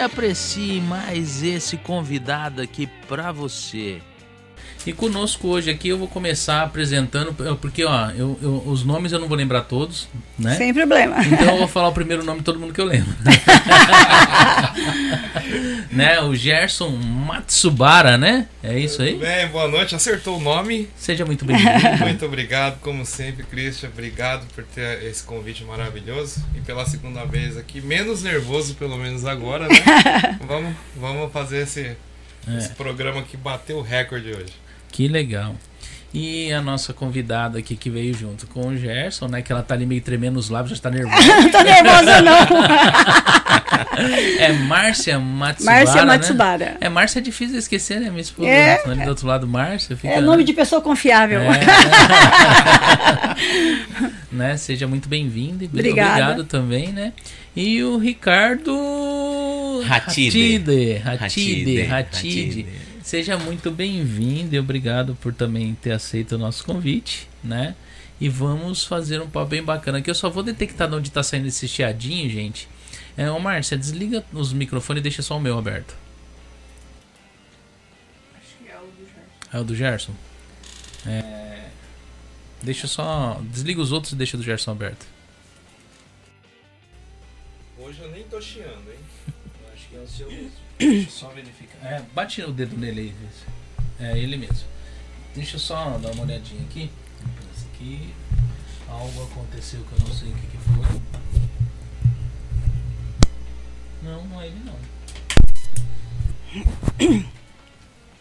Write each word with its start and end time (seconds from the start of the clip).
aprecie 0.00 0.80
mais 0.80 1.42
esse 1.42 1.76
convidado 1.76 2.60
aqui 2.62 2.88
pra 3.08 3.32
você. 3.32 4.00
E 4.86 4.92
conosco 4.92 5.48
hoje 5.48 5.70
aqui 5.70 5.88
eu 5.88 5.98
vou 5.98 6.08
começar 6.08 6.62
apresentando, 6.62 7.34
porque 7.60 7.84
ó, 7.84 8.10
eu, 8.10 8.38
eu, 8.40 8.62
os 8.66 8.84
nomes 8.84 9.12
eu 9.12 9.18
não 9.18 9.28
vou 9.28 9.36
lembrar 9.36 9.62
todos, 9.62 10.08
né? 10.38 10.56
Sem 10.56 10.72
problema. 10.72 11.16
Então 11.26 11.52
eu 11.52 11.58
vou 11.58 11.68
falar 11.68 11.88
o 11.88 11.92
primeiro 11.92 12.24
nome 12.24 12.38
de 12.38 12.44
todo 12.44 12.58
mundo 12.58 12.72
que 12.72 12.80
eu 12.80 12.86
lembro. 12.86 13.14
né? 15.92 16.20
O 16.20 16.34
Gerson 16.34 16.90
Matsubara, 16.90 18.16
né? 18.16 18.46
É 18.62 18.78
isso 18.78 19.02
aí? 19.02 19.12
Tudo 19.12 19.26
bem, 19.26 19.46
boa 19.48 19.68
noite. 19.68 19.94
Acertou 19.94 20.38
o 20.38 20.40
nome. 20.40 20.88
Seja 20.96 21.26
muito 21.26 21.44
bem-vindo. 21.44 21.70
muito 22.00 22.24
obrigado, 22.24 22.80
como 22.80 23.04
sempre, 23.04 23.44
Christian. 23.44 23.90
Obrigado 23.90 24.46
por 24.54 24.64
ter 24.64 25.02
esse 25.04 25.22
convite 25.22 25.64
maravilhoso. 25.64 26.42
E 26.54 26.60
pela 26.60 26.86
segunda 26.86 27.24
vez 27.24 27.56
aqui, 27.56 27.80
menos 27.80 28.22
nervoso, 28.22 28.74
pelo 28.74 28.96
menos 28.96 29.26
agora, 29.26 29.68
né? 29.68 29.76
vamos, 30.46 30.74
vamos 30.96 31.32
fazer 31.32 31.64
esse, 31.64 31.96
é. 32.48 32.56
esse 32.56 32.70
programa 32.70 33.22
que 33.22 33.36
bateu 33.36 33.78
o 33.78 33.82
recorde 33.82 34.30
hoje. 34.30 34.67
Que 34.90 35.08
legal. 35.08 35.54
E 36.12 36.50
a 36.52 36.62
nossa 36.62 36.94
convidada 36.94 37.58
aqui 37.58 37.76
que 37.76 37.90
veio 37.90 38.14
junto 38.14 38.46
com 38.46 38.68
o 38.68 38.76
Gerson, 38.76 39.28
né? 39.28 39.42
Que 39.42 39.52
ela 39.52 39.62
tá 39.62 39.74
ali 39.74 39.84
meio 39.84 40.00
tremendo 40.00 40.38
os 40.38 40.48
lábios, 40.48 40.76
já 40.76 40.82
tá 40.82 40.90
nervosa. 40.90 41.26
não 41.26 41.50
tô 41.52 41.60
nervosa, 41.60 42.22
não. 42.22 42.38
é 44.38 44.52
Márcia 44.52 45.18
Matsubara. 45.18 45.76
Márcia 45.76 46.06
Matsubara. 46.06 46.64
Né? 46.64 46.76
É, 46.80 46.88
Márcia 46.88 47.18
é 47.18 47.22
difícil 47.22 47.52
de 47.52 47.58
esquecer, 47.58 48.00
né? 48.00 48.08
Minha 48.08 48.22
esposa 48.22 48.48
é, 48.48 48.82
ali 48.86 49.02
do 49.02 49.10
outro 49.10 49.26
lado, 49.26 49.46
Márcia. 49.46 49.96
Fica, 49.96 50.14
é 50.14 50.20
nome 50.22 50.38
né? 50.38 50.44
de 50.44 50.54
pessoa 50.54 50.80
confiável. 50.80 51.42
É, 51.42 51.60
né? 54.32 54.56
Seja 54.56 54.88
muito 54.88 55.10
bem-vindo 55.10 55.62
e 55.62 55.66
obrigado 55.66 56.44
também, 56.44 56.88
né? 56.88 57.12
E 57.54 57.82
o 57.82 57.98
Ricardo 57.98 58.72
Hatide. 59.90 60.62
Hatide. 60.64 61.02
Hatide. 61.04 61.82
Hatide. 61.82 62.87
Seja 63.08 63.38
muito 63.38 63.70
bem-vindo 63.70 64.54
e 64.54 64.58
obrigado 64.58 65.14
por 65.14 65.32
também 65.32 65.74
ter 65.74 65.92
aceito 65.92 66.32
o 66.32 66.38
nosso 66.38 66.62
convite, 66.62 67.26
né? 67.42 67.74
E 68.20 68.28
vamos 68.28 68.84
fazer 68.84 69.18
um 69.22 69.30
papo 69.30 69.46
bem 69.46 69.62
bacana 69.62 69.96
aqui. 69.96 70.10
Eu 70.10 70.14
só 70.14 70.28
vou 70.28 70.42
detectar 70.42 70.86
de 70.86 70.94
onde 70.94 71.08
está 71.08 71.22
saindo 71.22 71.48
esse 71.48 71.66
chiadinho, 71.66 72.28
gente. 72.28 72.68
É, 73.16 73.30
ô 73.30 73.40
Márcia, 73.40 73.78
desliga 73.78 74.22
os 74.30 74.52
microfones 74.52 75.00
e 75.00 75.02
deixa 75.04 75.22
só 75.22 75.38
o 75.38 75.40
meu 75.40 75.56
aberto. 75.56 75.96
Acho 78.34 78.62
que 78.62 78.70
é 78.70 78.76
o 78.78 78.84
do 78.84 79.06
Gerson. 79.06 79.56
É 79.56 79.58
o 79.58 79.64
do 79.64 79.74
Gerson? 79.74 80.14
É... 81.06 81.68
Deixa 82.62 82.86
só. 82.86 83.40
Desliga 83.50 83.80
os 83.80 83.90
outros 83.90 84.12
e 84.12 84.16
deixa 84.16 84.36
o 84.36 84.40
do 84.40 84.44
Gerson 84.44 84.72
aberto. 84.72 85.06
Hoje 87.78 88.02
eu 88.02 88.10
nem 88.10 88.24
tô 88.24 88.38
chiando, 88.38 88.86
hein? 88.90 89.00
Eu 89.64 89.72
acho 89.72 89.88
que 89.88 89.96
é 89.96 90.00
o 90.00 90.06
seu 90.06 90.30
mesmo. 90.30 90.67
Deixa 90.78 91.08
eu 91.08 91.10
só 91.10 91.28
verificar. 91.28 91.84
É, 91.84 92.02
bate 92.14 92.40
o 92.42 92.52
dedo 92.52 92.76
nele 92.76 93.00
aí. 93.00 93.14
É 93.98 94.16
ele 94.16 94.36
mesmo. 94.36 94.68
Deixa 95.34 95.56
eu 95.56 95.60
só 95.60 95.98
dar 95.98 96.12
uma 96.12 96.22
olhadinha 96.22 96.62
aqui. 96.62 96.90
Aqui. 97.74 98.14
Algo 98.88 99.24
aconteceu 99.24 99.80
que 99.84 99.92
eu 99.92 100.08
não 100.08 100.14
sei 100.14 100.30
o 100.30 100.34
que, 100.34 100.46
que 100.46 100.56
foi. 100.58 101.00
Não, 104.02 104.24
não 104.26 104.40
é 104.40 104.46
ele 104.46 104.62
não. 104.64 104.76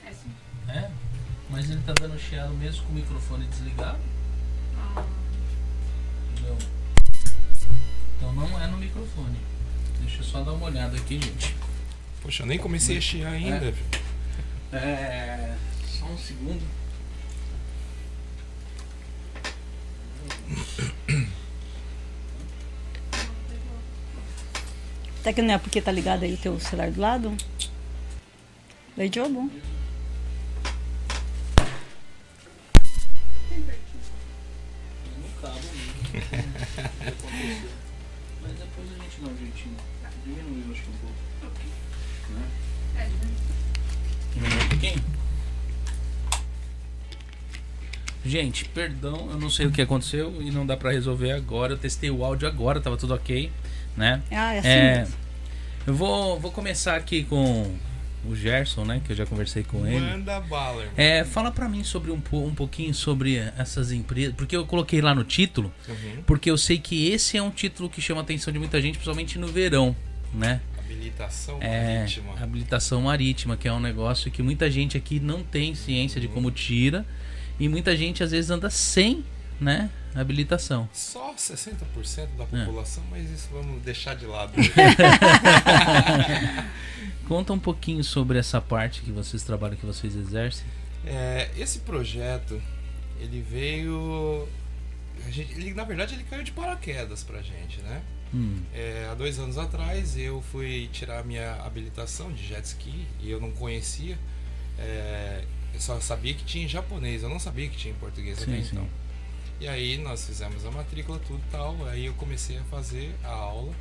É 0.05 0.11
sim. 0.11 0.31
É? 0.67 0.89
Mas 1.49 1.69
ele 1.69 1.81
tá 1.83 1.93
dando 1.93 2.19
chiado 2.19 2.53
mesmo 2.55 2.83
com 2.85 2.91
o 2.91 2.95
microfone 2.95 3.47
desligado? 3.47 3.99
Não. 6.41 6.57
Então 8.17 8.33
não 8.33 8.61
é 8.61 8.67
no 8.67 8.77
microfone. 8.77 9.37
Deixa 10.01 10.21
eu 10.21 10.23
só 10.25 10.43
dar 10.43 10.53
uma 10.53 10.65
olhada 10.65 10.97
aqui, 10.97 11.19
gente. 11.19 11.55
Poxa, 12.27 12.43
eu 12.43 12.47
nem 12.47 12.59
comecei 12.59 12.97
a 12.97 13.01
chiar 13.01 13.31
ainda. 13.31 13.73
É. 14.73 14.75
é. 14.75 15.55
Só 15.87 16.07
um 16.07 16.17
segundo. 16.17 16.61
Até 25.21 25.31
que 25.31 25.41
não 25.41 25.53
é 25.53 25.57
porque 25.57 25.81
tá 25.81 25.89
ligado 25.89 26.23
aí 26.23 26.33
o 26.33 26.37
teu 26.37 26.59
celular 26.59 26.91
do 26.91 26.99
lado? 26.99 27.37
Daí 28.97 29.07
de 29.07 29.21
bom. 29.21 29.49
No 35.17 35.29
cabo 35.41 35.55
mesmo. 35.55 36.56
pouquinho? 44.79 45.03
Gente, 48.25 48.65
perdão, 48.65 49.29
eu 49.31 49.37
não 49.39 49.49
sei 49.49 49.65
o 49.67 49.71
que 49.71 49.81
aconteceu 49.81 50.41
e 50.41 50.51
não 50.51 50.65
dá 50.65 50.75
pra 50.75 50.91
resolver 50.91 51.31
agora. 51.31 51.73
Eu 51.73 51.77
testei 51.77 52.09
o 52.11 52.25
áudio 52.25 52.47
agora, 52.47 52.81
tava 52.81 52.97
tudo 52.97 53.13
ok, 53.13 53.49
né? 53.95 54.21
Ah, 54.31 54.53
é 54.53 54.59
assim 54.59 54.67
É, 54.67 54.97
mesmo. 54.99 55.15
eu 55.85 55.93
vou, 55.93 56.37
vou 56.39 56.51
começar 56.51 56.95
aqui 56.97 57.23
com 57.23 57.73
o 58.25 58.35
Gerson, 58.35 58.83
né? 58.83 59.01
Que 59.05 59.13
eu 59.13 59.15
já 59.15 59.25
conversei 59.25 59.63
com 59.63 59.87
ele. 59.87 60.01
Manda 60.01 60.41
bala, 60.41 60.81
irmão. 60.81 60.93
É, 60.97 61.23
fala 61.23 61.51
pra 61.51 61.69
mim 61.69 61.85
sobre 61.85 62.11
um, 62.11 62.21
um 62.33 62.53
pouquinho 62.53 62.93
sobre 62.93 63.37
essas 63.57 63.93
empresas, 63.93 64.35
porque 64.35 64.57
eu 64.57 64.65
coloquei 64.65 64.99
lá 64.99 65.15
no 65.15 65.23
título, 65.23 65.71
Uhum. 65.87 66.23
porque 66.25 66.51
eu 66.51 66.57
sei 66.57 66.77
que 66.79 67.07
esse 67.09 67.37
é 67.37 67.41
um 67.41 67.51
título 67.51 67.89
que 67.89 68.01
chama 68.01 68.19
a 68.19 68.23
atenção 68.23 68.51
de 68.51 68.59
muita 68.59 68.81
gente, 68.81 68.95
principalmente 68.95 69.39
no 69.39 69.47
verão, 69.47 69.95
né? 70.33 70.59
Habilitação 70.91 71.57
É, 71.61 71.97
marítima. 71.99 72.33
habilitação 72.41 73.01
marítima, 73.01 73.57
que 73.57 73.67
é 73.67 73.73
um 73.73 73.79
negócio 73.79 74.31
que 74.31 74.41
muita 74.41 74.71
gente 74.71 74.95
aqui 74.97 75.19
não 75.19 75.43
tem 75.43 75.75
ciência 75.75 76.19
de 76.21 76.27
como 76.29 76.49
tira 76.49 77.05
e 77.59 77.67
muita 77.67 77.95
gente 77.97 78.23
às 78.23 78.31
vezes 78.31 78.49
anda 78.49 78.69
sem, 78.69 79.25
né, 79.59 79.89
habilitação. 80.15 80.87
Só 80.93 81.33
60% 81.35 82.29
da 82.37 82.45
É. 82.45 82.63
população, 82.65 83.03
mas 83.11 83.29
isso 83.29 83.49
vamos 83.51 83.81
deixar 83.83 84.15
de 84.15 84.25
lado. 84.25 84.53
Conta 87.27 87.53
um 87.53 87.59
pouquinho 87.59 88.03
sobre 88.03 88.39
essa 88.39 88.61
parte 88.61 89.01
que 89.01 89.11
vocês 89.11 89.43
trabalham, 89.43 89.75
que 89.75 89.85
vocês 89.85 90.15
exercem. 90.15 90.65
É, 91.05 91.49
esse 91.57 91.79
projeto, 91.79 92.61
ele 93.19 93.41
veio. 93.41 94.47
a 95.25 95.31
gente- 95.31 95.51
ele, 95.53 95.73
na 95.73 95.83
verdade, 95.83 96.13
ele 96.13 96.23
caiu 96.23 96.43
de 96.43 96.51
paraquedas 96.51 97.23
pra 97.23 97.41
gente, 97.41 97.81
né? 97.81 98.01
Hum, 98.33 98.61
É, 98.73 99.07
há 99.11 99.15
dois 99.15 99.39
anos 99.39 99.57
atrás 99.57 100.17
eu 100.17 100.41
fui 100.51 100.89
tirar 100.91 101.23
minha 101.23 101.55
habilitação 101.63 102.31
de 102.31 102.45
jet 102.45 102.65
ski 102.65 103.05
e 103.21 103.29
eu 103.29 103.39
não 103.39 103.51
conhecia. 103.51 104.17
É, 104.77 105.43
eu 105.73 105.79
só 105.81 105.99
sabia 105.99 106.33
que 106.33 106.43
tinha 106.43 106.65
em 106.65 106.67
japonês, 106.67 107.23
eu 107.23 107.29
não 107.29 107.39
sabia 107.39 107.67
que 107.69 107.77
tinha 107.77 107.93
em 107.93 107.97
português 107.97 108.41
até 108.41 108.51
Sim, 108.57 108.63
sim. 108.63 108.69
então. 108.73 108.87
E 109.59 109.67
aí 109.67 109.97
nós 109.97 110.25
fizemos 110.25 110.65
a 110.65 110.71
matrícula, 110.71 111.19
tudo 111.19 111.41
e 111.47 111.51
tal. 111.51 111.85
Aí 111.87 112.05
eu 112.05 112.13
comecei 112.13 112.57
a 112.57 112.63
fazer 112.65 113.15
a 113.23 113.29
aula 113.31 113.73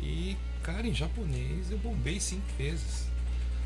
e, 0.00 0.36
cara, 0.62 0.86
em 0.86 0.94
japonês 0.94 1.70
eu 1.70 1.78
bombei 1.78 2.18
cinco 2.18 2.46
vezes. 2.58 3.06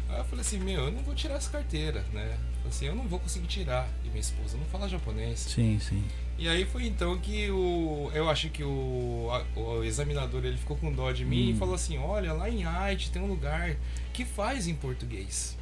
Aí 0.09 0.19
eu 0.19 0.25
falei 0.25 0.43
assim, 0.43 0.59
meu, 0.59 0.85
eu 0.85 0.93
não 0.93 1.03
vou 1.03 1.15
tirar 1.15 1.35
essa 1.37 1.51
carteira, 1.51 2.05
né? 2.13 2.39
Assim, 2.69 2.87
eu 2.87 2.95
não 2.95 3.09
vou 3.09 3.19
conseguir 3.19 3.47
tirar. 3.47 3.89
E 4.05 4.09
minha 4.09 4.21
esposa 4.21 4.57
não 4.57 4.65
fala 4.67 4.89
japonês. 4.89 5.41
sim, 5.41 5.79
sim. 5.81 6.05
E 6.39 6.49
aí 6.49 6.65
foi 6.67 6.85
então 6.87 7.19
que 7.19 7.51
o. 7.51 8.11
Eu 8.15 8.29
acho 8.29 8.51
que 8.51 8.63
o, 8.63 9.29
a- 9.33 9.59
o 9.59 9.83
examinador 9.85 10.45
ele 10.45 10.59
ficou 10.59 10.77
com 10.77 10.93
dó 10.93 11.11
de 11.11 11.25
mim 11.25 11.49
Hum. 11.49 11.51
e 11.55 11.59
falou 11.59 11.75
assim: 11.75 11.97
olha, 11.99 12.33
lá 12.33 12.49
em 12.51 12.65
Haiti 12.65 13.11
tem 13.11 13.23
um 13.23 13.27
lugar 13.27 13.75
que 14.13 14.25
faz 14.25 14.67
em 14.69 14.75
português. 14.75 15.57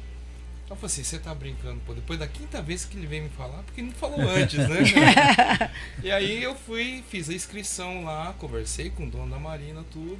Eu 0.69 0.75
falei 0.75 0.87
assim, 0.87 1.03
você 1.03 1.19
tá 1.19 1.33
brincando, 1.33 1.79
pô, 1.85 1.93
depois 1.93 2.17
da 2.17 2.27
quinta 2.27 2.59
vez 2.59 2.83
que 2.85 2.97
ele 2.97 3.05
veio 3.05 3.21
me 3.23 3.29
falar, 3.29 3.61
porque 3.63 3.83
não 3.83 3.91
falou 3.91 4.19
antes, 4.21 4.57
né? 4.67 4.79
e 6.03 6.09
aí 6.11 6.41
eu 6.41 6.55
fui, 6.55 7.03
fiz 7.07 7.29
a 7.29 7.33
inscrição 7.35 8.03
lá, 8.03 8.33
conversei 8.39 8.89
com 8.89 9.05
o 9.05 9.09
dono 9.11 9.29
da 9.29 9.37
marina, 9.39 9.85
tudo. 9.91 10.17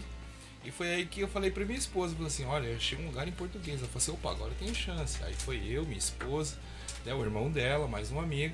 E 0.64 0.70
foi 0.70 0.88
aí 0.94 1.06
que 1.08 1.20
eu 1.22 1.28
falei 1.28 1.50
pra 1.50 1.66
minha 1.66 1.78
esposa, 1.80 2.14
falei 2.14 2.28
assim, 2.28 2.46
olha, 2.46 2.68
eu 2.68 2.76
achei 2.78 2.96
um 2.98 3.08
lugar 3.08 3.28
em 3.28 3.32
português. 3.32 3.80
Ela 3.80 3.88
falou 3.88 3.98
assim, 3.98 4.12
opa, 4.12 4.30
agora 4.32 4.52
tenho 4.60 4.74
chance. 4.76 5.18
Aí 5.24 5.34
foi 5.34 5.60
eu, 5.68 5.84
minha 5.84 5.98
esposa, 5.98 6.58
né, 7.04 7.12
o 7.14 7.24
irmão 7.24 7.50
dela, 7.50 7.88
mais 7.88 8.12
um 8.12 8.20
amigo. 8.20 8.54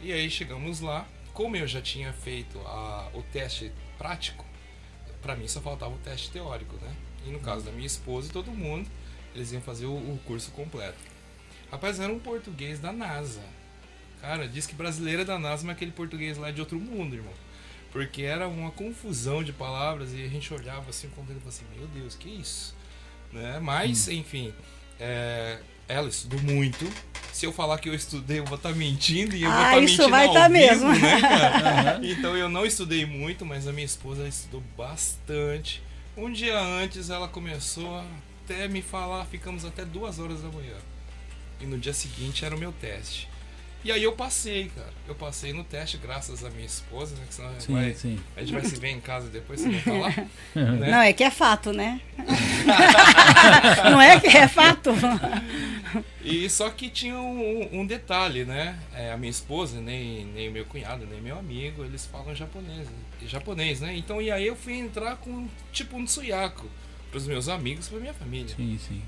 E 0.00 0.12
aí 0.12 0.28
chegamos 0.28 0.80
lá. 0.80 1.06
Como 1.32 1.56
eu 1.56 1.66
já 1.66 1.80
tinha 1.80 2.12
feito 2.12 2.58
a- 2.60 3.08
o 3.14 3.22
teste 3.22 3.72
prático, 3.96 4.44
pra 5.22 5.34
mim 5.36 5.48
só 5.48 5.60
faltava 5.60 5.94
o 5.94 5.98
teste 5.98 6.30
teórico, 6.30 6.76
né? 6.76 6.94
E 7.26 7.30
no 7.30 7.40
caso 7.40 7.64
da 7.64 7.70
minha 7.72 7.86
esposa 7.86 8.28
e 8.28 8.32
todo 8.32 8.50
mundo, 8.50 8.88
eles 9.34 9.52
iam 9.52 9.62
fazer 9.62 9.86
o, 9.86 9.94
o 9.94 10.20
curso 10.26 10.50
completo. 10.50 10.98
Rapaz, 11.70 11.98
era 12.00 12.12
um 12.12 12.18
português 12.18 12.78
da 12.80 12.92
NASA. 12.92 13.40
Cara, 14.20 14.46
diz 14.46 14.66
que 14.66 14.74
brasileiro 14.74 15.22
é 15.22 15.24
da 15.24 15.38
NASA, 15.38 15.64
mas 15.66 15.74
aquele 15.76 15.90
português 15.92 16.36
lá 16.36 16.48
é 16.48 16.52
de 16.52 16.60
outro 16.60 16.78
mundo, 16.78 17.14
irmão. 17.16 17.32
Porque 17.90 18.22
era 18.22 18.46
uma 18.48 18.70
confusão 18.70 19.42
de 19.42 19.52
palavras 19.52 20.12
e 20.12 20.22
a 20.22 20.28
gente 20.28 20.52
olhava 20.52 20.90
assim 20.90 21.08
e 21.08 21.48
assim, 21.48 21.64
meu 21.76 21.86
Deus, 21.88 22.14
que 22.14 22.28
isso? 22.28 22.74
Né? 23.32 23.58
Mas, 23.60 24.08
Hum. 24.08 24.12
enfim, 24.12 24.54
é, 24.98 25.60
ela 25.88 26.08
estudou 26.08 26.40
muito. 26.40 26.90
Se 27.32 27.46
eu 27.46 27.52
falar 27.52 27.78
que 27.78 27.88
eu 27.88 27.94
estudei, 27.94 28.40
eu 28.40 28.44
vou 28.44 28.56
estar 28.56 28.74
mentindo 28.74 29.34
e 29.34 29.42
eu 29.42 29.50
vou 29.50 29.58
Ah, 29.60 29.64
estar 29.70 29.80
isso 29.82 29.92
mentindo 29.96 30.10
vai 30.10 30.26
ao 30.26 30.34
tá 30.34 30.48
mesmo. 30.48 30.88
né. 30.92 32.00
Então 32.04 32.36
eu 32.36 32.48
não 32.48 32.66
estudei 32.66 33.06
muito, 33.06 33.44
mas 33.46 33.66
a 33.66 33.72
minha 33.72 33.86
esposa 33.86 34.28
estudou 34.28 34.62
bastante. 34.76 35.82
Um 36.16 36.30
dia 36.30 36.58
antes 36.60 37.08
ela 37.08 37.26
começou 37.28 37.96
a 37.96 38.04
até 38.44 38.68
me 38.68 38.82
falar, 38.82 39.24
ficamos 39.26 39.64
até 39.64 39.84
duas 39.84 40.18
horas 40.18 40.42
da 40.42 40.48
manhã. 40.48 40.76
E 41.60 41.64
no 41.64 41.78
dia 41.78 41.94
seguinte 41.94 42.44
era 42.44 42.54
o 42.54 42.58
meu 42.58 42.72
teste. 42.72 43.28
E 43.84 43.90
aí 43.90 44.02
eu 44.02 44.12
passei, 44.12 44.70
cara. 44.74 44.92
Eu 45.08 45.14
passei 45.14 45.52
no 45.52 45.64
teste 45.64 45.96
graças 45.96 46.44
à 46.44 46.50
minha 46.50 46.64
esposa, 46.66 47.16
né? 47.16 47.22
Que 47.28 47.34
senão 47.34 47.60
Sim, 47.60 47.72
vai- 47.72 47.94
sim. 47.94 48.20
a 48.36 48.40
gente 48.40 48.52
vai 48.52 48.64
se 48.64 48.76
ver 48.76 48.90
em 48.90 49.00
casa 49.00 49.28
depois, 49.28 49.60
você 49.60 49.70
vai 49.70 49.80
falar. 49.80 50.16
né? 50.54 50.90
Não, 50.90 51.00
é 51.02 51.12
que 51.12 51.24
é 51.24 51.30
fato, 51.30 51.72
né? 51.72 52.00
não 53.90 54.00
é 54.00 54.20
que 54.20 54.28
é 54.28 54.46
fato. 54.46 54.90
E 56.24 56.48
só 56.48 56.70
que 56.70 56.88
tinha 56.88 57.18
um, 57.18 57.80
um 57.80 57.86
detalhe, 57.86 58.44
né? 58.44 58.78
É, 58.94 59.10
a 59.12 59.16
minha 59.16 59.30
esposa, 59.30 59.80
nem, 59.80 60.24
nem 60.26 60.50
meu 60.50 60.64
cunhado, 60.64 61.04
nem 61.06 61.20
meu 61.20 61.38
amigo, 61.38 61.84
eles 61.84 62.06
falam 62.06 62.34
japonês, 62.34 62.86
japonês, 63.26 63.80
né? 63.80 63.96
Então, 63.96 64.22
e 64.22 64.30
aí 64.30 64.46
eu 64.46 64.54
fui 64.54 64.74
entrar 64.74 65.16
com 65.16 65.48
tipo 65.72 65.96
um 65.96 66.04
tsuyaku 66.04 66.68
pros 67.10 67.26
meus 67.26 67.48
amigos, 67.48 67.88
pra 67.88 67.98
minha 67.98 68.14
família. 68.14 68.54
Sim, 68.56 68.78
sim. 68.78 69.02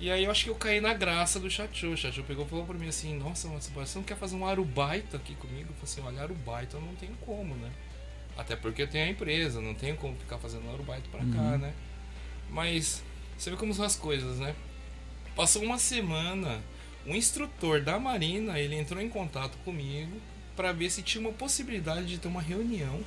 E 0.00 0.10
aí 0.10 0.24
eu 0.24 0.30
acho 0.30 0.44
que 0.44 0.50
eu 0.50 0.54
caí 0.54 0.80
na 0.80 0.94
graça 0.94 1.40
do 1.40 1.50
Chacho. 1.50 1.88
O 1.88 1.96
Chacho 1.96 2.22
pegou 2.22 2.46
e 2.46 2.48
falou 2.48 2.64
pra 2.64 2.76
mim 2.78 2.88
assim, 2.88 3.16
nossa, 3.18 3.48
mas 3.48 3.66
você 3.74 3.98
não 3.98 4.04
quer 4.04 4.16
fazer 4.16 4.36
um 4.36 4.46
arubaito 4.46 5.16
aqui 5.16 5.34
comigo? 5.34 5.70
Eu 5.70 5.74
falei 5.74 5.82
assim, 5.84 6.00
olha, 6.02 6.22
arubaito 6.22 6.76
eu 6.76 6.80
não 6.80 6.94
tenho 6.94 7.14
como, 7.20 7.54
né? 7.56 7.70
Até 8.36 8.54
porque 8.54 8.82
eu 8.82 8.86
tenho 8.88 9.06
a 9.06 9.10
empresa, 9.10 9.60
não 9.60 9.74
tenho 9.74 9.96
como 9.96 10.16
ficar 10.16 10.38
fazendo 10.38 10.68
arubaito 10.70 11.08
pra 11.10 11.18
cá, 11.20 11.24
Uhum. 11.24 11.58
né? 11.58 11.72
Mas 12.50 13.02
você 13.36 13.50
vê 13.50 13.56
como 13.56 13.74
são 13.74 13.84
as 13.84 13.96
coisas, 13.96 14.38
né? 14.38 14.54
Passou 15.34 15.62
uma 15.62 15.78
semana, 15.78 16.60
um 17.04 17.14
instrutor 17.16 17.80
da 17.82 17.98
Marina, 17.98 18.58
ele 18.58 18.76
entrou 18.76 19.02
em 19.02 19.08
contato 19.08 19.56
comigo 19.64 20.16
para 20.56 20.70
ver 20.72 20.90
se 20.90 21.02
tinha 21.02 21.20
uma 21.20 21.32
possibilidade 21.32 22.06
de 22.06 22.18
ter 22.18 22.28
uma 22.28 22.40
reunião 22.42 23.00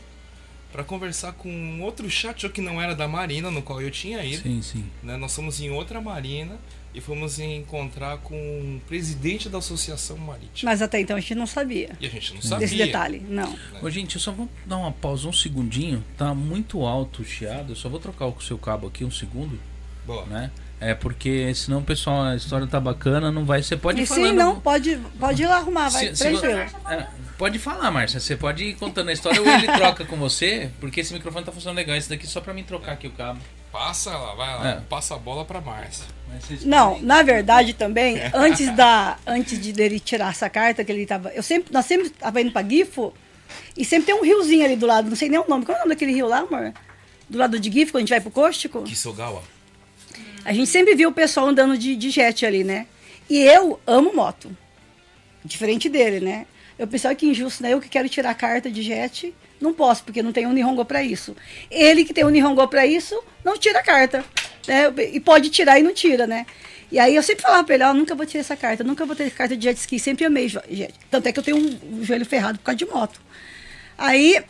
para 0.71 0.83
conversar 0.83 1.33
com 1.33 1.49
um 1.49 1.81
outro 1.81 2.09
Chacho 2.09 2.49
que 2.49 2.61
não 2.61 2.81
era 2.81 2.93
da 2.95 3.07
Marina, 3.07 3.49
no 3.51 3.61
qual 3.61 3.81
eu 3.81 3.91
tinha 3.91 4.23
ido 4.23 4.43
Sim, 4.43 4.61
sim. 4.61 4.89
né? 5.01 5.15
Nós 5.17 5.33
fomos 5.35 5.59
em 5.61 5.69
outra 5.69 5.99
marina 6.01 6.57
e 6.93 6.99
fomos 7.01 7.39
encontrar 7.39 8.17
com 8.17 8.35
o 8.35 8.81
presidente 8.87 9.47
da 9.49 9.59
Associação 9.59 10.17
Marítima. 10.17 10.71
Mas 10.71 10.81
até 10.81 10.99
então 10.99 11.15
a 11.15 11.19
gente 11.19 11.35
não 11.35 11.47
sabia 11.47 11.91
E 11.99 12.05
a 12.05 12.09
gente 12.09 12.33
não 12.33 12.41
sabia. 12.41 12.67
desse 12.67 12.77
detalhe. 12.77 13.25
Não. 13.27 13.55
Ô, 13.81 13.89
gente, 13.89 14.15
eu 14.15 14.21
só 14.21 14.31
vou 14.31 14.49
dar 14.65 14.77
uma 14.77 14.91
pausa 14.91 15.27
um 15.27 15.33
segundinho. 15.33 16.03
Tá 16.17 16.33
muito 16.35 16.85
alto 16.85 17.21
o 17.21 17.25
chiado. 17.25 17.71
Eu 17.71 17.75
só 17.75 17.87
vou 17.89 17.99
trocar 17.99 18.27
o 18.27 18.41
seu 18.41 18.57
cabo 18.57 18.87
aqui 18.87 19.03
um 19.05 19.11
segundo, 19.11 19.59
Boa. 20.05 20.25
né? 20.25 20.51
É 20.79 20.95
porque 20.95 21.53
senão, 21.53 21.83
pessoal, 21.83 22.23
a 22.23 22.35
história 22.35 22.65
tá 22.65 22.79
bacana, 22.79 23.31
não 23.31 23.45
vai. 23.45 23.61
Você 23.61 23.77
pode 23.77 24.01
E 24.01 24.05
falar. 24.05 24.27
sim, 24.29 24.33
não, 24.33 24.59
pode, 24.59 24.97
pode 25.19 25.43
ir 25.43 25.45
lá 25.45 25.57
arrumar, 25.57 25.89
vai, 25.89 26.07
Se- 26.07 26.15
se 26.15 26.31
vo- 26.31 26.39
tranquilo. 26.39 26.69
É, 26.89 27.07
pode 27.37 27.59
falar, 27.59 27.91
Márcia. 27.91 28.19
Você 28.19 28.35
pode 28.35 28.63
ir 28.63 28.73
contando 28.75 29.09
a 29.09 29.13
história 29.13 29.39
ou 29.39 29.47
ele 29.47 29.67
troca 29.67 30.03
com 30.05 30.17
você, 30.17 30.71
porque 30.79 31.01
esse 31.01 31.13
microfone 31.13 31.45
tá 31.45 31.51
funcionando 31.51 31.77
legal. 31.77 31.95
Esse 31.95 32.09
daqui 32.09 32.25
é 32.25 32.29
só 32.29 32.41
pra 32.41 32.51
mim 32.51 32.63
trocar 32.63 32.93
aqui 32.93 33.05
o 33.07 33.11
cabo. 33.11 33.39
Passa 33.71 34.11
lá, 34.11 34.35
vai 34.35 34.55
lá. 34.57 34.69
É. 34.69 34.81
Passa 34.81 35.15
a 35.15 35.17
bola 35.17 35.45
pra 35.45 35.61
Márcia. 35.61 36.05
Não, 36.63 36.99
na 37.01 37.23
verdade 37.23 37.73
também, 37.73 38.17
antes 38.33 38.73
da 38.75 39.17
antes 39.25 39.59
de 39.59 39.71
dele 39.71 39.99
tirar 39.99 40.31
essa 40.31 40.49
carta 40.49 40.83
que 40.83 40.91
ele 40.91 41.05
tava, 41.05 41.29
eu 41.29 41.43
sempre 41.43 41.73
nós 41.73 41.85
sempre 41.85 42.09
tava 42.09 42.41
indo 42.41 42.51
para 42.51 42.67
Gifo 42.67 43.13
e 43.75 43.83
sempre 43.83 44.07
tem 44.07 44.15
um 44.15 44.23
riozinho 44.23 44.65
ali 44.65 44.75
do 44.75 44.85
lado, 44.85 45.09
não 45.09 45.15
sei 45.15 45.29
nem 45.29 45.39
o 45.39 45.47
nome. 45.47 45.65
Qual 45.65 45.75
é 45.75 45.79
o 45.79 45.83
nome 45.83 45.95
daquele 45.95 46.13
rio 46.13 46.27
lá, 46.27 46.39
amor? 46.39 46.73
Do 47.29 47.37
lado 47.37 47.59
de 47.59 47.71
Gifo, 47.71 47.93
quando 47.93 47.97
a 47.97 48.01
gente 48.01 48.09
vai 48.09 48.21
pro 48.21 48.31
Cóstico? 48.31 48.83
Kisogawa. 48.83 49.43
A 50.43 50.53
gente 50.53 50.67
sempre 50.67 50.95
viu 50.95 51.09
o 51.09 51.13
pessoal 51.13 51.47
andando 51.47 51.77
de, 51.77 51.95
de 51.95 52.09
jet 52.09 52.45
ali, 52.45 52.63
né? 52.63 52.87
E 53.29 53.39
eu 53.39 53.79
amo 53.85 54.13
moto. 54.13 54.55
Diferente 55.45 55.87
dele, 55.87 56.19
né? 56.19 56.45
Eu 56.77 56.87
pensava 56.87 57.13
que 57.15 57.25
injusto, 57.25 57.63
né? 57.63 57.73
Eu 57.73 57.79
que 57.79 57.87
quero 57.87 58.09
tirar 58.09 58.31
a 58.31 58.35
carta 58.35 58.69
de 58.69 58.81
jet, 58.81 59.33
não 59.61 59.73
posso, 59.73 60.03
porque 60.03 60.21
não 60.21 60.31
tem 60.31 60.45
um 60.45 60.53
Nihongo 60.53 60.83
para 60.83 61.03
isso. 61.03 61.35
Ele 61.69 62.03
que 62.03 62.13
tem 62.13 62.25
um 62.25 62.29
Nihongo 62.29 62.67
para 62.67 62.85
isso, 62.85 63.21
não 63.43 63.57
tira 63.57 63.79
a 63.79 63.83
carta. 63.83 64.25
Né? 64.67 64.93
E 65.13 65.19
pode 65.19 65.49
tirar 65.49 65.79
e 65.79 65.83
não 65.83 65.93
tira, 65.93 66.27
né? 66.27 66.45
E 66.91 66.99
aí 66.99 67.15
eu 67.15 67.23
sempre 67.23 67.43
falava 67.43 67.63
pra 67.63 67.75
ele, 67.75 67.83
ó, 67.85 67.93
nunca 67.93 68.13
vou 68.13 68.25
tirar 68.25 68.41
essa 68.41 68.55
carta, 68.55 68.83
nunca 68.83 69.05
vou 69.05 69.15
ter 69.15 69.31
carta 69.31 69.55
de 69.55 69.63
jet 69.63 69.77
ski, 69.77 69.97
sempre 69.97 70.25
amei 70.25 70.49
jet. 70.49 70.93
Tanto 71.09 71.27
é 71.27 71.31
que 71.31 71.39
eu 71.39 71.43
tenho 71.43 71.57
um, 71.57 72.03
joelho 72.03 72.25
ferrado 72.25 72.59
por 72.59 72.65
causa 72.65 72.77
de 72.77 72.85
moto. 72.85 73.21
Aí, 73.97 74.43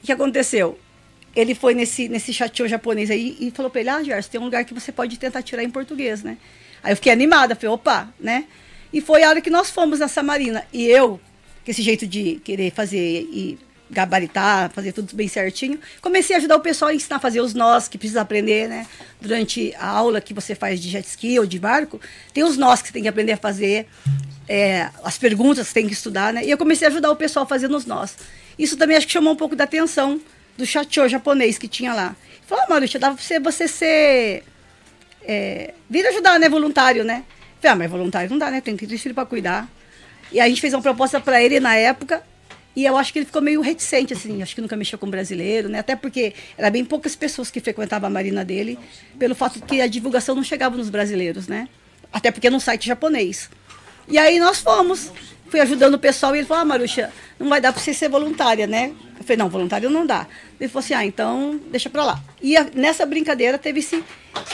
o 0.00 0.06
que 0.06 0.12
aconteceu? 0.12 0.78
Ele 1.34 1.54
foi 1.54 1.74
nesse, 1.74 2.08
nesse 2.08 2.32
chateau 2.32 2.68
japonês 2.68 3.10
aí 3.10 3.36
e 3.40 3.50
falou 3.50 3.70
pra 3.70 3.80
ele, 3.80 3.90
ah, 3.90 4.02
Gerson, 4.02 4.30
tem 4.30 4.40
um 4.40 4.44
lugar 4.44 4.64
que 4.64 4.72
você 4.72 4.92
pode 4.92 5.18
tentar 5.18 5.42
tirar 5.42 5.64
em 5.64 5.70
português, 5.70 6.22
né? 6.22 6.36
Aí 6.82 6.92
eu 6.92 6.96
fiquei 6.96 7.12
animada, 7.12 7.56
falei, 7.56 7.70
opa, 7.70 8.12
né? 8.20 8.44
E 8.92 9.00
foi 9.00 9.24
a 9.24 9.30
hora 9.30 9.40
que 9.40 9.50
nós 9.50 9.70
fomos 9.70 9.98
nessa 9.98 10.22
marina. 10.22 10.64
E 10.72 10.86
eu, 10.86 11.18
com 11.64 11.70
esse 11.70 11.82
jeito 11.82 12.06
de 12.06 12.36
querer 12.44 12.70
fazer 12.70 12.98
e 12.98 13.58
gabaritar, 13.92 14.70
fazer 14.70 14.92
tudo 14.92 15.14
bem 15.14 15.28
certinho, 15.28 15.78
comecei 16.00 16.34
a 16.34 16.38
ajudar 16.38 16.56
o 16.56 16.60
pessoal 16.60 16.90
a 16.90 16.94
ensinar 16.94 17.16
a 17.16 17.20
fazer 17.20 17.40
os 17.40 17.52
nós 17.52 17.86
que 17.86 17.98
precisa 17.98 18.22
aprender, 18.22 18.68
né? 18.68 18.86
Durante 19.20 19.74
a 19.78 19.86
aula 19.86 20.20
que 20.20 20.32
você 20.32 20.54
faz 20.54 20.80
de 20.80 20.88
jet 20.88 21.06
ski 21.06 21.38
ou 21.38 21.46
de 21.46 21.58
barco, 21.58 22.00
tem 22.32 22.42
os 22.42 22.56
nós 22.56 22.80
que 22.80 22.88
você 22.88 22.94
tem 22.94 23.02
que 23.02 23.08
aprender 23.08 23.32
a 23.32 23.36
fazer, 23.36 23.86
é, 24.48 24.88
as 25.04 25.18
perguntas 25.18 25.68
que 25.68 25.74
tem 25.74 25.86
que 25.86 25.92
estudar, 25.92 26.32
né? 26.32 26.44
E 26.44 26.50
eu 26.50 26.56
comecei 26.56 26.88
a 26.88 26.90
ajudar 26.90 27.10
o 27.10 27.16
pessoal 27.16 27.46
fazendo 27.46 27.76
os 27.76 27.84
nós. 27.84 28.16
Isso 28.58 28.76
também 28.76 28.96
acho 28.96 29.06
que 29.06 29.12
chamou 29.12 29.34
um 29.34 29.36
pouco 29.36 29.54
da 29.54 29.64
atenção 29.64 30.20
do 30.56 30.66
chateau 30.66 31.08
japonês 31.08 31.58
que 31.58 31.68
tinha 31.68 31.94
lá. 31.94 32.16
Falou, 32.46 32.64
ah, 32.64 32.70
Marucha, 32.70 32.98
dá 32.98 33.10
pra 33.10 33.22
você, 33.22 33.38
você 33.38 33.68
ser. 33.68 34.44
É, 35.24 35.74
vir 35.88 36.06
ajudar, 36.06 36.38
né? 36.40 36.48
Voluntário, 36.48 37.04
né? 37.04 37.24
Falei, 37.60 37.72
ah, 37.72 37.76
mas 37.76 37.90
voluntário 37.90 38.30
não 38.30 38.38
dá, 38.38 38.50
né? 38.50 38.60
Tem 38.60 38.76
que 38.76 38.86
ter 38.86 38.98
filho 38.98 39.14
pra 39.14 39.24
cuidar. 39.24 39.68
E 40.32 40.40
a 40.40 40.48
gente 40.48 40.60
fez 40.60 40.72
uma 40.72 40.82
proposta 40.82 41.20
pra 41.20 41.42
ele 41.42 41.60
na 41.60 41.76
época. 41.76 42.22
E 42.74 42.84
eu 42.84 42.96
acho 42.96 43.12
que 43.12 43.18
ele 43.18 43.26
ficou 43.26 43.42
meio 43.42 43.60
reticente, 43.60 44.12
assim. 44.14 44.42
Acho 44.42 44.54
que 44.54 44.60
nunca 44.60 44.76
mexeu 44.76 44.98
com 44.98 45.08
brasileiro, 45.10 45.68
né? 45.68 45.78
Até 45.80 45.94
porque 45.94 46.32
era 46.56 46.70
bem 46.70 46.84
poucas 46.84 47.14
pessoas 47.14 47.50
que 47.50 47.60
frequentavam 47.60 48.06
a 48.06 48.10
marina 48.10 48.44
dele, 48.44 48.78
pelo 49.18 49.34
fato 49.34 49.60
de 49.60 49.66
que 49.66 49.80
a 49.80 49.86
divulgação 49.86 50.34
não 50.34 50.42
chegava 50.42 50.76
nos 50.76 50.88
brasileiros, 50.88 51.48
né? 51.48 51.68
Até 52.12 52.30
porque 52.30 52.46
é 52.46 52.50
num 52.50 52.60
site 52.60 52.86
japonês. 52.86 53.50
E 54.08 54.18
aí 54.18 54.38
nós 54.38 54.60
fomos. 54.60 55.10
Fui 55.48 55.60
ajudando 55.60 55.94
o 55.94 55.98
pessoal 55.98 56.34
e 56.34 56.38
ele 56.38 56.46
falou, 56.48 56.62
ah, 56.62 56.64
Maruxa, 56.64 57.12
não 57.38 57.46
vai 57.50 57.60
dar 57.60 57.74
pra 57.74 57.82
você 57.82 57.92
ser 57.92 58.08
voluntária, 58.08 58.66
né? 58.66 58.90
Eu 59.18 59.22
falei, 59.22 59.36
não, 59.36 59.50
voluntário 59.50 59.90
não 59.90 60.06
dá. 60.06 60.26
Ele 60.58 60.66
falou 60.70 60.82
assim, 60.82 60.94
ah, 60.94 61.04
então 61.04 61.60
deixa 61.70 61.90
pra 61.90 62.02
lá. 62.02 62.22
E 62.40 62.56
a- 62.56 62.66
nessa 62.74 63.04
brincadeira 63.04 63.58
teve 63.58 63.80
esse, 63.80 64.02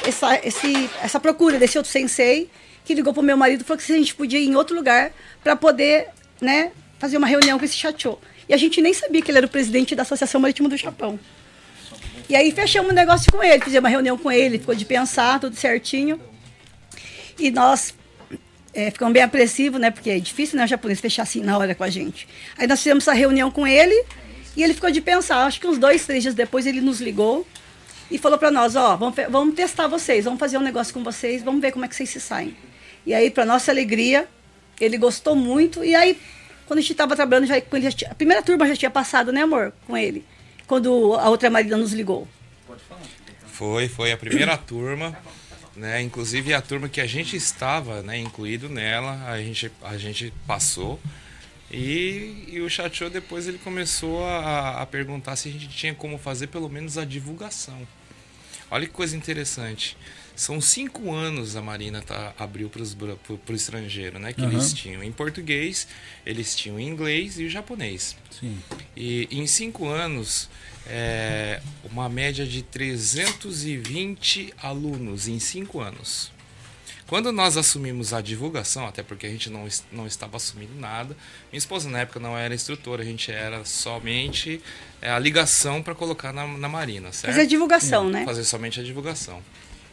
essa, 0.05 0.45
esse, 0.45 0.91
essa 1.01 1.21
procura 1.21 1.57
desse 1.57 1.79
outro 1.79 1.93
sensei 1.93 2.51
que 2.85 2.95
ligou 2.95 3.15
pro 3.15 3.23
meu 3.23 3.37
marido 3.37 3.61
e 3.61 3.65
falou 3.65 3.79
que 3.79 3.85
se 3.85 3.93
a 3.93 3.97
gente 3.97 4.13
podia 4.13 4.41
ir 4.41 4.49
em 4.49 4.57
outro 4.57 4.75
lugar 4.75 5.13
para 5.45 5.55
poder, 5.55 6.09
né, 6.41 6.73
fazer 6.99 7.17
uma 7.17 7.27
reunião 7.27 7.59
com 7.59 7.65
esse 7.65 7.77
chateau. 7.77 8.21
E 8.49 8.55
a 8.55 8.57
gente 8.57 8.81
nem 8.81 8.93
sabia 8.93 9.21
que 9.23 9.31
ele 9.31 9.39
era 9.39 9.47
o 9.47 9.51
presidente 9.51 9.95
da 9.95 10.03
Associação 10.03 10.41
Marítima 10.41 10.69
do 10.69 10.77
Japão. 10.77 11.19
E 12.29 12.37
aí 12.37 12.51
fechamos 12.53 12.91
um 12.91 12.95
negócio 12.95 13.31
com 13.33 13.43
ele, 13.43 13.63
fizemos 13.63 13.85
uma 13.85 13.89
reunião 13.89 14.19
com 14.19 14.31
ele, 14.31 14.59
ficou 14.59 14.75
de 14.75 14.85
pensar, 14.85 15.41
tudo 15.41 15.57
certinho. 15.57 16.21
E 17.39 17.51
nós 17.51 17.95
é, 18.75 18.91
ficamos 18.91 19.13
bem 19.15 19.23
apreensivos, 19.23 19.81
né? 19.81 19.91
Porque 19.91 20.11
é 20.11 20.19
difícil, 20.19 20.59
né, 20.59 20.65
o 20.65 20.67
japonês 20.67 21.01
fechar 21.01 21.23
assim 21.23 21.41
na 21.41 21.57
hora 21.57 21.75
com 21.75 21.85
a 21.85 21.89
gente. 21.89 22.29
Aí 22.57 22.67
nós 22.67 22.81
fizemos 22.81 23.05
essa 23.05 23.13
reunião 23.15 23.51
com 23.51 23.67
ele 23.67 24.05
e 24.57 24.63
ele 24.63 24.75
ficou 24.75 24.91
de 24.91 25.01
pensar. 25.01 25.45
Acho 25.45 25.61
que 25.61 25.67
uns 25.67 25.79
dois, 25.79 26.05
três 26.05 26.23
dias 26.23 26.35
depois 26.35 26.67
ele 26.67 26.81
nos 26.81 27.01
ligou 27.01 27.47
e 28.11 28.19
falou 28.19 28.39
para 28.39 28.51
nós, 28.51 28.77
ó, 28.77 28.97
vamos, 28.97 29.15
fe- 29.15 29.29
vamos 29.29 29.55
testar 29.55 29.87
vocês, 29.87 30.25
vamos 30.25 30.41
fazer 30.41 30.59
um 30.59 30.63
negócio 30.63 30.93
com 30.93 31.03
vocês, 31.05 31.43
vamos 31.43 31.61
ver 31.61 31.73
como 31.73 31.85
é 31.85 31.89
que 31.89 31.95
vocês 31.95 32.11
se 32.11 32.21
saem. 32.21 32.57
E 33.07 33.15
aí, 33.15 33.31
para 33.31 33.45
nossa 33.45 33.71
alegria, 33.71 34.27
ele 34.81 34.99
gostou 34.99 35.35
muito. 35.35 35.83
E 35.85 35.95
aí, 35.95 36.19
quando 36.69 36.79
a 36.79 36.83
gente 36.83 36.93
estava 36.93 37.17
trabalhando, 37.17 37.47
já, 37.49 37.61
com 37.61 37.77
ele 37.77 37.85
já 37.87 37.93
tinha- 37.93 38.11
a 38.13 38.15
primeira 38.15 38.43
turma 38.43 38.69
já 38.69 38.77
tinha 38.77 38.91
passado, 38.91 39.33
né, 39.33 39.43
amor, 39.43 39.73
com 39.87 39.97
ele, 39.97 40.25
quando 40.67 41.15
a 41.15 41.29
outra 41.29 41.51
marina 41.51 41.77
nos 41.77 41.93
ligou. 41.93 42.29
Foi, 43.47 43.89
foi 43.89 44.13
a 44.13 44.17
primeira 44.17 44.57
turma, 44.57 45.19
né? 45.75 46.01
Inclusive 46.03 46.55
a 46.55 46.61
turma 46.63 46.89
que 46.89 47.01
a 47.01 47.07
gente 47.07 47.35
estava, 47.35 48.03
né, 48.03 48.17
incluído 48.19 48.69
nela, 48.69 49.25
a 49.27 49.39
gente, 49.43 49.73
a 49.83 49.97
gente 49.99 50.33
passou. 50.47 51.01
E, 51.71 52.45
e 52.49 52.61
o 52.61 52.71
Chateau 52.71 53.11
depois 53.11 53.47
ele 53.49 53.59
começou 53.59 54.25
a, 54.25 54.81
a 54.83 54.87
perguntar 54.87 55.37
se 55.37 55.49
a 55.49 55.53
gente 55.53 55.69
tinha 55.69 55.95
como 55.95 56.17
fazer 56.19 56.47
pelo 56.47 56.69
menos 56.69 56.97
a 56.97 57.05
divulgação. 57.05 57.87
Olha 58.71 58.87
que 58.87 58.93
coisa 58.93 59.17
interessante. 59.17 59.97
São 60.39 60.61
cinco 60.61 61.13
anos 61.13 61.57
a 61.57 61.61
Marina 61.61 62.01
tá, 62.01 62.33
abriu 62.39 62.71
para 62.71 62.81
o 62.81 63.57
estrangeiro, 63.57 64.21
né? 64.21 64.33
Que 64.33 64.43
Aham. 64.43 64.53
eles 64.53 64.73
tinham 64.73 65.03
em 65.03 65.11
português, 65.11 65.89
eles 66.25 66.55
tinham 66.55 66.77
o 66.77 66.81
inglês 66.81 67.41
e 67.41 67.45
o 67.45 67.51
japonês. 67.51 68.15
Sim. 68.31 68.57
E 68.97 69.27
em 69.33 69.49
cinco 69.49 69.89
anos, 69.89 70.49
é, 70.87 71.61
uma 71.91 72.09
média 72.09 72.47
de 72.47 72.63
320 72.63 74.55
alunos 74.63 75.27
em 75.27 75.41
cinco 75.41 75.81
anos. 75.81 76.31
Quando 77.09 77.33
nós 77.33 77.57
assumimos 77.57 78.13
a 78.13 78.21
divulgação, 78.21 78.87
até 78.87 79.03
porque 79.03 79.27
a 79.27 79.31
gente 79.31 79.51
não, 79.51 79.67
não 79.91 80.07
estava 80.07 80.37
assumindo 80.37 80.79
nada, 80.79 81.17
minha 81.51 81.59
esposa 81.59 81.89
na 81.89 81.99
época 81.99 82.21
não 82.21 82.39
era 82.39 82.55
instrutora, 82.55 83.03
a 83.03 83.05
gente 83.05 83.33
era 83.33 83.65
somente 83.65 84.63
é, 85.03 85.11
a 85.11 85.19
ligação 85.19 85.83
para 85.83 85.97
colocar 85.97 86.33
na, 86.33 86.47
na 86.47 86.69
Marina, 86.69 87.11
certo? 87.11 87.35
Fazer 87.35 87.49
divulgação, 87.49 88.09
né? 88.09 88.25
Fazer 88.25 88.45
somente 88.45 88.79
a 88.79 88.85
divulgação. 88.85 89.43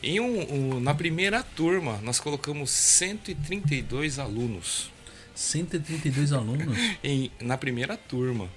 Em 0.07 0.19
um, 0.19 0.53
um- 0.75 0.79
na 0.79 0.93
primeira 0.93 1.41
turma, 1.41 1.99
nós 2.03 2.19
colocamos 2.19 2.69
132 2.69 4.19
alunos 4.19 4.89
132 5.33 6.31
alunos? 6.31 6.77
em, 7.03 7.29
na 7.41 7.57
primeira 7.57 7.97
turma. 7.97 8.49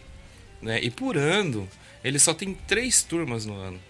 Né? 0.62 0.78
E 0.82 0.90
por 0.90 1.16
ano, 1.16 1.68
ele 2.04 2.18
só 2.20 2.32
tem 2.34 2.54
três 2.54 3.02
turmas 3.02 3.44
no 3.46 3.54
ano. 3.56 3.80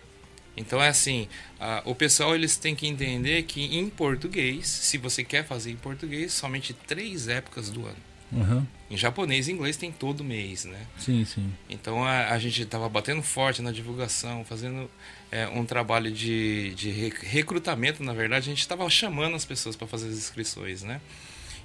Então 0.57 0.83
é 0.83 0.88
assim, 0.88 1.29
a- 1.61 1.83
o 1.85 1.95
pessoal 1.95 2.35
eles 2.35 2.57
têm 2.57 2.75
que 2.75 2.87
entender 2.87 3.43
que 3.43 3.61
em 3.77 3.91
português, 3.91 4.67
se 4.67 4.97
você 4.97 5.23
quer 5.23 5.45
fazer 5.47 5.71
em 5.71 5.77
português, 5.77 6.33
somente 6.33 6.73
três 6.73 7.29
épocas 7.29 7.69
do 7.71 7.85
ano. 7.87 7.97
Aham. 8.33 8.67
Em 8.91 8.97
japonês 8.97 9.49
e 9.49 9.53
inglês 9.53 9.77
tem 9.77 9.93
todo 9.93 10.25
mês, 10.25 10.65
né? 10.65 10.81
Sim, 10.99 11.25
sim. 11.25 11.53
Então 11.69 12.03
a, 12.05 12.29
a 12.31 12.38
gente 12.38 12.62
estava 12.62 12.88
batendo 12.88 13.23
forte 13.23 13.61
na 13.62 13.71
divulgação, 13.73 14.45
fazendo 14.45 14.91
é, 15.30 15.47
um 15.49 15.64
trabalho 15.64 16.11
de, 16.11 16.75
de 16.75 16.90
re- 16.90 17.12
recrutamento, 17.23 18.02
na 18.02 18.12
verdade, 18.12 18.47
a 18.47 18.50
gente 18.50 18.61
estava 18.61 18.88
chamando 18.88 19.37
as 19.37 19.44
pessoas 19.44 19.76
para 19.76 19.87
fazer 19.87 20.08
as 20.08 20.14
inscrições, 20.14 20.82
né? 20.82 21.00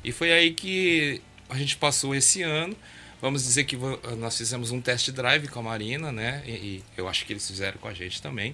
E 0.03 0.12
foi 0.12 0.32
aí 0.34 0.53
que 0.53 1.22
a 1.50 1.58
gente 1.58 1.77
passou 1.77 2.13
esse 2.13 2.41
ano. 2.41 2.75
Vamos 3.22 3.43
dizer 3.43 3.63
que 3.63 3.77
nós 4.17 4.38
fizemos 4.38 4.72
um 4.72 4.82
test 4.82 5.10
drive 5.12 5.48
com 5.48 5.60
a 5.60 5.63
Marina, 5.63 6.12
né? 6.12 6.43
E, 6.46 6.51
e 6.51 6.84
eu 6.98 7.08
acho 7.08 7.25
que 7.25 7.32
eles 7.32 7.48
fizeram 7.48 7.77
com 7.77 7.88
a 7.88 7.93
gente 7.93 8.22
também. 8.22 8.53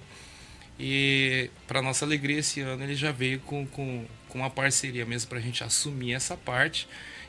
E 0.78 1.50
para 1.66 1.82
nossa 1.82 2.04
alegria, 2.04 2.38
esse 2.38 2.60
ano 2.60 2.84
ele 2.84 2.94
já 2.94 3.10
veio 3.10 3.40
com, 3.40 3.66
com, 3.66 4.06
com 4.28 4.38
uma 4.38 4.48
parceria 4.48 5.04
mesmo 5.04 5.28
para 5.28 5.38
a 5.38 5.42
gente 5.42 5.64
assumir 5.64 6.14
essa 6.14 6.36
parte. 6.36 6.86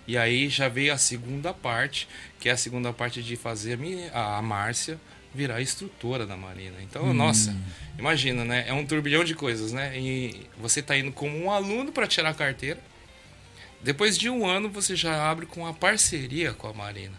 E 0.08 0.18
aí 0.18 0.50
já 0.50 0.70
veio 0.70 0.94
a 0.94 0.98
segunda 0.98 1.52
parte, 1.54 2.08
que 2.40 2.48
é 2.48 2.52
a 2.52 2.58
segunda 2.58 2.94
parte 2.94 3.24
de 3.24 3.36
fazer 3.36 3.74
a, 3.74 3.78
minha, 3.78 4.12
a 4.12 4.42
Márcia 4.42 5.00
virar 5.34 5.62
instrutora 5.62 6.26
da 6.26 6.36
Marina. 6.36 6.78
Então, 6.82 7.14
nossa, 7.14 7.56
imagina, 7.98 8.44
né? 8.44 8.66
É 8.68 8.74
um 8.74 8.86
turbilhão 8.86 9.24
de 9.24 9.34
coisas, 9.34 9.72
né? 9.72 9.98
E 9.98 10.48
você 10.58 10.82
tá 10.82 10.98
indo 10.98 11.12
como 11.12 11.38
um 11.38 11.52
aluno 11.52 11.92
para 11.92 12.08
tirar 12.08 12.30
a 12.30 12.34
carteira. 12.34 12.80
Depois 13.82 14.18
de 14.18 14.30
um 14.30 14.46
ano, 14.46 14.70
você 14.70 14.96
já 14.96 15.30
abre 15.30 15.46
com 15.46 15.66
a 15.66 15.74
parceria 15.74 16.54
com 16.54 16.68
a 16.68 16.74
Marina. 16.74 17.16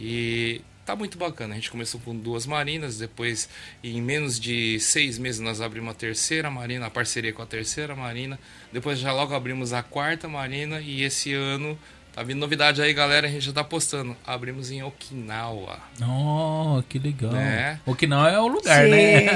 E 0.00 0.62
tá 0.86 0.96
muito 0.96 1.18
bacana. 1.18 1.52
A 1.52 1.56
gente 1.56 1.70
começou 1.70 2.00
com 2.00 2.16
duas 2.16 2.46
marinas, 2.46 2.96
depois, 2.96 3.48
em 3.82 4.00
menos 4.00 4.40
de 4.40 4.80
seis 4.80 5.18
meses, 5.18 5.40
nós 5.40 5.60
abrimos 5.60 5.90
a 5.90 5.94
terceira 5.94 6.50
marina, 6.50 6.86
a 6.86 6.90
parceria 6.90 7.32
com 7.32 7.42
a 7.42 7.46
terceira 7.46 7.94
marina. 7.94 8.38
Depois, 8.72 8.98
já 8.98 9.12
logo 9.12 9.34
abrimos 9.34 9.72
a 9.72 9.82
quarta 9.82 10.28
marina. 10.28 10.80
E 10.80 11.02
esse 11.02 11.34
ano, 11.34 11.78
tá 12.12 12.22
vindo 12.22 12.38
novidade 12.38 12.82
aí, 12.82 12.92
galera. 12.92 13.26
A 13.26 13.30
gente 13.30 13.46
já 13.46 13.52
tá 13.52 13.64
postando. 13.64 14.16
Abrimos 14.26 14.70
em 14.70 14.82
Okinawa. 14.82 15.78
Oh, 16.02 16.82
que 16.88 16.98
legal. 16.98 17.32
Né? 17.32 17.80
Okinawa 17.86 18.30
é 18.30 18.38
o 18.38 18.46
lugar, 18.46 18.84
Sim. 18.84 18.90
né? 18.90 19.26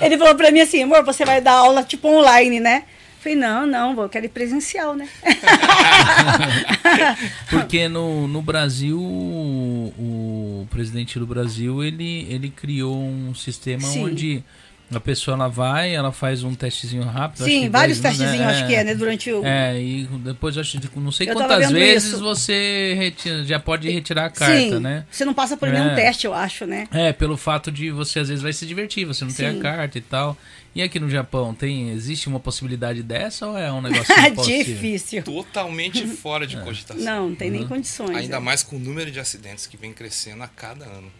Ele 0.00 0.18
falou 0.18 0.34
pra 0.34 0.50
mim 0.50 0.60
assim, 0.60 0.82
amor, 0.82 1.04
você 1.04 1.24
vai 1.24 1.40
dar 1.40 1.52
aula 1.52 1.82
tipo 1.82 2.08
online, 2.08 2.60
né? 2.60 2.84
Falei, 3.24 3.38
não, 3.38 3.66
não, 3.66 3.94
vou, 3.94 4.04
eu 4.04 4.08
quero 4.10 4.26
ir 4.26 4.28
presencial, 4.28 4.94
né? 4.94 5.08
Porque 7.48 7.88
no, 7.88 8.28
no 8.28 8.42
Brasil, 8.42 9.00
o, 9.00 9.94
o 9.96 10.66
presidente 10.68 11.18
do 11.18 11.26
Brasil, 11.26 11.82
ele, 11.82 12.26
ele 12.28 12.50
criou 12.50 13.02
um 13.02 13.34
sistema 13.34 13.88
Sim. 13.88 14.04
onde 14.04 14.44
a 14.92 15.00
pessoa 15.00 15.34
ela 15.34 15.48
vai, 15.48 15.94
ela 15.94 16.12
faz 16.12 16.42
um 16.44 16.54
testezinho 16.54 17.02
rápido. 17.04 17.42
acho 17.42 17.50
Sim, 17.50 17.62
que 17.62 17.68
vários 17.68 17.98
10 18.00 18.18
minutos, 18.18 18.36
testezinhos, 18.38 18.62
acho 18.62 18.66
que 18.68 18.74
é, 18.74 18.84
né? 18.84 18.94
Durante 18.94 19.32
o. 19.32 19.44
É, 19.44 19.80
e 19.80 20.04
depois 20.04 20.56
acho 20.58 20.78
que 20.78 20.98
não 21.00 21.10
sei 21.10 21.28
Eu 21.30 21.34
quantas 21.34 21.70
vezes 21.70 22.08
isso. 22.10 22.20
você 22.20 22.94
retira- 22.96 23.44
já 23.44 23.58
pode 23.58 23.90
retirar 23.90 24.26
a 24.26 24.30
carta, 24.30 24.54
Sim, 24.56 24.78
né? 24.80 25.04
você 25.10 25.24
não 25.24 25.34
passa 25.34 25.56
por 25.56 25.68
nenhum 25.68 25.90
É. 25.90 25.94
teste, 25.94 26.26
eu 26.26 26.34
acho, 26.34 26.66
né? 26.66 26.86
É, 26.92 27.12
pelo 27.12 27.36
fato 27.36 27.72
de 27.72 27.90
você 27.90 28.20
às 28.20 28.28
vezes 28.28 28.42
vai 28.42 28.52
se 28.52 28.66
divertir, 28.66 29.04
você 29.04 29.24
não 29.24 29.32
tem 29.32 29.46
a 29.46 29.52
Sim. 29.52 29.60
carta 29.60 29.98
e 29.98 30.00
tal. 30.02 30.36
E 30.74 30.82
aqui 30.82 30.98
no 30.98 31.08
Japão, 31.08 31.54
tem 31.54 31.90
existe 31.90 32.28
uma 32.28 32.40
possibilidade 32.40 33.00
dessa 33.02 33.46
ou 33.46 33.56
é 33.56 33.72
um 33.72 33.80
negócio 33.80 34.12
impossível? 34.26 34.74
Difícil. 34.74 35.22
Totalmente 35.22 36.04
fora 36.06 36.46
de 36.46 36.56
cogitação. 36.62 37.02
Não, 37.04 37.28
não 37.28 37.34
tem 37.36 37.50
nem 37.50 37.66
condições. 37.66 38.16
Ainda 38.16 38.36
é. 38.36 38.40
mais 38.40 38.62
com 38.62 38.76
o 38.76 38.78
número 38.78 39.10
de 39.10 39.18
acidentes 39.20 39.66
que 39.66 39.76
vem 39.76 39.92
crescendo 39.92 40.42
a 40.42 40.48
cada 40.48 40.84
ano. 40.84 41.10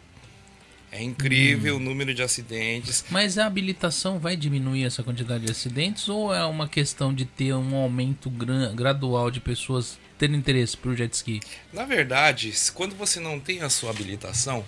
É 0.96 1.02
incrível 1.02 1.76
o 1.76 1.80
número 1.80 2.14
de 2.14 2.22
acidentes. 2.22 3.04
Mas 3.10 3.36
a 3.36 3.46
habilitação 3.46 4.20
vai 4.20 4.36
diminuir 4.36 4.84
essa 4.84 5.02
quantidade 5.02 5.44
de 5.44 5.50
acidentes 5.50 6.08
ou 6.08 6.32
é 6.32 6.44
uma 6.44 6.68
questão 6.68 7.12
de 7.12 7.24
ter 7.24 7.52
um 7.52 7.74
aumento 7.74 8.30
gra- 8.30 8.72
gradual 8.72 9.28
de 9.28 9.40
pessoas 9.40 9.98
terem 10.16 10.36
interesse 10.36 10.76
por 10.76 10.94
jet 10.96 11.12
ski? 11.12 11.40
Na 11.72 11.84
verdade, 11.84 12.54
quando 12.74 12.94
você 12.94 13.18
não 13.18 13.40
tem 13.40 13.60
a 13.62 13.68
sua 13.68 13.90
habilitação, 13.90 14.64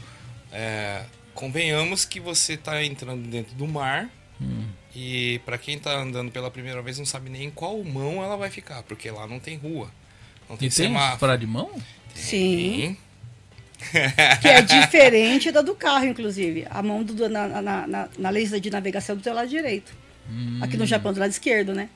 é, 0.50 1.04
convenhamos 1.33 2.04
que 2.04 2.18
você 2.18 2.54
está 2.54 2.83
entrando 2.83 3.28
dentro 3.28 3.54
do 3.54 3.68
mar 3.68 4.11
e 4.95 5.40
para 5.45 5.56
quem 5.56 5.76
está 5.76 5.97
andando 5.97 6.33
pela 6.33 6.50
primeira 6.50 6.83
vez 6.83 6.99
não 6.99 7.06
sabe 7.06 7.30
nem 7.30 7.45
em 7.45 7.50
qual 7.50 7.83
mão 7.85 8.25
ela 8.25 8.37
vai 8.37 8.50
ficar, 8.50 8.83
porque 8.83 9.09
lá 9.12 9.28
não 9.28 9.38
tem 9.38 9.56
rua, 9.59 9.90
não 10.50 10.56
tem 10.56 10.66
E 10.66 10.71
tem 10.73 10.87
semáforo. 10.88 11.21
parar 11.21 11.37
de 11.37 11.47
mão? 11.47 11.71
Sim. 12.14 12.97
Que 14.40 14.49
é 14.49 14.62
diferente 14.62 15.50
da 15.50 15.62
do 15.62 15.75
carro, 15.75 16.05
inclusive. 16.07 16.66
A 16.71 16.83
mão 16.83 17.02
do, 17.02 17.28
na, 17.28 17.49
na, 17.62 17.87
na, 17.87 18.09
na 18.19 18.31
lei 18.31 18.47
de 18.47 18.71
navegação 18.71 19.14
é 19.14 19.16
do 19.19 19.23
teu 19.23 19.35
lado 19.35 19.49
direito. 19.49 19.93
Aqui 20.61 20.76
no 20.76 20.85
Japão, 20.85 21.12
do 21.12 21.21
lado 21.21 21.31
esquerdo, 21.31 21.73
né? 21.73 21.88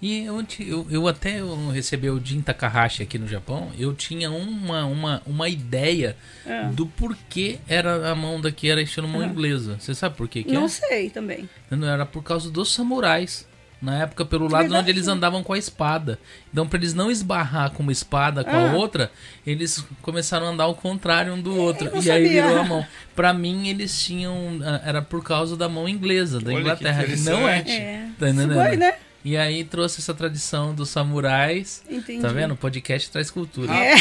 E 0.00 0.24
eu, 0.24 0.40
te- 0.44 0.68
eu, 0.68 0.86
eu 0.88 1.08
até 1.08 1.40
eu 1.40 1.68
recebi 1.70 2.08
o 2.08 2.24
Jin 2.24 2.40
Takahashi 2.40 3.02
aqui 3.02 3.18
no 3.18 3.26
Japão, 3.26 3.72
eu 3.76 3.92
tinha 3.92 4.30
uma, 4.30 4.84
uma, 4.84 5.22
uma 5.26 5.48
ideia 5.48 6.16
É. 6.46 6.66
do 6.68 6.86
porquê 6.86 7.58
era 7.66 8.08
a 8.08 8.14
mão 8.14 8.40
daqui 8.40 8.70
era 8.70 8.80
estilo 8.80 9.08
mão 9.08 9.24
inglesa. 9.24 9.78
Você 9.80 9.96
sabe 9.96 10.16
por 10.16 10.28
quê 10.28 10.44
que 10.44 10.52
Não 10.52 10.66
é? 10.66 10.68
sei 10.68 11.10
também. 11.10 11.48
Não 11.68 11.88
era 11.88 12.06
por 12.06 12.22
causa 12.22 12.48
dos 12.52 12.72
samurais. 12.72 13.48
Na 13.82 13.98
época, 14.02 14.24
pelo 14.24 14.44
lado 14.44 14.60
verdade. 14.62 14.80
onde 14.82 14.90
eles 14.92 15.08
andavam 15.08 15.42
com 15.42 15.52
a 15.52 15.58
espada. 15.58 16.16
Então, 16.52 16.68
pra 16.68 16.78
eles 16.78 16.94
não 16.94 17.10
esbarrar 17.10 17.72
com 17.72 17.82
uma 17.82 17.90
espada 17.90 18.44
com 18.44 18.50
a 18.56 18.70
Ah. 18.70 18.74
outra, 18.74 19.10
eles 19.44 19.84
começaram 20.00 20.46
a 20.46 20.50
andar 20.50 20.64
ao 20.64 20.74
contrário 20.76 21.32
um 21.34 21.40
do 21.42 21.56
outro. 21.56 21.88
eu 21.88 21.94
não 21.96 22.02
E 22.02 22.08
aí 22.10 22.24
sabia. 22.26 22.42
virou 22.46 22.60
a 22.60 22.64
mão. 22.64 22.86
Pra 23.16 23.34
mim, 23.34 23.66
eles 23.68 24.00
tinham. 24.00 24.60
ah, 24.64 24.80
Era 24.84 25.02
por 25.02 25.24
causa 25.24 25.56
da 25.56 25.68
mão 25.68 25.88
inglesa, 25.88 26.38
da 26.40 26.52
Olha 26.52 26.54
que 26.76 26.84
Inglaterra. 26.84 27.04
Não 27.24 27.48
é. 27.48 27.58
É. 27.66 28.06
Tá 28.18 28.28
entendendo? 28.28 28.54
Sugoi, 28.54 28.76
né? 28.76 28.94
E 29.24 29.36
aí 29.36 29.62
trouxe 29.64 30.00
essa 30.00 30.12
tradição 30.14 30.74
dos 30.74 30.88
samurais. 30.88 31.82
Entendi. 31.90 32.22
Tá 32.22 32.28
vendo? 32.28 32.54
O 32.54 32.56
podcast 32.56 33.10
traz 33.10 33.30
cultura. 33.30 33.72
É. 33.74 33.94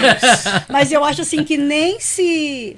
Mas 0.72 0.90
eu 0.92 1.04
acho 1.04 1.22
assim 1.22 1.44
que 1.44 1.56
nem 1.56 2.00
se. 2.00 2.76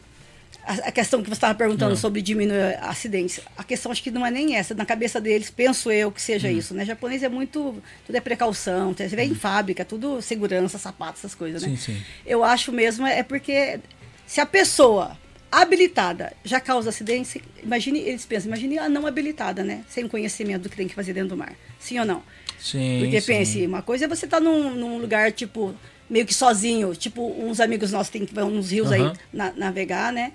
A 0.66 0.90
questão 0.90 1.22
que 1.22 1.28
você 1.28 1.34
estava 1.34 1.54
perguntando 1.54 1.90
Não. 1.90 1.96
sobre 1.96 2.22
diminuir 2.22 2.78
acidentes, 2.80 3.38
a 3.56 3.62
questão 3.62 3.92
acho 3.92 4.02
que 4.02 4.10
não 4.10 4.24
é 4.24 4.30
nem 4.30 4.56
essa. 4.56 4.74
Na 4.74 4.86
cabeça 4.86 5.20
deles, 5.20 5.50
penso 5.50 5.90
eu 5.92 6.10
que 6.10 6.22
seja 6.22 6.48
Hum. 6.48 6.52
isso, 6.58 6.72
né? 6.74 6.84
japonês 6.86 7.22
é 7.22 7.28
muito. 7.28 7.82
Tudo 8.06 8.16
é 8.16 8.20
precaução, 8.20 8.94
você 8.94 9.06
vê 9.08 9.24
em 9.24 9.34
fábrica, 9.34 9.84
tudo 9.84 10.22
segurança, 10.22 10.78
sapato, 10.78 11.18
essas 11.18 11.34
coisas, 11.34 11.62
né? 11.62 11.68
Sim, 11.68 11.76
sim. 11.76 12.02
Eu 12.24 12.42
acho 12.42 12.72
mesmo 12.72 13.06
é 13.06 13.22
porque 13.22 13.78
se 14.26 14.40
a 14.40 14.46
pessoa 14.46 15.18
habilitada 15.52 16.32
já 16.44 16.58
causa 16.60 16.88
acidente, 16.88 17.42
imagine, 17.62 18.00
eles 18.00 18.24
pensam, 18.24 18.48
imagine 18.48 18.78
a 18.78 18.88
não 18.88 19.06
habilitada, 19.06 19.62
né? 19.62 19.84
Sem 19.88 20.08
conhecimento 20.08 20.62
do 20.62 20.68
que 20.70 20.76
tem 20.76 20.88
que 20.88 20.94
fazer 20.94 21.12
dentro 21.12 21.30
do 21.30 21.36
mar. 21.36 21.52
Sim 21.78 22.00
ou 22.00 22.06
não? 22.06 22.22
Sim. 22.58 22.98
Porque 23.00 23.20
sim. 23.20 23.26
pense, 23.26 23.66
uma 23.66 23.82
coisa 23.82 24.06
é 24.06 24.08
você 24.08 24.24
estar 24.24 24.40
num, 24.40 24.74
num 24.74 24.98
lugar, 24.98 25.30
tipo, 25.30 25.74
meio 26.08 26.26
que 26.26 26.34
sozinho, 26.34 26.94
tipo, 26.94 27.22
uns 27.38 27.60
amigos 27.60 27.92
nossos 27.92 28.10
têm 28.10 28.24
que 28.26 28.34
vão 28.34 28.50
nos 28.50 28.70
rios 28.72 28.90
aí 28.90 29.00
Aham. 29.02 29.12
na- 29.32 29.52
navegar, 29.52 30.12
né? 30.12 30.32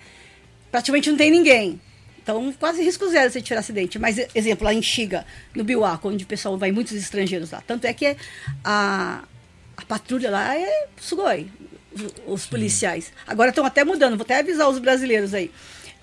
Praticamente 0.71 1.09
não 1.09 1.17
tem 1.17 1.31
ninguém. 1.31 1.79
Então, 2.21 2.53
quase 2.59 2.83
risco 2.83 3.07
zero 3.09 3.31
você 3.31 3.41
tirar 3.41 3.61
acidente. 3.61 3.97
Mas, 3.97 4.17
exemplo, 4.35 4.63
lá 4.65 4.73
em 4.73 4.81
Xiga, 4.81 5.25
no 5.55 5.63
Biwako, 5.63 6.09
onde 6.09 6.23
o 6.23 6.27
pessoal 6.27 6.57
vai 6.57 6.71
muitos 6.71 6.93
estrangeiros 6.93 7.51
lá. 7.51 7.63
Tanto 7.65 7.85
é 7.85 7.93
que 7.93 8.15
a, 8.63 9.23
a 9.75 9.85
patrulha 9.85 10.29
lá 10.29 10.55
é 10.55 10.87
sugoi, 10.99 11.47
os, 11.91 12.03
os 12.27 12.45
policiais. 12.45 13.11
Agora 13.25 13.49
estão 13.49 13.65
até 13.65 13.83
mudando, 13.83 14.15
vou 14.15 14.23
até 14.23 14.39
avisar 14.39 14.69
os 14.69 14.77
brasileiros 14.77 15.33
aí. 15.33 15.49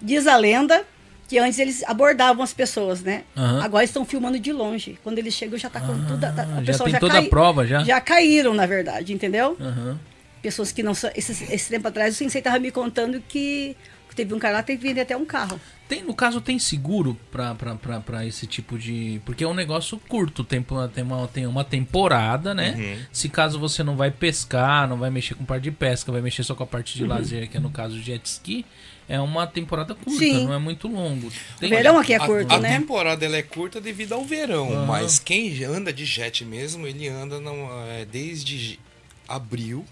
Diz 0.02 0.26
a 0.26 0.36
lenda 0.36 0.84
que 1.28 1.38
antes 1.38 1.58
eles 1.60 1.84
abordavam 1.84 2.42
as 2.42 2.52
pessoas, 2.52 3.02
né? 3.02 3.22
Aham. 3.36 3.62
Agora 3.62 3.84
estão 3.84 4.04
filmando 4.04 4.38
de 4.38 4.52
longe. 4.52 4.98
Quando 5.04 5.18
eles 5.18 5.34
chegam, 5.34 5.56
já 5.58 5.70
tá 5.70 5.80
com. 5.80 5.92
Ah, 5.92 5.96
o 5.96 6.64
já 6.64 6.72
pessoal 6.72 6.84
tem 6.86 6.92
já 6.92 6.98
toda 7.00 7.14
a 7.18 7.20
cai- 7.20 7.28
prova 7.28 7.66
já? 7.66 7.84
Já 7.84 8.00
caíram, 8.00 8.52
na 8.54 8.66
verdade, 8.66 9.12
entendeu? 9.12 9.56
Aham. 9.60 9.98
pessoas 10.42 10.70
que 10.72 10.82
não 10.82 10.94
são. 10.94 11.10
Esse, 11.16 11.32
esse 11.52 11.68
tempo 11.68 11.86
atrás 11.86 12.14
o 12.14 12.18
Sensei 12.18 12.40
estava 12.40 12.58
me 12.58 12.70
contando 12.70 13.20
que 13.28 13.76
teve 14.16 14.34
um 14.34 14.38
cara 14.38 14.56
lá 14.56 14.62
teve 14.62 14.80
que 14.80 14.88
vender 14.88 15.02
até 15.02 15.16
um 15.16 15.24
carro. 15.24 15.60
Tem, 15.88 16.02
no 16.02 16.14
caso, 16.14 16.40
tem 16.40 16.58
seguro 16.58 17.16
para 17.30 18.26
esse 18.26 18.46
tipo 18.46 18.76
de. 18.76 19.20
Porque 19.24 19.44
é 19.44 19.48
um 19.48 19.54
negócio 19.54 20.00
curto, 20.08 20.42
tem, 20.42 20.64
tem, 20.92 21.04
uma, 21.04 21.28
tem 21.28 21.46
uma 21.46 21.62
temporada, 21.62 22.52
né? 22.52 22.74
Uhum. 22.76 23.06
Se 23.12 23.28
caso 23.28 23.60
você 23.60 23.84
não 23.84 23.96
vai 23.96 24.10
pescar, 24.10 24.88
não 24.88 24.96
vai 24.96 25.10
mexer 25.10 25.34
com 25.34 25.44
parte 25.44 25.64
de 25.64 25.70
pesca, 25.70 26.10
vai 26.10 26.20
mexer 26.20 26.42
só 26.42 26.54
com 26.54 26.64
a 26.64 26.66
parte 26.66 26.96
de 26.96 27.04
uhum. 27.04 27.10
lazer, 27.10 27.48
que 27.48 27.56
é 27.56 27.60
no 27.60 27.70
caso 27.70 28.00
jet 28.00 28.24
ski, 28.26 28.66
é 29.08 29.20
uma 29.20 29.46
temporada 29.46 29.94
curta, 29.94 30.18
Sim. 30.18 30.46
não 30.46 30.54
é 30.54 30.58
muito 30.58 30.88
longo. 30.88 31.30
Tem... 31.60 31.70
O 31.70 31.76
verão 31.76 31.98
aqui 31.98 32.14
é 32.14 32.18
curto, 32.18 32.52
a, 32.52 32.58
né? 32.58 32.74
A 32.74 32.80
temporada 32.80 33.24
ela 33.24 33.36
é 33.36 33.42
curta 33.42 33.80
devido 33.80 34.14
ao 34.14 34.24
verão, 34.24 34.68
uhum. 34.70 34.86
mas 34.86 35.20
quem 35.20 35.62
anda 35.62 35.92
de 35.92 36.04
jet 36.04 36.44
mesmo, 36.44 36.86
ele 36.86 37.06
anda 37.06 37.38
não, 37.38 37.70
é, 37.90 38.04
desde 38.04 38.80
abril 39.28 39.84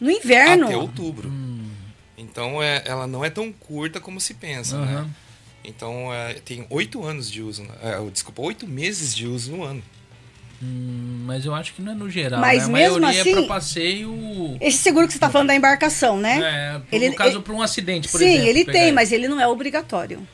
no 0.00 0.10
inverno 0.10 0.66
até 0.66 0.76
outubro. 0.76 1.28
Hum. 1.28 1.79
Então 2.20 2.62
é, 2.62 2.82
ela 2.84 3.06
não 3.06 3.24
é 3.24 3.30
tão 3.30 3.50
curta 3.50 3.98
como 3.98 4.20
se 4.20 4.34
pensa, 4.34 4.76
uhum. 4.76 4.84
né? 4.84 5.06
Então 5.64 6.12
é, 6.12 6.34
tem 6.34 6.66
oito 6.68 7.02
anos 7.02 7.30
de 7.30 7.42
uso, 7.42 7.66
é, 7.82 7.98
desculpa, 8.10 8.42
oito 8.42 8.66
meses 8.66 9.14
de 9.14 9.26
uso 9.26 9.56
no 9.56 9.64
ano. 9.64 9.82
Hum, 10.62 11.22
mas 11.24 11.46
eu 11.46 11.54
acho 11.54 11.72
que 11.72 11.80
não 11.80 11.92
é 11.92 11.94
no 11.94 12.10
geral, 12.10 12.38
mas 12.38 12.68
né? 12.68 12.84
A 12.84 12.90
mesmo 12.90 13.06
assim, 13.06 13.30
é 13.30 13.32
pra 13.32 13.42
passeio. 13.44 14.58
Esse 14.60 14.76
seguro 14.76 15.06
que 15.06 15.14
você 15.14 15.16
está 15.16 15.30
falando 15.30 15.48
da 15.48 15.54
embarcação, 15.54 16.18
né? 16.18 16.82
É, 16.92 16.94
ele, 16.94 17.08
no 17.08 17.16
caso 17.16 17.40
para 17.40 17.54
um 17.54 17.62
acidente, 17.62 18.08
por 18.08 18.18
sim, 18.18 18.26
exemplo. 18.26 18.44
Sim, 18.44 18.50
ele 18.50 18.64
tem, 18.66 18.92
mas 18.92 19.10
ele 19.10 19.26
não 19.26 19.40
é 19.40 19.48
obrigatório. 19.48 20.26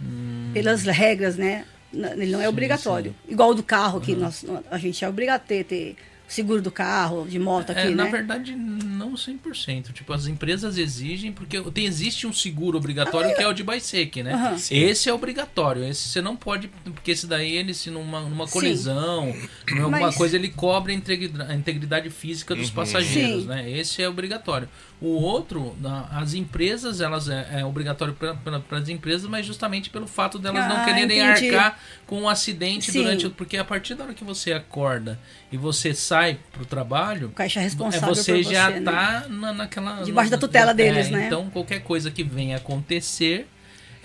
Hum. 0.00 0.50
Pelas 0.54 0.84
regras, 0.84 1.36
né? 1.36 1.66
Ele 1.92 2.32
não 2.32 2.40
é 2.40 2.44
sim, 2.44 2.48
obrigatório. 2.48 3.14
Sim. 3.26 3.32
Igual 3.32 3.50
o 3.50 3.54
do 3.54 3.62
carro, 3.62 4.00
que 4.00 4.12
uhum. 4.12 4.20
nós, 4.20 4.44
a 4.70 4.78
gente 4.78 5.04
é 5.04 5.08
obrigado 5.08 5.42
a 5.42 5.44
ter, 5.44 5.64
ter 5.64 5.96
seguro 6.34 6.60
do 6.60 6.70
carro, 6.70 7.26
de 7.26 7.38
moto 7.38 7.70
aqui, 7.70 7.82
é, 7.82 7.90
né? 7.90 7.94
Na 7.94 8.06
verdade, 8.06 8.54
não 8.54 9.14
100%. 9.14 9.92
Tipo, 9.92 10.12
as 10.12 10.26
empresas 10.26 10.76
exigem, 10.76 11.32
porque 11.32 11.60
tem, 11.70 11.86
existe 11.86 12.26
um 12.26 12.32
seguro 12.32 12.76
obrigatório 12.76 13.30
ah, 13.30 13.34
que 13.34 13.42
é 13.42 13.48
o 13.48 13.52
de 13.52 13.62
Baisec, 13.62 14.22
né? 14.22 14.34
Uhum. 14.34 14.56
Esse 14.70 15.08
é 15.08 15.12
obrigatório. 15.12 15.84
Esse 15.84 16.08
você 16.08 16.20
não 16.20 16.36
pode, 16.36 16.68
porque 16.84 17.12
esse 17.12 17.26
daí, 17.26 17.56
ele 17.56 17.72
se 17.72 17.90
numa, 17.90 18.20
numa 18.20 18.48
colisão, 18.48 19.34
numa 19.70 20.00
Mas... 20.00 20.16
coisa, 20.16 20.36
ele 20.36 20.48
cobre 20.48 20.92
a 20.92 21.54
integridade 21.54 22.10
física 22.10 22.54
dos 22.54 22.68
uhum. 22.68 22.74
passageiros, 22.74 23.42
Sim. 23.42 23.48
né? 23.48 23.70
Esse 23.70 24.02
é 24.02 24.08
obrigatório. 24.08 24.68
O 25.00 25.08
outro, 25.20 25.76
as 26.10 26.34
empresas, 26.34 27.00
elas 27.00 27.28
é, 27.28 27.60
é 27.60 27.64
obrigatório 27.64 28.14
para 28.14 28.78
as 28.78 28.88
empresas, 28.88 29.28
mas 29.28 29.44
justamente 29.44 29.90
pelo 29.90 30.06
fato 30.06 30.38
delas 30.38 30.64
ah, 30.64 30.68
não 30.68 30.84
quererem 30.84 31.20
entendi. 31.20 31.54
arcar 31.54 31.78
com 32.06 32.22
um 32.22 32.28
acidente 32.28 32.90
Sim. 32.90 33.02
durante. 33.02 33.28
Porque 33.28 33.56
a 33.56 33.64
partir 33.64 33.94
da 33.96 34.04
hora 34.04 34.14
que 34.14 34.24
você 34.24 34.52
acorda 34.52 35.18
e 35.52 35.56
você 35.56 35.92
sai 35.92 36.38
para 36.52 36.62
o 36.62 36.66
trabalho, 36.66 37.28
o 37.28 37.32
caixa 37.32 37.60
é 37.60 37.64
responsável 37.64 38.08
é 38.08 38.14
você 38.14 38.42
já 38.42 38.70
está 38.70 39.20
né? 39.20 39.26
na, 39.28 39.52
naquela. 39.52 40.02
Debaixo 40.02 40.30
da 40.30 40.38
tutela 40.38 40.72
deles, 40.72 41.08
é, 41.08 41.10
né? 41.10 41.26
Então, 41.26 41.50
qualquer 41.50 41.80
coisa 41.80 42.10
que 42.10 42.22
venha 42.22 42.56
acontecer 42.56 43.46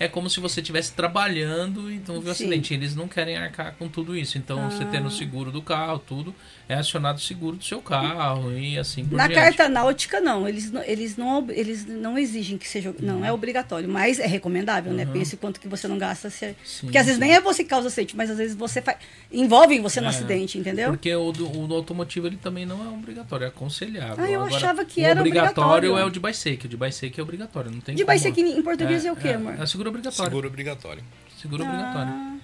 é 0.00 0.08
como 0.08 0.30
se 0.30 0.40
você 0.40 0.62
estivesse 0.62 0.94
trabalhando 0.94 1.92
então 1.92 2.14
houve 2.14 2.28
um 2.28 2.30
acidente. 2.32 2.72
Eles 2.72 2.96
não 2.96 3.06
querem 3.06 3.36
arcar 3.36 3.74
com 3.78 3.86
tudo 3.86 4.16
isso. 4.16 4.38
Então, 4.38 4.58
ah. 4.58 4.70
você 4.70 4.82
tendo 4.86 5.08
o 5.08 5.10
seguro 5.10 5.52
do 5.52 5.60
carro, 5.60 5.98
tudo, 5.98 6.34
é 6.70 6.78
acionado 6.78 7.18
o 7.18 7.20
seguro 7.20 7.56
do 7.56 7.64
seu 7.64 7.82
carro 7.82 8.52
e 8.52 8.78
assim 8.78 9.04
por 9.04 9.16
Na 9.16 9.26
diante. 9.26 9.40
carta 9.40 9.68
náutica, 9.68 10.20
não. 10.20 10.48
Eles, 10.48 10.70
não, 10.70 10.82
eles, 10.82 11.16
não, 11.16 11.46
eles 11.50 11.86
não 11.86 12.18
exigem 12.18 12.56
que 12.56 12.68
seja. 12.68 12.94
Não 13.00 13.18
uhum. 13.18 13.24
é 13.24 13.32
obrigatório, 13.32 13.88
mas 13.88 14.18
é 14.18 14.26
recomendável, 14.26 14.92
né? 14.92 15.04
uhum. 15.04 15.10
né? 15.10 15.18
Pense 15.18 15.36
quanto 15.36 15.60
que 15.60 15.68
você 15.68 15.86
não 15.86 15.98
gasta. 15.98 16.30
Se, 16.30 16.54
sim, 16.64 16.86
porque 16.86 16.98
às 16.98 17.06
vezes 17.06 17.20
sim. 17.20 17.26
nem 17.26 17.34
é 17.34 17.40
você 17.40 17.62
que 17.62 17.70
causa 17.70 17.88
acidente, 17.88 18.16
mas 18.16 18.30
às 18.30 18.38
vezes 18.38 18.56
você 18.56 18.80
faz. 18.80 18.98
Envolve 19.30 19.78
você 19.80 20.00
no 20.00 20.06
é, 20.06 20.10
acidente, 20.10 20.58
entendeu? 20.58 20.90
Porque 20.90 21.14
o 21.14 21.32
do, 21.32 21.46
o 21.46 21.66
do, 21.66 21.74
automotivo 21.74 22.26
ele 22.26 22.36
também 22.36 22.64
não 22.64 22.84
é 22.84 22.88
obrigatório, 22.88 23.44
é 23.44 23.48
aconselhável. 23.48 24.24
Ah, 24.24 24.30
eu 24.30 24.40
Agora, 24.40 24.56
achava 24.56 24.84
que 24.84 25.02
era 25.02 25.20
obrigatório. 25.20 25.90
obrigatório 25.90 25.98
é 25.98 26.04
o 26.04 26.10
de 26.10 26.20
bike 26.20 26.66
O 26.66 26.68
de 26.68 26.76
bike 26.76 27.14
é 27.16 27.22
obrigatório. 27.22 27.70
Não 27.70 27.80
tem 27.80 27.94
de 27.94 28.04
bike 28.04 28.40
em 28.40 28.62
português 28.62 29.04
é, 29.04 29.08
é 29.08 29.12
o 29.12 29.16
quê, 29.16 29.28
é, 29.28 29.34
amor? 29.34 29.54
É 29.60 29.66
seguro 29.66 29.88
obrigatório. 29.90 30.30
Seguro 30.30 30.46
obrigatório 30.46 30.70
obrigatório. 30.70 31.04
Seguro 31.40 31.64
ah. 31.64 31.68
obrigatório. 31.68 32.39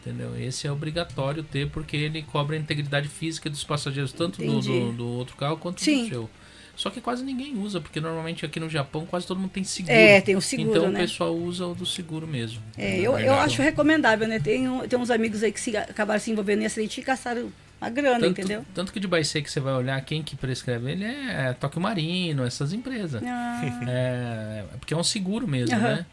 Entendeu? 0.00 0.34
Esse 0.40 0.66
é 0.66 0.72
obrigatório 0.72 1.42
ter 1.42 1.68
porque 1.68 1.96
ele 1.96 2.22
cobre 2.22 2.56
a 2.56 2.58
integridade 2.58 3.06
física 3.06 3.50
dos 3.50 3.62
passageiros, 3.62 4.12
tanto 4.12 4.42
do, 4.42 4.60
do, 4.60 4.92
do, 4.92 5.08
outro 5.08 5.36
carro 5.36 5.58
quanto 5.58 5.82
Sim. 5.82 6.04
do 6.04 6.08
seu. 6.08 6.30
Só 6.74 6.88
que 6.88 6.98
quase 6.98 7.22
ninguém 7.22 7.58
usa, 7.58 7.78
porque 7.78 8.00
normalmente 8.00 8.46
aqui 8.46 8.58
no 8.58 8.70
Japão 8.70 9.04
quase 9.04 9.26
todo 9.26 9.38
mundo 9.38 9.50
tem 9.50 9.62
seguro. 9.62 9.94
É, 9.94 10.22
tem 10.22 10.34
o 10.34 10.40
seguro. 10.40 10.70
Então 10.70 10.90
né? 10.90 11.00
o 11.00 11.02
pessoal 11.02 11.36
usa 11.36 11.66
o 11.66 11.74
do 11.74 11.84
seguro 11.84 12.26
mesmo. 12.26 12.62
É, 12.78 12.98
eu, 12.98 13.18
eu 13.18 13.34
acho 13.34 13.60
recomendável, 13.60 14.26
né? 14.26 14.40
Tem, 14.40 14.66
tem 14.88 14.98
uns 14.98 15.10
amigos 15.10 15.42
aí 15.42 15.52
que 15.52 15.60
se, 15.60 15.76
acabaram 15.76 16.18
se 16.18 16.30
envolvendo 16.30 16.62
em 16.62 16.66
acidente 16.66 16.98
e 16.98 17.04
gastaram 17.04 17.52
uma 17.78 17.90
grana, 17.90 18.20
tanto, 18.20 18.40
entendeu? 18.40 18.64
Tanto 18.74 18.92
que 18.94 19.00
de 19.00 19.08
que 19.08 19.50
você 19.50 19.60
vai 19.60 19.74
olhar 19.74 20.00
quem 20.02 20.22
que 20.22 20.36
prescreve 20.36 20.92
ele 20.92 21.04
é, 21.04 21.48
é 21.48 21.52
Tóquio 21.52 21.82
Marino, 21.82 22.44
essas 22.44 22.72
empresas. 22.72 23.22
Ah. 23.22 23.84
É, 23.86 24.64
porque 24.78 24.94
é 24.94 24.96
um 24.96 25.04
seguro 25.04 25.46
mesmo, 25.46 25.76
uhum. 25.76 25.82
né? 25.82 26.06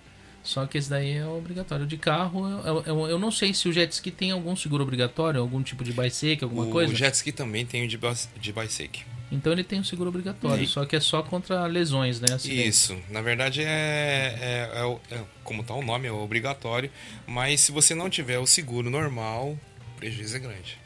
Só 0.48 0.66
que 0.66 0.78
esse 0.78 0.90
daí 0.90 1.18
é 1.18 1.28
obrigatório. 1.28 1.86
De 1.86 1.98
carro, 1.98 2.48
eu, 2.66 2.84
eu, 2.86 3.08
eu, 3.10 3.20
não 3.20 3.30
sei 3.30 3.54
se 3.54 3.68
o 3.68 3.74
jet 3.74 3.92
ski 3.92 4.12
tem 4.12 4.32
algum 4.32 4.56
seguro 4.56 4.82
obrigatório, 4.82 5.42
algum 5.42 5.62
tipo 5.62 5.84
de 5.84 5.92
bike, 5.92 6.40
alguma 6.42 6.64
o 6.64 6.72
coisa. 6.72 6.94
O 6.94 6.96
jet 6.96 7.14
ski 7.16 7.34
também 7.34 7.66
tem 7.66 7.84
o 7.84 7.88
de, 7.88 8.00
de 8.40 8.54
bike. 8.54 9.06
Então 9.30 9.52
ele 9.52 9.64
tem 9.66 9.82
um 9.82 9.84
seguro 9.84 10.08
obrigatório, 10.08 10.66
só 10.66 10.86
que 10.86 10.96
é 10.96 11.02
só 11.02 11.22
contra 11.22 11.66
lesões, 11.66 12.22
né? 12.22 12.38
Isso, 12.46 12.98
na 13.10 13.22
verdade 13.22 13.62
é, 13.62 14.38
é, 14.40 14.72
é, 14.74 15.16
é 15.16 15.24
como 15.44 15.64
está 15.64 15.74
o 15.74 15.84
nome, 15.84 16.08
é 16.08 16.12
obrigatório, 16.14 16.90
mas 17.26 17.60
se 17.60 17.74
você 17.74 17.94
não 17.94 18.10
tiver 18.10 18.40
o 18.40 18.48
seguro 18.48 18.90
normal, 18.90 19.50
o 19.50 19.98
prejuízo 19.98 20.38
é 20.38 20.40
grande. 20.40 20.80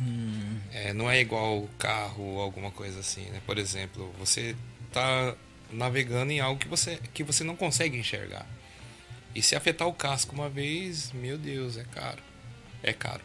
Hum. 0.00 0.60
É, 0.72 0.92
não 0.92 1.10
é 1.10 1.20
igual 1.20 1.68
carro 1.80 2.22
ou 2.22 2.40
alguma 2.40 2.70
coisa 2.70 3.00
assim, 3.00 3.22
né? 3.22 3.40
Por 3.44 3.58
exemplo, 3.58 4.14
você 4.20 4.54
tá 4.92 5.34
navegando 5.72 6.32
em 6.32 6.40
algo 6.40 6.58
que 6.58 6.68
você, 6.68 6.98
que 7.12 7.22
você 7.22 7.42
não 7.42 7.56
consegue 7.56 7.96
enxergar. 7.96 8.46
E 9.34 9.42
se 9.42 9.56
afetar 9.56 9.88
o 9.88 9.92
casco 9.92 10.34
uma 10.34 10.48
vez, 10.48 11.10
meu 11.12 11.38
Deus, 11.38 11.76
é 11.76 11.84
caro. 11.84 12.22
É 12.82 12.92
caro. 12.92 13.22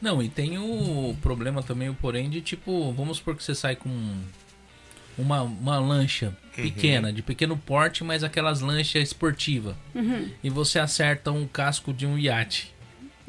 Não, 0.00 0.22
e 0.22 0.28
tem 0.28 0.58
o 0.58 1.16
problema 1.20 1.62
também, 1.62 1.88
o 1.88 1.94
porém, 1.94 2.30
de 2.30 2.40
tipo, 2.40 2.92
vamos 2.92 3.18
supor 3.18 3.36
que 3.36 3.42
você 3.42 3.54
sai 3.54 3.76
com 3.76 3.90
uma, 5.16 5.42
uma 5.42 5.78
lancha 5.78 6.26
uhum. 6.56 6.62
pequena, 6.62 7.08
uhum. 7.08 7.14
de 7.14 7.22
pequeno 7.22 7.56
porte, 7.56 8.04
mas 8.04 8.22
aquelas 8.22 8.60
lanchas 8.60 9.02
esportivas. 9.02 9.74
Uhum. 9.94 10.30
E 10.42 10.48
você 10.48 10.78
acerta 10.78 11.32
um 11.32 11.46
casco 11.46 11.92
de 11.92 12.06
um 12.06 12.16
iate. 12.16 12.72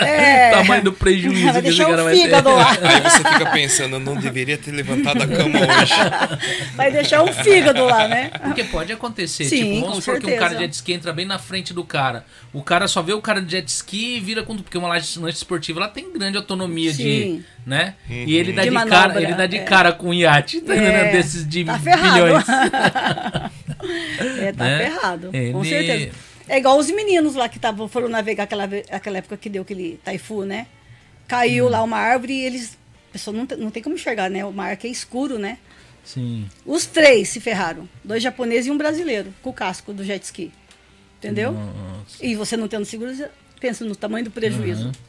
é. 0.00 0.37
Tamanho 0.62 0.84
do 0.84 0.92
prejuízo 0.94 1.52
vai 1.52 1.62
deixar 1.62 1.84
que 1.84 1.90
esse 1.90 2.00
cara 2.00 2.04
o 2.04 2.10
fígado 2.10 2.50
lá. 2.50 2.70
Aí 2.70 3.00
você 3.00 3.18
fica 3.18 3.50
pensando, 3.50 3.98
não 3.98 4.16
deveria 4.16 4.58
ter 4.58 4.70
levantado 4.70 5.22
a 5.22 5.26
cama 5.26 5.58
hoje. 5.58 5.94
Vai 6.74 6.90
deixar 6.90 7.22
um 7.22 7.32
fígado 7.32 7.84
lá, 7.84 8.06
né? 8.08 8.30
Porque 8.42 8.64
pode 8.64 8.92
acontecer. 8.92 9.44
Sim, 9.44 9.74
tipo, 9.74 9.86
vamos 9.86 10.04
supor 10.04 10.20
que 10.20 10.26
um 10.26 10.36
cara 10.38 10.54
de 10.54 10.60
jet 10.60 10.72
ski 10.74 10.92
entra 10.92 11.12
bem 11.12 11.26
na 11.26 11.38
frente 11.38 11.72
do 11.72 11.84
cara. 11.84 12.24
O 12.52 12.62
cara 12.62 12.86
só 12.88 13.02
vê 13.02 13.12
o 13.12 13.20
cara 13.20 13.40
de 13.40 13.50
jet 13.50 13.68
ski 13.68 14.16
e 14.16 14.20
vira 14.20 14.42
com. 14.42 14.56
Porque 14.56 14.78
uma 14.78 14.88
lanche 14.88 15.18
esportiva 15.28 15.80
ela 15.80 15.88
tem 15.88 16.12
grande 16.12 16.36
autonomia 16.36 16.92
Sim. 16.92 17.02
de. 17.02 17.44
né? 17.66 17.94
Uhum. 18.08 18.24
E 18.26 18.36
ele 18.36 18.52
dá 18.52 18.62
de, 18.62 18.68
de 18.68 18.74
manobra, 18.74 18.98
cara, 18.98 19.22
ele 19.22 19.34
dá 19.34 19.46
de 19.46 19.56
é. 19.56 19.64
cara 19.64 19.92
com 19.92 20.08
um 20.08 20.14
iate 20.14 20.60
tá 20.60 20.74
é. 20.74 21.12
desses 21.12 21.48
de 21.48 21.64
tá 21.64 21.78
bilhões. 21.78 22.44
é, 24.40 24.52
tá 24.52 24.64
né? 24.64 24.78
ferrado. 24.78 25.30
Ele... 25.32 25.52
Com 25.52 25.64
certeza. 25.64 26.27
É 26.48 26.58
igual 26.58 26.78
os 26.78 26.90
meninos 26.90 27.34
lá 27.34 27.48
que 27.48 27.58
tavam, 27.58 27.88
foram 27.88 28.08
navegar 28.08 28.44
aquela, 28.44 28.64
aquela 28.90 29.18
época 29.18 29.36
que 29.36 29.48
deu 29.48 29.62
aquele 29.62 30.00
taifu, 30.02 30.44
né? 30.44 30.66
Caiu 31.26 31.66
hum. 31.66 31.68
lá 31.68 31.82
uma 31.82 31.98
árvore 31.98 32.32
e 32.32 32.44
eles. 32.44 32.78
A 33.10 33.12
pessoa 33.12 33.36
não, 33.36 33.46
não 33.58 33.70
tem 33.70 33.82
como 33.82 33.94
enxergar, 33.94 34.30
né? 34.30 34.44
O 34.44 34.52
mar 34.52 34.76
que 34.76 34.86
é 34.86 34.90
escuro, 34.90 35.38
né? 35.38 35.58
Sim. 36.04 36.48
Os 36.64 36.86
três 36.86 37.28
se 37.28 37.40
ferraram. 37.40 37.88
Dois 38.02 38.22
japoneses 38.22 38.66
e 38.66 38.70
um 38.70 38.78
brasileiro, 38.78 39.32
com 39.42 39.50
o 39.50 39.52
casco 39.52 39.92
do 39.92 40.02
jet 40.04 40.22
ski. 40.24 40.50
Entendeu? 41.18 41.52
Nossa. 41.52 42.24
E 42.24 42.34
você 42.34 42.56
não 42.56 42.68
tendo 42.68 42.84
seguro, 42.84 43.12
pensa 43.60 43.84
no 43.84 43.94
tamanho 43.94 44.24
do 44.24 44.30
prejuízo. 44.30 44.86
Uhum 44.86 45.07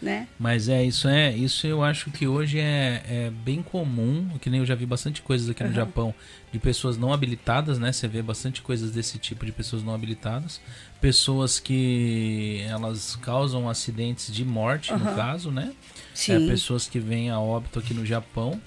né? 0.00 0.26
Mas 0.38 0.68
é 0.68 0.82
isso 0.82 1.08
é 1.08 1.30
isso 1.30 1.66
eu 1.66 1.82
acho 1.82 2.10
que 2.10 2.26
hoje 2.26 2.58
é, 2.58 3.02
é 3.06 3.30
bem 3.44 3.62
comum, 3.62 4.28
que 4.40 4.48
nem 4.48 4.60
eu 4.60 4.66
já 4.66 4.74
vi 4.74 4.86
bastante 4.86 5.20
coisas 5.20 5.48
aqui 5.48 5.62
no 5.62 5.72
Japão 5.72 6.14
de 6.52 6.58
pessoas 6.58 6.96
não 6.96 7.12
habilitadas, 7.12 7.78
né? 7.78 7.92
Você 7.92 8.08
vê 8.08 8.22
bastante 8.22 8.62
coisas 8.62 8.90
desse 8.90 9.18
tipo 9.18 9.44
de 9.44 9.52
pessoas 9.52 9.82
não 9.82 9.94
habilitadas, 9.94 10.60
pessoas 11.00 11.60
que 11.60 12.64
elas 12.68 13.16
causam 13.16 13.68
acidentes 13.68 14.32
de 14.32 14.44
morte, 14.44 14.92
uhum. 14.92 14.98
no 14.98 15.14
caso, 15.14 15.50
né? 15.50 15.72
Sim. 16.14 16.44
É, 16.44 16.50
pessoas 16.50 16.88
que 16.88 16.98
vêm 16.98 17.30
a 17.30 17.38
óbito 17.38 17.78
aqui 17.78 17.94
no 17.94 18.04
Japão. 18.04 18.60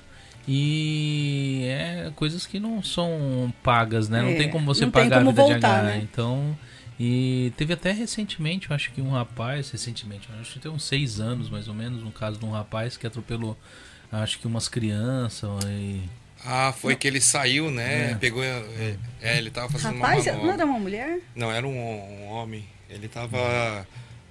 E 0.46 1.63
é 1.67 2.12
coisas 2.17 2.46
que 2.46 2.60
não 2.60 2.84
são 2.84 3.54
pagas, 3.63 4.10
né? 4.10 4.19
É, 4.19 4.24
não 4.24 4.36
tem 4.36 4.50
como 4.50 4.65
você 4.65 4.86
pagar 4.88 5.19
como 5.19 5.30
a 5.30 5.32
vida 5.32 5.41
voltar, 5.41 5.58
de 5.58 5.65
H. 5.65 5.84
Né? 5.84 6.02
Então, 6.04 6.58
e 7.00 7.52
teve 7.58 7.74
até 7.74 7.92
recentemente, 7.92 8.70
eu 8.70 8.76
acho 8.76 8.92
que 8.92 9.02
um 9.02 9.12
rapaz, 9.12 9.72
recentemente, 9.72 10.28
acho 10.40 10.54
que 10.54 10.60
tem 10.60 10.72
uns 10.72 10.84
seis 10.84 11.20
anos 11.20 11.50
mais 11.50 11.68
ou 11.68 11.74
menos, 11.74 12.04
no 12.04 12.12
caso 12.12 12.40
de 12.40 12.46
um 12.46 12.52
rapaz 12.52 12.98
que 12.98 13.08
atropelou, 13.08 13.58
acho 14.12 14.40
que 14.40 14.48
umas 14.48 14.68
crianças 14.68 15.50
e... 15.66 16.02
Ah, 16.46 16.74
foi 16.74 16.94
não. 16.94 17.00
que 17.00 17.08
ele 17.08 17.22
saiu, 17.22 17.72
né? 17.72 18.12
É. 18.12 18.16
Pegou. 18.16 18.44
É, 18.44 18.98
é, 19.22 19.38
ele 19.38 19.50
tava 19.50 19.70
fazendo 19.70 19.96
rapaz, 19.96 20.26
uma 20.26 20.34
manobra. 20.34 20.46
Não 20.46 20.54
era 20.54 20.66
uma 20.66 20.80
mulher? 20.80 21.20
Não, 21.34 21.50
era 21.50 21.66
um, 21.66 21.72
um 21.72 22.28
homem. 22.28 22.68
Ele 22.90 23.08
tava. 23.08 23.88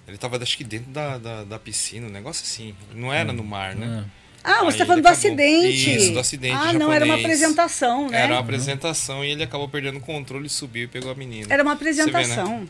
Ele 0.07 0.19
tava, 0.19 0.37
acho 0.37 0.59
que 0.59 0.63
dentro 0.63 0.91
da, 0.91 1.17
da, 1.17 1.45
da, 1.45 1.59
piscina, 1.59 2.07
um 2.07 2.11
negócio 2.11 2.45
assim. 2.45 2.75
Não 2.95 3.11
era 3.11 3.33
no 3.33 3.43
mar, 3.43 3.75
né? 3.75 4.05
Ah, 4.45 4.65
você 4.65 4.73
Aí 4.75 4.79
tá 4.79 4.87
falando 4.87 5.03
do 5.03 5.07
acabou- 5.09 5.11
acidente. 5.13 5.95
Isso, 5.97 6.13
do 6.13 6.19
acidente 6.19 6.55
Ah, 6.57 6.73
não, 6.73 6.93
era 6.93 7.05
uma 7.05 7.17
japonês. 7.17 7.41
apresentação, 7.43 8.09
né? 8.11 8.23
Era 8.23 8.33
uma 8.35 8.41
apresentação 8.41 9.25
e 9.25 9.31
ele 9.31 9.43
acabou 9.43 9.69
perdendo 9.69 9.99
o 9.99 10.01
controle, 10.01 10.49
subiu 10.49 10.85
e 10.85 10.89
pegou 10.89 11.11
a 11.11 11.15
menina. 11.15 11.47
Era 11.49 11.63
uma 11.63 11.75
vê, 11.75 11.85
né? 11.85 11.91
apresentação. 11.93 12.69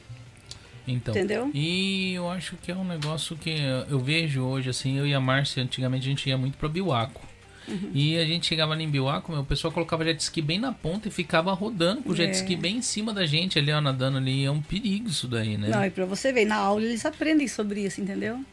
Então, 0.86 1.14
Entendeu? 1.14 1.50
E 1.54 2.12
eu 2.14 2.28
acho 2.28 2.56
que 2.56 2.70
é 2.72 2.74
um 2.74 2.84
negócio 2.84 3.36
que 3.36 3.54
eu 3.88 4.00
vejo 4.00 4.42
hoje, 4.42 4.68
assim, 4.68 4.98
eu 4.98 5.06
e 5.06 5.14
a 5.14 5.20
Márcia, 5.20 5.62
antigamente 5.62 6.06
a 6.06 6.08
gente 6.10 6.28
ia 6.28 6.36
muito 6.36 6.58
pra 6.58 6.68
Biwaco. 6.68 7.22
Uhum. 7.68 7.90
E 7.94 8.18
a 8.18 8.24
gente 8.24 8.46
chegava 8.48 8.72
ali 8.72 8.82
em 8.82 8.90
Biwaco, 8.90 9.32
o 9.32 9.44
pessoal 9.44 9.72
colocava 9.72 10.04
jet 10.04 10.18
ski 10.20 10.42
bem 10.42 10.58
na 10.58 10.72
ponta 10.72 11.06
e 11.06 11.10
ficava 11.12 11.52
rodando 11.52 12.02
com 12.02 12.10
o 12.10 12.16
jet 12.16 12.30
É. 12.30 12.32
ski 12.32 12.56
bem 12.56 12.78
em 12.78 12.82
cima 12.82 13.14
da 13.14 13.24
gente 13.24 13.56
ali, 13.60 13.70
ó, 13.70 13.80
nadando 13.80 14.18
ali. 14.18 14.44
É 14.44 14.50
um 14.50 14.60
perigo 14.60 15.08
isso 15.08 15.28
daí, 15.28 15.56
né? 15.56 15.68
Não, 15.68 15.84
e 15.84 15.90
pra 15.90 16.04
você 16.04 16.32
ver, 16.32 16.44
na 16.44 16.56
aula 16.56 16.82
eles 16.82 17.06
aprendem 17.06 17.46
sobre 17.46 17.82
isso, 17.86 18.00
entendeu? 18.00 18.44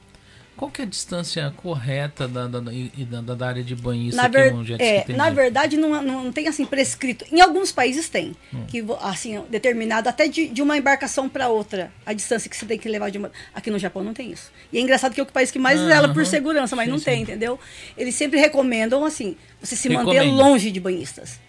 Qual 0.59 0.69
que 0.69 0.81
é 0.81 0.83
a 0.83 0.87
distância 0.87 1.53
correta 1.55 2.27
da, 2.27 2.45
da, 2.45 2.59
da, 2.59 3.33
da, 3.33 3.47
área 3.47 3.63
de 3.63 3.73
banhista 3.77 4.21
Na, 4.21 4.29
que 4.29 4.35
ver- 4.35 4.53
um 4.53 4.65
jet 4.65 4.83
ski 4.83 4.93
é, 4.93 5.01
tem? 5.03 5.15
na 5.15 5.29
de- 5.29 5.35
verdade, 5.37 5.77
não, 5.77 6.01
não 6.03 6.33
tem 6.33 6.49
assim 6.49 6.65
prescrito. 6.65 7.23
Em 7.31 7.39
alguns 7.39 7.71
países 7.71 8.09
tem. 8.09 8.35
Hum. 8.53 8.65
Que, 8.67 8.83
assim, 8.99 9.41
determinado 9.49 10.09
até 10.09 10.27
de, 10.27 10.49
de 10.49 10.61
uma 10.61 10.75
embarcação 10.75 11.29
para 11.29 11.47
outra, 11.47 11.93
a 12.05 12.11
distância 12.11 12.49
que 12.49 12.57
você 12.57 12.65
tem 12.65 12.77
que 12.77 12.89
levar 12.89 13.09
de 13.09 13.17
uma. 13.17 13.31
Aqui 13.55 13.71
no 13.71 13.79
Japão 13.79 14.03
não 14.03 14.13
tem 14.13 14.33
isso. 14.33 14.51
E 14.73 14.77
é 14.77 14.81
engraçado 14.81 15.13
que 15.13 15.21
é 15.21 15.23
o 15.23 15.25
país 15.27 15.49
que 15.49 15.57
mais 15.57 15.79
zela 15.79 16.13
por 16.13 16.25
segurança, 16.25 16.75
mas 16.75 16.87
Sim, 16.87 16.91
não 16.91 16.99
tem, 16.99 17.15
sim. 17.15 17.21
entendeu? 17.21 17.57
Eles 17.97 18.13
sempre 18.15 18.37
recomendam, 18.37 19.05
assim, 19.05 19.37
você 19.61 19.77
se 19.77 19.87
manter 19.87 20.23
longe 20.23 20.71
de 20.71 20.79
banhistas. 20.81 21.39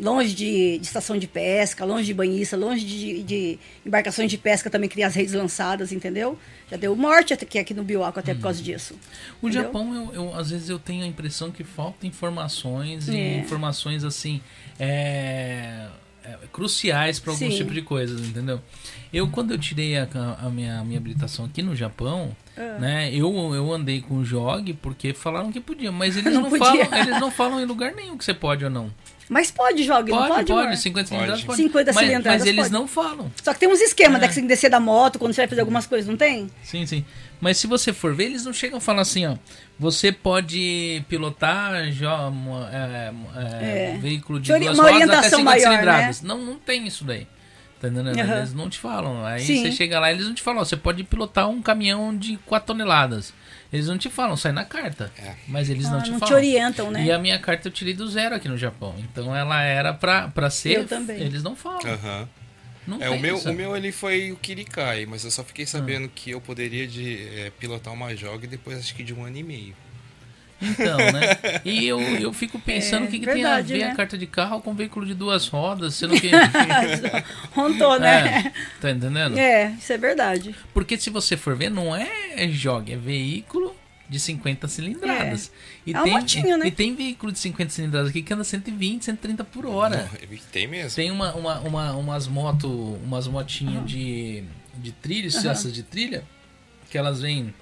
Longe 0.00 0.34
de, 0.34 0.78
de 0.78 0.86
estação 0.86 1.16
de 1.18 1.26
pesca, 1.26 1.84
longe 1.84 2.04
de 2.06 2.14
banhista, 2.14 2.56
longe 2.56 2.84
de, 2.84 3.22
de 3.22 3.58
embarcações 3.84 4.30
de 4.30 4.38
pesca 4.38 4.70
também 4.70 4.88
criar 4.88 5.08
as 5.08 5.14
redes 5.14 5.34
lançadas, 5.34 5.90
entendeu? 5.92 6.38
Já 6.70 6.76
deu 6.76 6.94
morte 6.94 7.32
aqui, 7.34 7.58
aqui 7.58 7.74
no 7.74 7.82
Bioaco 7.82 8.18
até 8.20 8.34
por 8.34 8.42
causa 8.42 8.62
disso. 8.62 8.94
O 9.42 9.48
entendeu? 9.48 9.64
Japão, 9.64 9.94
eu, 9.94 10.14
eu- 10.14 10.34
às 10.34 10.50
vezes 10.50 10.68
eu 10.68 10.78
tenho 10.78 11.04
a 11.04 11.06
impressão 11.06 11.50
que 11.50 11.64
falta 11.64 12.06
informações 12.06 13.08
e 13.08 13.16
É. 13.16 13.38
informações 13.38 14.04
assim 14.04 14.40
é, 14.78 15.86
é, 16.24 16.36
cruciais 16.52 17.18
para 17.18 17.32
alguns 17.32 17.54
tipos 17.54 17.74
de 17.74 17.82
coisas, 17.82 18.20
entendeu? 18.20 18.60
Eu 19.12 19.28
quando 19.28 19.52
eu 19.52 19.58
tirei 19.58 19.96
a, 19.96 20.06
a 20.42 20.50
minha, 20.50 20.80
a 20.80 20.84
minha 20.84 20.98
habilitação 20.98 21.44
aqui 21.46 21.62
no 21.62 21.74
Japão, 21.74 22.36
Ah. 22.56 22.78
né? 22.78 23.10
Eu, 23.14 23.32
eu 23.54 23.72
andei 23.72 24.00
com 24.00 24.16
o 24.18 24.24
jog 24.24 24.72
porque 24.74 25.12
falaram 25.14 25.50
que 25.50 25.60
podia, 25.60 25.90
mas 25.90 26.16
eles 26.16 26.32
Não 26.34 26.42
não, 26.42 26.50
falam, 26.58 26.94
eles 26.94 27.20
não 27.20 27.30
falam 27.30 27.60
em 27.60 27.64
lugar 27.64 27.92
nenhum 27.94 28.16
que 28.18 28.24
você 28.24 28.34
pode 28.34 28.64
ou 28.64 28.70
não. 28.70 28.90
Mas 29.28 29.50
pode 29.50 29.82
jogar, 29.84 30.10
não 30.10 30.18
Pode, 30.22 30.28
pode? 30.32 30.46
pode, 30.52 30.66
amor? 30.68 30.76
50 30.76 30.94
Pode. 30.94 31.08
cilindradas 31.08 31.44
pode. 31.44 31.62
50 31.62 31.92
mas, 31.92 31.96
cilindradas 32.06 32.40
mas 32.40 32.48
eles 32.48 32.60
pode. 32.62 32.72
não 32.72 32.88
falam. 32.88 33.32
Só 33.42 33.52
que 33.52 33.60
tem 33.60 33.68
uns 33.68 33.80
esquemas, 33.80 34.16
É. 34.16 34.20
né? 34.22 34.28
Que 34.28 34.34
você 34.34 34.40
tem 34.40 34.48
que 34.48 34.54
descer 34.54 34.70
da 34.70 34.80
moto 34.80 35.18
quando 35.18 35.32
você 35.34 35.42
vai 35.42 35.48
fazer 35.48 35.60
algumas 35.60 35.86
coisas, 35.86 36.08
não 36.08 36.16
tem? 36.16 36.48
Sim, 36.62 36.86
sim. 36.86 37.04
Mas 37.40 37.58
se 37.58 37.66
você 37.66 37.92
for 37.92 38.14
ver, 38.14 38.24
eles 38.24 38.44
não 38.44 38.52
chegam 38.52 38.78
a 38.78 38.80
falar 38.80 39.02
assim, 39.02 39.26
ó. 39.26 39.36
Você 39.78 40.10
pode 40.10 41.04
pilotar 41.08 41.88
jo- 41.90 42.06
é, 42.72 43.12
é, 43.36 43.94
É. 43.94 43.98
veículo 44.00 44.40
de 44.40 44.50
ori- 44.52 44.64
duas 44.64 44.78
uma 44.78 44.84
rodas 44.90 45.02
até 45.02 45.06
orientação 45.06 45.38
50 45.40 45.44
maior, 45.44 45.68
né? 45.70 45.70
cilindradas. 45.76 46.22
Não, 46.22 46.38
não 46.38 46.54
tem 46.56 46.86
isso 46.86 47.04
daí. 47.04 47.26
Tá 47.80 47.86
entendendo? 47.88 48.18
Aham. 48.18 48.38
Eles 48.38 48.54
não 48.54 48.68
te 48.68 48.76
falam. 48.78 49.24
Aí 49.24 49.40
Sim. 49.40 49.62
você 49.62 49.70
chega 49.72 50.00
lá, 50.00 50.10
eles 50.10 50.26
não 50.26 50.34
te 50.34 50.42
falam. 50.42 50.62
ó, 50.62 50.64
Você 50.64 50.76
pode 50.76 51.04
pilotar 51.04 51.48
um 51.48 51.62
caminhão 51.62 52.16
de 52.16 52.36
4 52.44 52.66
toneladas. 52.68 53.32
Eles 53.72 53.86
não 53.86 53.98
te 53.98 54.08
falam, 54.08 54.36
sai 54.36 54.50
na 54.52 54.64
carta. 54.64 55.12
É. 55.18 55.34
Mas 55.46 55.68
eles 55.68 55.86
Ah, 55.86 55.90
não 55.90 56.02
te 56.02 56.10
não 56.10 56.16
te 56.18 56.20
falam. 56.20 56.36
orientam, 56.36 56.90
né? 56.90 57.04
E 57.04 57.12
a 57.12 57.18
minha 57.18 57.38
carta 57.38 57.68
eu 57.68 57.72
tirei 57.72 57.92
do 57.94 58.08
zero 58.08 58.34
aqui 58.34 58.48
no 58.48 58.56
Japão. 58.56 58.94
Então 58.98 59.34
ela 59.36 59.62
era 59.62 59.92
pra, 59.92 60.28
pra 60.28 60.48
ser. 60.48 60.78
Eu 60.78 60.86
também. 60.86 61.20
Eles 61.20 61.42
não 61.42 61.54
falam. 61.54 61.80
Aham. 61.84 62.28
Não 62.86 63.02
É, 63.02 63.10
o 63.10 63.20
meu, 63.20 63.36
o 63.38 63.52
meu 63.52 63.76
ele 63.76 63.92
foi 63.92 64.32
o 64.32 64.36
Kirikai, 64.36 65.04
mas 65.04 65.22
eu 65.22 65.30
só 65.30 65.44
fiquei 65.44 65.66
sabendo 65.66 66.08
que 66.08 66.30
eu 66.30 66.40
poderia 66.40 66.86
de, 66.86 67.28
é, 67.38 67.50
pilotar 67.58 67.92
uma 67.92 68.16
joga 68.16 68.46
depois 68.46 68.78
acho 68.78 68.94
que 68.94 69.04
de 69.04 69.12
um 69.12 69.22
ano 69.26 69.36
e 69.36 69.42
meio. 69.42 69.74
Então, 70.60 70.98
né? 70.98 71.60
E 71.64 71.86
eu, 71.86 72.00
eu 72.00 72.32
fico 72.32 72.58
pensando 72.58 73.04
É, 73.04 73.06
o 73.06 73.10
que, 73.10 73.20
que 73.20 73.26
verdade, 73.26 73.68
tem 73.72 73.76
a 73.76 73.78
ver 73.80 73.86
né? 73.86 73.92
a 73.92 73.96
carta 73.96 74.18
de 74.18 74.26
carro 74.26 74.60
com 74.60 74.74
veículo 74.74 75.06
de 75.06 75.14
duas 75.14 75.46
rodas, 75.48 75.94
sendo 75.94 76.20
que. 76.20 76.30
Rontou, 77.54 77.98
né? 77.98 78.52
É, 78.54 78.80
tá 78.80 78.90
entendendo? 78.90 79.38
É, 79.38 79.70
isso 79.78 79.92
é 79.92 79.98
verdade. 79.98 80.54
Porque 80.74 80.98
se 80.98 81.10
você 81.10 81.36
for 81.36 81.54
ver, 81.56 81.70
não 81.70 81.94
é 81.94 82.48
jogue, 82.50 82.92
é 82.92 82.96
veículo 82.96 83.74
de 84.08 84.18
50 84.18 84.66
cilindradas. 84.68 85.52
E, 85.86 85.92
É 85.92 85.96
uma 85.96 86.04
tem, 86.04 86.12
motinha, 86.14 86.56
né? 86.56 86.66
e 86.66 86.70
tem 86.70 86.94
veículo 86.94 87.30
de 87.30 87.38
50 87.38 87.70
cilindradas 87.70 88.08
aqui 88.10 88.22
que 88.22 88.32
anda 88.32 88.42
120, 88.44 89.04
130 89.04 89.44
por 89.44 89.66
hora. 89.66 90.08
Não, 90.10 90.38
tem 90.50 90.66
mesmo. 90.66 90.96
Tem 90.96 91.10
uma, 91.10 91.34
uma, 91.34 91.60
uma- 91.60 91.92
umas 91.92 92.26
moto, 92.26 92.68
umas 93.04 93.28
motinhas 93.28 93.84
de, 93.86 94.42
de 94.76 94.92
trilha, 94.92 95.28
Aham. 95.38 95.50
essas 95.50 95.72
de 95.72 95.82
trilha, 95.82 96.24
que 96.90 96.96
elas 96.96 97.20
vêm 97.20 97.52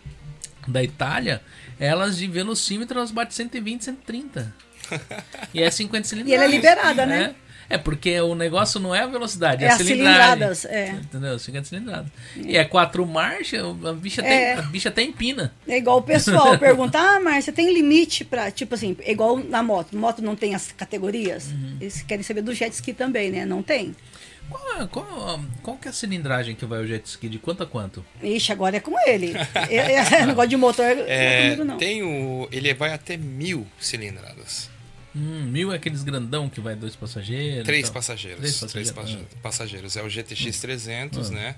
da 0.68 0.82
Itália, 0.82 1.42
elas 1.78 2.16
de 2.16 2.26
velocímetro 2.26 2.98
elas 2.98 3.10
batem 3.10 3.32
120, 3.32 3.84
130. 3.84 4.54
e 5.52 5.62
é 5.62 5.70
50 5.70 6.06
cilindradas. 6.08 6.32
E 6.32 6.34
ela 6.34 6.44
é 6.44 6.48
liberada, 6.48 7.06
né? 7.06 7.34
É, 7.68 7.74
é 7.74 7.78
porque 7.78 8.20
o 8.20 8.34
negócio 8.36 8.78
não 8.78 8.94
é 8.94 9.00
a 9.00 9.06
velocidade, 9.06 9.64
é, 9.64 9.66
É 9.66 9.70
a 9.70 9.74
as 9.74 9.78
cilindrada. 9.82 10.54
cilindradas, 10.54 10.64
é. 10.66 10.90
Entendeu? 10.90 11.38
50 11.38 11.64
cilindradas. 11.68 12.06
E 12.36 12.56
é 12.56 12.64
quatro 12.64 13.04
marchas, 13.04 13.62
a 13.84 13.92
bicha, 13.92 14.22
É. 14.22 14.52
até, 14.52 14.60
a 14.60 14.62
bicha 14.62 14.88
até 14.88 15.02
empina. 15.02 15.52
É 15.66 15.76
igual 15.76 15.98
o 15.98 16.02
pessoal 16.02 16.56
pergunta, 16.58 16.98
ah, 16.98 17.18
Márcia, 17.18 17.52
tem 17.52 17.72
limite 17.72 18.24
pra. 18.24 18.50
Tipo 18.52 18.76
assim, 18.76 18.96
é 19.00 19.10
igual 19.10 19.38
na 19.38 19.62
moto. 19.62 19.96
Moto 19.96 20.22
não 20.22 20.36
tem 20.36 20.54
as 20.54 20.70
categorias. 20.70 21.48
Uhum. 21.48 21.76
Eles 21.80 22.02
querem 22.02 22.22
saber 22.22 22.42
do 22.42 22.54
jet 22.54 22.72
ski 22.72 22.92
também, 22.92 23.30
né? 23.32 23.44
Não 23.44 23.62
tem. 23.62 23.94
Qual, 24.48 24.80
é- 24.82 24.86
qual, 24.86 25.40
qual 25.62 25.76
que 25.76 25.88
é 25.88 25.90
a 25.90 25.94
cilindragem 25.94 26.54
que 26.54 26.64
vai 26.64 26.80
o 26.82 26.86
jet 26.86 27.04
ski? 27.06 27.28
De 27.28 27.38
quanto 27.38 27.62
a 27.62 27.66
quanto? 27.66 28.04
Ixi, 28.22 28.52
agora 28.52 28.76
é 28.76 28.80
com 28.80 28.94
ele. 29.08 29.32
Esse 29.70 30.24
negócio 30.26 30.50
de 30.50 30.56
motor 30.56 30.94
não 30.94 31.04
é 31.04 31.06
É, 31.08 31.42
comigo, 31.44 31.64
não. 31.64 31.76
tem 31.78 32.02
o. 32.02 32.48
Ele 32.52 32.72
vai 32.74 32.92
até 32.92 33.16
mil 33.16 33.66
cilindradas. 33.80 34.70
Hum, 35.14 35.44
mil 35.46 35.72
é 35.72 35.76
aqueles 35.76 36.02
grandão 36.02 36.48
que 36.48 36.60
vai 36.60 36.74
dois 36.76 36.94
passageiros. 36.94 37.64
Três 37.64 37.80
e 37.80 37.84
tal. 37.84 37.94
passageiros. 37.94 38.38
Três 38.40 38.72
Três 38.72 38.90
passageiros. 38.90 39.26
passa- 39.28 39.42
passageiros. 39.42 39.96
É 39.96 40.02
o 40.02 40.08
GTX 40.10 40.60
300, 40.60 41.30
Ah. 41.30 41.34
né? 41.34 41.54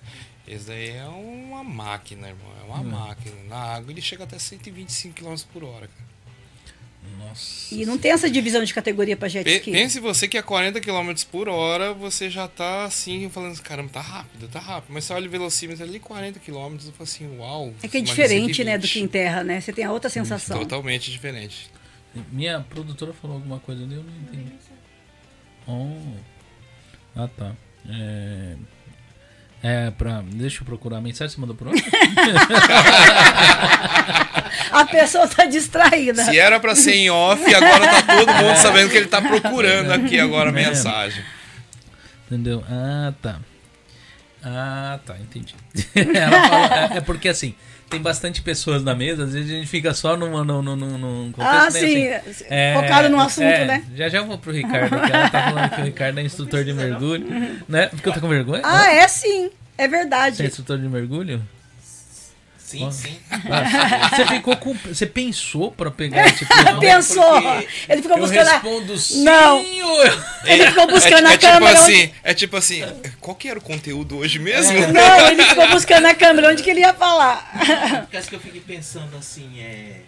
Esse 0.46 0.64
daí 0.66 0.90
é 0.90 1.04
uma 1.06 1.62
máquina, 1.64 2.28
irmão. 2.28 2.52
É 2.62 2.64
uma 2.64 2.82
máquina. 2.82 3.34
Na 3.48 3.56
água 3.74 3.90
ele 3.92 4.00
chega 4.00 4.24
até 4.24 4.38
125 4.38 5.14
km 5.14 5.34
por 5.52 5.64
hora, 5.64 5.88
cara. 5.88 6.07
Nossa. 7.28 7.74
E 7.74 7.84
não 7.84 7.98
tem 7.98 8.12
essa 8.12 8.30
divisão 8.30 8.62
de 8.64 8.72
categoria 8.72 9.16
pra 9.16 9.28
jet 9.28 9.48
ski. 9.48 9.72
Pense 9.72 10.00
você 10.00 10.26
que 10.26 10.38
a 10.38 10.42
40 10.42 10.80
km 10.80 11.12
por 11.30 11.48
hora 11.48 11.92
você 11.92 12.30
já 12.30 12.48
tá 12.48 12.84
assim, 12.84 13.28
falando, 13.28 13.60
caramba, 13.60 13.90
tá 13.90 14.00
rápido, 14.00 14.48
tá 14.48 14.58
rápido. 14.58 14.92
Mas 14.92 15.04
você 15.04 15.12
olha 15.12 15.28
o 15.28 15.30
velocímetro 15.30 15.84
ali, 15.84 15.98
40 16.00 16.40
km, 16.40 16.52
eu 16.54 16.78
falo 16.78 16.94
assim, 17.00 17.38
uau. 17.38 17.74
É 17.82 17.88
que 17.88 17.98
é 17.98 18.00
diferente, 18.00 18.64
né, 18.64 18.78
do 18.78 18.86
120. 18.86 18.92
que 18.92 19.00
em 19.00 19.08
terra, 19.08 19.44
né? 19.44 19.60
Você 19.60 19.72
tem 19.72 19.84
a 19.84 19.92
outra 19.92 20.10
sensação. 20.10 20.58
Totalmente 20.58 21.10
diferente. 21.10 21.70
Minha 22.32 22.60
produtora 22.60 23.12
falou 23.12 23.36
alguma 23.36 23.58
coisa 23.60 23.84
ali, 23.84 23.94
eu 23.94 24.02
não 24.02 24.12
entendi. 24.22 24.52
Oh. 25.66 26.16
Ah, 27.14 27.28
tá. 27.28 27.54
É. 27.88 28.56
É, 29.62 29.90
pra. 29.90 30.22
Deixa 30.24 30.62
eu 30.62 30.66
procurar 30.66 30.98
a 30.98 31.00
mensagem. 31.00 31.34
Você 31.34 31.40
mandou 31.40 31.56
por 31.56 31.68
onde? 31.68 31.82
A 34.72 34.84
pessoa 34.86 35.26
tá 35.26 35.44
distraída. 35.46 36.24
Se 36.24 36.38
era 36.38 36.60
pra 36.60 36.74
ser 36.76 36.92
em 36.94 37.10
off, 37.10 37.42
agora 37.54 37.86
tá 37.86 38.02
todo 38.02 38.32
mundo 38.34 38.56
sabendo 38.56 38.90
que 38.90 38.96
ele 38.96 39.06
tá 39.06 39.20
procurando 39.20 39.90
aqui 39.92 40.18
agora 40.18 40.50
a 40.50 40.52
É. 40.52 40.54
mensagem. 40.66 41.24
Entendeu? 42.26 42.62
Ah, 42.70 43.12
tá. 43.20 43.36
Ah, 44.44 44.98
tá, 45.04 45.16
entendi. 45.18 45.54
Falou- 45.92 46.92
é, 46.94 46.98
é 46.98 47.00
porque 47.00 47.28
assim, 47.28 47.54
tem 47.88 48.00
bastante 48.00 48.42
pessoas 48.42 48.82
na 48.84 48.94
mesa, 48.94 49.24
às 49.24 49.32
vezes 49.32 49.50
a 49.50 49.54
gente 49.54 49.66
fica 49.66 49.92
só 49.94 50.16
numa, 50.16 50.44
num, 50.44 50.62
num, 50.62 50.76
num, 50.76 50.98
num 50.98 51.32
Ah, 51.38 51.64
contexto 51.66 51.82
meio 51.82 52.20
sim. 52.22 52.30
assim. 52.30 52.44
Focado 52.74 53.08
no 53.08 53.20
assunto, 53.20 53.44
é, 53.44 53.64
né? 53.64 53.84
Já 53.96 54.08
já 54.08 54.18
eu 54.18 54.26
vou 54.26 54.38
pro 54.38 54.52
Ricardo, 54.52 54.90
que 55.00 55.12
ela 55.12 55.30
tá 55.30 55.42
falando 55.50 55.70
que 55.70 55.80
o 55.80 55.84
Ricardo 55.84 56.20
é 56.20 56.22
instrutor 56.22 56.64
de 56.64 56.72
mergulho, 56.72 57.26
né? 57.68 57.86
Porque 57.88 58.08
eu 58.08 58.12
tô 58.12 58.20
com 58.20 58.28
vergonha? 58.28 58.62
Ah, 58.64 58.92
é 58.92 59.06
sim. 59.08 59.46
É 59.76 59.82
Você 59.82 59.84
é 59.84 59.88
verdade. 59.88 60.46
instrutor 60.46 60.78
de 60.78 60.88
mergulho? 60.88 61.42
Sim, 62.68 62.84
Ó. 62.86 62.90
sim. 62.90 63.16
Ah, 63.50 64.10
você 64.14 64.26
ficou 64.26 64.54
com. 64.58 64.74
Você 64.74 65.06
pensou 65.06 65.72
pra 65.72 65.90
pegar 65.90 66.30
tipo. 66.36 66.52
Pensou. 66.78 67.40
porque 67.42 67.68
Ele 67.88 68.02
ficou 68.02 68.16
Eu 68.18 68.22
buscando. 68.24 68.46
a- 68.48 68.52
respondo 68.52 68.98
sim 68.98 69.22
Não. 69.24 69.56
ou 69.58 70.04
eu- 70.04 70.22
Ele 70.44 70.66
ficou 70.66 70.86
buscando 70.86 71.26
é, 71.26 71.30
a 71.30 71.32
é 71.32 71.38
tipo 71.38 71.52
câmera. 71.52 71.80
onde- 71.80 71.92
assim, 71.94 72.12
é 72.22 72.34
tipo 72.34 72.56
assim, 72.58 72.82
qual 73.20 73.34
que 73.34 73.48
era 73.48 73.58
o 73.58 73.62
conteúdo 73.62 74.18
hoje 74.18 74.38
mesmo? 74.38 74.78
Não, 74.92 75.28
ele 75.30 75.42
ficou 75.44 75.66
buscando 75.70 76.06
a 76.06 76.14
câmera 76.14 76.50
onde 76.50 76.62
que 76.62 76.68
ele 76.68 76.80
ia 76.80 76.92
falar. 76.92 77.52
Por 78.04 78.10
causa 78.12 78.28
que 78.28 78.36
eu 78.36 78.40
fiquei 78.40 78.60
pensando 78.60 79.16
assim, 79.16 79.60
é. 79.60 80.00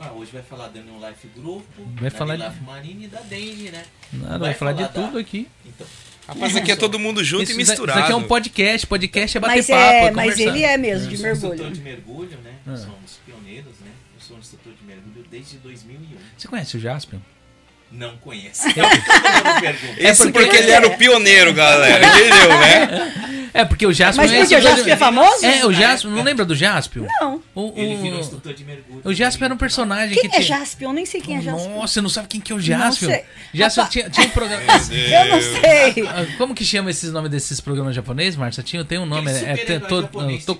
Ah, 0.00 0.10
hoje 0.12 0.30
vai 0.32 0.42
falar 0.42 0.68
da 0.68 0.80
New 0.80 0.94
Life 0.98 1.28
Grupo, 1.36 1.62
Vai 2.00 2.10
da 2.10 2.16
falar 2.18 2.36
New 2.36 2.48
de- 2.48 2.52
Life 2.54 2.64
Marine 2.64 3.04
e 3.04 3.08
da 3.08 3.20
Dengue, 3.20 3.70
né? 3.70 3.82
Nada, 4.14 4.38
vai 4.38 4.54
falar 4.54 4.72
de 4.72 4.82
da- 4.82 4.88
tudo 4.88 5.16
aqui. 5.18 5.46
Então, 5.64 5.86
Rapaz, 6.34 6.56
aqui 6.56 6.72
é 6.72 6.76
todo 6.76 6.98
mundo 6.98 7.22
junto 7.24 7.42
Isso, 7.44 7.52
e 7.58 7.62
isso 7.62 7.70
misturado. 7.72 8.00
aqui 8.00 8.12
é 8.12 8.16
um 8.16 8.22
podcast. 8.22 8.86
Podcast 8.86 9.36
é 9.36 9.40
bater 9.40 9.56
Mas, 9.56 9.66
papo, 9.66 9.82
é, 9.82 10.04
é 10.06 10.10
mas 10.10 10.38
ele 10.38 10.64
é 10.64 10.76
mesmo, 10.76 11.08
de 11.08 11.14
eu 11.14 11.18
sou 11.20 11.30
instrutor 11.32 11.56
mergulho. 11.58 11.72
de 11.76 11.80
mergulho, 11.82 12.38
né? 12.44 12.52
Ah. 12.66 12.76
Somos 12.76 13.20
pioneiros, 13.26 13.72
né? 13.80 13.90
Eu 14.16 14.20
sou 14.26 14.38
instrutor 14.38 14.72
de 14.72 14.86
mergulho 14.86 15.24
desde 15.30 15.56
2001. 15.58 16.16
Você 16.36 16.48
conhece 16.48 16.76
o 16.76 16.80
Jaspion? 16.80 17.18
Não 17.92 18.16
pergunta. 19.60 20.00
Isso 20.00 20.22
É 20.22 20.26
porque- 20.30 20.32
porque 20.44 20.56
ele 20.56 20.70
era 20.70 20.86
o 20.86 20.96
pioneiro, 20.96 21.52
galera. 21.52 22.06
Entendeu, 22.06 22.48
né? 22.58 23.39
É, 23.52 23.64
porque 23.64 23.86
o 23.86 23.92
Jaspion 23.92 24.22
Mas 24.22 24.32
é 24.32 24.40
por 24.40 24.48
quê? 24.48 24.56
O 24.56 24.60
Jaspion 24.60 24.92
é 24.92 24.96
famoso? 24.96 25.44
É, 25.44 25.66
o 25.66 25.72
Jaspion, 25.72 26.10
não 26.10 26.22
lembra 26.22 26.44
do 26.44 26.54
Jaspion? 26.54 27.06
Não. 27.20 27.42
O, 27.54 27.72
Ele 27.76 27.96
virou 27.96 28.18
o, 28.18 28.20
instrutor 28.20 28.54
de 28.54 28.64
mergulho. 28.64 29.00
o 29.04 29.14
Jaspion 29.14 29.44
era 29.46 29.54
um 29.54 29.58
personagem 29.58 30.14
Quem 30.14 30.30
que 30.30 30.36
é 30.36 30.40
tinha... 30.40 30.58
Jaspion? 30.58 30.90
Eu 30.90 30.92
nem 30.92 31.06
sei 31.06 31.20
quem 31.20 31.36
é 31.38 31.40
Jaspion. 31.40 31.74
Nossa, 31.74 31.86
você 31.94 32.00
não 32.00 32.08
sabe 32.08 32.28
quem 32.28 32.40
que 32.40 32.52
é 32.52 32.54
o 32.54 32.60
Jaspion? 32.60 33.08
sei. 33.08 33.24
Jaspion 33.52 33.82
Rapaz- 33.82 33.92
tinha, 33.92 34.10
tinha 34.10 34.26
um 34.26 34.30
programa... 34.30 34.62
Eu 34.90 35.28
não 35.28 35.40
sei. 35.40 36.06
Ah, 36.06 36.36
Como 36.38 36.54
que 36.54 36.64
chama 36.64 36.90
esses 36.90 37.12
nomes 37.12 37.30
desses 37.30 37.60
programas 37.60 37.94
japoneses, 37.94 38.36
Márcia? 38.36 38.62
Tinha, 38.62 38.84
tem 38.84 38.98
um 38.98 39.06
nome, 39.06 39.30
Aquele 39.30 39.72
é, 39.72 39.76
é, 39.76 39.80
to, 39.80 40.02
toku, 40.02 40.26
tipo 40.36 40.54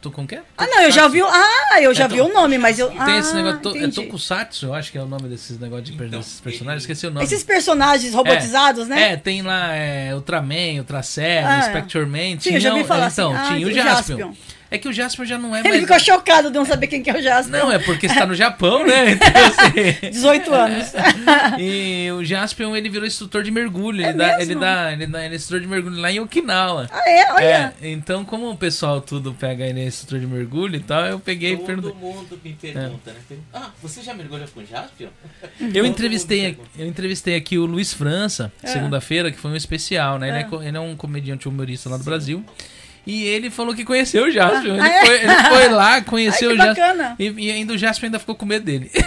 to, 0.00 0.10
como 0.10 0.26
que 0.26 0.34
é? 0.34 0.38
É? 0.38 0.42
Ah, 0.56 0.66
não, 0.66 0.82
eu 0.82 0.90
já 0.90 1.08
vi 1.08 1.22
o. 1.22 1.26
Ah, 1.26 1.80
eu 1.80 1.94
já 1.94 2.04
É, 2.04 2.08
vi 2.08 2.20
o 2.20 2.32
nome, 2.32 2.58
mas 2.58 2.78
eu. 2.78 2.88
Tem 2.88 2.98
ah, 3.00 3.18
esse 3.18 3.34
negócio, 3.34 3.60
to, 3.60 3.76
é. 3.76 3.88
Tokusatsu, 3.88 4.66
eu 4.66 4.74
acho 4.74 4.90
que 4.90 4.98
é 4.98 5.02
o 5.02 5.06
nome 5.06 5.28
desses 5.28 5.58
negócios 5.58 5.88
de 5.88 5.94
Então, 5.94 6.18
desses 6.20 6.40
personagens, 6.40 6.82
esqueci 6.82 7.06
o 7.06 7.10
nome. 7.10 7.24
Esses 7.24 7.42
personagens 7.42 8.14
robotizados, 8.14 8.88
né? 8.88 9.12
É, 9.12 9.16
tem 9.16 9.42
lá 9.42 9.74
é, 9.74 10.14
Ultraman, 10.14 10.78
Ultra 10.78 11.02
Seven, 11.24 11.44
Ah, 11.46 11.58
é. 11.58 11.62
Spectre 11.62 12.06
Man. 12.06 12.38
Sim, 12.40 12.54
eu 12.54 12.60
já 12.60 12.70
falar 12.84 13.08
Então, 13.10 13.32
assim, 13.32 13.40
ah, 13.40 13.54
tinha 13.54 13.66
o 13.66 13.70
o 13.70 13.72
Jaspion. 13.74 14.18
Jaspion. 14.18 14.32
É 14.74 14.78
que 14.78 14.88
o 14.88 14.92
Jaspion 14.92 15.24
já 15.24 15.38
não 15.38 15.54
é 15.54 15.60
Ele 15.60 15.68
mais... 15.68 15.80
ficou 15.82 15.98
chocado 16.00 16.50
de 16.50 16.54
não 16.58 16.64
saber 16.64 16.86
quem 16.88 17.02
que 17.02 17.10
é 17.10 17.16
o 17.16 17.22
Jaspion. 17.22 17.52
Não, 17.58 17.72
é 17.72 17.78
porque 17.78 18.06
está 18.06 18.26
no 18.26 18.34
Japão, 18.34 18.84
né? 18.86 19.12
Então, 19.14 19.28
assim... 19.46 20.10
18 20.10 20.54
anos. 20.54 20.92
E 21.58 22.10
o 22.12 22.24
Jaspion, 22.24 22.74
ele 22.74 22.88
virou 22.88 23.06
instrutor 23.06 23.42
de 23.42 23.50
mergulho. 23.50 24.00
Ele, 24.00 24.06
É 24.08 24.12
dá, 24.12 24.26
mesmo? 24.36 24.42
ele, 24.42 24.54
dá, 24.56 24.92
ele 24.92 25.06
dá. 25.06 25.24
Ele 25.24 25.34
é 25.34 25.36
instrutor 25.36 25.60
de 25.60 25.66
mergulho 25.66 26.00
lá 26.00 26.10
em 26.10 26.20
Okinawa. 26.20 26.88
Ah, 26.90 27.10
é? 27.10 27.32
Olha. 27.32 27.74
É, 27.80 27.90
então, 27.90 28.24
como 28.24 28.50
o 28.50 28.56
pessoal 28.56 29.00
tudo 29.00 29.32
pega 29.34 29.64
ele 29.64 29.80
é 29.80 29.86
instrutor 29.86 30.18
de 30.18 30.26
mergulho 30.26 30.76
e 30.76 30.80
tal, 30.80 31.04
eu 31.06 31.20
peguei 31.20 31.52
e 31.52 31.56
Todo 31.56 31.66
perguntei. 31.66 31.94
mundo 32.00 32.40
me 32.44 32.52
pergunta, 32.54 33.12
né? 33.12 33.36
Ah, 33.52 33.70
você 33.82 34.02
já 34.02 34.14
mergulhou 34.14 34.46
com 34.48 34.64
Jaspion? 34.64 35.08
Eu 35.60 35.68
Todo 35.72 35.86
entrevistei, 35.86 36.58
eu 36.78 36.86
entrevistei 36.86 37.36
aqui 37.36 37.58
o 37.58 37.66
Luiz 37.66 37.92
França, 37.92 38.52
É. 38.62 38.66
segunda-feira, 38.68 39.30
que 39.30 39.38
foi 39.38 39.50
um 39.50 39.56
especial, 39.56 40.18
né? 40.18 40.28
Ele, 40.28 40.38
é, 40.38 40.64
É. 40.64 40.68
ele 40.68 40.76
é 40.76 40.80
um 40.80 40.96
comediante 40.96 41.48
humorista 41.48 41.88
lá 41.88 41.96
do 41.96 42.04
Brasil. 42.04 42.44
E 43.06 43.24
ele 43.24 43.50
falou 43.50 43.74
que 43.74 43.84
conheceu 43.84 44.24
o 44.24 44.30
Jaspion. 44.30 44.80
Ah, 44.80 44.86
ele, 44.88 44.96
é? 44.96 45.06
foi, 45.06 45.14
ele 45.24 45.34
foi 45.48 45.68
lá, 45.68 46.00
conheceu 46.02 46.50
Ai, 46.50 46.56
o 46.56 46.58
que 46.58 46.64
Jaspion. 46.66 46.86
bacana. 46.86 47.16
E, 47.18 47.24
e 47.46 47.50
ainda 47.50 47.72
o 47.74 47.78
Jaspion 47.78 48.06
ainda 48.06 48.18
ficou 48.18 48.34
com 48.34 48.46
medo 48.46 48.64
dele. 48.64 48.90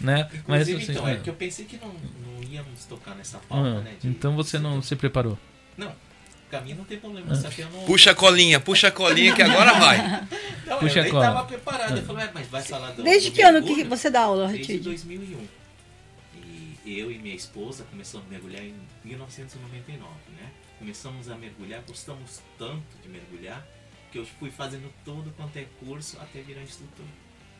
né? 0.00 0.28
Mas 0.46 0.68
Inclusive, 0.68 0.82
assim, 0.82 0.92
então, 0.92 1.08
é 1.08 1.12
é. 1.12 1.16
que 1.16 1.30
eu 1.30 1.34
pensei 1.34 1.64
que 1.64 1.76
não, 1.78 1.88
não 1.88 2.42
íamos 2.50 2.84
tocar 2.88 3.14
nessa 3.14 3.38
pauta, 3.48 3.68
Ah, 3.68 3.80
né? 3.80 3.92
de- 4.00 4.08
então 4.08 4.34
você 4.36 4.58
não 4.58 4.80
se 4.82 4.94
preparou. 4.96 5.38
Não, 5.76 5.92
pra 6.50 6.60
mim 6.60 6.74
não 6.74 6.84
tem 6.84 6.96
Ah. 6.96 7.00
problema, 7.00 7.34
só 7.34 7.48
que 7.48 7.62
eu 7.62 7.68
não... 7.70 7.80
Puxa 7.80 8.12
a 8.12 8.14
colinha, 8.14 8.60
puxa 8.60 8.88
a 8.88 8.92
colinha 8.92 9.34
que 9.34 9.42
agora 9.42 9.72
vai. 9.74 9.98
Não, 10.66 10.78
Puxa 10.78 10.98
eu 10.98 11.00
a 11.00 11.04
nem 11.04 11.12
cola. 11.12 11.26
tava 11.26 11.44
preparado. 11.44 11.96
Eu 11.96 12.02
falei, 12.04 12.24
"Ué, 12.24 12.30
mas 12.34 12.46
vai 12.48 12.62
falar 12.62 12.90
do 12.92 13.02
Desde 13.02 13.30
do 13.30 13.34
que 13.34 13.42
ano 13.42 13.54
mergulho?" 13.60 13.76
que 13.76 13.84
você 13.84 14.10
dá 14.10 14.22
aula, 14.22 14.46
Desde 14.48 14.58
Retide? 14.72 14.84
2001. 14.84 15.38
Eu 16.86 17.10
e 17.10 17.18
minha 17.18 17.34
esposa 17.34 17.84
começamos 17.84 18.26
a 18.26 18.30
mergulhar 18.30 18.62
em 18.62 18.74
1999, 19.04 20.12
né? 20.36 20.52
Começamos 20.78 21.30
a 21.30 21.36
mergulhar, 21.36 21.82
gostamos 21.82 22.42
tanto 22.58 22.98
de 23.02 23.08
mergulhar, 23.08 23.66
que 24.12 24.18
eu 24.18 24.26
fui 24.26 24.50
fazendo 24.50 24.92
todo 25.02 25.34
quanto 25.34 25.56
é 25.56 25.64
curso 25.80 26.20
até 26.20 26.42
virar 26.42 26.62
instrutor. 26.62 27.06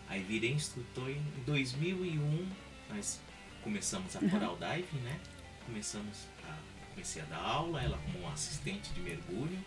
Aí 0.09 0.23
virei 0.23 0.53
instrutor 0.53 1.09
em 1.09 1.23
2001, 1.47 2.47
nós 2.91 3.19
começamos 3.63 4.15
a 4.15 4.21
coral 4.29 4.59
diving, 4.59 5.03
né? 5.03 5.19
Começamos 5.65 6.27
a, 6.47 6.59
comecei 6.91 7.23
a 7.23 7.25
dar 7.25 7.39
aula, 7.39 7.83
ela 7.83 7.99
como 7.99 8.29
assistente 8.29 8.93
de 8.93 9.01
mergulho. 9.01 9.59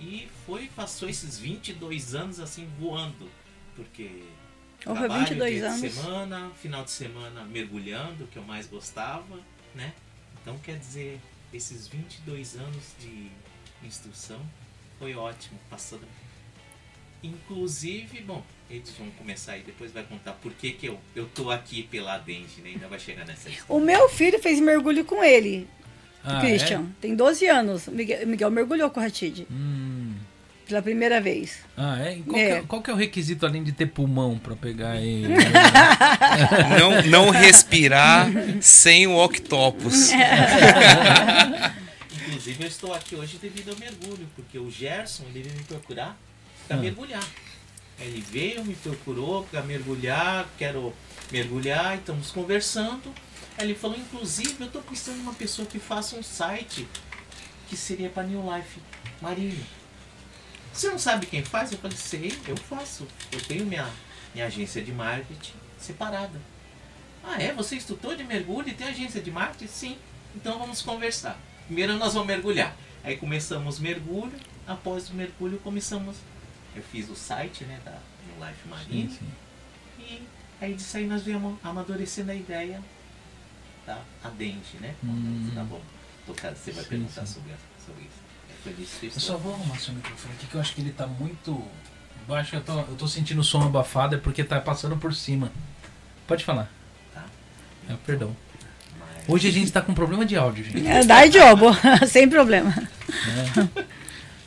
E 0.00 0.28
foi, 0.46 0.68
passou 0.68 1.08
esses 1.08 1.38
22 1.38 2.14
anos 2.14 2.40
assim 2.40 2.66
voando, 2.78 3.30
porque 3.76 4.24
Foi 4.84 4.94
trabalho 4.94 5.20
22 5.26 5.50
dia 5.50 5.60
de 5.60 5.66
anos. 5.66 5.94
semana, 5.94 6.50
final 6.60 6.84
de 6.84 6.90
semana 6.90 7.44
mergulhando, 7.44 8.26
que 8.26 8.36
eu 8.36 8.42
mais 8.42 8.66
gostava, 8.66 9.38
né? 9.74 9.92
Então 10.40 10.58
quer 10.58 10.78
dizer, 10.78 11.20
esses 11.52 11.86
22 11.88 12.56
anos 12.56 12.94
de 13.00 13.28
instrução 13.86 14.40
foi 14.98 15.14
ótimo, 15.14 15.58
passando. 15.70 16.02
Inclusive, 17.22 18.20
bom, 18.22 18.42
eles 18.68 18.90
vão 18.98 19.08
começar 19.12 19.52
aí, 19.52 19.62
depois 19.62 19.92
vai 19.92 20.02
contar 20.02 20.32
por 20.32 20.52
que, 20.54 20.72
que 20.72 20.86
eu, 20.86 20.98
eu 21.14 21.28
tô 21.28 21.50
aqui 21.52 21.84
pela 21.84 22.18
Denge, 22.18 22.60
né? 22.62 22.70
Ainda 22.70 22.88
vai 22.88 22.98
chegar 22.98 23.24
nessa 23.24 23.48
história. 23.50 23.72
O 23.74 23.78
meu 23.84 24.08
filho 24.08 24.40
fez 24.40 24.58
mergulho 24.58 25.04
com 25.04 25.22
ele, 25.22 25.68
Ah, 26.24 26.40
Christian. 26.40 26.86
Tem 27.00 27.14
12 27.14 27.46
anos. 27.46 27.86
O 27.86 27.92
Miguel, 27.92 28.26
Miguel 28.26 28.50
mergulhou 28.50 28.90
com 28.90 28.98
o 28.98 29.02
Ratide 29.02 29.42
é? 29.48 29.52
Hum. 29.52 30.16
Pela 30.72 30.82
primeira 30.82 31.20
vez. 31.20 31.58
Ah, 31.76 31.98
é? 32.00 32.18
Qual, 32.26 32.38
É. 32.38 32.46
Que 32.46 32.52
é, 32.52 32.62
qual 32.62 32.82
que 32.82 32.90
é 32.90 32.94
o 32.94 32.96
requisito 32.96 33.44
além 33.44 33.62
de 33.62 33.72
ter 33.72 33.86
pulmão 33.86 34.38
pra 34.38 34.56
pegar 34.56 34.96
e. 35.00 35.24
Não, 36.78 37.02
não 37.10 37.30
respirar 37.30 38.26
sem 38.60 39.06
o 39.06 39.16
octopus. 39.22 40.10
Inclusive, 42.26 42.62
eu 42.64 42.68
estou 42.68 42.94
aqui 42.94 43.14
hoje 43.14 43.38
devido 43.40 43.70
ao 43.70 43.76
mergulho, 43.78 44.26
porque 44.34 44.58
o 44.58 44.70
Gerson 44.70 45.24
ele 45.28 45.42
veio 45.42 45.56
me 45.56 45.64
procurar 45.64 46.16
para 46.66 46.76
Ah. 46.76 46.80
mergulhar. 46.80 47.24
Ele 48.00 48.24
veio, 48.30 48.64
me 48.64 48.74
procurou 48.74 49.44
para 49.50 49.62
mergulhar, 49.62 50.48
quero 50.58 50.92
mergulhar, 51.30 51.96
estamos 51.98 52.30
conversando. 52.30 53.12
Ele 53.58 53.74
falou, 53.74 53.96
inclusive, 53.98 54.56
eu 54.60 54.66
estou 54.66 54.80
precisando 54.82 55.16
de 55.16 55.22
uma 55.22 55.34
pessoa 55.34 55.66
que 55.68 55.78
faça 55.78 56.16
um 56.16 56.22
site 56.22 56.88
que 57.68 57.76
seria 57.76 58.08
para 58.08 58.22
New 58.24 58.42
Life 58.42 58.80
Marinho. 59.20 59.58
Você 60.72 60.88
não 60.88 60.98
sabe 60.98 61.26
quem 61.26 61.44
faz? 61.44 61.72
Eu 61.72 61.78
falei, 61.78 61.96
sei, 61.96 62.32
eu 62.48 62.56
faço. 62.56 63.06
Eu 63.30 63.40
tenho 63.42 63.66
minha, 63.66 63.88
minha 64.34 64.46
agência 64.46 64.82
de 64.82 64.92
marketing 64.92 65.54
separada. 65.78 66.40
Ah, 67.24 67.40
é? 67.40 67.52
Você 67.52 67.74
é 67.74 67.78
instrutor 67.78 68.16
de 68.16 68.24
mergulho 68.24 68.68
e 68.68 68.74
tem 68.74 68.88
agência 68.88 69.20
de 69.20 69.30
marketing? 69.30 69.66
Sim. 69.66 69.98
Então 70.34 70.58
vamos 70.58 70.80
conversar. 70.82 71.38
Primeiro 71.66 71.96
nós 71.96 72.14
vamos 72.14 72.26
mergulhar. 72.26 72.74
Aí 73.04 73.16
começamos 73.16 73.78
mergulho. 73.78 74.38
Após 74.66 75.10
o 75.10 75.14
mergulho 75.14 75.58
começamos. 75.58 76.16
Eu 76.74 76.82
fiz 76.82 77.08
o 77.10 77.14
site 77.14 77.64
né, 77.64 77.80
da 77.84 77.98
New 78.26 78.48
Life 78.48 78.68
Marine. 78.68 79.10
Sim, 79.10 79.18
sim. 79.18 79.32
E 79.98 80.22
aí 80.60 80.74
disso 80.74 80.96
aí 80.96 81.06
nós 81.06 81.22
viemos 81.22 81.58
amadurecendo 81.62 82.30
a 82.30 82.34
ideia 82.34 82.82
da 83.86 84.00
a 84.22 84.28
Dente, 84.30 84.76
né? 84.78 84.94
Hum. 85.04 85.50
Tá 85.54 85.64
bom. 85.64 85.80
Tocar, 86.26 86.54
você 86.54 86.70
vai 86.70 86.84
Sim, 86.84 86.90
perguntar 86.90 87.26
sobre, 87.26 87.52
sobre 87.84 88.04
isso. 88.04 88.21
É, 88.66 88.70
Foi 88.70 89.08
eu 89.08 89.20
só 89.20 89.36
vou 89.36 89.54
arrumar 89.54 89.78
seu 89.78 89.92
microfone 89.92 90.34
aqui 90.34 90.46
que 90.46 90.54
eu 90.54 90.60
acho 90.60 90.74
que 90.74 90.80
ele 90.80 90.90
tá 90.90 91.06
muito 91.06 91.62
baixo. 92.28 92.54
Eu 92.56 92.60
tô, 92.60 92.78
eu 92.78 92.96
tô 92.96 93.08
sentindo 93.08 93.40
o 93.40 93.44
som 93.44 93.62
abafado, 93.62 94.14
é 94.14 94.18
porque 94.18 94.44
tá 94.44 94.60
passando 94.60 94.96
por 94.96 95.14
cima. 95.14 95.50
Pode 96.26 96.44
falar. 96.44 96.70
Tá? 97.12 97.24
É, 97.88 97.94
perdão. 98.06 98.36
Hoje 99.28 99.48
a 99.48 99.52
gente 99.52 99.70
tá 99.70 99.80
com 99.80 99.94
problema 99.94 100.24
de 100.24 100.36
áudio, 100.36 100.64
gente. 100.64 100.86
É, 100.86 101.04
Dá 101.04 101.24
idiobo, 101.24 101.66
sem 102.08 102.28
problema. 102.28 102.74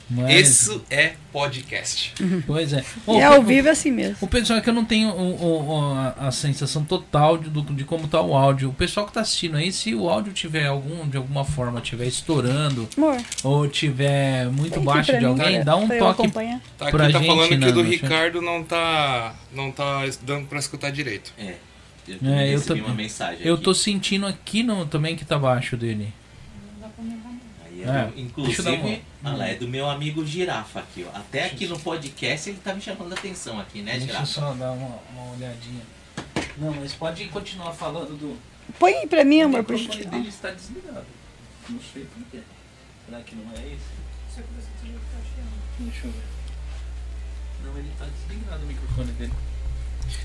Mas, 0.09 0.47
Isso 0.49 0.83
é 0.89 1.13
podcast. 1.31 2.13
Pois 2.45 2.71
é. 2.73 2.83
Ô, 3.07 3.17
E 3.17 3.23
ao 3.23 3.39
o- 3.39 3.43
vivo 3.43 3.67
é 3.67 3.71
assim 3.71 3.91
mesmo. 3.91 4.17
O 4.21 4.27
pessoal 4.27 4.59
é 4.59 4.61
que 4.61 4.69
eu 4.69 4.73
não 4.73 4.85
tenho 4.85 5.09
o- 5.09 5.35
o- 5.43 5.67
o- 5.67 5.93
a, 5.95 6.27
a 6.27 6.31
sensação 6.31 6.83
total 6.85 7.37
de, 7.39 7.49
de 7.49 7.83
como 7.83 8.07
tá 8.07 8.21
o 8.21 8.35
áudio. 8.35 8.69
O 8.69 8.73
pessoal 8.73 9.05
que 9.07 9.13
tá 9.13 9.21
assistindo 9.21 9.57
aí, 9.57 9.71
se 9.71 9.95
o 9.95 10.07
áudio 10.07 10.31
tiver 10.31 10.67
algum, 10.67 11.07
de 11.09 11.17
alguma 11.17 11.43
forma, 11.43 11.81
tiver 11.81 12.05
estourando 12.05 12.87
Amor, 12.95 13.17
ou 13.43 13.67
tiver 13.67 14.45
muito 14.51 14.79
baixo 14.79 15.09
pra 15.11 15.19
de 15.19 15.25
alguém, 15.25 15.55
pra- 15.55 15.63
dá 15.63 15.75
um 15.75 15.87
pra 15.87 15.97
toque. 15.97 16.29
Tá, 16.77 16.91
Pra 16.91 17.03
aqui 17.05 17.13
tá 17.13 17.19
gente, 17.19 17.27
falando 17.27 17.47
que 17.49 17.57
não, 17.57 17.67
o 17.67 17.71
do 17.71 17.81
Ricardo 17.81 18.41
não 18.41 18.63
tá, 18.63 19.35
não 19.53 19.71
tá 19.71 20.01
dando 20.23 20.45
pra 20.47 20.59
escutar 20.59 20.91
direito. 20.91 21.33
É. 21.37 21.55
Eu, 22.07 22.17
É, 22.31 22.47
eu 22.53 22.59
recebi 22.59 22.79
tô- 22.81 22.85
uma 22.85 22.93
mensagem 22.93 23.39
Eu 23.43 23.55
aqui. 23.55 23.63
tô 23.63 23.73
sentindo 23.73 24.27
aqui 24.27 24.61
no, 24.61 24.85
também 24.85 25.15
que 25.15 25.25
tá 25.25 25.39
baixo 25.39 25.75
dele. 25.75 26.13
É, 27.89 28.05
deixa 28.05 28.13
eu 28.19 28.25
inclusive, 28.25 29.01
olha 29.23 29.35
lá, 29.35 29.47
é 29.47 29.55
do 29.55 29.67
meu 29.67 29.89
amigo 29.89 30.25
Girafa 30.25 30.79
aqui, 30.79 31.05
ó. 31.11 31.17
Até 31.17 31.45
aqui 31.45 31.67
no 31.67 31.79
podcast 31.79 32.49
ele 32.49 32.59
tá 32.63 32.73
me 32.73 32.81
chamando 32.81 33.11
a 33.11 33.15
atenção 33.15 33.59
aqui, 33.59 33.81
né, 33.81 33.91
Deixa 33.93 34.05
eu 34.05 34.07
Girafa? 34.07 34.25
só 34.25 34.53
dar 34.53 34.71
uma, 34.71 34.99
uma 35.11 35.31
olhadinha. 35.33 35.81
Não, 36.57 36.71
mas 36.73 36.93
pode 36.93 37.25
continuar 37.25 37.73
falando 37.73 38.17
do. 38.17 38.37
Põe 38.79 38.93
aí 38.93 39.07
pra 39.07 39.23
mim, 39.23 39.41
amor, 39.41 39.59
o 39.59 39.63
por 39.63 39.73
microfone 39.73 39.97
gentileza. 40.03 40.17
dele 40.17 40.29
está 40.29 40.51
desligado. 40.51 41.05
Não 41.69 41.79
sei 41.93 42.05
porquê. 42.05 42.39
Será 43.05 43.21
que 43.21 43.35
não 43.35 43.43
é 43.51 43.67
esse? 43.67 44.43
Deixa 45.79 46.07
eu 46.07 46.11
ver. 46.11 46.23
Não, 47.63 47.77
ele 47.77 47.91
tá 47.97 48.05
desligado 48.05 48.63
o 48.63 48.67
microfone 48.67 49.11
dele. 49.13 49.33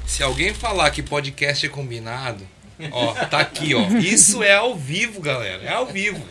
Se 0.06 0.22
alguém 0.22 0.52
falar 0.54 0.90
que 0.90 1.02
podcast 1.02 1.64
é 1.64 1.68
combinado, 1.68 2.46
ó, 2.92 3.14
tá 3.26 3.40
aqui, 3.40 3.74
ó. 3.74 3.80
Isso 3.98 4.42
é 4.42 4.54
ao 4.54 4.74
vivo, 4.76 5.20
galera. 5.20 5.62
É 5.62 5.72
ao 5.72 5.86
vivo. 5.86 6.22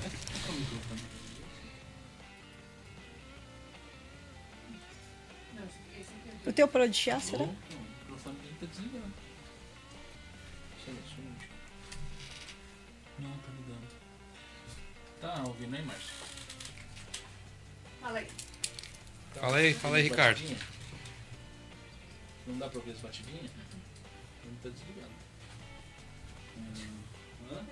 O 6.49 6.51
teu 6.53 6.67
parou 6.67 6.88
de 6.88 6.97
chiar, 6.97 7.21
será? 7.21 7.45
Não, 7.45 7.53
o 7.53 7.55
microfone 7.99 8.35
dele 8.39 8.55
tá 8.59 8.65
desligado. 8.65 9.13
Deixa 10.75 10.89
eu 10.89 10.95
ver, 10.95 11.01
deixa 11.01 11.15
eu 11.21 11.23
ver. 11.23 11.49
Não, 13.19 13.38
tá 13.38 13.51
ligando. 13.55 13.88
Tá 15.21 15.43
ouvindo 15.47 15.75
aí, 15.75 15.85
Márcio? 15.85 16.09
Fala 18.01 18.17
aí. 18.17 18.27
Fala 19.35 19.57
aí, 19.57 19.73
fala 19.75 19.97
aí, 19.97 20.03
Ricardo. 20.03 20.38
Batidinha? 20.39 20.59
Não 22.47 22.57
dá 22.57 22.67
pra 22.67 22.79
ouvir 22.79 22.91
as 22.93 22.97
batidinhas? 22.97 23.51
Não 24.43 24.55
tá 24.63 24.69
desligado. 24.69 25.12
Hum, 26.57 27.01
hã? 27.51 27.65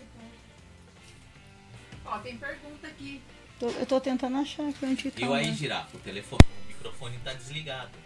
Ó, 2.06 2.20
tem 2.20 2.38
pergunta 2.38 2.86
aqui. 2.88 3.24
Tô- 3.60 3.72
eu 3.72 3.86
tô 3.88 4.00
tentando 4.00 4.38
achar 4.38 4.70
aqui 4.70 4.86
onde 4.86 5.10
tá. 5.10 5.20
Eu 5.20 5.34
aí, 5.34 5.48
né? 5.48 5.54
girafa, 5.56 5.98
o 5.98 6.00
telefone, 6.00 6.44
o 6.64 6.68
microfone 6.68 7.18
tá 7.24 7.34
desligado. 7.34 8.06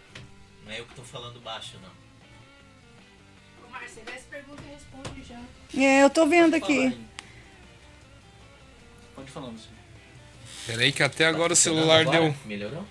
Não 0.64 0.72
é 0.72 0.80
eu 0.80 0.84
que 0.86 0.94
tô 0.94 1.02
falando 1.02 1.40
baixo, 1.40 1.76
não. 1.82 1.90
Ô, 3.66 3.70
Márcia, 3.70 4.02
essa 4.06 4.24
pergunta 4.30 4.62
e 4.66 4.72
responde 4.72 5.22
já. 5.28 5.40
É, 5.80 6.02
eu 6.02 6.10
tô 6.10 6.26
vendo 6.26 6.52
Pode 6.58 6.60
falar 6.66 6.86
aqui. 6.86 6.86
aí. 6.94 7.06
Pode 9.14 9.30
falar 9.30 9.48
você. 9.50 9.68
Peraí 10.66 10.92
que 10.92 11.02
até 11.02 11.26
agora 11.26 11.52
o 11.52 11.56
Tá 11.56 11.56
funcionando 11.56 11.80
celular 11.80 12.00
agora? 12.02 12.20
deu. 12.20 12.34
Melhorou? 12.44 12.86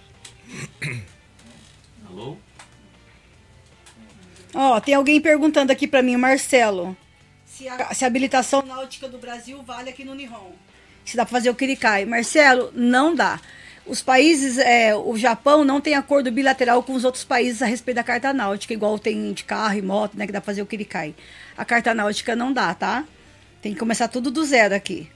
Alô? 2.09 2.37
Ó, 4.53 4.79
tem 4.81 4.93
alguém 4.93 5.21
perguntando 5.21 5.71
aqui 5.71 5.87
pra 5.87 6.01
mim, 6.01 6.15
o 6.15 6.19
Marcelo, 6.19 6.95
se 7.45 7.69
a, 7.69 7.93
se 7.93 8.03
a 8.03 8.07
habilitação 8.07 8.61
náutica 8.63 9.07
do 9.07 9.17
Brasil 9.17 9.63
vale 9.63 9.89
aqui 9.89 10.03
no 10.03 10.13
Nihon. 10.13 10.51
Se 11.05 11.15
dá 11.15 11.25
pra 11.25 11.31
fazer 11.31 11.49
o 11.49 11.55
Kirikai. 11.55 12.05
Marcelo, 12.05 12.69
não 12.75 13.15
dá. 13.15 13.39
Os 13.91 14.01
países, 14.01 14.57
é, 14.57 14.95
o 14.95 15.17
Japão 15.17 15.65
não 15.65 15.81
tem 15.81 15.95
acordo 15.95 16.31
bilateral 16.31 16.81
com 16.81 16.93
os 16.93 17.03
outros 17.03 17.25
países 17.25 17.61
a 17.61 17.65
respeito 17.65 17.97
da 17.97 18.03
carta 18.05 18.31
náutica, 18.31 18.73
igual 18.73 18.97
tem 18.97 19.33
de 19.33 19.43
carro 19.43 19.77
e 19.77 19.81
moto, 19.81 20.17
né, 20.17 20.25
que 20.25 20.31
dá 20.31 20.39
pra 20.39 20.45
fazer 20.45 20.61
o 20.61 20.65
Kirikai. 20.65 21.13
A 21.57 21.65
carta 21.65 21.93
náutica 21.93 22.33
não 22.33 22.53
dá, 22.53 22.73
tá? 22.73 23.05
Tem 23.61 23.73
que 23.73 23.79
começar 23.79 24.07
tudo 24.07 24.31
do 24.31 24.45
zero 24.45 24.73
aqui. 24.73 25.11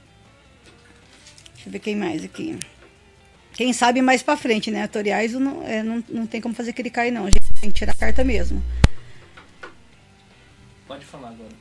Deixa 1.54 1.68
eu 1.68 1.72
ver 1.72 1.78
quem 1.78 1.96
mais 1.96 2.22
aqui. 2.22 2.58
Quem 3.54 3.72
sabe 3.72 4.02
mais 4.02 4.22
pra 4.22 4.36
frente, 4.36 4.70
né? 4.70 4.86
Tutoriais 4.86 5.32
não, 5.32 5.62
é, 5.62 5.82
não, 5.82 6.04
não 6.06 6.26
tem 6.26 6.42
como 6.42 6.54
fazer 6.54 6.74
Kirikai, 6.74 7.10
não. 7.10 7.24
A 7.24 7.30
gente 7.30 7.46
tem 7.58 7.70
que 7.70 7.78
tirar 7.78 7.92
a 7.92 7.96
carta 7.96 8.22
mesmo. 8.22 8.62
Pode 10.86 11.06
falar 11.06 11.28
agora. 11.28 11.56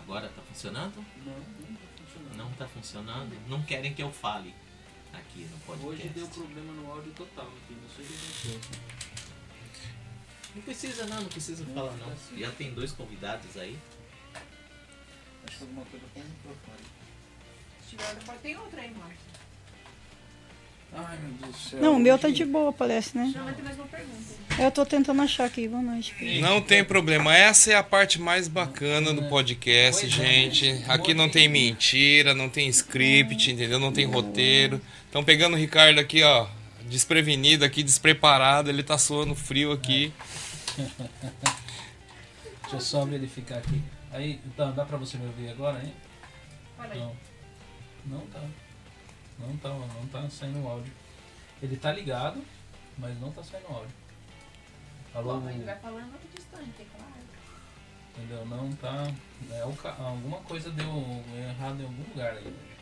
Agora 0.00 0.28
tá 0.34 0.42
funcionando? 0.52 0.96
Não, 1.24 1.32
não 1.32 1.76
tá 1.76 1.86
funcionando. 2.02 2.36
Não 2.36 2.50
tá 2.54 2.66
funcionando? 2.66 3.32
Não 3.48 3.62
querem 3.62 3.94
que 3.94 4.02
eu 4.02 4.10
fale 4.10 4.52
aqui 5.16 5.46
no 5.50 5.58
podcast. 5.58 5.86
Hoje 5.86 6.08
deu 6.14 6.26
problema 6.28 6.72
no 6.72 6.90
áudio 6.90 7.12
total 7.12 7.46
aqui, 7.46 7.74
não 7.80 7.88
sei 7.94 8.04
o 8.04 8.08
que 8.08 8.14
aconteceu. 8.14 8.60
Não 10.54 10.62
precisa 10.62 11.06
não, 11.06 11.20
não 11.20 11.28
precisa 11.28 11.64
falar 11.66 11.96
não. 11.96 12.38
Já 12.38 12.50
tem 12.52 12.72
dois 12.72 12.92
convidados 12.92 13.56
aí. 13.56 13.76
Acho 15.46 15.58
que 15.58 15.64
alguma 15.64 15.84
coisa 15.86 16.06
com 16.14 16.20
o 16.20 16.24
microfone. 16.24 16.86
Se 17.82 17.96
tiver 17.96 18.58
outra, 18.58 18.80
aí. 18.80 18.94
Ai 20.96 21.18
meu 21.18 21.32
Deus 21.32 21.50
do 21.50 21.58
céu. 21.58 21.80
Não, 21.80 21.96
o 21.96 21.98
meu 21.98 22.16
tá 22.16 22.28
de 22.28 22.44
boa, 22.44 22.72
parece, 22.72 23.16
né? 23.18 23.32
Não, 23.34 23.44
vai 23.44 23.54
ter 23.54 23.62
mais 23.62 23.76
uma 23.76 23.86
pergunta. 23.86 24.34
Eu 24.56 24.70
tô 24.70 24.86
tentando 24.86 25.20
achar 25.20 25.44
aqui, 25.44 25.66
boa 25.66 25.82
noite. 25.82 26.14
Não 26.40 26.60
tem 26.60 26.84
problema, 26.84 27.36
essa 27.36 27.72
é 27.72 27.74
a 27.74 27.82
parte 27.82 28.20
mais 28.20 28.46
bacana 28.46 29.12
do 29.12 29.24
podcast, 29.28 30.06
é. 30.06 30.08
gente. 30.08 30.84
Aqui 30.86 31.12
não 31.12 31.28
tem 31.28 31.48
mentira, 31.48 32.32
não 32.32 32.48
tem 32.48 32.68
script, 32.68 33.50
entendeu? 33.50 33.80
Não 33.80 33.92
tem 33.92 34.04
roteiro. 34.04 34.80
Estão 35.14 35.22
pegando 35.22 35.54
o 35.54 35.56
Ricardo 35.56 36.00
aqui, 36.00 36.24
ó, 36.24 36.48
desprevenido 36.88 37.64
aqui, 37.64 37.84
despreparado, 37.84 38.68
ele 38.68 38.82
tá 38.82 38.98
suando 38.98 39.32
frio 39.32 39.70
aqui. 39.70 40.12
Deixa 42.62 42.74
eu 42.74 42.80
só 42.80 43.04
verificar 43.04 43.58
aqui. 43.58 43.80
Aí, 44.10 44.40
então, 44.44 44.72
dá 44.72 44.84
pra 44.84 44.96
você 44.96 45.16
me 45.16 45.26
ouvir 45.26 45.50
agora, 45.50 45.80
hein? 45.84 45.94
Não. 46.96 47.16
Não 48.06 48.26
tá. 48.26 48.40
Não 49.38 49.56
tá, 49.58 49.68
não 49.68 50.06
tá 50.08 50.28
saindo 50.28 50.58
o 50.64 50.68
áudio. 50.68 50.92
Ele 51.62 51.76
tá 51.76 51.92
ligado, 51.92 52.42
mas 52.98 53.16
não 53.20 53.30
tá 53.30 53.44
saindo 53.44 53.70
o 53.70 53.72
áudio. 53.72 53.94
Alô, 55.14 55.38
Bom, 55.38 55.48
ele 55.48 55.62
vai 55.62 55.78
falando 55.78 56.10
muito 56.10 56.34
distante, 56.34 56.82
é 56.82 56.84
claro. 56.96 57.12
entendeu? 58.16 58.44
Não 58.46 58.68
tá. 58.72 59.06
É, 59.48 59.60
alguma 59.60 60.38
coisa 60.38 60.72
deu 60.72 61.24
errado 61.38 61.80
em 61.80 61.84
algum 61.84 62.02
lugar 62.10 62.32
aí. 62.32 62.73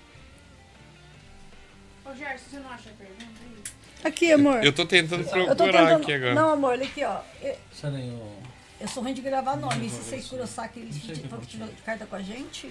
Ô, 2.05 2.15
Gerson, 2.15 2.45
você 2.51 2.59
não 2.59 2.71
acha 2.71 2.91
a 2.91 2.93
pergunta 2.93 3.41
aí? 3.41 3.63
Aqui, 4.05 4.33
amor. 4.33 4.65
Eu 4.65 4.73
tô 4.73 4.85
tentando 4.85 5.23
Eu 5.23 5.29
tô 5.29 5.65
procurar 5.65 5.87
tentando. 5.87 6.03
aqui 6.03 6.13
agora. 6.13 6.35
Não, 6.35 6.51
amor, 6.51 6.71
olha 6.71 6.85
aqui, 6.85 7.05
ó. 7.05 7.21
Eu, 7.41 7.57
eu 8.81 8.89
sou 8.89 9.03
ruim 9.03 9.15
de 9.15 9.21
gravar 9.21 9.57
nome. 9.57 9.89
Se 9.89 9.97
vocês 9.97 10.25
sei 10.25 11.15
o 11.15 11.19
que 11.19 11.27
aconteceu. 11.27 11.67
de 11.67 11.83
carta 11.83 12.05
com 12.05 12.17
a 12.17 12.23
gente. 12.23 12.69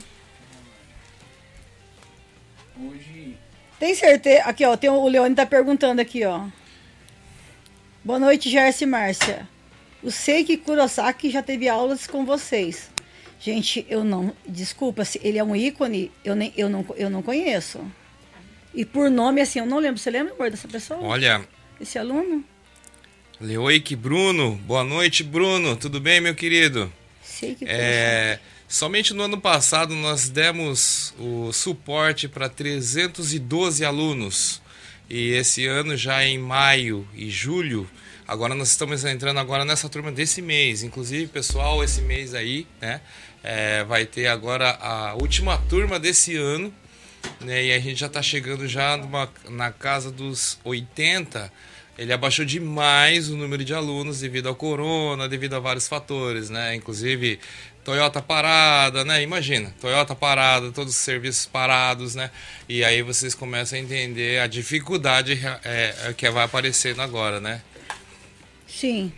Hoje. 2.78 3.38
Tem 3.80 3.96
certeza. 3.96 4.44
Aqui, 4.44 4.66
ó. 4.66 4.76
Tem, 4.76 4.90
o 4.90 5.08
Leone 5.08 5.34
tá 5.34 5.46
perguntando 5.46 6.02
aqui, 6.02 6.26
ó. 6.26 6.48
Boa 8.04 8.20
noite, 8.20 8.50
Gerson 8.50 8.84
e 8.84 8.88
Márcia. 8.88 9.48
O 10.04 10.12
Seiki 10.12 10.58
Kurosaki 10.58 11.30
já 11.30 11.42
teve 11.42 11.70
aulas 11.70 12.08
com 12.08 12.26
vocês. 12.26 12.90
Gente, 13.40 13.86
eu 13.90 14.04
não. 14.04 14.36
Desculpa, 14.46 15.06
se 15.06 15.22
ele 15.24 15.38
é 15.38 15.44
um 15.44 15.56
ícone, 15.56 16.12
eu, 16.26 16.36
nem, 16.36 16.52
eu, 16.58 16.68
não, 16.68 16.86
eu 16.98 17.10
não 17.10 17.22
conheço. 17.22 17.80
E 18.74 18.86
por 18.86 19.10
nome, 19.10 19.42
assim, 19.42 19.60
eu 19.60 19.66
não 19.66 19.80
lembro. 19.80 20.00
Você 20.00 20.10
lembra, 20.10 20.34
amor, 20.34 20.50
dessa 20.50 20.68
pessoa? 20.68 21.00
Olha, 21.02 21.46
Esse 21.80 21.98
aluno? 22.00 22.44
Leoik 23.40 23.96
Bruno, 23.96 24.56
boa 24.68 24.84
noite, 24.84 25.24
Bruno. 25.24 25.76
Tudo 25.76 26.00
bem, 26.00 26.22
meu 26.22 26.36
querido? 26.36 26.92
Seiki 27.24 27.66
É, 27.68 28.40
somente 28.68 29.14
no 29.16 29.24
ano 29.24 29.42
passado 29.42 29.96
nós 29.96 30.30
demos 30.30 31.14
o 31.18 31.52
suporte 31.52 32.28
para 32.28 32.48
312 32.48 33.84
alunos. 33.84 34.62
E 35.10 35.32
esse 35.32 35.66
ano, 35.66 35.98
já 35.98 36.24
em 36.24 36.38
maio 36.38 37.06
e 37.14 37.30
julho, 37.30 37.90
agora 38.28 38.54
nós 38.54 38.70
estamos 38.70 39.04
entrando 39.04 39.40
agora 39.40 39.66
nessa 39.66 39.90
turma 39.90 40.12
desse 40.12 40.42
mês. 40.42 40.84
Inclusive, 40.84 41.28
pessoal, 41.28 41.84
esse 41.84 42.02
mês 42.02 42.34
aí, 42.34 42.68
né? 42.80 43.02
é, 43.44 43.84
vai 43.84 44.06
ter 44.06 44.28
agora 44.28 44.78
a 44.80 45.16
última 45.16 45.58
turma 45.70 46.00
desse 46.00 46.36
ano. 46.36 46.74
Né, 47.40 47.66
e 47.66 47.72
a 47.74 47.80
gente 47.80 48.00
já 48.00 48.08
está 48.08 48.22
chegando 48.22 48.68
já 48.68 48.98
numa- 48.98 49.30
na 49.50 49.72
casa 49.72 50.12
dos 50.12 50.60
80. 50.64 51.52
Ele 51.98 52.14
abaixou 52.14 52.46
demais 52.46 53.30
o 53.30 53.36
número 53.38 53.64
de 53.64 53.74
alunos 53.74 54.20
devido 54.22 54.48
ao 54.48 54.56
corona, 54.56 55.28
devido 55.28 55.56
a 55.56 55.60
vários 55.60 55.88
fatores, 55.88 56.50
né? 56.50 56.74
Inclusive 56.76 57.40
Toyota 57.84 58.22
parada, 58.22 59.04
né? 59.04 59.22
Imagina, 59.22 59.74
Toyota 59.82 60.16
parada, 60.16 60.72
todos 60.72 60.94
os 60.94 61.00
serviços 61.00 61.46
parados, 61.46 62.16
né? 62.16 62.32
E 62.70 62.84
aí 62.84 63.02
vocês 63.02 63.36
começam 63.36 63.78
a 63.78 63.82
entender 63.82 64.40
a 64.40 64.48
dificuldade 64.48 65.40
é, 65.64 65.96
é, 66.10 66.14
que 66.14 66.30
vai 66.30 66.46
aparecendo 66.46 67.02
agora, 67.02 67.40
né? 67.40 67.62
Sim. 68.68 69.12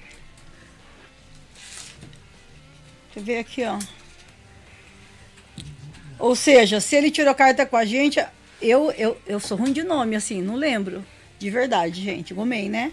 Deixa 3.14 3.20
eu 3.20 3.24
ver 3.24 3.38
aqui, 3.40 3.64
ó. 3.66 3.78
Ou 6.20 6.36
seja, 6.36 6.80
se 6.80 6.96
ele 6.96 7.12
tirou 7.12 7.34
carta 7.36 7.66
com 7.66 7.76
a 7.76 7.86
gente, 7.86 8.24
eu, 8.62 8.92
eu, 8.92 9.18
eu 9.28 9.40
sou 9.40 9.58
ruim 9.58 9.74
de 9.74 9.84
nome, 9.84 10.16
assim, 10.16 10.42
não 10.42 10.56
lembro. 10.56 11.04
De 11.40 11.50
verdade, 11.50 12.02
gente. 12.02 12.34
Gomei, 12.34 12.70
né? 12.70 12.92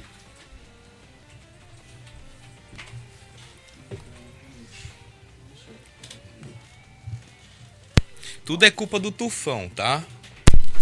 Tudo 8.44 8.64
é 8.64 8.70
culpa 8.70 8.98
do 8.98 9.12
tufão, 9.12 9.68
tá? 9.68 10.02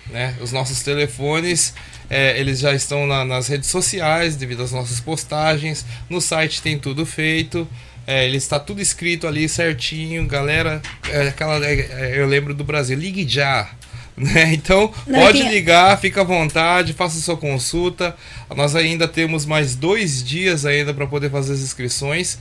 Né? 0.09 0.35
Os 0.41 0.51
nossos 0.51 0.81
telefones, 0.81 1.75
é, 2.09 2.39
eles 2.39 2.59
já 2.59 2.73
estão 2.73 3.05
na- 3.05 3.23
nas 3.25 3.47
redes 3.47 3.69
sociais 3.69 4.35
devido 4.35 4.63
às 4.63 4.71
nossas 4.71 4.99
postagens. 4.99 5.85
No 6.09 6.19
site 6.19 6.61
tem 6.61 6.77
tudo 6.79 7.05
feito. 7.05 7.67
É, 8.07 8.25
ele 8.25 8.37
está 8.37 8.59
tudo 8.59 8.81
escrito 8.81 9.27
ali 9.27 9.47
certinho, 9.47 10.25
galera. 10.25 10.81
É, 11.09 11.27
aquela, 11.27 11.63
é, 11.63 11.73
é, 11.91 12.13
eu 12.19 12.25
lembro 12.27 12.53
do 12.55 12.63
Brasil, 12.63 12.97
ligue 12.97 13.27
já. 13.27 13.69
Né? 14.19 14.53
Então, 14.53 14.91
Não, 15.07 15.17
pode 15.17 15.39
tem- 15.39 15.49
ligar, 15.49 15.97
fica 15.97 16.19
à 16.19 16.23
vontade, 16.25 16.91
faça 16.91 17.17
sua 17.21 17.37
consulta. 17.37 18.13
Nós 18.53 18.75
ainda 18.75 19.07
temos 19.07 19.45
mais 19.45 19.75
dois 19.77 20.21
dias 20.21 20.65
ainda 20.65 20.93
para 20.93 21.07
poder 21.07 21.29
fazer 21.31 21.53
as 21.53 21.61
inscrições. 21.61 22.37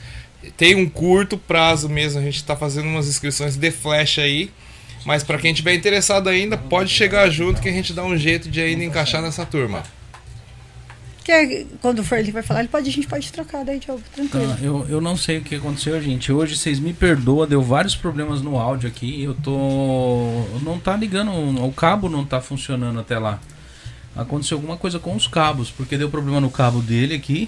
Tem 0.57 0.75
um 0.75 0.89
curto 0.89 1.39
prazo 1.39 1.89
mesmo, 1.89 2.19
a 2.19 2.23
gente 2.25 2.35
está 2.39 2.57
fazendo 2.57 2.89
umas 2.89 3.07
inscrições 3.07 3.55
de 3.57 3.71
flash 3.71 4.19
aí. 4.19 4.51
Mas 5.05 5.22
para 5.22 5.38
quem 5.38 5.55
tiver 5.55 5.74
interessado 5.74 6.28
ainda, 6.28 6.57
pode 6.57 6.90
chegar 6.90 7.28
junto 7.30 7.61
que 7.61 7.68
a 7.68 7.72
gente 7.72 7.92
dá 7.92 8.05
um 8.05 8.16
jeito 8.16 8.51
de 8.51 8.61
ainda 8.61 8.84
encaixar 8.84 9.22
nessa 9.22 9.46
turma. 9.46 9.82
Quer, 11.24 11.66
quando 11.82 12.03
for 12.03 12.18
ele 12.18 12.32
vai 12.32 12.42
falar, 12.42 12.61
ele 12.61 12.70
pode, 12.70 12.88
a 12.88 12.92
gente 12.92 13.07
pode 13.07 13.30
trocar 13.30 13.62
daí, 13.62 13.78
Diogo, 13.78 14.03
tranquilo. 14.14 14.55
Tá, 14.55 14.59
eu, 14.62 14.86
eu 14.88 14.99
não 14.99 15.14
sei 15.14 15.36
o 15.36 15.42
que 15.42 15.57
aconteceu, 15.57 16.01
gente. 16.01 16.32
Hoje 16.32 16.57
vocês 16.57 16.80
me 16.80 16.94
perdoam, 16.94 17.46
deu 17.46 17.61
vários 17.61 17.94
problemas 17.94 18.40
no 18.40 18.59
áudio 18.59 18.88
aqui. 18.88 19.24
Eu 19.24 19.34
tô. 19.34 20.46
Não 20.62 20.78
tá 20.78 20.96
ligando, 20.96 21.30
o 21.30 21.70
cabo 21.70 22.09
não 22.09 22.24
tá 22.24 22.40
funcionando 22.40 22.99
até 22.99 23.18
lá. 23.18 23.38
Aconteceu 24.16 24.57
alguma 24.57 24.78
coisa 24.78 24.99
com 24.99 25.14
os 25.14 25.26
cabos, 25.26 25.70
porque 25.70 25.99
deu 25.99 26.09
problema 26.09 26.40
no 26.40 26.51
cabo 26.51 26.80
dele 26.80 27.14
aqui, 27.14 27.46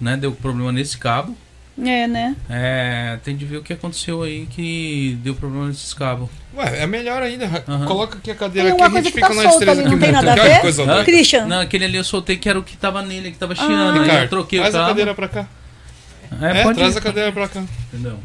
né? 0.00 0.16
Deu 0.16 0.32
problema 0.32 0.72
nesse 0.72 0.98
cabo. 0.98 1.36
É, 1.82 2.06
né? 2.06 2.36
É, 2.48 3.18
tem 3.24 3.34
de 3.36 3.44
ver 3.46 3.56
o 3.58 3.62
que 3.62 3.72
aconteceu 3.72 4.22
aí 4.22 4.46
que 4.50 5.18
deu 5.22 5.34
problema 5.34 5.68
nesses 5.68 5.94
cabos. 5.94 6.28
Ué, 6.54 6.82
é 6.82 6.86
melhor 6.86 7.22
ainda. 7.22 7.46
Aham. 7.66 7.86
Coloca 7.86 8.18
aqui 8.18 8.30
a 8.30 8.34
cadeira 8.34 8.74
uma 8.74 8.86
a 8.86 8.88
gente 8.90 9.04
que 9.04 9.12
fica 9.12 9.28
tá 9.28 9.34
nós 9.34 9.56
três 9.56 9.68
ali, 9.78 9.80
aqui. 9.80 9.90
não 9.90 9.98
tem 9.98 10.12
nada 10.12 10.32
a 10.32 10.36
que 10.36 10.42
ver? 10.48 10.60
coisa 10.60 10.84
louca. 10.84 11.04
Christian, 11.04 11.46
Não, 11.46 11.60
aquele 11.60 11.84
ali 11.86 11.96
eu 11.96 12.04
soltei 12.04 12.36
que 12.36 12.48
era 12.48 12.58
o 12.58 12.62
que 12.62 12.76
tava 12.76 13.00
nele, 13.02 13.30
que 13.30 13.38
tava 13.38 13.52
Ah. 13.54 13.56
chiando. 13.56 13.92
aí 13.92 13.96
eu 13.98 14.02
Ricardo, 14.02 14.28
troquei 14.28 14.58
o 14.58 14.62
traz 14.62 14.74
a 14.74 14.78
cabo. 14.78 14.88
cadeira 14.90 15.14
pra 15.14 15.28
cá. 15.28 15.46
É, 16.42 16.60
É, 16.60 16.62
pode 16.62 16.78
traz 16.78 16.94
ir. 16.94 16.98
a 16.98 17.00
cadeira 17.00 17.32
pra 17.32 17.48
cá. 17.48 17.62
Entendeu? 17.92 18.18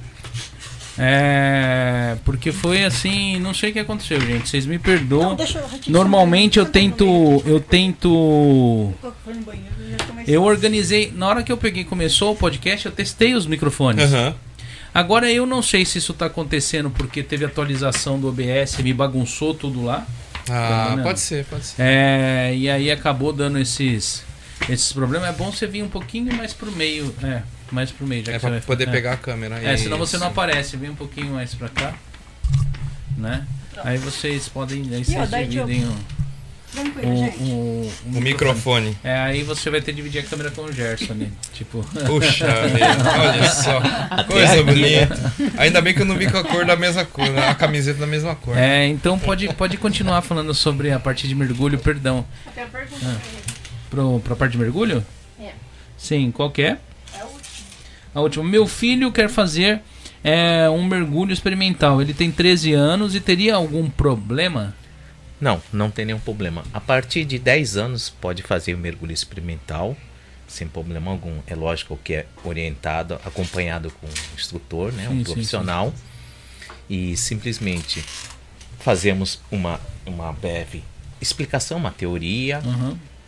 É. 0.98 2.16
Porque 2.24 2.52
foi 2.52 2.84
assim, 2.84 3.40
não 3.40 3.54
sei 3.54 3.70
o 3.70 3.74
que 3.74 3.80
aconteceu, 3.80 4.20
gente. 4.22 4.50
Vocês 4.50 4.66
me 4.66 4.80
perdoam. 4.80 5.30
Não, 5.30 5.36
deixa 5.36 5.60
eu. 5.60 5.68
Normalmente 5.88 6.60
eu 6.60 6.66
tento. 6.66 7.44
Eu 7.46 7.60
tento. 7.60 8.94
Eu 10.28 10.44
organizei. 10.44 11.12
Na 11.16 11.28
hora 11.28 11.44
que 11.44 11.52
eu 11.52 11.58
peguei 11.58 11.84
e 11.84 11.86
começou 11.86 12.34
o 12.34 12.36
podcast, 12.36 12.86
eu 12.86 12.92
testei 12.92 13.34
os 13.34 13.46
microfones. 13.46 14.14
Aham. 14.14 14.36
Agora 14.94 15.30
eu 15.30 15.46
não 15.46 15.62
sei 15.62 15.84
se 15.84 15.98
isso 15.98 16.14
tá 16.14 16.28
acontecendo 16.28 16.90
porque 16.90 17.22
teve 17.22 17.44
atualização 17.44 18.18
do 18.18 18.30
OBS, 18.30 18.78
me 18.78 18.94
bagunçou 18.94 19.54
tudo 19.54 19.84
lá. 19.84 20.08
Ah, 20.50 20.86
entendendo? 20.86 21.04
pode 21.04 21.20
ser, 21.20 21.44
pode 21.46 21.66
ser. 21.66 21.82
É, 21.82 22.54
e 22.56 22.70
aí 22.70 22.90
acabou 22.90 23.34
dando 23.34 23.60
esses 23.60 24.24
esses 24.70 24.94
problemas. 24.94 25.28
É 25.28 25.34
bom 25.34 25.52
você 25.52 25.68
vir 25.68 25.84
um 25.84 25.90
pouquinho 25.90 26.34
mais 26.34 26.54
pro 26.54 26.72
meio, 26.72 27.14
é, 27.22 27.42
mais 27.72 27.92
pro 27.92 28.06
meio, 28.08 28.26
já 28.26 28.34
É 28.34 28.40
que 28.40 28.48
pra 28.48 28.60
poder 28.62 28.88
é. 28.88 28.92
pegar 28.92 29.14
a 29.14 29.18
câmera. 29.18 29.58
É, 29.64 29.76
senão 29.78 29.98
você 29.98 30.18
não 30.18 30.28
Isso. 30.28 30.32
aparece. 30.40 30.78
Vem 30.78 30.90
um 30.90 30.96
pouquinho 30.96 31.34
mais 31.34 31.54
pra 31.56 31.70
cá, 31.70 31.94
né? 33.18 33.46
Aí 33.84 33.98
vocês 33.98 34.48
podem, 34.48 34.82
aí 34.94 35.02
E, 35.02 35.04
vocês 35.04 35.50
dividem 35.50 35.84
o, 35.86 35.96
o, 37.04 37.12
o, 37.44 37.92
O 38.18 38.22
microfone. 38.22 38.98
É, 39.04 39.18
aí 39.18 39.44
você 39.44 39.70
vai 39.70 39.80
ter 39.82 39.92
que 39.92 39.98
dividir 39.98 40.20
a 40.20 40.24
câmera 40.24 40.52
com 40.52 40.62
o 40.64 40.72
Gerson 40.72 41.14
ali, 41.14 41.32
tipo. 41.54 41.84
Puxa 42.06 42.46
olha 42.48 43.50
só. 43.52 43.82
Coisa 44.28 44.64
bonita. 44.64 45.34
Ainda 45.58 45.82
bem 45.82 45.94
que 45.94 46.02
eu 46.02 46.06
não 46.06 46.16
vi 46.18 46.30
com 46.30 46.38
a 46.38 46.44
cor 46.44 46.66
da 46.66 46.76
mesma 46.76 47.04
cor, 47.06 47.30
né? 47.30 47.50
a 47.50 47.56
camiseta 47.56 48.00
da 48.00 48.08
mesma 48.08 48.36
cor. 48.36 48.58
É, 48.58 48.88
então 48.88 49.18
pode, 49.20 49.48
pode 49.54 49.78
continuar 49.78 50.22
falando 50.22 50.54
sobre 50.54 50.92
a 50.92 51.00
parte 51.00 51.28
de 51.28 51.36
mergulho, 51.36 51.80
perdão. 51.80 52.26
Tem 52.54 52.64
a 52.64 52.68
pergunta 52.68 53.06
Ah. 53.06 53.18
Pro, 53.90 54.20
pra 54.22 54.36
parte 54.36 54.54
de 54.54 54.58
mergulho? 54.58 55.06
É. 55.40 55.52
Sim, 55.98 56.32
qual 56.32 56.50
que 56.52 56.62
é? 56.62 56.78
A 58.16 58.22
última. 58.22 58.46
Meu 58.46 58.66
filho 58.66 59.12
quer 59.12 59.30
fazer 59.30 59.82
é, 60.24 60.70
um 60.70 60.86
mergulho 60.86 61.34
experimental. 61.34 62.02
Ele 62.02 62.14
tem 62.14 62.32
13 62.32 62.72
anos 62.74 63.14
e 63.14 63.20
teria 63.20 63.56
algum 63.56 63.90
problema? 63.90 64.74
Não, 65.40 65.62
não 65.72 65.92
tem 65.92 66.06
nenhum 66.06 66.20
problema. 66.20 66.64
A 66.74 66.80
partir 66.80 67.26
de 67.26 67.38
10 67.38 67.76
anos 67.76 68.10
pode 68.10 68.42
fazer 68.42 68.74
o 68.74 68.78
mergulho 68.78 69.12
experimental, 69.12 69.98
sem 70.48 70.66
problema 70.66 71.12
algum. 71.12 71.40
É 71.46 71.54
lógico 71.54 72.00
que 72.02 72.14
é 72.14 72.26
orientado, 72.44 73.20
acompanhado 73.26 73.92
com 74.00 74.08
um 74.08 74.36
instrutor, 74.36 74.94
né, 74.94 75.08
Sim, 75.10 75.14
um 75.14 75.18
sim, 75.18 75.24
profissional. 75.26 75.94
E 76.90 77.18
simplesmente 77.18 78.04
fazemos 78.80 79.42
uma, 79.52 79.80
uma 80.06 80.32
breve 80.32 80.84
explicação, 81.20 81.78
uma 81.78 81.92
teoria, 81.92 82.62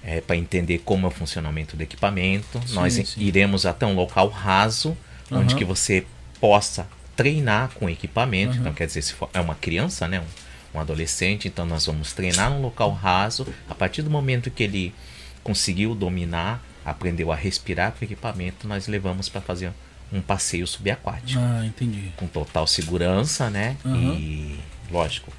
Aham. 0.08 0.22
para 0.22 0.36
entender 0.36 0.80
como 0.86 1.06
é 1.06 1.10
o 1.10 1.12
funcionamento 1.12 1.76
do 1.76 1.82
equipamento. 1.84 2.62
Sim, 2.66 2.76
Nós 2.76 2.94
sim. 2.94 3.06
iremos 3.22 3.66
até 3.66 3.86
um 3.86 3.94
local 3.96 4.28
raso, 4.30 4.96
onde 5.32 5.50
Aham. 5.54 5.58
que 5.58 5.66
você 5.66 6.06
possa 6.40 6.88
treinar 7.16 7.72
com 7.76 7.86
o 7.86 7.90
equipamento. 7.90 8.52
Aham. 8.54 8.62
Então, 8.62 8.74
quer 8.74 8.88
dizer, 8.88 9.02
se 9.02 9.14
for, 9.14 9.30
é 9.34 9.40
uma 9.42 9.56
criança, 9.56 10.08
né? 10.08 10.20
Um, 10.74 10.78
um 10.78 10.80
adolescente, 10.82 11.48
então 11.48 11.66
nós 11.66 11.86
vamos 11.86 12.14
treinar 12.14 12.50
num 12.52 12.62
local 12.62 12.92
raso. 12.92 13.48
A 13.70 13.74
partir 13.76 14.02
do 14.02 14.10
momento 14.10 14.52
que 14.52 14.64
ele 14.64 14.94
conseguiu 15.44 15.96
dominar, 15.96 16.64
aprendeu 16.86 17.32
a 17.32 17.36
respirar 17.36 17.92
com 17.92 18.02
o 18.02 18.04
equipamento, 18.04 18.68
nós 18.68 18.88
levamos 18.88 19.28
para 19.30 19.42
fazer 19.42 19.72
um 20.12 20.22
passeio 20.22 20.66
subaquático 20.68 21.40
Ah, 21.42 21.66
entendi. 21.66 22.12
com 22.16 22.28
total 22.28 22.66
segurança, 22.68 23.50
né? 23.50 23.76
Aham. 23.86 24.14
E 24.14 24.60
lógico, 24.90 25.34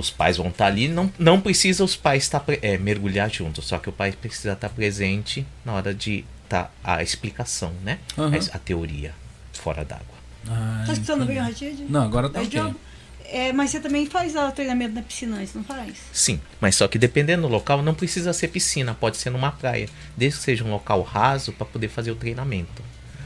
os 0.00 0.10
pais 0.10 0.36
vão 0.36 0.48
estar 0.48 0.66
ali. 0.66 0.88
Não, 0.88 1.12
não 1.18 1.40
precisa 1.40 1.82
os 1.84 1.94
pais 1.96 2.22
estar 2.24 2.40
pre- 2.40 2.58
é, 2.62 2.78
mergulhar 2.78 3.30
juntos, 3.30 3.66
só 3.66 3.78
que 3.78 3.88
o 3.88 3.92
pai 3.92 4.12
precisa 4.12 4.52
estar 4.52 4.68
presente 4.68 5.46
na 5.64 5.72
hora 5.74 5.92
de 5.94 6.24
tá 6.48 6.70
a 6.84 7.02
explicação, 7.02 7.72
né? 7.84 7.98
Aham. 8.18 8.36
A, 8.52 8.56
a 8.56 8.58
teoria 8.58 9.14
fora 9.52 9.84
d'água. 9.84 10.04
Ah, 10.48 10.84
Tá 10.86 10.92
escutando 10.92 11.24
bem? 11.26 11.38
Não, 11.88 12.02
agora 12.02 12.28
tá 12.28 12.40
ok. 12.40 12.74
É, 13.34 13.50
mas 13.52 13.70
você 13.70 13.80
também 13.80 14.04
faz 14.04 14.36
ah, 14.36 14.50
treinamento 14.50 14.94
na 14.94 15.00
piscina 15.02 15.38
antes, 15.38 15.54
não 15.54 15.64
faz? 15.64 15.94
Sim, 16.12 16.38
mas 16.60 16.76
só 16.76 16.86
que 16.86 16.98
dependendo 16.98 17.42
do 17.42 17.48
local, 17.48 17.82
não 17.82 17.94
precisa 17.94 18.30
ser 18.34 18.48
piscina, 18.48 18.92
pode 18.92 19.16
ser 19.16 19.30
numa 19.30 19.50
praia, 19.52 19.88
desde 20.14 20.38
que 20.38 20.44
seja 20.44 20.64
um 20.64 20.70
local 20.70 21.00
raso 21.02 21.50
para 21.52 21.64
poder 21.64 21.88
fazer 21.88 22.10
o 22.10 22.14
treinamento 22.16 22.82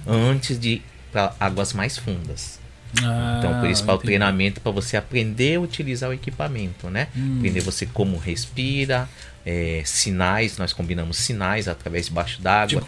antes 0.07 0.61
de 0.61 0.69
ir 0.75 0.85
para 1.11 1.35
águas 1.41 1.73
mais 1.73 1.97
fundas. 1.99 2.61
Ah, 3.03 3.37
Então, 3.39 3.61
por 3.61 3.69
isso, 3.69 3.83
para 3.85 3.93
o 3.93 3.97
entendi. 3.97 4.07
treinamento, 4.07 4.61
para 4.61 4.73
você 4.73 4.97
aprender 4.97 5.57
a 5.57 5.61
utilizar 5.61 6.09
o 6.11 6.13
equipamento, 6.13 6.89
né? 6.89 7.09
Hum. 7.17 7.37
Aprender 7.39 7.61
você 7.61 7.87
como 7.87 8.17
respira, 8.17 9.09
é, 9.45 9.83
sinais, 9.85 10.57
nós 10.59 10.73
combinamos 10.73 11.17
sinais 11.19 11.69
através 11.69 12.07
de 12.07 12.13
baixo 12.13 12.41
d'água. 12.41 12.83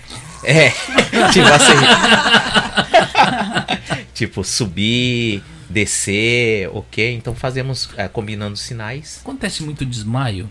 É, 0.45 0.71
tipo 1.33 1.47
assim. 1.49 1.75
tipo, 4.15 4.43
subir, 4.45 5.43
descer, 5.69 6.69
ok? 6.73 7.15
Então 7.15 7.35
fazemos, 7.35 7.89
é, 7.97 8.09
combinando 8.09 8.57
sinais. 8.57 9.21
Acontece 9.23 9.63
muito 9.63 9.85
desmaio 9.85 10.51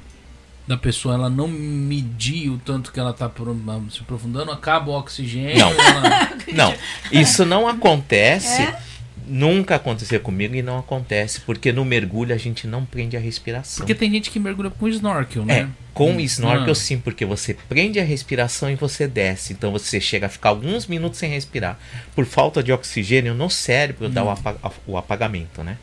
da 0.68 0.76
pessoa, 0.78 1.16
ela 1.16 1.30
não 1.30 1.48
medir 1.48 2.50
o 2.50 2.58
tanto 2.58 2.92
que 2.92 3.00
ela 3.00 3.14
tá 3.14 3.30
pro- 3.30 3.56
se 3.90 4.02
aprofundando, 4.02 4.52
acaba 4.52 4.92
o 4.92 4.94
oxigênio. 4.98 5.58
Não. 5.58 5.72
ela- 5.72 6.30
Não, 6.54 6.74
isso 7.12 7.46
não 7.46 7.68
acontece. 7.68 8.62
É? 8.64 8.87
Nunca 9.30 9.76
aconteceu 9.76 10.20
comigo 10.20 10.56
e 10.56 10.62
não 10.62 10.78
acontece, 10.80 11.42
porque 11.42 11.72
no 11.74 11.84
mergulho 11.84 12.34
a 12.34 12.38
gente 12.38 12.66
não 12.66 12.86
prende 12.86 13.18
a 13.18 13.20
respiração. 13.20 13.78
Porque 13.86 13.94
tem 13.94 14.10
gente 14.12 14.32
que 14.32 14.40
mergulha 14.40 14.70
com 14.70 14.88
snorkel, 14.88 15.44
É, 15.44 15.46
né? 15.46 15.70
com 15.94 16.12
Hum. 16.14 16.20
snorkel 16.22 16.72
Ah. 16.72 16.76
sim, 16.76 16.98
porque 17.00 17.26
você 17.26 17.54
prende 17.68 18.00
a 18.00 18.04
respiração 18.04 18.72
e 18.72 18.76
você 18.76 19.08
desce. 19.08 19.52
Então 19.54 19.72
você 19.72 20.00
chega 20.00 20.28
a 20.28 20.30
ficar 20.30 20.50
alguns 20.50 20.88
minutos 20.88 21.20
sem 21.20 21.30
respirar. 21.30 21.78
Por 22.16 22.26
falta 22.26 22.64
de 22.64 22.72
oxigênio 22.72 23.34
no 23.34 23.50
cérebro 23.50 24.08
Hum. 24.08 24.12
dá 24.12 24.24
o, 24.24 24.30
apa- 24.30 24.58
o 24.88 24.98
apagamento, 24.98 25.62
né? 25.64 25.78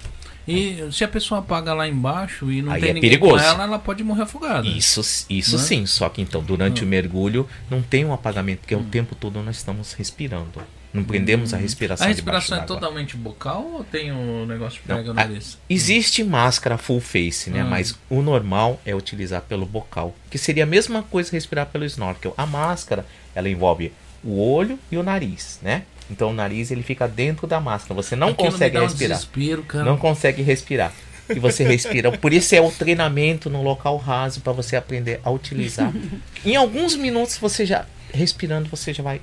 E 0.47 0.88
se 0.92 1.03
a 1.03 1.09
pessoa 1.09 1.40
apaga 1.40 1.72
lá 1.72 1.88
embaixo 1.88 2.53
e 2.53 2.61
não 2.61 2.70
Aí 2.72 2.80
tem 2.80 2.90
é 2.90 2.92
ninguém 2.92 3.11
perigoso. 3.11 3.42
com 3.42 3.51
ela, 3.51 3.64
ela 3.64 3.78
pode 3.78 4.05
morrer 4.05 4.22
afogada. 4.22 4.66
Isso, 4.68 5.01
isso 5.30 5.57
Né? 5.57 5.62
sim. 5.62 5.86
Só 5.86 6.09
que 6.11 6.20
então, 6.20 6.42
durante 6.42 6.84
o 6.84 6.86
mergulho, 6.86 7.49
não 7.70 7.80
tem 7.80 8.05
um 8.05 8.12
apagamento, 8.12 8.61
porque 8.61 8.74
o 8.74 8.82
tempo 8.82 9.14
todo 9.14 9.42
nós 9.42 9.57
estamos 9.57 9.95
respirando. 9.95 10.62
Não 10.95 11.03
prendemos 11.03 11.53
a 11.53 11.57
respiração 11.57 12.07
A 12.07 12.09
respiração 12.09 12.59
é 12.59 12.61
totalmente 12.62 13.16
bocal 13.16 13.62
ou 13.64 13.82
tem 13.84 14.12
um 14.12 14.47
negócio 14.47 14.80
que 14.80 14.88
Não, 14.88 14.97
pega 14.97 15.09
o 15.09 15.11
a- 15.11 15.14
nariz? 15.14 15.59
Existe 15.68 16.22
máscara 16.22 16.78
full 16.78 17.01
face, 17.01 17.51
né? 17.51 17.64
Hum. 17.64 17.68
Mas 17.68 17.99
o 18.09 18.22
normal 18.22 18.80
é 18.86 18.95
utilizar 18.95 19.42
pelo 19.42 19.66
bocal, 19.66 20.14
que 20.30 20.38
seria 20.38 20.62
a 20.62 20.66
mesma 20.66 21.03
coisa 21.03 21.32
respirar 21.32 21.66
pelo 21.66 21.84
snorkel. 21.84 22.32
A 22.36 22.47
máscara, 22.47 23.05
ela 23.34 23.49
envolve 23.49 23.92
o 24.22 24.40
olho 24.40 24.78
e 24.88 24.97
o 24.97 25.03
nariz, 25.03 25.59
né? 25.61 25.82
Então 26.09 26.30
o 26.30 26.32
nariz 26.32 26.70
ele 26.70 26.82
fica 26.84 27.09
dentro 27.09 27.47
da 27.47 27.59
máscara. 27.61 27.95
Você 27.95 28.14
não 28.14 28.28
Aquilo 28.28 28.53
consegue 28.53 28.78
um 28.78 28.82
respirar. 28.82 29.20
cara. 29.66 29.84
Não 29.84 29.97
consegue 29.97 30.42
respirar. 30.42 30.92
E 31.28 31.38
você 31.40 31.64
respira. 31.66 32.12
Por 32.12 32.32
isso 32.32 32.55
é 32.55 32.61
o 32.61 32.70
treinamento 32.70 33.51
no 33.51 33.62
local 33.62 33.97
raso 33.97 34.40
para 34.42 34.53
você 34.53 34.76
aprender 34.76 35.20
a 35.24 35.30
utilizar. 35.30 35.92
em 36.45 36.55
alguns 36.55 36.95
minutos 36.95 37.36
você 37.38 37.66
já 37.66 37.84
respirando, 38.12 38.68
você 38.68 38.92
já 38.92 39.03
vai 39.03 39.20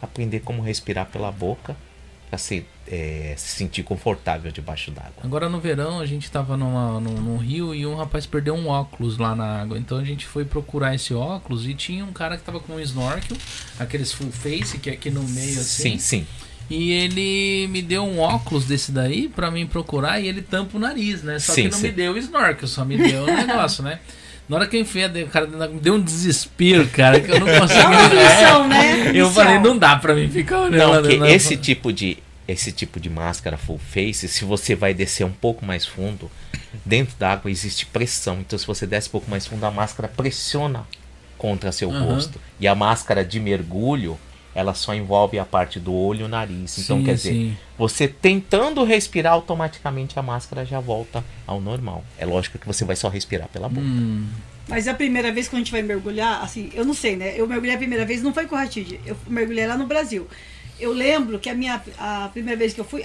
aprender 0.00 0.40
como 0.40 0.62
respirar 0.62 1.06
pela 1.06 1.30
boca 1.30 1.76
para 2.28 2.38
se, 2.38 2.66
eh, 2.86 3.34
se 3.36 3.56
sentir 3.56 3.82
confortável 3.82 4.52
debaixo 4.52 4.90
d'água. 4.90 5.22
Agora 5.24 5.48
no 5.48 5.58
verão 5.60 5.98
a 5.98 6.04
gente 6.06 6.30
tava 6.30 6.56
numa, 6.56 7.00
num, 7.00 7.14
num 7.14 7.36
rio 7.38 7.74
e 7.74 7.86
um 7.86 7.94
rapaz 7.94 8.26
perdeu 8.26 8.54
um 8.54 8.68
óculos 8.68 9.16
lá 9.16 9.34
na 9.34 9.62
água. 9.62 9.78
Então 9.78 9.96
a 9.96 10.04
gente 10.04 10.26
foi 10.26 10.44
procurar 10.44 10.94
esse 10.94 11.14
óculos 11.14 11.66
e 11.66 11.72
tinha 11.74 12.04
um 12.04 12.12
cara 12.12 12.36
que 12.36 12.42
tava 12.42 12.60
com 12.60 12.74
um 12.74 12.80
snorkel, 12.80 13.36
aqueles 13.78 14.12
full 14.12 14.30
face 14.30 14.78
que 14.78 14.90
é 14.90 14.92
aqui 14.92 15.10
no 15.10 15.22
meio 15.22 15.58
assim. 15.58 15.92
Sim, 15.92 15.98
sim. 15.98 16.26
E 16.70 16.92
ele 16.92 17.66
me 17.68 17.80
deu 17.80 18.04
um 18.04 18.18
óculos 18.18 18.66
desse 18.66 18.92
daí 18.92 19.26
pra 19.26 19.50
mim 19.50 19.66
procurar 19.66 20.20
e 20.20 20.28
ele 20.28 20.42
tampa 20.42 20.76
o 20.76 20.80
nariz, 20.80 21.22
né? 21.22 21.38
Só 21.38 21.54
Sim, 21.54 21.62
que 21.62 21.68
não 21.70 21.78
sim. 21.78 21.86
me 21.86 21.92
deu 21.92 22.12
o 22.12 22.18
snorkel, 22.18 22.68
só 22.68 22.84
me 22.84 22.98
deu 22.98 23.22
o 23.22 23.26
negócio, 23.46 23.82
né? 23.82 24.00
Na 24.48 24.56
hora 24.56 24.66
que 24.66 24.76
eu 24.76 24.80
enfiei, 24.80 25.06
o 25.24 25.26
cara 25.28 25.46
me 25.46 25.78
deu 25.78 25.94
um 25.94 26.00
desespero, 26.00 26.86
cara, 26.88 27.20
que 27.20 27.30
eu 27.30 27.38
não 27.38 27.46
consigo. 27.46 27.80
É 27.92 28.56
uma 28.56 28.74
É. 28.82 28.96
né? 29.04 29.10
Eu 29.14 29.30
falei, 29.30 29.58
não 29.58 29.76
dá 29.76 29.96
pra 29.96 30.14
mim 30.14 30.28
ficar 30.28 30.60
olhando. 30.62 31.02
Não, 31.02 31.26
que 31.26 31.32
esse 31.32 31.56
tipo 31.56 31.92
de 31.92 32.16
esse 32.46 32.72
tipo 32.72 32.98
de 32.98 33.10
máscara 33.10 33.58
full 33.58 33.78
face, 33.78 34.26
se 34.26 34.42
você 34.46 34.74
vai 34.74 34.94
descer 34.94 35.22
um 35.24 35.30
pouco 35.30 35.66
mais 35.66 35.84
fundo, 35.84 36.30
dentro 36.82 37.14
da 37.18 37.32
água 37.32 37.50
existe 37.50 37.84
pressão. 37.84 38.38
Então 38.40 38.58
se 38.58 38.66
você 38.66 38.86
desce 38.86 39.08
um 39.08 39.12
pouco 39.12 39.30
mais 39.30 39.46
fundo, 39.46 39.66
a 39.66 39.70
máscara 39.70 40.08
pressiona 40.08 40.86
contra 41.36 41.70
seu 41.70 41.90
Aham. 41.90 42.14
rosto. 42.14 42.40
E 42.58 42.66
a 42.66 42.74
máscara 42.74 43.22
de 43.22 43.38
mergulho, 43.38 44.18
ela 44.58 44.74
só 44.74 44.92
envolve 44.94 45.38
a 45.38 45.44
parte 45.44 45.78
do 45.78 45.94
olho 45.94 46.20
e 46.20 46.24
o 46.24 46.28
nariz. 46.28 46.78
Então, 46.78 46.98
Sim, 46.98 47.04
quer 47.04 47.14
dizer, 47.14 47.30
sim. 47.32 47.56
você 47.78 48.08
tentando 48.08 48.82
respirar, 48.84 49.32
automaticamente 49.34 50.18
a 50.18 50.22
máscara 50.22 50.64
já 50.66 50.80
volta 50.80 51.24
ao 51.46 51.60
normal. 51.60 52.04
É 52.18 52.26
lógico 52.26 52.58
que 52.58 52.66
você 52.66 52.84
vai 52.84 52.96
só 52.96 53.08
respirar 53.08 53.48
pela 53.48 53.68
boca. 53.68 53.80
Hum, 53.86 54.26
Mas 54.68 54.88
a 54.88 54.94
primeira 54.94 55.30
vez 55.32 55.46
que 55.48 55.54
a 55.54 55.58
gente 55.58 55.70
vai 55.72 55.80
mergulhar, 55.82 56.42
assim, 56.42 56.70
eu 56.74 56.84
não 56.84 56.92
sei, 56.94 57.14
né? 57.16 57.34
Eu 57.36 57.46
mergulhei 57.46 57.74
a 57.74 57.78
primeira 57.78 58.04
vez, 58.04 58.22
não 58.22 58.34
foi 58.34 58.46
com 58.46 58.56
a 58.56 58.60
Ratid, 58.62 58.98
eu 59.06 59.16
mergulhei 59.26 59.66
lá 59.66 59.76
no 59.76 59.86
Brasil. 59.86 60.26
Eu 60.80 60.92
lembro 60.92 61.38
que 61.38 61.48
a 61.48 61.54
minha 61.54 61.80
a 61.98 62.28
primeira 62.32 62.58
vez 62.58 62.72
que 62.74 62.80
eu 62.80 62.84
fui, 62.84 63.04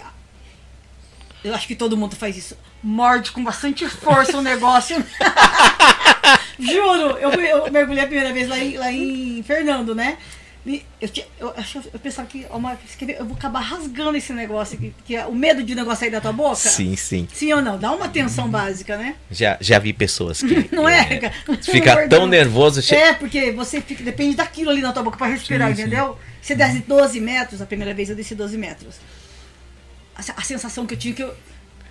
eu 1.43 1.54
acho 1.54 1.68
que 1.68 1.76
todo 1.76 1.95
mundo 1.97 2.16
faz 2.16 2.36
isso, 2.38 2.58
morde 2.84 3.32
com 3.32 3.43
bastante 3.43 3.88
força 3.88 4.38
o 4.38 4.41
negócio. 4.51 4.95
Juro, 6.60 7.18
eu, 7.18 7.32
fui- 7.32 7.47
eu 7.51 7.72
mergulhei 7.72 8.04
a 8.04 8.08
primeira 8.08 8.32
vez 8.34 8.47
lá 8.47 8.58
em, 8.60 8.78
lá 8.78 8.91
em 8.91 9.43
Fernando, 9.43 9.93
né? 9.95 10.18
Eu, 11.01 11.09
tinha- 11.09 11.26
eu, 11.41 11.53
eu 11.93 11.99
pensava 11.99 12.26
que 12.26 12.45
uma, 12.49 12.80
eu 13.20 13.26
vou 13.26 13.36
acabar 13.36 13.59
rasgando 13.59 14.16
esse 14.16 14.32
negócio, 14.32 14.78
que, 14.78 14.93
que 15.05 15.14
é 15.16 15.26
o 15.26 15.36
medo 15.36 15.61
de 15.61 15.74
o 15.74 15.76
negócio 15.76 15.99
sair 15.99 16.09
da 16.09 16.22
tua 16.22 16.32
boca. 16.32 16.55
Sim, 16.55 16.95
sim. 16.95 17.28
Sim 17.34 17.51
ou 17.51 17.61
não? 17.61 17.78
Dá 17.78 17.91
uma 17.91 18.05
atenção 18.05 18.47
básica, 18.47 18.95
né? 18.97 19.16
Já, 19.30 19.57
já 19.59 19.78
vi 19.78 19.91
pessoas 19.91 20.41
que. 20.41 20.70
Não 20.74 20.88
é? 20.88 21.18
cara? 21.18 21.34
Fica 21.61 21.93
Gordão. 21.95 22.20
tão 22.20 22.28
nervoso. 22.28 22.82
che- 22.82 22.95
É, 22.95 23.11
porque 23.14 23.51
você 23.51 23.82
fica, 23.82 24.01
depende 24.05 24.38
daquilo 24.38 24.70
ali 24.70 24.82
na 24.82 24.93
tua 24.93 25.03
boca 25.03 25.18
pra 25.18 25.28
respirar, 25.28 25.68
Sim, 25.70 25.76
sim. 25.76 25.82
entendeu? 25.82 26.18
Você 26.41 26.55
desce 26.55 26.80
12 26.80 27.20
metros, 27.20 27.61
a 27.61 27.66
primeira 27.66 27.93
vez 27.93 28.09
eu 28.09 28.16
desci 28.16 28.34
12 28.34 28.57
metros. 28.57 28.95
A, 30.16 30.22
a 30.38 30.41
sensação 30.43 30.86
que 30.86 30.93
eu 30.93 30.97
tinha 30.97 31.14
que 31.14 31.24
eu. 31.24 31.34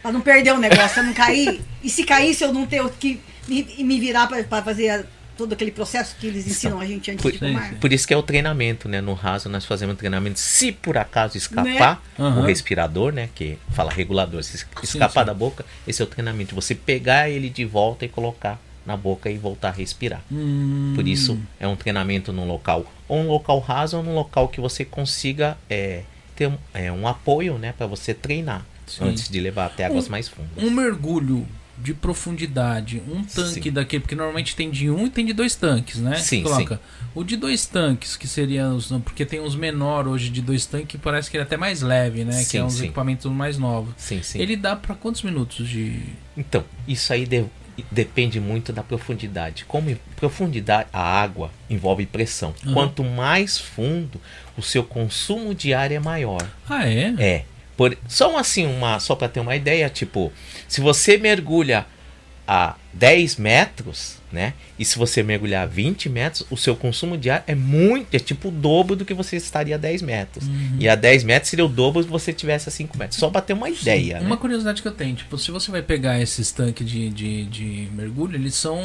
Pra 0.00 0.10
não 0.10 0.20
perder 0.22 0.52
o 0.52 0.58
negócio, 0.58 0.94
pra 0.94 1.02
não 1.02 1.12
cair. 1.12 1.60
E 1.82 1.90
se 1.90 2.04
caísse, 2.04 2.42
eu 2.42 2.52
não 2.54 2.66
ter 2.66 2.80
o 2.80 2.88
que 2.88 3.20
me, 3.46 3.62
me 3.84 4.00
virar 4.00 4.26
pra 4.26 4.62
fazer 4.62 4.88
a- 4.88 5.04
todo 5.36 5.52
aquele 5.52 5.70
processo 5.70 6.14
que 6.18 6.26
eles 6.26 6.46
ensinam 6.46 6.80
a 6.80 6.86
gente 6.86 7.10
antes 7.10 7.22
Por, 7.22 7.32
de 7.32 7.38
fumar. 7.38 7.74
por 7.74 7.92
isso 7.92 8.06
que 8.06 8.14
é 8.14 8.16
o 8.16 8.22
treinamento, 8.22 8.88
né? 8.88 9.00
No 9.00 9.14
raso 9.14 9.48
nós 9.48 9.64
fazemos 9.64 9.96
treinamento. 9.96 10.38
Se 10.38 10.72
por 10.72 10.96
acaso 10.98 11.36
escapar, 11.36 11.64
Né? 11.64 11.98
Aham. 12.18 12.40
o 12.40 12.42
respirador, 12.44 13.12
né? 13.12 13.28
Que 13.34 13.58
fala 13.72 13.90
regulador, 13.90 14.42
se 14.42 14.64
escapar 14.82 15.22
sim. 15.22 15.26
da 15.26 15.34
boca, 15.34 15.64
esse 15.86 16.00
é 16.02 16.04
o 16.04 16.08
treinamento. 16.08 16.54
Você 16.54 16.74
pegar 16.74 17.28
ele 17.30 17.48
de 17.50 17.64
volta 17.64 18.04
e 18.04 18.08
colocar 18.08 18.60
na 18.84 18.96
boca 18.96 19.30
e 19.30 19.38
voltar 19.38 19.68
a 19.68 19.72
respirar. 19.72 20.20
hum, 20.30 20.92
Por 20.94 21.06
isso 21.06 21.38
é 21.60 21.68
um 21.68 21.76
treinamento 21.76 22.32
num 22.32 22.46
local, 22.46 22.84
ou 23.06 23.18
um 23.20 23.28
local 23.28 23.60
raso, 23.60 23.96
ou 23.98 24.02
num 24.02 24.14
local 24.14 24.48
que 24.48 24.60
você 24.60 24.84
consiga 24.84 25.56
é, 25.70 26.02
ter 26.34 26.48
um, 26.48 26.58
é, 26.74 26.90
um 26.90 27.06
apoio, 27.06 27.58
né? 27.58 27.72
Para 27.78 27.86
você 27.86 28.12
treinar 28.12 28.66
Sim. 28.86 29.04
antes 29.04 29.28
de 29.28 29.38
levar 29.38 29.66
até 29.66 29.84
águas 29.84 30.08
Um- 30.08 30.10
mais 30.10 30.28
fundas. 30.28 30.50
um 30.64 30.68
mergulho 30.70 31.46
de 31.82 31.92
profundidade, 31.94 33.02
um 33.08 33.24
tanque 33.24 33.64
Sim. 33.64 33.72
daquele, 33.72 34.00
porque 34.00 34.14
normalmente 34.14 34.54
tem 34.54 34.70
de 34.70 34.88
um 34.90 35.06
e 35.06 35.10
tem 35.10 35.26
de 35.26 35.32
dois 35.32 35.54
tanques, 35.54 35.96
né? 35.98 36.16
Sim, 36.16 36.42
Coloca. 36.42 36.80
O 37.14 37.24
de 37.24 37.36
dois 37.36 37.66
tanques, 37.66 38.16
que 38.16 38.26
seria 38.26 38.68
os. 38.68 38.86
Porque 39.04 39.26
tem 39.26 39.40
uns 39.40 39.54
menor 39.54 40.06
hoje 40.08 40.30
de 40.30 40.40
dois 40.40 40.64
tanques, 40.64 40.88
que 40.88 40.98
parece 40.98 41.30
que 41.30 41.36
ele 41.36 41.42
é 41.42 41.46
até 41.46 41.56
mais 41.56 41.82
leve, 41.82 42.24
né? 42.24 42.38
que 42.38 42.44
Sim, 42.44 42.58
é 42.58 42.64
uns 42.64 42.74
sim. 42.74 42.84
equipamentos 42.84 43.30
mais 43.30 43.58
novos. 43.58 43.92
Sim, 43.96 44.22
sim. 44.22 44.38
Ele 44.40 44.56
dá 44.56 44.76
pra 44.76 44.94
quantos 44.94 45.22
minutos 45.22 45.68
de. 45.68 46.00
Então, 46.36 46.64
isso 46.86 47.12
aí 47.12 47.26
de- 47.26 47.44
depende 47.90 48.38
muito 48.40 48.72
da 48.72 48.82
profundidade. 48.82 49.64
Como 49.66 49.94
profundidade, 50.16 50.88
a 50.92 51.02
água 51.02 51.50
envolve 51.68 52.06
pressão. 52.06 52.54
Uhum. 52.64 52.72
Quanto 52.74 53.02
mais 53.04 53.58
fundo, 53.58 54.20
o 54.56 54.62
seu 54.62 54.84
consumo 54.84 55.54
de 55.54 55.74
ar 55.74 55.90
é 55.90 55.98
maior. 55.98 56.42
Ah, 56.68 56.86
é? 56.88 57.14
É. 57.18 57.44
Por, 57.76 57.96
só 58.06 58.32
um, 58.32 58.36
assim, 58.36 58.66
uma, 58.66 59.00
só 59.00 59.14
para 59.16 59.28
ter 59.28 59.40
uma 59.40 59.56
ideia, 59.56 59.88
tipo, 59.88 60.30
se 60.72 60.80
você 60.80 61.16
mergulha 61.18 61.84
a 62.48 62.74
10 62.94 63.36
metros, 63.36 64.16
né? 64.32 64.54
E 64.78 64.84
se 64.84 64.98
você 64.98 65.22
mergulhar 65.22 65.62
a 65.62 65.66
20 65.66 66.08
metros, 66.08 66.44
o 66.50 66.56
seu 66.56 66.74
consumo 66.74 67.16
de 67.16 67.30
ar 67.30 67.44
é 67.46 67.54
muito, 67.54 68.14
é 68.14 68.18
tipo 68.18 68.48
o 68.48 68.50
dobro 68.50 68.96
do 68.96 69.04
que 69.04 69.14
você 69.14 69.36
estaria 69.36 69.74
a 69.74 69.78
10 69.78 70.02
metros. 70.02 70.46
Uhum. 70.48 70.76
E 70.80 70.88
a 70.88 70.94
10 70.94 71.22
metros 71.24 71.50
seria 71.50 71.64
o 71.64 71.68
dobro 71.68 72.02
se 72.02 72.08
você 72.08 72.32
tivesse 72.32 72.68
a 72.68 72.72
5 72.72 72.96
metros. 72.98 73.18
Só 73.18 73.30
para 73.30 73.42
ter 73.42 73.52
uma 73.52 73.68
ideia, 73.70 74.18
Uma 74.20 74.30
né? 74.30 74.36
curiosidade 74.36 74.80
que 74.82 74.88
eu 74.88 74.92
tenho, 74.92 75.14
tipo, 75.14 75.38
se 75.38 75.50
você 75.50 75.70
vai 75.70 75.82
pegar 75.82 76.20
esses 76.20 76.50
tanques 76.50 76.88
de, 76.88 77.10
de, 77.10 77.44
de 77.44 77.88
mergulho, 77.92 78.34
eles 78.34 78.54
são 78.54 78.78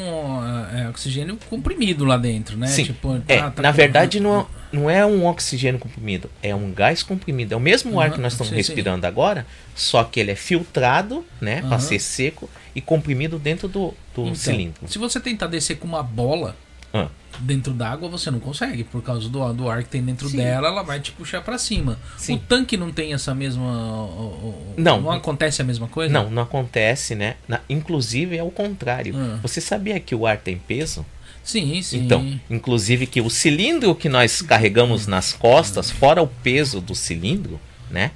é, 0.73 0.81
é, 0.83 0.89
oxigênio 0.89 1.38
comprimido 1.49 2.03
lá 2.05 2.17
dentro, 2.17 2.57
né? 2.57 2.67
Sim. 2.67 2.83
Tipo, 2.83 3.15
É, 3.27 3.38
tá- 3.39 3.51
tá 3.51 3.61
na 3.61 3.71
com- 3.71 3.77
verdade 3.77 4.19
não, 4.19 4.45
não 4.72 4.89
é 4.89 5.05
um 5.05 5.26
oxigênio 5.26 5.80
comprimido, 5.80 6.30
é 6.41 6.53
um 6.53 6.72
gás 6.72 7.03
comprimido. 7.03 7.53
É 7.53 7.57
o 7.57 7.59
mesmo 7.59 7.99
ar 7.99 8.09
Uhum, 8.09 8.15
que 8.15 8.22
nós 8.22 8.34
estamos 8.34 8.49
sim, 8.49 8.55
sim. 8.55 8.57
respirando 8.74 9.05
agora, 9.07 9.45
só 9.76 10.03
que 10.03 10.20
ele 10.20 10.32
é 10.32 10.36
filtrado, 10.36 11.26
né, 11.41 11.61
Uhum. 11.61 11.70
para 11.70 11.80
ser 11.80 11.99
seco 11.99 12.49
e 12.76 12.82
comprimido 12.82 13.38
dentro 13.39 13.68
do, 13.68 13.93
do 14.15 14.24
Então, 14.24 14.36
cilindro. 14.36 14.88
Se 14.88 14.97
você 14.97 15.20
tentar 15.20 15.47
descer 15.47 15.78
com 15.78 15.88
uma 15.88 16.03
bola 16.03 16.55
Ah. 16.93 17.07
dentro 17.39 17.74
d'água, 17.74 18.07
você 18.09 18.32
não 18.32 18.39
consegue, 18.39 18.84
por 18.84 19.01
causa 19.03 19.28
do, 19.30 19.53
do 19.53 19.70
ar 19.70 19.84
que 19.84 19.89
tem 19.89 20.01
dentro 20.03 20.28
Sim. 20.30 20.38
dela, 20.38 20.68
ela 20.70 20.84
vai 20.84 20.99
te 20.99 21.11
puxar 21.11 21.41
pra 21.41 21.57
cima. 21.57 21.99
Sim. 22.18 22.36
O 22.36 22.39
tanque 22.39 22.78
não 22.78 22.91
tem 22.91 23.13
essa 23.13 23.36
mesma. 23.36 23.61
o- 23.63 24.74
o- 24.74 24.74
Não. 24.78 25.01
Não 25.01 25.11
acontece 25.11 25.61
a 25.61 25.65
mesma 25.65 25.88
coisa? 25.88 26.11
Não, 26.13 26.30
não 26.30 26.43
acontece, 26.43 27.13
né? 27.13 27.36
Na- 27.47 27.59
inclusive 27.70 28.38
é 28.38 28.43
o 28.43 28.49
contrário. 28.51 29.13
Você 29.41 29.59
sabia 29.61 29.99
que 29.99 30.15
o 30.15 30.26
ar 30.26 30.38
tem 30.38 30.57
peso? 30.57 31.05
Sim, 31.48 31.82
sim. 31.82 32.00
Então, 32.00 32.38
inclusive 32.50 33.08
que 33.08 33.22
o 33.22 33.30
cilindro 33.30 33.95
que 33.95 34.10
nós 34.10 34.41
carregamos 34.41 35.08
nas 35.08 35.32
costas, 35.32 35.89
fora 35.89 36.22
o 36.22 36.28
peso 36.28 36.82
do 36.82 36.93
cilindro, 36.93 37.58
né? 37.89 38.12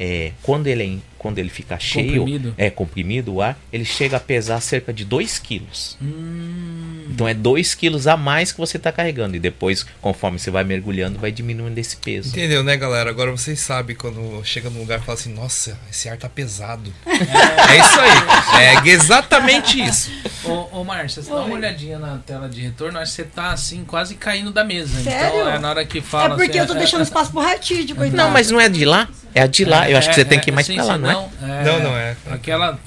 É, 0.00 0.32
quando 0.42 0.66
ele 0.66 0.82
é 0.82 0.86
quando 1.24 1.38
ele 1.38 1.48
fica 1.48 1.78
cheio, 1.78 2.18
Comprimido. 2.18 2.54
é 2.58 2.68
comprimido 2.68 3.32
o 3.32 3.40
ar, 3.40 3.58
ele 3.72 3.86
chega 3.86 4.18
a 4.18 4.20
pesar 4.20 4.60
cerca 4.60 4.92
de 4.92 5.06
2 5.06 5.38
quilos. 5.38 5.96
Hum, 6.02 7.06
Então 7.10 7.26
é 7.26 7.32
2 7.32 7.74
quilos 7.74 8.06
a 8.06 8.14
mais 8.14 8.52
que 8.52 8.58
você 8.58 8.76
está 8.76 8.92
carregando. 8.92 9.34
E 9.34 9.38
depois, 9.38 9.86
conforme 10.02 10.38
você 10.38 10.50
vai 10.50 10.64
mergulhando, 10.64 11.18
vai 11.18 11.32
diminuindo 11.32 11.78
esse 11.78 11.96
peso. 11.96 12.28
Entendeu, 12.28 12.62
né, 12.62 12.76
galera? 12.76 13.08
Agora 13.08 13.30
vocês 13.30 13.58
sabem 13.58 13.96
quando 13.96 14.42
chega 14.44 14.68
num 14.68 14.80
lugar 14.80 14.98
e 14.98 15.02
fala 15.02 15.18
assim: 15.18 15.32
Nossa, 15.32 15.78
esse 15.90 16.08
ar 16.10 16.18
tá 16.18 16.28
pesado. 16.28 16.92
É 17.06 17.78
isso 17.78 18.00
aí. 18.00 18.84
É 18.86 18.88
exatamente 18.90 19.80
isso. 19.82 20.10
Ô, 20.44 20.80
ô 20.80 20.84
Márcia, 20.84 21.22
você 21.22 21.30
dá 21.30 21.36
uma 21.42 21.54
olhadinha 21.54 21.98
na 21.98 22.18
tela 22.18 22.48
de 22.50 22.60
retorno, 22.60 22.98
acho 22.98 23.12
que 23.12 23.16
você 23.22 23.24
tá 23.24 23.50
assim, 23.52 23.82
quase 23.84 24.14
caindo 24.14 24.50
da 24.50 24.62
mesa. 24.64 25.02
Sério? 25.02 25.40
Então 25.40 25.50
é 25.50 25.58
na 25.58 25.70
hora 25.70 25.84
que 25.86 25.98
É 25.98 26.02
fala. 26.02 26.36
porque 26.36 26.52
você- 26.52 26.60
eu 26.60 26.66
tô 26.66 26.74
deixando 26.74 27.02
espaço 27.02 27.30
pro 27.32 27.40
ratídio, 27.40 27.96
coitado. 27.96 28.16
Não, 28.16 28.30
mas 28.30 28.50
não 28.50 28.60
é 28.60 28.68
de 28.68 28.84
lá? 28.84 29.08
É 29.34 29.40
a 29.42 29.46
de 29.46 29.64
lá. 29.64 29.90
Eu 29.90 29.96
acho 29.98 30.08
que 30.10 30.14
você 30.14 30.24
tem 30.24 30.38
que 30.38 30.50
ir 30.50 30.52
mais 30.52 30.66
sim, 30.66 30.74
pra 30.76 30.84
lá, 30.84 30.98
não 30.98 31.10
é? 31.10 31.13
É? 31.42 31.64
Não, 31.64 31.80
não 31.80 31.96
é. 31.96 32.16
Aquela 32.30 32.78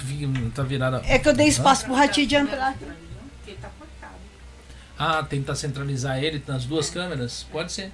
tá 0.53 0.63
virada. 0.63 1.01
É 1.07 1.17
que 1.19 1.27
eu 1.29 1.33
dei 1.33 1.47
espaço 1.47 1.85
pro 1.85 1.93
entrar. 2.35 2.75
Porque 3.43 3.53
tá 3.61 3.69
cortado. 3.79 4.13
Ah, 4.97 5.23
tentar 5.23 5.55
centralizar 5.55 6.17
ele 6.23 6.41
nas 6.47 6.65
duas 6.65 6.89
câmeras? 6.89 7.45
Pode 7.51 7.71
ser. 7.71 7.91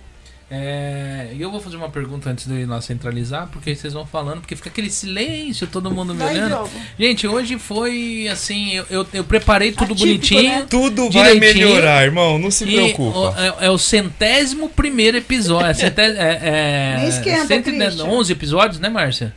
É, 0.51 1.29
E 1.33 1.41
eu 1.41 1.49
vou 1.49 1.59
fazer 1.59 1.77
uma 1.77 1.89
pergunta 1.89 2.29
antes 2.29 2.45
de 2.45 2.53
eu 2.53 2.59
ir 2.59 2.65
lá 2.65 2.79
centralizar, 2.79 3.47
porque 3.47 3.71
aí 3.71 3.75
vocês 3.75 3.93
vão 3.93 4.05
falando, 4.05 4.41
porque 4.41 4.55
fica 4.55 4.69
aquele 4.69 4.89
silêncio, 4.89 5.65
todo 5.65 5.89
mundo 5.89 6.13
me 6.13 6.23
olhando. 6.23 6.69
Gente, 6.99 7.25
hoje 7.27 7.57
foi 7.57 8.27
assim, 8.31 8.73
eu, 8.73 8.85
eu, 8.89 9.07
eu 9.13 9.23
preparei 9.23 9.71
tudo 9.71 9.93
Atípico, 9.93 10.05
bonitinho. 10.05 10.43
né? 10.59 10.67
Tudo 10.69 11.09
vai 11.09 11.39
melhorar, 11.39 12.03
irmão. 12.03 12.37
Não 12.37 12.51
se 12.51 12.65
preocupa. 12.65 13.17
o- 13.17 13.35
é, 13.35 13.65
é 13.65 13.69
o 13.71 13.77
centésimo 13.79 14.69
primeiro 14.69 15.17
episódio. 15.17 15.71
É, 15.71 15.73
centé- 15.73 16.11
é, 16.17 16.39
é, 16.43 16.95
Nem 16.99 17.07
esquenta, 17.09 17.47
110 17.47 17.93
Christian. 17.95 18.11
11 18.13 18.31
episódios, 18.31 18.79
né, 18.79 18.89
Márcia? 18.89 19.33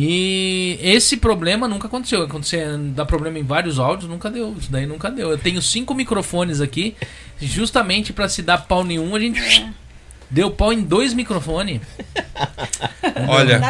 E 0.00 0.78
esse 0.80 1.16
problema 1.16 1.66
nunca 1.66 1.88
aconteceu. 1.88 2.22
Aconteceu, 2.22 2.78
dá 2.94 3.04
problema 3.04 3.36
em 3.36 3.42
vários 3.42 3.80
áudios, 3.80 4.08
nunca 4.08 4.30
deu. 4.30 4.54
Isso 4.56 4.70
daí 4.70 4.86
nunca 4.86 5.10
deu. 5.10 5.32
Eu 5.32 5.38
tenho 5.38 5.60
cinco 5.60 5.92
microfones 5.92 6.60
aqui, 6.60 6.94
justamente 7.40 8.12
pra 8.12 8.28
se 8.28 8.40
dar 8.40 8.58
pau 8.58 8.84
nenhum, 8.84 9.16
a 9.16 9.18
gente 9.18 9.40
É. 9.40 9.87
deu 10.30 10.50
pau 10.50 10.72
em 10.72 10.82
dois 10.82 11.14
microfones. 11.14 11.80
Olha, 13.28 13.60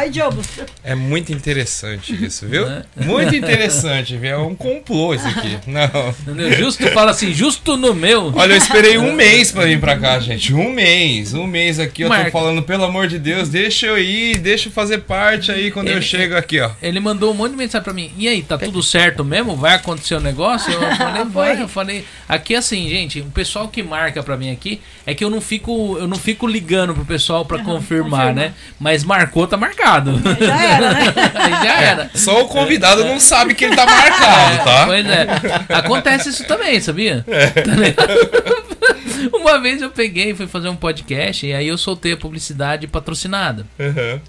é 0.83 0.93
muito 0.95 1.31
interessante 1.31 2.13
isso, 2.25 2.47
viu? 2.47 2.67
Né? 2.67 2.83
Muito 2.95 3.35
interessante, 3.35 4.15
viu? 4.17 4.29
É 4.29 4.37
um 4.37 4.53
complô 4.55 5.13
isso 5.13 5.27
aqui. 5.27 5.57
Não. 5.67 6.51
Justo 6.51 6.87
fala 6.89 7.11
assim, 7.11 7.33
justo 7.33 7.75
no 7.77 7.93
meu. 7.93 8.31
Olha, 8.35 8.53
eu 8.53 8.57
esperei 8.57 8.97
um 8.97 9.13
mês 9.15 9.51
pra 9.51 9.65
vir 9.65 9.79
pra 9.79 9.97
cá, 9.97 10.19
gente. 10.19 10.53
Um 10.53 10.71
mês. 10.71 11.33
Um 11.33 11.47
mês 11.47 11.79
aqui. 11.79 12.03
Eu 12.03 12.09
tô 12.09 12.31
falando, 12.31 12.61
pelo 12.63 12.83
amor 12.83 13.07
de 13.07 13.17
Deus, 13.17 13.49
deixa 13.49 13.87
eu 13.87 13.97
ir, 13.97 14.37
deixa 14.37 14.69
eu 14.69 14.71
fazer 14.73 14.99
parte 14.99 15.51
aí 15.51 15.71
quando 15.71 15.87
eu 15.87 15.93
Ele- 15.97 16.01
chego 16.01 16.35
aqui, 16.35 16.59
ó. 16.59 16.69
Ele 16.81 16.99
mandou 16.99 17.31
um 17.31 17.35
monte 17.35 17.51
de 17.51 17.57
mensagem 17.57 17.83
pra 17.83 17.93
mim. 17.93 18.11
E 18.17 18.27
aí, 18.27 18.41
tá 18.43 18.57
tudo 18.57 18.81
certo 18.83 19.23
mesmo? 19.23 19.55
Vai 19.55 19.75
acontecer 19.75 20.15
o 20.15 20.19
negócio? 20.19 20.71
Eu 20.71 20.95
falei, 20.95 21.23
vai. 21.25 21.61
Eu 21.61 21.67
falei, 21.67 22.05
aqui 22.27 22.55
assim, 22.55 22.87
gente, 22.89 23.21
o 23.21 23.25
pessoal 23.25 23.67
que 23.67 23.81
marca 23.81 24.21
pra 24.21 24.37
mim 24.37 24.51
aqui 24.51 24.79
é 25.05 25.13
que 25.13 25.23
eu 25.23 25.29
não 25.29 25.41
fico, 25.41 25.97
eu 25.99 26.07
não 26.07 26.17
fico 26.17 26.45
ligando 26.49 26.93
pro 26.93 27.05
pessoal 27.05 27.45
pra 27.45 27.59
confirmar, 27.59 28.27
confirma. 28.27 28.33
né? 28.33 28.53
Mas 28.79 29.03
marcou, 29.03 29.47
tá 29.47 29.55
marcado. 29.55 30.19
Já 30.39 30.61
era, 30.61 30.93
né? 30.93 31.13
Aí 31.35 31.51
já 31.63 31.81
era. 31.81 32.11
Só 32.13 32.43
o 32.43 32.47
convidado 32.47 33.05
não 33.05 33.19
sabe 33.19 33.53
que 33.53 33.65
ele 33.65 33.75
tá 33.75 33.85
marcado, 33.85 34.63
tá? 34.63 34.85
Pois 34.85 35.05
é. 35.05 35.27
Acontece 35.75 36.29
isso 36.29 36.45
também, 36.45 36.79
sabia? 36.81 37.25
Tá 37.25 37.75
ligado? 37.75 38.89
Uma 39.33 39.59
vez 39.59 39.81
eu 39.81 39.89
peguei 39.89 40.31
e 40.31 40.35
fui 40.35 40.47
fazer 40.47 40.69
um 40.69 40.75
podcast 40.75 41.45
e 41.45 41.53
aí 41.53 41.67
eu 41.67 41.77
soltei 41.77 42.13
a 42.13 42.17
publicidade 42.17 42.87
patrocinada. 42.87 43.65
Uhum. 43.77 44.19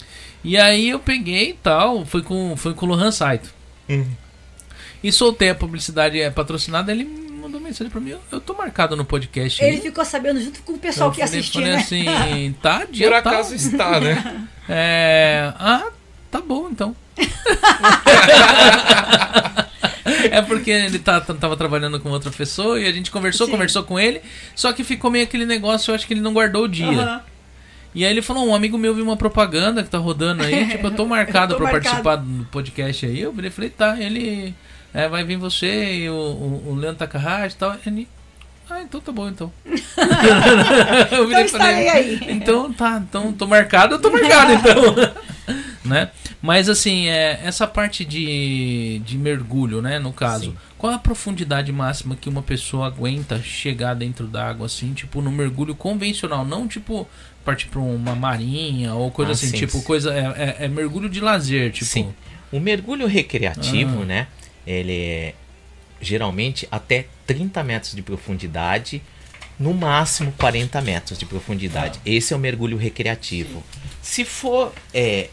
E 0.42 0.56
aí 0.56 0.88
eu 0.88 0.98
peguei 0.98 1.50
e 1.50 1.54
tal, 1.54 2.04
fui 2.04 2.22
com, 2.22 2.56
fui 2.56 2.74
com 2.74 2.86
o 2.86 2.88
Lohan 2.88 3.10
Saito. 3.10 3.50
Uhum. 3.88 4.06
E 5.02 5.10
soltei 5.12 5.50
a 5.50 5.54
publicidade 5.54 6.20
é, 6.20 6.30
patrocinada, 6.30 6.92
ele 6.92 7.29
mandou 7.50 7.60
mensagem 7.60 7.90
pra 7.90 8.00
mim, 8.00 8.10
eu, 8.10 8.20
eu 8.30 8.40
tô 8.40 8.54
marcado 8.54 8.96
no 8.96 9.04
podcast. 9.04 9.62
Ele 9.62 9.76
aí. 9.76 9.82
ficou 9.82 10.04
sabendo 10.04 10.40
junto 10.40 10.62
com 10.62 10.74
o 10.74 10.78
pessoal 10.78 11.10
eu 11.10 11.14
que 11.14 11.26
falei 11.26 11.70
né? 11.72 11.76
assim, 11.76 12.54
tá, 12.62 12.84
dia 12.88 13.08
Por 13.08 13.16
acaso 13.16 13.54
está, 13.54 14.00
né? 14.00 14.46
É. 14.72 15.52
Ah, 15.58 15.88
tá 16.30 16.40
bom 16.40 16.68
então. 16.70 16.94
é 20.30 20.40
porque 20.42 20.70
ele 20.70 21.00
tá, 21.00 21.20
tá- 21.20 21.34
tava 21.34 21.56
trabalhando 21.56 21.98
com 21.98 22.08
outra 22.10 22.30
pessoa 22.30 22.78
e 22.78 22.86
a 22.86 22.92
gente 22.92 23.10
conversou, 23.10 23.46
Sim. 23.46 23.52
conversou 23.52 23.82
com 23.82 23.98
ele, 23.98 24.22
só 24.54 24.72
que 24.72 24.84
ficou 24.84 25.10
meio 25.10 25.24
aquele 25.24 25.44
negócio, 25.44 25.90
eu 25.90 25.96
acho 25.96 26.06
que 26.06 26.14
ele 26.14 26.20
não 26.20 26.32
guardou 26.32 26.64
o 26.64 26.68
dia. 26.68 26.86
Aham. 26.86 27.22
E 27.92 28.04
aí 28.04 28.12
ele 28.12 28.22
falou, 28.22 28.46
um 28.46 28.54
amigo 28.54 28.78
meu 28.78 28.94
viu 28.94 29.02
uma 29.02 29.16
propaganda 29.16 29.82
que 29.82 29.90
tá 29.90 29.98
rodando 29.98 30.44
aí, 30.44 30.68
tipo, 30.68 30.86
eu 30.86 30.94
tô 30.94 31.04
marcado 31.04 31.54
Eu 31.54 31.58
tô 31.58 31.64
pra 31.64 31.72
marcado. 31.72 32.04
participar 32.04 32.16
do 32.16 32.44
podcast 32.44 33.04
aí. 33.06 33.20
Eu 33.20 33.34
falei, 33.50 33.70
tá, 33.70 34.00
ele 34.00 34.54
é, 34.94 35.08
vai 35.08 35.24
vir 35.24 35.36
você 35.36 35.94
e 35.94 36.10
o, 36.10 36.14
o, 36.14 36.70
o 36.70 36.74
Leandro 36.74 36.98
Takahashi 36.98 37.54
e 37.54 37.58
tal. 37.58 37.76
Ele, 37.86 38.08
ah, 38.68 38.82
então 38.82 39.00
tá 39.00 39.12
bom 39.12 39.28
então. 39.28 39.52
eu 41.12 41.24
Então 41.30 41.40
estarei 41.44 41.88
aí. 41.88 42.20
Então 42.28 42.72
tá, 42.72 43.02
então 43.08 43.32
tô 43.32 43.46
marcado, 43.46 43.94
eu 43.94 43.98
tô 43.98 44.10
marcado 44.10 44.52
então. 44.52 44.94
né? 45.84 46.10
Mas 46.42 46.68
assim, 46.68 47.06
é, 47.08 47.40
essa 47.44 47.66
parte 47.66 48.04
de, 48.04 49.00
de 49.04 49.18
mergulho, 49.18 49.82
né, 49.82 49.98
no 49.98 50.10
caso, 50.12 50.44
Sim. 50.46 50.56
qual 50.78 50.92
a 50.94 50.98
profundidade 50.98 51.70
máxima 51.70 52.16
que 52.16 52.28
uma 52.30 52.42
pessoa 52.42 52.86
aguenta 52.86 53.38
chegar 53.42 53.94
dentro 53.94 54.26
d'água 54.26 54.64
assim, 54.66 54.94
tipo 54.94 55.20
no 55.20 55.30
mergulho 55.30 55.74
convencional, 55.74 56.44
não 56.44 56.66
tipo 56.66 57.06
partir 57.44 57.66
pra 57.68 57.80
uma 57.80 58.14
marinha 58.14 58.94
ou 58.94 59.10
coisa 59.10 59.32
Ah, 59.32 59.34
assim, 59.34 59.48
sim, 59.48 59.56
tipo 59.56 59.78
sim. 59.78 59.82
coisa 59.82 60.12
é, 60.14 60.56
é- 60.60 60.64
é 60.64 60.68
mergulho 60.68 61.08
de 61.10 61.20
lazer, 61.20 61.72
tipo. 61.72 61.84
Sim. 61.86 62.14
O 62.52 62.58
mergulho 62.58 63.06
recreativo, 63.06 64.02
Ah. 64.02 64.06
né? 64.06 64.26
Ele 64.66 64.92
é 64.98 65.34
geralmente 66.00 66.66
até 66.70 67.06
30 67.26 67.62
metros 67.62 67.94
de 67.94 68.02
profundidade, 68.02 69.02
no 69.58 69.74
máximo 69.74 70.32
40 70.32 70.80
metros 70.80 71.18
de 71.18 71.26
profundidade. 71.26 72.00
Esse 72.06 72.32
é 72.32 72.36
o 72.36 72.40
mergulho 72.40 72.76
recreativo. 72.78 73.62
Se 74.02 74.24
for 74.24 74.72
é, 74.94 75.28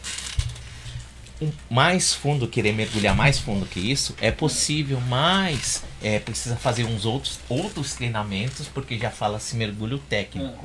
um- 1.40 1.50
mais 1.70 2.12
fundo, 2.12 2.46
querer 2.48 2.72
mergulhar 2.72 3.14
mais 3.16 3.38
fundo 3.38 3.64
que 3.64 3.80
isso, 3.80 4.14
é 4.20 4.30
possível, 4.30 5.00
mas 5.00 5.82
é, 6.02 6.18
precisa 6.18 6.56
fazer 6.56 6.84
uns 6.84 7.04
outros, 7.06 7.38
outros 7.48 7.94
treinamentos, 7.94 8.66
porque 8.68 8.98
já 8.98 9.10
fala-se 9.10 9.56
mergulho 9.56 9.98
técnico, 9.98 10.64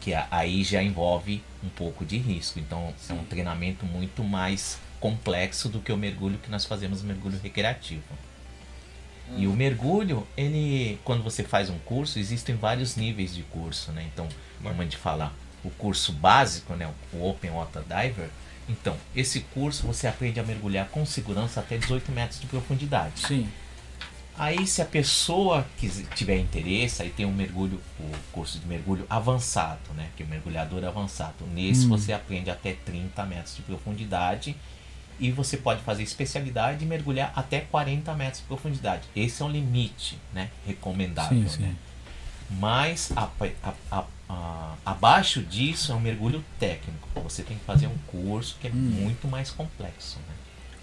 que 0.00 0.14
a- 0.14 0.26
aí 0.30 0.62
já 0.64 0.82
envolve 0.82 1.42
um 1.62 1.68
pouco 1.68 2.04
de 2.04 2.16
risco. 2.16 2.58
Então 2.58 2.94
é 3.08 3.12
um 3.12 3.24
treinamento 3.24 3.84
muito 3.84 4.22
mais 4.24 4.78
complexo 5.08 5.68
do 5.68 5.80
que 5.80 5.92
o 5.92 5.98
mergulho 5.98 6.38
que 6.38 6.50
nós 6.50 6.64
fazemos 6.64 7.02
o 7.02 7.04
mergulho 7.04 7.38
recreativo. 7.42 8.02
E 9.36 9.46
o 9.46 9.52
mergulho, 9.52 10.26
ele, 10.34 10.98
quando 11.04 11.22
você 11.22 11.42
faz 11.44 11.68
um 11.68 11.78
curso, 11.80 12.18
existem 12.18 12.54
vários 12.56 12.96
níveis 12.96 13.34
de 13.34 13.42
curso, 13.42 13.92
né? 13.92 14.08
Então, 14.10 14.26
como 14.62 14.80
a 14.80 14.84
gente 14.84 14.96
fala, 14.96 15.30
o 15.62 15.68
curso 15.68 16.10
básico, 16.10 16.72
né? 16.74 16.90
O 17.12 17.28
Open 17.28 17.50
Water 17.50 17.82
Diver. 17.82 18.30
Então, 18.66 18.96
esse 19.14 19.40
curso 19.40 19.86
você 19.86 20.06
aprende 20.06 20.40
a 20.40 20.42
mergulhar 20.42 20.88
com 20.88 21.04
segurança 21.04 21.60
até 21.60 21.76
18 21.76 22.10
metros 22.10 22.40
de 22.40 22.46
profundidade. 22.46 23.20
Sim. 23.26 23.46
Aí, 24.38 24.66
se 24.66 24.80
a 24.80 24.86
pessoa 24.86 25.66
quis- 25.78 26.02
tiver 26.14 26.38
interesse, 26.38 27.02
aí 27.02 27.10
tem 27.10 27.26
um 27.26 27.32
mergulho, 27.32 27.78
o 28.00 28.10
curso 28.32 28.58
de 28.58 28.66
mergulho 28.66 29.04
avançado, 29.10 29.92
né? 29.94 30.08
Que 30.16 30.22
é 30.22 30.26
o 30.26 30.28
mergulhador 30.30 30.82
avançado. 30.82 31.44
Nesse 31.52 31.84
Hum. 31.84 31.90
você 31.90 32.10
aprende 32.12 32.50
até 32.50 32.72
30 32.72 33.24
metros 33.26 33.54
de 33.56 33.62
profundidade 33.62 34.56
e 35.20 35.30
você 35.30 35.56
pode 35.56 35.82
fazer 35.82 36.02
especialidade 36.02 36.84
e 36.84 36.86
mergulhar 36.88 37.32
até 37.36 37.60
40 37.60 38.12
metros 38.14 38.40
de 38.40 38.46
profundidade. 38.46 39.02
Esse 39.14 39.42
é 39.42 39.44
o 39.44 39.48
limite, 39.48 40.18
né? 40.32 40.48
Recomendável, 40.66 41.38
Sim, 41.42 41.48
sim. 41.48 41.62
né? 41.62 41.74
Mas 42.50 43.10
a- 43.16 43.28
a- 43.62 43.72
a- 43.90 44.04
a- 44.28 44.74
abaixo 44.84 45.42
disso 45.42 45.92
é 45.92 45.94
um 45.94 46.00
mergulho 46.00 46.44
técnico. 46.58 47.08
Você 47.22 47.42
tem 47.42 47.56
que 47.56 47.64
fazer 47.64 47.86
um 47.86 47.96
curso 48.06 48.56
que 48.60 48.66
é 48.68 48.70
Hum. 48.70 48.74
muito 48.74 49.26
mais 49.26 49.50
complexo, 49.50 50.18
né? 50.28 50.34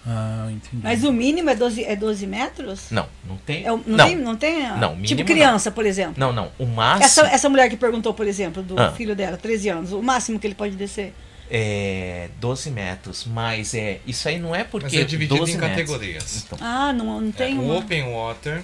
Ah, 0.04 0.48
entendi. 0.50 0.82
Mas 0.82 1.04
o 1.04 1.12
mínimo 1.12 1.48
é 1.48 1.54
12, 1.54 1.84
é 1.84 1.94
12 1.94 2.26
metros? 2.26 2.90
Não, 2.90 3.06
não 3.24 3.36
tem. 3.36 3.62
É 3.64 3.68
não, 3.68 3.78
não, 3.86 4.04
tem? 4.06 4.16
Não 4.16 4.36
tem? 4.36 4.62
Não, 4.76 4.90
mínimo 4.96 5.06
tipo 5.06 5.20
não. 5.20 5.26
criança, 5.26 5.70
por 5.70 5.86
exemplo. 5.86 6.14
não, 6.16 6.32
não. 6.32 6.50
O 6.58 6.66
máximo. 6.66 7.04
Essa, 7.04 7.26
essa 7.28 7.48
mulher 7.48 7.70
que 7.70 7.76
perguntou, 7.76 8.12
por 8.12 8.26
exemplo, 8.26 8.64
do 8.64 8.78
Ah. 8.80 8.90
filho 8.92 9.14
dela, 9.14 9.36
13 9.36 9.68
anos, 9.68 9.92
o 9.92 10.02
máximo 10.02 10.40
que 10.40 10.46
ele 10.48 10.56
pode 10.56 10.74
descer. 10.74 11.14
É 11.54 12.30
12 12.40 12.70
metros, 12.70 13.26
mas 13.28 13.74
é 13.74 14.00
isso 14.06 14.26
aí 14.26 14.38
não 14.38 14.54
é 14.54 14.64
porque 14.64 14.86
Mas 14.86 14.94
é 14.94 15.04
dividido 15.04 15.36
12 15.36 15.52
em 15.52 15.58
categorias. 15.58 16.44
Então, 16.46 16.58
Ah, 16.62 16.94
não, 16.94 17.20
não 17.20 17.30
tem 17.30 17.54
É, 17.54 17.58
o 17.58 17.62
uma... 17.62 17.76
Open 17.76 18.04
Water. 18.04 18.62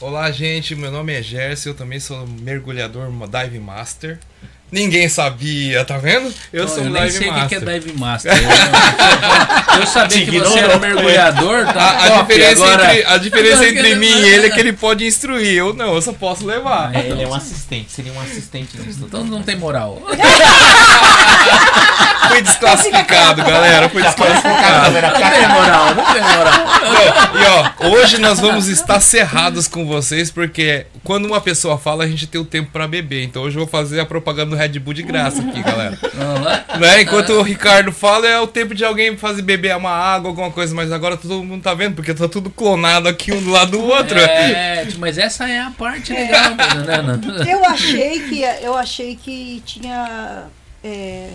Olá, 0.00 0.28
gente. 0.32 0.74
Meu 0.74 0.90
nome 0.90 1.12
é 1.12 1.22
Gerson. 1.22 1.68
Eu 1.68 1.74
também 1.74 2.00
sou 2.00 2.26
mergulhador 2.26 3.08
Dive 3.28 3.60
Master. 3.60 4.18
Ninguém 4.72 5.08
sabia, 5.08 5.84
tá 5.84 5.98
vendo? 5.98 6.32
Eu 6.52 6.66
sou 6.66 6.78
eu 6.78 6.84
um 6.84 6.90
nem 6.90 7.02
Dive 7.04 7.18
sei 7.18 7.28
o 7.28 7.32
que 7.48 7.54
é 7.54 7.60
Master. 7.60 7.80
dive 7.80 7.98
master. 7.98 8.32
Eu, 9.74 9.80
eu 9.80 9.86
sabia 9.86 10.24
que 10.24 10.38
você 10.38 10.58
era 10.58 10.78
mergulhador, 10.78 11.66
tá? 11.66 11.80
A, 11.82 12.04
a 12.04 12.10
top, 12.10 12.32
diferença, 12.32 12.64
agora- 12.64 12.94
entre, 12.96 13.12
a 13.12 13.18
diferença 13.18 13.66
entre 13.68 13.94
mim 13.96 14.06
e 14.20 14.28
ele 14.28 14.46
é 14.46 14.50
que 14.50 14.60
ele 14.60 14.72
pode 14.72 15.04
instruir. 15.04 15.52
Eu 15.56 15.74
não, 15.74 15.94
eu 15.94 16.02
só 16.02 16.12
posso 16.12 16.46
levar. 16.46 16.92
Ah, 16.94 17.00
ele 17.00 17.22
é 17.22 17.26
um 17.28 17.34
assistente, 17.34 17.90
seria 17.92 18.12
um 18.12 18.20
assistente. 18.20 18.76
Então 19.00 19.24
não 19.24 19.42
tem 19.42 19.56
moral. 19.56 20.00
Fui 22.28 22.40
desclassificado, 22.42 23.42
galera. 23.44 23.88
Fui 23.88 24.02
desclassificado. 24.02 24.92
Não 24.92 25.30
tem 25.30 25.48
moral, 25.48 25.94
não 25.94 26.04
tem 26.12 26.22
moral. 26.22 26.54
Não, 27.32 27.40
e 27.40 27.44
ó, 27.46 27.88
hoje 27.90 28.18
nós 28.18 28.40
vamos 28.40 28.68
estar 28.68 29.00
cerrados 29.00 29.68
com 29.68 29.86
vocês, 29.86 30.30
porque 30.30 30.86
quando 31.04 31.26
uma 31.26 31.40
pessoa 31.40 31.76
fala, 31.78 32.04
a 32.04 32.08
gente 32.08 32.26
tem 32.26 32.40
o 32.40 32.44
tempo 32.44 32.70
pra 32.72 32.88
beber. 32.88 33.22
Então 33.24 33.42
hoje 33.42 33.56
eu 33.56 33.60
vou 33.64 33.68
fazer 33.70 34.00
a 34.00 34.06
propaganda 34.06 34.50
do 34.50 34.56
Red 34.66 34.78
Bull 34.78 34.94
de 34.94 35.02
graça 35.02 35.40
aqui, 35.42 35.62
galera. 35.62 35.98
Vamos 36.14 36.40
lá? 36.42 36.64
Né? 36.78 37.02
Enquanto 37.02 37.30
o 37.30 37.42
Ricardo 37.42 37.92
fala, 37.92 38.26
é 38.26 38.38
o 38.40 38.46
tempo 38.46 38.74
de 38.74 38.84
alguém 38.84 39.16
fazer 39.16 39.42
beber 39.42 39.76
uma 39.76 39.90
água, 39.90 40.30
alguma 40.30 40.50
coisa, 40.50 40.74
mas 40.74 40.90
agora 40.92 41.16
todo 41.16 41.42
mundo 41.44 41.62
tá 41.62 41.74
vendo, 41.74 41.94
porque 41.94 42.12
tá 42.14 42.28
tudo 42.28 42.50
clonado 42.50 43.08
aqui 43.08 43.32
um 43.32 43.42
do 43.42 43.50
lado 43.50 43.72
do 43.72 43.82
outro. 43.82 44.18
É, 44.18 44.84
tipo, 44.86 45.00
mas 45.00 45.18
essa 45.18 45.48
é 45.48 45.60
a 45.60 45.70
parte 45.70 46.12
legal, 46.12 46.50
né? 46.54 46.84
Nana? 46.86 47.20
Eu 47.48 47.64
achei 47.64 48.20
que, 48.20 48.40
eu 48.62 48.74
achei 48.76 49.16
que 49.16 49.62
tinha... 49.64 50.44
É, 50.82 51.30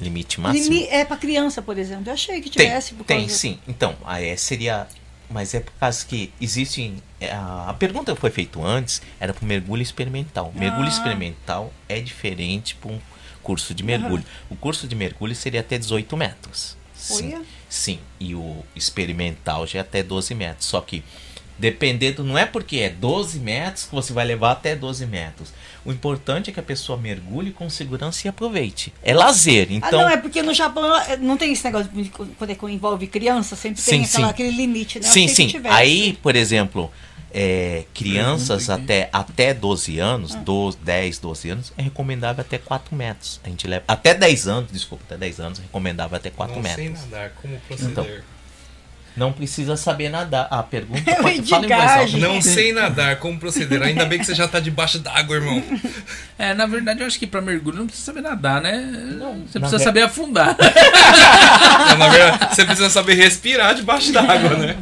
Limite 0.00 0.40
máximo. 0.40 0.64
limi- 0.64 0.86
é 0.90 1.04
para 1.04 1.16
criança, 1.16 1.60
por 1.60 1.76
exemplo. 1.76 2.04
Eu 2.06 2.12
achei 2.12 2.40
que 2.40 2.48
Tem, 2.50 2.66
tivesse. 2.68 2.94
tem 3.06 3.20
causa- 3.22 3.34
sim. 3.34 3.58
Então, 3.66 3.96
aí 4.06 4.36
seria. 4.38 4.86
Mas 5.30 5.52
é 5.54 5.60
por 5.60 5.72
causa 5.74 6.04
que 6.06 6.32
existem. 6.40 7.02
é, 7.20 7.30
A 7.32 7.70
a 7.70 7.74
pergunta 7.74 8.14
que 8.14 8.20
foi 8.20 8.30
feita 8.30 8.58
antes 8.60 9.02
era 9.20 9.34
para 9.34 9.46
mergulho 9.46 9.82
experimental. 9.82 10.52
Mergulho 10.54 10.86
Ah. 10.86 10.88
experimental 10.88 11.72
é 11.88 12.00
diferente 12.00 12.74
para 12.76 12.90
um 12.92 12.98
curso 13.42 13.74
de 13.74 13.82
mergulho. 13.82 14.24
O 14.50 14.56
curso 14.56 14.86
de 14.88 14.94
mergulho 14.94 15.34
seria 15.34 15.60
até 15.60 15.76
18 15.78 16.16
metros. 16.16 16.76
Sim. 16.94 17.34
Olha. 17.34 17.42
Sim. 17.68 17.98
E 18.18 18.34
o 18.34 18.64
experimental 18.74 19.66
já 19.66 19.78
é 19.78 19.82
até 19.82 20.02
12 20.02 20.34
metros. 20.34 20.66
Só 20.66 20.80
que 20.80 21.04
dependendo, 21.58 22.22
não 22.22 22.38
é 22.38 22.46
porque 22.46 22.76
é 22.78 22.88
12 22.88 23.38
metros 23.40 23.84
que 23.86 23.94
você 23.94 24.12
vai 24.12 24.24
levar 24.24 24.52
até 24.52 24.76
12 24.76 25.04
metros. 25.06 25.52
O 25.84 25.92
importante 25.92 26.50
é 26.50 26.52
que 26.52 26.60
a 26.60 26.62
pessoa 26.62 26.98
mergulhe 26.98 27.50
com 27.50 27.68
segurança 27.70 28.26
e 28.26 28.28
aproveite. 28.28 28.92
É 29.02 29.14
lazer. 29.14 29.68
Então, 29.70 30.00
ah, 30.00 30.02
não, 30.04 30.08
é 30.10 30.16
porque 30.16 30.42
no 30.42 30.52
Japão 30.54 30.84
eh, 31.02 31.16
não 31.16 31.36
tem 31.36 31.52
esse 31.52 31.64
negócio 31.64 31.90
de 31.90 32.08
quando 32.10 32.50
é 32.50 32.54
que 32.54 32.66
envolve 32.66 33.06
criança, 33.06 33.56
sempre 33.56 33.82
tem 33.82 34.04
Sim, 34.04 34.10
aquela- 34.10 34.26
sim. 34.28 34.30
aquele 34.30 34.50
limite, 34.56 35.00
né? 35.00 35.06
Sim, 35.08 35.28
sim. 35.28 35.52
Aí, 35.70 36.12
por 36.22 36.36
exemplo, 36.36 36.90
é, 37.32 37.84
crianças 37.94 38.68
até, 38.70 39.08
até 39.12 39.52
12 39.54 39.98
anos, 39.98 40.34
Ah. 40.34 40.38
12, 40.38 40.78
10, 40.82 41.18
12 41.18 41.50
anos, 41.50 41.72
é 41.76 41.82
recomendável 41.82 42.40
até 42.40 42.58
4 42.58 42.94
metros. 42.94 43.40
A 43.44 43.48
gente 43.48 43.66
leva. 43.66 43.84
Até 43.88 44.14
10 44.14 44.46
anos, 44.48 44.70
desculpa, 44.72 45.04
até 45.06 45.16
10 45.16 45.40
anos, 45.40 45.58
é 45.58 45.62
recomendável 45.62 46.16
até 46.16 46.30
4 46.30 46.56
Não 46.56 46.62
sei 46.62 46.88
metros. 46.88 47.04
nadar, 47.10 47.30
como 47.40 47.58
proceder. 47.60 47.90
Então, 47.90 48.06
Não 49.18 49.32
precisa 49.32 49.76
saber 49.76 50.08
nadar. 50.08 50.46
A 50.50 50.62
pergunta 50.62 51.10
É 51.10 51.16
pode 51.20 51.42
fala 51.48 51.66
em 51.66 51.68
voz. 51.68 52.12
Não 52.14 52.40
sei 52.40 52.72
nadar, 52.72 53.16
como 53.16 53.38
proceder. 53.38 53.82
Ainda 53.82 54.04
bem 54.06 54.18
que 54.18 54.24
você 54.24 54.34
já 54.34 54.46
tá 54.48 54.60
debaixo 54.60 54.98
d'água, 55.00 55.36
irmão. 55.36 55.62
É, 56.38 56.54
na 56.54 56.66
verdade, 56.66 57.00
eu 57.00 57.06
acho 57.06 57.18
que 57.18 57.26
pra 57.26 57.40
mergulho 57.40 57.78
não 57.78 57.86
precisa 57.86 58.06
saber 58.06 58.20
nadar, 58.22 58.60
né? 58.62 58.80
Você 59.46 59.58
na 59.58 59.68
precisa 59.68 59.78
ver- 59.78 59.84
saber 59.84 60.02
afundar. 60.02 60.56
Então, 61.84 61.98
na 61.98 62.08
verdade, 62.08 62.54
você 62.54 62.64
precisa 62.64 62.90
saber 62.90 63.14
respirar 63.14 63.74
debaixo 63.74 64.12
d'água, 64.12 64.50
né? 64.56 64.76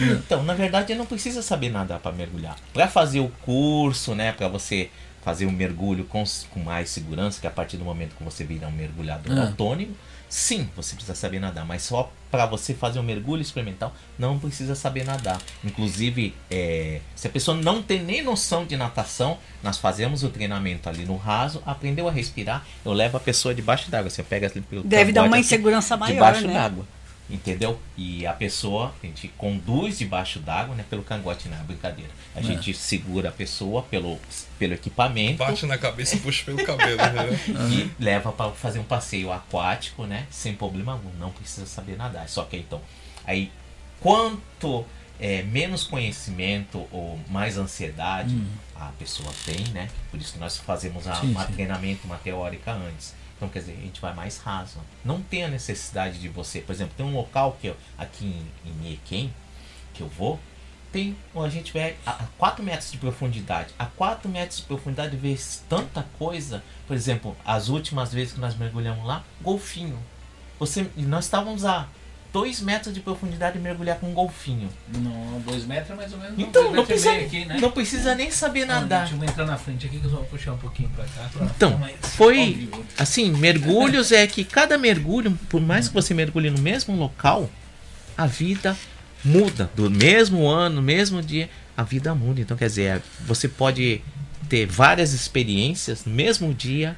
Então, 0.00 0.42
na 0.42 0.54
verdade, 0.54 0.94
não 0.94 1.06
precisa 1.06 1.42
saber 1.42 1.70
nadar 1.70 1.98
para 1.98 2.12
mergulhar. 2.12 2.56
Para 2.72 2.88
fazer 2.88 3.20
o 3.20 3.28
curso, 3.42 4.14
né, 4.14 4.32
para 4.32 4.48
você 4.48 4.88
fazer 5.24 5.46
um 5.46 5.52
mergulho 5.52 6.04
com, 6.04 6.24
com 6.50 6.60
mais 6.60 6.88
segurança, 6.90 7.40
que 7.40 7.46
a 7.46 7.50
partir 7.50 7.76
do 7.76 7.84
momento 7.84 8.16
que 8.16 8.24
você 8.24 8.42
vira 8.44 8.66
um 8.66 8.72
mergulhador 8.72 9.38
Ah. 9.38 9.42
autônomo, 9.42 9.94
sim, 10.32 10.70
você 10.74 10.94
precisa 10.94 11.14
saber 11.14 11.38
nadar, 11.38 11.66
mas 11.66 11.82
só 11.82 12.10
para 12.30 12.46
você 12.46 12.72
fazer 12.72 12.98
um 12.98 13.02
mergulho 13.02 13.42
experimental, 13.42 13.94
não 14.18 14.38
precisa 14.38 14.74
saber 14.74 15.04
nadar. 15.04 15.38
Inclusive, 15.62 16.34
é, 16.50 17.02
se 17.14 17.26
a 17.26 17.30
pessoa 17.30 17.54
não 17.54 17.82
tem 17.82 18.02
nem 18.02 18.22
noção 18.22 18.64
de 18.64 18.74
natação, 18.74 19.36
nós 19.62 19.76
fazemos 19.76 20.22
o 20.22 20.30
treinamento 20.30 20.88
ali 20.88 21.04
no 21.04 21.16
raso, 21.16 21.62
aprendeu 21.66 22.08
a 22.08 22.10
respirar, 22.10 22.64
eu 22.82 22.94
levo 22.94 23.18
a 23.18 23.20
pessoa 23.20 23.54
debaixo 23.54 23.90
d'água. 23.90 24.08
Você 24.08 24.22
pega 24.22 24.50
ali 24.50 24.62
pelo 24.62 24.82
Deve 24.82 25.12
dar 25.12 25.24
uma 25.24 25.36
assim, 25.36 25.44
insegurança 25.44 25.98
maior, 25.98 26.14
debaixo 26.14 26.46
né? 26.46 26.54
d'água. 26.54 26.86
Entendeu? 27.32 27.80
E 27.96 28.26
a 28.26 28.32
pessoa, 28.34 28.94
a 29.02 29.06
gente 29.06 29.26
conduz 29.38 29.98
debaixo 29.98 30.38
d'água, 30.38 30.74
né? 30.74 30.84
Pelo 30.88 31.02
cangote, 31.02 31.48
não 31.48 31.58
é 31.58 31.62
brincadeira. 31.62 32.10
A 32.36 32.40
É. 32.40 32.42
gente 32.42 32.74
segura 32.74 33.30
a 33.30 33.32
pessoa 33.32 33.82
pelo, 33.82 34.18
pelo 34.58 34.74
equipamento 34.74 35.38
Bate 35.38 35.64
na 35.64 35.78
cabeça 35.78 36.16
e 36.16 36.20
puxa 36.20 36.44
pelo 36.44 36.62
cabelo, 36.64 36.96
né? 36.98 37.28
e 37.72 37.90
leva 38.02 38.30
para 38.32 38.50
fazer 38.52 38.78
um 38.80 38.84
passeio 38.84 39.32
aquático, 39.32 40.04
né? 40.04 40.26
Sem 40.30 40.54
problema 40.54 40.92
algum. 40.92 41.10
Não 41.18 41.30
precisa 41.30 41.66
saber 41.66 41.96
nadar. 41.96 42.28
Só 42.28 42.44
que 42.44 42.58
então, 42.58 42.80
aí 43.26 43.50
quanto 44.00 44.84
é, 45.18 45.42
menos 45.42 45.84
conhecimento 45.84 46.86
ou 46.90 47.18
mais 47.28 47.56
ansiedade 47.56 48.36
a 48.74 48.86
pessoa 48.98 49.32
tem, 49.46 49.64
né? 49.68 49.88
Por 50.10 50.20
isso 50.20 50.32
que 50.32 50.38
nós 50.38 50.56
fazemos 50.58 51.06
a, 51.06 51.14
Sim, 51.14 51.30
uma 51.30 51.46
sim. 51.46 51.52
treinamento, 51.52 52.00
uma 52.04 52.16
teórica 52.16 52.72
antes. 52.72 53.14
Então, 53.42 53.50
quer 53.50 53.58
dizer, 53.58 53.72
a 53.72 53.80
gente 53.82 54.00
vai 54.00 54.14
mais 54.14 54.38
raso. 54.38 54.78
Não 55.04 55.20
tem 55.20 55.42
a 55.42 55.48
necessidade 55.48 56.20
de 56.20 56.28
você, 56.28 56.60
por 56.60 56.72
exemplo, 56.72 56.94
tem 56.96 57.04
um 57.04 57.12
local 57.12 57.58
que 57.60 57.66
eu, 57.66 57.76
aqui 57.98 58.24
em, 58.24 58.70
em 58.70 58.72
Niequem, 58.74 59.34
que 59.92 60.00
eu 60.00 60.06
vou, 60.06 60.38
tem, 60.92 61.16
a 61.34 61.48
gente 61.48 61.72
vai 61.72 61.96
a, 62.06 62.12
a 62.12 62.26
4 62.38 62.62
metros 62.62 62.92
de 62.92 62.98
profundidade. 62.98 63.74
A 63.76 63.86
4 63.86 64.30
metros 64.30 64.60
de 64.60 64.66
profundidade 64.66 65.16
vê 65.16 65.36
tanta 65.68 66.06
coisa. 66.20 66.62
Por 66.86 66.94
exemplo, 66.94 67.36
as 67.44 67.68
últimas 67.68 68.12
vezes 68.12 68.32
que 68.32 68.38
nós 68.38 68.54
mergulhamos 68.54 69.04
lá, 69.04 69.24
golfinho. 69.40 69.98
Você, 70.60 70.88
nós 70.98 71.24
estávamos 71.24 71.64
a 71.64 71.88
2 72.32 72.60
metros 72.62 72.94
de 72.94 73.00
profundidade 73.00 73.58
mergulhar 73.58 73.98
com 73.98 74.08
um 74.08 74.14
golfinho. 74.14 74.70
Não, 74.88 75.40
dois 75.40 75.66
metros 75.66 75.90
é 75.90 75.94
mais 75.94 76.12
ou 76.12 76.18
menos. 76.18 76.38
Então, 76.38 76.72
não 76.72 76.82
e 76.82 76.86
precisa, 76.86 77.12
aqui, 77.12 77.44
né? 77.44 77.58
não 77.60 77.70
precisa 77.70 78.14
nem 78.14 78.30
saber 78.30 78.64
nadar. 78.64 79.06
Deixa 79.06 79.22
eu 79.22 79.28
entrar 79.28 79.44
na 79.44 79.58
frente 79.58 79.86
aqui 79.86 79.98
que 79.98 80.06
eu 80.06 80.10
vou 80.10 80.24
puxar 80.24 80.52
um 80.52 80.58
pouquinho 80.58 80.88
pra 80.90 81.04
cá. 81.04 81.28
pra 81.30 81.46
Então, 81.46 81.78
foi-. 82.00 82.70
Assim, 82.98 83.30
mergulhos 83.32 84.12
é 84.12 84.26
que 84.26 84.44
cada 84.44 84.78
mergulho, 84.78 85.38
por 85.50 85.60
mais 85.60 85.88
que 85.88 85.94
você 85.94 86.14
mergulhe 86.14 86.50
no 86.50 86.60
mesmo 86.60 86.96
local, 86.96 87.50
a 88.16 88.26
vida 88.26 88.76
muda. 89.22 89.70
Do 89.76 89.90
mesmo 89.90 90.48
ano, 90.48 90.76
no 90.76 90.82
mesmo 90.82 91.20
dia, 91.20 91.50
a 91.76 91.82
vida 91.82 92.14
muda. 92.14 92.40
Então, 92.40 92.56
quer 92.56 92.66
dizer, 92.66 92.82
é, 92.82 93.02
você 93.26 93.46
pode 93.46 94.00
ter 94.48 94.66
várias 94.66 95.12
experiências 95.12 96.04
no 96.06 96.12
mesmo 96.14 96.52
dia, 96.54 96.96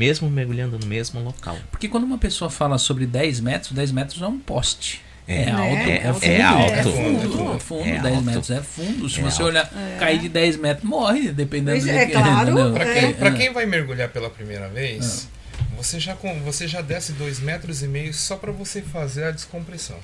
mesmo 0.00 0.30
mergulhando 0.30 0.78
no 0.78 0.86
mesmo 0.86 1.20
local. 1.22 1.56
Porque 1.70 1.86
quando 1.88 2.04
uma 2.04 2.16
pessoa 2.16 2.50
fala 2.50 2.78
sobre 2.78 3.04
10 3.06 3.40
metros, 3.40 3.72
10 3.72 3.92
metros 3.92 4.22
é 4.22 4.26
um 4.26 4.38
poste. 4.38 5.02
É, 5.28 5.42
É, 5.44 5.50
alto, 5.50 5.62
é, 5.76 5.96
é, 5.96 6.12
fundo, 6.12 6.24
é 6.24 6.42
alto. 6.42 6.72
é 6.72 6.82
fundo, 6.82 7.52
É 7.52 7.56
é 7.56 7.58
fundo, 7.60 7.88
É 7.88 7.98
10 8.00 8.04
alto. 8.14 8.22
metros 8.24 8.50
é 8.50 8.62
fundo. 8.62 9.08
Se 9.10 9.20
É 9.20 9.22
você 9.22 9.42
alto. 9.42 9.44
olhar, 9.44 9.70
cair 9.98 10.18
de 10.18 10.28
10 10.28 10.56
metros, 10.56 10.88
morre, 10.88 11.30
dependendo 11.30 11.78
Pois 11.78 11.84
do 11.84 11.90
é, 11.90 12.06
que- 12.06 12.12
claro. 12.18 12.76
É. 12.78 13.00
quem, 13.00 13.12
pra 13.14 13.30
quem 13.32 13.52
vai 13.52 13.66
mergulhar 13.66 14.08
pela 14.08 14.28
primeira 14.30 14.68
vez, 14.70 15.28
você, 15.76 16.00
já, 16.00 16.16
você 16.44 16.66
já 16.66 16.80
desce 16.80 17.12
dois 17.12 17.38
metros 17.38 17.82
e 17.82 17.86
meio 17.86 18.12
só 18.14 18.36
pra 18.36 18.50
você 18.50 18.80
fazer 18.82 19.24
a 19.24 19.30
descompressão. 19.30 19.98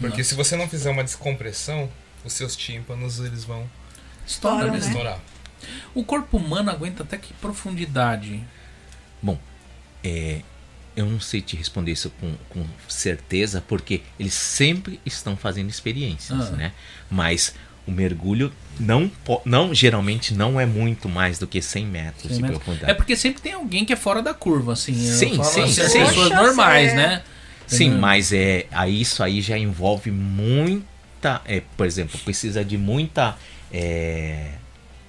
Porque 0.00 0.22
se 0.24 0.34
você 0.34 0.56
não 0.56 0.68
fizer 0.68 0.90
uma 0.90 1.04
descompressão, 1.04 1.88
os 2.24 2.32
seus 2.32 2.56
tímpanos 2.56 3.18
eles 3.20 3.44
vão 3.44 3.68
Estoura 4.26 4.56
Estoura, 4.56 4.72
mesmo. 4.72 4.78
né? 4.86 4.86
estourar. 4.92 5.20
O 5.94 6.04
corpo 6.04 6.36
humano 6.36 6.70
aguenta 6.70 7.02
até 7.02 7.16
que 7.16 7.32
profundidade? 7.34 8.40
É, 10.06 10.40
eu 10.94 11.06
não 11.06 11.18
sei 11.18 11.40
te 11.40 11.56
responder 11.56 11.92
isso 11.92 12.10
com, 12.20 12.34
com 12.50 12.64
certeza, 12.86 13.64
porque 13.66 14.02
eles 14.20 14.34
sempre 14.34 15.00
estão 15.06 15.34
fazendo 15.36 15.70
experiências, 15.70 16.48
Ah. 16.48 16.56
né? 16.56 16.72
Mas 17.10 17.54
o 17.86 17.90
mergulho 17.90 18.52
não, 18.78 19.10
não 19.46 19.72
geralmente 19.74 20.34
não 20.34 20.60
é 20.60 20.66
muito 20.66 21.08
mais 21.08 21.38
do 21.38 21.46
que 21.46 21.60
100 21.62 21.86
metros 21.86 22.28
100 22.28 22.36
de 22.36 22.42
metros. 22.42 22.58
profundidade. 22.58 22.92
É 22.92 22.94
porque 22.94 23.16
sempre 23.16 23.40
tem 23.40 23.52
alguém 23.54 23.84
que 23.86 23.92
é 23.92 23.96
fora 23.96 24.20
da 24.22 24.34
curva, 24.34 24.74
assim. 24.74 24.92
Sim, 24.94 25.34
sim, 25.36 25.40
assim, 25.40 25.62
as 25.62 25.70
sim. 25.70 25.80
pessoas 26.00 26.14
Poxa, 26.14 26.34
normais, 26.42 26.92
é. 26.92 26.96
né? 26.96 27.22
Sim, 27.66 27.84
Entendeu? 27.84 28.00
mas 28.00 28.30
é, 28.32 28.66
aí 28.70 29.00
isso 29.00 29.22
aí 29.22 29.40
já 29.40 29.56
envolve 29.56 30.10
muita, 30.10 31.40
é, 31.46 31.62
por 31.78 31.86
exemplo, 31.86 32.18
precisa 32.20 32.62
de 32.62 32.76
muita 32.76 33.38
é, 33.72 34.50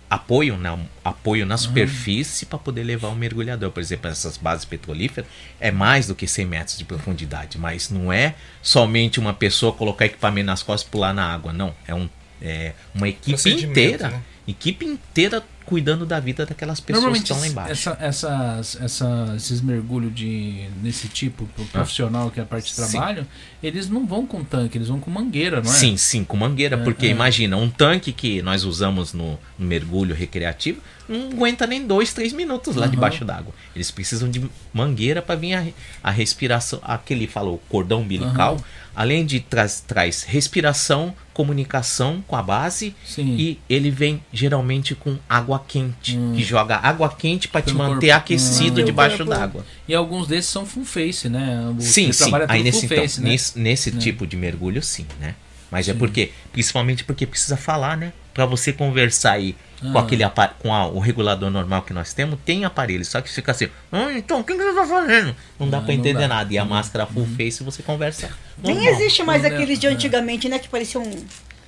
apoio, 0.10 0.58
na, 0.58 0.78
apoio 1.04 1.46
na 1.46 1.58
superfície 1.58 2.46
para 2.46 2.60
poder 2.60 2.84
levar 2.84 3.10
um 3.10 3.16
mergulhador. 3.16 3.72
Por 3.72 3.80
exemplo, 3.80 4.10
essas 4.10 4.38
bases 4.38 4.66
petrolíferas 4.66 5.28
é 5.60 5.72
mais 5.72 6.08
do 6.08 6.16
que 6.16 6.28
100 6.28 6.46
metros 6.46 6.78
de 6.78 6.86
profundidade, 6.86 7.58
mas 7.58 7.90
não 7.90 8.12
é 8.12 8.36
somente 8.62 9.20
uma 9.20 9.34
pessoa 9.34 9.74
colocar 9.74 10.06
equipamento 10.06 10.48
nas 10.48 10.62
costas 10.62 10.88
e 10.88 10.92
pular 10.92 11.14
na 11.14 11.34
água, 11.34 11.52
não. 11.52 11.74
É, 11.88 11.94
um, 11.94 12.10
é 12.42 12.74
uma 12.94 13.10
equipe 13.10 13.50
inteira, 13.50 14.10
né? 14.10 14.22
Equipe 14.48 14.86
inteira 14.86 15.44
cuidando 15.66 16.06
da 16.06 16.20
vida 16.20 16.46
daquelas 16.46 16.80
pessoas 16.80 17.12
que 17.14 17.18
estão 17.24 17.40
lá 17.40 17.48
embaixo. 17.48 17.72
essa- 17.90 17.98
essas, 18.00 18.78
essa- 18.80 19.34
esses 19.36 19.62
mergulhos 19.62 20.14
de 20.14 20.68
nesse 20.84 21.08
tipo 21.08 21.48
pro 21.56 21.66
profissional 21.66 22.30
que 22.30 22.40
é 22.40 22.44
a 22.44 22.46
parte 22.46 22.68
de 22.68 22.74
Sim. 22.82 22.92
trabalho, 22.92 23.26
eles 23.64 23.90
não 23.90 24.06
vão 24.06 24.28
com 24.28 24.44
tanque, 24.44 24.78
eles 24.78 24.90
vão 24.90 25.00
com 25.00 25.10
mangueira, 25.10 25.62
não 25.64 25.72
é? 25.72 25.74
Sim, 25.74 25.98
sim, 25.98 26.24
com 26.24 26.38
mangueira, 26.38 26.76
É, 26.76 26.84
porque 26.84 27.08
é. 27.08 27.10
imagina, 27.10 27.58
um 27.58 27.68
tanque 27.68 28.12
que 28.12 28.44
nós 28.44 28.64
usamos 28.64 29.12
no, 29.12 29.40
no 29.58 29.66
mergulho 29.66 30.14
recreativo 30.14 30.80
não 31.10 31.30
aguenta 31.32 31.66
nem 31.66 31.86
dois, 31.88 32.14
três 32.14 32.32
minutos 32.32 32.76
lá 32.76 32.84
Aham. 32.84 32.92
debaixo 32.92 33.26
d'água. 33.26 33.54
Eles 33.76 33.90
precisam 33.90 34.30
de 34.30 34.48
mangueira 34.72 35.20
para 35.20 35.34
vir 35.36 35.56
a, 35.56 35.66
a 36.04 36.12
respiração, 36.12 36.80
aquele 36.84 37.26
falou 37.26 37.60
cordão 37.70 38.02
umbilical, 38.02 38.54
Aham. 38.56 38.64
Além 38.96 39.26
de 39.26 39.40
traz, 39.40 39.82
traz 39.86 40.24
respiração, 40.24 41.14
comunicação 41.34 42.24
com 42.28 42.36
a 42.36 42.42
base 42.42 42.96
Sim. 43.06 43.36
e 43.38 43.60
ele 43.70 43.92
vem 43.92 44.24
geralmente 44.32 44.96
com 44.96 45.18
água 45.30 45.62
quente, 45.68 46.18
Hum. 46.18 46.34
que 46.36 46.44
joga 46.44 46.78
água 46.78 47.10
quente 47.10 47.48
para 47.48 47.62
te 47.62 47.74
manter 47.74 48.08
corpo. 48.08 48.16
aquecido 48.24 48.82
Ah. 48.82 48.84
debaixo 48.84 49.26
d'água. 49.26 49.66
E 49.88 49.94
alguns 49.94 50.28
desses 50.28 50.50
são 50.50 50.66
full 50.66 50.86
face, 50.86 51.28
né? 51.30 51.74
O 51.78 51.82
Sim, 51.82 52.12
sim. 52.12 52.32
Aí 52.48 52.64
nesse, 52.64 52.80
full 52.80 52.86
então, 52.86 52.98
face, 52.98 53.22
né? 53.22 53.30
nesse, 53.30 53.60
nesse 53.60 53.92
Né. 53.92 54.00
tipo 54.02 54.26
de 54.26 54.36
mergulho, 54.38 54.82
sim, 54.82 55.06
né? 55.20 55.36
Mas 55.76 55.90
é 55.90 55.92
Sim. 55.92 56.00
porque, 56.00 56.32
principalmente 56.54 57.04
porque 57.04 57.26
precisa 57.28 57.58
falar, 57.58 57.98
né? 57.98 58.14
Pra 58.34 58.46
você 58.46 58.72
conversar 58.72 59.34
aí 59.34 59.58
com 59.82 59.98
Ah. 59.98 60.02
aquele 60.02 60.24
apa- 60.24 60.48
com 60.58 60.74
a- 60.74 60.88
o 60.88 61.00
regulador 61.00 61.50
normal 61.52 61.82
que 61.82 61.92
nós 61.92 62.14
temos, 62.14 62.40
tem 62.46 62.64
aparelho, 62.64 63.04
só 63.04 63.20
que 63.20 63.30
fica 63.30 63.52
assim, 63.52 63.68
ah, 63.92 64.14
então 64.14 64.40
o 64.40 64.44
que, 64.46 64.54
que 64.56 64.64
você 64.64 64.74
tá 64.74 64.88
fazendo? 64.88 65.36
Não 65.60 65.70
dá 65.70 65.80
Ah, 65.80 65.82
pra 65.82 65.94
não 65.94 66.00
entender 66.00 66.22
dá. 66.22 66.28
nada. 66.30 66.54
E 66.54 66.58
a 66.58 66.64
Uhum. 66.64 66.70
máscara 66.70 67.06
full 67.06 67.28
face 67.36 67.62
você 67.62 67.84
conversa. 67.84 68.30
Nem 68.64 68.76
normal. 68.76 68.94
existe 68.94 69.22
mais 69.22 69.44
aqueles 69.44 69.78
de 69.78 69.86
é. 69.88 69.90
antigamente, 69.90 70.48
né? 70.48 70.60
Que 70.60 70.70
parecia 70.70 70.98
um 71.02 71.26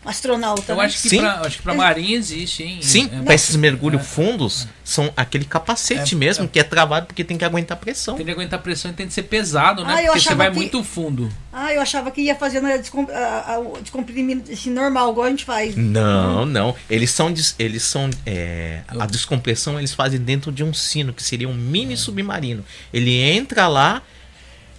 astronauta. 0.08 0.72
Eu 0.72 0.78
né? 0.78 0.86
acho 0.86 1.02
que, 1.02 1.10
Sim. 1.10 1.20
pra, 1.20 1.42
acho 1.42 1.58
que 1.58 1.64
pra 1.64 1.74
marinha 1.74 2.16
existe, 2.18 2.64
hein? 2.64 2.80
Sim, 2.82 3.10
É, 3.14 3.22
pra 3.22 3.34
esses 3.36 3.56
mergulhos 3.56 4.06
fundos, 4.08 4.68
são 4.84 5.12
aquele 5.18 5.46
capacete 5.46 6.16
É, 6.16 6.18
mesmo, 6.18 6.46
é. 6.46 6.48
que 6.48 6.60
é 6.60 6.64
travado 6.64 7.08
porque 7.08 7.24
tem 7.24 7.38
que 7.38 7.44
aguentar 7.46 7.78
pressão. 7.78 8.16
Tem 8.16 8.26
que 8.26 8.32
aguentar 8.32 8.60
pressão 8.62 8.92
e 8.92 8.94
tem 8.94 9.08
que 9.08 9.14
ser 9.14 9.24
pesado, 9.24 9.84
né? 9.84 9.94
Ah, 9.96 10.02
eu 10.04 10.14
Porque 10.14 10.28
você 10.30 10.36
vai 10.36 10.50
que- 10.50 10.56
muito 10.56 10.84
fundo. 10.84 11.32
Ah, 11.52 11.74
eu 11.74 11.82
achava 11.82 12.12
que 12.12 12.22
ia 12.22 12.36
fazendo 12.36 12.68
a 12.68 12.78
descom- 12.78 13.08
a- 13.12 13.60
descomprimento 13.82 14.52
assim, 14.52 14.70
normal, 14.70 15.12
igual 15.12 15.26
a 15.28 15.30
gente 15.30 15.44
faz. 15.44 15.76
Não, 15.76 16.46
não. 16.46 16.76
Eles 16.90 17.10
são. 17.12 17.34
Eles 17.58 17.84
são 17.84 18.10
é, 18.26 18.82
a 18.88 19.06
descompressão 19.06 19.78
eles 19.80 19.94
fazem 19.94 20.20
dentro 20.20 20.52
de 20.52 20.64
um 20.64 20.74
sino, 20.74 21.12
que 21.14 21.24
seria 21.24 21.50
um 21.50 21.54
mini 21.54 21.98
submarino. 21.98 22.64
Ele 22.94 23.20
entra 23.20 23.68
lá, 23.68 24.02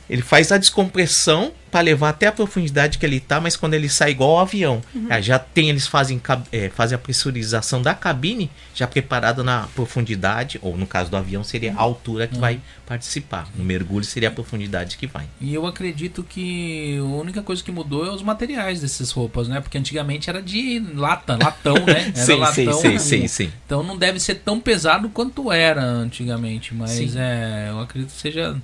ele 0.09 0.23
faz 0.23 0.51
a 0.51 0.59
descompressão 0.59 1.53
para 1.71 1.81
levar 1.81 2.11
até 2.11 2.27
a 2.27 2.33
profundidade 2.33 2.99
que 2.99 3.05
ele 3.05 3.21
tá, 3.21 3.41
mas 3.41 3.57
quando 3.57 3.75
ele 3.75 3.89
sai 3.89 4.11
igual 4.11 4.31
ao 4.31 4.41
avião. 4.41 4.81
É, 5.09 5.21
já 5.21 5.39
tem, 5.39 5.69
eles 5.69 5.87
fazem, 5.87 6.21
é, 6.51 6.71
fazem 6.71 6.97
a 6.97 6.99
pressurização 6.99 7.83
da 7.83 7.95
cabine 7.95 8.51
já 8.75 8.87
preparada 8.87 9.45
na 9.45 9.69
profundidade, 9.75 10.59
ou 10.63 10.77
no 10.77 10.87
caso 10.87 11.11
do 11.11 11.17
avião 11.17 11.45
seria 11.45 11.75
a 11.75 11.81
altura 11.81 12.27
que 12.27 12.39
vai 12.39 12.61
participar. 12.87 13.49
No 13.55 13.65
mergulho 13.65 14.05
seria 14.05 14.29
a 14.29 14.33
profundidade 14.33 14.97
que 14.97 15.07
vai. 15.07 15.27
E 15.41 15.53
eu 15.53 15.67
acredito 15.67 16.23
que 16.23 16.97
a 16.99 17.03
única 17.03 17.43
coisa 17.43 17.63
que 17.63 17.71
mudou 17.71 18.07
é 18.07 18.11
os 18.11 18.23
materiais 18.23 18.81
dessas 18.81 19.11
roupas, 19.11 19.47
né? 19.47 19.61
Porque 19.61 19.77
antigamente 19.77 20.31
era 20.31 20.41
de 20.43 20.83
lata, 20.95 21.37
latão, 21.37 21.75
né? 21.87 22.13
Era 22.17 22.25
Sim, 22.25 22.35
latão. 22.37 22.81
sim, 22.81 22.99
sim, 22.99 23.29
sim. 23.29 23.53
Então 23.67 23.83
não 23.83 23.97
deve 23.97 24.19
ser 24.19 24.37
tão 24.37 24.61
pesado 24.61 25.09
quanto 25.11 25.53
era 25.53 25.83
antigamente, 25.83 26.75
mas 26.75 26.91
Sim. 26.91 27.13
é, 27.17 27.67
eu 27.71 27.81
acredito 27.81 28.11
que 28.11 28.21
seja 28.21 28.57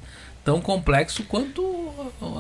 tão 0.45 0.61
complexo 0.61 1.23
quanto 1.25 1.63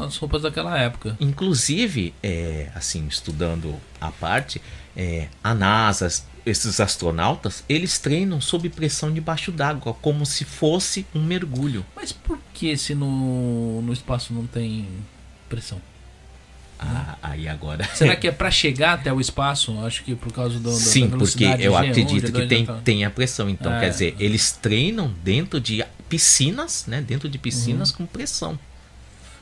as 0.04 0.16
roupas 0.16 0.42
daquela 0.42 0.78
época. 0.78 1.16
Inclusive, 1.20 2.14
é, 2.22 2.68
assim, 2.74 3.06
estudando 3.08 3.74
a 4.00 4.10
parte, 4.10 4.60
é, 4.96 5.28
a 5.42 5.54
NASA, 5.54 6.06
esses 6.44 6.78
astronautas, 6.80 7.64
eles 7.68 7.98
treinam 7.98 8.40
sob 8.40 8.68
pressão 8.68 9.12
debaixo 9.12 9.50
d'água, 9.50 9.94
como 9.94 10.26
se 10.26 10.44
fosse 10.44 11.06
um 11.14 11.22
mergulho. 11.22 11.84
Mas 11.96 12.12
por 12.12 12.38
que 12.52 12.76
se 12.76 12.94
no, 12.94 13.80
no 13.82 13.92
espaço 13.92 14.32
não 14.34 14.46
tem 14.46 14.86
pressão? 15.48 15.80
Ah, 16.78 17.16
aí 17.22 17.48
agora. 17.48 17.88
Será 17.94 18.14
que 18.16 18.26
é 18.28 18.32
pra 18.32 18.50
chegar 18.50 18.94
até 18.94 19.10
o 19.12 19.20
espaço? 19.20 19.78
Acho 19.86 20.02
que 20.04 20.14
por 20.14 20.32
causa 20.32 20.58
do, 20.58 20.70
da- 20.70 20.76
Sim, 20.76 21.08
da 21.08 21.16
porque 21.16 21.44
velocidade 21.46 21.62
eu 21.62 21.72
G1, 21.72 21.88
acredito 21.90 22.26
G2, 22.26 22.32
que 22.42 22.46
tem, 22.46 22.66
G3. 22.66 22.82
tem 22.82 23.04
a 23.04 23.10
pressão. 23.10 23.48
Então, 23.48 23.72
É. 23.72 23.80
quer 23.80 23.90
dizer, 23.90 24.16
eles 24.18 24.52
treinam 24.52 25.10
dentro 25.22 25.60
de 25.60 25.82
piscinas, 26.08 26.84
né? 26.86 27.00
Dentro 27.00 27.28
de 27.28 27.38
piscinas 27.38 27.90
com 27.90 28.06
pressão. 28.06 28.58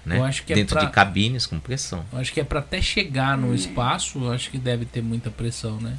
Né? 0.05 0.17
Uhum. 0.17 0.23
Eu 0.23 0.25
acho 0.27 0.43
que 0.45 0.53
é 0.53 0.57
dentro 0.57 0.77
pra- 0.77 0.85
de 0.85 0.91
cabines 0.93 1.47
com 1.47 1.61
pressão. 1.61 2.05
Eu 2.13 2.19
Acho 2.19 2.33
que 2.33 2.41
é 2.41 2.45
pra 2.45 2.59
até 2.61 2.83
chegar 2.83 3.37
no 3.39 3.55
espaço, 3.55 4.19
eu 4.25 4.33
acho 4.33 4.51
que 4.51 4.59
deve 4.59 4.85
ter 4.85 5.03
muita 5.03 5.31
pressão, 5.31 5.81
né? 5.81 5.97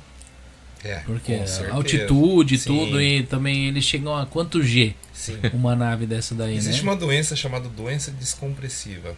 É, 0.83 0.95
Porque 1.05 1.39
altitude 1.71 2.55
e 2.55 2.57
Sim, 2.57 2.65
tudo, 2.65 3.01
e 3.01 3.23
também 3.23 3.67
eles 3.69 3.85
chegam 3.85 4.17
a 4.17 4.25
quanto 4.25 4.61
G 4.61 4.93
Sim. 5.13 5.37
uma 5.53 5.77
nave 5.77 6.05
dessa 6.05 6.35
daí, 6.35 6.57
Existe 6.57 6.83
né? 6.83 6.89
uma 6.91 6.97
doença 6.97 7.37
chamada 7.37 7.69
doença 7.69 8.11
descompressiva. 8.11 9.15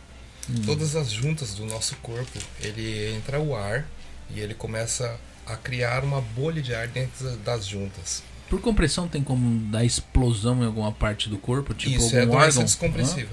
todas 0.64 0.96
as 0.96 1.10
juntas 1.12 1.56
do 1.56 1.66
nosso 1.66 1.96
corpo, 2.04 2.38
ele 2.62 3.16
entra 3.16 3.39
o 3.39 3.56
ar 3.56 3.84
e 4.30 4.39
ele 4.39 4.54
começa 4.54 5.20
a 5.48 5.56
criar 5.56 6.04
uma 6.04 6.22
bolha 6.22 6.62
de 6.62 6.76
ar 6.76 6.88
dentro 6.88 7.36
das 7.38 7.66
juntas. 7.66 8.22
Por 8.50 8.62
compressão 8.62 9.08
tem 9.08 9.24
como 9.24 9.60
dar 9.72 9.84
explosão 9.84 10.62
em 10.62 10.66
alguma 10.66 10.91
parte 10.91 11.30
do 11.30 11.38
corpo? 11.38 11.74
Tipo 11.74 11.96
Isso 11.98 12.16
é 12.16 12.22
algum 12.22 12.34
doença 12.34 12.48
órgão? 12.48 12.64
descompressiva. 12.64 13.30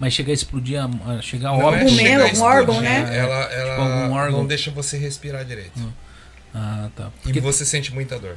Mas 0.00 0.12
chegar 0.14 0.30
a 0.30 0.34
explodir, 0.34 0.80
a, 0.80 1.12
a 1.18 1.20
chegar 1.22 1.50
a 1.50 1.52
Não 1.58 1.64
órgão. 1.64 1.80
é 1.80 2.14
Algum 2.14 2.26
chegar 2.34 2.44
órgão, 2.44 2.80
né? 2.80 3.16
Ela, 3.18 3.34
ela 3.52 3.70
Tipo, 3.70 3.82
algum 3.82 4.14
órgão. 4.14 4.38
não 4.40 4.46
deixa 4.46 4.70
você 4.70 4.96
respirar 4.96 5.44
direito. 5.44 5.80
Ah, 6.54 6.88
tá. 6.96 7.08
E 7.20 7.22
Porque, 7.24 7.40
você 7.40 7.64
sente 7.64 7.92
muita 7.92 8.18
dor. 8.18 8.36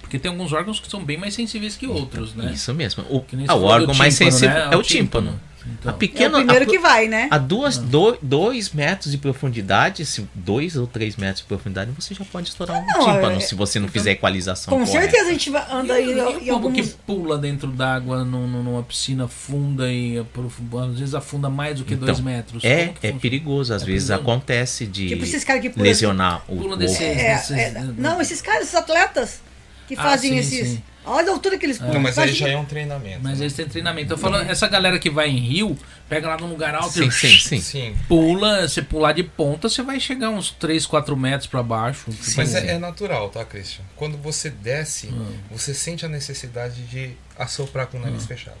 porque 0.00 0.18
tem 0.18 0.30
alguns 0.30 0.52
órgãos 0.52 0.78
que 0.80 0.88
são 0.90 1.04
bem 1.04 1.16
mais 1.16 1.34
sensíveis 1.34 1.76
que 1.76 1.86
outros, 1.86 2.34
né? 2.34 2.52
Isso 2.52 2.72
mesmo. 2.74 3.04
O, 3.08 3.22
Que 3.22 3.34
nem 3.36 3.46
ah, 3.48 3.54
você 3.54 3.58
o 3.58 3.62
órgão 3.62 3.94
mais 3.94 4.14
tímpano, 4.14 4.32
sensível 4.32 4.54
né? 4.66 4.68
é 4.72 4.76
o 4.76 4.82
tímpano. 4.82 5.40
Então, 5.66 5.90
A 5.90 5.92
É 5.92 5.94
o 5.94 5.98
pequena, 5.98 6.38
primeiro 6.38 6.64
a, 6.64 6.68
que 6.68 6.78
vai, 6.78 7.06
né? 7.08 7.28
a 7.30 7.38
duas, 7.38 7.78
do, 7.78 8.16
dois 8.20 8.70
metros 8.72 9.12
de 9.12 9.18
profundidade, 9.18 10.04
se 10.04 10.26
dois 10.34 10.76
ou 10.76 10.86
três 10.86 11.16
metros 11.16 11.38
de 11.40 11.44
profundidade, 11.46 11.90
você 11.98 12.14
já 12.14 12.24
pode 12.24 12.48
estourar 12.48 12.82
um 12.82 12.86
Não, 12.86 13.00
tímpano 13.00 13.36
é- 13.36 13.40
se 13.40 13.54
você 13.54 13.78
não 13.78 13.88
fizer 13.88 14.12
equalização 14.12 14.76
Com 14.76 14.84
correta. 14.84 15.02
certeza 15.02 15.28
a 15.28 15.32
gente 15.32 15.50
vai, 15.50 15.64
anda 15.70 15.94
aí 15.94 16.04
E 16.04 16.14
o 16.14 16.30
em 16.30 16.38
povo 16.46 16.50
alguns... 16.52 16.74
que 16.74 16.94
pula 17.06 17.38
dentro 17.38 17.68
d'água 17.68 18.24
num- 18.24 18.46
num- 18.48 18.62
numa 18.62 18.82
piscina 18.82 19.28
funda 19.28 19.90
e 19.92 20.18
às 20.18 20.98
vezes 20.98 21.14
afunda 21.14 21.48
mais 21.48 21.78
do 21.78 21.84
que 21.84 21.94
Então, 21.94 22.06
dois 22.06 22.20
metros. 22.20 22.64
É, 22.64 22.92
é 23.02 23.12
perigoso. 23.12 23.74
Às 23.74 23.82
É 23.82 23.86
vezes 23.86 24.08
perigoso? 24.08 24.30
acontece 24.30 24.86
de 24.86 25.08
Tipo 25.08 25.24
esses 25.24 25.44
caras 25.44 25.62
que 25.62 25.70
pulam... 25.70 25.84
lesionar 25.86 26.42
o 26.48 26.56
Pula 26.56 26.74
o- 26.74 26.76
desse- 26.76 27.02
É, 27.04 27.34
Esses- 27.34 27.50
é, 27.56 27.84
não, 27.96 28.20
esses 28.20 28.40
caras, 28.42 28.62
esses 28.64 28.74
atletas 28.74 29.40
que 29.86 29.94
Ah, 29.94 30.02
fazem 30.02 30.30
sim, 30.32 30.38
esses... 30.38 30.68
sim. 30.70 30.82
Olha 31.04 31.30
a 31.30 31.32
altura 31.32 31.58
que 31.58 31.66
eles 31.66 31.78
pulam. 31.78 31.94
Não, 31.94 32.00
mas 32.00 32.16
aí 32.16 32.32
já 32.32 32.48
é 32.48 32.56
um 32.56 32.64
treinamento. 32.64 33.20
Mas 33.22 33.38
né? 33.38 33.44
eles 33.44 33.54
têm 33.54 33.66
treinamento. 33.66 34.12
Eu 34.12 34.18
falo, 34.18 34.36
essa 34.36 34.68
galera 34.68 34.98
que 34.98 35.10
vai 35.10 35.28
em 35.28 35.38
rio, 35.38 35.76
pega 36.08 36.28
lá 36.28 36.36
num 36.36 36.48
lugar 36.48 36.74
alto 36.74 36.92
Sim, 36.92 37.08
e 37.08 37.10
sim, 37.10 37.38
sim. 37.38 37.60
Sim. 37.60 37.96
pula, 38.06 38.68
você 38.68 38.82
pular 38.82 39.12
de 39.12 39.22
ponta, 39.24 39.68
você 39.68 39.82
vai 39.82 39.98
chegar 39.98 40.30
uns 40.30 40.50
3, 40.52 40.86
4 40.86 41.16
metros 41.16 41.46
pra 41.48 41.62
baixo. 41.62 42.10
Tipo, 42.10 42.36
Mas 42.36 42.54
é, 42.54 42.72
é 42.72 42.78
natural, 42.78 43.28
tá, 43.30 43.44
Christian? 43.44 43.84
Quando 43.96 44.16
você 44.16 44.48
desce, 44.48 45.08
Hum. 45.08 45.32
você 45.50 45.74
sente 45.74 46.06
a 46.06 46.08
necessidade 46.08 46.82
de 46.82 47.10
assoprar 47.38 47.86
com 47.88 47.98
o 47.98 48.00
nariz 48.00 48.24
fechado. 48.24 48.56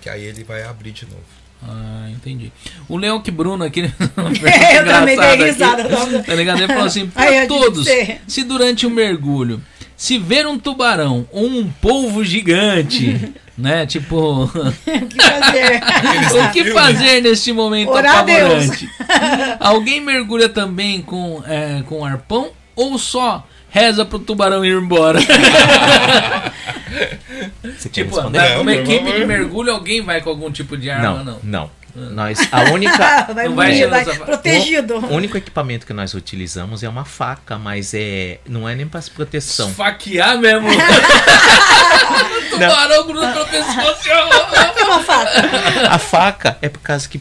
Que 0.00 0.08
aí 0.08 0.24
ele 0.24 0.44
vai 0.44 0.62
abrir 0.64 0.92
de 0.92 1.04
novo. 1.06 1.24
Ah, 1.62 2.08
entendi. 2.10 2.52
O 2.88 2.96
Leoc 2.96 3.28
Bruno 3.30 3.64
aqui. 3.64 3.80
É, 3.82 3.84
eu 4.78 4.84
também 4.84 5.18
dei 5.18 5.36
risada. 5.46 5.84
Tá 6.24 6.34
ligado? 6.34 6.58
Ele 6.58 6.68
falou 6.68 6.84
assim: 6.84 7.10
tive 7.10 7.46
todos, 7.46 7.86
que 7.88 8.20
se 8.28 8.44
durante 8.44 8.86
o 8.86 8.90
mergulho, 8.90 9.60
se 9.98 10.16
ver 10.16 10.46
um 10.46 10.56
tubarão 10.58 11.26
ou 11.32 11.44
um 11.44 11.68
polvo 11.68 12.24
gigante, 12.24 13.34
né? 13.58 13.84
Tipo, 13.84 14.44
O 14.54 15.06
que 15.08 15.20
fazer? 15.20 15.80
o 16.40 16.50
que 16.52 16.64
fazer 16.72 17.20
neste 17.20 17.52
momento 17.52 17.90
Orar 17.90 18.18
a 18.18 18.22
Deus. 18.22 18.40
apavorante? 18.70 18.88
Alguém 19.58 20.00
mergulha 20.00 20.48
também 20.48 21.02
com, 21.02 21.42
é, 21.46 21.82
com 21.86 22.04
arpão 22.04 22.50
ou 22.76 22.96
só 22.96 23.44
reza 23.68 24.04
pro 24.04 24.20
tubarão 24.20 24.64
ir 24.64 24.80
embora? 24.80 25.18
Tipo, 27.92 28.20
Não, 28.30 28.62
uma 28.62 28.72
equipe 28.74 29.12
de 29.12 29.24
mergulho, 29.26 29.72
alguém 29.72 30.00
vai 30.02 30.20
com 30.20 30.30
algum 30.30 30.50
tipo 30.50 30.76
de 30.76 30.88
arma? 30.90 31.22
Não, 31.22 31.24
Não. 31.24 31.38
não. 31.42 31.77
Nós, 32.12 32.48
a 32.52 32.62
única, 32.72 32.96
vai 33.32 33.34
vai 33.34 33.48
morrer, 33.48 33.86
vai 33.88 34.04
gerar- 34.04 34.24
protegido. 34.24 34.96
o 34.98 35.12
único 35.14 35.36
equipamento 35.36 35.86
que 35.86 35.92
nós 35.92 36.14
utilizamos 36.14 36.82
é 36.82 36.88
uma 36.88 37.04
faca, 37.04 37.58
mas 37.58 37.92
é 37.94 38.38
não 38.48 38.68
é 38.68 38.74
nem 38.74 38.86
para 38.86 39.00
proteção. 39.14 39.68
Esfaquear 39.70 40.38
mesmo. 40.38 40.68
tubarão 42.50 43.06
gruda 43.06 43.32
pelo 43.32 43.46
pescoço. 43.46 44.08
É 44.08 44.84
uma 44.84 45.00
faca. 45.02 45.88
A 45.90 45.98
faca 45.98 46.58
é 46.62 46.68
por 46.68 46.80
causa 46.80 47.08
que 47.08 47.20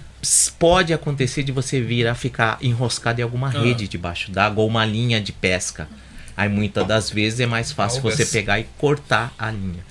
pode 0.60 0.94
acontecer 0.94 1.44
de 1.44 1.52
você 1.52 1.80
vir 1.82 2.08
a 2.08 2.16
ficar 2.16 2.58
enroscado 2.62 3.20
em 3.20 3.24
alguma 3.24 3.48
Ah. 3.48 3.60
rede 3.60 3.88
debaixo 3.88 4.32
d'água 4.32 4.64
ou 4.64 4.70
uma 4.70 4.86
linha 4.86 5.22
de 5.22 5.32
pesca. 5.32 5.88
Aí 6.36 6.50
muitas 6.50 6.86
das 6.86 7.10
vezes 7.10 7.40
é 7.40 7.46
mais 7.46 7.72
fácil 7.72 8.00
Algas. 8.00 8.16
você 8.18 8.26
pegar 8.26 8.60
e 8.60 8.66
cortar 8.78 9.32
a 9.40 9.50
linha. 9.50 9.84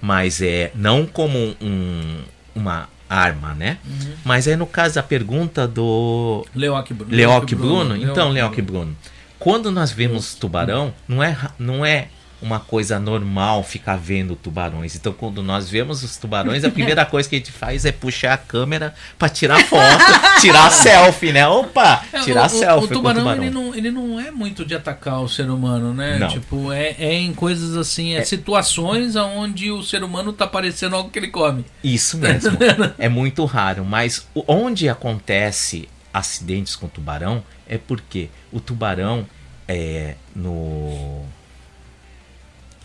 Mas 0.00 0.42
é 0.42 0.70
não 0.74 1.06
como 1.06 1.56
um, 1.60 2.18
uma 2.54 2.88
arma, 3.08 3.54
né? 3.54 3.78
Uhum. 3.84 4.12
Mas 4.24 4.48
aí 4.48 4.56
no 4.56 4.66
caso 4.66 4.96
da 4.96 5.02
pergunta 5.02 5.66
do 5.66 6.44
Leoc 6.54 6.92
Bruno. 6.92 7.14
Leoc 7.14 7.54
Bruno, 7.54 7.96
então 7.96 8.30
Leoc 8.30 8.54
Bruno. 8.56 8.66
Bruno, 8.66 8.96
quando 9.38 9.70
nós 9.70 9.90
vemos 9.92 10.34
tubarão, 10.34 10.92
não 11.06 11.22
é 11.22 11.36
não 11.58 11.84
é 11.84 12.08
uma 12.42 12.60
coisa 12.60 12.98
normal 13.00 13.62
ficar 13.64 13.96
vendo 13.96 14.36
tubarões. 14.36 14.94
Então, 14.94 15.12
quando 15.12 15.42
nós 15.42 15.70
vemos 15.70 16.02
os 16.02 16.16
tubarões, 16.16 16.64
a 16.64 16.70
primeira 16.70 17.04
coisa 17.06 17.28
que 17.28 17.34
a 17.36 17.38
gente 17.38 17.50
faz 17.50 17.84
é 17.84 17.92
puxar 17.92 18.34
a 18.34 18.36
câmera 18.36 18.94
para 19.18 19.28
tirar 19.28 19.58
foto, 19.64 20.40
tirar 20.40 20.68
selfie, 20.70 21.32
né? 21.32 21.48
Opa, 21.48 22.04
É, 22.12 22.20
tirar 22.20 22.42
o, 22.42 22.46
o- 22.46 22.48
selfie 22.50 22.84
o 22.84 22.88
com 22.88 22.94
tubarão, 22.94 23.20
o 23.20 23.24
tubarão. 23.24 23.42
Ele, 23.42 23.50
não, 23.50 23.74
ele 23.74 23.90
não 23.90 24.20
é 24.20 24.30
muito 24.30 24.64
de 24.64 24.74
atacar 24.74 25.20
o 25.22 25.28
ser 25.28 25.48
humano, 25.50 25.94
né? 25.94 26.18
Não. 26.18 26.28
Tipo, 26.28 26.70
é, 26.72 26.94
é 26.98 27.14
em 27.14 27.32
coisas 27.32 27.76
assim, 27.76 28.14
é, 28.14 28.22
situações 28.24 29.16
onde 29.16 29.70
o 29.70 29.82
ser 29.82 30.02
humano 30.04 30.32
tá 30.32 30.46
parecendo 30.46 30.94
algo 30.96 31.08
que 31.10 31.18
ele 31.18 31.28
come. 31.28 31.64
Isso 31.82 32.18
mesmo. 32.18 32.56
é 32.98 33.08
muito 33.08 33.44
raro, 33.46 33.84
mas 33.84 34.26
o- 34.34 34.44
onde 34.46 34.88
acontece 34.88 35.88
acidentes 36.12 36.76
com 36.76 36.86
tubarão 36.86 37.42
é 37.68 37.76
porque 37.78 38.28
o 38.52 38.60
tubarão 38.60 39.26
é 39.68 40.14
no 40.34 41.24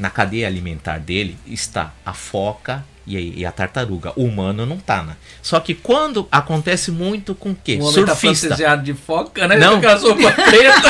na 0.01 0.09
cadeia 0.09 0.47
alimentar 0.47 0.97
dele 0.97 1.37
está 1.45 1.93
a 2.03 2.11
foca 2.11 2.83
e 3.05 3.45
a, 3.45 3.51
tartaruga. 3.51 4.13
O 4.15 4.23
humano 4.23 4.65
não 4.65 4.77
tá, 4.77 5.03
né? 5.03 5.15
Só 5.43 5.59
que 5.59 5.75
quando 5.75 6.27
acontece 6.31 6.91
muito 6.91 7.35
com 7.35 7.51
o 7.51 7.55
quê? 7.55 7.77
O 7.79 7.83
homem 7.83 8.05
tá 8.05 8.15
Surfista. 8.15 8.77
de 8.77 8.93
foca, 8.95 9.47
né? 9.47 9.57
Não. 9.57 9.79
Com 9.81 10.27
a 10.27 10.31
preta. 10.31 10.89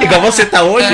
Igual 0.04 0.20
você 0.22 0.46
tá 0.46 0.62
hoje. 0.62 0.88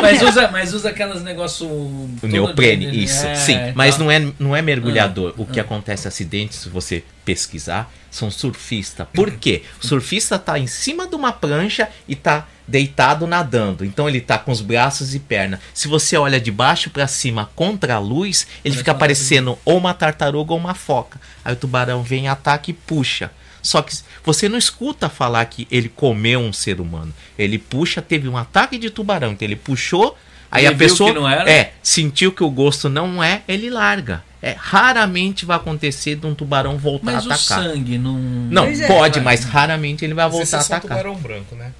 mas, 0.00 0.22
usa, 0.22 0.48
mas 0.48 0.74
usa 0.74 0.88
aquelas 0.88 1.22
negócio... 1.22 1.66
O 1.66 2.18
neoprene, 2.22 2.90
de- 2.90 3.04
isso, 3.04 3.26
é, 3.26 3.34
sim. 3.34 3.58
Mas 3.74 3.96
tá. 3.96 4.02
não 4.02 4.10
é, 4.10 4.32
não 4.38 4.56
é 4.56 4.62
mergulhador. 4.62 5.34
o 5.36 5.44
que 5.44 5.60
acontece 5.60 6.08
acidentes, 6.08 6.58
se 6.60 6.68
você 6.68 7.04
pesquisar, 7.24 7.92
são 8.10 8.30
surfistas. 8.30 9.06
Por 9.12 9.32
quê? 9.32 9.62
O 9.82 9.86
surfista 9.86 10.38
tá 10.38 10.58
em 10.58 10.66
cima 10.66 11.06
de 11.06 11.14
uma 11.14 11.32
prancha 11.32 11.88
e 12.08 12.16
tá 12.16 12.46
deitado 12.66 13.26
nadando. 13.26 13.84
Então 13.84 14.08
ele 14.08 14.20
tá 14.20 14.38
com 14.38 14.50
os 14.50 14.60
braços 14.60 15.14
e 15.14 15.18
perna. 15.18 15.60
Se 15.72 15.88
você 15.88 16.16
olha 16.16 16.40
de 16.40 16.50
baixo 16.50 16.90
para 16.90 17.06
cima 17.06 17.50
contra 17.54 17.94
a 17.94 17.98
luz, 17.98 18.46
ele 18.64 18.74
Parece 18.74 18.78
fica 18.78 18.94
parecendo 18.94 19.58
ou 19.64 19.78
uma 19.78 19.94
tartaruga 19.94 20.52
ou 20.52 20.58
uma 20.58 20.74
foca. 20.74 21.20
Aí 21.44 21.52
o 21.52 21.56
tubarão 21.56 22.02
vem, 22.02 22.28
ataca 22.28 22.70
e 22.70 22.74
puxa. 22.74 23.30
Só 23.62 23.82
que 23.82 23.96
você 24.24 24.48
não 24.48 24.58
escuta 24.58 25.08
falar 25.08 25.44
que 25.46 25.66
ele 25.70 25.88
comeu 25.88 26.40
um 26.40 26.52
ser 26.52 26.80
humano. 26.80 27.12
Ele 27.36 27.58
puxa, 27.58 28.00
teve 28.00 28.28
um 28.28 28.36
ataque 28.36 28.78
de 28.78 28.90
tubarão, 28.90 29.32
então 29.32 29.46
ele 29.46 29.56
puxou, 29.56 30.16
aí 30.50 30.64
Ele 30.64 30.74
a 30.74 30.76
pessoa 30.76 31.12
que 31.12 31.18
não 31.18 31.28
era? 31.28 31.50
é, 31.50 31.72
sentiu 31.82 32.30
que 32.30 32.44
o 32.44 32.50
gosto 32.50 32.88
não 32.88 33.22
é, 33.22 33.42
ele 33.48 33.68
larga. 33.68 34.22
É 34.42 34.54
raramente 34.58 35.46
vai 35.46 35.56
acontecer 35.56 36.14
de 36.16 36.26
um 36.26 36.34
tubarão 36.34 36.76
voltar 36.76 37.12
Mas 37.12 37.24
a 37.26 37.28
o 37.28 37.32
atacar. 37.32 37.64
sangue 37.64 37.96
não... 37.98 38.18
Não, 38.18 38.64
Pois 38.64 38.80
é. 38.80 38.86
pode, 38.86 39.20
mas 39.20 39.44
raramente 39.44 40.04
ele 40.04 40.12
vai 40.14 40.26
Mas 40.26 40.32
voltar 40.34 40.56
é 40.58 40.60
a 40.60 40.62
só 40.62 40.74
atacar. 40.74 40.98
tubarão 40.98 41.16
branco, 41.16 41.54
né? 41.56 41.72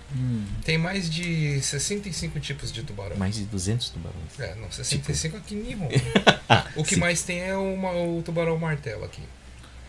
Tem 0.65 0.79
mais 0.79 1.09
de 1.09 1.61
65 1.61 2.41
tipos 2.41 2.73
de 2.73 2.83
tubarão. 2.83 3.17
Mais 3.19 3.35
de 3.37 3.45
200 3.45 3.91
tubarões. 3.91 4.41
É, 4.41 4.55
não, 4.61 4.71
65 4.71 5.37
aqui 5.37 5.55
em 5.55 5.59
Nihon. 5.63 5.89
o 6.75 6.83
que 6.83 6.95
sim. 6.95 7.01
mais 7.01 7.23
tem 7.23 7.41
é 7.41 7.55
uma- 7.57 7.93
o 7.93 8.23
tubarão 8.25 8.59
martelo 8.59 9.05
aqui. 9.05 9.23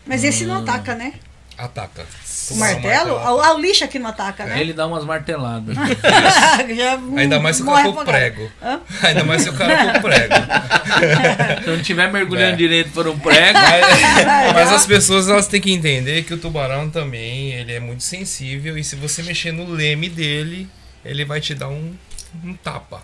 Mas 0.06 0.22
esse 0.22 0.44
Hum. 0.44 0.48
não 0.48 0.58
ataca, 0.62 0.94
né? 0.94 1.14
Ataca. 1.58 2.06
O 2.50 2.56
martelo? 2.56 3.14
martelo 3.18 3.36
O, 3.36 3.56
o 3.56 3.60
lixo 3.60 3.82
aqui 3.84 3.98
não 3.98 4.10
ataca, 4.10 4.44
né? 4.46 4.60
Ele 4.60 4.72
dá 4.72 4.86
umas 4.86 5.04
marteladas. 5.04 5.74
Já 6.76 6.98
Ainda 7.18 7.40
mais 7.40 7.56
se 7.56 7.62
o 7.62 7.66
cara 7.66 7.92
for 7.92 8.04
prego. 8.04 8.50
Hã? 8.62 8.80
Ainda 9.02 9.24
mais 9.24 9.42
se 9.42 9.48
o 9.50 9.52
cara 9.52 9.94
for 9.94 10.02
prego. 10.02 10.34
Se 11.64 11.70
não 11.70 11.82
tiver 11.82 12.12
mergulhando 12.12 12.52
É. 12.52 12.56
direito 12.56 12.90
por 12.92 13.08
um 13.08 13.18
prego... 13.18 13.58
Mas, 13.58 14.54
mas 14.54 14.72
as 14.72 14.86
pessoas 14.86 15.28
elas 15.28 15.48
têm 15.48 15.60
que 15.60 15.72
entender 15.72 16.22
que 16.22 16.32
o 16.32 16.38
tubarão 16.38 16.88
também 16.88 17.52
ele 17.52 17.72
é 17.72 17.80
muito 17.80 18.04
sensível 18.04 18.78
e 18.78 18.84
se 18.84 18.94
você 18.94 19.22
mexer 19.24 19.50
no 19.52 19.68
leme 19.68 20.08
dele, 20.08 20.68
ele 21.04 21.24
vai 21.24 21.40
te 21.40 21.54
dar 21.54 21.68
um, 21.68 21.92
um 22.44 22.54
tapa. 22.54 23.02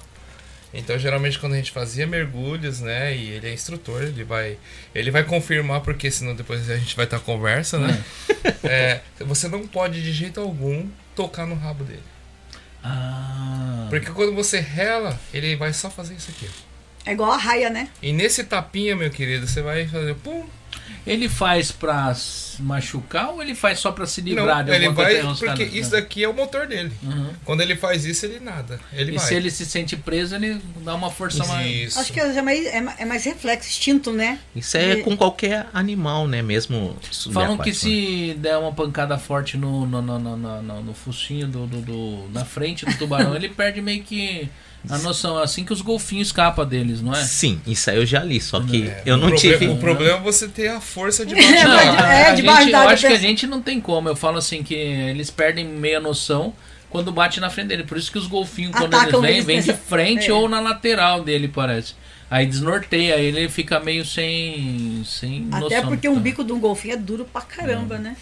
Então 0.74 0.98
geralmente 0.98 1.38
quando 1.38 1.54
a 1.54 1.56
gente 1.56 1.70
fazia 1.70 2.06
mergulhos, 2.06 2.80
né, 2.80 3.16
e 3.16 3.30
ele 3.30 3.48
é 3.48 3.52
instrutor, 3.52 4.02
ele 4.02 4.24
vai 4.24 4.58
ele 4.94 5.10
vai 5.10 5.22
confirmar 5.24 5.80
porque 5.80 6.10
senão 6.10 6.34
depois 6.34 6.68
a 6.68 6.76
gente 6.76 6.96
vai 6.96 7.04
estar 7.04 7.20
conversa, 7.20 7.78
né? 7.78 8.04
É, 8.62 9.00
você 9.20 9.48
não 9.48 9.66
pode 9.66 10.02
de 10.02 10.12
jeito 10.12 10.40
algum 10.40 10.86
tocar 11.14 11.46
no 11.46 11.54
rabo 11.54 11.84
dele. 11.84 12.02
Ah... 12.82 13.86
Porque 13.88 14.10
quando 14.10 14.34
você 14.34 14.60
rela, 14.60 15.18
ele 15.32 15.56
vai 15.56 15.72
só 15.72 15.88
fazer 15.88 16.14
isso 16.14 16.30
aqui. 16.30 16.48
É 17.06 17.12
igual 17.12 17.30
a 17.30 17.36
raia, 17.36 17.70
né? 17.70 17.88
E 18.02 18.12
nesse 18.12 18.44
tapinha, 18.44 18.96
meu 18.96 19.10
querido, 19.10 19.46
você 19.46 19.62
vai 19.62 19.86
fazer 19.86 20.14
pum. 20.16 20.46
Ele 21.06 21.28
faz 21.28 21.70
pra 21.70 22.10
s- 22.12 22.60
machucar 22.62 23.30
ou 23.30 23.42
ele 23.42 23.54
faz 23.54 23.78
só 23.78 23.92
pra 23.92 24.06
se 24.06 24.20
livrar 24.22 24.58
Não, 24.58 24.64
de 24.64 24.70
ele 24.72 24.86
alguma 24.86 25.04
vai 25.04 25.14
coisa? 25.20 25.28
Porque 25.38 25.64
caras- 25.64 25.74
isso 25.74 25.90
daqui 25.90 26.24
é 26.24 26.28
o 26.28 26.32
motor 26.32 26.66
dele. 26.66 26.90
Uhum. 27.02 27.30
Quando 27.44 27.60
ele 27.60 27.76
faz 27.76 28.04
isso, 28.06 28.24
ele 28.24 28.40
nada. 28.40 28.80
Ele 28.92 29.12
E 29.12 29.16
vai. 29.18 29.26
se 29.26 29.34
ele 29.34 29.50
se 29.50 29.66
sente 29.66 29.96
preso, 29.96 30.34
ele 30.34 30.60
dá 30.84 30.94
uma 30.94 31.10
força 31.10 31.44
mais. 31.46 31.70
Isso. 31.88 31.98
Acho 32.00 32.12
que 32.12 32.20
é 32.20 32.40
mais, 32.42 32.64
é 32.66 32.84
é 33.00 33.04
mais 33.04 33.24
reflexo, 33.24 33.68
instinto, 33.68 34.12
né? 34.12 34.38
Isso 34.56 34.76
é 34.78 34.92
E- 34.94 35.02
com 35.02 35.14
qualquer 35.16 35.66
animal, 35.74 36.26
né? 36.26 36.40
Mesmo 36.40 36.96
Falam 37.32 37.58
que 37.58 37.74
se 37.74 38.34
der 38.38 38.56
uma 38.56 38.72
pancada 38.72 39.18
forte 39.18 39.56
no, 39.58 39.84
no, 39.86 40.00
no, 40.00 40.18
no, 40.18 40.36
no- 40.36 40.62
no- 40.62 40.82
no 40.82 40.94
focinho 40.94 41.46
do, 41.46 41.66
do, 41.66 41.80
do- 41.82 42.28
na 42.32 42.44
frente 42.44 42.86
do 42.86 42.94
tubarão, 42.96 43.34
ele 43.36 43.48
perde 43.50 43.82
meio 43.82 44.02
que 44.02 44.48
a 44.88 44.98
noção. 44.98 45.38
É 45.40 45.44
assim 45.44 45.64
que 45.64 45.72
os 45.72 45.80
golfinhos 45.80 46.28
escapam 46.28 46.66
deles, 46.66 47.00
não 47.02 47.12
é? 47.14 47.22
Sim, 47.24 47.60
isso 47.66 47.90
aí 47.90 47.96
eu 47.96 48.04
já 48.06 48.22
li, 48.22 48.40
só 48.40 48.60
que 48.60 48.88
É, 48.88 49.02
eu 49.06 49.16
não 49.16 49.28
proble- 49.28 49.40
tive. 49.40 49.68
O 49.68 49.76
problema 49.78 50.18
é 50.18 50.20
você 50.20 50.48
ter 50.48 50.68
a 50.68 50.80
força 50.80 51.24
de 51.24 51.34
Não, 51.36 51.40
bate-barra. 51.42 52.14
é, 52.14 52.34
debaixo 52.34 52.60
gente, 52.62 52.72
d'água, 52.72 52.90
eu 52.90 52.94
acho 52.94 53.06
que 53.06 53.12
a 53.12 53.18
gente 53.18 53.46
não 53.46 53.60
tem 53.62 53.80
como. 53.80 54.08
Eu 54.08 54.16
falo 54.16 54.38
assim 54.38 54.62
que 54.62 54.74
eles 54.74 55.30
perdem 55.30 55.64
meia 55.66 56.00
noção 56.00 56.54
quando 56.90 57.10
bate 57.10 57.40
na 57.40 57.50
frente 57.50 57.68
dele. 57.68 57.84
Por 57.84 57.96
isso 57.98 58.10
que 58.12 58.18
os 58.18 58.26
golfinhos, 58.26 58.72
quando 58.76 58.94
Atacam 58.94 59.24
eles 59.24 59.26
vêm, 59.26 59.30
eles 59.34 59.44
vêm 59.46 59.60
de 59.60 59.66
nessa- 59.68 59.78
frente 59.80 60.30
é. 60.30 60.32
ou 60.32 60.48
na 60.48 60.60
lateral 60.60 61.22
dele, 61.24 61.48
parece. 61.48 61.94
Aí 62.30 62.46
desnorteia, 62.46 63.14
aí 63.16 63.26
ele 63.26 63.48
fica 63.48 63.78
meio 63.80 64.04
sem, 64.04 65.02
sem 65.06 65.40
noção. 65.42 65.66
Até 65.66 65.82
porque 65.82 66.08
um 66.08 66.14
tá? 66.14 66.20
bico 66.20 66.42
de 66.42 66.52
um 66.52 66.58
golfinho 66.58 66.94
é 66.94 66.96
duro 66.96 67.24
pra 67.30 67.42
caramba, 67.42 67.96
né? 67.98 68.16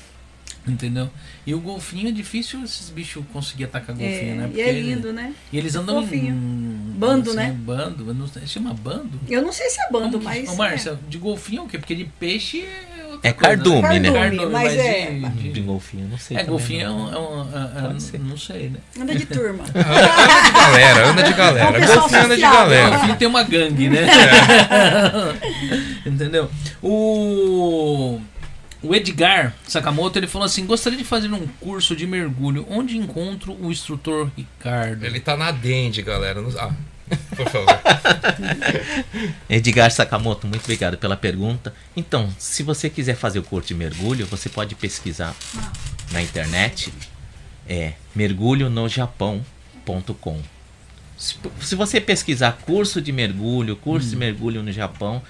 Entendeu? 0.67 1.11
E 1.45 1.53
o 1.55 1.61
golfinho 1.61 2.09
é 2.09 2.13
difícil 2.13 2.63
esses 2.63 2.89
bichos 2.89 3.25
conseguir 3.33 3.65
atacar 3.65 3.97
golfinho, 3.97 4.33
É, 4.33 4.35
né? 4.37 4.51
e 4.55 4.61
é 4.61 4.73
lindo, 4.73 5.13
né? 5.13 5.35
E 5.53 5.59
eles 5.59 5.75
É 5.75 5.79
andam 5.79 6.01
fofinho. 6.03 6.33
em 6.35 6.93
Bando, 6.97 7.31
assim, 7.31 7.37
né? 7.37 7.49
em 7.49 7.53
Bando, 7.65 8.07
eu 8.07 8.15
não 8.15 8.29
sei, 8.29 8.47
chama 8.47 8.73
bando? 8.73 9.19
Eu 9.29 9.43
não 9.43 9.53
sei 9.53 9.69
se 9.69 9.81
é 9.81 9.91
bando, 9.91 10.13
Como 10.19 10.25
mas. 10.25 10.49
Ô, 10.49 10.55
Márcia, 10.55 10.97
de 11.09 11.19
golfinho 11.19 11.63
é 11.63 11.65
o 11.65 11.69
quê? 11.69 11.79
Porque 11.79 11.97
de 11.97 12.05
peixe 12.05 12.61
é 12.61 13.29
É 13.29 13.33
coisa, 13.33 13.57
cardume, 13.57 13.99
né? 13.99 14.13
Cardume, 14.13 14.47
mas 14.53 14.73
é- 14.77 15.11
de- 15.11 15.53
De 15.53 15.61
golfinho, 15.63 16.07
não 16.09 16.17
sei. 16.19 16.37
É, 16.37 16.45
golfinho 16.45 16.81
é 16.81 16.85
não. 16.85 16.97
um. 17.09 17.13
É 17.13 17.19
um 17.19 17.43
é- 17.43 17.79
é- 17.79 17.83
Pode 17.89 18.03
ser. 18.05 18.21
não 18.21 18.37
sei, 18.37 18.69
né? 18.71 18.79
é, 18.97 19.01
anda 19.03 19.15
de 19.17 19.27
turma. 19.27 19.65
Anda 19.75 20.43
de 20.45 20.53
galera, 20.53 21.09
anda 21.09 21.23
de 21.25 21.31
É 21.31 21.35
um 21.35 21.37
galera. 21.37 21.87
Golfinho 21.87 22.25
anda 22.25 22.37
de 22.37 22.43
galera. 22.43 22.91
Golfinho 22.91 23.17
tem 23.17 23.29
uma 23.29 23.43
gangue, 23.43 23.89
né? 23.89 24.07
Entendeu? 26.07 26.49
O. 26.81 28.21
O 28.83 28.95
Edgar 28.95 29.55
Sakamoto 29.67 30.19
ele 30.19 30.27
falou 30.27 30.47
assim: 30.47 30.67
gostaria 30.67 30.99
de 30.99 31.05
fazer 31.05 31.33
um 31.33 31.47
curso 31.61 31.95
de 31.95 32.07
mergulho. 32.07 32.67
Onde 32.69 32.97
encontro 32.97 33.57
o 33.61 33.71
instrutor 33.71 34.31
Ricardo? 34.37 35.05
Ele 35.05 35.21
tá 35.21 35.37
na 35.37 35.53
Dende, 35.53 36.03
galera. 36.03 36.41
Não- 36.43 36.51
Ah, 36.59 36.73
por 37.37 37.49
favor. 37.49 37.69
Edgar 39.49 39.91
Sakamoto, 39.91 40.47
muito 40.47 40.63
obrigado 40.63 40.97
pela 40.99 41.17
pergunta. 41.17 41.75
Então, 41.97 42.29
se 42.39 42.63
você 42.63 42.89
quiser 42.91 43.17
fazer 43.17 43.39
o 43.39 43.43
curso 43.43 43.69
de 43.69 43.75
mergulho, 43.75 44.27
você 44.27 44.49
pode 44.49 44.75
pesquisar 44.75 45.35
na 46.11 46.23
internet. 46.23 46.93
É 47.69 47.93
mergulhonojapão.com. 48.15 50.41
Se, 51.17 51.37
se 51.61 51.75
você 51.77 52.01
pesquisar 52.01 52.59
curso 52.67 53.01
de 53.01 53.13
mergulho, 53.13 53.77
curso 53.77 54.09
de 54.09 54.17
mergulho 54.17 54.63
no 54.63 54.73
Japão, 54.73 55.23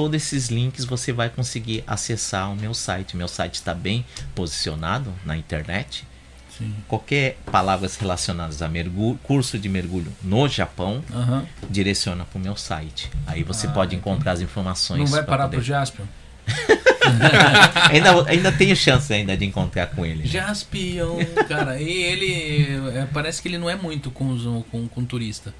todos 0.00 0.16
esses 0.16 0.48
links 0.48 0.86
você 0.86 1.12
vai 1.12 1.28
conseguir 1.28 1.84
acessar 1.86 2.50
o 2.50 2.56
meu 2.56 2.72
site. 2.72 3.16
Meu 3.16 3.28
site 3.28 3.56
está 3.56 3.74
bem 3.74 4.02
posicionado 4.34 5.12
na 5.26 5.36
internet. 5.36 6.06
Sim. 6.56 6.74
Qualquer 6.88 7.36
palavras 7.52 7.96
relacionadas 7.96 8.62
a 8.62 8.68
mergulho, 8.68 9.18
curso 9.22 9.58
de 9.58 9.68
mergulho 9.68 10.10
no 10.22 10.48
Japão, 10.48 11.04
Aham. 11.12 11.46
direciona 11.68 12.24
para 12.24 12.38
o 12.38 12.40
meu 12.40 12.56
site. 12.56 13.10
Aí 13.26 13.42
você 13.42 13.66
Ah, 13.66 13.70
pode 13.70 13.94
encontrar 13.94 14.32
as 14.32 14.40
informações. 14.40 15.00
Não 15.00 15.06
vai 15.06 15.22
parar 15.22 15.44
poder- 15.44 15.56
pro 15.58 15.64
Jaspion? 15.66 16.04
ainda, 17.90 18.28
ainda 18.28 18.52
tenho 18.52 18.74
chance 18.74 19.12
ainda 19.12 19.36
de 19.36 19.44
encontrar 19.44 19.86
com 19.88 20.04
ele. 20.04 20.20
né? 20.20 20.26
Jaspion, 20.26 21.18
cara. 21.48 21.80
E 21.80 21.90
ele. 21.90 22.88
é, 22.96 23.06
parece 23.12 23.40
que 23.42 23.48
ele 23.48 23.58
não 23.58 23.68
é 23.68 23.76
muito 23.76 24.10
com, 24.10 24.30
os, 24.30 24.42
com, 24.70 24.88
com 24.88 25.04
turista. 25.04 25.54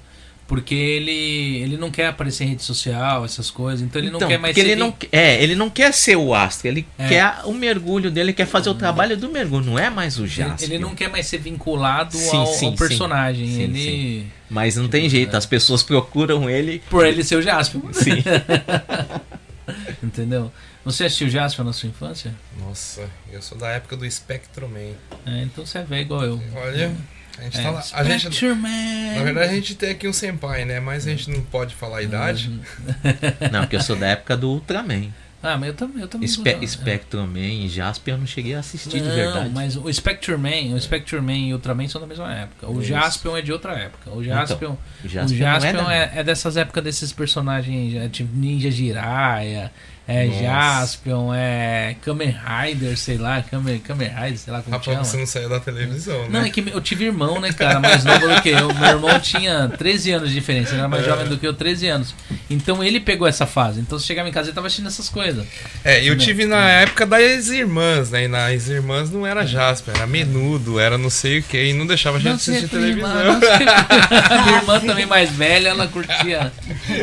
Porque 0.51 0.75
ele, 0.75 1.61
ele 1.63 1.77
não 1.77 1.89
quer 1.89 2.07
aparecer 2.07 2.43
em 2.43 2.47
rede 2.49 2.61
social, 2.63 3.23
essas 3.23 3.49
coisas. 3.49 3.81
Então 3.81 4.01
ele 4.01 4.09
não 4.09 4.17
Então, 4.17 4.27
quer 4.27 4.37
mais 4.37 4.53
ser 4.53 4.59
ele 4.59 4.75
não, 4.75 4.93
é, 5.09 5.41
ele 5.41 5.55
não 5.55 5.69
quer 5.69 5.93
ser 5.93 6.17
o 6.17 6.35
astro, 6.35 6.67
ele 6.67 6.85
É. 6.99 7.07
quer 7.07 7.35
o 7.45 7.53
mergulho 7.53 8.11
dele, 8.11 8.33
quer 8.33 8.45
fazer 8.45 8.69
o 8.69 8.73
trabalho 8.75 9.15
do 9.15 9.29
mergulho, 9.29 9.63
não 9.65 9.79
é 9.79 9.89
mais 9.89 10.17
o 10.19 10.23
ele, 10.23 10.27
Jasper. 10.29 10.67
ele 10.69 10.77
não 10.77 10.93
quer 10.93 11.09
mais 11.09 11.25
ser 11.25 11.37
vinculado 11.37 12.17
Sim, 12.17 12.35
ao, 12.35 12.47
sim, 12.47 12.65
ao 12.65 12.73
personagem. 12.73 13.47
Sim, 13.47 13.61
ele. 13.61 13.81
sim. 13.81 14.31
Mas 14.49 14.75
não 14.75 14.89
tem 14.89 15.05
é. 15.05 15.09
jeito, 15.09 15.37
as 15.37 15.45
pessoas 15.45 15.83
procuram 15.83 16.49
ele. 16.49 16.83
Por 16.89 17.05
ele 17.05 17.23
ser 17.23 17.37
o 17.37 17.41
Jaspion. 17.41 17.79
Sim. 17.93 18.21
Entendeu? 20.03 20.51
Você 20.83 21.05
assistiu 21.05 21.29
Jaspion 21.29 21.63
na 21.63 21.71
sua 21.71 21.87
infância? 21.87 22.35
Nossa, 22.59 23.09
eu 23.31 23.41
sou 23.41 23.57
da 23.57 23.69
época 23.69 23.95
do 23.95 24.09
Spectrum 24.11 24.67
Man. 24.67 24.95
É, 25.25 25.43
então 25.43 25.65
você 25.65 25.77
é 25.77 25.83
velho 25.83 26.01
igual 26.01 26.23
eu. 26.25 26.41
Olha, 26.55 26.91
a 27.41 27.43
gente 27.45 27.59
É, 27.59 27.63
tá 27.63 27.69
lá. 27.71 27.83
A 27.93 28.03
gente, 28.03 28.45
na 28.45 29.23
verdade, 29.23 29.49
a 29.51 29.55
gente 29.55 29.75
tem 29.75 29.89
aqui 29.91 30.07
um 30.07 30.13
senpai, 30.13 30.63
né? 30.65 30.79
Mas 30.79 31.05
a 31.07 31.09
gente 31.09 31.29
não 31.29 31.41
pode 31.41 31.75
falar 31.75 31.97
a 31.97 32.01
idade. 32.03 32.49
Não, 33.51 33.61
porque 33.61 33.75
eu 33.75 33.81
sou 33.81 33.95
da 33.95 34.07
época 34.07 34.37
do 34.37 34.49
Ultraman. 34.49 35.07
Ah, 35.43 35.57
mas 35.57 35.69
eu 35.69 35.73
também. 35.73 36.01
Eu 36.03 36.07
também 36.07 36.27
Spe 36.27 36.51
sou- 36.55 36.67
Spectrum 36.67 37.25
Man 37.25 37.39
e 37.39 37.67
Jasper 37.67 38.13
eu 38.13 38.17
não 38.19 38.27
cheguei 38.27 38.53
a 38.53 38.59
assistir 38.59 38.89
de 38.99 39.01
Não, 39.01 39.15
verdade. 39.15 39.49
mas 39.51 39.75
o 39.75 39.91
Spectre 39.91 40.37
Man, 40.37 40.75
o 40.75 40.79
Spectre 40.79 41.19
Man 41.19 41.33
e 41.35 41.51
o 41.51 41.55
Ultraman 41.55 41.87
são 41.87 41.99
da 41.99 42.05
mesma 42.05 42.31
época. 42.31 42.67
O 42.69 42.79
Isso. 42.79 42.89
Jaspion 42.89 43.35
é 43.35 43.41
de 43.41 43.51
outra 43.51 43.73
época. 43.73 44.11
O 44.11 44.23
Jaspion, 44.23 44.75
O 45.03 45.07
o 45.07 45.09
Jasper, 45.09 45.37
Jaspion 45.39 45.73
não 45.81 45.89
é, 45.89 46.11
é, 46.15 46.19
é 46.19 46.23
dessas 46.23 46.57
épocas 46.57 46.83
desses 46.83 47.11
personagens, 47.11 47.95
é, 47.95 48.07
tipo 48.07 48.29
Ninja 48.37 48.69
Jiraiya, 48.69 49.71
é 50.07 50.25
Nossa. 50.25 50.41
Jaspion, 50.43 51.33
é 51.33 51.95
Kamen 52.01 52.35
Rider, 52.65 52.97
sei 52.97 53.17
lá, 53.17 53.41
Kamen, 53.41 53.79
Kamen 53.79 54.09
Rider, 54.09 54.37
sei 54.37 54.51
lá 54.51 54.61
como 54.61 54.75
Rapaz, 54.75 54.93
chama. 54.93 55.05
você 55.05 55.17
não 55.17 55.25
saiu 55.25 55.47
da 55.49 55.59
televisão, 55.59 56.23
Não, 56.29 56.41
né? 56.41 56.47
é 56.47 56.49
que 56.49 56.59
eu 56.69 56.81
tive 56.81 57.05
irmão, 57.05 57.39
né, 57.39 57.53
cara, 57.53 57.79
mais 57.79 58.03
novo 58.03 58.27
do 58.27 58.41
que 58.41 58.49
eu. 58.49 58.73
Meu 58.73 58.89
irmão 58.89 59.19
tinha 59.19 59.69
13 59.69 60.11
anos 60.11 60.29
de 60.29 60.35
diferença, 60.35 60.71
ele 60.71 60.79
era 60.79 60.87
mais 60.89 61.05
jovem 61.05 61.27
do 61.27 61.37
que 61.37 61.47
eu, 61.47 61.53
13 61.53 61.87
anos. 61.87 62.15
Então 62.49 62.83
ele 62.83 62.99
pegou 62.99 63.27
essa 63.27 63.45
fase. 63.45 63.79
Então 63.79 63.97
se 63.99 64.05
chegava 64.05 64.27
em 64.27 64.31
casa 64.31 64.49
ele 64.49 64.55
tava 64.55 64.67
assistindo 64.67 64.87
essas 64.87 65.07
coisas. 65.07 65.45
É, 65.83 66.03
eu 66.03 66.17
tive 66.17 66.45
na 66.45 66.69
época 66.69 67.05
das 67.05 67.47
irmãs, 67.49 68.09
né? 68.11 68.25
E 68.25 68.27
nas 68.27 68.67
irmãs 68.67 69.09
não 69.11 69.25
era 69.25 69.45
Jasper, 69.45 69.95
era 69.95 70.07
menudo, 70.07 70.79
era 70.79 70.97
não 70.97 71.09
sei 71.09 71.39
o 71.39 71.43
que, 71.43 71.63
e 71.63 71.73
não 71.73 71.85
deixava 71.87 72.17
a 72.17 72.19
gente 72.19 72.31
Nossa, 72.33 72.51
assistir 72.51 72.67
prima, 72.69 73.07
televisão. 73.09 73.33
nossa, 73.33 74.33
a 74.33 74.41
minha 74.45 74.57
irmã 74.57 74.79
também 74.79 75.05
mais 75.05 75.29
velha, 75.31 75.69
ela 75.69 75.87
curtia, 75.87 76.51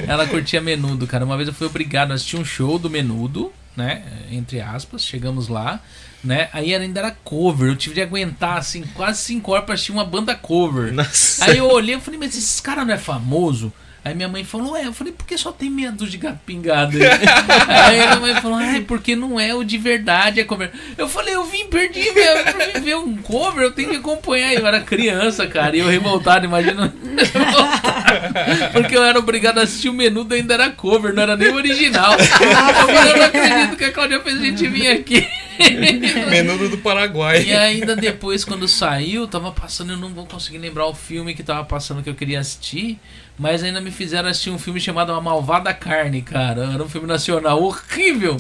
ela 0.07 0.27
curtia 0.27 0.61
menudo, 0.61 1.07
cara. 1.07 1.25
Uma 1.25 1.37
vez 1.37 1.49
eu 1.49 1.55
fui 1.55 1.67
obrigado 1.67 2.11
a 2.11 2.15
assistir 2.15 2.37
um 2.37 2.45
show 2.45 2.79
do 2.79 2.88
menudo, 2.91 3.53
né? 3.77 4.03
Entre 4.31 4.61
aspas, 4.61 5.05
chegamos 5.05 5.49
lá, 5.49 5.81
né? 6.23 6.49
Aí 6.53 6.75
ainda 6.75 7.01
era 7.01 7.11
cover, 7.11 7.69
eu 7.69 7.77
tive 7.77 7.95
de 7.95 8.03
aguentar 8.03 8.59
assim, 8.59 8.83
quase 8.95 9.23
5 9.23 9.53
horas 9.53 9.65
pra 9.65 9.75
assistir 9.75 9.93
uma 9.93 10.05
banda 10.05 10.35
cover. 10.35 10.93
Nossa. 10.93 11.45
Aí 11.45 11.59
eu 11.59 11.71
olhei 11.71 11.95
e 11.97 12.01
falei, 12.01 12.19
mas 12.19 12.37
esses 12.37 12.61
caras 12.61 12.87
não 12.87 12.95
é 12.95 12.99
famoso? 12.99 13.73
Aí 14.05 14.15
minha 14.15 14.29
mãe 14.29 14.43
falou, 14.43 14.77
é, 14.77 14.87
eu 14.87 14.93
falei, 14.93 15.13
por 15.13 15.27
que 15.27 15.37
só 15.37 15.53
tem 15.53 15.71
dúzia 15.91 16.13
de 16.13 16.17
gato 16.19 16.39
pingado 16.47 16.97
aí? 16.97 17.03
aí 17.69 17.99
minha 17.99 18.21
mãe 18.21 18.35
falou, 18.37 18.61
é, 18.61 18.81
porque 18.81 19.15
não 19.15 19.39
é 19.39 19.55
o 19.55 19.65
de 19.65 19.77
verdade, 19.77 20.41
é 20.41 20.45
cover. 20.45 20.71
Eu 20.97 21.09
falei, 21.09 21.35
eu 21.35 21.45
vim, 21.45 21.67
perdi 21.67 22.11
mesmo, 22.13 22.45
pra 22.45 22.67
mim 22.67 22.81
ver 22.81 22.97
um 22.97 23.17
cover, 23.17 23.65
eu 23.65 23.73
tenho 23.73 23.91
que 23.91 23.97
acompanhar. 23.97 24.55
Eu 24.55 24.67
era 24.67 24.81
criança, 24.81 25.47
cara, 25.47 25.77
e 25.77 25.81
eu 25.81 25.89
revoltado, 25.89 26.47
imagina. 26.47 26.95
porque 28.73 28.97
eu 28.97 29.05
era 29.05 29.19
obrigado 29.19 29.59
a 29.59 29.63
assistir 29.63 29.89
o 29.89 29.93
menu, 29.93 30.27
ainda 30.31 30.55
era 30.55 30.71
cover, 30.71 31.15
não 31.15 31.23
era 31.23 31.37
nem 31.37 31.49
o 31.49 31.57
original. 31.57 32.17
Eu 33.09 33.17
não 33.17 33.25
acredito 33.27 33.77
que 33.77 33.85
a 33.85 33.93
Claudia 33.93 34.21
fez 34.21 34.39
a 34.39 34.41
gente 34.41 34.67
vir 34.69 34.89
aqui. 34.89 35.29
Menudo 36.31 36.69
do 36.69 36.79
Paraguai. 36.79 37.45
E 37.45 37.53
ainda 37.53 37.97
depois, 37.97 38.45
quando 38.45 38.69
saiu, 38.69 39.27
tava 39.27 39.53
passando, 39.53 39.93
eu 39.93 39.97
não 39.97 40.11
vou 40.11 40.27
conseguir 40.27 40.59
lembrar 40.59 40.87
o 40.87 40.95
filme 40.95 41.35
que 41.35 41.43
tava 41.43 41.65
passando 41.65 42.03
que 42.03 42.11
eu 42.11 42.15
queria 42.15 42.41
assistir. 42.41 42.99
Mas 43.39 43.63
ainda 43.63 43.81
me 43.81 43.93
fizeram 43.93 44.29
assistir 44.29 44.51
um 44.51 44.59
filme 44.59 44.81
chamado 44.81 45.13
A 45.13 45.21
Malvada 45.21 45.73
Carne, 45.73 46.23
cara. 46.23 46.73
Era 46.75 46.83
um 46.83 46.89
filme 46.89 47.07
nacional 47.07 47.63
horrível. 47.63 48.37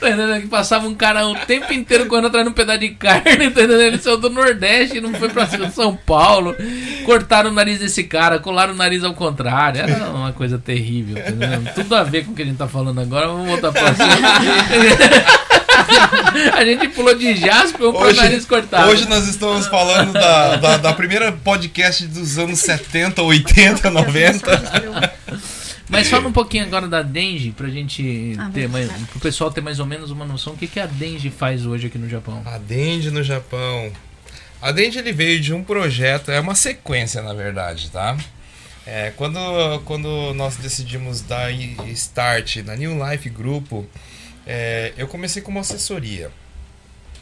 Tá 0.00 0.10
entendendo? 0.10 0.40
Que 0.40 0.48
passava 0.48 0.88
um 0.88 0.94
cara 0.94 1.24
o 1.24 1.36
tempo 1.46 1.72
inteiro 1.72 2.06
correndo 2.06 2.26
atrás 2.26 2.44
de 2.44 2.50
um 2.50 2.54
pedaço 2.54 2.80
de 2.80 2.88
carne, 2.88 3.22
tá 3.22 3.44
entendendo? 3.44 3.80
Ele 3.80 3.98
saiu 3.98 4.16
do 4.16 4.28
Nordeste, 4.28 5.00
não 5.00 5.14
foi 5.14 5.28
pra 5.28 5.46
São 5.70 5.94
Paulo. 5.94 6.56
Cortaram 7.04 7.50
o 7.50 7.52
nariz 7.52 7.78
desse 7.78 8.02
cara, 8.02 8.40
colaram 8.40 8.72
o 8.74 8.76
nariz 8.76 9.04
ao 9.04 9.14
contrário. 9.14 9.82
Era 9.82 10.10
uma 10.10 10.32
coisa 10.32 10.58
terrível, 10.58 11.22
tá 11.22 11.30
entendendo? 11.30 11.72
Tudo 11.72 11.94
a 11.94 12.02
ver 12.02 12.24
com 12.24 12.32
o 12.32 12.34
que 12.34 12.42
a 12.42 12.46
gente 12.46 12.58
tá 12.58 12.66
falando 12.66 13.00
agora. 13.00 13.28
Vamos 13.28 13.46
voltar 13.46 13.70
pra 13.70 13.94
cima. 13.94 15.50
A 16.54 16.64
gente 16.64 16.88
pulou 16.88 17.14
de 17.14 17.34
Jasper 17.36 17.92
pra 17.92 18.12
nariz 18.12 18.44
cortado. 18.44 18.90
hoje 18.90 19.08
nós 19.08 19.26
estamos 19.28 19.66
falando 19.66 20.12
da, 20.12 20.56
da, 20.56 20.76
da 20.76 20.92
primeira 20.92 21.32
podcast 21.32 22.06
dos 22.06 22.38
anos 22.38 22.58
70, 22.60 23.22
80, 23.22 23.90
90. 23.90 25.10
Mas 25.88 26.08
fala 26.08 26.28
um 26.28 26.32
pouquinho 26.32 26.64
agora 26.64 26.86
da 26.86 27.02
Denji 27.02 27.50
pra 27.50 27.68
gente 27.68 28.36
Ah, 28.38 28.48
ter 28.54 28.68
mais, 28.68 28.86
lá. 28.88 28.94
pro 29.10 29.18
pessoal 29.20 29.50
ter 29.50 29.60
mais 29.60 29.80
ou 29.80 29.86
menos 29.86 30.10
uma 30.10 30.24
noção. 30.24 30.52
O 30.52 30.56
que, 30.56 30.66
que 30.68 30.78
a 30.78 30.86
Denji 30.86 31.30
faz 31.30 31.66
hoje 31.66 31.88
aqui 31.88 31.98
no 31.98 32.08
Japão? 32.08 32.42
A 32.46 32.58
Dende 32.58 33.10
no 33.10 33.22
Japão. 33.24 33.90
A 34.62 34.70
Dende 34.70 34.98
ele 34.98 35.12
veio 35.12 35.40
de 35.40 35.52
um 35.52 35.64
projeto, 35.64 36.30
é 36.30 36.38
uma 36.38 36.54
sequência 36.54 37.22
na 37.22 37.32
verdade, 37.34 37.90
tá? 37.90 38.16
É, 38.86 39.12
quando, 39.16 39.38
quando 39.84 40.32
nós 40.34 40.56
decidimos 40.56 41.20
dar 41.22 41.50
start 41.88 42.56
na 42.58 42.76
New 42.76 42.96
Life 43.10 43.28
Grupo, 43.28 43.86
é, 44.52 44.92
eu 44.96 45.06
comecei 45.06 45.40
como 45.40 45.60
assessoria. 45.60 46.28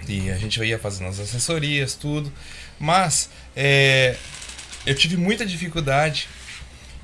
E 0.08 0.30
a 0.30 0.36
gente 0.38 0.58
ia 0.64 0.78
fazendo 0.78 1.08
as 1.08 1.20
assessorias, 1.20 1.92
tudo. 1.92 2.32
Mas 2.80 3.28
é, 3.54 4.16
eu 4.86 4.94
tive 4.94 5.18
muita 5.18 5.44
dificuldade 5.44 6.26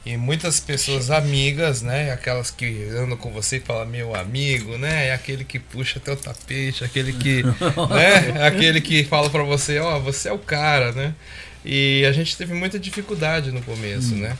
e 0.06 0.16
muitas 0.16 0.60
pessoas 0.60 1.10
amigas, 1.10 1.82
né? 1.82 2.10
Aquelas 2.10 2.50
que 2.50 2.84
andam 2.96 3.18
com 3.18 3.30
você 3.32 3.58
e 3.58 3.60
falam 3.60 3.84
meu 3.84 4.14
amigo, 4.14 4.78
né? 4.78 5.08
É 5.08 5.12
aquele 5.12 5.44
que 5.44 5.58
puxa 5.58 6.00
teu 6.00 6.16
tapete, 6.16 6.84
aquele 6.84 7.12
que, 7.12 7.42
né? 7.90 8.40
É 8.40 8.46
aquele 8.46 8.80
que 8.80 9.04
fala 9.04 9.28
pra 9.28 9.42
você, 9.42 9.78
ó, 9.78 9.98
você 9.98 10.30
é 10.30 10.32
o 10.32 10.38
cara, 10.38 10.92
né? 10.92 11.14
E 11.62 12.02
a 12.08 12.12
gente 12.12 12.34
teve 12.34 12.54
muita 12.54 12.78
dificuldade 12.78 13.52
no 13.52 13.60
começo, 13.60 14.14
né? 14.14 14.38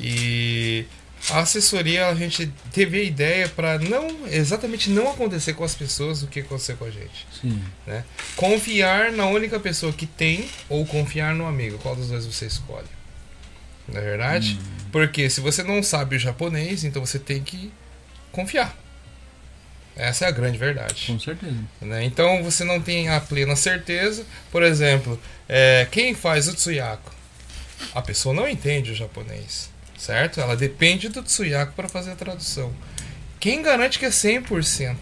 E 0.00 0.86
a 1.28 1.40
assessoria 1.40 2.06
a 2.06 2.14
gente 2.14 2.50
teve 2.72 2.98
a 2.98 3.02
ideia 3.02 3.48
para 3.48 3.78
não 3.78 4.26
exatamente 4.28 4.88
não 4.90 5.10
acontecer 5.10 5.52
com 5.52 5.62
as 5.62 5.74
pessoas 5.74 6.22
o 6.22 6.26
que 6.26 6.40
aconteceu 6.40 6.76
com 6.76 6.84
a 6.86 6.90
gente, 6.90 7.26
Sim. 7.40 7.62
né? 7.86 8.04
Confiar 8.36 9.12
na 9.12 9.26
única 9.26 9.60
pessoa 9.60 9.92
que 9.92 10.06
tem 10.06 10.48
ou 10.68 10.86
confiar 10.86 11.34
no 11.34 11.46
amigo, 11.46 11.78
qual 11.78 11.94
dos 11.94 12.08
dois 12.08 12.24
você 12.24 12.46
escolhe? 12.46 12.88
Não 13.86 14.00
é 14.00 14.02
verdade? 14.02 14.58
Porque 14.90 15.28
se 15.28 15.40
você 15.40 15.62
não 15.62 15.82
sabe 15.82 16.16
o 16.16 16.18
japonês, 16.18 16.84
então 16.84 17.04
você 17.04 17.18
tem 17.18 17.42
que 17.42 17.70
confiar. 18.32 18.76
Essa 19.96 20.24
é 20.24 20.28
a 20.28 20.30
grande 20.30 20.56
verdade. 20.56 21.04
Com 21.06 21.18
certeza. 21.18 21.54
né? 21.80 22.04
Então 22.04 22.42
você 22.42 22.64
não 22.64 22.80
tem 22.80 23.08
a 23.08 23.20
plena 23.20 23.54
certeza. 23.54 24.24
Por 24.50 24.62
exemplo, 24.62 25.20
é, 25.48 25.86
quem 25.90 26.14
faz 26.14 26.48
o 26.48 26.54
tsuyaku? 26.54 27.12
A 27.94 28.00
pessoa 28.00 28.34
não 28.34 28.48
entende 28.48 28.92
o 28.92 28.94
japonês, 28.94 29.70
certo? 30.00 30.40
Ela 30.40 30.56
depende 30.56 31.08
do 31.08 31.22
tsuyaku 31.22 31.74
para 31.74 31.88
fazer 31.88 32.12
a 32.12 32.16
tradução. 32.16 32.72
Quem 33.38 33.62
garante 33.62 33.98
que 33.98 34.06
é 34.06 34.08
100%? 34.08 34.96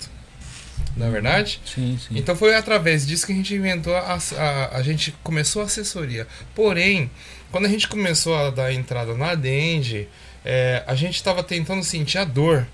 Não 0.96 1.06
é 1.06 1.10
verdade? 1.10 1.60
Sim, 1.64 1.96
sim. 1.96 2.18
Então 2.18 2.34
foi 2.34 2.56
através 2.56 3.06
disso 3.06 3.24
que 3.24 3.32
a 3.32 3.34
gente 3.34 3.54
inventou, 3.54 3.96
a, 3.96 4.18
a, 4.36 4.76
a 4.76 4.82
gente 4.82 5.12
começou 5.22 5.62
a 5.62 5.66
assessoria. 5.66 6.26
Porém, 6.54 7.08
quando 7.52 7.66
a 7.66 7.68
gente 7.68 7.86
começou 7.86 8.36
a 8.36 8.50
dar 8.50 8.72
entrada 8.72 9.14
na 9.14 9.36
Dende, 9.36 10.08
é, 10.44 10.82
a 10.86 10.96
gente 10.96 11.14
estava 11.14 11.42
tentando 11.44 11.84
sentir 11.84 12.18
a 12.18 12.24
dor 12.24 12.66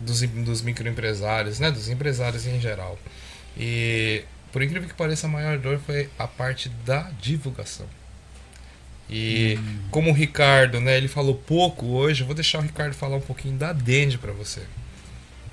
dos, 0.00 0.22
dos 0.22 0.62
microempresários, 0.62 1.58
né? 1.58 1.70
Dos 1.72 1.88
empresários 1.88 2.46
em 2.46 2.60
geral. 2.60 2.96
E 3.56 4.22
por 4.52 4.62
incrível 4.62 4.88
que 4.88 4.94
pareça, 4.94 5.26
a 5.26 5.30
maior 5.30 5.58
dor 5.58 5.80
foi 5.84 6.08
a 6.16 6.28
parte 6.28 6.68
da 6.84 7.10
divulgação. 7.20 7.86
E 9.08 9.58
como 9.90 10.10
o 10.10 10.12
Ricardo, 10.12 10.80
né, 10.80 10.96
ele 10.96 11.08
falou 11.08 11.34
pouco 11.34 11.86
hoje, 11.86 12.22
eu 12.22 12.26
vou 12.26 12.34
deixar 12.34 12.58
o 12.58 12.62
Ricardo 12.62 12.94
falar 12.94 13.16
um 13.16 13.20
pouquinho 13.20 13.56
da 13.56 13.72
Dende 13.72 14.18
para 14.18 14.32
você. 14.32 14.62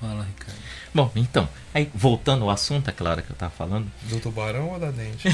Fala, 0.00 0.24
Ricardo. 0.24 0.58
Bom, 0.92 1.10
então, 1.16 1.48
aí 1.72 1.90
voltando 1.94 2.44
ao 2.44 2.50
assunto, 2.50 2.88
aquela 2.88 3.10
hora 3.10 3.22
que 3.22 3.30
eu 3.30 3.36
tava 3.36 3.52
falando, 3.52 3.90
Do 4.02 4.20
tubarão 4.20 4.70
ou 4.70 4.78
da 4.78 4.90
Dende? 4.90 5.24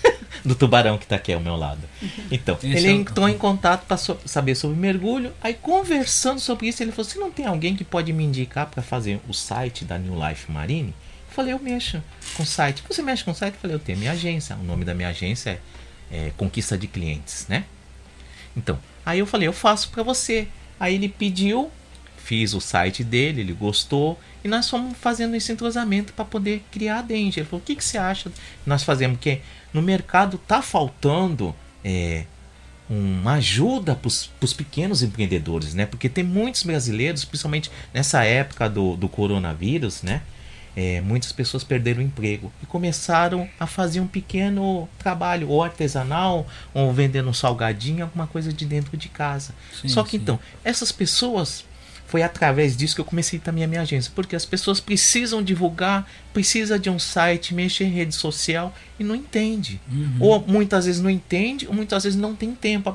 do 0.44 0.54
tubarão 0.54 0.96
que 0.96 1.06
tá 1.06 1.16
aqui 1.16 1.32
ao 1.32 1.40
meu 1.40 1.56
lado. 1.56 1.80
Então, 2.30 2.56
Esse 2.62 2.68
ele 2.68 2.88
é 2.88 2.90
entrou 2.92 3.28
em 3.28 3.36
contato 3.36 3.86
para 3.86 3.96
saber 3.96 4.54
sobre 4.54 4.76
mergulho. 4.78 5.32
Aí, 5.42 5.54
conversando 5.54 6.40
sobre 6.40 6.68
isso, 6.68 6.82
ele 6.82 6.92
falou: 6.92 7.04
Se 7.04 7.18
não 7.18 7.30
tem 7.30 7.46
alguém 7.46 7.76
que 7.76 7.84
pode 7.84 8.12
me 8.12 8.24
indicar 8.24 8.66
para 8.66 8.82
fazer 8.82 9.20
o 9.28 9.34
site 9.34 9.84
da 9.84 9.98
New 9.98 10.14
Life 10.26 10.50
Marine? 10.50 10.94
Eu 11.28 11.34
falei: 11.34 11.52
Eu 11.52 11.58
mexo 11.58 12.02
com 12.34 12.44
site. 12.44 12.82
Você 12.88 13.02
mexe 13.02 13.24
com 13.24 13.34
site? 13.34 13.54
Eu 13.54 13.60
falei: 13.60 13.76
Eu 13.76 13.80
tenho 13.80 13.98
minha 13.98 14.12
agência. 14.12 14.56
O 14.56 14.62
nome 14.62 14.84
da 14.84 14.94
minha 14.94 15.08
agência 15.08 15.50
é, 15.50 15.58
é 16.10 16.32
Conquista 16.36 16.76
de 16.76 16.86
Clientes, 16.86 17.46
né? 17.48 17.64
Então, 18.56 18.78
aí 19.04 19.18
eu 19.18 19.26
falei: 19.26 19.48
Eu 19.48 19.52
faço 19.52 19.90
para 19.90 20.02
você. 20.02 20.48
Aí 20.78 20.94
ele 20.94 21.08
pediu, 21.08 21.70
fiz 22.16 22.54
o 22.54 22.60
site 22.60 23.04
dele, 23.04 23.42
ele 23.42 23.52
gostou. 23.52 24.18
E 24.42 24.48
nós 24.48 24.68
fomos 24.68 24.96
fazendo 24.98 25.34
esse 25.34 25.52
entrosamento 25.52 26.12
para 26.12 26.24
poder 26.24 26.64
criar 26.70 27.00
a 27.00 27.02
Denge. 27.02 27.40
Ele 27.40 27.48
falou: 27.48 27.60
O 27.60 27.64
que, 27.64 27.76
que 27.76 27.84
você 27.84 27.98
acha? 27.98 28.32
Nós 28.66 28.82
fazemos 28.82 29.16
porque 29.16 29.40
no 29.72 29.82
mercado 29.82 30.38
tá 30.38 30.62
faltando 30.62 31.54
é, 31.84 32.24
uma 32.88 33.34
ajuda 33.34 33.94
para 33.94 34.08
os 34.08 34.52
pequenos 34.52 35.02
empreendedores, 35.02 35.74
né? 35.74 35.86
Porque 35.86 36.08
tem 36.08 36.24
muitos 36.24 36.62
brasileiros, 36.64 37.24
principalmente 37.24 37.70
nessa 37.94 38.24
época 38.24 38.68
do, 38.68 38.96
do 38.96 39.08
coronavírus, 39.08 40.02
né? 40.02 40.22
É, 40.76 41.00
muitas 41.00 41.32
pessoas 41.32 41.64
perderam 41.64 42.00
o 42.00 42.02
emprego 42.02 42.52
e 42.62 42.66
começaram 42.66 43.48
a 43.58 43.66
fazer 43.66 44.00
um 44.00 44.06
pequeno 44.06 44.88
trabalho, 44.98 45.48
ou 45.48 45.62
artesanal, 45.62 46.46
ou 46.72 46.92
vendendo 46.92 47.28
um 47.28 47.34
salgadinho, 47.34 48.04
alguma 48.04 48.26
coisa 48.26 48.52
de 48.52 48.64
dentro 48.64 48.96
de 48.96 49.08
casa. 49.08 49.52
Sim, 49.80 49.88
Só 49.88 50.04
que 50.04 50.12
sim. 50.12 50.16
então, 50.18 50.38
essas 50.64 50.92
pessoas 50.92 51.64
foi 52.10 52.24
através 52.24 52.76
disso 52.76 52.96
que 52.96 53.00
eu 53.00 53.04
comecei 53.04 53.38
também 53.38 53.62
a 53.62 53.68
minha 53.68 53.82
agência, 53.82 54.10
porque 54.12 54.34
as 54.34 54.44
pessoas 54.44 54.80
precisam 54.80 55.40
divulgar, 55.40 56.10
precisa 56.32 56.76
de 56.76 56.90
um 56.90 56.98
site, 56.98 57.54
mexer 57.54 57.84
em 57.84 57.90
rede 57.92 58.16
social 58.16 58.74
e 58.98 59.04
não 59.04 59.14
entende. 59.14 59.80
Uhum. 59.88 60.16
Ou 60.18 60.44
muitas 60.44 60.86
vezes 60.86 61.00
não 61.00 61.08
entende, 61.08 61.68
ou 61.68 61.72
muitas 61.72 62.02
vezes 62.02 62.18
não 62.18 62.34
tem 62.34 62.52
tempo. 62.52 62.92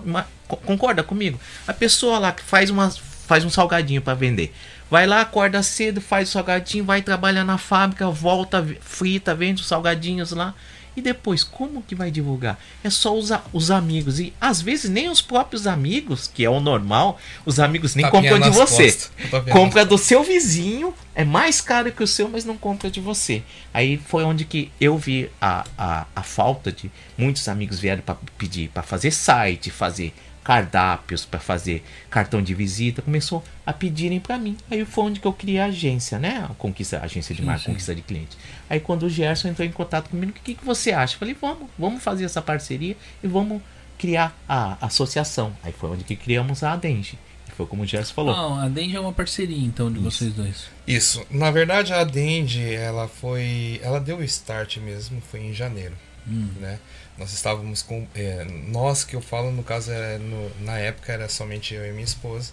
Concorda 0.65 1.01
comigo? 1.01 1.39
A 1.65 1.71
pessoa 1.71 2.19
lá 2.19 2.34
que 2.34 2.43
faz, 2.43 2.69
uma, 2.69 2.91
faz 2.91 3.45
um 3.45 3.49
salgadinho 3.49 4.01
para 4.01 4.15
vender. 4.15 4.53
Vai 4.89 5.07
lá, 5.07 5.21
acorda 5.21 5.63
cedo, 5.63 5.99
faz 5.99 6.29
o 6.29 6.31
salgadinho, 6.31 6.83
vai 6.83 7.01
trabalhar 7.01 7.43
na 7.43 7.57
fábrica, 7.57 8.09
volta, 8.09 8.65
frita, 8.81 9.33
vende 9.33 9.61
os 9.61 9.67
salgadinhos 9.67 10.31
lá. 10.31 10.53
E 10.95 11.01
depois, 11.01 11.43
como 11.43 11.81
que 11.81 11.93
vai 11.93 12.09
divulgar? 12.09 12.57
É 12.81 12.89
só 12.89 13.13
os, 13.17 13.29
os 13.51 13.69
amigos. 13.69 14.19
E 14.19 14.33
às 14.39 14.61
vezes 14.61 14.89
nem 14.89 15.09
os 15.09 15.21
próprios 15.21 15.67
amigos, 15.67 16.31
que 16.33 16.45
é 16.45 16.49
o 16.49 16.61
normal, 16.61 17.19
os 17.45 17.59
amigos 17.59 17.95
nem 17.95 18.05
Tapinha 18.05 18.31
compram 18.31 18.49
de 18.49 18.57
você. 18.57 18.91
Tapinha 19.29 19.53
Compra 19.53 19.86
do 19.86 19.97
seu 19.97 20.23
vizinho, 20.23 20.93
é 21.13 21.25
mais 21.25 21.59
caro 21.59 21.91
que 21.91 22.01
o 22.01 22.07
seu, 22.07 22.29
mas 22.29 22.45
não 22.45 22.55
compra 22.57 22.89
de 22.89 23.01
você. 23.01 23.43
Aí 23.73 23.97
foi 23.97 24.23
onde 24.23 24.45
que 24.45 24.71
eu 24.79 24.97
vi 24.97 25.29
a, 25.41 25.65
a, 25.77 26.05
a 26.15 26.23
falta 26.23 26.71
de. 26.71 26.89
Muitos 27.17 27.47
amigos 27.49 27.77
vieram 27.77 28.01
para 28.01 28.15
pedir 28.38 28.69
para 28.69 28.83
fazer 28.83 29.11
site, 29.11 29.69
fazer 29.69 30.13
cardápios, 30.45 31.25
para 31.25 31.39
fazer 31.39 31.83
cartão 32.09 32.41
de 32.41 32.53
visita. 32.53 33.01
Começou 33.01 33.43
a 33.65 33.73
pedirem 33.73 34.19
para 34.19 34.37
mim. 34.37 34.55
Aí 34.69 34.85
foi 34.85 35.05
onde 35.05 35.19
que 35.19 35.25
eu 35.25 35.33
criei 35.33 35.59
a 35.59 35.65
agência, 35.65 36.19
né? 36.19 36.45
A 36.49 36.53
conquista, 36.53 36.99
a 36.99 37.03
agência 37.03 37.33
de 37.33 37.41
marca, 37.41 37.65
conquista 37.65 37.93
de 37.93 38.03
cliente. 38.03 38.37
Aí 38.69 38.79
quando 38.79 39.03
o 39.03 39.09
Gerson 39.09 39.49
entrou 39.49 39.67
em 39.67 39.71
contato 39.71 40.09
comigo, 40.09 40.31
o 40.31 40.33
que, 40.35 40.53
que 40.53 40.63
você 40.63 40.91
acha? 40.91 41.15
Eu 41.15 41.19
falei, 41.19 41.35
vamos, 41.39 41.67
vamos 41.77 42.03
fazer 42.03 42.25
essa 42.25 42.41
parceria 42.43 42.95
e 43.23 43.27
vamos 43.27 43.59
criar 43.97 44.37
a 44.47 44.77
associação. 44.85 45.51
Aí 45.63 45.73
foi 45.73 45.89
onde 45.89 46.03
que 46.03 46.15
criamos 46.15 46.63
a 46.63 46.73
Adenge. 46.73 47.17
Foi 47.57 47.65
como 47.65 47.83
o 47.83 47.85
Gerson 47.85 48.13
falou. 48.13 48.35
Ah, 48.35 48.65
a 48.65 48.69
Denja 48.69 48.97
é 48.97 48.99
uma 48.99 49.13
parceria, 49.13 49.65
então, 49.65 49.89
de 49.89 49.97
Isso. 49.97 50.11
vocês 50.11 50.33
dois. 50.33 50.67
Isso. 50.85 51.25
Na 51.31 51.49
verdade, 51.49 51.93
a 51.93 52.03
Dende, 52.03 52.61
ela 52.73 53.07
foi. 53.07 53.79
Ela 53.81 53.99
deu 53.99 54.17
o 54.17 54.23
start 54.23 54.77
mesmo, 54.77 55.21
foi 55.21 55.39
em 55.39 55.53
janeiro. 55.53 55.95
Hum. 56.27 56.49
Né? 56.59 56.79
Nós 57.18 57.32
estávamos 57.34 57.82
com. 57.82 58.05
é, 58.13 58.45
nós 58.68 59.03
que 59.05 59.16
eu 59.16 59.22
falo, 59.22 59.51
no 59.51 59.63
caso, 59.63 59.91
é, 59.91 60.18
no- 60.18 60.51
na 60.61 60.78
época 60.78 61.13
era 61.13 61.30
somente 61.30 61.74
eu 61.74 61.86
e 61.86 61.91
minha 61.91 62.03
esposa. 62.03 62.51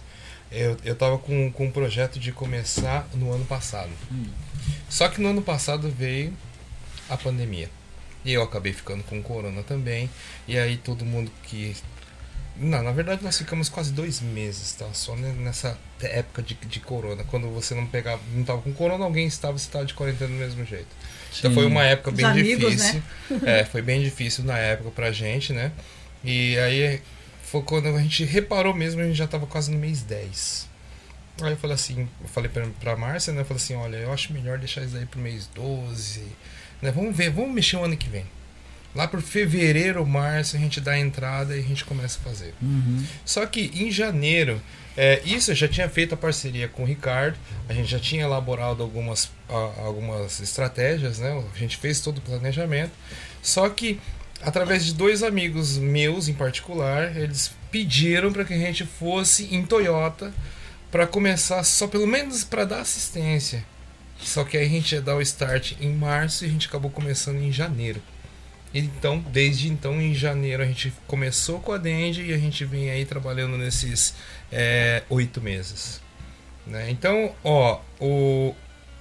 Eu, 0.51 0.77
eu 0.85 0.95
tava 0.95 1.17
com, 1.17 1.51
com 1.51 1.65
um 1.65 1.71
projeto 1.71 2.19
de 2.19 2.31
começar 2.31 3.07
no 3.13 3.33
ano 3.33 3.43
passado. 3.45 3.89
Só 4.89 5.09
que 5.09 5.19
no 5.19 5.29
ano 5.29 5.41
passado 5.41 5.89
veio 5.89 6.31
a 7.09 7.17
pandemia. 7.17 7.69
E 8.23 8.31
eu 8.31 8.41
acabei 8.43 8.71
ficando 8.71 9.03
com 9.03 9.21
corona 9.21 9.63
também. 9.63 10.09
E 10.47 10.57
aí 10.57 10.77
todo 10.77 11.03
mundo 11.03 11.29
que. 11.43 11.75
Não, 12.55 12.83
na 12.83 12.91
verdade 12.91 13.23
nós 13.23 13.35
ficamos 13.37 13.67
quase 13.67 13.91
dois 13.91 14.21
meses, 14.21 14.73
tá? 14.73 14.87
Só 14.93 15.15
ne- 15.15 15.33
nessa 15.33 15.75
época 15.99 16.41
de, 16.43 16.53
de 16.53 16.79
corona. 16.79 17.23
Quando 17.25 17.49
você 17.49 17.73
não 17.73 17.87
pegava, 17.87 18.21
não 18.31 18.43
tava 18.43 18.61
com 18.61 18.71
corona, 18.71 19.03
alguém 19.03 19.25
estava, 19.25 19.57
você 19.57 19.65
estava 19.65 19.85
de 19.85 19.93
quarentena 19.95 20.29
do 20.29 20.35
mesmo 20.37 20.63
jeito. 20.63 20.95
Então 21.39 21.51
Sim. 21.51 21.55
foi 21.55 21.65
uma 21.65 21.83
época 21.83 22.11
Os 22.11 22.15
bem 22.15 22.25
amigos, 22.25 22.71
difícil. 22.71 23.03
É, 23.43 23.65
foi 23.65 23.81
bem 23.81 24.01
difícil 24.01 24.43
na 24.43 24.57
época 24.57 24.91
pra 24.91 25.11
gente, 25.11 25.53
né? 25.53 25.71
E 26.23 26.57
aí 26.59 27.01
foi 27.43 27.61
quando 27.61 27.87
a 27.87 28.01
gente 28.01 28.23
reparou 28.23 28.73
mesmo, 28.73 29.01
a 29.01 29.05
gente 29.05 29.15
já 29.15 29.27
tava 29.27 29.45
quase 29.45 29.71
no 29.71 29.77
mês 29.77 30.01
10. 30.01 30.69
Aí 31.41 31.51
eu 31.51 31.57
falei 31.57 31.75
assim, 31.75 32.07
eu 32.21 32.27
falei 32.27 32.49
pra, 32.49 32.65
pra 32.79 32.95
Márcia, 32.95 33.33
né? 33.33 33.41
Eu 33.41 33.45
falei 33.45 33.61
assim, 33.61 33.75
olha, 33.75 33.97
eu 33.97 34.13
acho 34.13 34.31
melhor 34.31 34.57
deixar 34.57 34.83
isso 34.83 34.95
aí 34.95 35.05
pro 35.05 35.19
mês 35.19 35.49
12. 35.53 36.21
Né? 36.81 36.91
Vamos 36.91 37.15
ver, 37.15 37.29
vamos 37.29 37.51
mexer 37.51 37.77
o 37.77 37.83
ano 37.83 37.97
que 37.97 38.09
vem. 38.09 38.25
Lá 38.95 39.07
por 39.07 39.21
fevereiro, 39.21 40.05
março, 40.05 40.55
a 40.55 40.59
gente 40.59 40.79
dá 40.79 40.91
a 40.91 40.99
entrada 40.99 41.55
e 41.55 41.59
a 41.59 41.63
gente 41.63 41.83
começa 41.83 42.19
a 42.19 42.23
fazer. 42.23 42.53
Uhum. 42.61 43.03
Só 43.25 43.45
que 43.45 43.71
em 43.73 43.91
janeiro, 43.91 44.61
é, 44.95 45.21
isso 45.25 45.51
eu 45.51 45.55
já 45.55 45.67
tinha 45.67 45.89
feito 45.89 46.13
a 46.13 46.17
parceria 46.17 46.67
com 46.67 46.83
o 46.83 46.85
Ricardo, 46.85 47.37
a 47.67 47.73
gente 47.73 47.89
já 47.89 47.99
tinha 47.99 48.23
elaborado 48.23 48.83
algumas, 48.83 49.31
algumas 49.77 50.39
estratégias, 50.39 51.19
né? 51.19 51.43
A 51.53 51.57
gente 51.57 51.77
fez 51.77 51.99
todo 51.99 52.19
o 52.19 52.21
planejamento. 52.21 52.91
Só 53.41 53.67
que 53.69 53.99
através 54.41 54.85
de 54.85 54.93
dois 54.93 55.23
amigos 55.23 55.77
meus 55.77 56.27
em 56.27 56.33
particular, 56.33 57.15
eles 57.17 57.51
pediram 57.71 58.31
para 58.31 58.45
que 58.45 58.53
a 58.53 58.57
gente 58.57 58.85
fosse 58.85 59.53
em 59.55 59.65
Toyota 59.65 60.33
para 60.91 61.07
começar 61.07 61.63
só 61.63 61.87
pelo 61.87 62.05
menos 62.05 62.43
para 62.43 62.65
dar 62.65 62.81
assistência. 62.81 63.65
Só 64.19 64.43
que 64.43 64.57
aí 64.57 64.65
a 64.65 64.69
gente 64.69 64.93
ia 64.93 65.01
dar 65.01 65.15
o 65.15 65.21
start 65.21 65.73
em 65.81 65.93
março 65.93 66.45
e 66.45 66.47
a 66.47 66.51
gente 66.51 66.67
acabou 66.67 66.91
começando 66.91 67.41
em 67.41 67.51
janeiro. 67.51 67.99
Então, 68.73 69.19
desde 69.31 69.69
então, 69.69 70.01
em 70.01 70.15
janeiro, 70.15 70.63
a 70.63 70.65
gente 70.65 70.91
começou 71.05 71.59
com 71.59 71.71
a 71.71 71.77
Dende 71.77 72.23
e 72.23 72.33
a 72.33 72.37
gente 72.37 72.65
vem 72.65 72.89
aí 72.89 73.05
trabalhando 73.05 73.55
nesses 73.55 74.15
é, 74.53 75.03
oito 75.09 75.41
meses. 75.41 75.99
Né? 76.65 76.89
Então, 76.91 77.35
ó, 77.43 77.81
o, 77.99 78.55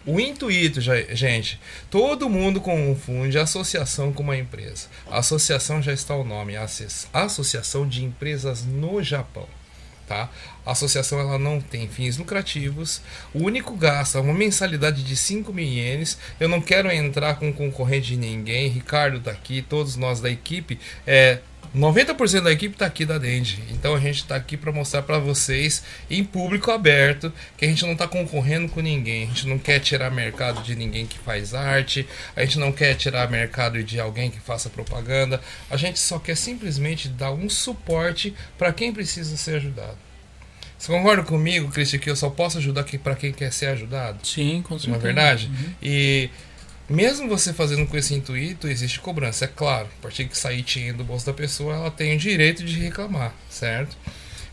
o 0.05 0.19
intuito, 0.19 0.81
gente, 0.81 1.61
todo 1.91 2.29
mundo 2.29 2.61
confunde 2.61 3.39
associação 3.39 4.13
com 4.13 4.23
uma 4.23 4.37
empresa. 4.37 4.89
A 5.09 5.19
associação 5.19 5.81
já 5.81 5.93
está 5.93 6.17
o 6.17 6.25
nome, 6.25 6.57
Associ- 6.57 7.07
Associação 7.13 7.87
de 7.87 8.05
Empresas 8.05 8.65
no 8.65 9.03
Japão. 9.03 9.47
Tá? 10.09 10.29
A 10.67 10.73
associação 10.73 11.21
ela 11.21 11.39
não 11.39 11.61
tem 11.61 11.87
fins 11.89 12.17
lucrativos. 12.19 13.01
O 13.33 13.45
único 13.45 13.77
gasto 13.77 14.19
é 14.19 14.21
uma 14.21 14.35
mensalidade 14.35 15.05
de 15.05 15.17
5 15.17 15.53
mil 15.53 15.65
ienes. 15.65 16.19
Eu 16.41 16.49
não 16.49 16.61
quero 16.61 16.91
entrar 16.91 17.37
com 17.37 17.53
concorrente 17.53 18.09
de 18.09 18.17
ninguém. 18.17 18.69
Ricardo 18.69 19.21
tá 19.21 19.31
aqui, 19.31 19.63
todos 19.63 19.95
nós 19.97 20.21
da 20.21 20.29
equipe. 20.29 20.79
É, 21.07 21.39
90% 21.75 22.43
da 22.43 22.53
equipe 22.53 22.77
tá 22.77 22.85
aqui 22.85 23.07
da 23.07 23.17
Dende. 23.17 23.63
Então 23.71 23.95
a 23.95 24.01
gente 24.01 24.25
tá 24.25 24.37
aqui 24.37 24.57
para 24.57 24.71
mostrar 24.71 25.03
para 25.03 25.19
vocês 25.19 25.83
em 26.11 26.23
público 26.23 26.71
aberto 26.71 27.33
que 27.57 27.65
a 27.65 27.69
gente 27.69 27.87
não 27.87 27.97
tá 27.97 28.07
concorrendo 28.07 28.69
com 28.69 28.81
ninguém. 28.81 29.25
A 29.25 29.27
gente 29.29 29.49
não 29.49 29.59
quer 29.59 29.81
tirar 29.81 30.11
mercado 30.11 30.63
de 30.63 30.77
ninguém 30.77 31.07
que 31.07 31.19
faz 31.19 31.55
arte. 31.55 32.07
A 32.37 32.45
gente 32.45 32.59
não 32.59 32.73
quer 32.73 32.95
tirar 32.95 33.31
mercado 33.31 33.83
de 33.83 33.99
alguém 33.99 34.31
que 34.31 34.39
faça 34.39 34.69
propaganda. 34.69 35.41
A 35.71 35.77
gente 35.77 35.99
só 35.99 36.19
quer 36.19 36.37
simplesmente 36.37 37.09
dar 37.09 37.33
um 37.33 37.49
suporte 37.49 38.35
para 38.59 38.73
quem 38.73 38.93
precisa 38.93 39.37
ser 39.37 39.57
ajudado. 39.57 39.97
Você 40.79 40.91
concorda 40.91 41.23
comigo, 41.23 41.71
Cristian, 41.71 42.01
que 42.01 42.11
eu 42.11 42.17
só 42.17 42.29
posso 42.29 42.59
ajudar 42.59 42.85
para 43.03 43.15
quem 43.15 43.33
quer 43.33 43.53
ser 43.53 43.67
ajudado? 43.67 44.27
Sim, 44.27 44.63
com 44.63 44.77
certeza. 44.77 44.91
Não 44.91 44.97
é 44.97 45.01
verdade? 45.01 45.51
E 45.81 46.29
mesmo 46.93 47.29
você 47.29 47.53
fazendo 47.53 47.87
com 47.87 47.97
esse 47.97 48.15
intuito, 48.15 48.69
existe 48.69 49.01
cobrança, 49.01 49.47
é 49.47 49.49
claro. 49.49 49.89
A 49.99 50.03
partir 50.03 50.27
que 50.27 50.37
sair 50.37 50.63
dinheiro 50.63 50.99
do 50.99 51.05
bolso 51.05 51.27
da 51.27 51.33
pessoa, 51.33 51.75
ela 51.75 51.91
tem 51.91 52.15
o 52.15 52.19
direito 52.19 52.63
de 52.63 52.79
reclamar, 52.79 53.35
certo? 53.49 53.97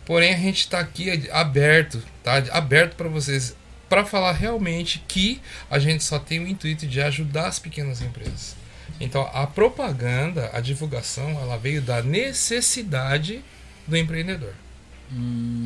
Porém, 0.06 0.34
a 0.34 0.38
gente 0.38 0.61
está 0.61 0.80
aqui 0.80 1.30
aberto, 1.32 2.02
tá? 2.24 2.38
Aberto 2.52 2.95
para 2.95 3.10
vocês, 3.10 3.56
para 3.88 4.06
falar 4.06 4.32
realmente 4.32 5.03
que 5.07 5.41
a 5.70 5.78
gente 5.78 6.03
só 6.03 6.18
tem 6.18 6.40
o 6.40 6.48
intuito 6.48 6.88
de 6.88 7.02
ajudar 7.02 7.48
as 7.48 7.60
pequenas 7.60 8.02
empresas. 8.02 8.56
Então, 8.99 9.30
a 9.34 9.45
propaganda, 9.45 10.49
a 10.53 10.60
divulgação, 10.60 11.32
ela 11.41 11.57
veio 11.57 11.82
da 11.82 12.02
necessidade 12.02 13.44
do 13.88 13.95
empreendedor. 13.98 14.53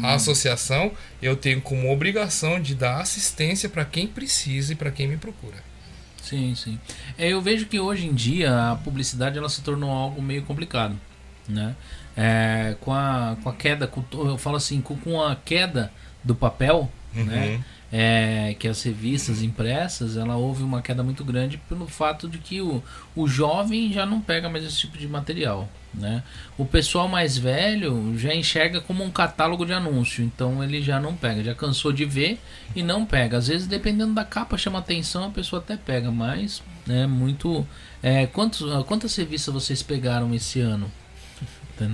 A 0.02 0.14
associação, 0.14 0.94
eu 1.22 1.36
tenho 1.36 1.62
como 1.62 1.92
obrigação 1.92 2.62
de 2.62 2.74
dar 2.76 3.02
assistência 3.02 3.68
para 3.68 3.84
quem 3.84 4.08
precisa 4.08 4.74
e 4.74 4.76
para 4.76 4.92
quem 4.92 5.08
me 5.08 5.18
procura. 5.18 5.73
Sim, 6.24 6.56
sim. 6.56 6.80
É, 7.18 7.28
eu 7.28 7.42
vejo 7.42 7.66
que 7.66 7.80
hoje 7.80 8.08
em 8.08 8.14
dia 8.14 8.72
a 8.72 8.76
publicidade 8.78 9.38
ela 9.38 9.50
se 9.50 9.62
tornou 9.62 9.92
algo 9.92 10.22
meio 10.22 10.42
complicado, 10.44 10.96
né? 11.48 11.76
É, 12.16 12.76
com, 12.80 12.94
a, 12.94 13.36
com 13.44 13.50
a 13.50 13.54
queda, 13.54 13.88
com, 13.88 14.04
eu 14.14 14.38
falo 14.38 14.56
assim, 14.56 14.80
com, 14.82 14.96
com 14.98 15.22
a 15.22 15.36
queda 15.36 15.92
do 16.24 16.34
papel, 16.34 16.90
né? 17.26 17.62
É, 17.96 18.56
que 18.58 18.68
as 18.68 18.82
revistas 18.82 19.44
impressas, 19.44 20.18
ela 20.18 20.36
houve 20.36 20.64
uma 20.64 20.82
queda 20.82 21.04
muito 21.04 21.24
grande 21.24 21.60
pelo 21.70 21.88
fato 21.88 22.28
de 22.28 22.40
que 22.40 22.60
o, 22.60 22.82
o 23.16 23.28
jovem 23.28 23.94
já 23.94 24.04
não 24.04 24.20
pega 24.20 24.50
mais 24.50 24.66
esse 24.66 24.80
tipo 24.80 24.98
de 24.98 25.08
material, 25.08 25.70
né? 25.94 26.24
O 26.58 26.66
pessoal 26.66 27.08
mais 27.08 27.38
velho 27.38 28.18
já 28.18 28.34
enxerga 28.34 28.82
como 28.82 29.04
um 29.04 29.12
catálogo 29.12 29.64
de 29.64 29.74
anúncio, 29.74 30.24
então 30.24 30.64
ele 30.64 30.82
já 30.82 31.00
não 31.00 31.16
pega, 31.16 31.44
já 31.44 31.54
cansou 31.54 31.94
de 31.94 32.04
ver 32.04 32.40
e 32.76 32.82
não 32.82 33.06
pega. 33.06 33.38
Às 33.38 33.48
vezes, 33.48 33.68
dependendo 33.68 34.16
da 34.16 34.26
capa, 34.26 34.58
chama 34.58 34.80
atenção, 34.80 35.26
a 35.26 35.30
pessoa 35.30 35.62
até 35.62 35.78
pega, 35.78 36.10
mas 36.10 36.64
é 36.90 37.06
muito. 37.06 37.64
É, 38.02 38.26
quantos, 38.26 38.64
quantas 38.86 39.16
revistas 39.16 39.54
vocês 39.54 39.84
pegaram 39.84 40.34
esse 40.34 40.60
ano? 40.60 40.92
Tá? 41.78 41.86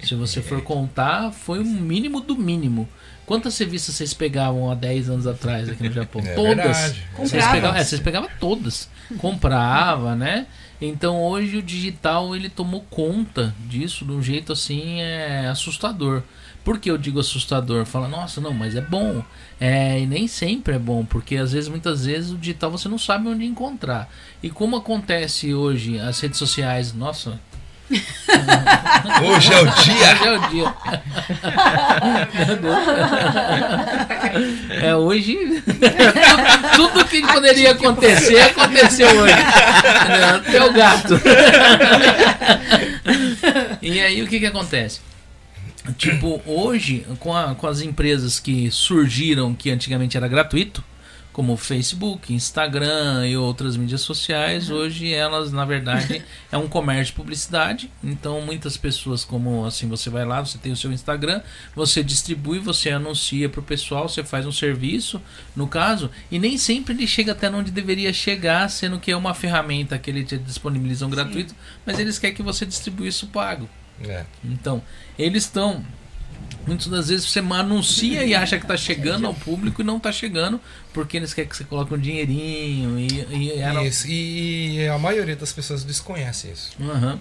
Se 0.00 0.14
você 0.14 0.42
for 0.42 0.62
contar, 0.62 1.32
foi 1.32 1.58
o 1.60 1.64
mínimo 1.64 2.20
do 2.20 2.36
mínimo. 2.36 2.88
Quantas 3.26 3.56
revistas 3.58 3.94
vocês 3.94 4.12
pegavam 4.12 4.70
há 4.70 4.74
10 4.74 5.08
anos 5.10 5.26
atrás 5.26 5.68
aqui 5.68 5.82
no 5.88 5.92
Japão? 5.94 6.22
É 6.24 6.34
todas. 6.34 6.54
verdade. 6.56 7.04
Vocês 7.16 7.30
Comprava. 7.32 7.52
pegavam, 7.54 7.80
é, 7.80 7.84
vocês 7.84 8.00
pegavam 8.00 8.30
todas. 8.38 8.88
Comprava, 9.18 10.14
né? 10.14 10.46
Então 10.80 11.22
hoje 11.22 11.56
o 11.56 11.62
digital 11.62 12.34
ele 12.36 12.48
tomou 12.48 12.84
conta 12.90 13.54
disso 13.66 14.04
de 14.04 14.12
um 14.12 14.22
jeito 14.22 14.52
assim 14.52 15.00
é 15.00 15.46
assustador. 15.48 16.22
Por 16.64 16.78
que 16.78 16.90
eu 16.90 16.96
digo 16.96 17.20
assustador? 17.20 17.84
Fala, 17.84 18.08
nossa, 18.08 18.40
não, 18.40 18.52
mas 18.52 18.74
é 18.74 18.80
bom. 18.80 19.22
É, 19.60 20.00
e 20.00 20.06
nem 20.06 20.26
sempre 20.26 20.74
é 20.74 20.78
bom, 20.78 21.04
porque 21.04 21.36
às 21.36 21.52
vezes, 21.52 21.68
muitas 21.68 22.06
vezes, 22.06 22.30
o 22.30 22.38
digital 22.38 22.70
você 22.70 22.88
não 22.88 22.96
sabe 22.98 23.28
onde 23.28 23.44
encontrar. 23.44 24.10
E 24.42 24.48
como 24.48 24.74
acontece 24.76 25.52
hoje 25.52 25.98
as 25.98 26.18
redes 26.20 26.38
sociais, 26.38 26.94
nossa, 26.94 27.38
Hoje 29.24 29.52
é 29.52 29.60
o 29.60 29.66
dia! 29.66 30.12
Hoje 30.12 30.26
é 30.26 30.32
o 30.32 30.48
dia. 30.48 30.74
É 34.82 34.96
hoje. 34.96 35.62
Tudo 36.76 37.04
que 37.06 37.22
poderia 37.26 37.72
acontecer 37.72 38.40
aconteceu 38.40 39.08
hoje. 39.08 39.34
Até 40.36 40.64
o 40.64 40.72
gato. 40.72 41.20
E 43.82 44.00
aí 44.00 44.22
o 44.22 44.26
que 44.26 44.40
que 44.40 44.46
acontece? 44.46 45.00
Tipo, 45.98 46.40
hoje, 46.46 47.06
com, 47.20 47.36
a- 47.36 47.54
com 47.54 47.66
as 47.66 47.80
empresas 47.82 48.40
que 48.40 48.70
surgiram, 48.70 49.54
que 49.54 49.70
antigamente 49.70 50.16
era 50.16 50.26
gratuito, 50.26 50.82
como 51.34 51.56
Facebook, 51.56 52.32
Instagram 52.32 53.26
e 53.26 53.36
outras 53.36 53.76
mídias 53.76 54.02
sociais, 54.02 54.70
hoje 54.70 55.12
elas, 55.12 55.50
na 55.50 55.64
verdade, 55.64 56.24
é 56.50 56.56
um 56.56 56.68
comércio 56.68 57.06
de 57.06 57.12
publicidade. 57.14 57.90
Então, 58.04 58.40
muitas 58.40 58.76
pessoas, 58.76 59.24
como 59.24 59.66
assim, 59.66 59.88
você 59.88 60.08
vai 60.08 60.24
lá, 60.24 60.40
você 60.40 60.58
tem 60.58 60.70
o 60.70 60.76
seu 60.76 60.92
Instagram, 60.92 61.42
você 61.74 62.04
distribui, 62.04 62.60
você 62.60 62.90
anuncia 62.90 63.48
para 63.48 63.58
o 63.58 63.64
pessoal, 63.64 64.08
você 64.08 64.22
faz 64.22 64.46
um 64.46 64.52
serviço, 64.52 65.20
no 65.56 65.66
caso, 65.66 66.08
e 66.30 66.38
nem 66.38 66.56
sempre 66.56 66.94
ele 66.94 67.04
chega 67.04 67.32
até 67.32 67.50
onde 67.50 67.72
deveria 67.72 68.12
chegar, 68.12 68.70
sendo 68.70 69.00
que 69.00 69.10
é 69.10 69.16
uma 69.16 69.34
ferramenta 69.34 69.98
que 69.98 70.10
eles 70.12 70.28
te 70.28 70.38
disponibilizam 70.38 71.10
gratuito, 71.10 71.52
mas 71.84 71.98
eles 71.98 72.16
querem 72.16 72.36
que 72.36 72.44
você 72.44 72.64
distribua 72.64 73.08
isso 73.08 73.26
pago. 73.26 73.68
É. 74.02 74.24
Então, 74.44 74.80
eles 75.18 75.42
estão. 75.42 75.84
Muitas 76.66 76.86
das 76.86 77.08
vezes 77.08 77.26
você 77.26 77.40
anuncia 77.40 78.24
e 78.24 78.34
acha 78.34 78.56
que 78.58 78.64
está 78.64 78.76
chegando 78.76 79.26
ao 79.26 79.34
público 79.34 79.82
e 79.82 79.84
não 79.84 79.98
está 79.98 80.10
chegando, 80.10 80.60
porque 80.92 81.16
eles 81.16 81.34
querem 81.34 81.48
que 81.50 81.56
você 81.56 81.64
coloque 81.64 81.92
um 81.92 81.98
dinheirinho 81.98 82.98
e. 82.98 83.06
e 83.36 83.52
era- 83.52 83.82
Isso. 83.84 84.06
E, 84.08 84.86
a 84.88 84.98
maioria 84.98 85.36
das 85.36 85.52
pessoas 85.52 85.84
desconhece 85.84 86.48
isso. 86.48 86.70
Aham. 86.80 87.18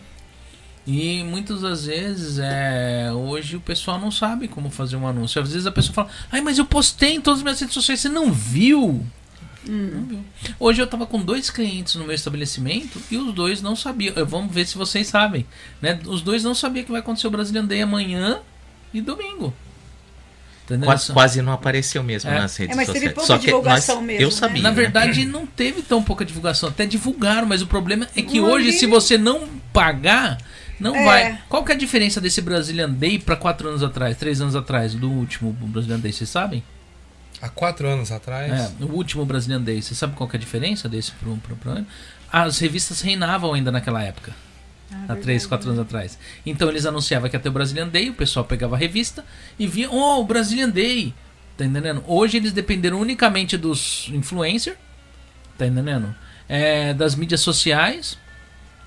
E 0.85 1.23
muitas 1.23 1.61
das 1.61 1.85
vezes 1.85 2.39
é, 2.39 3.09
hoje 3.13 3.55
o 3.55 3.61
pessoal 3.61 3.97
não 3.99 4.11
sabe 4.11 4.49
como 4.49 4.69
fazer 4.69 4.97
um 4.97 5.07
anúncio. 5.07 5.41
Às 5.41 5.49
vezes 5.51 5.65
a 5.65 5.71
pessoa 5.71 5.93
fala, 5.93 6.09
ai, 6.31 6.41
mas 6.41 6.57
eu 6.57 6.65
postei 6.65 7.13
em 7.15 7.21
todas 7.21 7.39
as 7.39 7.43
minhas 7.43 7.59
redes 7.59 7.73
sociais, 7.73 8.01
você 8.01 8.09
não 8.09 8.31
viu? 8.33 9.05
Não 9.65 10.03
viu. 10.05 10.19
Hoje 10.59 10.81
eu 10.81 10.87
tava 10.87 11.05
com 11.05 11.21
dois 11.21 11.49
clientes 11.49 11.95
no 11.95 12.03
meu 12.03 12.13
estabelecimento 12.13 13.01
e 13.09 13.15
os 13.15 13.33
dois 13.33 13.61
não 13.61 13.77
sabiam. 13.77 14.13
Eu- 14.17 14.25
Vamos 14.25 14.53
ver 14.53 14.67
se 14.67 14.77
vocês 14.77 15.07
sabem. 15.07 15.45
Né? 15.81 15.97
Os 16.05 16.21
dois 16.21 16.43
não 16.43 16.53
sabiam 16.53 16.83
que 16.83 16.91
vai 16.91 16.99
acontecer 16.99 17.27
o 17.27 17.31
Brazilian 17.31 17.63
Day 17.65 17.81
amanhã 17.81 18.41
e 18.93 19.01
domingo. 19.01 19.53
Quase, 20.85 21.11
quase 21.11 21.41
não 21.41 21.51
apareceu 21.51 22.01
mesmo 22.01 22.31
É. 22.31 22.39
nas 22.39 22.55
redes 22.55 22.73
É, 22.73 22.75
mas 22.77 22.87
teve 22.87 23.09
sociais. 23.09 23.13
pouca 23.15 23.27
Só 23.27 23.37
que 23.37 23.45
divulgação 23.47 23.95
nós, 23.97 24.05
mesmo, 24.05 24.21
eu 24.21 24.29
né? 24.29 24.33
sabia. 24.33 24.63
Na 24.63 24.69
né? 24.69 24.75
verdade, 24.75 25.25
não 25.25 25.45
teve 25.45 25.81
tão 25.81 26.01
pouca 26.01 26.23
divulgação. 26.23 26.69
Até 26.69 26.85
divulgaram, 26.85 27.45
mas 27.45 27.61
o 27.61 27.67
problema 27.67 28.07
é 28.15 28.21
que 28.21 28.39
Não 28.39 28.49
hoje, 28.49 28.71
vi. 28.71 28.79
se 28.79 28.85
você 28.85 29.17
não 29.17 29.47
pagar, 29.73 30.37
não 30.79 30.95
É. 30.95 31.03
vai. 31.03 31.39
Qual 31.49 31.63
que 31.65 31.71
é 31.73 31.75
a 31.75 31.77
diferença 31.77 32.21
desse 32.21 32.41
Brazilian 32.41 32.89
Day 32.89 33.19
para 33.19 33.35
quatro 33.35 33.67
anos 33.67 33.83
atrás, 33.83 34.15
três 34.17 34.39
anos 34.39 34.55
atrás, 34.55 34.93
do 34.95 35.11
último 35.11 35.51
Brazilian 35.51 35.99
Day? 35.99 36.13
Vocês 36.13 36.29
sabem? 36.29 36.63
Há 37.41 37.49
quatro 37.49 37.85
anos 37.85 38.09
atrás. 38.09 38.49
É, 38.53 38.71
o 38.85 38.87
último 38.93 39.25
Brazilian 39.25 39.61
Day. 39.61 39.81
Você 39.81 39.93
sabe 39.93 40.15
qual 40.15 40.29
que 40.29 40.37
é 40.37 40.39
a 40.39 40.39
diferença 40.39 40.87
desse 40.87 41.11
pro 41.11 41.37
ano? 41.65 41.85
As 42.31 42.57
revistas 42.59 43.01
reinavam 43.01 43.53
ainda 43.53 43.69
naquela 43.69 44.01
época. 44.01 44.33
Há 45.07 45.15
três, 45.15 45.45
quatro 45.45 45.69
anos 45.69 45.81
atrás. 45.81 46.17
Então 46.45 46.69
eles 46.69 46.85
anunciavam 46.85 47.29
que 47.29 47.35
ia 47.35 47.39
ter 47.39 47.49
o 47.49 47.51
Brazilian 47.51 47.87
Day, 47.87 48.09
o 48.09 48.13
pessoal 48.13 48.45
pegava 48.45 48.75
a 48.75 48.79
revista 48.79 49.25
e 49.57 49.67
via, 49.67 49.89
oh, 49.89 50.21
o 50.21 50.25
Brazilian 50.25 50.69
Day. 50.69 51.13
Tá 51.57 51.65
entendendo? 51.65 52.03
Hoje 52.07 52.37
eles 52.37 52.51
dependeram 52.51 52.99
unicamente 52.99 53.57
dos 53.57 54.09
influencers, 54.11 54.77
tá 55.57 55.67
entendendo? 55.67 56.15
É, 56.49 56.93
das 56.93 57.15
mídias 57.15 57.41
sociais, 57.41 58.17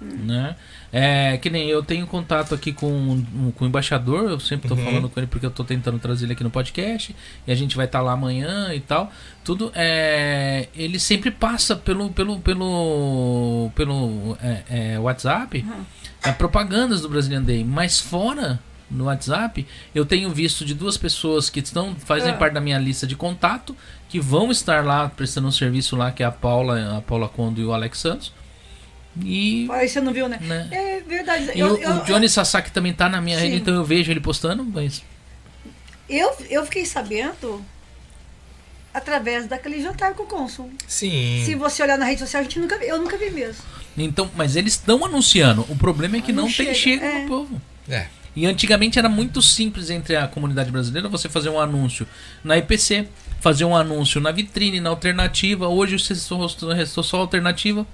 né? 0.01 0.57
É, 0.99 1.37
que 1.37 1.51
nem 1.51 1.69
eu 1.69 1.83
tenho 1.83 2.07
contato 2.07 2.55
aqui 2.55 2.73
com, 2.73 3.23
com 3.55 3.65
o 3.67 3.69
embaixador, 3.69 4.31
eu 4.31 4.41
sempre 4.41 4.67
tô 4.67 4.75
Uhum. 4.75 4.83
falando 4.85 5.09
com 5.11 5.21
ele 5.21 5.27
porque 5.27 5.45
eu 5.45 5.51
tô 5.51 5.63
tentando 5.63 5.99
trazer 5.99 6.25
ele 6.25 6.33
aqui 6.33 6.43
no 6.43 6.49
podcast, 6.49 7.15
e 7.47 7.53
a 7.53 7.55
gente 7.55 7.77
vai 7.77 7.85
estar 7.85 8.01
lá 8.01 8.13
amanhã 8.13 8.73
e 8.73 8.81
tal. 8.81 9.13
Tudo 9.45 9.71
é. 9.75 10.69
Ele 10.75 10.99
sempre 10.99 11.31
passa 11.31 11.77
pelo. 11.77 12.09
pelo. 12.11 12.41
pelo. 12.41 13.71
pelo 13.75 14.39
é, 14.43 14.63
é, 14.95 14.99
WhatsApp 14.99 15.65
é, 16.25 16.33
propagandas 16.33 17.03
do 17.03 17.11
Brazilian 17.11 17.43
Day. 17.43 17.63
Mas 17.63 18.01
fora 18.01 18.59
no 18.91 19.05
WhatsApp, 19.05 19.67
eu 19.95 20.07
tenho 20.07 20.31
visto 20.31 20.65
de 20.65 20.73
duas 20.73 20.97
pessoas 20.97 21.51
que 21.51 21.61
estão 21.61 21.95
fazem 21.97 22.31
Ah. 22.31 22.35
parte 22.37 22.55
da 22.55 22.61
minha 22.61 22.79
lista 22.79 23.07
de 23.07 23.17
contato, 23.17 23.77
que 24.09 24.19
vão 24.21 24.51
estar 24.51 24.85
lá 24.85 25.09
prestando 25.11 25.49
um 25.49 25.53
serviço 25.53 25.95
lá, 25.97 26.11
que 26.11 26.23
é 26.23 26.27
a 26.27 26.31
Paula, 26.33 26.97
a 26.97 27.01
Paula 27.03 27.29
Condo 27.29 27.61
e 27.61 27.65
o 27.65 27.73
Alex 27.75 27.99
Santos. 27.99 28.33
E, 29.25 29.67
Olha, 29.71 29.89
você 29.89 30.01
não 30.01 30.13
viu, 30.13 30.29
né? 30.29 30.39
né? 30.43 30.69
É 30.71 31.01
verdade. 31.01 31.51
e 31.55 31.61
Eu, 31.61 31.75
o, 31.75 31.79
eu, 31.79 31.91
o 31.97 32.05
Johnny 32.05 32.29
Sasaki 32.29 32.71
também 32.71 32.93
tá 32.93 33.09
na 33.09 33.21
minha 33.21 33.37
Sim. 33.39 33.45
rede, 33.45 33.57
então 33.57 33.75
eu 33.75 33.85
vejo 33.85 34.11
ele 34.11 34.21
postando, 34.21 34.65
mas 34.65 35.03
eu, 36.09 36.37
eu 36.51 36.65
fiquei 36.65 36.85
sabendo 36.85 37.65
através 38.93 39.47
daquele 39.47 39.83
jantar 39.83 40.15
com 40.15 40.23
o 40.23 40.27
cônsul. 40.27 40.71
Sim. 40.87 41.43
Se 41.45 41.55
você 41.55 41.83
olhar 41.83 41.99
na 41.99 42.05
rede 42.05 42.21
social, 42.21 42.41
a 42.41 42.45
gente 42.45 42.59
nunca 42.59 42.77
eu 42.77 42.99
nunca 42.99 43.17
vi 43.19 43.31
mesmo. 43.31 43.63
então, 43.97 44.31
mas 44.35 44.57
eles 44.57 44.75
estão 44.75 45.05
anunciando. 45.05 45.67
O 45.69 45.77
problema 45.77 46.17
é 46.17 46.21
que 46.21 46.33
Não 46.33 46.45
não, 46.45 46.53
tem 46.53 46.73
chega, 46.73 46.75
chega 46.75 47.05
é. 47.07 47.23
no 47.23 47.29
povo. 47.29 47.61
É. 47.89 48.07
E 48.35 48.45
antigamente 48.47 48.99
era 48.99 49.09
muito 49.09 49.41
simples 49.41 49.89
entre 49.89 50.15
a 50.15 50.29
comunidade 50.29 50.71
brasileira 50.71 51.09
você 51.09 51.29
fazer 51.29 51.49
um 51.49 51.59
anúncio 51.59 52.07
na 52.45 52.57
IPC, 52.59 53.09
fazer 53.41 53.65
um 53.65 53.75
anúncio 53.75 54.21
na 54.21 54.31
vitrine, 54.31 54.79
na 54.79 54.91
alternativa. 54.91 55.69
Hoje 55.69 55.99
você 55.99 56.15
só, 56.15 56.37
restou 56.75 57.03
só 57.03 57.19
alternativa 57.19 57.87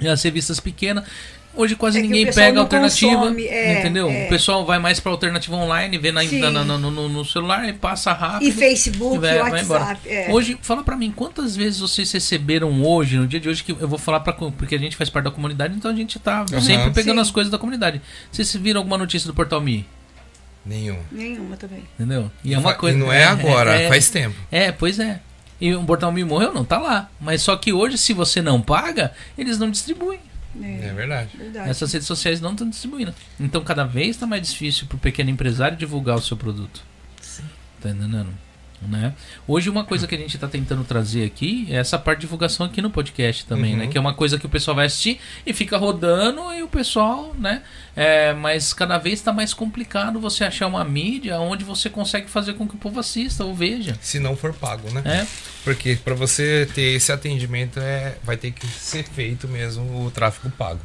e 0.00 0.08
as 0.08 0.22
revistas 0.22 0.58
pequenas. 0.60 1.04
Hoje 1.52 1.74
quase 1.74 1.98
É 1.98 2.02
ninguém 2.02 2.26
pega 2.32 2.52
não 2.52 2.62
alternativa. 2.62 3.16
consome, 3.16 3.44
é, 3.44 3.80
entendeu? 3.80 4.08
é. 4.08 4.26
O 4.26 4.28
pessoal 4.28 4.64
vai 4.64 4.78
mais 4.78 5.00
pra 5.00 5.10
alternativa 5.10 5.56
online, 5.56 5.98
vê 5.98 6.12
na, 6.12 6.22
na- 6.22 6.50
na- 6.64 6.78
no, 6.78 6.90
no- 6.92 7.08
no 7.08 7.24
celular 7.24 7.68
e 7.68 7.72
passa 7.72 8.12
rápido. 8.12 8.46
E 8.48 8.52
Facebook, 8.52 9.16
e 9.16 9.18
vai- 9.18 9.50
vai 9.50 9.60
embora. 9.62 9.80
WhatsApp. 9.82 10.08
é. 10.08 10.28
Hoje, 10.30 10.56
fala 10.62 10.84
pra 10.84 10.96
mim, 10.96 11.10
quantas 11.10 11.56
vezes 11.56 11.80
vocês 11.80 12.10
receberam 12.12 12.84
hoje, 12.84 13.16
no 13.16 13.26
dia 13.26 13.40
de 13.40 13.48
hoje, 13.48 13.64
que 13.64 13.72
eu 13.72 13.88
vou 13.88 13.98
falar 13.98 14.20
pra. 14.20 14.32
co- 14.32 14.52
Porque 14.52 14.76
a 14.76 14.78
gente 14.78 14.94
faz 14.94 15.10
parte 15.10 15.24
da 15.24 15.30
comunidade, 15.32 15.74
então 15.74 15.90
a 15.90 15.94
gente 15.94 16.20
tá 16.20 16.46
sempre 16.62 16.90
pegando 16.92 17.16
Sim. 17.16 17.22
as 17.22 17.30
coisas 17.32 17.50
da 17.50 17.58
comunidade. 17.58 18.00
Vocês 18.30 18.54
viram 18.54 18.78
alguma 18.78 18.96
notícia 18.96 19.26
do 19.26 19.34
Portal 19.34 19.60
Me? 19.60 19.84
Nenhum. 20.64 20.98
Nenhuma 21.10 21.56
também. 21.56 21.82
Entendeu? 21.98 22.30
E 22.44 22.54
é 22.54 22.58
uma 22.58 22.74
coisa. 22.74 22.96
e 22.96 23.00
não 23.00 23.12
é 23.12 23.24
agora, 23.24 23.74
é- 23.74 23.88
faz 23.88 24.08
tempo. 24.08 24.36
É, 24.52 24.70
pois 24.70 25.00
é. 25.00 25.18
E 25.60 25.74
o 25.74 25.84
Portal 25.84 26.10
Me 26.10 26.24
morreu? 26.24 26.52
Não, 26.54 26.64
tá 26.64 26.78
lá. 26.78 27.10
Mas 27.20 27.42
só 27.42 27.54
que 27.56 27.72
hoje, 27.72 27.98
se 27.98 28.12
você 28.12 28.40
não 28.40 28.60
paga, 28.62 29.12
eles 29.36 29.58
não 29.58 29.70
distribuem. 29.70 30.20
É, 30.60 30.86
É 30.88 30.92
verdade. 30.92 31.36
verdade. 31.36 31.68
Essas 31.70 31.92
redes 31.92 32.08
sociais 32.08 32.40
não 32.40 32.52
estão 32.52 32.68
distribuindo. 32.68 33.14
Então 33.38 33.62
cada 33.62 33.84
vez 33.84 34.10
está 34.10 34.26
mais 34.26 34.48
difícil 34.48 34.86
para 34.86 34.96
o 34.96 34.98
pequeno 34.98 35.30
empresário 35.30 35.76
divulgar 35.76 36.16
o 36.16 36.22
seu 36.22 36.36
produto. 36.36 36.82
Tá 37.80 37.90
entendendo? 37.90 38.28
Né? 38.82 39.12
Hoje 39.46 39.68
uma 39.68 39.84
coisa 39.84 40.06
que 40.06 40.14
a 40.14 40.18
gente 40.18 40.34
está 40.34 40.48
tentando 40.48 40.82
trazer 40.84 41.24
aqui 41.26 41.66
é 41.70 41.76
essa 41.76 41.98
parte 41.98 42.20
de 42.20 42.26
divulgação 42.26 42.64
aqui 42.64 42.80
no 42.80 42.88
podcast 42.90 43.44
também, 43.44 43.72
Uhum. 43.72 43.78
né? 43.80 43.86
Que 43.88 43.98
é 43.98 44.00
uma 44.00 44.14
coisa 44.14 44.38
que 44.38 44.46
o 44.46 44.48
pessoal 44.48 44.74
vai 44.74 44.86
assistir 44.86 45.20
e 45.44 45.52
fica 45.52 45.76
rodando 45.76 46.50
e 46.54 46.62
o 46.62 46.68
pessoal, 46.68 47.34
né? 47.38 47.62
É, 47.94 48.32
mas 48.32 48.72
cada 48.72 48.96
vez 48.96 49.18
está 49.18 49.32
mais 49.34 49.52
complicado 49.52 50.18
você 50.18 50.44
achar 50.44 50.66
uma 50.66 50.82
mídia 50.82 51.38
onde 51.40 51.62
você 51.62 51.90
consegue 51.90 52.30
fazer 52.30 52.54
com 52.54 52.66
que 52.66 52.74
o 52.74 52.78
povo 52.78 52.98
assista 52.98 53.44
ou 53.44 53.54
veja. 53.54 53.98
Se 54.00 54.18
não 54.18 54.34
for 54.34 54.54
pago, 54.54 54.90
né? 54.92 55.02
É, 55.04 55.26
Porque 55.62 55.96
para 56.02 56.14
você 56.14 56.66
ter 56.74 56.94
esse 56.96 57.12
atendimento 57.12 57.78
é, 57.80 58.16
vai 58.24 58.36
ter 58.38 58.50
que 58.50 58.66
ser 58.66 59.04
feito 59.04 59.46
mesmo 59.46 60.06
o 60.06 60.10
tráfego 60.10 60.50
pago. 60.56 60.80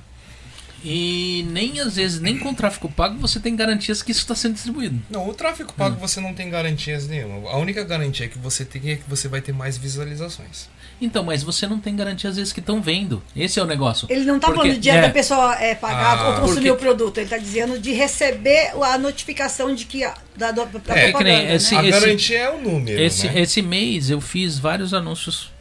E 0.83 1.45
nem 1.49 1.79
às 1.79 1.95
vezes, 1.95 2.19
nem 2.19 2.37
com 2.37 2.53
tráfego 2.53 2.89
pago, 2.89 3.17
você 3.19 3.39
tem 3.39 3.55
garantias 3.55 4.01
que 4.03 4.11
isso 4.11 4.21
está 4.21 4.35
sendo 4.35 4.53
distribuído. 4.53 5.01
Não, 5.09 5.27
o 5.27 5.33
tráfego 5.33 5.73
pago 5.73 5.95
você 5.99 6.19
não 6.19 6.33
tem 6.33 6.49
garantias 6.49 7.07
nenhuma. 7.07 7.49
A 7.49 7.57
única 7.57 7.83
garantia 7.83 8.27
que 8.27 8.37
você 8.37 8.63
tem 8.65 8.91
é 8.91 8.95
que 8.95 9.03
você 9.09 9.27
vai 9.27 9.41
ter 9.41 9.51
mais 9.53 9.77
visualizações. 9.77 10.67
Então, 11.01 11.23
mas 11.25 11.43
você 11.43 11.67
não 11.67 11.77
tem 11.79 11.93
garantia 11.95 12.29
às 12.29 12.37
vezes 12.37 12.53
que 12.53 12.61
estão 12.61 12.81
vendo. 12.81 13.21
Esse 13.35 13.59
é 13.59 13.63
o 13.63 13.65
negócio. 13.65 14.07
Ele 14.09 14.23
não 14.25 14.39
tá 14.39 14.47
Porque- 14.47 14.61
falando 14.61 14.75
de 14.75 14.79
dia 14.81 14.93
é. 14.93 15.01
da 15.01 15.09
pessoa 15.09 15.55
é, 15.61 15.75
pagar 15.75 16.17
Ah. 16.17 16.27
ou 16.29 16.33
consumir 16.41 16.55
Porque- 16.55 16.71
o 16.71 16.75
produto. 16.77 17.17
Ele 17.17 17.29
tá 17.29 17.37
dizendo 17.37 17.77
de 17.77 17.91
receber 17.91 18.71
a 18.81 18.97
notificação 18.97 19.75
de 19.75 19.85
que 19.85 20.03
a, 20.05 20.13
da, 20.37 20.51
da, 20.51 20.63
da 20.65 20.79
É, 20.95 21.11
que 21.11 21.23
nem 21.23 21.35
propaganda, 21.35 21.53
esse- 21.53 21.73
né? 21.73 21.79
a 21.79 21.91
garantia 21.99 22.39
é 22.39 22.49
o 22.49 22.61
número, 22.61 23.01
Esse, 23.01 23.27
né? 23.27 23.41
esse 23.41 23.61
mês 23.61 24.09
eu 24.09 24.21
fiz 24.21 24.57
vários 24.57 24.93
anúncios 24.93 25.51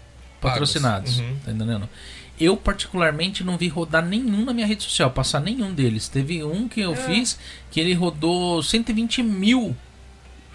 patrocinados. 0.41 1.19
Uhum. 1.19 1.36
Tá 1.45 1.51
entendendo? 1.53 1.89
Eu, 2.40 2.56
particularmente, 2.56 3.44
não 3.44 3.56
vi 3.56 3.69
rodar 3.69 4.05
nenhum 4.05 4.44
na 4.44 4.52
minha 4.52 4.66
rede 4.66 4.82
social, 4.82 5.11
passar 5.11 5.40
nenhum 5.40 5.73
deles. 5.73 6.09
Teve 6.09 6.43
um 6.43 6.69
que 6.69 6.81
eu 6.81 6.93
Ah. 6.93 6.97
fiz 6.97 7.39
que 7.70 7.78
ele 7.78 7.94
rodou 7.94 8.62
120 8.62 9.23
mil. 9.23 9.77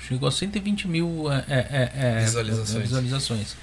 Chegou 0.08 0.28
a 0.28 0.32
120 0.32 0.88
mil 0.88 1.32
é, 1.32 1.46
é, 1.48 1.54
é, 1.56 1.92
é, 1.96 2.20
Visualizações. 2.26 2.82
visualizações. 2.84 3.56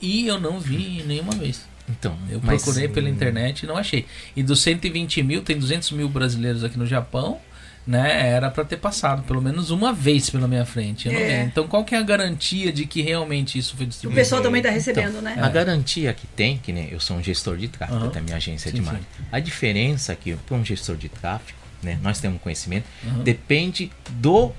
E 0.00 0.26
eu 0.26 0.38
não 0.38 0.60
vi 0.60 1.02
nenhuma 1.06 1.32
vez. 1.32 1.64
Então, 1.88 2.16
Eu 2.28 2.40
mas- 2.42 2.62
procurei 2.62 2.88
pela 2.88 3.08
internet 3.08 3.62
e 3.62 3.66
não 3.66 3.76
achei. 3.76 4.06
E 4.36 4.42
dos 4.42 4.60
120 4.60 5.22
mil, 5.22 5.42
tem 5.42 5.58
200 5.58 5.90
mil 5.92 6.08
brasileiros 6.08 6.62
aqui 6.64 6.76
no 6.78 6.86
Japão, 6.86 7.40
né? 7.86 8.30
Era 8.30 8.50
pra 8.50 8.64
ter 8.64 8.76
passado 8.78 9.22
pelo 9.22 9.40
menos 9.40 9.70
uma 9.70 9.92
vez 9.92 10.28
pela 10.28 10.48
minha 10.48 10.64
frente. 10.64 11.08
É. 11.08 11.42
Então 11.42 11.68
qual 11.68 11.84
que 11.84 11.94
é 11.94 11.98
a 11.98 12.02
garantia 12.02 12.72
de 12.72 12.84
que 12.86 13.00
realmente 13.02 13.58
isso 13.58 13.76
foi 13.76 13.86
O 13.86 13.88
distribuído? 13.88 14.20
pessoal 14.20 14.42
também 14.42 14.60
tá 14.60 14.70
recebendo, 14.70 15.22
né? 15.22 15.36
A 15.40 15.48
garantia 15.48 16.12
que 16.12 16.26
tem, 16.26 16.58
que 16.58 16.72
nem 16.72 16.88
eu 16.90 16.98
sou 17.00 17.16
um 17.16 17.22
gestor 17.22 17.56
de 17.56 17.68
tráfego, 17.68 17.98
Aham. 18.04 18.08
da 18.10 18.20
minha 18.20 18.36
agência 18.36 18.70
Sim, 18.70 18.76
de 18.78 18.82
marketing. 18.82 19.06
A 19.30 19.38
diferença 19.40 20.12
é 20.12 20.16
que 20.16 20.34
para 20.34 20.56
um 20.56 20.64
gestor 20.64 20.96
de 20.96 21.08
tráfego, 21.08 21.58
né, 21.82 21.98
nós 22.02 22.18
temos 22.18 22.40
conhecimento, 22.40 22.86
Aham. 23.06 23.22
depende 23.22 23.90
do 24.10 24.52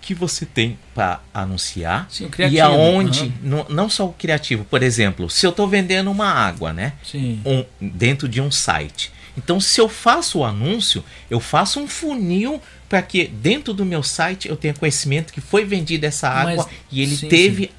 que 0.00 0.14
você 0.14 0.46
tem 0.46 0.78
para 0.94 1.20
anunciar 1.34 2.06
Sim, 2.10 2.24
o 2.24 2.26
e 2.28 2.30
criativo. 2.30 2.62
aonde, 2.62 3.20
Aham. 3.22 3.32
não, 3.42 3.66
não 3.68 3.88
só 3.90 4.06
o 4.06 4.12
criativo, 4.12 4.64
por 4.64 4.82
exemplo, 4.82 5.28
se 5.30 5.44
eu 5.46 5.50
estou 5.50 5.66
vendendo 5.66 6.10
uma 6.10 6.28
água, 6.28 6.72
né, 6.72 6.92
Sim. 7.02 7.40
um- 7.44 7.64
dentro 7.80 8.28
de 8.28 8.40
um 8.40 8.50
site. 8.50 9.10
Então, 9.36 9.60
se 9.60 9.80
eu 9.80 9.88
faço 9.88 10.38
o 10.38 10.44
anúncio, 10.44 11.04
eu 11.30 11.40
faço 11.40 11.78
um 11.80 11.86
funil 11.86 12.60
para 12.88 13.02
que 13.02 13.26
dentro 13.26 13.74
do 13.74 13.84
meu 13.84 14.02
site 14.02 14.48
eu 14.48 14.56
tenha 14.56 14.72
conhecimento 14.72 15.32
que 15.32 15.40
foi 15.40 15.64
vendida 15.64 16.06
essa 16.06 16.28
água 16.28 16.64
Mas- 16.64 16.68
e 16.90 17.02
ele 17.02 17.16
sim, 17.16 17.28
teve 17.28 17.70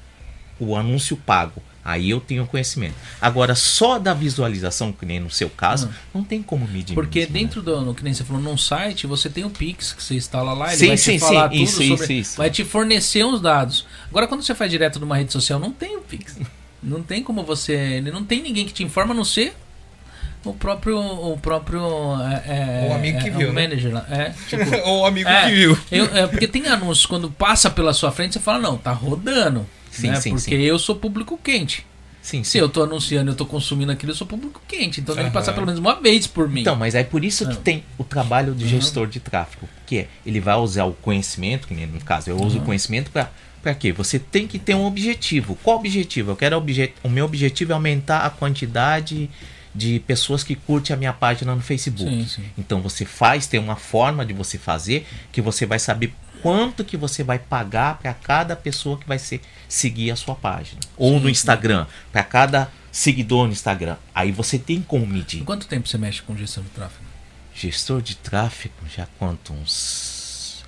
o 0.60 0.76
anúncio 0.76 1.16
pago. 1.16 1.62
Aí 1.84 2.10
eu 2.10 2.20
tenho 2.20 2.46
conhecimento. 2.46 2.94
Agora, 3.18 3.54
só 3.54 3.98
da 3.98 4.12
visualização, 4.12 4.92
que 4.92 5.06
nem 5.06 5.18
no 5.18 5.30
seu 5.30 5.48
caso, 5.48 5.88
não 6.12 6.22
tem 6.22 6.42
como 6.42 6.68
medir. 6.68 6.92
Porque 6.92 7.20
mesmo, 7.20 7.32
né? 7.32 7.40
dentro 7.40 7.62
do, 7.62 7.80
no, 7.80 7.94
que 7.94 8.04
nem 8.04 8.12
você 8.12 8.24
falou, 8.24 8.42
num 8.42 8.58
site, 8.58 9.06
você 9.06 9.30
tem 9.30 9.44
o 9.46 9.48
Pix 9.48 9.94
que 9.94 10.02
você 10.02 10.14
instala 10.14 10.52
lá, 10.52 10.68
ele 10.68 10.76
Sim, 10.76 10.86
vai 10.88 10.96
sim, 10.98 11.12
te 11.14 11.18
falar 11.20 11.50
sim, 11.50 11.56
tudo 11.56 11.64
isso, 11.64 11.76
sobre, 11.76 11.92
isso, 12.04 12.12
isso. 12.12 12.36
vai 12.36 12.50
te 12.50 12.62
fornecer 12.62 13.24
os 13.24 13.40
dados. 13.40 13.86
Agora 14.10 14.26
quando 14.26 14.42
você 14.42 14.54
faz 14.54 14.70
direto 14.70 15.00
numa 15.00 15.16
rede 15.16 15.32
social, 15.32 15.58
não 15.58 15.72
tem 15.72 15.96
o 15.96 16.00
Pix. 16.02 16.36
Não 16.80 17.02
tem 17.02 17.24
como 17.24 17.42
você, 17.42 18.00
não 18.02 18.22
tem 18.22 18.40
ninguém 18.40 18.64
que 18.64 18.72
te 18.72 18.84
informa 18.84 19.12
a 19.12 19.16
não 19.16 19.24
ser 19.24 19.52
o 20.44 20.52
próprio 20.54 20.98
o 20.98 21.38
próprio 21.38 21.80
é, 22.22 22.86
é, 22.86 22.88
O 22.90 22.94
amigo 22.94 23.18
que 23.20 23.28
é, 23.28 23.30
viu, 23.30 23.50
o 23.50 23.52
né? 23.52 23.62
manager 23.62 23.92
lá, 23.94 24.06
é, 24.10 24.32
tipo, 24.48 24.88
Ou 24.88 25.02
o 25.02 25.06
amigo 25.06 25.28
É, 25.28 25.46
que 25.48 25.54
viu. 25.54 25.78
eu- 25.90 26.04
é, 26.16 26.26
porque 26.26 26.46
tem 26.46 26.66
anúncios, 26.66 27.06
quando 27.06 27.30
passa 27.30 27.68
pela 27.68 27.92
sua 27.92 28.10
frente, 28.10 28.34
você 28.34 28.40
fala, 28.40 28.58
não, 28.58 28.76
tá 28.78 28.92
rodando. 28.92 29.66
Sim, 29.90 30.08
né? 30.10 30.20
sim, 30.20 30.30
porque 30.30 30.56
sim. 30.56 30.62
eu 30.62 30.78
sou 30.78 30.94
público 30.94 31.38
quente. 31.42 31.84
Sim, 32.20 32.44
Se 32.44 32.50
sim. 32.52 32.58
eu 32.58 32.68
tô 32.68 32.82
anunciando, 32.82 33.30
eu 33.30 33.34
tô 33.34 33.46
consumindo 33.46 33.90
aquilo, 33.90 34.12
eu 34.12 34.16
sou 34.16 34.26
público 34.26 34.60
quente. 34.68 35.00
Então 35.00 35.14
tem 35.14 35.24
que 35.24 35.30
passar 35.30 35.54
pelo 35.54 35.64
menos 35.64 35.80
uma 35.80 35.94
vez 35.98 36.26
por 36.26 36.46
mim. 36.48 36.60
Então, 36.60 36.76
mas 36.76 36.94
é 36.94 37.02
por 37.02 37.24
isso 37.24 37.46
que 37.46 37.54
Ah. 37.54 37.60
tem 37.64 37.84
o 37.96 38.04
trabalho 38.04 38.52
do 38.54 38.66
gestor 38.66 39.06
de 39.06 39.18
tráfego, 39.18 39.66
que 39.86 39.98
é 40.00 40.08
ele 40.26 40.38
vai 40.38 40.54
usar 40.56 40.84
o 40.84 40.92
conhecimento, 40.92 41.66
que 41.66 41.74
no 41.74 42.00
caso, 42.00 42.28
eu 42.28 42.36
uso 42.36 42.58
o 42.58 42.62
conhecimento 42.62 43.10
para 43.10 43.30
para 43.62 43.74
quê? 43.74 43.92
Você 43.92 44.18
tem 44.20 44.46
que 44.46 44.56
ter 44.58 44.74
um 44.76 44.84
objetivo. 44.86 45.58
Qual 45.64 45.78
objetivo? 45.78 46.30
Eu 46.30 46.36
quero 46.36 46.62
o 47.02 47.08
meu 47.08 47.24
objetivo 47.24 47.72
é 47.72 47.74
aumentar 47.74 48.20
a 48.20 48.30
quantidade 48.30 49.28
de 49.74 50.00
pessoas 50.00 50.42
que 50.42 50.54
curtem 50.54 50.94
a 50.94 50.96
minha 50.96 51.12
página 51.12 51.54
no 51.54 51.60
Facebook. 51.60 52.10
Sim, 52.10 52.26
sim. 52.26 52.44
Então 52.56 52.80
você 52.80 53.04
faz, 53.04 53.46
tem 53.46 53.60
uma 53.60 53.76
forma 53.76 54.24
de 54.24 54.32
você 54.32 54.58
fazer 54.58 55.06
que 55.30 55.40
você 55.40 55.66
vai 55.66 55.78
saber 55.78 56.12
quanto 56.42 56.84
que 56.84 56.96
você 56.96 57.22
vai 57.22 57.38
pagar 57.38 57.98
para 57.98 58.14
cada 58.14 58.56
pessoa 58.56 58.98
que 58.98 59.06
vai 59.06 59.18
ser, 59.18 59.40
seguir 59.68 60.10
a 60.10 60.16
sua 60.16 60.34
página. 60.34 60.80
Ou 60.96 61.14
Sim, 61.14 61.20
no. 61.20 61.30
Instagram, 61.30 61.86
para 62.12 62.22
cada 62.22 62.70
seguidor 62.90 63.46
no 63.46 63.52
Instagram. 63.52 63.96
Aí 64.14 64.32
você 64.32 64.58
tem 64.58 64.80
como 64.80 65.06
medir. 65.06 65.44
Quanto 65.44 65.66
tempo 65.66 65.88
você 65.88 65.98
mexe 65.98 66.22
com 66.22 66.36
gestão 66.36 66.62
de 66.62 66.70
tráfego? 66.70 67.04
Gestor 67.54 68.00
de 68.00 68.16
tráfego, 68.16 68.74
já 68.94 69.06
quanto? 69.18 69.52
Uns 69.52 70.64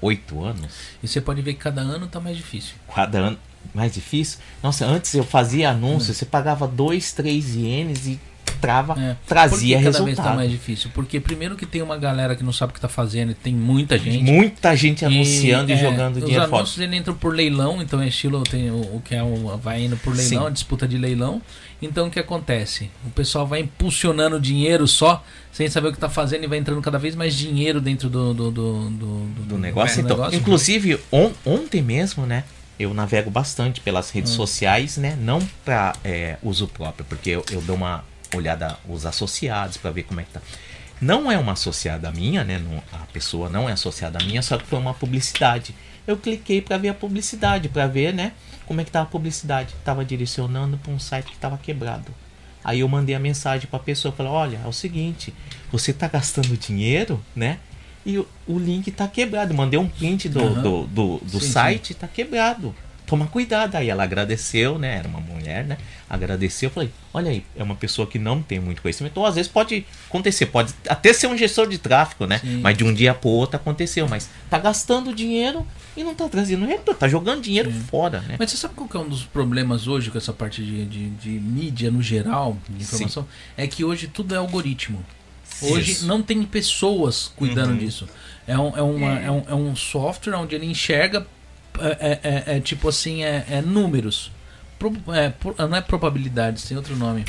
oito 0.00 0.42
anos? 0.42 0.72
E 1.02 1.06
você 1.06 1.20
pode 1.20 1.40
ver 1.40 1.54
que 1.54 1.60
cada 1.60 1.80
ano 1.80 2.08
tá 2.08 2.18
mais 2.18 2.36
difícil. 2.36 2.74
Cada 2.92 3.18
ano 3.18 3.38
mais 3.72 3.94
difícil. 3.94 4.40
Nossa, 4.60 4.84
antes 4.84 5.14
eu 5.14 5.22
fazia 5.22 5.70
anúncio, 5.70 6.12
você 6.12 6.26
pagava 6.26 6.66
dois, 6.66 7.12
três 7.12 7.54
ienes 7.54 8.06
e 8.06 8.20
trava, 8.62 8.94
É. 8.98 9.16
trazia 9.26 9.76
Por 9.76 9.84
que 9.84 9.90
cada 9.90 9.98
vez 9.98 10.08
resultado. 10.16 10.24
tá 10.30 10.34
mais 10.36 10.50
difícil? 10.50 10.90
Porque 10.94 11.20
primeiro 11.20 11.56
que 11.56 11.66
tem 11.66 11.82
uma 11.82 11.98
galera 11.98 12.34
que 12.34 12.42
não 12.42 12.52
sabe 12.52 12.70
o 12.70 12.74
que 12.74 12.80
tá 12.80 12.88
fazendo 12.88 13.32
e 13.32 13.34
tem 13.34 13.52
muita 13.54 13.98
gente. 13.98 14.22
Muita 14.22 14.74
gente 14.74 15.04
anunciando 15.04 15.70
e, 15.70 15.74
é, 15.74 15.76
jogando 15.76 16.16
os 16.16 16.24
dinheiro 16.24 16.46
fora. 16.48 16.56
anúncios 16.62 16.78
ele 16.78 16.96
entram 16.96 17.14
por 17.14 17.34
leilão, 17.34 17.82
então 17.82 18.00
é 18.00 18.08
estilo 18.08 18.42
tem 18.44 18.70
o, 18.70 18.76
o 18.96 19.02
que 19.04 19.14
é 19.14 19.22
o, 19.22 19.58
vai 19.58 19.82
indo 19.82 19.96
por 19.98 20.14
leilão, 20.16 20.50
disputa 20.50 20.88
de 20.88 20.96
leilão. 20.96 21.42
Então 21.82 22.06
o 22.06 22.10
que 22.10 22.20
acontece? 22.20 22.88
O 23.04 23.10
pessoal 23.10 23.44
vai 23.46 23.60
impulsionando 23.60 24.40
dinheiro 24.40 24.86
só, 24.86 25.22
sem 25.50 25.68
saber 25.68 25.88
o 25.88 25.92
que 25.92 25.98
tá 25.98 26.08
fazendo 26.08 26.44
e 26.44 26.46
vai 26.46 26.58
entrando 26.58 26.80
cada 26.80 26.96
vez 26.98 27.16
mais 27.16 27.34
dinheiro 27.34 27.80
dentro 27.80 28.08
do 28.08 28.32
do, 28.32 28.50
do, 28.52 28.90
do, 28.90 29.24
do 29.46 29.58
negócio. 29.58 29.96
do 30.00 30.04
então, 30.06 30.16
negócio. 30.16 30.38
inclusive 30.38 30.98
on- 31.10 31.32
ontem 31.44 31.82
mesmo, 31.82 32.24
né? 32.24 32.44
Eu 32.78 32.94
navego 32.94 33.30
bastante 33.30 33.80
pelas 33.80 34.10
redes 34.10 34.32
Hum. 34.32 34.36
sociais, 34.36 34.96
né? 34.96 35.16
Não 35.20 35.40
para 35.64 35.92
uso 36.42 36.66
próprio, 36.68 37.04
porque 37.08 37.30
eu, 37.30 37.44
eu 37.50 37.60
dou 37.60 37.76
uma 37.76 38.04
olhada 38.36 38.78
os 38.88 39.04
associados 39.06 39.76
para 39.76 39.90
ver 39.90 40.02
como 40.04 40.20
é 40.20 40.24
que 40.24 40.30
tá. 40.30 40.40
Não 41.00 41.30
é 41.30 41.36
uma 41.36 41.52
associada 41.52 42.10
minha, 42.12 42.44
né? 42.44 42.58
não- 42.58 42.82
a 42.92 43.04
pessoa 43.12 43.48
não 43.48 43.68
é 43.68 43.72
associada 43.72 44.24
minha, 44.24 44.40
só 44.42 44.56
que 44.56 44.66
foi 44.66 44.78
uma 44.78 44.94
publicidade. 44.94 45.74
Eu 46.06 46.16
cliquei 46.16 46.60
para 46.60 46.76
ver 46.78 46.88
a 46.90 46.94
publicidade, 46.94 47.68
para 47.68 47.86
ver, 47.86 48.12
né? 48.14 48.32
Como 48.66 48.80
é 48.80 48.84
que 48.84 48.90
tava 48.90 49.06
a 49.06 49.08
publicidade. 49.10 49.74
Tava 49.84 50.04
direcionando 50.04 50.78
para 50.78 50.92
um 50.92 50.98
site 50.98 51.26
que 51.32 51.36
tava 51.38 51.58
quebrado. 51.58 52.12
Aí 52.64 52.80
eu 52.80 52.88
mandei 52.88 53.14
a 53.14 53.18
mensagem 53.18 53.66
pra 53.68 53.78
pessoa, 53.78 54.14
falei, 54.14 54.30
olha, 54.30 54.60
é 54.64 54.68
o 54.68 54.72
seguinte, 54.72 55.34
você 55.72 55.92
tá 55.92 56.06
gastando 56.06 56.56
dinheiro, 56.56 57.20
né? 57.34 57.58
E 58.06 58.18
o, 58.18 58.26
o 58.46 58.58
link 58.58 58.90
tá 58.92 59.06
quebrado. 59.08 59.52
Mandei 59.54 59.78
um 59.78 59.88
print 59.88 60.28
do, 60.28 60.40
Aham. 60.40 60.62
do, 60.62 60.86
do, 60.86 61.18
do 61.24 61.40
Sim, 61.40 61.50
site, 61.50 61.94
tá 61.94 62.06
quebrado. 62.06 62.74
Toma 63.12 63.26
cuidado. 63.26 63.74
Aí 63.74 63.90
ela 63.90 64.04
agradeceu, 64.04 64.78
né? 64.78 64.96
Era 64.96 65.06
uma 65.06 65.20
mulher, 65.20 65.66
né? 65.66 65.76
Agradeceu. 66.08 66.68
Eu 66.68 66.72
falei, 66.72 66.90
olha 67.12 67.30
aí, 67.30 67.44
é 67.54 67.62
uma 67.62 67.74
pessoa 67.74 68.06
que 68.06 68.18
não 68.18 68.42
tem 68.42 68.58
muito 68.58 68.80
conhecimento. 68.80 69.18
Ou 69.18 69.26
às 69.26 69.34
vezes 69.34 69.52
pode 69.52 69.84
acontecer, 70.08 70.46
pode 70.46 70.72
até 70.88 71.12
ser 71.12 71.26
um 71.26 71.36
gestor 71.36 71.68
de 71.68 71.76
tráfego, 71.76 72.26
né? 72.26 72.38
Sim. 72.38 72.60
Mas 72.62 72.74
de 72.74 72.84
um 72.84 72.94
dia 72.94 73.12
pro 73.12 73.28
outro 73.28 73.56
aconteceu. 73.56 74.08
Mas 74.08 74.30
tá 74.48 74.58
gastando 74.58 75.14
dinheiro 75.14 75.66
e 75.94 76.02
não 76.02 76.14
tá 76.14 76.26
trazendo 76.26 76.64
retorno. 76.64 76.98
Tá 76.98 77.06
jogando 77.06 77.42
dinheiro 77.42 77.70
fora, 77.70 78.20
né? 78.22 78.36
Mas 78.38 78.50
você 78.50 78.56
sabe 78.56 78.72
qual 78.74 78.88
que 78.88 78.96
é 78.96 79.00
um 79.00 79.08
dos 79.10 79.24
problemas 79.24 79.86
hoje 79.86 80.10
com 80.10 80.16
essa 80.16 80.32
parte 80.32 80.64
de, 80.64 80.86
de, 80.86 81.10
de 81.10 81.28
mídia 81.28 81.90
no 81.90 82.00
geral, 82.00 82.56
de 82.66 82.82
informação? 82.82 83.28
É 83.58 83.66
que 83.66 83.84
hoje 83.84 84.06
tudo 84.06 84.34
é 84.34 84.38
algoritmo. 84.38 85.04
Hoje 85.60 85.92
Isso. 85.92 86.06
não 86.06 86.22
tem 86.22 86.42
pessoas 86.44 87.30
cuidando 87.36 87.72
Uhum. 87.72 87.76
disso. 87.78 88.08
É 88.46 88.58
um, 88.58 88.74
é, 88.74 88.80
uma, 88.82 89.18
é. 89.20 89.30
um, 89.30 89.44
é 89.48 89.54
um 89.54 89.76
software 89.76 90.34
onde 90.34 90.54
ele 90.54 90.64
enxerga, 90.64 91.26
é, 91.80 92.20
é- 92.22 92.52
é- 92.52 92.56
é 92.56 92.60
tipo 92.60 92.88
assim, 92.88 93.22
é, 93.24 93.44
é 93.48 93.62
números. 93.62 94.30
Pro- 94.78 94.96
é, 95.14 95.30
pro- 95.30 95.54
não 95.58 95.76
é 95.76 95.80
probabilidades, 95.80 96.64
tem 96.64 96.76
outro 96.76 96.96
nome. 96.96 97.24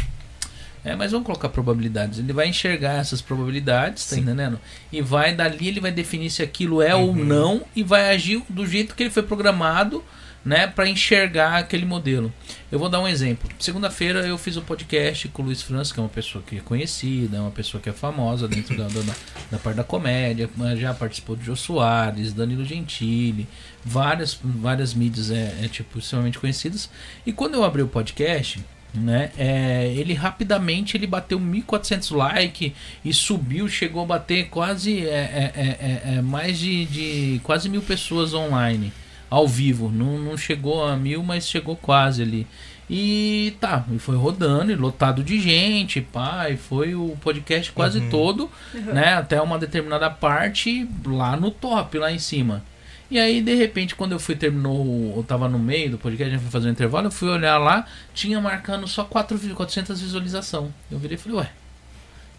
É, 0.85 0.95
mas 0.95 1.11
vamos 1.11 1.25
colocar 1.25 1.47
probabilidades. 1.47 2.19
Ele 2.19 2.33
vai 2.33 2.47
enxergar 2.49 2.95
essas 2.95 3.21
probabilidades, 3.21 4.05
tá 4.05 4.15
Sim. 4.15 4.21
entendendo? 4.21 4.59
E 4.91 5.01
vai 5.01 5.33
dali 5.33 5.69
ele 5.69 5.79
vai 5.79 5.91
definir 5.91 6.29
se 6.29 6.43
aquilo 6.43 6.81
é 6.81 6.93
ou 6.93 7.15
não 7.15 7.61
e 7.73 7.83
vai 7.83 8.13
agir 8.13 8.43
do 8.49 8.67
jeito 8.67 8.93
que 8.93 9.03
ele 9.03 9.09
foi 9.09 9.23
programado, 9.23 10.03
né, 10.43 10.67
para 10.67 10.89
enxergar 10.89 11.55
aquele 11.59 11.85
modelo. 11.85 12.33
Eu 12.69 12.77
vou 12.77 12.89
dar 12.89 12.99
um 12.99 13.07
exemplo. 13.07 13.49
Segunda-feira 13.57 14.27
eu 14.27 14.37
fiz 14.37 14.57
um 14.57 14.61
podcast 14.61 15.29
com 15.29 15.41
o 15.41 15.45
Luiz 15.45 15.61
França, 15.61 15.93
que 15.93 16.01
é 16.01 16.03
uma 16.03 16.09
pessoa 16.09 16.43
que 16.45 16.57
é 16.57 16.59
conhecida, 16.59 17.37
é 17.37 17.39
uma 17.39 17.49
pessoa 17.51 17.79
que 17.81 17.87
é 17.87 17.93
famosa 17.93 18.45
dentro 18.45 18.75
da, 18.75 18.89
da, 18.89 19.13
da 19.51 19.57
parte 19.57 19.77
da 19.77 19.85
comédia, 19.85 20.49
já 20.75 20.93
participou 20.93 21.37
do 21.37 21.43
Jô 21.45 21.55
Soares, 21.55 22.33
Danilo 22.33 22.65
Gentili, 22.65 23.47
várias, 23.83 24.39
várias 24.43 24.93
mídias 24.93 25.31
é, 25.31 25.57
é, 25.63 25.67
tipo 25.67 25.99
extremamente 25.99 26.39
conhecidas. 26.39 26.89
E 27.25 27.33
quando 27.33 27.55
eu 27.55 27.63
abri 27.63 27.81
o 27.81 27.87
podcast, 27.87 28.63
né? 28.93 29.31
É, 29.37 29.91
ele 29.95 30.13
rapidamente 30.13 30.95
ele 30.95 31.07
bateu 31.07 31.39
1.400 31.39 32.15
likes 32.15 32.71
e 33.03 33.13
subiu, 33.13 33.67
chegou 33.67 34.03
a 34.03 34.05
bater 34.05 34.49
quase 34.49 35.05
é, 35.05 35.09
é, 35.09 35.53
é, 35.55 36.15
é, 36.15 36.21
mais 36.21 36.59
de, 36.59 36.85
de 36.85 37.41
quase 37.43 37.69
mil 37.69 37.81
pessoas 37.81 38.33
online 38.33 38.93
ao 39.29 39.47
vivo. 39.47 39.89
Não, 39.89 40.19
não 40.19 40.37
chegou 40.37 40.85
a 40.85 40.95
mil, 40.95 41.23
mas 41.23 41.47
chegou 41.47 41.75
quase 41.75 42.21
ali. 42.21 42.47
E 42.89 43.55
tá, 43.59 43.85
e 43.91 43.97
foi 43.97 44.15
rodando, 44.15 44.71
e 44.71 44.75
lotado 44.75 45.23
de 45.23 45.39
gente, 45.39 46.05
e 46.51 46.57
foi 46.57 46.93
o 46.93 47.17
podcast 47.21 47.71
quase 47.71 48.01
todo, 48.09 48.51
né? 48.73 49.13
Até 49.15 49.41
uma 49.41 49.57
determinada 49.57 50.09
parte 50.09 50.87
lá 51.05 51.35
no 51.35 51.49
top, 51.49 51.97
lá 51.97 52.11
em 52.11 52.19
cima. 52.19 52.63
E 53.11 53.19
aí, 53.19 53.41
de 53.41 53.53
repente, 53.53 53.95
quando 53.95 54.13
eu 54.13 54.19
fui 54.19 54.35
terminou, 54.35 55.13
eu 55.15 55.23
tava 55.23 55.47
no 55.47 55.59
meio 55.59 55.91
do 55.91 55.97
podcast, 55.97 56.29
a 56.29 56.37
gente 56.37 56.41
foi 56.41 56.51
fazer 56.51 56.67
um 56.69 56.71
intervalo, 56.71 57.07
eu 57.07 57.11
fui 57.11 57.29
olhar 57.29 57.57
lá, 57.59 57.85
tinha 58.13 58.41
marcando 58.41 58.87
só 58.87 59.03
4, 59.03 59.37
vi- 59.37 59.53
400 59.53 60.01
visualização. 60.01 60.73
Eu 60.89 60.97
virei 60.97 61.15
e 61.15 61.19
falei, 61.19 61.37
ué, 61.39 61.51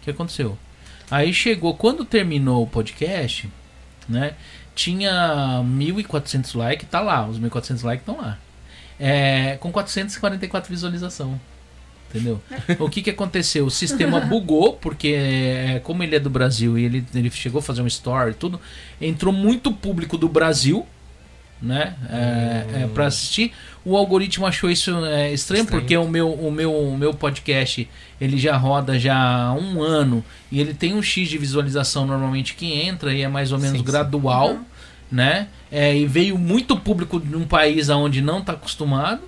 o 0.01 0.03
que 0.03 0.11
aconteceu? 0.11 0.57
Aí 1.09 1.33
chegou, 1.33 1.75
quando 1.75 2.03
terminou 2.03 2.63
o 2.63 2.67
podcast, 2.67 3.49
né, 4.09 4.33
tinha 4.73 5.61
1.400 5.63 6.57
likes, 6.57 6.89
tá 6.89 6.99
lá, 6.99 7.25
os 7.25 7.39
1.400 7.39 7.83
likes 7.83 8.01
estão 8.01 8.17
lá. 8.17 8.37
É, 8.99 9.57
com 9.57 9.71
444 9.71 10.69
visualização. 10.69 11.39
Entendeu? 12.15 12.41
O 12.79 12.89
que 12.89 13.01
que 13.01 13.09
aconteceu? 13.09 13.65
O 13.65 13.71
sistema 13.71 14.21
bugou, 14.21 14.73
porque 14.73 15.09
é, 15.09 15.81
como 15.83 16.01
ele 16.01 16.15
é 16.15 16.19
do 16.19 16.29
Brasil 16.29 16.77
e 16.77 16.85
ele, 16.85 17.05
ele 17.13 17.29
chegou 17.29 17.59
a 17.59 17.61
fazer 17.61 17.81
um 17.81 17.87
story 17.87 18.31
e 18.31 18.33
tudo, 18.33 18.59
entrou 19.01 19.33
muito 19.33 19.69
público 19.71 20.17
do 20.17 20.29
Brasil, 20.29 20.85
né? 21.61 21.95
É, 22.09 22.83
é, 22.83 22.87
para 22.93 23.07
assistir. 23.07 23.51
O 23.83 23.97
algoritmo 23.97 24.45
achou 24.45 24.69
isso 24.69 24.91
é, 25.05 25.33
estranho, 25.33 25.63
Estranho. 25.63 25.65
porque 25.65 25.97
o 25.97 26.07
meu, 26.07 26.31
o, 26.31 26.51
meu, 26.51 26.73
o 26.73 26.97
meu 26.97 27.13
podcast 27.13 27.87
ele 28.19 28.37
já 28.37 28.55
roda 28.55 28.97
já 28.97 29.15
há 29.15 29.53
um 29.53 29.81
ano 29.81 30.23
e 30.51 30.61
ele 30.61 30.73
tem 30.73 30.93
um 30.93 31.01
X 31.01 31.27
de 31.27 31.37
visualização 31.37 32.05
normalmente 32.05 32.55
que 32.55 32.71
entra 32.71 33.13
e 33.13 33.21
é 33.21 33.27
mais 33.27 33.51
ou 33.51 33.57
menos 33.57 33.77
Sim, 33.77 33.85
sim. 33.85 33.91
gradual, 33.91 34.57
né? 35.11 35.47
É, 35.71 35.95
e 35.95 36.05
veio 36.07 36.37
muito 36.37 36.77
público 36.77 37.19
de 37.19 37.35
um 37.35 37.45
país 37.45 37.89
aonde 37.89 38.21
não 38.21 38.39
está 38.39 38.53
acostumado 38.53 39.21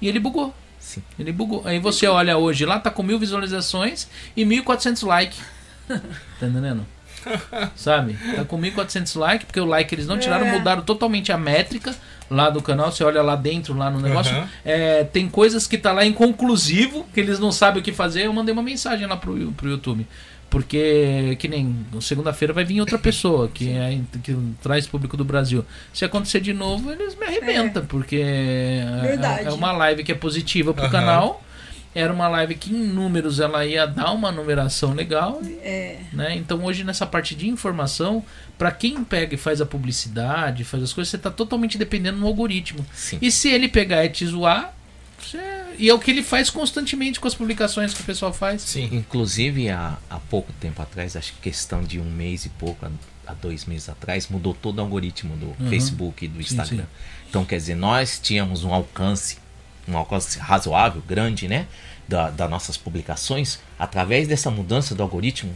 e 0.00 0.08
ele 0.08 0.18
bugou. 0.18 0.52
Sim. 0.92 1.02
Ele 1.18 1.32
bugou. 1.32 1.62
Aí 1.64 1.78
você 1.78 2.06
olha 2.06 2.36
hoje 2.36 2.66
lá, 2.66 2.78
tá 2.78 2.90
com 2.90 3.02
mil 3.02 3.18
visualizações 3.18 4.08
e 4.36 4.44
1.400 4.44 5.06
likes. 5.06 5.38
tá 5.88 6.46
entendendo? 6.46 6.86
Sabe? 7.76 8.16
Tá 8.36 8.44
com 8.44 8.60
1.400 8.60 9.18
likes, 9.18 9.46
porque 9.46 9.60
o 9.60 9.64
like 9.64 9.94
eles 9.94 10.06
não 10.06 10.18
tiraram, 10.18 10.46
É. 10.46 10.52
mudaram 10.58 10.82
totalmente 10.82 11.32
a 11.32 11.38
métrica 11.38 11.94
lá 12.28 12.50
do 12.50 12.60
canal. 12.60 12.90
Você 12.92 13.04
olha 13.04 13.22
lá 13.22 13.36
dentro, 13.36 13.74
lá 13.74 13.90
no 13.90 14.00
negócio. 14.00 14.34
Aham. 14.36 14.48
É, 14.64 15.04
tem 15.04 15.28
coisas 15.28 15.66
que 15.66 15.78
tá 15.78 15.92
lá 15.92 16.04
inconclusivo, 16.04 17.06
que 17.14 17.20
eles 17.20 17.38
não 17.38 17.52
sabem 17.52 17.80
o 17.80 17.84
que 17.84 17.92
fazer. 17.92 18.26
Eu 18.26 18.32
mandei 18.32 18.52
uma 18.52 18.62
mensagem 18.62 19.06
lá 19.06 19.16
pro, 19.16 19.52
pro 19.52 19.68
YouTube. 19.70 20.06
Porque, 20.52 21.34
que 21.38 21.48
nem 21.48 21.74
segunda-feira 22.02 22.52
vai 22.52 22.62
vir 22.62 22.78
outra 22.78 22.98
pessoa 22.98 23.48
que, 23.48 23.70
é, 23.70 23.98
que 24.22 24.36
traz 24.62 24.86
público 24.86 25.16
do 25.16 25.24
Brasil. 25.24 25.64
Se 25.94 26.04
acontecer 26.04 26.40
de 26.40 26.52
novo, 26.52 26.92
eles 26.92 27.16
me 27.16 27.24
arrebentam, 27.24 27.86
porque 27.86 28.16
é- 28.22 28.98
Verdade. 29.00 29.46
é 29.46 29.50
uma 29.50 29.72
live 29.72 30.04
que 30.04 30.12
é 30.12 30.14
positiva 30.14 30.74
pro 30.74 30.82
Aham. 30.84 30.92
canal. 30.92 31.44
Era 31.94 32.12
uma 32.12 32.28
live 32.28 32.54
que 32.54 32.70
em 32.70 32.86
números 32.86 33.40
ela 33.40 33.64
ia 33.64 33.86
dar 33.86 34.12
uma 34.12 34.30
numeração 34.30 34.92
legal, 34.92 35.40
É, 35.62 35.96
né? 36.12 36.36
Então 36.36 36.62
hoje 36.64 36.84
nessa 36.84 37.06
parte 37.06 37.34
de 37.34 37.48
informação, 37.48 38.22
para 38.58 38.70
quem 38.70 39.02
pega 39.04 39.34
e 39.34 39.38
faz 39.38 39.58
a 39.60 39.66
publicidade, 39.66 40.64
faz 40.64 40.82
as 40.82 40.92
coisas, 40.92 41.10
você 41.10 41.16
tá 41.18 41.30
totalmente 41.30 41.78
dependendo 41.78 42.18
do 42.20 42.26
algoritmo. 42.26 42.84
Sim. 42.94 43.18
E 43.22 43.30
se 43.30 43.48
ele 43.48 43.68
pegar 43.68 44.04
e 44.04 44.10
te 44.10 44.26
zoar, 44.26 44.74
e 45.78 45.88
é 45.88 45.94
o 45.94 45.98
que 45.98 46.10
ele 46.10 46.22
faz 46.22 46.50
constantemente 46.50 47.18
com 47.20 47.26
as 47.28 47.34
publicações 47.34 47.92
que 47.94 48.00
o 48.00 48.04
pessoal 48.04 48.32
faz. 48.32 48.62
Sim. 48.62 48.88
Inclusive, 48.92 49.68
há, 49.70 49.96
há 50.10 50.18
pouco 50.18 50.52
tempo 50.54 50.80
atrás, 50.82 51.16
acho 51.16 51.32
que 51.34 51.40
questão 51.40 51.82
de 51.82 51.98
um 52.00 52.04
mês 52.04 52.44
e 52.44 52.48
pouco, 52.48 52.86
há, 53.26 53.32
dois 53.34 53.64
meses 53.64 53.88
atrás, 53.88 54.28
mudou 54.28 54.54
todo 54.54 54.78
o 54.78 54.80
algoritmo 54.82 55.36
do 55.36 55.46
Uhum. 55.62 55.68
Facebook 55.70 56.24
e 56.24 56.28
do 56.28 56.34
Sim, 56.34 56.40
Instagram. 56.40 56.84
sim. 56.84 56.88
Então, 57.28 57.44
quer 57.44 57.56
dizer, 57.56 57.74
nós 57.74 58.18
tínhamos 58.22 58.62
um 58.64 58.72
alcance, 58.72 59.38
um 59.88 59.96
alcance 59.96 60.38
razoável, 60.38 61.02
grande, 61.06 61.48
né? 61.48 61.66
Da, 62.06 62.30
das 62.30 62.50
nossas 62.50 62.76
publicações. 62.76 63.58
Através 63.78 64.28
dessa 64.28 64.50
mudança 64.50 64.94
do 64.94 65.02
algoritmo, 65.02 65.54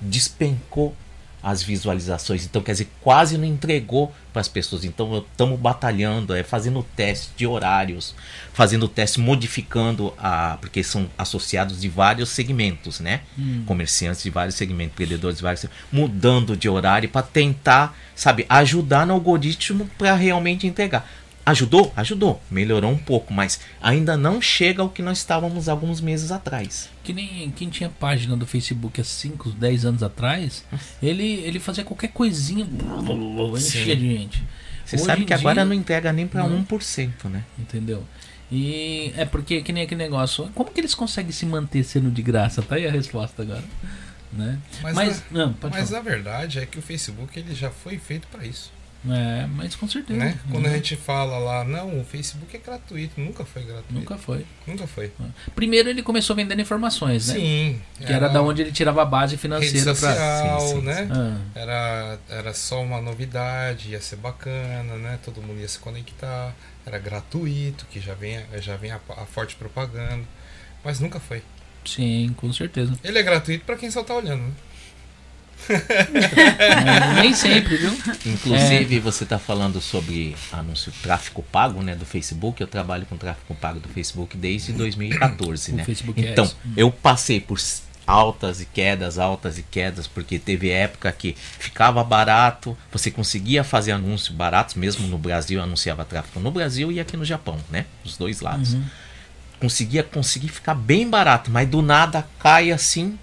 despencou 0.00 0.96
as 1.42 1.62
visualizações. 1.62 2.44
Então, 2.44 2.62
quer 2.62 2.72
dizer, 2.72 2.88
quase 3.00 3.38
não 3.38 3.44
entregou 3.44 4.12
para 4.32 4.40
as 4.40 4.48
pessoas. 4.48 4.84
Então, 4.84 5.18
estamos 5.18 5.58
batalhando, 5.58 6.34
é, 6.34 6.42
fazendo 6.42 6.84
teste 6.96 7.30
de 7.36 7.46
horários, 7.46 8.14
fazendo 8.52 8.88
teste, 8.88 9.20
modificando 9.20 10.12
a. 10.18 10.58
Porque 10.60 10.82
são 10.82 11.08
associados 11.16 11.80
de 11.80 11.88
vários 11.88 12.28
segmentos, 12.30 13.00
né? 13.00 13.20
Comerciantes 13.66 14.22
de 14.22 14.30
vários 14.30 14.56
segmentos, 14.56 14.92
empreendedores 14.92 15.38
de 15.38 15.42
vários 15.42 15.60
segmentos, 15.60 15.86
mudando 15.92 16.56
de 16.56 16.68
horário 16.68 17.08
para 17.08 17.22
tentar, 17.22 17.96
sabe, 18.14 18.44
ajudar 18.48 19.06
no 19.06 19.14
algoritmo 19.14 19.88
para 19.96 20.14
realmente 20.14 20.66
entregar. 20.66 21.08
Ajudou? 21.50 21.92
Ajudou. 21.96 22.40
Melhorou 22.50 22.90
um 22.90 22.98
pouco, 22.98 23.32
mas 23.32 23.60
ainda 23.80 24.16
não 24.16 24.40
chega 24.40 24.82
ao 24.82 24.88
que 24.88 25.02
nós 25.02 25.18
estávamos 25.18 25.68
alguns 25.68 26.00
meses 26.00 26.30
atrás. 26.30 26.88
Que 27.02 27.12
nem 27.12 27.50
quem 27.50 27.68
tinha 27.70 27.88
página 27.88 28.36
do 28.36 28.46
Facebook 28.46 29.00
há 29.00 29.04
5, 29.04 29.50
10 29.52 29.84
anos 29.84 30.02
atrás, 30.02 30.64
ele, 31.02 31.24
ele 31.24 31.58
fazia 31.58 31.84
qualquer 31.84 32.08
coisinha, 32.08 32.66
enchia 33.56 33.96
de 33.96 34.16
gente. 34.16 34.44
Você 34.84 34.96
Hoje 34.96 35.04
sabe 35.04 35.24
que 35.24 35.34
agora 35.34 35.56
dia- 35.56 35.64
não 35.64 35.74
entrega 35.74 36.12
nem 36.12 36.26
para 36.26 36.42
Não. 36.46 36.64
1%, 36.64 37.28
né? 37.28 37.44
Entendeu? 37.58 38.04
E 38.50 39.12
é 39.16 39.24
porque, 39.26 39.60
que 39.60 39.72
nem 39.72 39.82
aquele 39.84 40.02
negócio, 40.02 40.48
como 40.54 40.70
que 40.70 40.80
eles 40.80 40.94
conseguem 40.94 41.32
se 41.32 41.44
manter 41.44 41.84
sendo 41.84 42.10
de 42.10 42.22
graça? 42.22 42.62
Tá 42.62 42.76
aí 42.76 42.86
a 42.86 42.90
resposta 42.90 43.42
agora. 43.42 43.64
Né? 44.32 44.58
Mas, 44.82 44.94
Mas, 44.94 45.24
na, 45.30 45.46
não, 45.46 45.54
mas 45.70 45.92
a 45.94 46.00
verdade 46.00 46.58
é 46.58 46.66
que 46.66 46.78
o 46.78 46.82
Facebook 46.82 47.38
ele 47.38 47.54
já 47.54 47.70
foi 47.70 47.98
feito 47.98 48.26
para 48.28 48.46
isso. 48.46 48.70
É, 49.08 49.46
mas 49.46 49.76
com 49.76 49.88
certeza. 49.88 50.18
Né? 50.18 50.38
Quando 50.50 50.66
Uhum. 50.66 50.72
a 50.72 50.74
gente 50.74 50.96
fala 50.96 51.38
lá, 51.38 51.64
não, 51.64 52.00
o 52.00 52.04
Facebook 52.04 52.54
é 52.56 52.58
gratuito, 52.58 53.20
nunca 53.20 53.44
foi 53.44 53.62
gratuito. 53.62 53.92
Nunca 53.94 54.18
foi. 54.18 54.44
Nunca 54.66 54.86
foi. 54.88 55.12
Primeiro 55.54 55.88
ele 55.88 56.02
começou 56.02 56.34
vendendo 56.34 56.60
informações, 56.60 57.28
né? 57.28 57.34
Sim. 57.34 57.80
Que 58.04 58.12
era 58.12 58.28
da 58.28 58.42
onde 58.42 58.62
ele 58.62 58.72
tirava 58.72 59.02
a 59.02 59.04
base 59.04 59.36
financeira 59.36 59.94
sim, 59.94 60.80
né? 60.82 61.08
Ah, 61.12 61.36
Era, 61.54 62.18
era 62.28 62.52
só 62.54 62.82
uma 62.82 63.00
novidade, 63.00 63.90
ia 63.90 64.00
ser 64.00 64.16
bacana, 64.16 64.96
né? 64.96 65.18
Todo 65.24 65.40
mundo 65.40 65.60
ia 65.60 65.68
se 65.68 65.78
conectar. 65.78 66.52
Era 66.84 66.98
gratuito, 66.98 67.86
que 67.90 68.00
já 68.00 68.14
vem, 68.14 68.40
já 68.60 68.76
vem 68.76 68.90
a, 68.90 69.00
a 69.10 69.26
forte 69.26 69.54
propaganda. 69.56 70.24
Mas 70.84 70.98
nunca 71.00 71.20
foi. 71.20 71.42
sim, 71.84 72.34
com 72.36 72.52
certeza. 72.52 72.92
Ele 73.04 73.18
é 73.18 73.22
gratuito 73.22 73.64
para 73.64 73.76
quem 73.76 73.90
só 73.90 74.02
tá 74.02 74.14
olhando, 74.14 74.42
né? 74.42 74.52
É, 75.68 77.14
nem 77.20 77.34
sempre, 77.34 77.76
viu? 77.76 77.92
Inclusive, 78.26 78.98
você 79.00 79.24
está 79.24 79.38
falando 79.38 79.80
sobre 79.80 80.36
anúncio 80.52 80.92
tráfego 81.02 81.42
pago, 81.42 81.82
né, 81.82 81.94
do 81.94 82.04
Facebook. 82.04 82.60
Eu 82.60 82.66
trabalho 82.66 83.06
com 83.06 83.16
tráfego 83.16 83.54
pago 83.54 83.80
do 83.80 83.88
Facebook 83.88 84.36
desde 84.36 84.72
2014, 84.72 85.72
O 85.72 85.76
né? 85.76 85.84
Facebook 85.84 86.20
então, 86.20 86.44
Ads. 86.44 86.56
eu 86.76 86.90
passei 86.90 87.40
por 87.40 87.58
altas 88.06 88.62
e 88.62 88.64
quedas, 88.64 89.18
altas 89.18 89.58
e 89.58 89.62
quedas, 89.62 90.06
porque 90.06 90.38
teve 90.38 90.70
época 90.70 91.12
que 91.12 91.36
ficava 91.58 92.02
barato, 92.02 92.76
você 92.90 93.10
conseguia 93.10 93.62
fazer 93.62 93.92
anúncios 93.92 94.34
baratos, 94.34 94.76
mesmo 94.76 95.06
no 95.06 95.18
Brasil, 95.18 95.60
anunciava 95.60 96.06
tráfego 96.06 96.40
no 96.40 96.50
Brasil 96.50 96.90
e 96.90 96.98
aqui 96.98 97.18
no 97.18 97.24
Japão, 97.24 97.58
né? 97.70 97.84
Os 98.02 98.16
dois 98.16 98.40
lados. 98.40 98.76
Conseguia 99.60 100.02
conseguir 100.02 100.48
ficar 100.48 100.74
bem 100.74 101.08
barato, 101.08 101.50
mas 101.50 101.68
do 101.68 101.82
nada 101.82 102.26
cai 102.38 102.70
assim, 102.70 103.18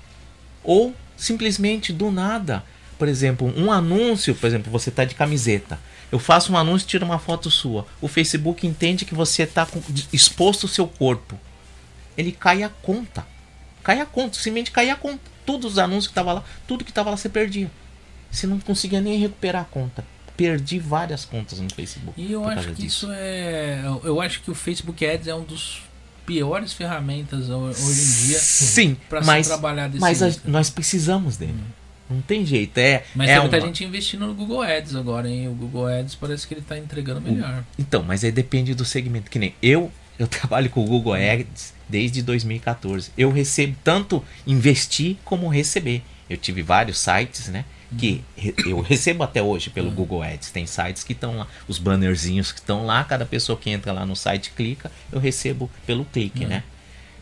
ou 0.63 0.93
simplesmente 1.17 1.93
do 1.93 2.11
nada. 2.11 2.63
Por 2.97 3.07
exemplo, 3.07 3.53
um 3.57 3.71
anúncio, 3.71 4.33
por 4.35 4.47
exemplo, 4.47 4.71
você 4.71 4.89
tá 4.89 5.03
de 5.03 5.15
camiseta. 5.15 5.79
Eu 6.11 6.19
faço 6.19 6.53
um 6.53 6.57
anúncio 6.57 6.85
e 6.85 6.89
tiro 6.89 7.05
uma 7.05 7.19
foto 7.19 7.51
sua. 7.51 7.85
O 7.99 8.07
Facebook 8.07 8.65
entende 8.65 9.05
que 9.05 9.13
você 9.13 9.43
está 9.43 9.67
exposto 10.13 10.63
o 10.63 10.67
seu 10.67 10.87
corpo. 10.87 11.37
Ele 12.17 12.31
cai 12.31 12.63
a 12.63 12.69
conta. 12.69 13.25
Cai 13.83 13.99
a 13.99 14.05
conta, 14.05 14.35
simplesmente 14.35 14.71
cai 14.71 14.89
a 14.89 14.95
conta. 14.95 15.19
Todos 15.45 15.73
os 15.73 15.77
anúncios 15.77 16.07
que 16.07 16.13
tava 16.13 16.33
lá, 16.33 16.43
tudo 16.67 16.85
que 16.85 16.93
tava 16.93 17.09
lá 17.09 17.17
você 17.17 17.29
perdia. 17.29 17.69
Você 18.31 18.47
não 18.47 18.59
conseguia 18.59 19.01
nem 19.01 19.19
recuperar 19.19 19.63
a 19.63 19.65
conta. 19.65 20.05
Perdi 20.35 20.79
várias 20.79 21.23
contas 21.23 21.59
no 21.59 21.69
Facebook. 21.73 22.19
E 22.19 22.31
eu 22.31 22.45
acho 22.45 22.69
que 22.69 22.83
disso. 22.83 23.05
isso 23.05 23.07
é. 23.11 23.81
Eu 24.03 24.19
acho 24.19 24.41
que 24.41 24.51
o 24.51 24.55
Facebook 24.55 25.05
Ads 25.05 25.27
é 25.27 25.35
um 25.35 25.43
dos 25.43 25.81
piores 26.25 26.73
ferramentas 26.73 27.49
ho- 27.49 27.55
hoje 27.69 28.01
em 28.01 28.27
dia 28.27 28.39
Sim, 28.39 28.97
para 29.09 29.21
se 29.43 29.47
trabalhar 29.49 29.87
desse 29.87 29.99
mas 30.01 30.19
jeito. 30.19 30.41
nós 30.49 30.69
precisamos 30.69 31.37
dele. 31.37 31.55
Não 32.09 32.21
tem 32.21 32.45
jeito. 32.45 32.77
É, 32.77 33.03
Mas 33.15 33.29
é 33.29 33.33
tem 33.33 33.41
muita 33.41 33.57
uma- 33.57 33.65
gente 33.65 33.83
investindo 33.83 34.27
no 34.27 34.33
Google 34.35 34.61
Ads 34.61 34.95
agora, 34.95 35.27
hein? 35.27 35.47
O 35.47 35.53
Google 35.53 35.87
Ads 35.87 36.13
parece 36.13 36.45
que 36.47 36.53
ele 36.53 36.61
tá 36.61 36.77
entregando 36.77 37.19
melhor. 37.19 37.63
Então, 37.79 38.03
mas 38.03 38.23
aí 38.23 38.31
depende 38.31 38.75
do 38.75 38.85
segmento. 38.85 39.31
Que 39.31 39.39
nem 39.39 39.55
eu, 39.61 39.91
eu 40.19 40.27
trabalho 40.29 40.69
com 40.69 40.83
o 40.83 40.87
Google 40.87 41.13
Ads 41.15 41.73
desde 41.89 42.21
2014. 42.21 43.09
Eu 43.17 43.31
recebo 43.31 43.75
tanto 43.83 44.23
investir 44.45 45.17
como 45.25 45.47
receber. 45.47 46.03
Eu 46.29 46.37
tive 46.37 46.61
vários 46.61 46.99
sites, 46.99 47.47
né? 47.47 47.65
Que 47.97 48.23
eu 48.65 48.81
recebo 48.81 49.23
até 49.23 49.41
hoje 49.41 49.69
pelo 49.69 49.91
Google 49.91 50.21
Ads. 50.23 50.51
Tem 50.51 50.65
sites 50.65 51.03
que 51.03 51.13
estão 51.13 51.37
lá, 51.37 51.47
os 51.67 51.77
bannerzinhos 51.77 52.51
que 52.51 52.59
estão 52.59 52.85
lá, 52.85 53.03
cada 53.03 53.25
pessoa 53.25 53.57
que 53.57 53.69
entra 53.69 53.91
lá 53.91 54.05
no 54.05 54.15
site 54.15 54.51
clica, 54.51 54.91
eu 55.11 55.19
recebo 55.19 55.69
pelo 55.85 56.05
clique, 56.05 56.45
né? 56.45 56.63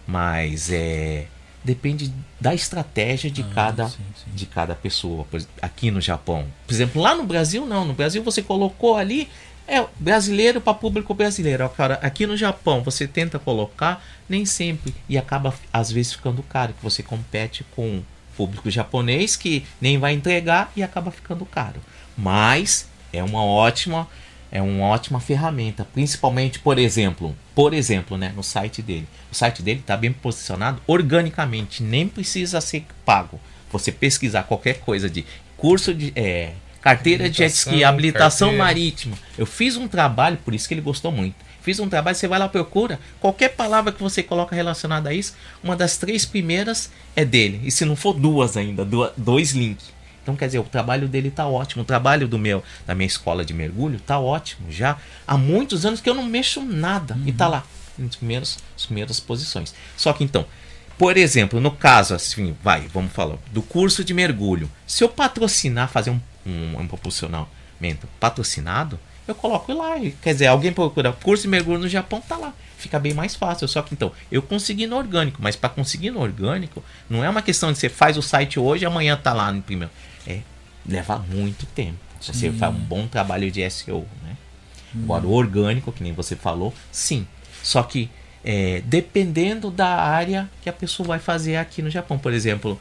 Mas 0.08 0.72
é. 0.72 1.28
Depende 1.64 2.14
da 2.42 2.54
estratégia 2.54 3.32
de 3.32 3.42
Ah, 3.42 3.52
cada 3.56 3.88
sim, 3.88 4.04
sim. 4.16 4.32
de 4.34 4.46
cada 4.46 4.76
pessoa. 4.76 5.26
Aqui 5.62 5.90
no 5.92 6.02
Japão. 6.02 6.46
Por 6.68 6.74
exemplo, 6.74 7.02
lá 7.02 7.16
no 7.16 7.24
Brasil 7.24 7.66
não. 7.66 7.86
No 7.86 7.94
Brasil 7.94 8.22
você 8.22 8.42
colocou 8.42 8.98
ali 8.98 9.30
é 9.66 9.82
brasileiro 9.98 10.60
para 10.60 10.74
público 10.74 11.14
brasileiro. 11.14 11.68
Cara, 11.70 11.96
aqui 12.02 12.28
no 12.28 12.36
Japão 12.36 12.84
você 12.84 13.08
tenta 13.08 13.40
colocar 13.40 14.04
nem 14.28 14.46
sempre 14.46 14.94
e 15.08 15.18
acaba 15.18 15.54
às 15.72 15.90
vezes 15.90 16.12
ficando 16.14 16.44
caro, 16.44 16.74
que 16.74 16.84
você 16.84 17.02
compete 17.02 17.66
com 17.76 18.04
público 18.36 18.70
japonês 18.70 19.36
que 19.36 19.66
nem 19.80 19.98
vai 19.98 20.14
entregar 20.14 20.72
e 20.76 20.84
acaba 20.84 21.12
ficando 21.12 21.46
caro. 21.46 21.80
Mas 22.18 22.88
é 23.12 23.24
uma 23.24 23.44
ótima 23.44 24.08
é 24.52 24.62
uma 24.62 24.86
ótima 24.86 25.20
ferramenta, 25.20 25.84
principalmente, 25.84 26.60
por 26.60 26.78
exemplo, 26.78 27.36
por 27.56 27.74
exemplo, 27.74 28.20
né, 28.20 28.32
no 28.36 28.44
site 28.44 28.84
dele. 28.84 29.08
O 29.32 29.36
site 29.36 29.64
dele 29.64 29.80
está 29.80 29.98
bem 29.98 30.14
posicionado 30.14 30.80
organicamente, 30.86 31.82
nem 31.82 32.08
precisa 32.08 32.62
ser 32.62 32.86
pago. 33.04 33.40
Você 33.72 33.92
pesquisar 33.92 34.44
qualquer 34.44 34.80
coisa 34.82 35.10
de 35.10 35.26
curso 35.58 35.92
de 35.92 36.14
é, 36.16 36.52
carteira 36.80 37.28
de 37.28 37.38
jet 37.38 37.52
ski, 37.52 37.84
Habilitação, 37.84 38.50
carteira. 38.50 38.64
marítima. 38.64 39.18
Eu 39.36 39.48
fiz 39.48 39.76
um 39.76 39.88
trabalho, 39.88 40.38
por 40.46 40.54
isso 40.54 40.68
que 40.68 40.76
ele 40.76 40.82
gostou 40.82 41.12
muito. 41.12 41.36
Fiz 41.64 41.80
um 41.80 41.88
trabalho, 41.88 42.16
você 42.16 42.28
vai 42.28 42.38
lá 42.38 42.50
procura 42.50 43.00
qualquer 43.22 43.56
palavra 43.56 43.94
que 43.94 44.04
você 44.04 44.22
coloca 44.22 44.54
relacionada 44.54 45.10
a 45.10 45.14
isso, 45.14 45.34
uma 45.64 45.78
das 45.78 45.96
três 45.96 46.26
primeiras 46.26 46.92
é 47.16 47.24
dele. 47.24 47.62
E 47.64 47.72
se 47.72 47.86
não 47.86 47.96
for 47.96 48.14
duas 48.14 48.58
ainda, 48.58 48.86
dois 49.16 49.52
links. 49.52 49.94
Então, 50.22 50.36
quer 50.36 50.48
dizer, 50.48 50.60
o 50.60 50.64
trabalho 50.64 51.08
dele 51.08 51.32
tá 51.32 51.48
ótimo. 51.48 51.84
O 51.84 51.86
trabalho 51.86 52.28
do 52.28 52.38
meu, 52.38 52.62
da 52.86 52.94
minha 52.94 53.08
escola 53.08 53.46
de 53.46 53.54
mergulho 53.54 54.00
tá 54.00 54.20
ótimo. 54.20 54.70
Já 54.70 54.98
há 55.26 55.38
muitos 55.38 55.86
anos 55.86 56.02
que 56.02 56.10
eu 56.10 56.14
não 56.14 56.24
mexo 56.24 56.62
nada. 56.62 57.18
E 57.26 57.32
tá 57.32 57.48
lá, 57.48 57.66
nas 57.98 58.16
primeiras, 58.18 58.60
nas 58.74 58.86
primeiras 58.86 59.20
posições. 59.22 59.74
Só 59.96 60.12
que 60.12 60.24
então, 60.24 60.46
por 60.98 61.16
exemplo, 61.16 61.62
no 61.62 61.72
caso, 61.72 62.14
assim, 62.14 62.56
vai, 62.62 62.88
vamos 62.94 63.14
falar, 63.14 63.38
do 63.52 63.62
curso 63.62 64.04
de 64.04 64.14
mergulho. 64.14 64.70
Se 64.86 65.04
eu 65.04 65.10
patrocinar, 65.10 65.90
fazer 65.90 66.10
um, 66.10 66.20
um, 66.46 66.80
um 66.80 66.88
proporcionamento 66.88 68.08
patrocinado, 68.20 69.00
eu 69.28 69.36
coloco 69.36 69.74
lá. 69.74 69.98
E, 69.98 70.12
Quer 70.12 70.34
dizer, 70.34 70.48
alguém 70.48 70.72
procura 70.72 71.12
curso 71.12 71.44
de 71.44 71.50
mergulho 71.50 71.80
no 71.80 71.88
Japão, 71.88 72.22
tá 72.22 72.38
lá. 72.38 72.54
Fica 72.78 73.00
bem 73.00 73.14
mais 73.14 73.36
fácil. 73.36 73.68
Só 73.68 73.82
que 73.82 73.94
então, 73.94 74.12
eu 74.32 74.42
consegui 74.42 74.88
no 74.88 74.98
orgânico, 74.98 75.40
mas 75.42 75.56
para 75.56 75.70
conseguir 75.70 76.12
no 76.12 76.22
orgânico, 76.22 76.84
não 77.10 77.24
é 77.24 77.30
uma 77.30 77.42
questão 77.42 77.72
de 77.72 77.78
você 77.78 77.90
faz 77.90 78.18
o 78.18 78.22
site 78.22 78.60
hoje 78.60 78.84
e 78.84 78.86
amanhã 78.86 79.16
tá 79.16 79.34
lá 79.34 79.52
no 79.52 79.62
primeiro. 79.62 79.92
É, 80.28 80.40
leva 80.88 81.20
muito 81.20 81.66
tempo. 81.68 81.98
Você 82.20 82.34
Sim. 82.34 82.58
faz 82.58 82.74
um 82.74 82.80
bom 82.80 83.08
trabalho 83.08 83.52
de 83.52 83.70
SEO, 83.70 84.08
né? 84.24 84.38
Agora, 84.96 85.26
o 85.26 85.32
orgânico, 85.32 85.92
que 85.92 86.04
nem 86.04 86.14
você 86.14 86.36
falou, 86.36 86.74
sim. 86.92 87.28
Só 87.64 87.82
que 87.82 88.10
é, 88.44 88.82
dependendo 88.86 89.72
da 89.72 89.88
área 89.88 90.50
que 90.62 90.70
a 90.70 90.74
pessoa 90.74 91.08
vai 91.08 91.20
fazer 91.20 91.56
aqui 91.56 91.82
no 91.82 91.90
Japão. 91.90 92.20
Por 92.20 92.34
exemplo, 92.34 92.80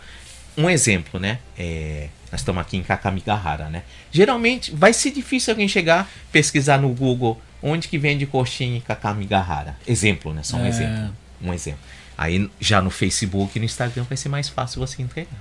um 0.57 0.69
exemplo, 0.69 1.19
né? 1.21 1.39
É, 1.59 2.09
nós 2.31 2.41
estamos 2.41 2.61
aqui 2.61 2.77
em 2.77 2.83
Kakamigahara, 2.83 3.69
né? 3.69 3.83
Geralmente 4.11 4.71
vai 4.75 4.93
ser 4.93 5.11
difícil 5.11 5.53
alguém 5.53 5.69
chegar, 5.69 6.11
pesquisar 6.31 6.79
no 6.79 6.89
Google 6.91 7.41
onde 7.63 7.89
que 7.89 7.99
vende 7.99 8.27
coxinha 8.27 8.77
em 8.77 8.81
Kakamigahara. 8.81 9.77
Exemplo, 9.87 10.33
né? 10.35 10.43
Só 10.43 10.57
um 10.57 10.65
É. 10.65 10.69
exemplo. 10.69 11.17
Um 11.43 11.53
exemplo. 11.55 11.81
Aí 12.17 12.51
já 12.61 12.81
no 12.83 12.91
Facebook 12.91 13.57
e 13.57 13.59
no 13.59 13.65
Instagram 13.65 14.05
vai 14.05 14.17
ser 14.17 14.29
mais 14.29 14.49
fácil 14.49 14.81
você 14.81 15.01
entregar. 15.03 15.41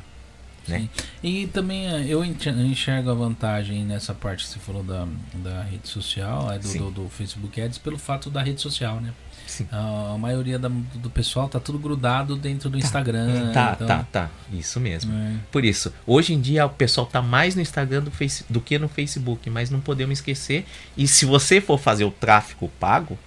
Né? 0.68 0.80
Sim. 0.80 0.90
E 1.24 1.48
também 1.48 1.88
eh, 1.88 2.06
eu 2.08 2.24
enx- 2.24 2.46
eu 2.46 2.62
enxergo 2.66 3.10
a 3.10 3.14
vantagem 3.16 3.84
nessa 3.84 4.14
parte 4.14 4.44
que 4.46 4.52
você 4.52 4.60
falou 4.60 4.84
da, 4.84 5.08
da 5.34 5.64
rede 5.64 5.88
social, 5.88 6.52
é 6.52 6.60
do, 6.60 6.68
do, 6.78 6.92
do 6.92 7.10
Facebook 7.10 7.60
Ads, 7.60 7.80
pelo 7.80 7.98
fato 7.98 8.30
da 8.30 8.44
rede 8.44 8.62
social, 8.62 9.02
né? 9.02 9.12
Sim. 9.52 9.68
A, 9.70 10.16
maioria 10.18 10.58
da- 10.58 10.70
do 10.70 11.10
pessoal 11.10 11.50
tá 11.50 11.60
tudo 11.60 11.78
grudado 11.78 12.38
dentro 12.38 12.70
do 12.70 12.78
Instagram. 12.78 13.52
Tá, 13.52 13.74
então, 13.76 13.88
tá, 13.88 14.06
tá. 14.10 14.30
Isso 14.54 14.80
mesmo. 14.80 15.14
é. 15.14 15.36
Por 15.52 15.66
isso, 15.66 15.94
hoje 16.08 16.34
em 16.34 16.40
dia 16.40 16.66
o 16.66 16.70
pessoal 16.70 17.06
tá 17.06 17.22
mais 17.22 17.54
no 17.54 17.62
Instagram 17.62 18.02
do, 18.02 18.12
face, 18.12 18.46
do 18.50 18.62
que 18.62 18.80
no 18.80 18.88
Facebook, 18.88 19.50
mas 19.50 19.70
não 19.70 19.82
podemos 19.82 20.20
esquecer. 20.20 20.66
E 20.96 21.06
se 21.06 21.26
você 21.26 21.60
for 21.60 21.78
fazer 21.78 22.06
o 22.06 22.12
tráfego 22.12 22.72
pago, 22.80 23.20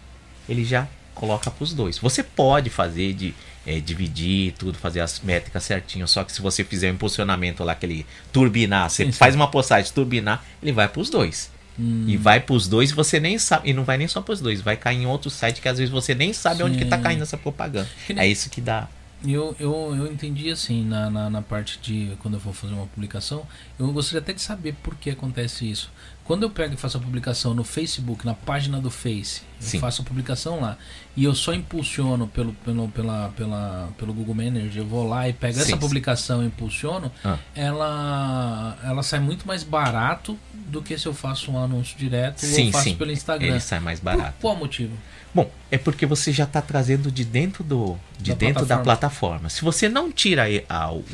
ele 0.49 0.65
já 0.65 0.89
coloca 1.15 1.51
para 1.51 1.63
os 1.63 1.75
dois. 1.75 1.99
Você 1.99 2.23
pode 2.23 2.71
fazer 2.71 3.13
de 3.13 3.35
é, 3.67 3.79
dividir 3.79 4.53
tudo, 4.53 4.79
fazer 4.79 5.01
as 5.01 5.21
métricas 5.21 5.63
certinho. 5.63 6.09
Só 6.09 6.25
que 6.25 6.33
se 6.33 6.41
você 6.41 6.65
fizer 6.65 6.91
um 6.91 6.95
impulsionamento 6.95 7.63
lá, 7.63 7.73
aquele 7.73 8.07
turbinar, 8.33 8.89
você 8.89 9.05
sim. 9.05 9.13
faz 9.13 9.35
uma 9.35 9.49
postagem 9.49 9.93
turbinar, 9.93 10.43
ele 10.63 10.73
vai 10.73 10.89
para 10.89 11.01
os 11.01 11.11
dois. 11.11 11.53
Hum. 11.79 12.05
E 12.07 12.17
vai 12.17 12.41
para 12.41 12.55
os 12.55 12.69
dois 12.69 12.91
e 12.91 12.95
você 12.95 13.19
nem 13.19 13.39
sabe. 13.39 13.71
E 13.71 13.73
não 13.73 13.85
vai 13.85 13.97
nem 13.97 14.09
só 14.09 14.21
para 14.21 14.33
os 14.33 14.41
dois, 14.41 14.61
vai 14.61 14.77
cair 14.77 15.03
em 15.03 15.07
outro 15.07 15.31
site 15.31 15.61
que 15.61 15.69
às 15.69 15.79
vezes 15.79 15.93
você 15.93 16.15
nem 16.15 16.33
sabe 16.33 16.63
onde 16.63 16.79
que 16.79 16.85
tá 16.85 16.97
Sim. 16.97 17.03
caindo 17.03 17.23
essa 17.23 17.37
propaganda. 17.37 17.89
É 18.17 18.27
isso 18.27 18.49
que 18.51 18.61
dá. 18.61 18.89
Eu, 19.27 19.57
eu, 19.59 19.95
eu 19.97 20.13
entendi 20.13 20.51
assim, 20.51 20.85
na, 20.85 21.09
na, 21.09 21.31
na 21.31 21.43
parte 21.43 21.79
de 21.81 22.15
quando 22.21 22.35
eu 22.35 22.41
for 22.41 22.53
fazer 22.53 22.75
uma 22.75 22.87
publicação, 22.87 23.47
eu 23.79 23.91
gostaria 23.91 24.21
até 24.21 24.35
de 24.35 24.43
saber 24.43 24.75
por 24.83 24.95
que 24.97 25.11
acontece 25.11 25.69
isso. 25.69 25.91
Quando 26.25 26.43
eu 26.45 26.49
pego 26.51 26.73
e 26.73 26.77
faço 26.79 26.97
a 26.97 27.01
publicação 27.01 27.53
no 27.53 27.63
Facebook, 27.63 28.25
na 28.25 28.33
página 28.33 28.81
do 28.81 28.91
Face, 28.91 29.43
faço 29.79 30.01
a 30.01 30.05
publicação 30.07 30.59
lá, 30.59 30.79
e 31.15 31.25
eu 31.25 31.35
só 31.35 31.53
impulsiono 31.53 32.27
pelo, 32.27 32.55
pelo, 32.65 32.89
pela, 32.89 33.29
pela, 33.37 33.89
pelo 33.99 34.15
Google 34.15 34.35
Manager, 34.35 34.79
eu 34.79 34.87
vou 34.87 35.07
lá 35.07 35.29
e 35.29 35.35
pego 35.35 35.53
Sim, 35.55 35.61
essa 35.61 35.71
sim. 35.73 35.77
publicação 35.77 36.43
e 36.43 36.47
impulsiono, 36.47 37.13
Ah. 37.23 37.37
ela, 37.55 38.79
ela 38.83 39.03
sai 39.03 39.21
muito 39.21 39.47
mais 39.47 39.63
barato 39.63 40.39
do 40.55 40.81
que 40.83 40.97
se 40.99 41.07
eu 41.07 41.13
faço 41.15 41.51
um 41.51 41.59
anúncio 41.63 41.97
direto 41.99 42.43
ou 42.43 42.49
Sim, 42.49 42.67
eu 42.67 42.73
faço 42.73 42.85
sim. 42.85 42.97
pelo 42.97 43.13
Instagram. 43.13 43.49
Ele 43.49 43.61
sai 43.61 43.81
mais 43.81 44.01
Por 44.01 44.05
barato. 44.17 44.35
qual 44.41 44.57
motivo? 44.57 44.93
Bom, 45.35 45.51
é 45.71 45.77
porque 45.77 46.07
você 46.07 46.33
já 46.33 46.45
está 46.45 46.63
trazendo 46.63 47.11
de 47.11 47.25
dentro 47.25 47.63
do 47.65 47.97
de 48.19 48.31
Da 48.31 48.37
dentro 48.37 48.65
da 48.65 48.79
plataforma. 48.79 48.85
plataforma. 48.85 49.51
Se 49.51 49.63
você 49.63 49.89
não 49.89 50.11
tira 50.11 50.45
aí 50.45 50.65
a, 50.69 50.91
o, 50.93 51.05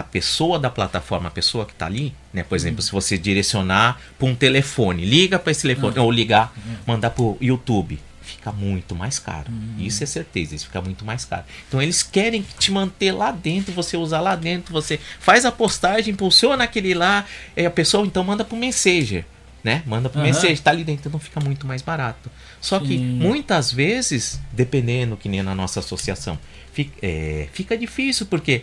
a 0.00 0.02
pessoa 0.04 0.58
da 0.58 0.70
plataforma, 0.70 1.28
a 1.28 1.30
pessoa 1.30 1.64
que 1.66 1.72
está 1.72 1.86
ali, 1.86 2.14
né? 2.32 2.42
Por 2.42 2.52
Uhum. 2.52 2.56
exemplo, 2.56 2.82
se 2.82 2.92
você 2.92 3.16
direcionar 3.18 4.00
para 4.18 4.28
um 4.28 4.34
telefone, 4.34 5.04
liga 5.04 5.38
para 5.38 5.50
esse 5.52 5.62
telefone 5.62 5.96
Uhum. 5.98 6.04
ou 6.04 6.10
ligar, 6.10 6.52
mandar 6.86 7.10
para 7.10 7.22
o 7.22 7.36
YouTube, 7.40 7.98
fica 8.22 8.52
muito 8.52 8.94
mais 8.94 9.18
caro. 9.18 9.46
Uhum. 9.50 9.76
Isso 9.78 10.02
é 10.02 10.06
certeza, 10.06 10.54
isso 10.54 10.66
fica 10.66 10.80
muito 10.82 11.04
mais 11.04 11.24
caro. 11.24 11.44
Então 11.66 11.80
eles 11.80 12.02
querem 12.02 12.44
te 12.58 12.70
manter 12.70 13.12
lá 13.12 13.30
dentro, 13.30 13.72
você 13.72 13.96
usar 13.96 14.20
lá 14.20 14.36
dentro, 14.36 14.72
você 14.72 14.98
faz 15.18 15.44
a 15.44 15.52
postagem, 15.52 16.12
impulsiona 16.12 16.64
aquele 16.64 16.92
lá, 16.94 17.24
é, 17.56 17.64
a 17.66 17.70
pessoa 17.70 18.06
então 18.06 18.22
manda 18.22 18.44
para 18.44 18.54
o 18.54 18.58
Messenger. 18.58 19.24
Né? 19.64 19.82
Manda 19.86 20.08
pro 20.08 20.20
Aham. 20.20 20.28
Messenger, 20.28 20.60
tá 20.60 20.70
ali 20.70 20.84
dentro, 20.84 21.08
então 21.08 21.18
fica 21.18 21.40
muito 21.40 21.66
mais 21.66 21.82
barato. 21.82 22.30
Só 22.60 22.78
que 22.78 22.96
Sim. 22.96 22.98
muitas 23.18 23.72
vezes, 23.72 24.40
dependendo 24.52 25.16
que 25.16 25.28
nem 25.28 25.42
na 25.42 25.52
nossa 25.54 25.80
associação, 25.80 26.38
fica, 26.72 26.92
é, 27.02 27.48
fica 27.52 27.76
difícil 27.76 28.26
porque 28.26 28.62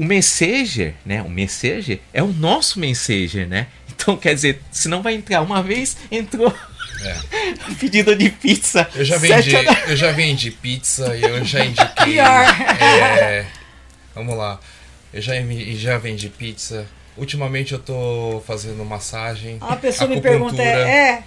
o 0.00 0.04
Messenger, 0.04 0.94
né? 1.04 1.20
O 1.22 1.28
Messenger 1.28 2.00
é 2.12 2.22
o 2.22 2.28
nosso 2.28 2.78
Messenger, 2.80 3.46
né? 3.46 3.66
Então, 3.88 4.16
quer 4.16 4.34
dizer, 4.34 4.60
se 4.72 4.88
não 4.88 5.02
vai 5.02 5.14
entrar 5.14 5.42
uma 5.42 5.62
vez, 5.62 5.96
entrou 6.10 6.52
É. 7.04 7.16
pedido 7.78 8.16
de 8.16 8.30
pizza. 8.30 8.88
Eu 8.94 9.04
já 9.04 9.18
vendi, 9.18 9.54
horas- 9.54 9.88
eu 9.90 9.96
já 9.96 10.10
vendi 10.12 10.50
pizza 10.50 11.14
e 11.16 11.22
eu 11.22 11.44
já 11.44 11.64
indiquei. 11.64 12.04
Pior. 12.14 12.44
é, 12.82 13.44
vamos 14.14 14.36
lá. 14.36 14.58
Eu 15.12 15.20
já, 15.20 15.34
já 15.74 15.98
vendi 15.98 16.28
pizza. 16.30 16.86
Ultimamente 17.16 17.72
eu 17.72 17.78
tô 17.78 18.42
fazendo 18.46 18.82
massagem. 18.84 19.58
A 19.60 19.76
pessoa 19.76 20.08
me 20.08 20.20
pergunta, 20.20 20.62
é. 20.62 21.22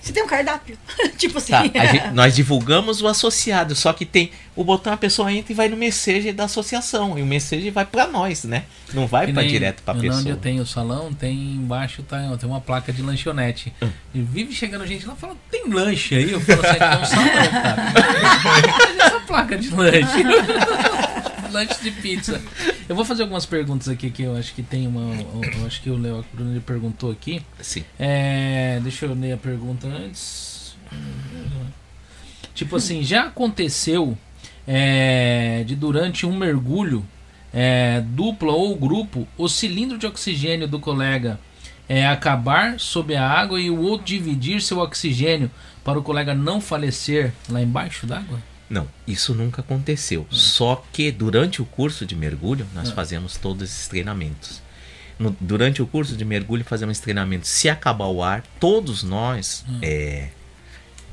Você 0.00 0.12
tem 0.12 0.22
um 0.22 0.26
cardápio? 0.26 0.78
tipo 1.18 1.38
assim. 1.38 1.52
Tá, 1.52 1.60
a 1.60 1.86
gente- 1.86 2.10
nós 2.12 2.34
divulgamos 2.34 3.02
o 3.02 3.08
associado, 3.08 3.74
só 3.74 3.92
que 3.92 4.04
tem 4.06 4.30
o 4.56 4.64
botão, 4.64 4.92
a 4.92 4.96
pessoa 4.96 5.30
entra 5.32 5.52
e 5.52 5.54
vai 5.54 5.68
no 5.68 5.76
Messenger 5.76 6.32
da 6.34 6.44
associação. 6.44 7.18
E 7.18 7.22
o 7.22 7.26
Messenger 7.26 7.72
vai 7.72 7.84
pra 7.84 8.06
nós, 8.06 8.44
né? 8.44 8.64
Não 8.94 9.06
vai 9.06 9.26
nem 9.30 9.46
direto 9.46 9.82
pra 9.82 9.94
eu- 9.94 10.00
pessoa. 10.00 10.20
Onde 10.20 10.30
eu 10.30 10.36
tenho 10.36 10.62
o 10.62 10.66
salão, 10.66 11.12
tem 11.12 11.34
embaixo 11.36 12.02
tá, 12.02 12.18
tem 12.38 12.48
uma 12.48 12.60
placa 12.60 12.92
de 12.92 13.02
lanchonete. 13.02 13.72
Hum. 13.82 13.88
E 14.14 14.20
vive 14.20 14.52
chegando 14.54 14.86
gente 14.86 15.06
lá 15.06 15.14
fala, 15.14 15.36
tem 15.50 15.68
lanche 15.68 16.14
aí? 16.14 16.32
Eu 16.32 16.40
falo 16.40 16.60
assim, 16.64 16.78
tem 16.78 16.88
um 17.00 17.04
salão, 17.04 17.50
cara. 17.62 17.92
Essa 19.06 19.20
placa 19.20 19.56
de 19.58 19.68
lanche. 19.70 19.98
lanche 21.50 21.82
de 21.82 21.90
pizza. 21.90 22.40
Eu 22.88 22.96
vou 22.96 23.04
fazer 23.04 23.22
algumas 23.22 23.46
perguntas 23.46 23.88
aqui 23.88 24.10
que 24.10 24.22
eu 24.22 24.36
acho 24.36 24.54
que 24.54 24.62
tem 24.62 24.86
uma. 24.86 25.14
Eu 25.58 25.66
acho 25.66 25.82
que 25.82 25.90
o 25.90 25.96
Léo 25.96 26.24
Bruno 26.32 26.60
perguntou 26.60 27.10
aqui. 27.10 27.42
Sim. 27.60 27.84
É, 27.98 28.80
deixa 28.82 29.06
eu 29.06 29.14
ler 29.14 29.32
a 29.32 29.36
pergunta 29.36 29.86
antes. 29.86 30.76
Tipo 32.54 32.76
assim, 32.76 33.02
já 33.02 33.24
aconteceu 33.26 34.16
é, 34.66 35.62
de 35.66 35.76
durante 35.76 36.26
um 36.26 36.36
mergulho 36.36 37.04
é, 37.52 38.00
dupla 38.00 38.52
ou 38.52 38.74
grupo, 38.76 39.26
o 39.36 39.48
cilindro 39.48 39.96
de 39.96 40.06
oxigênio 40.06 40.68
do 40.68 40.78
colega 40.78 41.38
é, 41.88 42.06
acabar 42.06 42.78
sob 42.78 43.14
a 43.16 43.26
água 43.26 43.60
e 43.60 43.70
o 43.70 43.80
outro 43.80 44.06
dividir 44.06 44.60
seu 44.60 44.78
oxigênio 44.78 45.50
para 45.82 45.98
o 45.98 46.02
colega 46.02 46.34
não 46.34 46.60
falecer 46.60 47.32
lá 47.48 47.62
embaixo 47.62 48.06
d'água? 48.06 48.38
Não, 48.70 48.86
isso 49.06 49.34
nunca 49.34 49.60
aconteceu. 49.62 50.22
Hum. 50.22 50.34
Só 50.34 50.84
que 50.92 51.10
durante 51.10 51.62
o 51.62 51.64
curso 51.64 52.04
de 52.04 52.14
mergulho, 52.14 52.66
nós 52.74 52.90
fazemos 52.90 53.36
todos 53.36 53.62
esses 53.70 53.88
treinamentos. 53.88 54.60
No- 55.18 55.34
durante 55.40 55.80
o 55.82 55.86
curso 55.86 56.16
de 56.16 56.24
mergulho, 56.24 56.64
fazemos 56.64 56.98
treinamentos. 57.00 57.48
Se 57.48 57.68
acabar 57.68 58.06
o 58.06 58.22
ar, 58.22 58.44
todos 58.60 59.02
nós, 59.02 59.64
Hum. 59.68 59.78
é, 59.82 60.28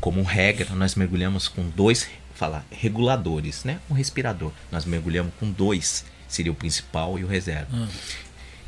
como 0.02 0.22
regra, 0.22 0.76
nós 0.76 0.96
mergulhamos 0.96 1.48
com 1.48 1.68
dois 1.70 2.08
falar, 2.36 2.66
reguladores, 2.70 3.64
né? 3.64 3.80
Um 3.90 3.94
respirador. 3.94 4.52
Nós 4.72 4.84
mergulhamos 4.86 5.34
com 5.40 5.50
dois, 5.50 6.04
seria 6.28 6.52
o 6.52 6.56
principal 6.56 7.18
e 7.18 7.24
o 7.24 7.28
reserva. 7.28 7.74
Hum. 7.74 7.88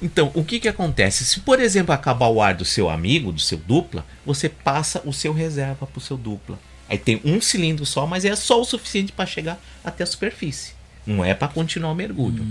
Então, 0.01 0.31
o 0.35 0.43
que 0.43 0.59
que 0.59 0.67
acontece? 0.67 1.25
Se, 1.25 1.39
por 1.41 1.59
exemplo, 1.59 1.91
acabar 1.93 2.27
o 2.27 2.41
ar 2.41 2.53
do 2.53 2.63
seu 2.63 2.87
amigo, 2.89 3.31
do 3.31 3.41
seu 3.41 3.57
dupla, 3.57 4.05
você 4.25 4.47
passa 4.47 5.01
o 5.05 5.11
seu 5.11 5.33
reserva 5.33 5.85
para 5.87 5.97
o 5.97 6.01
seu 6.01 6.15
dupla. 6.15 6.57
Aí 6.89 6.97
tem 6.97 7.21
um 7.23 7.41
cilindro 7.41 7.85
só, 7.85 8.05
mas 8.05 8.25
é 8.25 8.35
só 8.35 8.61
o 8.61 8.65
suficiente 8.65 9.11
para 9.11 9.25
chegar 9.25 9.59
até 9.83 10.03
a 10.03 10.07
superfície. 10.07 10.73
Não 11.05 11.23
é 11.23 11.33
para 11.33 11.47
continuar 11.47 11.91
o 11.91 11.95
mergulho. 11.95 12.45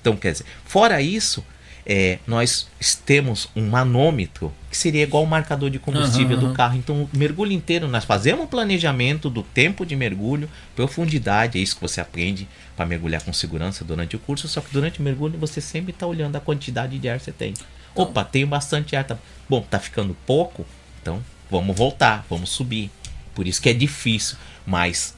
Então, 0.00 0.16
quer 0.16 0.32
dizer, 0.32 0.44
fora 0.64 1.00
isso, 1.02 1.44
é, 1.90 2.18
nós 2.26 2.68
temos 3.06 3.48
um 3.56 3.68
manômetro 3.68 4.52
que 4.70 4.76
seria 4.76 5.02
igual 5.02 5.22
o 5.22 5.26
marcador 5.26 5.70
de 5.70 5.78
combustível 5.78 6.36
Aham, 6.36 6.48
do 6.48 6.54
carro. 6.54 6.76
Então, 6.76 7.02
o 7.02 7.10
mergulho 7.16 7.52
inteiro, 7.52 7.88
nós 7.88 8.04
fazemos 8.04 8.44
um 8.44 8.46
planejamento 8.46 9.30
do 9.30 9.42
tempo 9.42 9.86
de 9.86 9.96
mergulho, 9.96 10.50
profundidade, 10.76 11.58
é 11.58 11.62
isso 11.62 11.76
que 11.76 11.80
você 11.80 12.00
aprende 12.00 12.46
para 12.76 12.84
mergulhar 12.84 13.22
com 13.22 13.32
segurança 13.32 13.84
durante 13.84 14.16
o 14.16 14.18
curso. 14.18 14.46
Só 14.48 14.60
que 14.60 14.70
durante 14.70 15.00
o 15.00 15.02
mergulho 15.02 15.38
você 15.38 15.62
sempre 15.62 15.92
está 15.92 16.06
olhando 16.06 16.36
a 16.36 16.40
quantidade 16.40 16.98
de 16.98 17.08
ar 17.08 17.18
que 17.18 17.24
você 17.24 17.32
tem. 17.32 17.54
Opa, 17.94 18.22
tenho 18.22 18.46
bastante 18.46 18.94
ar. 18.94 19.04
Tá... 19.04 19.18
Bom, 19.48 19.62
tá 19.62 19.78
ficando 19.78 20.14
pouco, 20.26 20.66
então 21.00 21.24
vamos 21.50 21.74
voltar, 21.74 22.26
vamos 22.28 22.50
subir. 22.50 22.90
Por 23.38 23.46
isso 23.46 23.62
que 23.62 23.68
é 23.68 23.72
difícil, 23.72 24.36
mas 24.66 25.14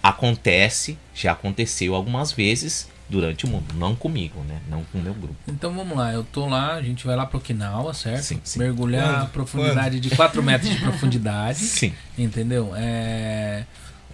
acontece, 0.00 0.96
já 1.12 1.32
aconteceu 1.32 1.96
algumas 1.96 2.30
vezes 2.30 2.88
durante 3.08 3.46
o 3.46 3.48
mundo, 3.48 3.74
não 3.74 3.96
comigo, 3.96 4.38
né? 4.44 4.60
Não 4.68 4.84
com 4.84 4.98
o 4.98 5.02
meu 5.02 5.12
grupo. 5.12 5.34
Então 5.48 5.74
vamos 5.74 5.98
lá, 5.98 6.12
eu 6.12 6.22
tô 6.22 6.46
lá, 6.46 6.74
a 6.74 6.82
gente 6.82 7.04
vai 7.04 7.16
lá 7.16 7.26
pro 7.26 7.38
Okinawa, 7.38 7.92
certo? 7.92 8.22
Sim, 8.22 8.40
sim. 8.44 8.60
Mergulhar 8.60 9.08
Quando? 9.08 9.22
a 9.24 9.26
profundidade 9.26 9.98
de 9.98 10.08
4 10.10 10.40
metros 10.40 10.70
de 10.70 10.78
profundidade. 10.78 11.58
Sim. 11.58 11.92
Entendeu? 12.16 12.72
É 12.76 13.64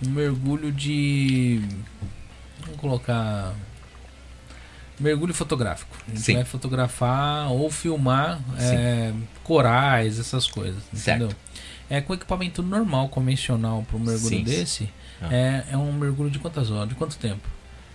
um 0.06 0.08
mergulho 0.08 0.72
de. 0.72 1.60
Vamos 2.62 2.80
colocar. 2.80 3.52
Mergulho 4.98 5.34
fotográfico. 5.34 5.94
A 6.08 6.10
gente 6.12 6.22
Sim. 6.22 6.34
vai 6.36 6.44
fotografar 6.44 7.52
ou 7.52 7.70
filmar 7.70 8.40
é, 8.58 9.12
corais, 9.44 10.18
essas 10.18 10.46
coisas. 10.46 10.82
Certo. 10.94 11.24
Entendeu? 11.24 11.36
É 11.90 12.00
com 12.00 12.14
equipamento 12.14 12.62
normal, 12.62 13.08
convencional 13.08 13.84
para 13.86 13.96
um 13.96 14.00
mergulho 14.00 14.36
Sim. 14.36 14.44
desse. 14.44 14.88
Ah. 15.20 15.28
É, 15.34 15.64
é 15.72 15.76
um 15.76 15.92
mergulho 15.92 16.30
de 16.30 16.38
quantas 16.38 16.70
horas? 16.70 16.88
De 16.88 16.94
quanto 16.94 17.16
tempo? 17.18 17.46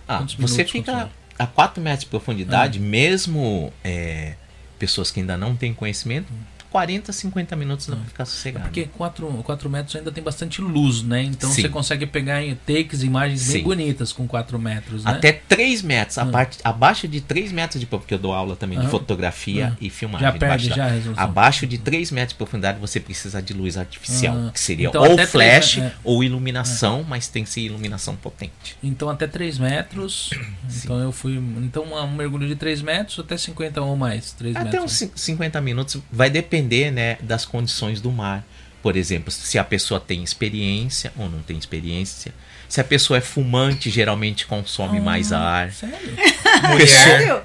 Ah, 0.06 0.18
Quantos 0.18 0.34
você 0.34 0.62
minutos, 0.62 0.72
fica 0.72 1.10
a 1.38 1.46
4 1.46 1.82
metros 1.82 2.04
de 2.04 2.10
profundidade, 2.10 2.78
mesmo 2.78 3.72
é, 3.82 4.34
pessoas 4.78 5.10
que 5.10 5.20
ainda 5.20 5.36
não 5.36 5.56
têm 5.56 5.74
conhecimento, 5.74 6.32
40, 6.76 7.10
50 7.10 7.56
minutos 7.56 7.86
dá 7.86 7.96
pra 7.96 8.04
ficar 8.04 8.24
sossegado. 8.26 8.64
Porque 8.66 8.84
4, 8.84 9.26
quatro 9.44 9.70
metros 9.70 9.96
ainda 9.96 10.12
tem 10.12 10.22
bastante 10.22 10.60
luz, 10.60 11.02
né? 11.02 11.22
Então 11.22 11.48
Sim. 11.50 11.62
você 11.62 11.68
consegue 11.70 12.04
pegar 12.04 12.42
em 12.42 12.54
takes, 12.54 13.02
imagens 13.02 13.46
bem 13.46 13.56
Sim. 13.60 13.62
bonitas 13.64 14.12
com 14.12 14.26
4 14.28 14.58
metros, 14.58 15.02
né? 15.02 15.10
Até 15.12 15.32
3 15.32 15.80
metros, 15.80 16.18
a 16.18 16.24
Hum. 16.24 16.30
parte, 16.30 16.58
abaixo 16.62 17.08
de 17.08 17.22
3 17.22 17.50
metros 17.50 17.80
de 17.80 17.86
porque 17.86 18.12
eu 18.12 18.18
dou 18.18 18.34
aula 18.34 18.54
também 18.56 18.76
de 18.78 18.84
Aham. 18.84 18.90
fotografia 18.90 19.68
Aham. 19.68 19.76
e 19.80 19.88
filmagem. 19.88 20.26
Já 20.26 20.32
perde 20.38 20.68
já 20.68 20.86
a. 21.16 21.22
Abaixo 21.24 21.66
de 21.66 21.78
3 21.78 22.10
metros 22.10 22.34
de 22.34 22.36
profundidade 22.36 22.78
você 22.78 23.00
precisa 23.00 23.40
de 23.40 23.54
luz 23.54 23.78
artificial, 23.78 24.36
Aham. 24.36 24.50
que 24.50 24.60
seria 24.60 24.88
Então, 24.88 25.02
ou 25.02 25.16
flash 25.26 25.72
três, 25.76 25.78
é. 25.78 25.92
ou 26.04 26.22
iluminação, 26.22 27.02
mas 27.08 27.26
tem 27.26 27.42
que 27.44 27.48
ser 27.48 27.62
iluminação 27.62 28.14
potente. 28.16 28.76
Então 28.82 29.08
até 29.08 29.26
3 29.26 29.58
metros. 29.58 30.28
Então 30.84 30.98
eu 31.00 31.10
fui. 31.12 31.36
Então 31.36 31.84
um 31.84 32.10
mergulho 32.14 32.46
de 32.46 32.54
3 32.56 32.82
metros 32.82 33.18
até 33.20 33.36
50 33.36 33.80
ou 33.80 33.96
mais. 33.96 34.32
3 34.32 34.54
Até 34.54 34.64
metros. 34.64 34.84
uns 34.84 34.92
cin- 34.92 35.10
50 35.14 35.60
minutos 35.60 36.00
vai 36.10 36.28
depender, 36.28 36.65
né, 36.92 37.16
das 37.20 37.44
condições 37.44 38.00
do 38.00 38.10
mar. 38.12 38.44
Por 38.82 38.96
exemplo, 38.96 39.30
se 39.32 39.58
a 39.58 39.64
pessoa 39.64 39.98
tem 39.98 40.22
experiência 40.22 41.12
ou 41.16 41.28
não 41.28 41.40
tem 41.40 41.56
experiência. 41.58 42.32
Se 42.68 42.80
a 42.80 42.84
pessoa 42.84 43.18
é 43.18 43.20
fumante, 43.20 43.90
geralmente 43.90 44.46
consome 44.46 45.00
mais 45.00 45.32
Ah, 45.32 45.38
ar. 45.40 45.72
Sério? 45.72 45.96
Mulher, 46.70 46.86
Sério? 46.86 47.42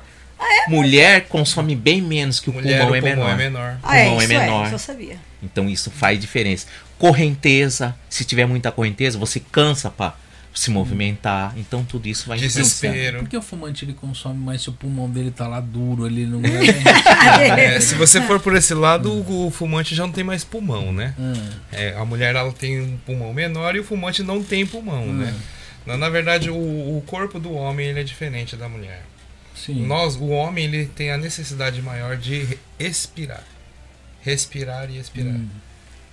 Mulher 0.68 1.27
consome 1.27 1.76
bem 1.76 2.02
menos 2.02 2.39
que 2.39 2.49
o 2.49 2.53
mulher 2.53 2.80
pulmão 2.80 2.91
o 2.91 2.95
é 2.95 3.02
pulmão 3.02 3.18
menor. 3.18 3.31
é 3.34 3.35
menor. 3.38 3.77
Ah, 3.84 3.98
é, 3.98 4.03
pulmão 4.06 4.22
é 4.22 4.23
isso 4.23 4.34
é, 4.34 4.39
menor. 4.39 4.65
isso 4.65 4.76
eu 4.76 4.80
sabia. 4.80 5.15
Então 5.43 5.69
isso 5.69 5.91
faz 5.91 6.19
diferença. 6.19 6.68
Correnteza, 6.98 7.95
se 8.10 8.23
tiver 8.23 8.45
muita 8.45 8.72
correnteza, 8.72 9.18
você 9.18 9.39
cansa 9.39 9.89
para 9.89 10.15
se 10.53 10.69
movimentar. 10.69 11.53
Então 11.57 11.84
tudo 11.86 12.07
isso 12.07 12.28
vai 12.28 12.38
influenciar. 12.38 12.61
Desespero. 12.91 13.19
Por 13.19 13.30
que 13.30 13.38
o 13.38 13.41
fumante 13.41 13.86
ele 13.86 13.94
consome 13.94 14.38
mais 14.38 14.61
se 14.61 14.69
o 14.69 14.73
pulmão 14.73 15.10
dele 15.10 15.32
tá 15.32 15.48
lá 15.48 15.60
duro? 15.60 16.06
Ele 16.06 16.26
não. 16.26 16.41
É, 17.57 17.80
se 17.80 17.95
você 17.95 18.22
for 18.22 18.40
por 18.40 18.56
esse 18.56 18.73
lado, 18.73 19.11
o, 19.11 19.48
o 19.48 19.52
fumante 19.52 19.94
já 19.95 20.03
não 20.06 20.11
tem 20.14 20.23
mais 20.23 20.44
pulmão, 20.44 20.91
né? 20.91 21.14
Ah, 21.19 21.34
É, 21.72 21.95
a 21.95 22.03
mulher 22.06 22.36
ela 22.36 22.52
tem 22.52 22.82
um 22.82 22.98
pulmão 22.98 23.34
menor 23.34 23.76
e 23.76 23.80
o 23.80 23.84
fumante 23.84 24.23
não 24.23 24.44
tem 24.44 24.65
pulmão, 24.65 25.06
né? 25.14 25.34
Na, 25.86 25.98
na 25.98 26.10
verdade, 26.10 26.49
o, 26.49 26.56
o 26.56 27.03
corpo 27.07 27.40
do 27.40 27.53
homem 27.53 27.88
ele 27.88 27.99
é 27.99 28.03
diferente 28.03 28.56
da 28.56 28.68
mulher. 28.69 29.03
sim. 29.56 29.86
Nós, 29.86 30.15
o 30.15 30.28
homem, 30.28 30.65
ele 30.65 30.86
tem 30.86 31.11
a 31.11 31.18
necessidade 31.18 31.82
maior 31.82 32.18
de 32.18 32.57
expirar. 32.80 33.44
Respirar 34.22 34.90
e 34.91 34.98
expirar. 34.99 35.34
Hum. 35.34 35.48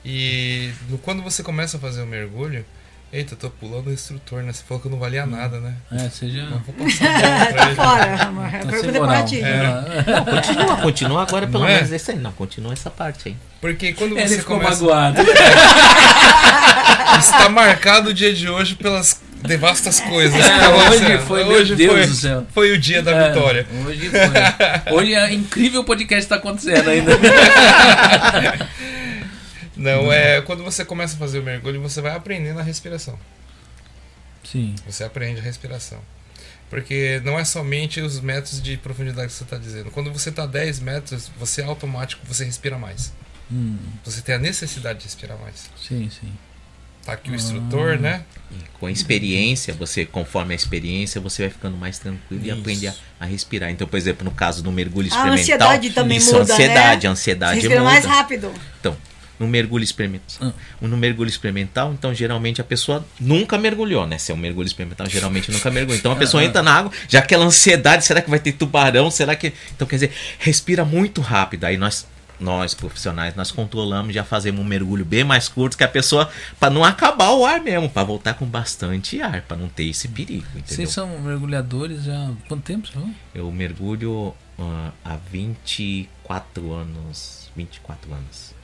E 0.04 0.70
no- 0.88 0.98
quando 0.98 1.22
você 1.22 1.42
começa 1.42 1.76
a 1.76 1.80
fazer 1.80 2.02
o 2.02 2.06
mergulho, 2.06 2.64
eita, 3.12 3.34
eu 3.34 3.38
tô 3.38 3.50
pulando 3.50 3.88
o 3.88 3.92
instrutor, 3.92 4.42
né? 4.42 4.52
Você 4.52 4.62
falou 4.66 4.80
que 4.80 4.86
eu 4.88 4.92
não 4.92 4.98
valia 4.98 5.24
nada, 5.26 5.58
né? 5.60 5.74
É. 5.92 5.96
Não 6.50 6.58
vou 6.60 6.74
passar 6.86 7.04
bola 7.20 7.46
pra 7.52 7.66
ele. 7.66 7.74
Fora, 7.74 8.22
amor. 8.24 8.44
A 8.46 8.50
Tá 8.50 8.76
é 8.76 9.00
pra 9.00 9.22
ti. 9.22 9.40
É. 9.42 9.60
Continua, 10.30 10.76
continua 10.76 11.22
agora 11.22 11.46
pelo 11.46 11.60
Não 11.64 11.68
é? 11.70 11.74
menos 11.76 11.92
esse 11.92 12.10
aí. 12.10 12.18
Não, 12.18 12.32
continua 12.32 12.72
essa 12.72 12.90
parte 12.90 13.28
aí. 13.28 13.36
Porque 13.60 13.92
quando 13.92 14.16
Ele 14.18 14.28
você 14.28 14.38
ficou 14.38 14.58
começa. 14.58 14.82
magoado. 14.84 15.20
Está 17.18 17.48
marcado 17.48 18.10
o 18.10 18.14
dia 18.14 18.32
de 18.32 18.48
hoje 18.48 18.74
pelas 18.76 19.20
devastas 19.42 20.00
coisas. 20.00 20.38
É, 20.44 20.68
hoje 20.68 21.18
foi, 21.26 21.44
meu 21.44 21.52
hoje 21.58 21.74
Deus 21.76 21.92
foi, 21.92 22.06
do 22.06 22.14
céu. 22.14 22.46
foi 22.52 22.72
o 22.72 22.78
dia 22.78 23.02
da 23.02 23.10
É, 23.12 23.28
vitória. 23.32 23.66
Hoje 23.86 24.10
foi. 24.10 24.94
Hoje 24.94 25.14
é 25.14 25.32
incrível 25.32 25.82
podcast 25.84 26.22
está 26.24 26.36
acontecendo 26.36 26.88
ainda. 26.90 27.12
Não, 29.78 30.12
é 30.12 30.40
quando 30.42 30.62
você 30.64 30.84
começa 30.84 31.14
a 31.14 31.18
fazer 31.18 31.38
o 31.38 31.42
mergulho, 31.42 31.80
você 31.80 32.00
vai 32.00 32.14
aprendendo 32.14 32.58
a 32.58 32.62
respiração. 32.62 33.18
Sim. 34.44 34.74
Você 34.86 35.04
aprende 35.04 35.40
a 35.40 35.42
respiração. 35.42 36.00
Porque 36.70 37.20
não 37.24 37.38
é 37.38 37.44
somente 37.44 38.00
os 38.00 38.20
metros 38.20 38.60
de 38.60 38.76
profundidade 38.76 39.28
que 39.28 39.32
você 39.34 39.44
está 39.44 39.56
dizendo. 39.56 39.90
Quando 39.90 40.12
você 40.12 40.28
está 40.28 40.42
a 40.42 40.46
10 40.46 40.80
metros, 40.80 41.30
você 41.38 41.62
é 41.62 41.64
automático, 41.64 42.20
você 42.26 42.44
respira 42.44 42.76
mais. 42.78 43.12
Hum, 43.50 43.78
Você 44.04 44.20
tem 44.20 44.34
a 44.34 44.38
necessidade 44.38 44.98
de 44.98 45.04
respirar 45.06 45.38
mais. 45.38 45.70
sim, 45.82 46.10
sim. 46.10 46.30
tá 47.06 47.14
aqui 47.14 47.30
o 47.30 47.34
instrutor, 47.34 47.98
né? 47.98 48.22
Com 48.78 48.84
a 48.86 48.90
experiência, 48.90 49.72
você, 49.72 50.04
conforme 50.04 50.52
a 50.52 50.56
experiência, 50.56 51.18
você 51.18 51.42
vai 51.44 51.50
ficando 51.50 51.74
mais 51.78 51.98
tranquilo 51.98 52.44
e 52.44 52.50
Isso. 52.50 52.60
aprende 52.60 52.88
a, 52.88 52.94
a 53.18 53.24
respirar. 53.24 53.70
Então, 53.70 53.88
por 53.88 53.96
exemplo, 53.96 54.22
no 54.22 54.30
caso 54.32 54.62
do 54.62 54.70
mergulho 54.70 55.06
A 55.06 55.08
experimental. 55.08 55.40
ansiedade 55.40 55.90
também 55.90 56.18
isso, 56.18 56.32
muda, 56.34 56.52
ansiedade, 56.52 57.04
né? 57.04 57.08
a 57.08 57.12
ansiedade 57.12 57.52
Você 57.54 57.68
respira 57.68 57.80
muda. 57.80 57.92
mais 57.92 58.04
rápido. 58.04 58.52
Então, 58.78 58.94
no 59.38 59.46
mergulho 59.46 59.84
experimental, 59.84 60.52
no 60.80 60.96
mergulho 60.96 61.28
experimental, 61.28 61.92
então 61.92 62.12
geralmente 62.12 62.60
a 62.60 62.64
pessoa 62.64 63.04
nunca 63.20 63.56
mergulhou, 63.56 64.06
né? 64.06 64.18
Se 64.18 64.32
é 64.32 64.34
um 64.34 64.38
mergulho 64.38 64.66
experimental, 64.66 65.08
geralmente 65.08 65.50
nunca 65.50 65.70
mergulhou. 65.70 65.98
Então 65.98 66.12
a 66.12 66.16
pessoa 66.16 66.44
entra 66.44 66.62
na 66.62 66.72
água, 66.72 66.92
já 67.08 67.20
aquela 67.20 67.44
ansiedade, 67.44 68.04
será 68.04 68.20
que 68.20 68.30
vai 68.30 68.38
ter 68.38 68.52
tubarão? 68.52 69.10
Será 69.10 69.36
que 69.36 69.52
Então 69.74 69.86
quer 69.86 69.96
dizer, 69.96 70.12
respira 70.38 70.84
muito 70.84 71.20
rápido. 71.20 71.64
Aí 71.64 71.76
nós 71.76 72.06
nós 72.40 72.72
profissionais, 72.74 73.34
nós 73.34 73.50
controlamos, 73.50 74.14
já 74.14 74.24
fazemos 74.24 74.60
um 74.60 74.64
mergulho 74.64 75.04
bem 75.04 75.24
mais 75.24 75.48
curto 75.48 75.76
que 75.76 75.84
a 75.84 75.88
pessoa 75.88 76.30
para 76.58 76.70
não 76.70 76.84
acabar 76.84 77.30
o 77.32 77.44
ar 77.44 77.60
mesmo, 77.60 77.88
para 77.88 78.04
voltar 78.04 78.34
com 78.34 78.46
bastante 78.46 79.20
ar, 79.20 79.42
para 79.42 79.56
não 79.56 79.68
ter 79.68 79.84
esse 79.84 80.08
perigo, 80.08 80.46
entendeu? 80.50 80.76
Vocês 80.76 80.90
são 80.90 81.18
mergulhadores 81.20 82.04
já 82.04 82.14
há 82.14 82.30
quanto 82.46 82.62
tempo? 82.62 82.88
falou? 82.92 83.10
Eu 83.34 83.50
mergulho 83.50 84.34
ah, 84.58 84.92
há 85.04 85.16
24 85.16 86.72
anos, 86.72 87.50
24 87.56 88.12
anos. 88.12 88.57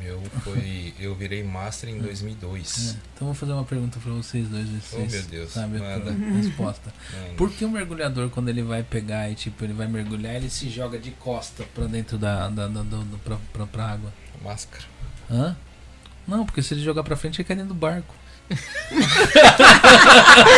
Meu 0.00 0.22
foi. 0.42 0.92
Eu 0.98 1.14
virei 1.14 1.44
master 1.44 1.88
em 1.90 1.98
2002. 2.00 2.94
É, 2.94 2.96
Então 3.14 3.26
vou 3.28 3.34
fazer 3.34 3.52
uma 3.52 3.64
pergunta 3.64 3.98
pra 4.02 4.12
vocês 4.12 4.48
dois, 4.48 4.66
Oh, 4.66 4.96
vocês 4.96 5.12
meu 5.12 5.22
Deus, 5.22 5.52
sabem 5.52 5.80
a 5.80 5.98
manda. 5.98 6.10
resposta. 6.36 6.92
Mano. 7.22 7.34
Por 7.36 7.50
que 7.52 7.64
o 7.64 7.68
mergulhador, 7.70 8.30
quando 8.30 8.48
ele 8.48 8.62
vai 8.62 8.82
pegar 8.82 9.30
e 9.30 9.34
tipo, 9.34 9.62
ele 9.64 9.72
vai 9.74 9.86
mergulhar, 9.86 10.34
ele 10.34 10.50
se 10.50 10.68
joga 10.70 10.98
de 10.98 11.10
costa 11.12 11.62
pra 11.74 11.84
dentro 11.86 12.16
da, 12.18 12.48
da, 12.48 12.66
da, 12.68 12.82
do- 12.82 13.04
do- 13.04 13.18
pra, 13.18 13.36
pra, 13.52 13.66
pra 13.66 13.84
água? 13.90 14.12
Máscara. 14.42 14.84
Hã? 15.30 15.56
Não, 16.26 16.44
porque 16.46 16.62
se 16.62 16.74
ele 16.74 16.82
jogar 16.82 17.02
pra 17.04 17.16
frente, 17.16 17.40
ele 17.40 17.46
cai 17.46 17.54
dentro 17.56 17.74
do 17.74 17.78
barco. 17.78 18.14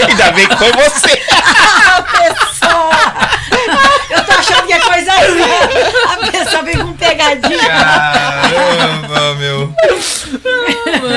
Ainda 0.09 0.33
bem 0.33 0.49
que 0.49 0.57
foi 0.57 0.73
você. 0.73 1.23
Eu 4.11 4.25
tô 4.25 4.33
achando 4.33 4.67
que 4.67 4.73
é 4.73 4.81
coisa 4.81 5.13
assim. 5.13 5.97
Pessoa 6.31 6.63
vem 6.63 6.77
com 6.79 6.93
pegadinha. 6.95 7.59
Caramba, 7.69 9.35
meu. 9.37 9.73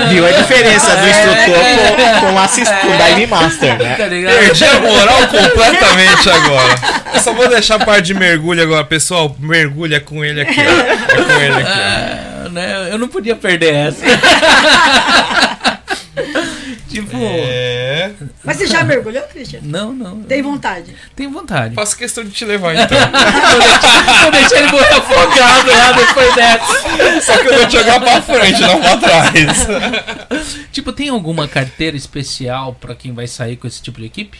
Viu 0.09 0.25
a 0.25 0.31
diferença 0.31 0.95
do 0.95 1.07
instrutor 1.07 1.63
com, 1.63 2.19
com 2.27 2.33
o 2.33 2.39
assistente, 2.39 2.81
com 2.81 2.87
o 2.87 2.97
Dive 2.97 3.27
Master, 3.27 3.77
né? 3.77 3.95
Tá? 3.95 4.07
Perdi 4.07 4.65
a 4.65 4.79
moral 4.79 5.27
completamente 5.27 6.29
agora. 6.29 6.75
Eu 7.13 7.19
só 7.21 7.33
vou 7.33 7.47
deixar 7.49 7.75
a 7.75 7.85
parte 7.85 8.05
de 8.07 8.13
mergulho 8.13 8.61
agora. 8.63 8.83
Pessoal, 8.83 9.35
mergulha 9.39 9.99
com 9.99 10.23
ele 10.23 10.41
aqui, 10.41 10.59
ó. 10.59 10.61
É 10.61 11.23
com 11.23 11.41
ele 11.41 11.55
aqui, 11.55 11.71
Ah, 11.71 12.49
né? 12.51 12.87
Eu 12.91 12.97
não 12.97 13.07
podia 13.07 13.35
perder 13.35 13.73
essa. 13.73 14.03
tipo. 16.89 17.15
É. 17.15 18.11
Mas 18.43 18.57
você 18.57 18.67
já 18.67 18.83
mergulhou, 18.83 19.23
Christian? 19.23 19.59
não, 19.63 19.93
não. 19.93 20.21
Tem 20.23 20.41
vontade. 20.41 20.93
Tenho 21.15 21.31
vontade. 21.31 21.75
Faço 21.75 21.97
questão 21.97 22.23
de 22.23 22.31
te 22.31 22.43
levar 22.45 22.75
então. 22.75 22.97
Eu 24.25 24.31
deixei 24.31 24.57
ele 24.59 24.71
morrer 24.71 24.93
afogado 24.93 25.69
lá 25.69 25.91
depois 25.93 26.35
dessa. 26.35 27.21
Só 27.21 27.37
que 27.37 27.47
eu 27.47 27.57
vou 27.57 27.67
te 27.67 27.73
jogar 27.77 27.99
pra 27.99 28.21
frente, 28.21 28.61
não 28.61 28.79
pra 28.79 28.97
trás. 28.97 29.67
Tipo, 30.71 30.91
tem 30.93 31.09
alguma 31.09 31.47
carteira 31.47 31.97
especial 31.97 32.73
pra 32.73 32.93
quem 32.95 33.13
vai 33.13 33.27
sair 33.27 33.55
com 33.57 33.67
esse 33.67 33.81
tipo 33.81 33.99
de 33.99 34.05
equipe? 34.05 34.37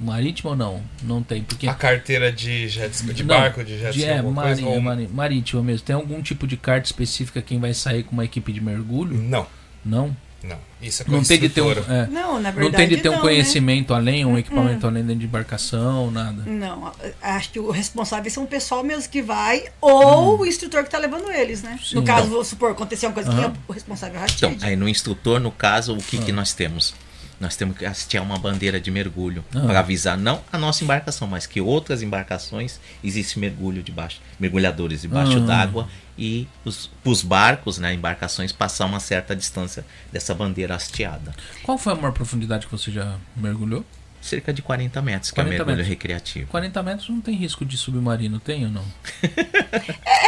Marítimo 0.00 0.50
ou 0.50 0.56
não? 0.56 0.82
Não 1.02 1.22
tem, 1.22 1.42
porque 1.42 1.66
A 1.68 1.74
carteira 1.74 2.30
de 2.30 2.68
jet 2.68 2.92
ski, 2.94 3.14
de 3.14 3.24
Não, 3.24 3.34
barco, 3.34 3.64
de 3.64 3.78
jet 3.78 3.90
ski, 3.96 4.04
é, 4.04 4.18
alguma 4.18 4.42
mari- 4.44 4.54
coisa? 4.62 4.68
ou- 4.68 4.80
mari- 4.80 5.08
marítimo 5.12 5.62
mesmo. 5.62 5.86
Tem 5.86 5.96
algum 5.96 6.20
tipo 6.22 6.46
de 6.46 6.56
carta 6.56 6.86
específica 6.86 7.40
quem 7.42 7.58
vai 7.58 7.72
sair 7.72 8.02
com 8.02 8.12
uma 8.12 8.24
equipe 8.24 8.52
de 8.52 8.60
mergulho? 8.60 9.16
Não, 9.16 9.46
Não. 9.84 10.16
Não. 10.42 10.58
Isso 10.80 11.02
é 11.02 11.04
com 11.04 11.12
Não 11.12 11.22
tem 11.24 11.40
de 11.40 11.48
ter 11.48 11.62
um, 11.62 11.70
é, 11.70 12.06
Não, 12.10 12.34
na 12.40 12.50
verdade. 12.50 12.60
não 12.60 12.70
tem 12.70 12.88
de 12.88 12.96
ter 12.98 13.08
um 13.08 13.12
não, 13.12 13.20
conhecimento 13.20 13.94
além, 13.94 14.24
um 14.24 14.38
equipamento 14.38 14.86
além 14.86 15.02
dentro 15.02 15.20
de 15.20 15.26
embarcação, 15.26 16.10
nada. 16.10 16.42
Né? 16.42 16.52
Não, 16.52 16.92
acho 17.22 17.50
que 17.50 17.58
o 17.58 17.70
responsável 17.70 18.30
são 18.30 18.44
o 18.44 18.46
pessoal 18.46 18.84
mesmo 18.84 19.10
que 19.10 19.22
vai 19.22 19.64
ou 19.80 20.38
o 20.40 20.46
instrutor 20.46 20.84
que 20.84 20.90
tá 20.90 20.98
levando 20.98 21.30
eles, 21.32 21.62
né? 21.62 21.78
Sim. 21.82 21.96
No 21.96 22.02
caso, 22.04 22.28
vou 22.28 22.44
supor, 22.44 22.72
aconteceu 22.72 23.08
uma 23.08 23.14
coisa 23.14 23.30
que 23.30 23.36
Aham. 23.36 23.54
o 23.66 23.72
responsável 23.72 24.20
é 24.20 24.26
Então, 24.36 24.56
aí 24.60 24.76
no 24.76 24.88
instrutor, 24.88 25.40
no 25.40 25.50
caso, 25.50 25.94
o 25.94 25.98
que, 25.98 26.18
que 26.18 26.30
Ah. 26.30 26.34
nós 26.34 26.52
temos? 26.52 26.94
Nós 27.38 27.54
temos 27.54 27.76
que 27.76 27.84
hastear 27.84 28.24
uma 28.24 28.38
bandeira 28.38 28.80
de 28.80 28.90
mergulho 28.90 29.44
Ah. 29.54 29.60
para 29.60 29.80
avisar 29.80 30.16
não 30.16 30.42
a 30.50 30.56
nossa 30.56 30.82
embarcação, 30.84 31.28
mas 31.28 31.46
que 31.46 31.60
outras 31.60 32.02
embarcações 32.02 32.80
existe 33.04 33.38
mergulho 33.38 33.82
debaixo, 33.82 34.20
mergulhadores 34.40 35.02
debaixo 35.02 35.36
Ah. 35.36 35.40
d'água 35.40 35.88
e 36.18 36.48
os, 36.64 36.90
os 37.04 37.22
barcos, 37.22 37.76
né, 37.78 37.92
embarcações 37.92 38.52
passar 38.52 38.86
uma 38.86 39.00
certa 39.00 39.36
distância 39.36 39.84
dessa 40.10 40.34
bandeira 40.34 40.74
hasteada. 40.74 41.34
Qual 41.62 41.76
foi 41.76 41.92
a 41.92 41.96
maior 41.96 42.12
profundidade 42.12 42.66
que 42.66 42.72
você 42.72 42.90
já 42.90 43.16
mergulhou? 43.36 43.84
Cerca 44.22 44.50
de 44.52 44.62
40 44.62 45.00
metros, 45.02 45.30
que 45.30 45.34
40 45.36 45.52
é 45.52 45.56
o 45.56 45.58
mergulho 45.58 45.76
metros. 45.76 45.88
recreativo. 45.88 46.46
40 46.48 46.82
metros 46.82 47.08
não 47.10 47.20
tem 47.20 47.34
risco 47.36 47.64
de 47.66 47.76
submarino, 47.76 48.40
tem 48.40 48.64
ou 48.64 48.70
não? 48.70 48.84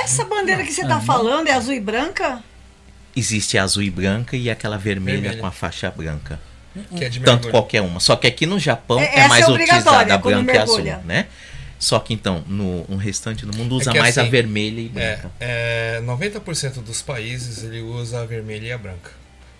Essa 0.04 0.24
bandeira 0.24 0.62
que 0.64 0.72
você 0.72 0.86
tá 0.86 1.00
falando 1.00 1.48
é 1.48 1.52
azul 1.52 1.72
e 1.74 1.80
branca? 1.80 2.42
Existe 3.16 3.58
a 3.58 3.64
azul 3.64 3.82
e 3.82 3.90
branca 3.90 4.36
e 4.36 4.48
aquela 4.50 4.76
vermelha, 4.78 5.20
Vermelha. 5.20 5.40
com 5.40 5.46
a 5.46 5.50
faixa 5.50 5.90
branca. 5.90 6.38
Que 6.96 7.04
é 7.04 7.08
de 7.08 7.20
Tanto 7.20 7.30
mergulho. 7.44 7.50
qualquer 7.52 7.80
uma. 7.82 8.00
Só 8.00 8.16
que 8.16 8.26
aqui 8.26 8.46
no 8.46 8.58
Japão 8.58 8.98
É- 9.00 9.04
é, 9.04 9.18
essa 9.20 9.28
mais 9.28 9.48
é 9.48 9.50
utilizada 9.50 10.14
a 10.14 10.18
branca 10.18 10.52
e 10.52 10.58
azul, 10.58 10.82
né? 11.04 11.26
Só 11.78 11.98
que 12.00 12.12
então, 12.12 12.42
no, 12.48 12.84
no 12.88 12.96
restante 12.96 13.46
do 13.46 13.56
mundo 13.56 13.76
usa 13.76 13.92
que 13.92 13.98
mais 14.00 14.18
a 14.18 14.22
assim, 14.22 14.30
vermelha 14.30 14.80
e 14.80 14.92
É, 14.96 15.16
branca. 15.16 15.30
é, 15.38 16.00
90% 16.04 16.82
dos 16.82 17.02
países 17.02 17.62
ele 17.62 17.80
usa 17.82 18.20
a 18.22 18.24
vermelha 18.26 18.66
e 18.66 18.72
a 18.72 18.78
branca. 18.78 19.10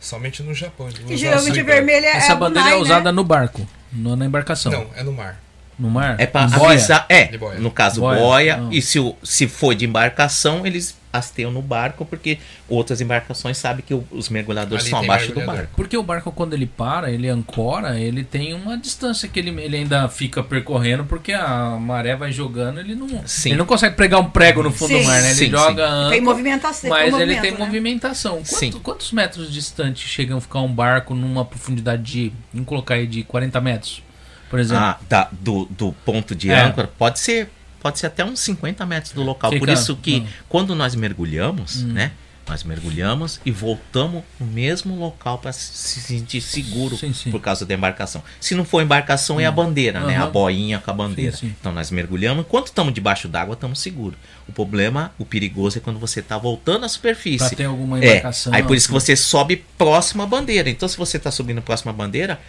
Somente 0.00 0.42
no 0.42 0.52
Japão 0.52 0.88
ele 0.88 1.04
usa 1.04 1.14
a 1.14 1.16
geralmente 1.16 1.58
a 1.58 1.60
e 1.60 1.64
branca. 1.64 1.72
vermelha 1.76 2.06
é 2.06 2.16
Essa 2.16 2.32
a 2.32 2.36
bandeira 2.36 2.68
é 2.68 2.72
Bunai, 2.72 2.82
usada 2.84 3.12
né? 3.12 3.16
no 3.16 3.22
barco, 3.24 3.68
no- 3.92 4.16
na 4.16 4.26
embarcação. 4.26 4.72
Não, 4.72 4.86
é 4.96 5.02
no 5.04 5.12
mar. 5.12 5.40
No 5.78 5.88
mar? 5.88 6.16
É 6.18 6.26
boia? 6.26 6.70
avisar. 6.72 7.06
É, 7.08 7.30
no 7.60 7.70
caso, 7.70 8.00
Boia, 8.00 8.18
boia. 8.18 8.56
não. 8.56 8.72
E 8.72 8.82
se, 8.82 8.98
se 9.22 9.46
for 9.46 9.76
de 9.76 9.84
embarcação, 9.84 10.66
eles 10.66 10.96
hasteiam 11.12 11.50
no 11.50 11.62
barco, 11.62 12.04
porque 12.04 12.38
outras 12.68 13.00
embarcações 13.00 13.56
sabem 13.56 13.84
que 13.86 13.94
os 14.10 14.28
mergulhadores 14.28 14.82
Ali 14.84 14.90
são 14.90 15.00
tem 15.00 15.08
abaixo 15.08 15.28
do 15.28 15.36
mergulhador. 15.36 15.62
barco. 15.64 15.76
Porque 15.76 15.96
o 15.96 16.02
barco, 16.02 16.30
quando 16.32 16.52
ele 16.54 16.66
para, 16.66 17.10
ele 17.10 17.28
ancora, 17.28 17.98
ele 17.98 18.22
tem 18.24 18.52
uma 18.54 18.76
distância 18.76 19.28
que 19.28 19.38
ele, 19.38 19.50
ele 19.60 19.76
ainda 19.78 20.08
fica 20.08 20.42
percorrendo, 20.42 21.04
porque 21.04 21.32
a 21.32 21.70
maré 21.80 22.14
vai 22.14 22.30
jogando, 22.32 22.80
ele 22.80 22.94
não, 22.94 23.08
Sim. 23.26 23.50
ele 23.50 23.58
não 23.58 23.66
consegue 23.66 23.96
pregar 23.96 24.20
um 24.20 24.28
prego 24.30 24.62
no 24.62 24.70
fundo 24.70 24.88
Sim. 24.94 25.00
do 25.02 25.06
mar, 25.06 25.22
né? 25.22 25.30
Ele 25.30 25.34
Sim, 25.34 25.50
joga 25.50 25.86
Tem 25.86 25.88
âncora, 25.88 26.20
movimentação. 26.22 26.90
mas 26.90 27.02
ele 27.06 27.10
movimento, 27.12 27.40
tem 27.42 27.52
né? 27.52 27.58
movimentação. 27.58 28.32
Quanto- 28.36 28.46
Sim. 28.46 28.70
Quantos 28.82 29.12
metros 29.12 29.52
distante 29.52 30.06
chegam 30.06 30.38
a 30.38 30.40
ficar 30.40 30.60
um 30.60 30.72
barco 30.72 31.14
numa 31.14 31.44
profundidade 31.44 32.02
de, 32.02 32.32
vamos 32.52 32.68
colocar 32.68 32.94
aí, 32.94 33.06
de 33.06 33.22
40 33.22 33.60
metros, 33.60 34.02
por 34.50 34.58
exemplo? 34.58 34.84
Ah, 34.84 34.98
da- 35.08 35.28
do, 35.32 35.64
do 35.70 35.92
ponto 36.04 36.34
de 36.34 36.50
É. 36.50 36.60
âncora, 36.60 36.90
pode 36.98 37.18
ser, 37.18 37.48
pode 37.80 37.98
ser 37.98 38.06
até 38.06 38.24
uns 38.24 38.40
50 38.40 38.84
metros 38.86 39.12
do 39.12 39.22
local. 39.22 39.50
Por 39.50 39.60
Fica- 39.60 39.72
isso 39.72 39.96
que 39.96 40.20
hum. 40.20 40.26
quando 40.48 40.74
nós 40.74 40.94
mergulhamos, 40.94 41.82
Hum. 41.82 41.92
né? 41.92 42.12
Nós 42.48 42.64
mergulhamos 42.64 43.38
e 43.44 43.50
voltamos 43.50 44.22
no 44.40 44.46
mesmo 44.46 44.96
local 44.98 45.36
para 45.36 45.52
se 45.52 46.00
sentir 46.00 46.40
seguro 46.40 46.96
Sim, 46.96 47.12
sim. 47.12 47.30
por 47.30 47.42
causa 47.42 47.66
da 47.66 47.74
embarcação. 47.74 48.22
Se 48.40 48.54
não 48.54 48.64
for 48.64 48.80
embarcação, 48.82 49.38
é 49.38 49.44
a 49.44 49.52
bandeira, 49.52 50.00
né? 50.00 50.16
A 50.16 50.24
boinha 50.26 50.78
com 50.78 50.90
a 50.90 50.94
bandeira. 50.94 51.36
Sim. 51.36 51.54
Então 51.60 51.70
nós 51.72 51.90
mergulhamos. 51.90 52.46
Enquanto 52.46 52.68
estamos 52.68 52.94
debaixo 52.94 53.28
d'água, 53.28 53.52
estamos 53.52 53.80
seguros. 53.80 54.18
O 54.48 54.52
problema, 54.52 55.12
o 55.18 55.26
perigoso 55.26 55.76
é 55.76 55.80
quando 55.82 55.98
você 55.98 56.20
está 56.20 56.38
voltando 56.38 56.86
à 56.86 56.88
superfície. 56.88 57.48
Pra 57.48 57.50
ter 57.58 57.64
alguma 57.64 58.02
É, 58.02 58.12
embarcação. 58.12 58.54
aí 58.54 58.62
por 58.62 58.74
isso 58.74 58.86
que 58.88 58.94
você 58.94 59.14
sobe 59.14 59.62
próximo 59.76 60.22
à 60.22 60.26
bandeira. 60.26 60.70
Então, 60.70 60.88
se 60.88 60.96
você 60.96 61.18
está 61.18 61.30
subindo 61.30 61.60
próximo 61.60 61.90
à 61.90 61.92
bandeira, 61.92 62.40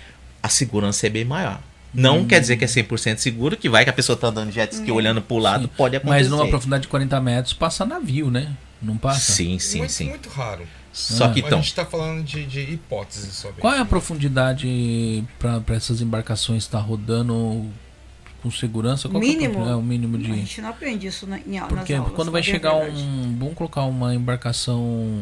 a 0.41 0.47
segurança 0.47 1.07
é 1.07 1.09
bem 1.09 1.25
maior. 1.25 1.59
Não 1.93 2.19
Hum. 2.19 2.27
quer 2.27 2.39
dizer 2.39 2.57
que 2.57 2.63
é 2.63 2.67
100% 2.67 3.17
seguro, 3.17 3.57
que 3.57 3.67
vai 3.67 3.83
que 3.83 3.89
a 3.89 3.93
pessoa 3.93 4.13
está 4.15 4.27
andando 4.27 4.51
jet 4.51 4.71
ski 4.73 4.91
olhando 4.91 5.21
para 5.21 5.35
o 5.35 5.39
lado, 5.39 5.63
Sim. 5.63 5.71
pode 5.75 5.95
acontecer. 5.95 6.19
Mas 6.21 6.29
numa 6.29 6.47
profundidade 6.47 6.83
de 6.83 6.87
40 6.87 7.19
metros 7.19 7.53
passa 7.53 7.85
navio, 7.85 8.29
né? 8.29 8.55
Não 8.81 8.95
passa? 8.97 9.31
Sim, 9.33 9.57
sim, 9.59 9.79
muito, 9.79 9.91
sim. 9.91 10.09
muito 10.09 10.29
raro. 10.29 10.63
Só 10.93 11.25
Ah. 11.25 11.29
que 11.31 11.39
então, 11.39 11.59
a 11.59 11.61
gente 11.61 11.73
tá 11.75 11.85
falando 11.85 12.23
de, 12.23 12.45
de 12.45 12.59
hipóteses 12.61 13.33
somente. 13.35 13.59
Qual 13.59 13.73
é 13.73 13.79
a 13.79 13.85
profundidade 13.85 15.23
para 15.37 15.75
essas 15.75 16.01
embarcações 16.01 16.63
estar 16.63 16.79
rodando 16.79 17.65
com 18.41 18.49
segurança? 18.51 19.09
Qual 19.09 19.19
que 19.21 19.27
é 19.27 19.31
a 19.31 19.33
Mínimo? 19.33 19.53
profu- 19.55 19.69
É, 19.69 19.75
o 19.75 19.81
mínimo 19.81 20.15
A 20.15 20.19
de. 20.19 20.25
gente 20.27 20.61
não 20.61 20.69
aprende 20.69 21.07
isso 21.07 21.27
na, 21.27 21.37
em, 21.39 21.59
nas 21.59 21.67
Porque 21.67 21.93
aulas. 21.93 22.13
quando 22.13 22.31
vai 22.31 22.41
bem 22.41 22.51
chegar 22.51 22.71
a 22.71 22.79
verdade. 22.79 23.01
um. 23.01 23.35
Vamos 23.37 23.53
colocar 23.55 23.83
uma 23.83 24.13
embarcação 24.15 25.21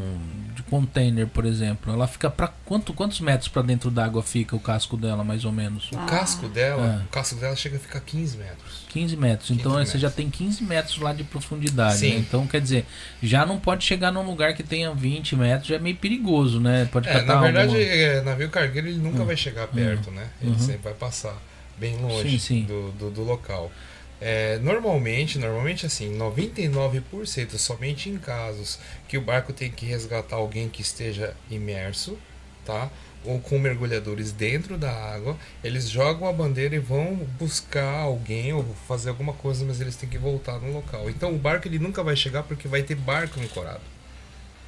container, 0.69 1.27
por 1.27 1.45
exemplo. 1.45 1.91
Ela 1.91 2.07
fica 2.07 2.29
para 2.29 2.47
quanto, 2.65 2.93
quantos 2.93 3.19
metros 3.19 3.47
para 3.47 3.61
dentro 3.61 3.89
d'água 3.89 4.21
fica 4.21 4.55
o 4.55 4.59
casco 4.59 4.95
dela, 4.97 5.23
mais 5.23 5.45
ou 5.45 5.51
menos? 5.51 5.89
O 5.91 5.97
casco 6.05 6.47
dela, 6.47 7.01
É. 7.01 7.05
o 7.05 7.07
casco 7.09 7.35
dela 7.35 7.55
chega 7.55 7.77
a 7.77 7.79
ficar 7.79 7.99
15 8.01 8.37
metros. 8.37 8.85
15 8.89 9.15
metros. 9.17 9.51
Então 9.51 9.73
15 9.73 9.91
você 9.91 9.97
já 9.99 10.09
tem 10.09 10.29
15 10.29 10.63
metros 10.63 10.97
lá 10.99 11.13
de 11.13 11.23
profundidade. 11.23 12.01
Né? 12.07 12.15
Então 12.17 12.45
quer 12.47 12.61
dizer, 12.61 12.85
já 13.21 13.45
não 13.45 13.59
pode 13.59 13.83
chegar 13.83 14.11
num 14.11 14.23
lugar 14.25 14.53
que 14.53 14.63
tenha 14.63 14.93
20 14.93 15.35
metros, 15.35 15.67
já 15.67 15.75
é 15.75 15.79
meio 15.79 15.95
perigoso, 15.95 16.59
né? 16.59 16.87
Pode 16.91 17.07
É, 17.09 17.13
catar 17.13 17.35
na 17.35 17.41
verdade, 17.41 17.67
alguma- 17.67 17.83
é, 17.83 18.21
navio 18.21 18.49
cargueiro 18.49 18.87
ele 18.87 18.97
nunca 18.99 19.23
vai 19.23 19.37
chegar 19.37 19.67
perto, 19.67 20.11
né? 20.11 20.27
Ele 20.41 20.51
Uhum. 20.51 20.59
sempre 20.59 20.81
vai 20.83 20.93
passar 20.93 21.35
bem 21.77 21.95
longe 21.97 22.29
Sim, 22.31 22.39
sim. 22.39 22.63
Do, 22.63 22.91
do, 22.93 23.11
do 23.11 23.23
local. 23.23 23.71
É, 24.19 24.57
normalmente, 24.59 25.37
normalmente 25.37 25.85
assim, 25.85 26.17
99% 26.17 27.57
somente 27.57 28.09
em 28.09 28.17
casos 28.17 28.79
que 29.07 29.17
o 29.17 29.21
barco 29.21 29.53
tem 29.53 29.69
que 29.71 29.85
resgatar 29.85 30.37
alguém 30.37 30.67
que 30.67 30.81
esteja 30.81 31.35
imerso, 31.51 32.17
tá? 32.65 32.89
Ou 33.23 33.39
com 33.39 33.59
mergulhadores 33.59 34.31
dentro 34.31 34.77
da 34.77 34.91
água, 34.91 35.37
eles 35.63 35.89
jogam 35.89 36.27
a 36.27 36.33
bandeira 36.33 36.75
e 36.75 36.79
vão 36.79 37.15
buscar 37.37 38.01
alguém 38.01 38.53
ou 38.53 38.63
fazer 38.87 39.09
alguma 39.09 39.33
coisa, 39.33 39.63
mas 39.65 39.81
eles 39.81 39.95
têm 39.95 40.09
que 40.09 40.17
voltar 40.17 40.59
no 40.59 40.71
local. 40.71 41.09
Então 41.09 41.33
o 41.33 41.37
barco 41.37 41.67
ele 41.67 41.77
nunca 41.77 42.03
vai 42.03 42.15
chegar 42.15 42.43
porque 42.43 42.67
vai 42.67 42.81
ter 42.83 42.95
barco 42.95 43.39
ancorado. 43.39 43.81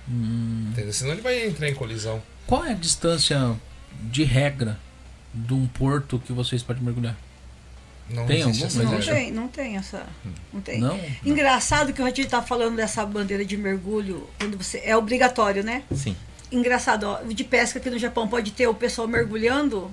Entendeu? 0.08 0.94
Senão 0.94 1.14
ele 1.14 1.22
vai 1.22 1.46
entrar 1.46 1.70
em 1.70 1.74
colisão. 1.74 2.22
Qual 2.46 2.66
é 2.66 2.72
a 2.72 2.76
distância 2.76 3.56
de 4.02 4.24
regra 4.24 4.78
de 5.34 5.54
um 5.54 5.68
porto 5.68 6.20
que 6.20 6.34
vocês 6.34 6.64
podem 6.64 6.84
mergulhar? 6.84 7.18
Não 8.10 8.26
Tem 8.26 8.42
existe 8.42 8.64
algum? 8.64 8.66
essa 8.66 8.84
Mas 8.84 9.08
Não 9.08 9.14
tem, 9.14 9.32
não 9.32 9.48
tem 9.48 9.78
essa. 9.78 10.06
Não 10.52 10.62
tem. 10.62 10.80
Não? 10.80 11.00
Engraçado 11.24 11.94
que 11.94 12.02
o 12.02 12.06
Ratinho 12.06 12.28
tá 12.28 12.42
falando 12.42 12.76
dessa 12.76 13.06
bandeira 13.06 13.46
de 13.46 13.56
mergulho, 13.56 14.28
quando 14.40 14.58
você. 14.58 14.82
É 14.84 14.98
obrigatório, 14.98 15.64
né? 15.64 15.84
Sim. 15.96 16.16
Engraçado, 16.52 17.04
ó, 17.04 17.22
de 17.22 17.44
pesca 17.44 17.78
aqui 17.78 17.90
no 17.90 18.00
Japão 18.00 18.28
pode 18.28 18.52
ter 18.52 18.68
o 18.68 18.74
pessoal 18.74 19.08
mergulhando, 19.08 19.92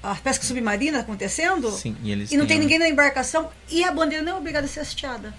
a 0.00 0.14
pesca 0.14 0.44
submarina 0.44 1.00
acontecendo, 1.00 1.72
Sim, 1.72 1.96
e 2.04 2.12
eles 2.12 2.30
e 2.30 2.36
não 2.36 2.46
tem 2.46 2.58
ninguém 2.58 2.78
na 2.78 2.88
embarcação, 2.88 3.50
e 3.68 3.82
a 3.82 3.90
bandeira 3.90 4.24
não 4.24 4.34
é 4.34 4.36
obrigada 4.36 4.66
a 4.66 4.68
ser 4.68 4.80
hasteada. 4.80 5.34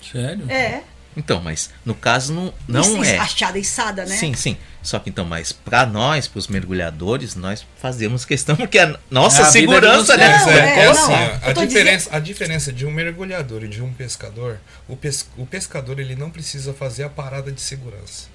Sério? 0.00 0.48
É. 0.48 0.84
Então, 1.16 1.40
mas 1.40 1.70
no 1.84 1.94
caso 1.94 2.32
não, 2.32 2.52
não 2.68 2.80
Isso, 2.82 3.02
é. 3.04 3.16
Hasteada, 3.18 3.58
içada, 3.58 4.04
né? 4.04 4.14
Sim, 4.14 4.34
sim. 4.34 4.56
Só 4.82 4.98
que 4.98 5.08
então, 5.10 5.24
mas 5.24 5.50
para 5.50 5.84
nós, 5.86 6.28
para 6.28 6.38
os 6.38 6.46
mergulhadores, 6.46 7.34
nós 7.34 7.66
fazemos 7.80 8.24
questão 8.24 8.54
porque 8.54 8.78
a 8.78 8.96
nossa 9.10 9.42
É 9.42 9.44
a 9.44 9.50
segurança, 9.50 10.16
né? 10.16 10.28
Não, 10.38 10.50
é, 10.50 10.58
é, 10.58 10.78
é 10.84 10.88
assim, 10.88 11.12
a, 11.42 11.52
diferença, 11.52 12.10
a 12.14 12.20
diferença 12.20 12.72
de 12.72 12.86
um 12.86 12.90
mergulhador 12.90 13.64
e 13.64 13.68
de 13.68 13.82
um 13.82 13.92
pescador, 13.92 14.60
o, 14.86 14.94
pes, 14.96 15.26
o 15.36 15.46
pescador 15.46 15.98
ele 15.98 16.14
não 16.14 16.30
precisa 16.30 16.72
fazer 16.72 17.02
a 17.04 17.08
parada 17.08 17.50
de 17.50 17.60
segurança. 17.60 18.26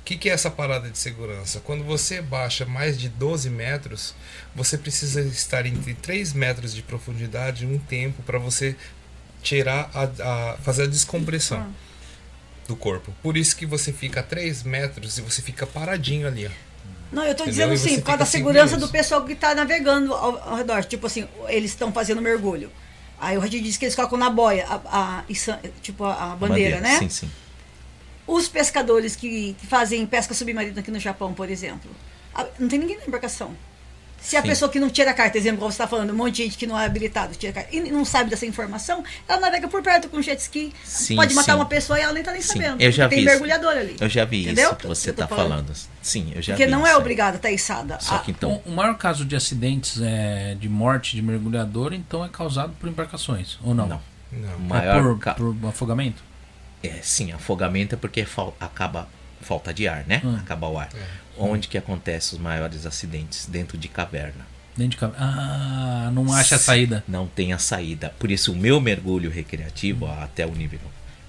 O 0.00 0.04
que, 0.04 0.16
que 0.18 0.28
é 0.28 0.32
essa 0.32 0.50
parada 0.50 0.90
de 0.90 0.98
segurança? 0.98 1.60
Quando 1.64 1.82
você 1.82 2.20
baixa 2.20 2.66
mais 2.66 2.98
de 2.98 3.08
12 3.08 3.48
metros, 3.48 4.14
você 4.54 4.76
precisa 4.76 5.22
estar 5.22 5.64
entre 5.64 5.94
3 5.94 6.34
metros 6.34 6.74
de 6.74 6.82
profundidade 6.82 7.64
um 7.64 7.78
tempo 7.78 8.22
para 8.24 8.38
você 8.38 8.76
tirar 9.42 9.90
a, 9.94 10.02
a- 10.52 10.56
fazer 10.62 10.82
a 10.82 10.86
descompressão 10.86 11.66
do 12.66 12.74
corpo. 12.76 13.12
Por 13.22 13.36
isso 13.36 13.56
que 13.56 13.66
você 13.66 13.92
fica 13.92 14.20
a 14.20 14.22
3 14.22 14.62
metros 14.62 15.18
e 15.18 15.22
você 15.22 15.42
fica 15.42 15.66
paradinho 15.66 16.26
ali. 16.26 16.46
Ó. 16.46 16.50
Não, 17.12 17.22
eu 17.24 17.34
tô 17.34 17.44
Entendeu? 17.44 17.68
dizendo 17.68 17.72
assim, 17.74 18.00
por 18.00 18.06
causa 18.06 18.18
da 18.20 18.26
segurança 18.26 18.76
do 18.76 18.88
pessoal 18.88 19.24
que 19.24 19.34
tá 19.34 19.54
navegando 19.54 20.12
ao, 20.12 20.36
ao 20.50 20.56
redor. 20.56 20.84
Tipo 20.84 21.06
assim, 21.06 21.28
eles 21.48 21.70
estão 21.70 21.92
fazendo 21.92 22.20
mergulho. 22.20 22.70
Aí 23.20 23.36
o 23.36 23.40
Ratinho 23.40 23.62
disse 23.62 23.78
que 23.78 23.84
eles 23.84 23.94
colocam 23.94 24.18
na 24.18 24.28
boia, 24.30 24.66
a, 24.68 25.20
a- 25.20 25.24
tipo 25.80 26.04
a, 26.04 26.32
a 26.32 26.36
bandeira, 26.36 26.80
né? 26.80 26.98
Sim, 26.98 27.08
sim. 27.08 27.30
Os 28.26 28.48
pescadores 28.48 29.14
que, 29.14 29.54
que 29.60 29.66
fazem 29.66 30.04
pesca 30.06 30.34
submarina 30.34 30.80
aqui 30.80 30.90
no 30.90 30.98
Japão, 30.98 31.32
por 31.34 31.48
exemplo, 31.50 31.90
a- 32.34 32.46
não 32.58 32.68
tem 32.68 32.78
ninguém 32.78 32.96
na 32.98 33.04
embarcação. 33.06 33.54
Se 34.24 34.38
a 34.38 34.42
Sim. 34.42 34.48
pessoa 34.48 34.70
que 34.70 34.80
não 34.80 34.88
tira 34.88 35.12
carta, 35.12 35.36
exemplo, 35.36 35.58
como 35.58 35.70
você 35.70 35.74
está 35.74 35.86
falando, 35.86 36.10
um 36.10 36.16
monte 36.16 36.36
de 36.36 36.44
gente 36.44 36.56
que 36.56 36.66
não 36.66 36.78
é 36.80 36.86
habilitado 36.86 37.34
tira 37.34 37.52
carta, 37.52 37.68
e 37.76 37.80
não 37.92 38.06
sabe 38.06 38.30
dessa 38.30 38.46
informação, 38.46 39.04
ela 39.28 39.38
navega 39.38 39.68
por 39.68 39.82
perto 39.82 40.08
com 40.08 40.22
jet 40.22 40.40
ski, 40.40 40.72
Sim, 40.82 41.14
pode 41.16 41.34
matar 41.34 41.52
sim. 41.52 41.58
uma 41.58 41.66
pessoa 41.66 41.98
e 41.98 42.02
ela 42.02 42.12
nem 42.14 42.20
está 42.22 42.32
nem 42.32 42.40
Sim, 42.40 42.48
sabendo. 42.54 42.80
eu 42.82 42.90
já 42.90 43.06
tem 43.06 43.18
vi 43.18 43.24
isso. 43.24 43.30
mergulhador 43.32 43.72
ali. 43.72 43.96
Eu 44.00 44.08
já 44.08 44.24
vi 44.24 44.42
Entendeu? 44.44 44.68
isso 44.70 44.76
que 44.76 44.86
você 44.86 45.10
está 45.10 45.26
falando. 45.28 45.70
Sim, 46.00 46.32
eu 46.34 46.40
já 46.40 46.54
Porque 46.54 46.64
vi 46.64 46.72
não 46.72 46.78
isso 46.80 46.88
é 46.88 46.92
aí. 46.92 46.96
obrigado 46.96 47.34
a 47.34 47.36
estar 47.36 47.50
içada. 47.50 47.98
Só 48.00 48.14
A- 48.16 48.18
que 48.20 48.30
então, 48.30 48.62
O, 48.64 48.70
o 48.70 48.74
maior 48.74 48.96
caso 48.96 49.26
de 49.26 49.36
acidentes 49.36 50.00
é, 50.00 50.56
de 50.58 50.70
morte 50.70 51.14
de 51.16 51.20
mergulhador, 51.20 51.92
então 51.92 52.24
é 52.24 52.28
causado 52.30 52.72
por 52.80 52.88
embarcações, 52.88 53.58
ou 53.62 53.74
não? 53.74 53.86
Não. 53.86 54.00
Não. 54.32 54.48
É 54.54 54.56
maior 54.56 55.02
por, 55.02 55.18
ca- 55.18 55.34
por 55.34 55.54
afogamento? 55.68 56.22
É, 56.82 56.98
sim, 57.02 57.30
afogamento 57.32 57.94
é 57.94 57.98
porque 57.98 58.24
fal- 58.24 58.56
acaba 58.58 59.06
falta 59.42 59.72
de 59.74 59.86
ar, 59.86 60.04
né? 60.06 60.22
Hum. 60.24 60.34
Acaba 60.36 60.66
o 60.68 60.78
ar. 60.78 60.88
Onde 61.36 61.68
que 61.68 61.76
acontecem 61.78 62.36
os 62.36 62.42
maiores 62.42 62.86
acidentes? 62.86 63.46
Dentro 63.46 63.76
de 63.78 63.88
caverna. 63.88 64.46
Dentro 64.76 64.90
de 64.92 64.96
cabe- 64.98 65.14
Ah, 65.18 66.10
não 66.12 66.32
acha 66.32 66.56
a 66.56 66.58
saída. 66.58 67.04
Não 67.06 67.26
tem 67.26 67.52
a 67.52 67.58
saída. 67.58 68.12
Por 68.18 68.30
isso 68.30 68.52
o 68.52 68.56
meu 68.56 68.80
mergulho 68.80 69.30
recreativo 69.30 70.06
até 70.06 70.44
o 70.46 70.50
nível 70.52 70.80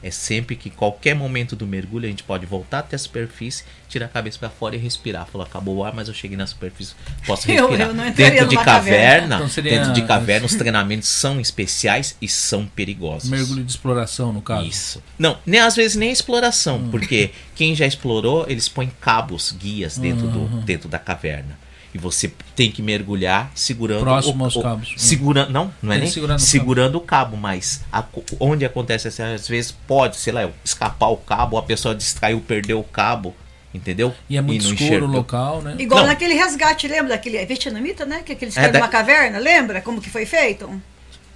é 0.06 0.11
sempre 0.11 0.56
que 0.56 0.69
qualquer 0.69 1.15
momento 1.15 1.56
do 1.56 1.65
mergulho 1.65 2.06
a 2.06 2.10
gente 2.10 2.22
pode 2.23 2.45
voltar 2.45 2.80
até 2.80 2.95
a 2.95 2.99
superfície, 2.99 3.64
tirar 3.90 4.06
a 4.06 4.10
cabeça 4.10 4.38
para 4.38 4.49
fora 4.52 4.76
e 4.76 4.77
respirar. 4.77 5.26
Falou, 5.26 5.48
acabou 5.48 5.77
o 5.77 5.84
ar, 5.84 5.94
mas 5.95 6.07
eu 6.07 6.14
cheguei 6.14 6.38
na 6.38 6.45
superfície, 6.45 6.94
posso 7.26 7.49
Eu- 7.49 7.68
respirar. 7.68 7.88
eu 7.90 7.94
não 7.95 8.07
entraria 8.07 8.34
dentro 8.41 8.49
de 8.49 8.56
caverna, 8.64 9.40
caverna. 9.40 9.45
Então 9.52 9.64
dentro 9.64 9.94
de 9.94 10.02
caverna 10.03 10.45
os 10.45 10.53
treinamentos 10.53 11.10
são 11.10 11.41
especiais 11.41 12.15
e 12.22 12.27
são 12.30 12.68
perigosos. 12.68 13.30
Mergulho 13.30 13.64
de 13.64 13.72
exploração, 13.72 14.32
no 14.32 14.41
caso. 14.41 14.68
Isso. 14.68 15.03
Não, 15.18 15.38
nem 15.45 15.60
às 15.60 15.76
vezes 15.76 15.98
nem 15.98 16.11
exploração, 16.11 16.77
Hum. 16.77 16.90
porque 16.91 17.32
quem 17.56 17.73
já 17.73 17.88
explorou, 17.88 18.45
eles 18.48 18.69
põem 18.69 18.91
cabos, 19.02 19.52
guias 19.52 19.98
dentro, 19.98 20.27
Uhum. 20.27 20.60
do, 20.60 20.61
dentro 20.61 20.88
da 20.88 20.99
caverna. 20.99 21.57
E 21.96 21.98
você 21.98 22.30
tem 22.58 22.70
que 22.70 22.82
mergulhar 22.82 23.50
segurando 23.56 24.02
Próximo 24.02 24.42
o, 24.42 24.44
aos 24.46 24.56
o- 24.58 24.62
cabos. 24.62 24.94
Segurando, 24.98 25.50
não, 25.50 25.74
não 25.82 25.94
é 25.94 25.98
nem 25.98 26.12
no 26.28 26.38
segurando 26.38 26.98
o 26.98 27.00
cabo, 27.00 27.38
mas 27.38 27.82
a 27.90 28.04
onde 28.38 28.66
acontece 28.66 29.08
assim, 29.08 29.24
às 29.24 29.48
vezes 29.48 29.72
pode, 29.72 30.18
sei 30.18 30.34
lá, 30.34 30.50
escapar 30.62 31.08
o 31.08 31.16
cabo, 31.16 31.58
a 31.58 31.64
pessoa 31.64 31.96
distraiu, 31.96 32.42
perdeu 32.42 32.82
o 32.82 32.84
cabo, 32.84 33.34
entendeu? 33.74 34.14
E 34.30 34.36
é 34.36 34.42
muito 34.42 34.66
não 34.66 34.74
escuro 34.74 35.06
o 35.06 35.10
local, 35.10 35.62
né? 35.62 35.76
Igual 35.80 36.02
Não. 36.02 36.08
naquele 36.08 36.34
resgate, 36.34 36.86
lembra 36.86 37.12
daquele 37.14 37.38
é 37.38 37.46
vietnamita, 37.46 38.06
né? 38.06 38.24
Que 38.26 38.34
aqueles 38.34 38.58
É, 38.58 38.60
caras 38.60 38.74
da- 38.74 38.80
numa 38.80 38.90
caverna, 38.90 39.38
lembra 39.40 39.80
como 39.82 40.02
que 40.02 40.10
foi 40.10 40.26
feito? 40.26 40.70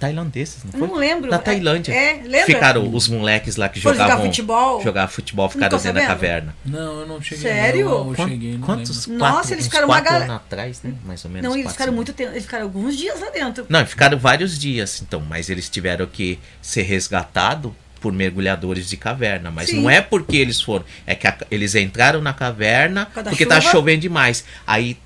Tailandeses, 0.00 0.64
não 0.64 0.72
Eu 0.72 0.78
foi? 0.80 0.88
não 0.88 0.94
lembro. 0.96 1.30
Na 1.30 1.36
É- 1.36 1.40
Tailândia. 1.40 1.92
É, 1.92 2.14
lembra? 2.24 2.46
Ficaram 2.46 2.92
os 2.94 3.06
moleques 3.06 3.56
lá 3.56 3.68
que 3.68 3.78
jogar 3.78 3.96
jogavam 4.04 4.24
futebol? 4.24 4.82
jogavam 4.82 5.08
futebol, 5.14 5.44
Não 5.44 5.50
ficaram 5.50 5.78
dentro 5.78 5.92
da 5.92 6.06
caverna. 6.06 6.56
Não, 6.64 7.00
eu 7.00 7.06
não 7.06 7.20
cheguei. 7.22 7.42
Sério? 7.50 7.80
Eu, 7.88 8.14
eu 8.18 8.28
cheguei, 8.28 8.52
não 8.54 8.60
quantos? 8.66 9.06
lembro. 9.06 9.20
Nossa, 9.20 9.32
Quatro- 9.34 9.52
eles 9.54 9.64
ficaram 9.66 9.86
uma 9.86 9.94
quatro 9.96 10.10
gal- 10.12 10.22
anos 10.22 10.36
atrás, 10.36 10.82
né? 10.82 10.94
Mais 11.04 11.24
ou 11.24 11.30
menos. 11.30 11.44
Não, 11.44 11.52
eles 11.54 11.64
quatro, 11.64 11.72
ficaram 11.74 11.92
muito 11.92 12.12
tempo, 12.14 12.30
eles 12.32 12.44
ficaram 12.44 12.64
alguns 12.64 12.96
dias 12.96 13.20
lá 13.20 13.28
dentro. 13.30 13.66
Não, 13.68 13.84
ficaram 13.86 14.18
vários 14.18 14.58
dias, 14.58 15.02
então, 15.06 15.20
mas 15.20 15.50
eles 15.50 15.68
tiveram 15.68 16.06
que 16.06 16.38
ser 16.62 16.82
resgatados 16.82 17.70
por 18.00 18.10
mergulhadores 18.12 18.88
de 18.88 18.96
caverna. 18.96 19.50
Mas 19.50 19.68
Sim. 19.68 19.82
não 19.82 19.90
é 19.90 20.00
porque 20.00 20.38
eles 20.38 20.62
foram, 20.62 20.86
é 21.06 21.14
que 21.14 21.26
a- 21.26 21.36
eles 21.50 21.74
entraram 21.74 22.22
na 22.22 22.32
caverna 22.32 23.06
da 23.14 23.24
porque 23.24 23.44
tá 23.44 23.60
chuva. 23.60 23.72
chovendo 23.72 24.00
demais. 24.00 24.42
Aí 24.66 24.96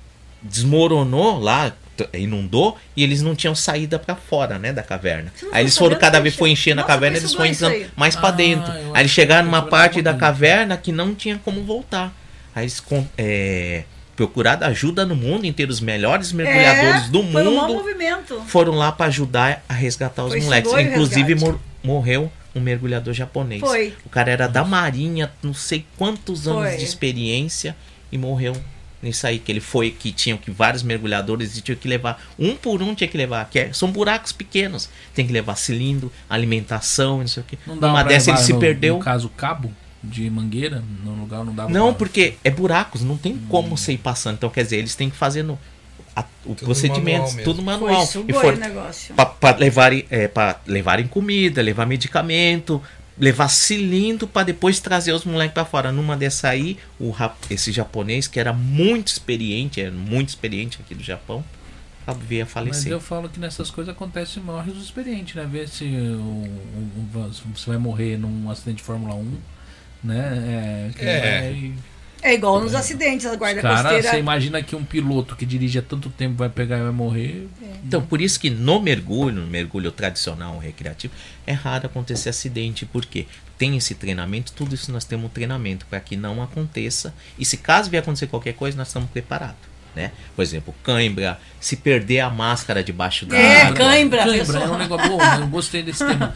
desmoronou 0.41 1.39
lá, 1.39 1.73
inundou 2.13 2.77
e 2.95 3.03
eles 3.03 3.21
não 3.21 3.35
tinham 3.35 3.55
saída 3.55 3.97
pra 3.97 4.15
fora, 4.15 4.57
né, 4.59 4.73
da 4.73 4.83
caverna. 4.83 5.31
Você 5.35 5.45
não 5.45 5.53
Aí 5.55 5.63
eles 5.63 5.77
foram 5.77 5.97
cada 5.97 6.17
que 6.17 6.23
vez 6.23 6.35
foi 6.35 6.49
enchendo 6.49 6.81
a 6.81 6.83
Nossa, 6.83 6.93
caverna, 6.93 7.15
foi 7.17 7.23
eles 7.23 7.33
foram 7.33 7.45
entrando 7.49 7.71
aí. 7.73 7.87
mais 7.95 8.15
pra 8.15 8.29
Ah, 8.29 8.31
dentro. 8.31 8.71
eu 8.73 8.95
Aí 8.95 9.01
eles 9.01 9.11
chegaram 9.11 9.45
numa 9.45 9.61
parte 9.61 10.01
da 10.01 10.13
caverna 10.13 10.75
que 10.77 10.91
não 10.91 11.13
tinha 11.15 11.39
como 11.43 11.63
voltar. 11.63 12.13
Aí 12.53 12.63
eles 12.63 12.81
é, 13.17 13.83
procuraram 14.15 14.67
ajuda 14.67 15.05
no 15.05 15.15
mundo 15.15 15.45
inteiro, 15.45 15.71
os 15.71 15.79
melhores 15.79 16.31
mergulhadores 16.31 17.05
é, 17.05 17.09
do 17.09 17.19
um 17.19 17.23
mundo 17.23 17.73
movimento. 17.75 18.41
foram 18.47 18.73
lá 18.73 18.91
para 18.91 19.07
ajudar 19.07 19.63
a 19.67 19.73
resgatar 19.73 20.23
os 20.23 20.31
Foi 20.31 20.41
moleques. 20.41 20.71
Inclusive 20.73 21.35
mor- 21.35 21.59
morreu 21.83 22.31
um 22.55 22.61
mergulhador 22.61 23.13
japonês. 23.13 23.59
Foi. 23.59 23.93
O 24.05 24.09
cara 24.09 24.31
era 24.31 24.47
da 24.47 24.63
marinha, 24.63 25.31
não 25.43 25.53
sei 25.53 25.85
quantos 25.97 26.47
anos 26.47 26.69
Foi. 26.69 26.77
de 26.77 26.83
experiência 26.85 27.75
e 28.11 28.17
morreu 28.17 28.55
nisso 29.05 29.25
aí 29.25 29.39
que 29.39 29.51
ele 29.51 29.61
foi 29.61 29.91
que 29.91 30.11
tinham 30.11 30.37
que 30.37 30.51
vários 30.51 30.83
mergulhadores 30.83 31.57
e 31.57 31.61
tinha 31.61 31.75
que 31.75 31.87
levar 31.87 32.21
um 32.37 32.55
por 32.55 32.81
um 32.81 32.93
tinha 32.93 33.07
que 33.07 33.17
levar, 33.17 33.49
que 33.49 33.59
é- 33.59 33.71
são 33.73 33.91
buracos 33.91 34.31
pequenos. 34.31 34.89
Tem 35.13 35.25
que 35.25 35.31
levar 35.31 35.55
cilindro, 35.55 36.11
alimentação, 36.29 37.19
não 37.19 37.27
sei 37.27 37.41
o 37.41 37.45
que. 37.45 37.57
Não 37.65 37.77
dá 37.77 37.89
Uma 37.89 38.03
dessa 38.03 38.31
ele 38.31 38.37
se 38.39 38.53
no- 38.53 38.59
perdeu. 38.59 38.95
No 38.95 38.99
caso, 39.03 39.29
cabo 39.29 39.71
de 40.03 40.29
mangueira, 40.29 40.83
no 41.03 41.13
lugar 41.15 41.43
não 41.43 41.53
dava 41.53 41.69
Não, 41.69 41.87
pra- 41.87 41.99
porque 41.99 42.35
é 42.43 42.51
buracos, 42.51 43.01
não 43.01 43.17
tem 43.17 43.37
como 43.49 43.75
você 43.77 43.93
ir 43.93 43.97
passando. 43.97 44.35
Então, 44.35 44.49
quer 44.49 44.63
dizer, 44.63 44.77
eles 44.77 44.93
têm 44.95 45.09
que 45.09 45.15
fazer 45.15 45.41
no, 45.43 45.57
a- 46.15 46.21
o 46.45 46.49
Tudo 46.55 46.65
procedimento, 46.65 47.25
manual 47.27 47.43
tudo 47.43 47.55
Foi 47.55 47.63
manual. 47.65 48.05
sugoi 48.05 48.33
E 48.33 48.53
o 48.53 48.57
negócio. 48.57 49.15
para 49.39 49.57
levarem, 49.57 50.05
é, 50.09 50.27
pra 50.27 50.59
levarem 50.67 51.07
comida, 51.07 51.61
levar 51.61 51.85
medicamento, 51.85 52.81
levar 53.17 53.47
cilindro 53.47 54.27
para 54.27 54.43
depois 54.43 54.79
trazer 54.79 55.13
os 55.13 55.23
moleques 55.25 55.53
para 55.53 55.65
fora. 55.65 55.91
Numa 55.91 56.17
dessa 56.17 56.49
aí, 56.49 56.77
o, 56.99 57.11
rap- 57.11 57.37
esse 57.49 57.71
japonês, 57.71 58.27
que 58.27 58.39
era 58.39 58.51
muito 58.53 59.07
experiente, 59.07 59.79
era 59.79 59.91
muito 59.91 60.29
experiente 60.29 60.79
aqui 60.81 60.93
do 60.93 61.03
Japão, 61.03 61.43
veio 62.27 62.41
a 62.43 62.45
Mas 62.45 62.51
falecer. 62.53 62.91
eu 62.91 62.99
falo 62.99 63.27
que 63.29 63.39
nessas 63.39 63.71
coisas 63.71 63.93
acontece 63.93 64.39
morre 64.39 64.71
os 64.71 64.83
experientes, 64.83 65.33
né? 65.35 65.47
Ver 65.49 65.67
se 65.69 65.85
o- 65.85 65.87
o- 65.87 67.17
o- 67.19 67.31
você 67.55 67.69
vai 67.69 67.77
morrer 67.77 68.17
num 68.17 68.49
acidente 68.49 68.77
de 68.77 68.83
Fórmula 68.83 69.15
1, 69.15 69.31
né? 70.03 70.89
É, 70.93 70.97
que 70.99 71.05
É. 71.05 71.41
vai- 71.41 71.73
É 72.27 72.33
igual 72.33 72.59
nos 72.59 72.73
acidentes, 72.73 73.25
a 73.27 73.35
guarda 73.35 73.61
Cara, 73.61 73.75
costeira. 73.83 74.09
você 74.09 74.17
imagina 74.17 74.61
que 74.63 74.75
um 74.75 74.83
piloto 74.83 75.35
que 75.35 75.45
dirige 75.45 75.77
há 75.77 75.81
tanto 75.83 76.09
tempo 76.09 76.35
vai 76.35 76.49
pegar 76.49 76.79
e 76.79 76.81
vai 76.83 76.91
morrer. 76.91 77.47
Então, 77.85 78.01
por 78.01 78.19
isso 78.19 78.39
que 78.39 78.49
no 78.49 78.81
mergulho, 78.81 79.41
no 79.41 79.47
mergulho 79.47 79.91
tradicional, 79.91 80.57
recreativo, 80.57 81.13
é 81.45 81.53
raro 81.53 81.85
acontecer 81.85 82.29
acidente, 82.29 82.83
porque 82.85 83.27
tem 83.59 83.77
esse 83.77 83.93
treinamento, 83.93 84.51
tudo 84.53 84.73
isso 84.73 84.91
nós 84.91 85.05
temos 85.05 85.27
um 85.27 85.29
treinamento 85.29 85.85
para 85.85 85.99
que 85.99 86.15
não 86.17 86.41
aconteça. 86.41 87.13
E 87.37 87.45
se 87.45 87.57
caso 87.57 87.89
vier 87.91 88.01
acontecer 88.01 88.25
qualquer 88.27 88.53
coisa, 88.53 88.75
nós 88.75 88.87
estamos 88.87 89.09
preparados. 89.11 89.55
Né? 89.95 90.11
Por 90.35 90.41
exemplo, 90.41 90.75
cãibra, 90.83 91.39
se 91.59 91.77
perder 91.77 92.19
a 92.21 92.29
máscara 92.29 92.83
debaixo 92.83 93.25
da 93.25 93.37
É, 93.37 93.61
água. 93.61 93.75
cãibra. 93.77 94.23
Cãibra 94.25 94.45
pessoal. 94.45 94.63
é 94.63 94.69
um 94.71 94.77
negócio 94.77 95.07
bom, 95.09 95.21
eu 95.39 95.47
gostei 95.47 95.83
desse 95.83 96.03
tema. 96.07 96.35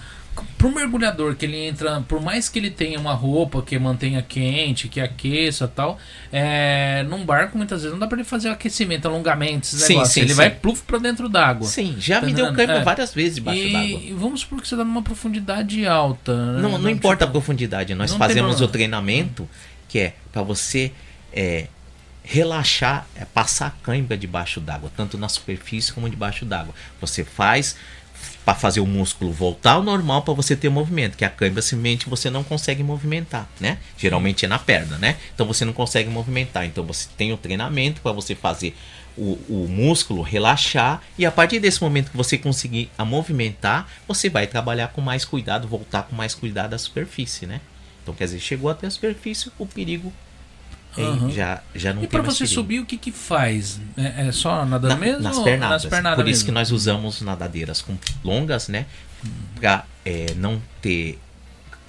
Pro 0.58 0.74
mergulhador 0.74 1.36
que 1.36 1.46
ele 1.46 1.58
entra, 1.68 2.02
por 2.08 2.22
mais 2.22 2.50
que 2.50 2.60
ele 2.60 2.70
tenha 2.70 3.00
uma 3.00 3.14
roupa 3.14 3.62
que 3.62 3.78
mantenha 3.80 4.22
quente, 4.22 4.88
que 4.88 5.00
aqueça 5.00 5.66
e 5.66 5.68
tal, 5.70 5.98
é, 6.32 7.04
num 7.10 7.26
barco 7.26 7.58
muitas 7.58 7.82
vezes 7.82 7.92
não 7.94 8.00
dá 8.00 8.08
pra 8.08 8.18
ele 8.18 8.26
fazer 8.28 8.50
aquecimento, 8.50 9.08
alongamento, 9.08 9.66
esses 9.68 9.82
Sim, 9.82 9.94
negócios. 9.94 10.14
sim, 10.14 10.20
ele 10.22 10.30
sim. 10.30 10.36
vai 10.36 10.50
pluf 10.50 10.82
pra 10.84 10.98
dentro 10.98 11.30
d'água. 11.30 11.68
Sim, 11.68 11.96
já 12.00 12.20
Tá 12.20 12.26
me 12.26 12.34
deu 12.34 12.54
câimbra 12.54 12.78
É. 12.80 12.84
várias 12.84 13.14
vezes 13.14 13.36
debaixo 13.36 13.64
d'água. 13.72 13.82
E, 14.02 14.14
vamos 14.14 14.42
supor 14.42 14.62
que 14.62 14.68
você 14.68 14.76
tá 14.76 14.84
numa 14.84 15.02
profundidade 15.02 15.86
alta. 15.88 16.36
né? 16.54 16.62
Não, 16.62 16.78
não 16.78 16.90
importa 16.90 17.24
a 17.24 17.28
tipo, 17.28 17.40
profundidade, 17.40 17.94
nós 17.96 18.14
fazemos 18.14 18.60
o 18.62 18.68
treinamento 18.68 19.48
que 19.88 20.00
é 20.00 20.14
para 20.32 20.42
você 20.44 20.92
é, 21.34 21.68
relaxar, 22.24 23.08
é, 23.16 23.26
passar 23.26 23.68
a 23.68 23.72
cãibra 23.84 24.18
debaixo 24.18 24.60
d'água, 24.60 24.92
tanto 24.96 25.18
na 25.18 25.28
superfície 25.28 25.92
como 25.92 26.10
debaixo 26.10 26.46
d'água. 26.46 26.74
Você 27.02 27.24
faz 27.24 27.76
para 28.50 28.56
fazer 28.56 28.80
o 28.80 28.88
músculo 28.88 29.32
voltar 29.32 29.74
ao 29.74 29.84
normal 29.84 30.24
para 30.24 30.34
você 30.34 30.56
ter 30.56 30.70
movimento, 30.70 31.16
que 31.16 31.24
a 31.24 31.30
cãibra 31.30 31.62
simplesmente 31.62 32.10
você 32.10 32.32
não 32.32 32.44
consegue 32.44 32.82
movimentar, 32.82 33.48
né? 33.60 33.78
Geralmente 33.96 34.44
é 34.44 34.48
na 34.48 34.58
perna, 34.58 34.98
né? 34.98 35.18
Então 35.36 35.46
você 35.46 35.64
não 35.64 35.72
consegue 35.72 36.10
movimentar. 36.10 36.66
Então 36.66 36.84
você 36.84 37.08
tem 37.16 37.32
o 37.32 37.38
treinamento 37.38 38.02
para 38.02 38.12
você 38.12 38.34
fazer 38.34 38.76
o, 39.16 39.34
o 39.48 39.68
músculo 39.70 40.24
relaxar 40.24 41.00
e 41.16 41.28
a 41.28 41.32
partir 41.32 41.60
desse 41.60 41.80
momento 41.80 42.10
que 42.10 42.18
você 42.18 42.40
conseguir 42.40 42.90
a 42.98 43.06
movimentar, 43.06 43.88
você 44.08 44.32
vai 44.32 44.48
trabalhar 44.48 44.88
com 44.88 45.00
mais 45.02 45.24
cuidado, 45.24 45.68
voltar 45.68 46.02
com 46.04 46.16
mais 46.16 46.34
cuidado 46.34 46.74
à 46.74 46.78
superfície, 46.80 47.46
né? 47.46 47.62
Então 48.02 48.16
quer 48.16 48.24
dizer, 48.24 48.40
chegou 48.40 48.72
até 48.72 48.88
a 48.88 48.90
superfície, 48.90 49.52
o 49.60 49.66
perigo 49.68 50.12
Aham. 51.04 51.30
já, 51.32 51.62
já 51.76 51.94
não 51.94 52.04
E 52.04 52.08
tem 52.08 52.22
mais 52.22 52.38
você 52.38 52.46
subir, 52.48 52.80
o 52.80 52.86
que 52.86 52.98
que 52.98 53.12
faz? 53.12 53.80
É, 53.98 54.28
é 54.28 54.32
só 54.32 54.66
nadando 54.66 54.94
Na- 54.94 55.00
mesmo? 55.00 55.22
nas 55.22 55.38
ou 55.38 55.44
pernadas. 55.44 55.84
Nas 55.84 55.90
pernadas 55.92 56.16
Por 56.18 56.28
isso 56.30 56.40
mesmo? 56.40 56.46
que 56.48 56.52
nós 56.52 56.72
usamos 56.72 57.22
nadadeiras 57.22 57.82
com 57.82 57.98
longas, 58.24 58.68
né? 58.68 58.86
Pra 59.60 59.86
eh, 60.06 60.34
não 60.38 60.62
ter. 60.82 61.20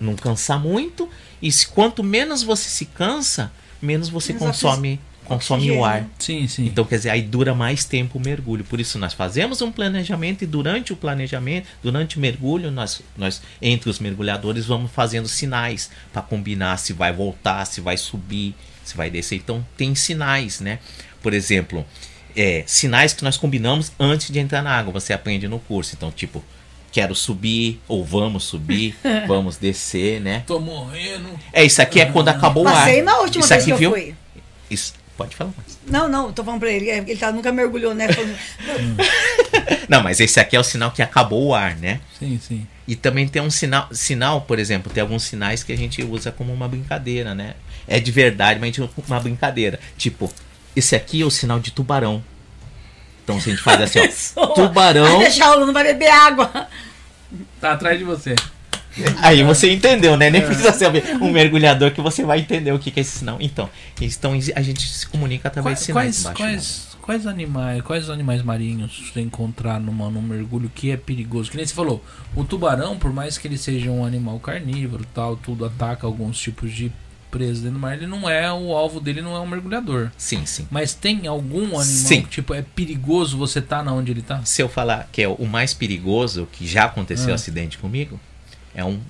não 0.01 0.15
cansar 0.17 0.59
muito. 0.59 1.09
E 1.43 1.51
se, 1.53 1.69
quanto 1.69 2.03
menos 2.03 2.43
você 2.43 2.69
se 2.69 2.87
cansa, 2.87 3.53
menos 3.81 4.09
você 4.09 4.33
consome, 4.35 4.99
consome 5.25 5.71
o 5.71 5.85
ar. 5.85 6.07
Sim, 6.19 6.49
sim. 6.49 6.67
Então, 6.67 6.85
quer 6.85 6.97
dizer, 6.97 7.11
aí 7.11 7.23
dura 7.23 7.55
mais 7.55 7.85
tempo 7.85 8.19
o 8.19 8.21
mergulho. 8.21 8.65
Por 8.65 8.81
isso, 8.81 8.99
nós 8.99 9.15
fazemos 9.15 9.63
um 9.63 9.71
planejamento 9.71 10.43
e 10.43 10.47
durante 10.47 10.93
o 10.93 10.97
planejamento, 10.97 11.69
durante 11.83 12.17
o 12.19 12.21
mergulho, 12.21 12.71
nós, 12.71 13.01
nós 13.17 13.41
entre 13.63 13.89
os 13.89 13.99
mergulhadores, 14.01 14.67
vamos 14.67 14.91
fazendo 14.91 15.29
sinais 15.29 15.89
para 16.13 16.21
combinar 16.23 16.77
se 16.79 16.93
vai 16.93 17.13
voltar, 17.13 17.65
se 17.67 17.81
vai 17.81 17.97
subir, 17.97 18.55
se 18.91 18.97
vai 18.97 19.11
descer. 19.11 19.37
Então, 19.37 19.65
tem 19.77 19.95
sinais, 19.95 20.61
né? 20.61 20.79
Por 21.23 21.33
exemplo, 21.35 21.85
é, 22.37 22.63
sinais 22.67 23.13
que 23.13 23.25
nós 23.25 23.37
combinamos 23.37 23.93
antes 23.99 24.31
de 24.31 24.39
entrar 24.39 24.63
na 24.63 24.71
água. 24.77 24.93
Você 24.93 25.13
aprende 25.13 25.49
no 25.49 25.59
curso. 25.59 25.95
Então, 25.97 26.11
tipo, 26.11 26.45
quero 26.93 27.15
subir, 27.15 27.81
ou 27.89 28.05
vamos 28.05 28.45
subir, 28.45 28.97
vamos 29.27 29.57
descer, 29.57 30.21
né? 30.21 30.45
Tô 30.47 30.59
morrendo. 30.61 31.29
É, 31.53 31.65
isso 31.65 31.81
aqui 31.81 32.01
é 32.01 32.07
quando 32.07 32.29
acabou 32.29 32.65
o 32.65 32.69
ar. 32.69 32.75
Passei 32.75 33.03
na 33.03 33.19
última 33.19 33.41
isso 33.45 33.49
vez 33.49 33.63
aqui, 33.63 33.67
que 33.67 33.73
eu 33.73 33.79
viu? 33.79 33.91
fui. 33.91 34.15
Isso, 34.71 34.95
pode 35.17 35.35
falar 35.37 35.53
mais. 35.57 35.79
Não, 35.87 36.09
não, 36.09 36.33
tô 36.33 36.45
falando 36.45 36.61
pra 36.61 36.71
ele. 36.71 36.89
é, 36.91 36.99
Ele 36.99 37.17
tá, 37.17 37.33
nunca 37.33 37.51
mergulhou, 37.53 37.95
né? 37.95 38.07
Não, 39.89 40.03
mas 40.03 40.21
esse 40.21 40.39
aqui 40.39 40.55
é 40.55 40.61
o 40.61 40.63
sinal 40.65 40.93
que 40.93 41.03
acabou 41.03 41.49
o 41.49 41.55
ar, 41.55 41.77
né? 41.77 42.01
Sim, 42.19 42.39
sim. 42.41 42.67
E 42.87 42.95
também 42.95 43.27
tem 43.27 43.43
um 43.43 43.51
sinal, 43.51 43.89
sinal, 43.93 44.43
por 44.43 44.59
exemplo, 44.61 44.93
tem 44.93 45.01
alguns 45.01 45.25
sinais 45.25 45.65
que 45.65 45.73
a 45.73 45.77
gente 45.77 46.03
usa 46.05 46.31
como 46.31 46.53
uma 46.53 46.69
brincadeira, 46.69 47.35
né? 47.35 47.55
É 47.87 47.99
de 47.99 48.11
verdade, 48.11 48.61
mas 48.61 48.77
uma 48.79 49.21
brincadeira. 49.21 49.79
Tipo, 49.97 50.33
esse 50.75 50.95
aqui 50.95 51.23
é 51.23 51.25
o 51.25 51.31
sinal 51.31 51.59
de 51.59 51.71
tubarão. 51.71 52.23
Então 53.25 53.41
se 53.41 53.51
a 53.51 53.53
gente 53.53 53.63
faz 53.63 53.81
assim, 53.81 54.01
ó, 54.37 54.47
tubarão, 54.55 55.05
Vai 55.05 55.19
deixar 55.19 55.51
o 55.51 55.53
aluno 55.53 55.73
vai 55.73 55.85
beber 55.85 56.11
água. 56.11 56.69
Tá 57.61 57.73
atrás 57.73 57.99
de 57.99 58.05
você. 58.05 58.35
aí 59.19 59.43
você 59.43 59.73
entendeu, 59.73 60.17
né? 60.17 60.31
Nem 60.31 60.43
precisa 60.43 60.73
ser 60.73 60.91
um 61.21 61.31
mergulhador 61.31 61.93
que 61.93 62.01
você 62.01 62.25
vai 62.25 62.41
entender 62.41 62.73
o 62.73 62.79
que 62.79 62.91
que 62.91 63.01
é 63.01 63.03
esse 63.03 63.19
sinal. 63.19 63.37
Então, 63.41 63.69
então 64.01 64.33
a 64.33 64.63
gente 64.63 64.87
se 64.87 65.07
comunica 65.07 65.49
através 65.49 65.79
de 65.79 65.93
Quais, 65.93 66.17
sinais 66.17 66.37
quais, 66.37 66.39
embaixo 66.39 66.43
quais, 66.43 66.97
quais 67.01 67.27
animais, 67.27 67.83
quais 67.83 68.11
animais 68.11 68.43
marinhos 68.43 69.11
você 69.13 69.21
encontrar 69.21 69.79
numa, 69.79 70.11
num 70.11 70.23
mergulho 70.23 70.71
que 70.75 70.91
é 70.91 70.97
perigoso? 70.97 71.51
Que 71.51 71.57
nem 71.57 71.67
você 71.67 71.75
falou, 71.75 72.05
o 72.35 72.45
tubarão, 72.45 72.99
por 72.99 73.13
mais 73.13 73.39
que 73.39 73.47
ele 73.47 73.59
seja 73.59 73.91
um 73.91 74.05
animal 74.05 74.41
carnívoro, 74.41 75.05
tal, 75.15 75.37
tudo 75.37 75.65
ataca 75.65 76.07
alguns 76.07 76.39
tipos 76.39 76.73
de 76.73 76.91
presa 77.31 77.61
dentro 77.63 77.75
do 77.75 77.79
mar, 77.81 77.95
ele 77.97 78.07
não 78.07 78.29
é 78.29 78.53
o 78.53 78.75
alvo 78.75 79.01
dele, 79.01 79.21
não 79.23 79.35
é 79.37 79.41
um 79.41 79.47
mergulhador. 79.47 80.11
Sim, 80.19 80.45
sim. 80.47 80.67
Mas 80.71 80.93
tem 80.95 81.27
algum 81.27 81.63
animal 81.65 81.83
Sim. 81.85 82.23
que 82.23 82.29
tipo 82.29 82.53
é 82.55 82.63
perigoso 82.63 83.37
você 83.39 83.61
tá 83.63 83.83
na 83.83 83.93
onde 83.93 84.11
ele 84.11 84.23
tá? 84.23 84.43
Se 84.45 84.63
eu 84.63 84.69
falar 84.69 85.09
que 85.13 85.23
é 85.23 85.29
o 85.29 85.47
mais 85.47 85.73
perigoso, 85.75 86.49
que 86.53 86.67
já 86.67 86.85
aconteceu 86.85 87.33
Ah. 87.33 87.35
acidente 87.35 87.79
comigo, 87.79 88.19
é 88.75 88.85
um, 88.85 89.01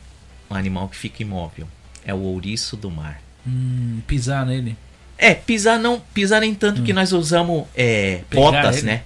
um 0.51 0.55
animal 0.55 0.89
que 0.89 0.97
fica 0.97 1.23
imóvel. 1.23 1.67
É 2.05 2.13
o 2.15 2.19
ouriço 2.19 2.77
do 2.77 2.91
mar. 2.91 3.21
Hum, 3.47 4.01
pisar 4.07 4.45
nele. 4.47 4.77
É, 5.17 5.35
pisar 5.35 5.79
não, 5.79 6.01
pisar 6.15 6.41
nem 6.41 6.55
tanto 6.55 6.83
que 6.83 6.93
nós 6.93 7.13
usamos 7.13 7.65
é, 7.77 8.23
botas, 8.33 8.79
ele? 8.79 8.87
né? 8.87 9.03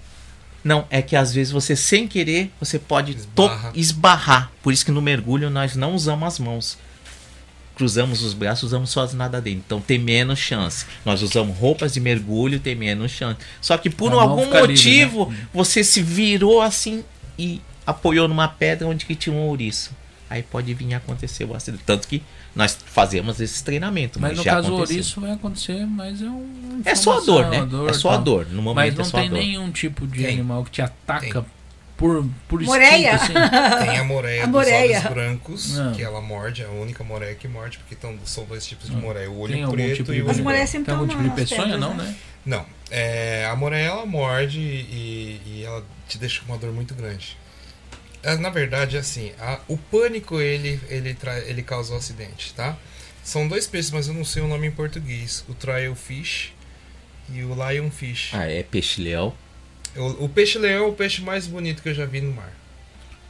Não, 0.63 0.87
é 0.89 1.03
que 1.03 1.15
às 1.17 1.35
vezes 1.35 1.53
você 1.53 1.77
sem 1.77 2.09
querer, 2.09 2.51
você 2.59 2.79
pode 2.79 3.15
to- 3.35 3.43
Esbarra. 3.45 3.73
esbarrar. 3.75 4.53
Por 4.63 4.73
isso 4.73 4.85
que 4.85 4.91
no 4.93 5.03
mergulho 5.03 5.51
nós 5.51 5.77
não 5.77 5.95
usamos 5.95 6.27
as 6.27 6.39
mãos. 6.39 6.79
Cruzamos 7.77 8.23
os 8.23 8.35
braços, 8.35 8.65
usamos 8.65 8.91
só 8.91 9.03
as 9.03 9.15
nadadeiras. 9.15 9.63
Então 9.67 9.81
tem 9.81 9.99
menos 9.99 10.39
chance. 10.39 10.87
Nós 11.05 11.23
usamos 11.23 11.57
roupas 11.59 11.93
de 11.95 12.01
mergulho, 12.01 12.61
tem 12.61 12.75
menos 12.75 13.11
chance. 13.11 13.39
Só 13.61 13.77
que 13.77 13.91
por 13.91 14.13
algum 14.13 14.45
fica 14.45 14.61
livre, 14.61 14.73
motivo, 14.73 15.31
né? 15.31 15.49
você 15.53 15.83
se 15.83 16.01
virou 16.03 16.63
assim 16.63 17.03
e 17.39 17.61
apoiou 17.87 18.29
numa 18.29 18.47
pedra 18.49 18.87
onde 18.87 19.05
que 19.05 19.15
tinha 19.15 19.35
um 19.35 19.41
ouriço. 19.49 19.91
Aí 20.31 20.43
pode 20.43 20.73
vir 20.73 20.95
a 20.95 20.97
acontecer 20.99 21.45
o 21.45 21.55
acidente. 21.55 21.83
Tanto 21.85 22.09
que 22.09 22.23
nós 22.55 22.79
fazemos 22.87 23.41
esse 23.41 23.63
treinamento. 23.63 24.21
Mas 24.21 24.31
Mas, 24.31 24.39
no 24.39 24.45
caso 24.45 24.69
aconteceu. 24.69 24.97
ouriço 24.97 25.21
vai 25.21 25.33
acontecer, 25.33 25.87
mas 25.87 26.23
é 26.23 26.27
um. 26.27 26.81
É 26.85 26.95
só 26.95 27.19
a 27.19 27.21
dor, 27.21 27.47
né? 27.49 27.57
informação, 27.59 27.89
é 27.89 27.93
só 27.93 28.11
a 28.11 28.17
dor. 28.17 28.47
No 28.51 28.63
momento 28.63 28.97
Mas 28.99 29.09
é 29.09 29.13
não 29.13 29.19
a 29.19 29.23
tem 29.23 29.31
dor. 29.31 29.39
nenhum 29.39 29.71
tipo 29.71 30.07
de 30.07 30.23
Tem. 30.23 30.33
animal 30.35 30.65
que 30.65 30.71
te 30.71 30.83
ataca 30.83 31.43
Tem. 31.43 31.45
Por, 31.97 32.27
por 32.49 32.61
Moreia. 32.63 33.15
assim. 33.15 33.33
Tem 33.87 33.99
a 33.99 34.05
moreia 34.05 34.43
A 34.43 34.47
dos 34.47 34.53
moreia. 34.55 34.99
olhos 34.99 35.11
brancos, 35.13 35.79
Ah. 35.79 35.93
que 35.95 36.03
ela 36.03 36.21
morde, 36.21 36.63
é 36.63 36.67
a 36.67 36.71
única 36.71 37.05
moreia 37.05 37.35
que 37.35 37.47
morde, 37.49 37.79
porque 37.79 37.95
tão, 37.95 38.19
são 38.25 38.45
dois 38.45 38.67
tipos 38.67 38.89
de 38.91 38.97
moreia, 38.97 39.31
o 39.31 39.39
olho 39.39 39.71
preto 39.71 39.97
tipo 39.97 40.13
e 40.13 40.21
o 40.23 40.29
olho 40.29 40.43
moreias 40.43 40.43
branco. 40.43 40.67
sempre 40.73 40.85
Tem 40.87 40.95
algum 40.95 41.07
tipo 41.09 41.23
de 41.23 41.31
peçonha, 41.31 41.77
não, 41.79 41.95
né? 41.95 42.05
né? 42.05 42.15
Não, 42.45 42.67
é, 42.91 43.47
a 43.51 43.57
moreia 43.57 43.87
ela 43.87 44.05
morde 44.07 44.59
e, 44.61 45.41
e 45.47 45.63
ela 45.65 45.85
te 46.09 46.19
deixa 46.19 46.41
com 46.43 46.53
uma 46.53 46.59
dor 46.59 46.73
muito 46.73 46.95
grande. 46.95 47.37
É, 48.23 48.37
Na 48.37 48.51
verdade, 48.51 48.97
assim, 48.99 49.33
a- 49.41 49.61
o 49.69 49.77
pânico 49.79 50.41
ele, 50.41 50.81
ele, 50.89 51.15
tra, 51.15 51.39
ele 51.41 51.63
causa 51.63 51.95
o 51.95 51.97
acidente, 51.97 52.53
tá? 52.55 52.77
São 53.23 53.47
dois 53.49 53.67
peixes, 53.67 53.91
mas 53.91 54.09
eu 54.09 54.15
não 54.15 54.25
sei 54.25 54.43
o 54.43 54.49
nome 54.49 54.67
em 54.67 54.71
português. 54.71 55.45
O 55.49 55.55
trail 55.55 55.95
fish 55.95 56.53
e 57.33 57.43
o 57.43 57.55
lion 57.55 57.91
fish. 57.91 58.31
Ah, 58.35 58.47
é 58.51 58.63
peixe-leão. 58.63 59.33
O, 59.97 60.25
o 60.25 60.29
peixe-leão 60.29 60.85
é 60.85 60.89
o 60.89 60.93
peixe 60.93 61.23
mais 61.23 61.47
bonito 61.47 61.83
que 61.83 61.89
eu 61.89 61.95
já 61.95 62.05
vi 62.05 62.21
no 62.21 62.33
mar. 62.33 62.53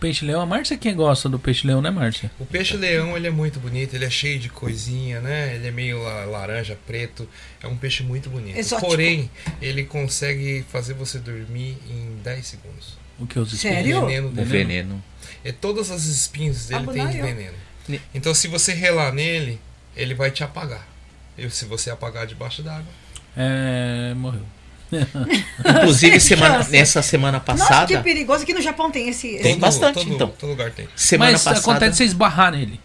Peixe-leão, 0.01 0.41
a 0.43 0.47
Márcia 0.47 0.77
quem 0.77 0.95
gosta 0.95 1.29
do 1.31 1.39
peixe-leão, 1.39 1.81
né, 1.81 1.91
Márcia? 1.91 2.31
O 2.39 2.45
peixe-leão 2.45 3.17
ele 3.17 3.27
é 3.27 3.31
muito 3.31 3.59
bonito, 3.59 3.95
ele 3.95 4.05
é 4.05 4.11
cheio 4.11 4.39
de 4.39 4.51
coisinha, 4.51 5.21
né? 5.21 5.55
Ele 5.55 5.69
é 5.69 5.71
meio 5.71 6.03
la- 6.03 6.25
laranja, 6.27 6.77
preto. 6.87 7.27
É 7.63 7.67
um 7.67 7.77
peixe 7.77 8.03
muito 8.03 8.29
bonito. 8.29 8.59
Exótico. 8.59 8.87
Porém, 8.91 9.31
ele 9.63 9.85
consegue 9.85 10.65
fazer 10.69 10.93
você 10.95 11.19
dormir 11.19 11.79
em 11.89 12.17
10 12.23 12.47
segundos. 12.47 12.99
O 13.19 13.27
que 13.27 13.39
os 13.39 13.51
Sério? 13.59 13.99
O 14.03 14.07
veneno 14.07 14.29
O 14.29 14.33
dele. 14.33 14.49
veneno. 14.51 15.05
É, 15.43 15.53
todas 15.53 15.91
as 15.91 16.05
espinhas 16.05 16.67
dele 16.67 16.87
tem 16.93 17.07
de 17.09 17.23
veneno. 17.23 17.55
Ne- 17.89 18.01
Então, 18.15 18.35
se 18.35 18.49
você 18.49 18.75
relar 18.75 19.13
nele, 19.13 19.59
ele 19.97 20.13
vai 20.15 20.31
te 20.31 20.43
apagar. 20.45 20.87
E 21.39 21.49
se 21.49 21.65
você 21.65 21.91
apagar 21.91 22.27
debaixo 22.27 22.63
d'água, 22.63 22.93
É. 23.37 24.13
morreu. 24.15 24.45
Inclusive, 25.79 26.21
semana, 26.21 26.67
nessa 26.71 27.03
semana 27.03 27.43
Nossa, 27.47 27.65
que 27.65 27.69
passada. 27.69 28.01
perigoso. 28.03 28.43
Aqui 28.43 28.55
no 28.55 28.63
Japão 28.63 28.91
tem 28.91 29.09
esse. 29.09 29.39
Tem 29.39 29.53
esse- 29.53 29.61
bastante, 29.61 29.95
todo, 29.95 30.13
então. 30.15 30.29
Todo 30.39 30.51
lugar 30.51 30.71
tem. 30.71 30.89
Semana 30.97 31.33
Mas 31.33 31.43
passada. 31.45 31.61
acontece 31.61 31.91
de 31.93 31.97
você 31.99 32.05
esbarrar 32.05 32.53
nele. 32.53 32.81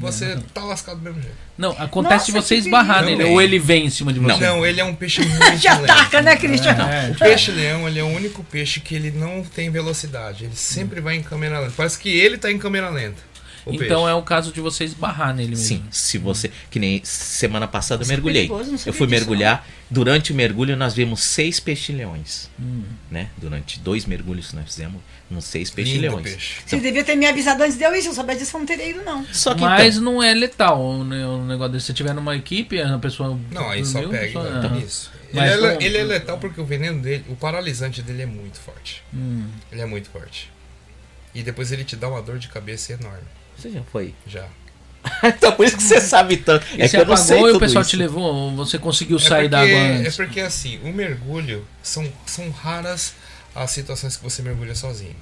Você 0.00 0.36
tá 0.52 0.64
lascado 0.64 0.96
do 0.98 1.04
mesmo 1.04 1.22
jeito. 1.22 1.36
Não, 1.56 1.70
acontece 1.78 2.26
de 2.26 2.32
Nossa, 2.32 2.48
você 2.48 2.56
que 2.56 2.62
esbarrar 2.62 3.04
nele, 3.04 3.22
ou 3.24 3.40
ele 3.40 3.56
vem 3.58 3.86
em 3.86 3.90
cima 3.90 4.12
de 4.12 4.18
você. 4.18 4.44
Não, 4.44 4.66
ele 4.66 4.80
é 4.80 4.84
um 4.84 4.94
peixe 4.94 5.22
muito 5.24 5.60
Te 5.60 5.68
ataca, 5.68 6.20
né, 6.22 6.34
Christian? 6.36 6.72
É, 6.72 7.12
O 7.12 7.14
peixe-leão, 7.18 7.86
ele 7.88 8.00
é 8.00 8.02
o 8.02 8.08
único 8.08 8.42
peixe 8.42 8.80
que 8.80 8.96
ele 8.96 9.12
não 9.12 9.44
tem 9.44 9.70
velocidade. 9.70 10.44
Ele 10.44 10.56
sempre 10.56 11.00
vai 11.00 11.14
em 11.14 11.22
câmera 11.22 11.60
lenta. 11.60 11.72
Parece 11.76 11.98
que 12.00 12.08
ele 12.08 12.36
tá 12.36 12.50
em 12.50 12.58
câmera 12.58 12.90
lenta. 12.90 13.22
O 13.66 13.74
então 13.74 14.02
peixe. 14.02 14.10
é 14.10 14.14
o 14.14 14.22
caso 14.22 14.52
de 14.52 14.60
você 14.60 14.84
esbarrar 14.84 15.34
nele 15.34 15.50
mesmo. 15.50 15.64
Sim, 15.64 15.82
se 15.90 16.18
você. 16.18 16.52
Que 16.70 16.78
nem 16.78 17.00
semana 17.04 17.66
passada 17.66 18.00
eu 18.00 18.04
Isso 18.04 18.12
é 18.12 18.14
mergulhei. 18.14 18.42
perigoso, 18.46 18.70
não 18.70 18.78
eu 18.86 18.92
fui 18.92 18.92
disso, 18.92 19.08
mergulhar. 19.08 19.66
Durante 19.90 20.32
o 20.32 20.34
mergulho 20.36 20.76
nós 20.76 20.94
vimos 20.94 21.20
seis 21.22 21.58
peixe-leões. 21.58 22.48
Hum. 22.60 22.84
Né? 23.10 23.28
Durante 23.36 23.80
dois 23.80 24.06
mergulhos 24.06 24.48
que 24.50 24.56
nós 24.56 24.66
fizemos, 24.66 25.00
uns 25.30 25.44
seis 25.44 25.68
Lindo 25.70 25.76
peixe-leões. 25.76 26.22
peixe. 26.22 26.54
Você 26.64 26.78
devia 26.80 27.02
ter 27.02 27.16
me 27.16 27.26
avisado 27.26 27.62
antes 27.64 27.76
de 27.76 27.82
eu 27.84 27.92
ir. 27.94 28.02
Se 28.02 28.08
eu 28.08 28.14
soubesse 28.14 28.38
disso, 28.40 28.56
eu 28.56 28.60
não 28.60 28.66
teria 28.66 28.88
ido, 28.88 29.02
não. 29.02 29.26
Só 29.32 29.52
que 29.54 29.60
Mas 29.62 29.96
então, 29.96 30.12
não 30.12 30.22
é 30.22 30.32
letal 30.32 30.80
o 30.80 31.02
negócio 31.44 31.72
desse. 31.72 31.86
Se 31.86 31.92
tiver 31.92 32.14
numa 32.14 32.36
equipe, 32.36 32.80
a 32.80 32.98
pessoa. 33.00 33.36
Não, 33.50 33.68
aí 33.68 33.84
só 33.84 34.00
pega. 34.08 34.32
só- 34.32 34.46
então, 34.46 34.70
Aham. 34.70 34.78
Isso. 34.78 35.10
Ele 35.28 35.40
Mas 35.40 35.50
é, 35.52 35.56
le- 35.56 35.68
como- 35.70 35.82
ele 35.82 35.98
é 35.98 36.04
letal 36.04 36.38
porque 36.38 36.60
o 36.60 36.64
veneno 36.64 37.02
dele, 37.02 37.24
o 37.28 37.34
paralisante 37.34 38.00
dele 38.00 38.22
é 38.22 38.26
muito 38.26 38.58
forte. 38.60 39.02
Hum. 39.12 39.48
Ele 39.72 39.80
é 39.80 39.86
muito 39.86 40.08
forte. 40.08 40.50
E 41.34 41.42
depois 41.42 41.70
ele 41.72 41.82
te 41.84 41.96
dá 41.96 42.08
uma 42.08 42.22
dor 42.22 42.38
de 42.38 42.48
cabeça 42.48 42.92
enorme. 42.92 43.26
Você 43.56 43.70
já 43.70 43.82
foi? 43.90 44.14
Já. 44.26 44.46
então 45.22 45.52
por 45.52 45.64
isso 45.66 45.76
que 45.76 45.82
você 45.82 46.00
sabe 46.00 46.36
tanto. 46.36 46.66
E 46.76 46.82
é 46.82 46.88
você 46.88 46.96
que 46.96 47.02
eu 47.02 47.06
não 47.06 47.16
sei 47.16 47.40
e 47.40 47.50
o 47.52 47.58
pessoal 47.60 47.82
isso. 47.82 47.90
te 47.90 47.96
levou, 47.96 48.54
você 48.56 48.78
conseguiu 48.78 49.16
É 49.18 49.20
sair 49.20 49.48
da 49.48 49.58
porque- 49.60 49.72
água 49.74 49.86
É 49.86 49.96
antes. 49.98 50.16
porque 50.16 50.40
assim, 50.40 50.80
o 50.82 50.92
mergulho 50.92 51.64
são, 51.82 52.10
são 52.26 52.50
raras 52.50 53.14
as 53.54 53.70
situações 53.70 54.16
que 54.16 54.22
você 54.24 54.42
mergulha 54.42 54.74
sozinho. 54.74 55.14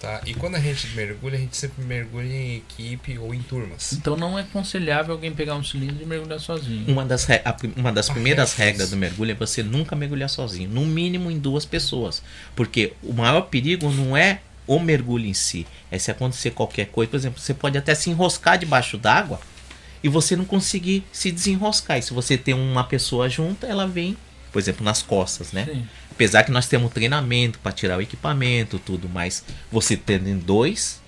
Tá? 0.00 0.20
E 0.26 0.34
quando 0.34 0.56
a 0.56 0.60
gente 0.60 0.86
mergulha, 0.88 1.38
a 1.38 1.40
gente 1.40 1.56
sempre 1.56 1.82
mergulha 1.82 2.26
em 2.26 2.56
equipe 2.56 3.16
ou 3.18 3.32
em 3.34 3.40
turmas. 3.40 3.94
Então 3.94 4.14
não 4.18 4.38
é 4.38 4.42
aconselhável 4.42 5.14
alguém 5.14 5.32
pegar 5.32 5.54
um 5.54 5.64
cilindro 5.64 6.02
e 6.02 6.04
mergulhar 6.06 6.38
sozinho. 6.38 6.84
Uma 6.92 7.06
das, 7.06 7.24
re- 7.24 7.40
a 7.42 7.56
uma 7.74 7.90
das 7.90 8.10
Ah, 8.10 8.12
primeiras 8.12 8.58
é. 8.60 8.64
regras 8.66 8.90
do 8.90 8.96
mergulho 8.98 9.30
é 9.30 9.34
você 9.34 9.62
nunca 9.62 9.96
mergulhar 9.96 10.28
sozinho, 10.28 10.68
no 10.68 10.84
mínimo 10.84 11.30
em 11.30 11.38
duas 11.38 11.64
pessoas. 11.64 12.22
Porque 12.54 12.92
o 13.02 13.14
maior 13.14 13.42
perigo 13.42 13.90
não 13.90 14.14
é 14.14 14.40
o 14.66 14.78
mergulho 14.78 15.26
em 15.26 15.34
si, 15.34 15.66
é 15.90 15.98
se 15.98 16.10
acontecer 16.10 16.50
qualquer 16.52 16.86
coisa. 16.86 17.10
Por 17.10 17.16
exemplo, 17.16 17.40
você 17.40 17.52
pode 17.54 17.76
até 17.78 17.94
se 17.94 18.10
enroscar 18.10 18.58
debaixo 18.58 18.96
d'água 18.96 19.40
e 20.02 20.08
você 20.08 20.34
não 20.36 20.44
conseguir 20.44 21.04
se 21.12 21.30
desenroscar. 21.30 21.98
E 21.98 22.02
se 22.02 22.12
você 22.12 22.36
tem 22.38 22.54
uma 22.54 22.84
pessoa 22.84 23.28
junto, 23.28 23.66
ela 23.66 23.86
vem, 23.86 24.16
por 24.52 24.58
exemplo, 24.58 24.84
nas 24.84 25.02
costas, 25.02 25.52
né? 25.52 25.66
Sim. 25.70 25.86
Apesar 26.10 26.44
que 26.44 26.50
nós 26.52 26.66
temos 26.68 26.92
treinamento 26.92 27.58
para 27.58 27.72
tirar 27.72 27.98
o 27.98 28.00
equipamento, 28.00 28.78
tudo, 28.78 29.08
mas 29.08 29.44
você 29.70 29.96
tendo 29.96 30.28
em 30.28 30.38
dois 30.38 31.00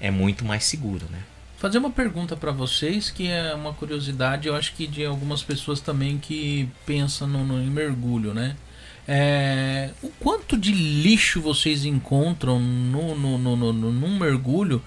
é 0.00 0.10
muito 0.10 0.44
mais 0.44 0.64
seguro, 0.64 1.06
né? 1.10 1.18
Fazer 1.58 1.78
uma 1.78 1.90
pergunta 1.90 2.36
pra 2.36 2.50
vocês 2.52 3.10
que 3.10 3.28
é 3.28 3.54
uma 3.54 3.72
curiosidade, 3.72 4.48
eu 4.48 4.56
acho 4.56 4.74
que 4.74 4.86
de 4.86 5.04
algumas 5.04 5.42
pessoas 5.42 5.80
também 5.80 6.18
que 6.18 6.68
pensam 6.84 7.26
no, 7.28 7.44
no- 7.44 7.62
em 7.62 7.70
mergulho, 7.70 8.34
né? 8.34 8.56
É, 9.06 9.90
o 10.02 10.08
quanto 10.20 10.56
de 10.56 10.72
lixo 10.72 11.40
vocês 11.40 11.84
encontram 11.84 12.58
no, 12.58 13.14
no, 13.14 13.38
no, 13.38 13.56
no- 13.72 13.92
num 13.92 14.18
mergulho 14.18 14.82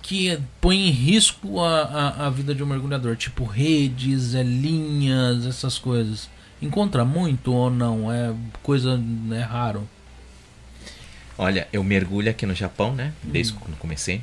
que 0.00 0.38
põe 0.60 0.88
em 0.88 0.90
risco 0.90 1.60
a, 1.60 1.82
a, 1.82 2.26
a 2.26 2.30
vida 2.30 2.54
de 2.54 2.62
um 2.62 2.66
mergulhador? 2.66 3.16
Tipo 3.16 3.44
redes, 3.44 4.34
é, 4.34 4.42
linhas, 4.42 5.44
essas 5.46 5.78
coisas. 5.78 6.28
Encontra 6.62 7.04
muito 7.04 7.52
ou 7.52 7.70
não? 7.70 8.10
É 8.10 8.32
coisa 8.62 8.98
é 9.32 9.40
raro. 9.40 9.86
Olha, 11.36 11.66
eu 11.72 11.82
mergulho 11.82 12.30
aqui 12.30 12.46
no 12.46 12.54
Japão, 12.54 12.94
né? 12.94 13.12
Desde 13.22 13.52
quando 13.54 13.76
comecei. 13.78 14.20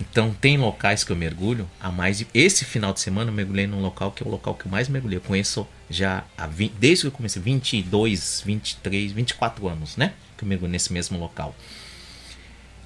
Então 0.00 0.32
tem 0.32 0.56
locais 0.56 1.02
que 1.02 1.10
eu 1.10 1.16
mergulho 1.16 1.68
há 1.80 1.90
mais 1.90 2.18
de. 2.18 2.26
Esse 2.32 2.64
final 2.64 2.92
de 2.92 3.00
semana 3.00 3.30
eu 3.30 3.34
mergulhei 3.34 3.66
num 3.66 3.80
local 3.80 4.12
que 4.12 4.22
é 4.22 4.26
o 4.26 4.30
local 4.30 4.54
que 4.54 4.66
eu 4.66 4.70
mais 4.70 4.88
mergulhei. 4.88 5.18
Eu 5.18 5.22
conheço 5.22 5.66
já 5.90 6.24
há 6.36 6.46
20, 6.46 6.74
desde 6.74 7.02
que 7.02 7.08
eu 7.08 7.12
comecei, 7.12 7.42
22, 7.42 8.42
23, 8.44 9.12
24 9.12 9.68
anos, 9.68 9.96
né? 9.96 10.12
Que 10.36 10.44
eu 10.44 10.48
mergulho 10.48 10.70
nesse 10.70 10.92
mesmo 10.92 11.18
local. 11.18 11.54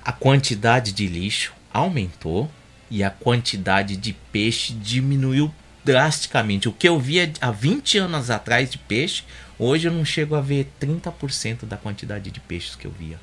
A 0.04 0.12
quantidade 0.12 0.92
de 0.92 1.06
lixo 1.06 1.52
aumentou 1.72 2.50
e 2.90 3.04
a 3.04 3.10
quantidade 3.10 3.96
de 3.96 4.12
peixe 4.32 4.72
diminuiu 4.72 5.52
drasticamente. 5.84 6.68
O 6.68 6.72
que 6.72 6.88
eu 6.88 6.98
via 6.98 7.30
há 7.40 7.50
20 7.50 7.98
anos 7.98 8.30
atrás 8.30 8.70
de 8.70 8.78
peixe, 8.78 9.22
hoje 9.58 9.88
eu 9.88 9.92
não 9.92 10.04
chego 10.04 10.34
a 10.34 10.40
ver 10.40 10.70
30% 10.80 11.66
da 11.66 11.76
quantidade 11.76 12.30
de 12.30 12.40
peixes 12.40 12.74
que 12.74 12.86
eu 12.86 12.90
via 12.90 13.18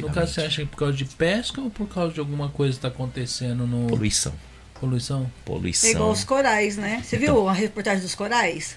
No 0.00 0.10
caso, 0.10 0.32
você 0.34 0.40
acha 0.42 0.56
que 0.56 0.62
é 0.62 0.66
por 0.66 0.76
causa 0.76 0.96
de 0.96 1.04
pesca 1.04 1.60
ou 1.60 1.70
por 1.70 1.86
causa 1.88 2.12
de 2.12 2.20
alguma 2.20 2.48
coisa 2.48 2.72
que 2.72 2.78
está 2.78 2.88
acontecendo 2.88 3.66
no. 3.66 3.86
Poluição. 3.86 4.32
Poluição? 4.80 5.30
Poluição. 5.44 5.88
É 5.88 5.92
igual 5.92 6.10
os 6.10 6.24
corais, 6.24 6.76
né? 6.76 7.00
Você 7.04 7.14
Então. 7.16 7.34
viu 7.36 7.48
a 7.48 7.52
reportagem 7.52 8.02
dos 8.02 8.14
corais? 8.16 8.76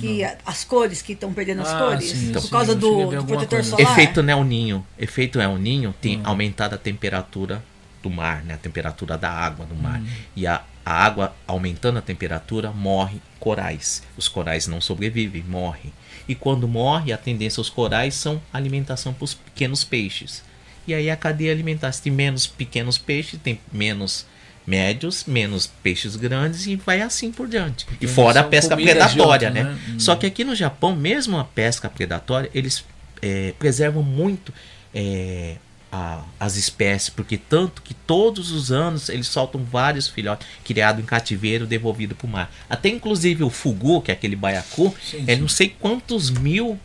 que 0.00 0.24
a- 0.24 0.38
as 0.46 0.64
cores, 0.64 1.02
que 1.02 1.12
estão 1.12 1.32
perdendo 1.34 1.60
as 1.62 1.68
Ah, 1.68 1.78
cores. 1.78 2.10
sim, 2.10 2.32
por 2.32 2.40
sim, 2.40 2.48
causa 2.48 2.72
a 2.72 2.74
do, 2.74 3.06
do 3.10 3.24
protetor 3.24 3.48
coisa. 3.48 3.70
solar. 3.76 3.92
Efeito 3.92 4.22
Nel 4.22 4.42
Ninho. 4.42 4.86
Efeito 4.98 5.38
El 5.40 5.56
Ninho 5.58 5.94
tem 6.00 6.18
Hum. 6.18 6.22
aumentado 6.24 6.74
a 6.74 6.78
temperatura 6.78 7.62
do 8.02 8.08
mar, 8.10 8.42
né? 8.42 8.54
A 8.54 8.58
temperatura 8.58 9.18
da 9.18 9.30
água 9.30 9.66
do 9.66 9.74
Hum. 9.74 9.78
mar. 9.82 10.00
E 10.34 10.46
a, 10.46 10.62
a 10.84 10.92
água 11.04 11.34
aumentando 11.46 11.98
a 11.98 12.02
temperatura, 12.02 12.70
morre 12.70 13.20
corais. 13.38 14.02
Os 14.16 14.28
corais 14.28 14.66
não 14.66 14.80
sobrevivem, 14.80 15.42
morrem. 15.46 15.92
E 16.28 16.34
quando 16.34 16.66
morre, 16.66 17.12
a 17.12 17.18
tendência 17.18 17.60
aos 17.60 17.68
corais 17.68 18.14
são 18.14 18.40
alimentação 18.52 19.12
para 19.12 19.24
os 19.24 19.34
pequenos 19.34 19.84
peixes. 19.84 20.42
E 20.86 20.94
aí 20.94 21.10
a 21.10 21.16
cadeia 21.16 21.52
alimentar, 21.52 21.92
se 21.92 22.02
tem 22.02 22.12
menos 22.12 22.46
pequenos 22.46 22.98
peixes, 22.98 23.40
tem 23.42 23.58
menos 23.72 24.26
médios, 24.66 25.24
menos 25.26 25.66
peixes 25.82 26.16
grandes 26.16 26.66
e 26.66 26.76
vai 26.76 27.02
assim 27.02 27.30
por 27.30 27.46
diante. 27.46 27.86
E 28.00 28.06
fora 28.06 28.40
a 28.40 28.44
pesca 28.44 28.76
predatória, 28.76 29.50
né? 29.50 29.64
né? 29.64 29.78
Hum. 29.88 30.00
Só 30.00 30.16
que 30.16 30.26
aqui 30.26 30.44
no 30.44 30.54
Japão, 30.54 30.96
mesmo 30.96 31.38
a 31.38 31.44
pesca 31.44 31.88
predatória, 31.88 32.50
eles 32.54 32.84
é, 33.20 33.52
preservam 33.58 34.02
muito 34.02 34.52
é, 34.94 35.56
a- 35.96 36.24
as 36.40 36.56
espécies, 36.56 37.08
porque 37.08 37.36
tanto 37.36 37.80
que 37.82 37.94
todos 37.94 38.50
os 38.50 38.72
anos 38.72 39.08
eles 39.08 39.28
soltam 39.28 39.62
vários 39.62 40.08
filhotes 40.08 40.44
criados 40.64 41.00
em 41.02 41.06
cativeiro 41.06 41.66
devolvido 41.66 42.16
para 42.16 42.26
o 42.26 42.30
mar. 42.30 42.52
Até 42.68 42.88
inclusive 42.88 43.44
o 43.44 43.50
fugu, 43.50 44.02
que 44.02 44.10
é 44.10 44.14
aquele 44.14 44.34
baiacu, 44.34 44.92
Sim, 45.08 45.24
é 45.26 45.34
sim. 45.36 45.40
não 45.40 45.48
sei 45.48 45.68
quantos 45.68 46.30
mil 46.30 46.78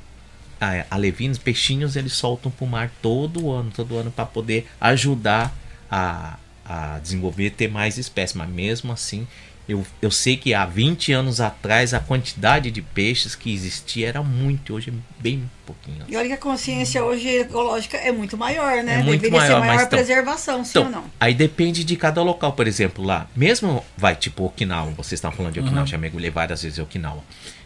ah, 0.61 0.85
alevinos, 0.91 1.37
peixinhos 1.39 1.95
eles 1.95 2.13
soltam 2.13 2.51
para 2.51 2.65
o 2.65 2.67
mar 2.69 2.91
todo 3.01 3.51
ano, 3.51 3.71
todo 3.75 3.97
ano 3.97 4.11
para 4.11 4.25
poder 4.25 4.67
ajudar 4.79 5.55
a, 5.89 6.37
a 6.65 6.99
desenvolver, 6.99 7.49
ter 7.51 7.67
mais 7.69 7.97
espécies. 7.97 8.35
Mas 8.35 8.49
mesmo 8.49 8.91
assim, 8.91 9.25
eu, 9.69 9.85
eu 10.01 10.09
sei 10.09 10.35
que 10.35 10.53
há 10.53 10.65
20 10.65 11.13
anos 11.13 11.39
atrás 11.39 11.93
a 11.93 11.99
quantidade 11.99 12.71
de 12.71 12.81
peixes 12.81 13.35
que 13.35 13.53
existia 13.53 14.07
era 14.09 14.23
muito, 14.23 14.73
hoje 14.73 14.89
é 14.89 15.21
bem 15.21 15.49
pouquinho. 15.65 16.03
E 16.09 16.17
olha 16.17 16.27
que 16.27 16.33
a 16.33 16.37
consciência 16.37 17.03
hoje 17.03 17.27
ecológica 17.27 17.95
é 17.97 18.11
muito 18.11 18.35
maior, 18.35 18.83
né? 18.83 18.95
É 18.95 19.03
muito 19.03 19.21
Deveria 19.21 19.37
maior, 19.39 19.53
ser 19.53 19.59
maior 19.59 19.75
mas 19.75 19.85
então- 19.85 19.97
preservação, 19.99 20.65
sim 20.65 20.79
ou 20.79 20.85
Então, 20.87 21.01
não? 21.03 21.09
aí 21.19 21.33
depende 21.35 21.83
de 21.83 21.95
cada 21.95 22.21
local, 22.23 22.53
por 22.53 22.67
exemplo, 22.67 23.05
lá, 23.05 23.27
mesmo 23.35 23.85
vai 23.95 24.15
tipo 24.15 24.43
Okinawa, 24.45 24.91
vocês 24.97 25.13
estavam 25.19 25.37
falando 25.37 25.53
de 25.53 25.59
Okinawa, 25.59 25.81
Uhum. 25.81 25.87
já 25.87 25.97
mergulhei 25.99 26.31
várias 26.31 26.63
vezes 26.63 26.79
em 26.79 26.81
Okinawa. 26.81 27.23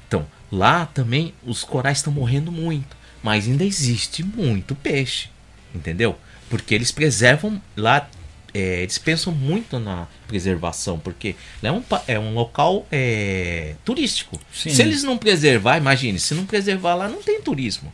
Então, 0.07 0.27
lá 0.51 0.85
também 0.85 1.34
os 1.45 1.63
corais 1.63 1.99
estão 1.99 2.11
morrendo 2.11 2.51
muito, 2.51 2.95
mas 3.23 3.47
ainda 3.47 3.63
existe 3.63 4.23
muito 4.23 4.75
peixe, 4.75 5.30
entendeu? 5.73 6.17
Porque 6.49 6.75
eles 6.75 6.91
preservam 6.91 7.59
lá, 7.77 8.07
é, 8.53 8.81
eles 8.84 8.97
pensam 8.97 9.34
muito 9.34 9.80
na 9.80 10.07
preservação, 10.27 10.99
porque 10.99 11.35
é 11.61 11.71
um, 11.71 11.84
é 12.07 12.19
um 12.19 12.34
local 12.34 12.85
é, 12.91 13.75
turístico. 13.84 14.39
Sim. 14.53 14.69
Se 14.69 14.81
eles 14.81 15.03
não 15.03 15.17
preservar, 15.17 15.77
imagine, 15.77 16.19
se 16.19 16.34
não 16.34 16.45
preservar 16.45 16.95
lá, 16.95 17.07
não 17.09 17.21
tem 17.21 17.41
turismo. 17.41 17.91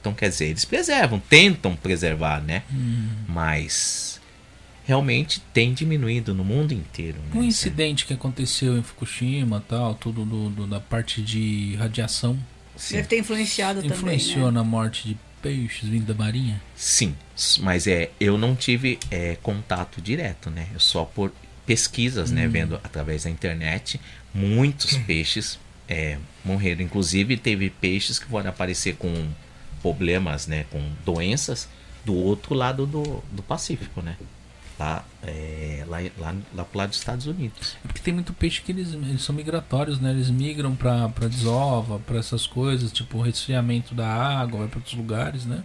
Então, 0.00 0.14
quer 0.14 0.28
dizer, 0.28 0.46
eles 0.46 0.64
preservam, 0.64 1.18
tentam 1.18 1.74
preservar, 1.74 2.40
né? 2.40 2.62
Hum. 2.72 3.08
Mas 3.28 4.20
realmente 4.84 5.40
tem 5.52 5.74
diminuído 5.74 6.32
no 6.32 6.44
mundo 6.44 6.72
inteiro. 6.72 7.18
Né? 7.18 7.40
Um 7.40 7.42
incidente 7.42 8.06
que 8.06 8.12
aconteceu 8.14 8.78
em 8.78 8.82
Fukushima 8.82 9.64
tal, 9.68 9.94
tudo 9.94 10.24
do, 10.24 10.48
do- 10.48 10.66
da 10.66 10.78
parte 10.78 11.20
de 11.20 11.74
radiação, 11.76 12.38
Sim, 12.76 12.96
Deve 12.96 13.08
ter 13.08 13.18
influenciado 13.18 13.84
influenciou 13.84 14.34
também, 14.34 14.46
né? 14.48 14.50
na 14.52 14.62
morte 14.62 15.08
de 15.08 15.16
peixes 15.46 15.88
vindo 15.88 16.06
da 16.06 16.14
marinha? 16.14 16.60
sim, 17.34 17.60
mas 17.60 17.86
é, 17.86 18.10
eu 18.18 18.36
não 18.36 18.54
tive 18.56 18.98
é, 19.10 19.36
contato 19.42 20.00
direto, 20.00 20.50
né? 20.50 20.68
Eu 20.72 20.80
só 20.80 21.04
por 21.04 21.32
pesquisas, 21.64 22.30
né? 22.30 22.48
Vendo 22.48 22.76
através 22.82 23.24
da 23.24 23.30
internet, 23.30 24.00
muitos 24.34 24.96
peixes 25.06 25.58
é, 25.88 26.18
morreram. 26.44 26.82
Inclusive 26.82 27.36
teve 27.36 27.70
peixes 27.70 28.18
que 28.18 28.26
foram 28.26 28.50
aparecer 28.50 28.96
com 28.96 29.28
problemas, 29.82 30.46
né? 30.46 30.66
Com 30.70 30.82
doenças 31.04 31.68
do 32.04 32.14
outro 32.14 32.54
lado 32.54 32.86
do, 32.86 33.22
do 33.30 33.42
Pacífico, 33.42 34.00
né? 34.02 34.16
Lá, 34.78 35.02
é, 35.22 35.84
lá, 35.88 35.98
lá, 36.18 36.34
lá 36.54 36.64
pro 36.64 36.78
lado 36.78 36.90
dos 36.90 36.98
Estados 36.98 37.26
Unidos. 37.26 37.76
É 37.82 37.86
porque 37.88 38.02
tem 38.02 38.12
muito 38.12 38.34
peixe 38.34 38.60
que 38.60 38.72
eles, 38.72 38.92
eles 38.92 39.22
são 39.22 39.34
migratórios, 39.34 39.98
né? 39.98 40.10
Eles 40.10 40.28
migram 40.28 40.76
pra, 40.76 41.08
pra 41.08 41.28
desova, 41.28 41.98
pra 42.00 42.18
essas 42.18 42.46
coisas, 42.46 42.92
tipo 42.92 43.22
resfriamento 43.22 43.94
da 43.94 44.06
água, 44.06 44.60
vai 44.60 44.68
pra 44.68 44.78
outros 44.78 44.94
lugares, 44.94 45.46
né? 45.46 45.62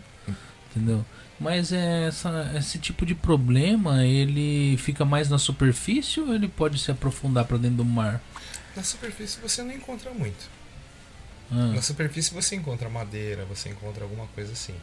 Entendeu? 0.69 1.05
Mas 1.37 1.73
é 1.73 2.07
essa, 2.07 2.53
esse 2.55 2.79
tipo 2.79 3.05
de 3.05 3.13
problema, 3.13 4.05
ele 4.05 4.77
fica 4.77 5.03
mais 5.03 5.27
na 5.29 5.37
superfície 5.37 6.21
ou 6.21 6.33
ele 6.33 6.47
pode 6.47 6.79
se 6.79 6.89
aprofundar 6.91 7.43
pra 7.45 7.57
dentro 7.57 7.77
do 7.77 7.85
mar? 7.85 8.21
Na 8.75 8.83
superfície 8.83 9.41
você 9.41 9.61
não 9.63 9.73
encontra 9.73 10.11
muito. 10.11 10.49
Ah, 11.51 11.73
Na 11.75 11.81
superfície 11.81 12.33
você 12.33 12.55
encontra 12.55 12.87
madeira, 12.89 13.43
você 13.43 13.67
encontra 13.67 14.03
alguma 14.05 14.27
coisa 14.27 14.53
assim. 14.53 14.75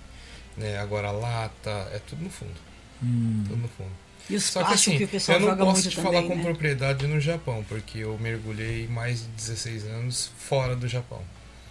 Né? 0.56 0.76
Agora 0.78 1.10
lata, 1.10 1.70
é 1.92 2.00
tudo 2.06 2.24
no 2.24 2.28
fundo. 2.28 2.52
hum. 3.02 3.44
Tudo 3.48 3.62
no 3.62 3.68
fundo. 3.68 4.07
E 4.30 4.36
os 4.36 4.44
Só 4.44 4.62
que 4.62 4.74
assim, 4.74 4.98
que 4.98 5.04
o 5.04 5.08
pessoal 5.08 5.40
eu 5.40 5.56
não 5.56 5.66
posso 5.66 5.88
te 5.88 5.96
também, 5.96 6.12
falar 6.12 6.26
com 6.26 6.36
né? 6.36 6.42
propriedade 6.42 7.06
no 7.06 7.20
Japão, 7.20 7.64
porque 7.68 7.98
eu 7.98 8.18
mergulhei 8.18 8.86
mais 8.86 9.20
de 9.20 9.28
16 9.28 9.86
anos 9.86 10.30
fora 10.36 10.76
do 10.76 10.86
Japão. 10.86 11.22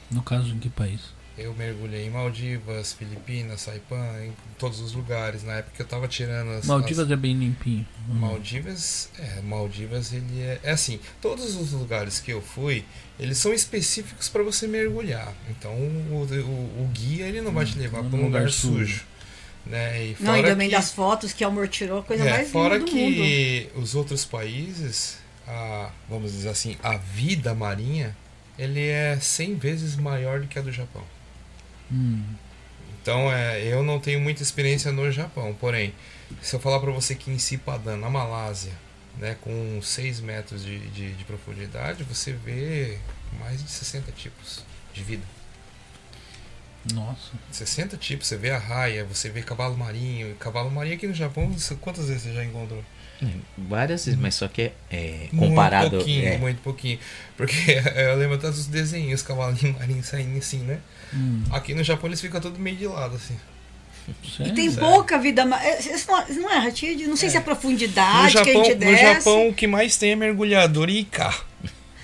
No 0.10 0.22
caso, 0.22 0.54
em 0.54 0.60
que 0.60 0.70
país? 0.70 1.02
Eu 1.38 1.54
mergulhei 1.54 2.08
em 2.08 2.10
Maldivas, 2.10 2.94
Filipinas, 2.94 3.62
Saipan, 3.62 4.26
em 4.26 4.34
todos 4.58 4.80
os 4.80 4.94
lugares. 4.94 5.44
Na 5.44 5.54
época 5.58 5.76
que 5.76 5.82
eu 5.84 5.86
tava 5.86 6.08
tirando 6.08 6.50
as. 6.50 6.66
Maldivas 6.66 7.06
as... 7.06 7.12
é 7.12 7.16
bem 7.16 7.38
limpinho. 7.38 7.86
Hum. 8.10 8.16
Maldivas, 8.16 9.10
é, 9.20 9.42
Maldivas 9.42 10.12
ele 10.12 10.42
é, 10.42 10.60
é 10.64 10.72
assim, 10.72 11.00
todos 11.22 11.56
os 11.56 11.74
lugares 11.74 12.20
que 12.20 12.32
eu 12.32 12.42
fui, 12.42 12.84
eles 13.20 13.38
são 13.38 13.54
específicos 13.54 14.30
para 14.30 14.42
você 14.42 14.66
mergulhar. 14.66 15.32
Então 15.48 15.74
o, 15.76 16.24
o, 16.24 16.84
o 16.84 16.90
guia 16.92 17.28
ele 17.28 17.42
não 17.42 17.52
vai 17.52 17.66
te 17.66 17.78
levar 17.78 18.02
Num 18.02 18.10
para 18.10 18.20
um 18.20 18.24
lugar, 18.24 18.40
lugar 18.40 18.52
sujo. 18.52 18.86
sujo. 18.88 19.06
Né? 19.70 20.06
E 20.06 20.18
Não, 20.20 20.34
e 20.34 20.38
fora 20.38 20.50
também 20.50 20.70
que- 20.70 20.76
das 20.76 20.92
fotos 20.92 21.34
que 21.34 21.44
o 21.44 21.48
amor 21.48 21.68
tirou, 21.68 22.00
a 22.00 22.04
coisa 22.04 22.24
é, 22.24 22.30
mais 22.32 22.50
fora 22.52 22.76
linda 22.78 22.86
do 22.86 22.92
que 22.92 23.70
mundo. 23.74 23.82
os 23.84 23.96
outros 23.96 24.24
países, 24.26 25.18
a, 25.48 25.90
vamos 26.10 26.32
dizer 26.32 26.50
assim, 26.50 26.78
a 26.82 26.96
vida 26.98 27.54
marinha, 27.54 28.16
ele 28.58 28.88
é 28.88 29.18
100 29.20 29.56
vezes 29.56 29.96
maior 29.96 30.40
do 30.40 30.48
que 30.48 30.58
a 30.58 30.62
do 30.62 30.72
Japão. 30.72 31.04
Hum. 31.92 32.24
Então, 33.02 33.32
é, 33.32 33.62
eu 33.64 33.84
não 33.84 34.00
tenho 34.00 34.20
muita 34.20 34.42
experiência 34.44 34.92
no 34.92 35.10
Japão, 35.12 35.56
porém, 35.60 35.94
se 36.42 36.56
eu 36.56 36.60
falar 36.60 36.80
para 36.80 36.92
você 36.92 37.16
que 37.16 37.32
em 37.32 37.38
Cipadã, 37.40 37.96
na 37.96 38.10
Malásia, 38.10 38.74
né, 39.18 39.36
com 39.42 39.80
6 39.82 40.20
metros 40.20 40.64
de, 40.64 40.80
de, 40.90 41.14
de 41.14 41.24
profundidade, 41.24 42.04
você 42.04 42.34
vê 42.34 42.98
mais 43.40 43.64
de 43.64 43.70
60 43.72 44.12
tipos 44.12 44.64
de 44.94 45.04
vida. 45.04 45.24
Nossa. 46.94 47.32
60 47.52 47.98
tipos, 47.98 48.28
você 48.28 48.38
vê 48.38 48.52
a 48.52 48.58
raia, 48.58 49.04
você 49.06 49.30
vê 49.30 49.42
cavalo 49.42 49.78
marinho. 49.78 50.36
Cavalo 50.36 50.70
marinho 50.72 50.96
aqui 50.96 51.08
no 51.08 51.14
Japão, 51.14 51.54
quantas 51.82 52.08
vezes 52.08 52.24
você 52.24 52.34
já 52.34 52.44
encontrou? 52.44 52.84
Várias 53.58 54.06
vezes, 54.06 54.20
mas 54.20 54.36
só 54.36 54.48
que 54.48 54.62
é, 54.62 54.72
é 54.92 55.28
Muito 55.32 55.50
comparado. 55.50 55.90
pouquinho, 55.90 56.28
é, 56.28 56.38
muito 56.38 56.62
pouquinho. 56.62 57.00
Porque 57.36 57.72
eu 57.96 58.16
lembro 58.16 58.36
até 58.36 58.50
dos 58.50 58.68
desenhos, 58.68 59.22
cavalinho 59.24 59.74
marinho 59.78 60.04
saindo 60.04 60.38
assim, 60.38 60.60
né? 60.60 60.80
Hum. 61.14 61.44
Aqui 61.52 61.74
no 61.74 61.84
Japão 61.84 62.10
eles 62.10 62.22
ficam 62.22 62.40
tudo 62.40 62.60
meio 62.60 62.78
de 62.78 62.86
lado, 62.88 63.16
assim. 63.16 63.38
Sério? 64.38 64.54
E 64.54 64.56
tem 64.56 64.72
pouca 64.74 65.18
vida. 65.18 65.42
é, 65.62 65.80
Isso 65.80 66.08
não, 66.40 66.52
é, 66.52 66.60
Ratid? 66.60 67.08
Não 67.08 67.18
sei 67.18 67.30
se 67.30 67.36
é 67.36 67.40
a 67.40 67.42
No 67.42 67.46
profundidade 67.46 68.34
que 68.34 68.40
a 68.40 68.44
Japão, 68.46 68.64
gente 68.64 68.74
no 68.76 68.80
desce. 68.80 69.02
Japão 69.02 69.50
o 69.50 69.54
que 69.54 69.68
mais 69.68 69.98
tem 69.98 70.12
é 70.12 70.16
mergulhador 70.16 70.90
e 70.90 71.00
Ika. 71.00 71.34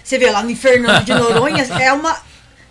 Você 0.03 0.17
vê 0.17 0.29
lá 0.29 0.43
no 0.43 0.53
Fernando 0.55 1.05
de 1.05 1.13
Noronha, 1.13 1.63
é 1.63 1.93
uma. 1.93 2.21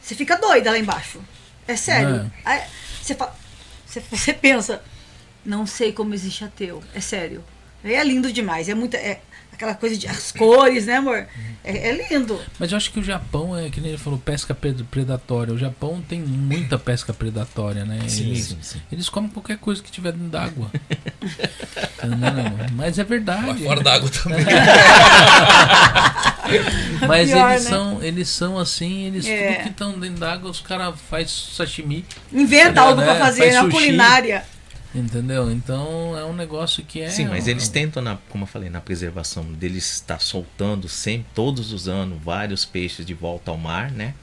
Você 0.03 0.15
fica 0.15 0.37
doida 0.37 0.71
lá 0.71 0.79
embaixo. 0.79 1.19
É 1.67 1.77
sério. 1.77 2.31
Aí 2.45 2.63
Você, 3.03 3.15
fala- 3.15 3.37
você, 3.87 4.01
você 4.01 4.33
pensa, 4.33 4.83
não 5.45 5.67
sei 5.67 5.93
como 5.93 6.15
existe 6.15 6.45
ateu. 6.45 6.83
É 6.95 7.01
sério. 7.01 7.45
É 7.85 8.03
lindo 8.05 8.33
demais. 8.33 8.69
É 8.69 8.75
muita. 8.75 8.97
É 8.97 9.21
aquela 9.53 9.75
coisa 9.75 9.97
de. 9.97 10.07
As 10.09 10.33
cores, 10.33 10.87
né, 10.87 10.97
amor? 10.97 11.27
É, 11.65 11.89
é 11.91 12.09
lindo. 12.11 12.41
Mas 12.59 12.73
eu 12.73 12.77
acho 12.77 12.91
que 12.91 12.99
o 12.99 13.03
Japão 13.05 13.57
é 13.57 13.71
que 13.71 13.81
nem 13.81 13.91
ele 13.91 13.99
falou, 13.99 14.19
pesca 14.19 14.53
pred- 14.55 14.83
predatória. 14.85 15.55
O 15.55 15.59
Japão 15.59 16.03
tem 16.09 16.21
muita 16.21 16.77
pesca 16.79 17.13
predatória, 17.15 17.85
né? 17.85 18.01
Sim, 18.09 18.31
eles, 18.31 18.47
sim, 18.47 18.59
sim. 18.61 18.81
eles 18.91 19.09
comem 19.09 19.31
qualquer 19.31 19.59
coisa 19.59 19.81
que 19.83 19.91
tiver 19.91 20.11
dentro 20.13 20.29
d'água. 20.29 20.69
Entendeu? 21.21 22.69
Mas 22.75 22.99
é 22.99 23.05
verdade. 23.05 23.63
fora 23.63 23.81
d'água 23.81 24.11
também. 24.11 24.45
Mas 27.07 27.31
Pior, 27.31 27.51
eles 27.53 27.65
né? 27.65 27.71
são, 27.71 28.03
eles 28.03 28.29
são 28.29 28.59
assim, 28.59 29.07
eles 29.07 29.27
É. 29.27 29.53
tudo 29.53 29.63
que 29.63 29.69
estão 29.71 29.99
dentro 29.99 30.19
d'água, 30.19 30.51
os 30.51 30.61
caras 30.61 30.95
fazem 31.09 31.29
sashimi, 31.29 32.05
Inventa 32.33 32.81
É, 32.81 32.83
algo 32.83 33.01
né? 33.01 33.07
pra 33.07 33.15
fazer 33.25 33.43
Faz 33.45 33.55
na 33.55 33.61
sushi. 33.63 33.73
culinária. 33.77 34.45
Entendeu? 34.95 35.51
Então 35.51 36.17
é 36.19 36.25
um 36.25 36.33
negócio 36.35 36.85
que 36.85 37.01
é. 37.01 37.09
Sim, 37.11 37.27
mas 37.27 37.47
eles 37.49 37.69
um- 37.69 37.73
tentam, 37.73 38.03
na, 38.03 38.17
como 38.29 38.45
eu 38.45 38.49
falei, 38.49 38.69
na 38.71 38.81
preservação 38.81 39.45
deles 39.53 39.91
estar 39.95 40.21
soltando 40.21 40.89
sempre, 40.89 41.27
todos 41.35 41.73
os 41.73 41.89
anos, 41.89 42.21
vários 42.23 42.65
peixes 42.65 43.05
de 43.07 43.15
volta 43.15 43.51
ao 43.51 43.57
mar, 43.59 43.91
né? 43.91 44.15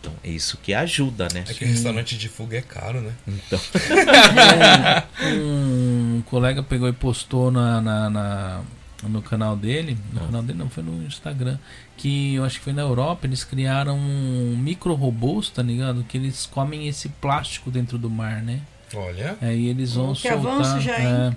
Então, 0.00 0.12
é 0.22 0.30
isso 0.30 0.56
que 0.62 0.72
ajuda, 0.72 1.26
né? 1.34 1.42
É 1.48 1.52
que 1.52 1.64
restaurante 1.64 2.16
de 2.16 2.28
fuga 2.28 2.56
é 2.56 2.62
caro, 2.62 3.00
né? 3.00 3.12
Então, 3.26 3.58
um 5.24 6.22
colega 6.26 6.62
pegou 6.62 6.88
e 6.88 6.92
postou 6.92 7.50
na, 7.50 7.80
na- 7.80 8.10
na- 8.10 8.62
no 9.04 9.22
canal 9.22 9.56
dele, 9.56 9.96
no 10.12 10.20
Ah. 10.20 10.26
canal 10.26 10.42
dele 10.42 10.58
não, 10.58 10.68
foi 10.68 10.82
no 10.82 11.04
Instagram, 11.04 11.56
que 11.96 12.34
eu 12.34 12.44
acho 12.44 12.58
que 12.58 12.64
foi 12.64 12.72
na 12.72 12.82
Europa, 12.82 13.26
eles 13.26 13.44
criaram 13.44 13.96
um 13.96 14.56
micro 14.56 14.92
robôs, 14.94 15.50
tá 15.50 15.62
ligado? 15.62 16.04
Que 16.04 16.16
eles 16.16 16.46
comem 16.46 16.88
esse 16.88 17.08
plástico 17.08 17.70
dentro 17.70 17.96
do 17.98 18.10
mar, 18.10 18.42
né? 18.42 18.60
Olha. 18.94 19.36
Aí 19.40 19.68
eles 19.68 19.94
vão 19.94 20.14
que 20.14 20.28
soltar. 20.28 20.38
avanço 20.38 20.80
já, 20.80 20.98
hein? 20.98 21.06
é, 21.06 21.36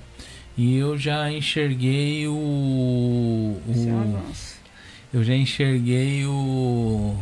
e 0.58 0.78
eu 0.78 0.98
já 0.98 1.32
enxerguei 1.32 2.28
o. 2.28 3.58
É 3.68 3.92
o 3.92 4.00
avanço. 4.00 4.56
eu 5.14 5.24
já 5.24 5.36
enxerguei 5.36 6.26
o. 6.26 7.18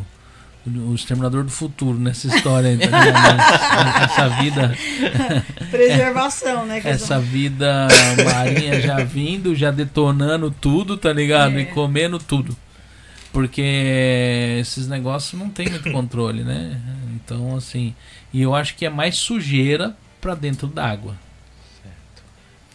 O 0.68 0.94
Exterminador 0.94 1.44
do 1.46 1.50
Futuro 1.50 1.98
nessa 1.98 2.28
história, 2.28 2.70
aí, 2.70 2.76
ligado? 2.76 3.40
essa 4.04 4.30
vida, 4.30 4.76
Preservação, 5.72 6.66
né? 6.66 6.82
essa 6.84 7.20
vida 7.20 7.88
marinha 8.24 8.80
já 8.80 8.98
vindo, 8.98 9.56
já 9.56 9.72
detonando 9.72 10.52
tudo, 10.52 10.96
tá 10.96 11.12
ligado? 11.12 11.58
É. 11.58 11.62
E 11.62 11.66
comendo 11.68 12.20
tudo. 12.20 12.56
Porque 13.32 14.58
esses 14.60 14.88
negócios 14.88 15.40
não 15.40 15.50
tem 15.50 15.70
muito 15.70 15.90
controle, 15.94 16.44
né? 16.44 16.80
Então, 17.16 17.56
assim. 17.56 17.96
E 18.34 18.42
eu 18.42 18.54
acho 18.54 18.76
que 18.76 18.86
é 18.86 18.90
mais 18.90 19.16
sujeira 19.16 19.96
pra 20.22 20.36
dentro 20.36 20.68
d'água. 20.68 21.16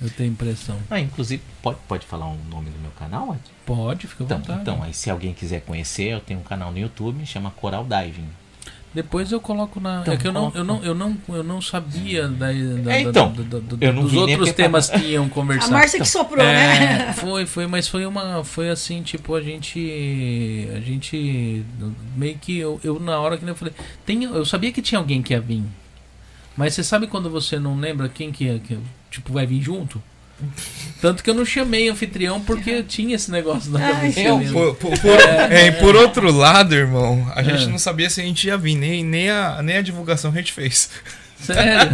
Eu 0.03 0.11
tenho 0.11 0.33
impressão. 0.33 0.77
ah, 0.91 0.99
inclusive, 1.01 1.41
pode, 1.63 1.79
pode 1.87 2.05
falar 2.05 2.27
o 2.27 2.37
nome 2.51 2.69
do 2.69 2.79
meu 2.81 2.91
canal? 2.99 3.33
Ed? 3.33 3.41
Pode, 3.65 4.07
fica 4.09 4.25
à 4.25 4.27
Então, 4.27 4.39
vontade. 4.39 4.61
então, 4.61 4.83
aí 4.83 4.93
se 4.93 5.09
alguém 5.09 5.33
quiser 5.33 5.61
conhecer, 5.63 6.09
eu 6.13 6.21
tenho 6.21 6.41
um 6.41 6.43
canal 6.43 6.73
no 6.73 6.79
YouTube, 6.79 7.25
chama 7.25 7.51
Coral 7.53 7.85
Diving. 7.85 8.27
Depois 8.93 9.31
eu 9.33 9.41
coloco 9.41 9.81
na. 9.81 10.01
Então, 10.03 10.15
é 10.15 10.17
que 10.17 10.27
eu 10.27 10.33
não, 10.33 10.53
eu 10.55 10.65
não, 10.65 10.85
eu 10.85 10.95
não, 10.95 11.17
eu 11.29 11.43
não 11.45 11.61
sabia 11.63 12.29
da, 12.29 12.47
da- 12.47 12.93
É, 12.93 13.01
então, 13.03 13.33
da- 13.33 13.59
da- 13.61 13.93
não 13.93 14.03
dos 14.03 14.15
outros 14.15 14.53
temas 14.53 14.91
que 14.91 14.99
iam 14.99 15.27
A 15.27 15.29
conversar. 15.31 15.71
Márcia 15.71 15.99
que 16.01 16.09
soprou, 16.09 16.45
né? 16.45 17.09
É, 17.09 17.13
foi, 17.15 17.47
foi, 17.47 17.67
mas 17.67 17.89
foi 17.89 18.05
uma, 18.05 18.45
foi 18.45 18.71
assim, 18.71 19.01
tipo, 19.03 19.35
a 19.35 19.41
gente, 19.43 20.69
a 20.77 20.81
gente, 20.81 21.65
meio 22.17 22.37
que, 22.39 22.59
eu, 22.59 22.81
eu 22.85 22.99
na 23.01 23.19
hora 23.21 23.37
que 23.39 23.45
eu 23.49 23.55
falei, 23.57 23.75
tem, 24.05 24.23
eu 24.25 24.45
sabia 24.45 24.71
que 24.73 24.83
tinha 24.83 24.99
alguém 24.99 25.23
que 25.23 25.33
ia 25.33 25.41
vir, 25.41 25.65
mas 26.57 26.75
você 26.75 26.83
sabe 26.85 27.07
quando 27.07 27.29
você 27.31 27.59
não 27.59 27.79
lembra 27.79 28.09
quem 28.09 28.31
que, 28.33 28.45
ia- 28.45 28.59
que 28.59 28.79
tipo, 29.11 29.33
vai 29.33 29.47
vir 29.47 29.61
junto? 29.63 30.03
Tanto 31.01 31.23
que 31.23 31.31
eu 31.31 31.35
não 31.35 31.45
chamei 31.45 31.89
anfitrião 31.89 32.41
porque 32.41 32.83
tinha 32.83 33.15
esse 33.15 33.31
negócio 33.31 33.71
da 33.71 33.79
cabeça 33.79 34.21
Eu, 34.21 34.41
por, 34.53 34.75
por- 34.75 34.99
por- 34.99 35.21
é, 35.21 35.69
e 35.69 35.73
por 35.73 35.95
outro 35.95 36.31
lado, 36.33 36.75
irmão, 36.75 37.31
a 37.37 37.43
gente 37.43 37.65
É. 37.65 37.67
não 37.69 37.79
sabia 37.79 38.11
se 38.11 38.21
a 38.21 38.25
gente 38.25 38.47
ia 38.49 38.57
vir, 38.59 38.75
nem, 38.75 39.05
nem, 39.05 39.31
a, 39.31 39.63
nem 39.63 39.77
a 39.77 39.83
divulgação 39.83 40.33
a 40.33 40.35
gente 40.35 40.53
fez. 40.53 40.91
Sério? 41.39 41.91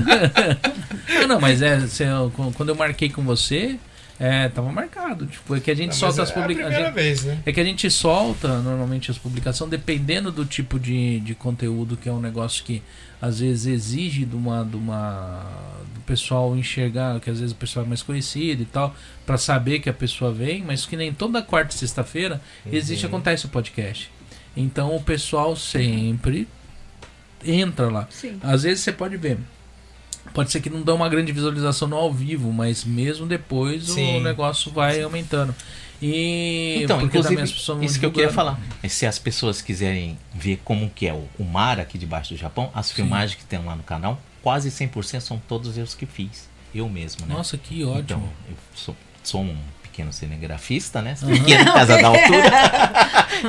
não, 1.20 1.28
não, 1.36 1.40
mas 1.40 1.60
é, 1.60 1.80
você- 1.80 2.06
quando 2.54 2.70
eu 2.70 2.74
marquei 2.74 3.10
com 3.10 3.22
você, 3.22 3.76
é, 4.22 4.50
tava 4.50 4.70
marcado, 4.70 5.24
tipo, 5.24 5.56
é 5.56 5.60
que 5.60 5.70
a 5.70 5.74
gente 5.74 5.92
Não, 5.92 5.94
solta 5.94 6.20
mas 6.20 6.30
as 6.30 6.36
é 6.36 6.40
publicações. 6.42 7.24
né? 7.24 7.42
É 7.46 7.52
que 7.54 7.58
a 7.58 7.64
gente 7.64 7.90
solta 7.90 8.58
normalmente 8.58 9.10
as 9.10 9.16
publicações 9.16 9.70
dependendo 9.70 10.30
do 10.30 10.44
tipo 10.44 10.78
de, 10.78 11.20
de 11.20 11.34
conteúdo, 11.34 11.96
que 11.96 12.06
é 12.06 12.12
um 12.12 12.20
negócio 12.20 12.62
que 12.62 12.82
às 13.18 13.40
vezes 13.40 13.64
exige 13.64 14.26
de 14.26 14.36
uma, 14.36 14.62
de 14.62 14.76
uma 14.76 15.46
do 15.94 16.00
pessoal 16.02 16.54
enxergar, 16.54 17.18
que 17.18 17.30
às 17.30 17.40
vezes 17.40 17.52
o 17.52 17.56
pessoal 17.56 17.86
é 17.86 17.88
mais 17.88 18.02
conhecido 18.02 18.60
e 18.62 18.66
tal, 18.66 18.94
pra 19.24 19.38
saber 19.38 19.80
que 19.80 19.88
a 19.88 19.94
pessoa 19.94 20.30
vem, 20.30 20.62
mas 20.62 20.84
que 20.84 20.98
nem 20.98 21.14
toda 21.14 21.40
quarta 21.40 21.74
e 21.74 21.78
sexta-feira 21.78 22.42
existe 22.70 23.06
acontece 23.06 23.46
o 23.46 23.48
podcast. 23.48 24.10
Então 24.54 24.94
o 24.94 25.02
pessoal 25.02 25.56
sempre 25.56 26.46
entra 27.42 27.88
lá. 27.88 28.06
Sim. 28.10 28.38
Às 28.42 28.64
vezes 28.64 28.80
você 28.84 28.92
pode 28.92 29.16
ver. 29.16 29.38
Pode 30.32 30.50
ser 30.52 30.60
que 30.60 30.70
não 30.70 30.82
dê 30.82 30.92
uma 30.92 31.08
grande 31.08 31.32
visualização 31.32 31.88
no 31.88 31.96
ao 31.96 32.12
vivo, 32.12 32.52
mas 32.52 32.84
mesmo 32.84 33.26
depois 33.26 33.84
Sim. 33.88 34.18
o 34.18 34.20
negócio 34.20 34.70
vai 34.70 35.02
aumentando. 35.02 35.54
E 36.02 36.80
Então, 36.82 37.00
inclusive, 37.02 37.42
isso 37.42 37.98
que 38.00 38.06
eu 38.06 38.12
queria 38.12 38.30
falar. 38.30 38.58
Se 38.88 39.06
as 39.06 39.18
pessoas 39.18 39.60
quiserem 39.60 40.18
ver 40.34 40.60
como 40.64 40.88
que 40.88 41.06
é 41.06 41.12
o, 41.12 41.28
o 41.38 41.44
mar 41.44 41.78
aqui 41.78 41.98
debaixo 41.98 42.32
do 42.34 42.38
Japão, 42.38 42.70
as 42.74 42.90
filmagens 42.90 43.34
que 43.34 43.44
tem 43.44 43.62
lá 43.62 43.76
no 43.76 43.82
canal, 43.82 44.20
quase 44.42 44.70
100% 44.70 45.20
são 45.20 45.42
todos 45.46 45.76
eu 45.76 45.84
que 45.86 46.06
fiz. 46.06 46.48
Eu 46.74 46.88
mesmo, 46.88 47.26
né? 47.26 47.34
Nossa, 47.34 47.58
que 47.58 47.82
Então, 47.82 47.92
ótimo. 47.98 48.32
eu 48.48 48.56
sou, 48.74 48.96
sou 49.22 49.42
um 49.42 49.56
pequeno 49.82 50.12
cinegrafista, 50.12 51.02
né? 51.02 51.16
Pequeno 51.20 51.64
por 51.64 51.74
causa 51.74 52.00
da 52.00 52.06
altura. 52.08 52.50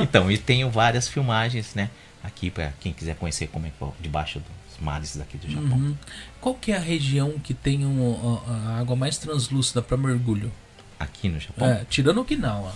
então, 0.02 0.30
e 0.30 0.36
tenho 0.36 0.68
várias 0.68 1.08
filmagens, 1.08 1.74
né? 1.74 1.88
Aqui 2.22 2.50
para 2.50 2.72
quem 2.80 2.92
quiser 2.92 3.14
conhecer 3.16 3.46
como 3.48 3.66
é 3.66 3.70
que 3.70 3.82
é 3.82 3.88
debaixo 4.00 4.40
dos 4.40 4.48
mares 4.82 5.16
daqui 5.16 5.38
do 5.38 5.50
Japão. 5.50 5.78
Uhum. 5.78 5.96
Qual 6.40 6.54
que 6.54 6.72
é 6.72 6.76
a 6.76 6.80
região 6.80 7.38
que 7.38 7.54
tem 7.54 7.86
um- 7.86 8.40
a, 8.46 8.50
a 8.52 8.78
água 8.80 8.96
mais 8.96 9.16
translúcida 9.18 9.80
para 9.80 9.96
mergulho? 9.96 10.50
Aqui 10.98 11.28
no 11.28 11.38
Japão. 11.40 11.66
É, 11.68 11.84
tirando 11.88 12.20
Okinawa. 12.20 12.72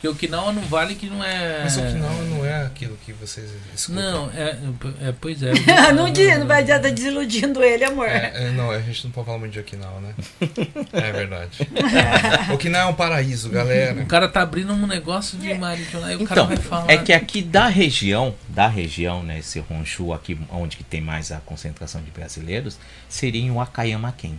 Porque 0.00 0.08
Okinawa 0.08 0.50
não 0.50 0.62
vale 0.62 0.94
que 0.94 1.10
não 1.10 1.22
é. 1.22 1.60
Mas 1.62 1.76
o 1.76 1.80
Okinawa 1.82 2.22
não 2.22 2.46
é 2.46 2.64
aquilo 2.64 2.96
que 3.04 3.12
vocês 3.12 3.50
escutam. 3.74 4.02
Não, 4.02 4.30
é, 4.30 4.56
é 5.02 5.12
pois 5.20 5.42
é. 5.42 5.52
não, 5.92 6.10
diz, 6.10 6.38
não 6.38 6.46
vai 6.46 6.62
adianta 6.62 6.90
desiludindo 6.90 7.62
ele, 7.62 7.84
amor. 7.84 8.08
É, 8.08 8.32
é, 8.34 8.50
não, 8.52 8.70
a 8.70 8.80
gente 8.80 9.04
não 9.04 9.10
pode 9.10 9.26
falar 9.26 9.38
muito 9.38 9.52
de 9.52 9.60
Okinawa, 9.60 10.00
né? 10.00 10.14
É 10.94 11.12
verdade. 11.12 11.68
Okinawa 12.50 12.88
é 12.88 12.90
um 12.90 12.94
paraíso, 12.94 13.50
galera. 13.50 14.00
O 14.00 14.06
cara 14.06 14.26
tá 14.26 14.40
abrindo 14.40 14.72
um 14.72 14.86
negócio 14.86 15.36
de 15.36 15.52
marítimo 15.52 16.00
lá 16.00 16.14
e 16.14 16.16
o 16.16 16.24
cara 16.24 16.40
Então, 16.40 16.46
vai 16.46 16.56
falar. 16.56 16.90
é 16.90 16.96
que 16.96 17.12
aqui 17.12 17.42
da 17.42 17.68
região, 17.68 18.34
da 18.48 18.68
região, 18.68 19.22
né, 19.22 19.40
esse 19.40 19.62
Honshu 19.70 20.14
aqui, 20.14 20.38
onde 20.50 20.78
que 20.78 20.84
tem 20.84 21.02
mais 21.02 21.30
a 21.30 21.40
concentração 21.40 22.00
de 22.00 22.10
brasileiros, 22.10 22.78
seria 23.06 23.42
em 23.42 23.50
Wakayama-ken. 23.50 24.38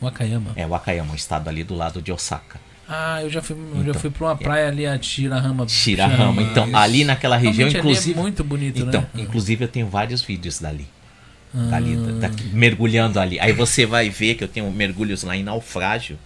Wakayama. 0.00 0.52
É, 0.56 0.66
Wakayama, 0.66 1.12
um 1.12 1.16
estado 1.16 1.48
ali 1.48 1.62
do 1.62 1.74
lado 1.74 2.00
de 2.00 2.10
Osaka. 2.10 2.71
Ah, 2.94 3.22
eu 3.22 3.30
já 3.30 3.40
fui, 3.40 3.56
eu 3.56 3.76
já 3.84 3.90
Então, 3.90 4.00
fui 4.00 4.10
pra 4.10 4.26
uma 4.28 4.36
praia 4.36 4.68
ali, 4.68 4.84
a 4.86 5.00
Shirahama. 5.00 5.66
Shirahama. 5.66 6.42
Então, 6.42 6.66
isso. 6.66 6.76
ali 6.76 7.04
naquela 7.04 7.36
região, 7.36 7.68
Realmente 7.68 7.76
ali 7.78 7.88
inclusive... 7.88 8.18
É 8.18 8.22
muito 8.22 8.44
bonito, 8.44 8.80
Então, 8.82 9.00
né? 9.14 9.22
inclusive 9.22 9.64
eu 9.64 9.68
tenho 9.68 9.86
vários 9.88 10.20
vídeos 10.22 10.58
dali. 10.60 10.86
dali, 11.54 11.96
da- 11.96 12.28
da- 12.28 12.34
mergulhando 12.52 13.18
ali. 13.20 13.38
Aí 13.40 13.52
você 13.52 13.86
vai 13.86 14.08
ver 14.10 14.34
que 14.34 14.44
eu 14.44 14.48
tenho 14.48 14.70
mergulhos 14.70 15.22
lá 15.22 15.36
em 15.36 15.42
naufrágio. 15.42 16.18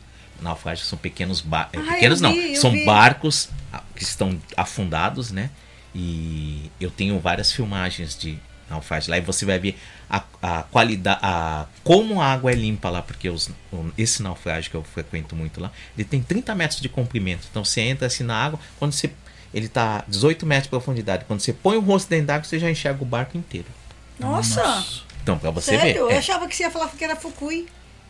Naufrágio 0.43 0.85
são 0.85 0.99
pequenos 0.99 1.41
barcos. 1.41 1.81
Ah, 1.89 1.93
pequenos 1.95 2.21
não, 2.21 2.33
vi, 2.33 2.55
eu 2.55 2.61
são 2.61 2.71
vi. 2.73 2.85
barcos 2.85 3.49
ah, 3.73 3.83
que 3.95 4.03
estão 4.03 4.37
afundados, 4.57 5.31
né? 5.33 5.51
E 5.95 6.71
eu 6.81 6.91
tenho 6.91 7.19
várias 7.19 7.51
filmagens 7.53 8.17
de 8.19 8.39
naufrágio 8.69 9.11
lá 9.11 9.19
e 9.19 9.21
você 9.21 9.45
vai 9.45 9.59
ver 9.59 9.79
a, 10.11 10.23
a 10.43 10.63
qualidade, 10.65 11.21
a, 11.23 11.67
como 11.85 12.21
a 12.21 12.27
água 12.27 12.51
é 12.51 12.55
limpa 12.55 12.91
lá, 12.91 13.03
porque 13.03 13.29
os, 13.29 13.51
esse 13.97 14.23
naufrágio 14.23 14.71
que 14.71 14.77
eu 14.77 14.83
frequento 14.83 15.35
muito 15.37 15.61
lá, 15.61 15.71
ele 15.97 16.05
tem 16.05 16.23
30 16.23 16.55
metros 16.55 16.81
de 16.81 16.89
comprimento. 16.89 17.47
Então 17.51 17.65
você 17.65 17.81
entra 17.81 18.07
assim 18.07 18.25
na 18.25 18.37
água, 18.37 18.59
quando 18.79 18.93
você. 18.93 19.11
Ele 19.55 19.69
tá 19.69 20.05
18 20.09 20.45
metros 20.45 20.65
de 20.65 20.71
profundidade. 20.71 21.25
Quando 21.25 21.41
você 21.41 21.53
põe 21.53 21.77
o 21.77 21.81
rosto 21.81 22.09
dentro 22.11 22.27
d'água, 22.27 22.45
você 22.45 22.59
já 22.59 22.71
enxerga 22.71 23.03
o 23.03 23.07
barco 23.07 23.39
inteiro. 23.39 23.69
Nossa, 24.19 24.85
Então, 25.23 25.39
pra 25.39 25.51
você 25.51 25.77
sério? 25.79 25.85
ver. 25.95 25.99
Eu 25.99 26.11
é. 26.11 26.19
achava 26.19 26.47
que 26.47 26.55
você 26.55 26.65
ia 26.65 26.71
falar 26.71 26.89
que 26.89 27.03
era 27.05 27.17
Fukui. 27.17 27.67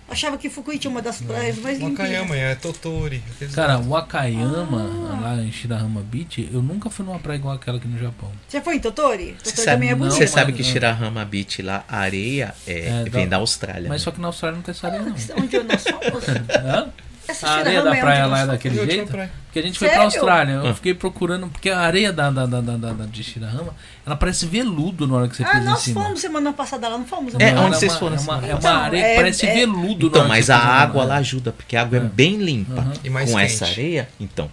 Achava 0.08 0.38
que 0.38 0.48
Fukui 0.48 0.78
tinha 0.78 0.90
uma 0.90 1.02
das 1.02 1.20
praias 1.20 1.58
mais 1.58 1.78
limpas. 1.80 1.98
Wakayama, 2.08 2.36
é 2.36 2.54
Totori. 2.54 3.22
Cara, 3.54 3.76
Wakayama, 3.78 5.10
Ah. 5.12 5.20
lá 5.20 5.42
em 5.42 5.50
Shirahama 5.50 6.00
Beach, 6.00 6.48
eu 6.52 6.62
nunca 6.62 6.88
fui 6.88 7.04
numa 7.04 7.18
praia 7.18 7.36
igual 7.38 7.54
aquela 7.56 7.78
aqui 7.78 7.88
no 7.88 7.98
Japão. 7.98 8.30
Você 8.48 8.60
foi 8.60 8.76
em 8.76 8.78
Totori? 8.80 9.34
Você 9.42 9.50
Totori 9.50 9.56
sabe, 9.56 9.66
também 9.76 9.88
é 9.90 9.94
bonito. 9.96 10.14
você 10.14 10.26
sabe 10.26 10.52
que 10.52 10.62
Shirahama 10.62 11.24
Beach 11.24 11.60
lá, 11.60 11.84
a 11.88 11.98
areia 11.98 12.54
é, 12.66 13.02
É, 13.04 13.04
vem 13.10 13.24
da- 13.28 13.36
da 13.36 13.42
Austrália. 13.42 13.88
Mas 13.88 14.00
né? 14.00 14.04
só 14.04 14.10
que 14.12 14.20
na 14.20 14.28
Austrália 14.28 14.56
não 14.56 14.62
tem 14.62 14.72
essa 14.72 14.86
areia, 14.86 15.02
não. 15.02 15.12
Onde 15.42 15.58
nós 15.64 15.82
fomos? 15.90 16.28
Hã? 16.64 16.88
Essa 17.28 17.46
A 17.48 17.54
areia 17.56 17.82
da 17.82 17.96
é 17.96 18.00
praia 18.00 18.26
lá 18.26 18.36
é 18.36 18.40
nós 18.40 18.48
daquele 18.52 18.86
jeito? 18.86 19.06
Porque 19.46 19.58
a 19.58 19.62
gente 19.62 19.78
foi 19.78 19.88
pra? 19.88 20.02
Austrália, 20.02 20.52
eu 20.52 20.68
Ah. 20.68 20.74
fiquei 20.74 20.94
procurando, 20.94 21.48
porque 21.48 21.70
a 21.70 21.80
areia 21.80 22.12
da, 22.12 22.30
da, 22.30 22.46
da, 22.46 22.60
da, 22.60 22.76
da- 22.76 23.06
de 23.06 23.24
Shirahama, 23.24 23.74
ela 24.04 24.14
parece 24.14 24.46
veludo 24.46 25.06
na 25.06 25.14
hora 25.16 25.28
que 25.28 25.36
você 25.36 25.42
Ah, 25.42 25.46
pisa 25.48 25.60
em 25.62 25.64
nós 25.64 25.80
cima. 25.80 26.02
fomos 26.04 26.20
semana 26.20 26.52
passada 26.52 26.88
lá, 26.88 26.98
não 26.98 27.06
fomos? 27.06 27.34
É, 27.38 27.52
Não, 27.52 27.66
onde 27.66 27.76
vocês 27.78 27.92
uma- 27.92 27.98
foram 27.98 28.16
É 28.16 28.20
uma, 28.20 28.34
é 28.34 28.38
uma 28.50 28.58
Então, 28.58 28.76
areia 28.76 29.02
é- 29.04 29.10
que 29.10 29.16
parece 29.16 29.46
é- 29.46 29.54
veludo. 29.54 30.06
na 30.06 30.18
Então, 30.18 30.28
mas 30.28 30.50
a 30.50 30.58
água 30.58 31.04
lá 31.04 31.16
ajuda, 31.16 31.52
porque 31.52 31.76
a 31.76 31.82
água 31.82 31.98
é, 31.98 32.00
É. 32.02 32.04
bem 32.04 32.36
limpa. 32.36 32.86
E 33.02 33.10
mais 33.10 33.30
com 33.30 33.38
quente. 33.38 33.52
essa 33.52 33.66
areia, 33.66 34.08
então. 34.20 34.50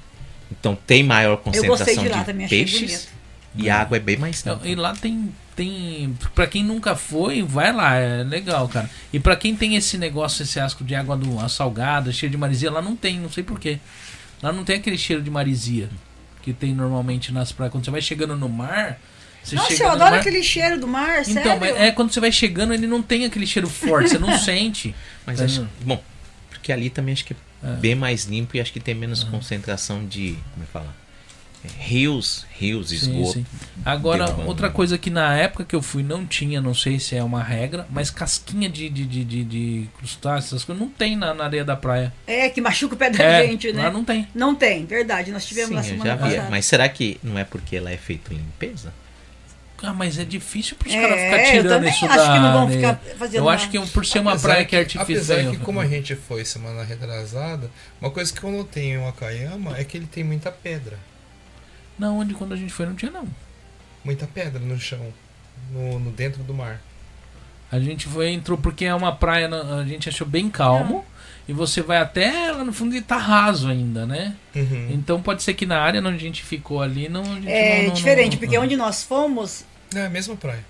Então 0.52 0.78
tem 0.88 1.04
maior 1.04 1.34
Eu 1.34 1.38
concentração 1.38 1.78
gostei 1.78 1.98
de 1.98 2.08
lá 2.10 2.24
de 2.24 2.48
peixes 2.48 3.10
e 3.56 3.70
a 3.70 3.82
água 3.82 3.98
é 3.98 4.00
bem 4.00 4.18
mais 4.18 4.44
Não, 4.44 4.54
limpa. 4.54 4.68
E 4.68 4.76
lá 4.76 4.94
tem, 4.94 5.30
tem. 5.56 6.18
Pra 6.36 6.46
quem 6.48 6.64
nunca 6.64 6.96
foi, 6.96 7.42
vai 7.42 7.72
lá, 7.74 7.96
é 7.96 8.24
legal, 8.24 8.68
cara. 8.68 8.90
E 9.12 9.20
pra 9.20 9.36
quem 9.36 9.56
tem 9.56 9.76
esse 9.76 9.98
negócio, 9.98 10.44
esse 10.44 10.60
asco 10.60 10.84
de 10.84 10.96
água 10.96 11.16
do, 11.18 11.40
a 11.40 11.48
salgada, 11.50 12.12
cheiro 12.12 12.32
de 12.32 12.38
marisia, 12.38 12.72
lá 12.72 12.82
não 12.82 12.96
tem, 12.96 13.20
não 13.20 13.30
sei 13.32 13.44
porquê. 13.44 13.80
Lá 14.42 14.52
não 14.52 14.64
tem 14.64 14.76
aquele 14.78 14.98
cheiro 14.98 15.22
de 15.22 15.30
marisia 15.30 15.90
que 16.42 16.52
tem 16.52 16.74
normalmente 16.74 17.32
nas 17.32 17.52
praias. 17.52 17.72
Quando 17.72 17.86
você 17.86 17.92
vai 17.92 18.02
chegando 18.02 18.36
no 18.36 18.50
mar. 18.50 19.00
Você 19.44 19.56
Nossa, 19.58 19.70
chega 19.72 19.84
eu 19.84 19.88
no 19.90 19.94
adoro 19.96 20.12
mar- 20.12 20.20
aquele 20.22 20.42
cheiro 20.42 20.80
do 20.80 20.88
mar, 20.88 21.22
Então, 21.22 21.44
sério. 21.44 21.60
mas 21.60 21.76
é 21.76 21.92
quando 21.92 22.12
você 22.14 22.20
vai 22.22 22.32
chegando, 22.32 22.74
ele 22.74 22.88
não 22.88 23.02
tem 23.02 23.26
aquele 23.26 23.46
cheiro 23.46 23.68
forte, 23.70 24.10
você 24.12 24.18
não 24.20 24.36
sente. 24.40 24.96
Mas 25.26 25.40
Tá 25.40 25.46
acho, 25.46 25.68
bom, 25.82 26.02
porque 26.50 26.72
ali 26.72 26.90
também 26.90 27.12
acho 27.14 27.26
que 27.26 27.34
é 27.34 27.36
É. 27.68 27.74
bem 27.76 27.94
mais 27.94 28.24
limpo 28.26 28.56
e 28.56 28.62
acho 28.62 28.72
que 28.72 28.80
tem 28.80 28.96
menos 28.96 29.22
concentração 29.26 30.06
de, 30.06 30.38
como 30.54 30.64
é 30.64 30.66
que 30.66 30.72
fala? 30.72 30.96
Rios, 31.80 32.46
rios, 32.58 32.90
Sim, 32.90 32.96
esgoto. 32.96 33.34
sim. 33.34 33.46
Agora, 33.86 34.30
outra 34.46 34.70
coisa 34.70 34.98
que 34.98 35.10
na 35.10 35.36
época 35.38 35.64
que 35.66 35.76
eu 35.76 35.82
fui 35.82 36.04
não 36.04 36.26
tinha, 36.26 36.62
não 36.62 36.74
sei 36.74 37.00
se 37.00 37.16
é 37.16 37.24
uma 37.24 37.42
regra, 37.44 37.86
mas 37.90 38.10
casquinha 38.10 38.70
de, 38.70 38.90
de, 38.90 39.06
de, 39.06 39.24
de, 39.24 39.44
de 39.44 39.90
crustáceos, 39.98 40.48
essas 40.54 40.64
coisas, 40.64 40.82
não 40.82 40.90
tem 40.90 41.16
na, 41.16 41.34
na 41.34 41.46
areia 41.46 41.66
da 41.66 41.76
praia. 41.76 42.14
É, 42.28 42.50
que 42.50 42.62
machuca 42.62 42.96
o 42.96 42.98
pé 42.98 43.10
da 43.10 43.24
É, 43.24 43.48
gente, 43.48 43.72
né? 43.74 43.84
lá 43.84 43.92
não 43.92 44.04
tem. 44.04 44.28
Não 44.34 44.56
tem, 44.56 44.86
verdade. 44.86 45.32
Nós 45.32 45.46
tivemos 45.46 45.70
Sim, 45.70 45.76
na 45.76 45.84
semana 45.84 46.18
passada. 46.18 46.48
Mas 46.50 46.66
será 46.66 46.88
que 46.90 47.20
não 47.24 47.38
é 47.38 47.44
porque 47.44 47.76
ela 47.76 47.92
é 47.92 47.98
feita 47.98 48.34
em 48.34 48.38
limpeza? 48.38 48.94
Ah, 49.86 49.94
mas 49.94 50.18
é 50.18 50.24
difícil 50.24 50.78
pros 50.78 50.94
É, 50.94 51.02
caras 51.02 51.20
ficar 51.22 51.40
eu 51.56 51.62
tirando 51.62 51.86
isso 51.86 52.06
acho 52.06 52.18
da 52.18 52.34
que 52.34 52.40
não 52.40 52.54
vão 52.54 52.64
areia. 52.68 52.78
ficar 52.96 53.18
fazendo 53.18 53.36
Eu 53.42 53.50
acho 53.50 53.66
uma- 53.66 53.86
que 53.86 53.92
por 53.92 54.06
ser 54.06 54.20
uma 54.20 54.32
Apesar 54.32 54.48
praia 54.48 54.66
que 54.66 54.76
é 54.78 54.80
artificial. 54.80 55.04
Apesar 55.40 55.52
que 55.52 55.58
como 55.58 55.82
a 55.82 55.86
gente 55.88 56.16
foi 56.16 56.46
semana 56.46 56.84
retrasada, 56.86 57.70
uma 58.00 58.10
coisa 58.10 58.32
que 58.32 58.42
eu 58.42 58.50
notei 58.50 58.92
em 58.94 58.98
Wakayama 59.00 59.78
é 59.78 59.84
que 59.84 59.98
ele 59.98 60.06
tem 60.06 60.24
muita 60.24 60.50
pedra. 60.52 60.98
Não, 61.98 62.20
onde 62.20 62.34
quando 62.34 62.54
a 62.54 62.58
gente 62.58 62.74
foi 62.74 62.86
não 62.86 62.96
tinha 62.96 63.12
não. 63.12 63.28
Muita 64.04 64.26
pedra 64.28 64.60
no 64.60 64.80
chão. 64.80 65.14
No, 65.72 66.00
no 66.00 66.12
dentro 66.12 66.44
do 66.44 66.54
mar. 66.54 66.82
A 67.72 67.80
gente 67.80 68.08
foi, 68.08 68.30
entrou 68.30 68.58
porque 68.58 68.86
é 68.86 68.94
uma 68.94 69.16
praia, 69.16 69.48
na- 69.48 69.78
a 69.80 69.86
gente 69.86 70.08
achou 70.10 70.28
bem 70.28 70.50
calmo. 70.50 71.06
E 71.48 71.52
você 71.52 71.82
vai 71.82 71.98
até 71.98 72.52
lá 72.52 72.64
no 72.64 72.72
fundo 72.72 72.96
e 72.96 73.02
tá 73.02 73.18
raso 73.18 73.68
ainda, 73.68 74.06
né? 74.06 74.36
Uhum. 74.56 74.90
Então 74.92 75.22
pode 75.22 75.44
ser 75.44 75.54
que 75.54 75.66
na 75.66 75.78
área 75.80 76.00
onde 76.00 76.16
a 76.16 76.20
gente 76.20 76.42
ficou 76.44 76.82
ali 76.82 77.10
não. 77.10 77.22
a 77.22 77.36
gente 77.36 77.48
É 77.50 77.80
não- 77.80 77.88
não- 77.88 77.94
diferente, 77.94 78.34
não- 78.34 78.40
porque 78.40 78.58
onde 78.58 78.76
nós 78.78 79.04
fomos. 79.04 79.66
É 79.94 80.06
a 80.06 80.10
mesma 80.10 80.36
praia. 80.38 80.64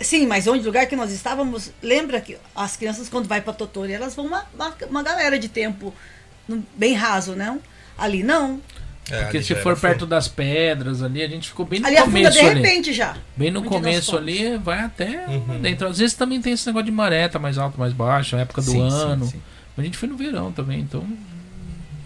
Sim, 0.00 0.26
mas 0.26 0.46
onde 0.46 0.64
lugar 0.64 0.86
que 0.86 0.96
nós 0.96 1.12
estávamos, 1.12 1.70
lembra 1.82 2.20
que 2.20 2.36
as 2.56 2.74
crianças 2.76 3.08
quando 3.08 3.28
vai 3.28 3.40
para 3.42 3.52
Totori, 3.52 3.92
elas 3.92 4.14
vão 4.14 4.26
uma, 4.26 4.44
uma, 4.54 4.74
uma 4.88 5.02
galera 5.02 5.38
de 5.38 5.48
tempo 5.48 5.94
no- 6.48 6.64
bem 6.74 6.94
raso, 6.94 7.36
não? 7.36 7.60
Ali 7.98 8.22
não. 8.22 8.60
É, 9.10 9.22
Porque 9.24 9.42
se 9.42 9.54
for 9.56 9.78
perto 9.78 10.00
fundo. 10.00 10.06
das 10.10 10.28
pedras 10.28 11.02
ali, 11.02 11.22
a 11.22 11.28
gente 11.28 11.48
ficou 11.48 11.66
bem 11.66 11.78
no 11.80 11.86
Ali 11.86 11.96
afunda 11.98 12.12
começo 12.20 12.38
de 12.40 12.46
ali. 12.46 12.62
repente 12.62 12.92
já. 12.92 13.16
Bem 13.36 13.50
no 13.50 13.62
começo 13.62 14.16
ali, 14.16 14.56
vai 14.56 14.80
até 14.80 15.26
Uhum. 15.28 15.60
dentro. 15.60 15.86
Às 15.88 15.98
vezes 15.98 16.14
também 16.16 16.40
tem 16.40 16.54
esse 16.54 16.66
negócio 16.66 16.86
de 16.86 16.92
maré, 16.92 17.28
tá 17.28 17.38
mais 17.38 17.58
alto, 17.58 17.78
mais 17.78 17.92
baixo, 17.92 18.34
a 18.34 18.40
época 18.40 18.62
do 18.62 18.70
Sim, 18.70 18.90
sim, 18.90 18.96
ano. 18.96 19.26
sim. 19.26 19.42
Mas 19.76 19.84
a 19.84 19.86
gente 19.86 19.98
foi 19.98 20.08
no 20.08 20.16
verão 20.16 20.50
também, 20.52 20.80
então. 20.80 21.04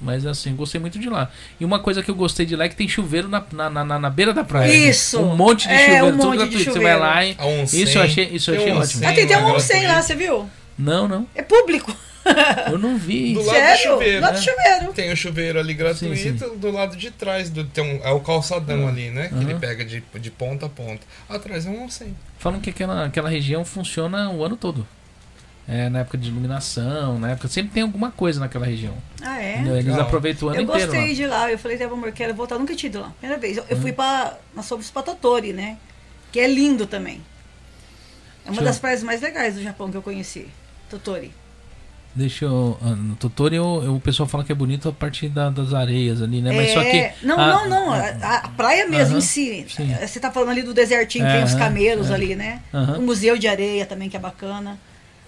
Mas 0.00 0.24
assim, 0.26 0.54
gostei 0.54 0.80
muito 0.80 0.98
de 0.98 1.08
lá. 1.08 1.28
E 1.60 1.64
uma 1.64 1.80
coisa 1.80 2.02
que 2.02 2.10
eu 2.10 2.14
gostei 2.14 2.46
de 2.46 2.54
lá 2.54 2.64
é 2.64 2.68
que 2.68 2.76
tem 2.76 2.88
chuveiro 2.88 3.28
na, 3.28 3.44
na, 3.52 3.84
na, 3.84 3.98
na 3.98 4.10
beira 4.10 4.32
da 4.32 4.44
praia. 4.44 4.72
Isso! 4.72 5.20
Um 5.20 5.36
monte 5.36 5.66
de 5.68 5.74
É, 5.74 5.78
chuveiro, 5.86 6.06
um 6.06 6.10
tudo 6.12 6.24
monte 6.24 6.30
de 6.32 6.38
gratuito. 6.38 6.72
Você 6.72 6.78
vai 6.80 6.98
lá 6.98 7.24
e. 7.24 7.36
Onsen, 7.40 7.82
Isso 7.82 7.98
eu 7.98 8.02
achei, 8.02 8.24
isso 8.32 8.50
eu 8.52 8.56
achei 8.60 8.72
um 8.72 8.78
ótimo. 8.78 9.06
Ah, 9.06 9.12
tem 9.12 9.24
até 9.24 9.38
um 9.38 9.54
onsen 9.54 9.86
lá, 9.86 10.00
você 10.02 10.14
viu? 10.14 10.48
Não, 10.78 11.06
não. 11.08 11.26
É 11.34 11.42
público. 11.42 11.94
Eu 12.70 12.78
não 12.78 12.97
vi. 12.99 13.35
Do 13.35 13.40
lado 13.43 13.47
do 13.47 13.51
Sério? 13.51 13.82
chuveiro, 13.93 14.20
Lá 14.20 14.31
do 14.31 14.35
né? 14.36 14.43
chuveiro. 14.43 14.93
Tem 14.93 15.12
o 15.12 15.16
chuveiro 15.16 15.59
ali 15.59 15.74
gratuito, 15.74 16.16
Sim, 16.16 16.32
do 16.59 16.70
lado 16.70 16.97
de 16.97 17.11
trás 17.11 17.49
do, 17.51 17.65
tem 17.65 17.85
um, 17.85 18.05
é 18.07 18.11
o 18.11 18.20
calçadão 18.20 18.86
Ah, 18.86 18.90
ali, 18.90 19.11
né? 19.11 19.28
Que 19.28 19.35
aham. 19.35 19.43
ele 19.51 19.55
pega 19.59 19.85
de, 19.85 20.03
de 20.20 20.31
ponta 20.31 20.66
a 20.66 20.69
ponta. 20.69 21.07
Atrás 21.28 21.66
é 21.66 21.70
um 21.70 21.85
onsen. 21.85 22.15
Falam 22.39 22.61
que 22.61 22.70
aquela, 22.70 23.07
aquela 23.07 23.28
região 23.28 23.65
funciona 23.65 24.31
o 24.31 24.45
ano 24.45 24.57
todo. 24.57 24.86
É, 25.70 25.90
na 25.90 25.99
época 26.01 26.16
de 26.16 26.28
iluminação, 26.28 27.19
na 27.19 27.32
época. 27.32 27.47
Sempre 27.49 27.73
tem 27.73 27.82
alguma 27.82 28.11
coisa 28.11 28.40
naquela 28.40 28.65
região. 28.65 28.95
Ah, 29.20 29.39
é? 29.43 29.59
Eles 29.59 29.85
Legal. 29.86 30.01
aproveitam 30.01 30.49
o 30.49 30.51
ano 30.51 30.61
Eu 30.61 30.65
inteiro. 30.65 30.86
gostei 30.93 31.09
lá. 31.09 31.15
de 31.15 31.27
lá. 31.27 31.53
Eu 31.53 31.59
falei, 31.59 31.77
Teve 31.77 31.93
amor, 31.93 32.11
quero 32.12 32.35
voltar. 32.35 32.59
Nunca 32.59 32.74
tinha 32.74 32.89
ido 32.89 33.01
lá. 33.01 33.12
Primeira 33.19 33.39
vez. 33.40 33.57
Eu, 33.59 33.65
eu 33.69 33.77
Hum. 33.77 33.81
fui 33.82 33.93
pra. 33.93 34.36
Nós 34.55 34.66
fomos 34.66 34.90
pra 34.90 35.03
Totori, 35.03 35.53
né? 35.53 35.77
Que 36.32 36.40
é 36.40 36.47
lindo 36.49 36.86
também. 36.86 37.20
É 38.47 38.49
uma 38.49 38.53
Deixa 38.53 38.61
eu- 38.62 38.65
das 38.65 38.78
praias 38.78 39.03
mais 39.03 39.20
legais 39.20 39.57
do 39.57 39.62
Japão 39.62 39.90
que 39.90 39.97
eu 39.97 40.03
conheci. 40.03 40.49
Totori. 40.89 41.32
Deixa 42.19 42.47
eu. 42.47 42.77
ah, 42.82 42.97
No 42.97 43.16
eu- 43.55 43.95
o 43.95 44.01
pessoal 44.01 44.28
fala 44.28 44.43
que 44.43 44.51
é 44.51 44.55
bonito 44.55 44.89
a 44.89 44.93
parte 44.93 45.28
da- 45.28 45.51
das 45.51 45.73
areias 45.73 46.20
ali, 46.20 46.40
né? 46.43 46.51
Mas 46.53 46.70
É, 46.70 46.74
só 46.74 46.82
que. 46.82 47.27
Não, 47.27 47.39
a- 47.39 47.47
não, 47.47 47.69
não. 47.69 47.93
A, 47.93 48.09
a 48.45 48.49
praia 48.49 48.89
mesmo 48.89 49.11
Aham, 49.15 49.19
em 49.19 49.20
si. 49.20 49.65
sim. 49.69 49.95
Você 50.05 50.19
tá 50.19 50.31
falando 50.32 50.51
ali 50.51 50.62
do 50.62 50.74
desertinho, 50.74 51.24
que 51.24 51.32
tem 51.32 51.45
os 51.45 51.55
camelos 51.55 52.11
é. 52.11 52.15
ali, 52.15 52.35
né? 52.35 52.61
Aham. 52.74 52.99
O 52.99 53.03
museu 53.03 53.39
de 53.39 53.47
areia 53.47 53.86
também, 53.86 54.09
que 54.09 54.16
é 54.16 54.20
bacana. 54.20 54.77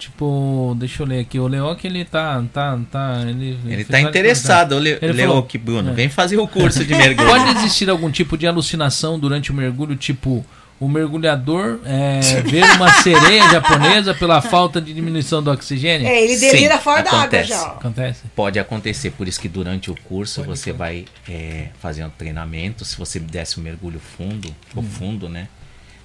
Tipo, 0.01 0.75
deixa 0.79 1.03
eu 1.03 1.07
ler 1.07 1.21
aqui. 1.21 1.39
O 1.39 1.47
Leoc, 1.47 1.85
ele 1.85 2.05
tá. 2.05 2.43
tá, 2.53 2.79
tá 2.91 3.23
ele, 3.29 3.57
Ele 3.67 3.85
tá 3.85 4.01
interessado, 4.01 4.79
Le, 4.79 4.99
Ele 5.01 5.13
falou- 5.15 5.35
Leoc 5.37 5.55
Bruno. 5.59 5.91
É. 5.91 5.95
Vem 5.95 6.09
fazer 6.09 6.39
o 6.39 6.49
curso 6.49 6.85
de 6.85 6.95
mergulho. 6.95 7.29
Pode 7.31 7.59
existir 7.59 7.89
algum 7.91 8.11
tipo 8.11 8.37
de 8.37 8.47
alucinação 8.47 9.19
durante 9.19 9.51
o 9.51 9.55
mergulho, 9.55 9.95
tipo 9.95 10.45
o 10.81 10.89
mergulhador 10.89 11.79
é, 11.85 12.21
ver 12.41 12.65
uma 12.77 12.91
sereia 13.03 13.47
japonesa 13.53 14.15
pela 14.15 14.41
falta 14.41 14.81
de 14.81 14.95
diminuição 14.95 15.43
do 15.43 15.51
oxigênio? 15.51 16.09
É, 16.09 16.23
ele 16.23 16.37
Sim, 16.39 16.51
delira 16.51 16.79
fora 16.79 17.03
da 17.03 17.11
água 17.11 17.21
acontece. 17.21 17.49
já. 17.51 17.67
Acontece? 17.67 18.23
Pode 18.35 18.59
acontecer, 18.59 19.11
por 19.11 19.29
isso 19.29 19.39
que 19.39 19.49
durante 19.49 19.91
o 19.91 19.95
curso 20.05 20.43
Pode, 20.43 20.59
você 20.59 20.73
pode. 20.73 20.79
vai 20.79 21.05
é, 21.29 21.69
fazendo 21.79 22.11
treinamento. 22.17 22.85
Se 22.85 22.97
você 22.97 23.21
desce 23.21 23.61
um 23.61 23.63
mergulho 23.63 24.01
fundo, 24.01 24.55
profundo, 24.73 25.29
né? 25.29 25.49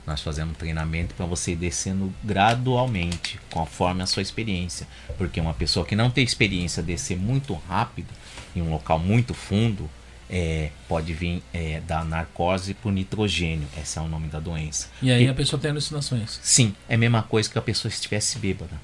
Nós 0.06 0.22
fazemos 0.22 0.56
treinamento 0.58 1.16
para 1.16 1.26
você 1.26 1.54
ir 1.54 1.56
descendo 1.56 2.14
gradualmente, 2.24 3.40
conforme 3.50 4.04
a 4.04 4.06
sua 4.06 4.22
experiência. 4.22 4.86
Porque 5.18 5.40
uma 5.40 5.54
pessoa 5.54 5.86
que 5.86 5.96
não 5.96 6.12
tem 6.12 6.24
experiência 6.24 6.84
descer 6.84 7.18
muito 7.18 7.54
rápido 7.68 8.10
em 8.56 8.62
um 8.62 8.70
local 8.70 9.00
muito 9.00 9.34
fundo, 9.34 9.90
é, 10.30 10.70
pode 10.88 11.14
vir 11.14 11.42
é, 11.54 11.82
da 11.82 12.04
narcose 12.04 12.74
por 12.74 12.92
nitrogênio. 12.92 13.68
Esse 13.82 13.98
é 13.98 14.02
o 14.02 14.08
nome 14.08 14.28
da 14.28 14.40
doença. 14.40 14.88
E 15.02 15.12
aí 15.12 15.26
E- 15.26 15.28
a 15.30 15.34
pessoa 15.34 15.60
tem 15.62 15.72
alucinações. 15.72 16.40
Sim, 16.42 16.74
é 16.90 16.96
a 16.96 16.98
mesma 16.98 17.24
coisa 17.24 17.50
que 17.50 17.58
a 17.58 17.62
pessoa 17.62 17.90
estivesse 17.92 18.40
bêbada. 18.40 18.80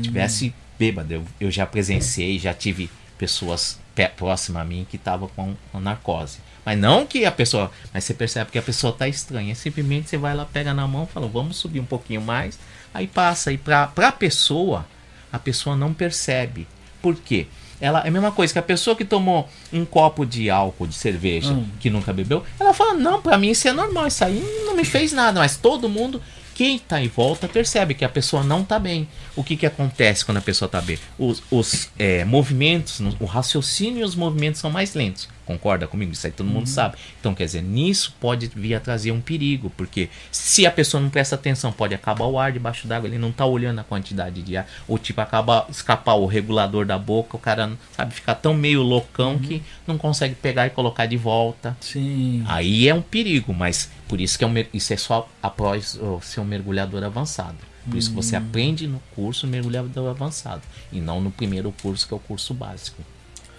Estivesse 0.00 0.54
bêbada. 0.78 1.14
Eu, 1.14 1.24
eu 1.40 1.50
já 1.50 1.66
presenciei, 1.66 2.38
já 2.38 2.52
tive 2.52 2.90
pessoas 3.18 3.78
pé- 3.94 4.08
próximas 4.08 4.62
a 4.62 4.64
mim 4.64 4.86
que 4.88 4.96
estavam 4.96 5.28
com 5.28 5.54
a 5.72 5.80
narcose. 5.80 6.38
Mas 6.64 6.78
não 6.78 7.06
que 7.06 7.24
a 7.24 7.32
pessoa. 7.32 7.70
Mas 7.92 8.04
você 8.04 8.14
percebe 8.14 8.50
que 8.50 8.58
a 8.58 8.62
pessoa 8.62 8.92
está 8.92 9.08
estranha. 9.08 9.54
Simplesmente 9.54 10.08
você 10.10 10.18
vai 10.18 10.34
lá, 10.34 10.44
pega 10.44 10.74
na 10.74 10.86
mão 10.86 11.06
fala, 11.06 11.26
vamos 11.28 11.56
subir 11.56 11.80
um 11.80 11.84
pouquinho 11.86 12.20
mais. 12.20 12.58
Aí 12.92 13.06
passa. 13.06 13.52
E 13.52 13.58
para 13.58 13.90
a 13.96 14.12
pessoa, 14.12 14.86
a 15.32 15.38
pessoa 15.38 15.76
não 15.76 15.94
percebe. 15.94 16.66
Por 17.00 17.16
quê? 17.16 17.46
Ela, 17.80 18.00
é 18.04 18.08
a 18.08 18.10
mesma 18.10 18.30
coisa 18.30 18.52
que 18.52 18.58
a 18.58 18.62
pessoa 18.62 18.94
que 18.94 19.04
tomou 19.04 19.48
um 19.72 19.84
copo 19.84 20.26
de 20.26 20.50
álcool, 20.50 20.86
de 20.86 20.94
cerveja, 20.94 21.52
Hum. 21.52 21.66
que 21.80 21.88
nunca 21.88 22.12
bebeu, 22.12 22.44
ela 22.58 22.74
fala, 22.74 22.94
não, 22.94 23.20
para 23.22 23.38
mim 23.38 23.50
isso 23.50 23.66
é 23.66 23.72
normal, 23.72 24.06
isso 24.06 24.24
aí 24.24 24.42
não 24.66 24.76
me 24.76 24.84
fez 24.84 25.12
nada. 25.12 25.40
Mas 25.40 25.56
todo 25.56 25.88
mundo 25.88 26.20
quem 26.60 26.78
tá 26.78 27.00
em 27.02 27.08
volta 27.08 27.48
percebe 27.48 27.94
que 27.94 28.04
a 28.04 28.08
pessoa 28.08 28.42
não 28.42 28.62
tá 28.62 28.78
bem. 28.78 29.08
O 29.34 29.42
que 29.42 29.56
que 29.56 29.64
acontece 29.64 30.26
quando 30.26 30.36
a 30.36 30.42
pessoa 30.42 30.68
tá 30.68 30.78
bem? 30.78 30.98
Os, 31.18 31.42
os, 31.50 31.88
é, 31.98 32.22
movimentos, 32.22 33.00
o 33.18 33.24
raciocínio 33.24 34.00
e 34.00 34.04
os 34.04 34.14
movimentos 34.14 34.60
são 34.60 34.70
mais 34.70 34.92
lentos. 34.92 35.26
Concorda 35.50 35.88
comigo? 35.88 36.12
Isso 36.12 36.24
aí 36.28 36.32
todo 36.32 36.46
mundo 36.46 36.68
sabe. 36.68 36.96
Então, 37.18 37.34
quer 37.34 37.44
dizer, 37.44 37.60
nisso 37.60 38.14
pode 38.20 38.46
vir 38.54 38.76
a 38.76 38.78
trazer 38.78 39.10
um 39.10 39.20
perigo, 39.20 39.68
porque 39.76 40.08
se 40.30 40.64
a 40.64 40.70
pessoa 40.70 41.02
não 41.02 41.10
presta 41.10 41.34
atenção, 41.34 41.72
pode 41.72 41.92
acabar 41.92 42.26
o 42.26 42.38
ar 42.38 42.52
debaixo 42.52 42.86
d'água, 42.86 43.08
ele 43.08 43.18
não 43.18 43.32
tá 43.32 43.44
olhando 43.44 43.80
a 43.80 43.82
quantidade 43.82 44.42
de 44.42 44.56
ar, 44.56 44.68
ou 44.86 44.96
tipo, 44.96 45.20
acaba 45.20 45.66
escapar 45.68 46.14
o 46.14 46.24
regulador 46.24 46.86
da 46.86 46.96
boca, 46.96 47.36
o 47.36 47.40
cara, 47.40 47.72
sabe, 47.96 48.14
ficar 48.14 48.36
tão 48.36 48.54
meio 48.54 48.80
loucão 48.80 49.40
que 49.40 49.60
não 49.88 49.98
consegue 49.98 50.36
pegar 50.36 50.68
e 50.68 50.70
colocar 50.70 51.06
de 51.06 51.16
volta. 51.16 51.76
Sim. 51.80 52.44
Aí 52.46 52.86
é 52.86 52.94
um 52.94 53.02
perigo, 53.02 53.52
mas 53.52 53.90
por 54.06 54.20
isso 54.20 54.38
que 54.38 54.44
é 54.44 54.46
um, 54.46 54.54
isso 54.72 54.92
é 54.92 54.96
só 54.96 55.28
após 55.42 55.98
ó, 56.00 56.20
ser 56.20 56.38
um 56.38 56.44
mergulhador 56.44 57.02
avançado. 57.02 57.58
Por 57.88 57.96
isso 57.96 58.10
que 58.10 58.16
você 58.16 58.36
aprende 58.36 58.86
no 58.86 59.00
curso 59.16 59.48
mergulhador 59.48 60.10
avançado 60.10 60.62
e 60.92 61.00
não 61.00 61.20
no 61.20 61.30
primeiro 61.30 61.74
curso 61.82 62.06
que 62.06 62.14
é 62.14 62.16
o 62.16 62.20
curso 62.20 62.54
básico. 62.54 63.02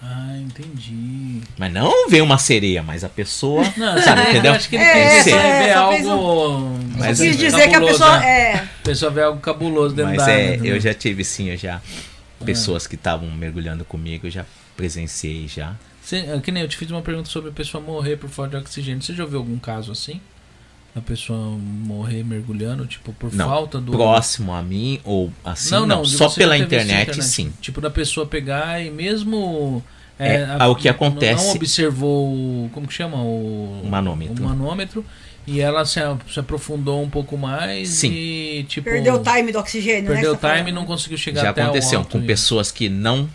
Ah, 0.04 0.36
entendi. 0.36 1.40
Mas 1.56 1.72
não 1.72 2.08
ver 2.08 2.22
uma 2.22 2.36
sereia, 2.36 2.82
mas 2.82 3.04
a 3.04 3.08
pessoa, 3.08 3.62
Não, 3.76 4.02
sabe, 4.02 4.22
eu 4.22 4.28
entendeu? 4.30 4.52
acho 4.52 4.68
que 4.68 4.74
ele 4.74 4.84
É, 4.84 5.22
quis 5.22 5.32
é, 5.32 5.62
ver 5.62 5.72
algo. 5.72 6.78
Mas 6.98 7.20
Quis 7.20 7.36
é 7.36 7.38
dizer 7.38 7.68
que 7.68 7.76
a 7.76 7.80
pessoa. 7.80 8.18
né? 8.18 8.26
É, 8.50 8.54
A 8.56 8.66
pessoa 8.82 9.10
vê 9.12 9.22
algo 9.22 9.40
cabuloso 9.40 9.94
dentro 9.94 10.10
Mas 10.10 10.18
da 10.26 10.30
é, 10.32 10.54
água, 10.54 10.66
eu 10.66 10.74
né? 10.74 10.80
já 10.80 10.92
tive 10.92 11.24
sim, 11.24 11.50
eu 11.50 11.56
já 11.56 11.80
pessoas 12.44 12.86
que 12.88 12.96
estavam 12.96 13.30
mergulhando 13.30 13.84
comigo, 13.84 14.26
eu 14.26 14.30
já 14.30 14.44
presenciei 14.76 15.46
já. 15.46 15.74
Cê- 16.02 16.16
é 16.26 16.40
que 16.40 16.50
nem 16.50 16.64
eu 16.64 16.68
te 16.68 16.76
fiz 16.76 16.90
uma 16.90 17.00
pergunta 17.02 17.28
sobre 17.30 17.50
a 17.50 17.52
pessoa 17.52 17.80
morrer 17.80 18.16
por 18.16 18.28
falta 18.28 18.56
de 18.58 18.64
oxigênio. 18.64 19.00
Você 19.00 19.14
já 19.14 19.22
ouviu 19.22 19.38
algum 19.38 19.56
caso 19.60 19.92
assim? 19.92 20.20
A 20.94 21.00
pessoa 21.00 21.56
morrer 21.58 22.22
mergulhando, 22.22 22.84
tipo, 22.86 23.14
por 23.14 23.32
Não, 23.32 23.48
falta 23.48 23.80
do. 23.80 23.92
próximo 23.92 24.52
a 24.52 24.60
mim 24.60 25.00
ou 25.04 25.32
assim, 25.42 25.70
não, 25.86 26.02
de 26.02 26.10
só 26.10 26.28
você 26.28 26.40
pela 26.40 26.54
esse 26.54 26.66
internet, 26.66 27.22
sim. 27.24 27.50
Tipo, 27.62 27.80
da 27.80 27.88
pessoa 27.90 28.26
pegar 28.26 28.84
e 28.84 28.90
mesmo. 28.90 29.82
É, 30.18 30.44
a- 30.58 30.68
o 30.68 30.76
que 30.76 30.88
não- 30.88 30.94
acontece- 30.94 31.46
Não 31.46 31.54
observou. 31.54 32.28
o- 32.28 32.70
Como 32.74 32.86
que 32.86 32.92
chama? 32.92 33.16
O, 33.22 33.80
O 33.84 33.88
manômetro. 33.88 34.44
o 34.44 34.46
manômetro. 34.46 35.04
E 35.46 35.60
ela 35.60 35.84
se, 35.86 35.98
se 36.30 36.38
aprofundou 36.38 37.02
um 37.02 37.08
pouco 37.10 37.36
mais 37.38 37.88
Sim. 37.88 38.12
e, 38.12 38.64
tipo. 38.68 38.84
perdeu 38.84 39.14
o 39.14 39.18
time 39.22 39.50
do 39.50 39.58
oxigênio, 39.58 40.10
né? 40.10 40.20
Perdeu 40.20 40.34
o 40.34 40.36
time 40.36 40.70
e 40.70 40.72
não 40.72 40.84
conseguiu 40.84 41.16
chegar 41.16 41.40
Já 41.40 41.50
até 41.50 41.62
aconteceu 41.62 41.98
o 42.00 42.02
alto 42.02 42.12
com 42.18 42.22
e- 42.22 42.26
pessoas 42.26 42.70
que 42.70 42.88
não. 42.90 43.28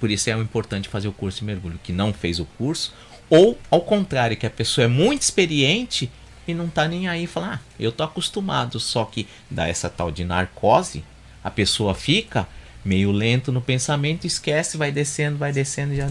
Por 0.00 0.10
isso 0.10 0.28
é 0.28 0.32
importante 0.32 0.88
fazer 0.88 1.06
o 1.06 1.12
curso 1.12 1.38
de 1.38 1.44
mergulho, 1.44 1.78
que 1.82 1.92
não 1.92 2.12
fez 2.12 2.40
o 2.40 2.44
curso, 2.58 2.92
ou 3.30 3.56
ao 3.70 3.80
contrário, 3.80 4.36
que 4.36 4.44
a 4.44 4.50
pessoa 4.50 4.84
é 4.84 4.88
muito 4.88 5.22
experiente 5.22 6.10
e 6.48 6.54
não 6.54 6.68
tá 6.68 6.88
nem 6.88 7.06
aí, 7.06 7.26
fala, 7.26 7.54
ah, 7.54 7.58
eu 7.78 7.92
tô 7.92 8.02
acostumado, 8.02 8.80
só 8.80 9.04
que 9.04 9.28
dá 9.50 9.68
essa 9.68 9.88
tal 9.90 10.10
de 10.10 10.24
narcose, 10.24 11.04
a 11.44 11.50
pessoa 11.50 11.94
fica 11.94 12.48
meio 12.82 13.12
lento 13.12 13.52
no 13.52 13.60
pensamento, 13.60 14.26
esquece, 14.26 14.78
vai 14.78 14.90
descendo, 14.90 15.36
vai 15.36 15.52
descendo, 15.52 15.94
já 15.94 16.08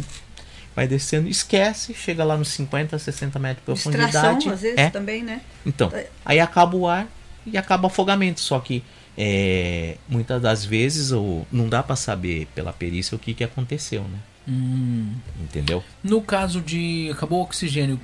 vai 0.75 0.87
descendo, 0.87 1.27
esquece, 1.27 1.91
chega 1.95 2.23
lá 2.23 2.37
nos 2.37 2.49
50, 2.49 2.99
60 2.99 3.39
metros 3.39 3.65
de 3.65 3.73
Distração, 3.73 4.21
profundidade. 4.21 4.49
às 4.53 4.61
vezes, 4.61 4.77
é, 4.77 4.89
também, 4.91 5.23
né? 5.23 5.41
então, 5.65 5.91
aí 6.23 6.39
acaba 6.39 6.77
o 6.77 6.87
ar 6.87 7.07
e 7.47 7.57
acaba 7.57 7.85
o 7.85 7.87
afogamento. 7.87 8.39
Só 8.39 8.59
que 8.59 8.83
é, 9.17 9.97
muitas 10.07 10.39
das 10.39 10.63
vezes 10.63 11.11
o, 11.11 11.47
não 11.51 11.67
dá 11.67 11.81
para 11.81 11.95
saber 11.95 12.47
pela 12.53 12.71
perícia 12.71 13.15
o 13.15 13.19
que, 13.19 13.33
que 13.33 13.43
aconteceu, 13.43 14.03
né? 14.03 14.19
Hum. 14.47 15.15
Entendeu? 15.41 15.83
No 16.03 16.21
caso 16.21 16.61
de 16.61 17.09
acabou 17.11 17.39
o 17.39 17.43
oxigênio, 17.43 17.99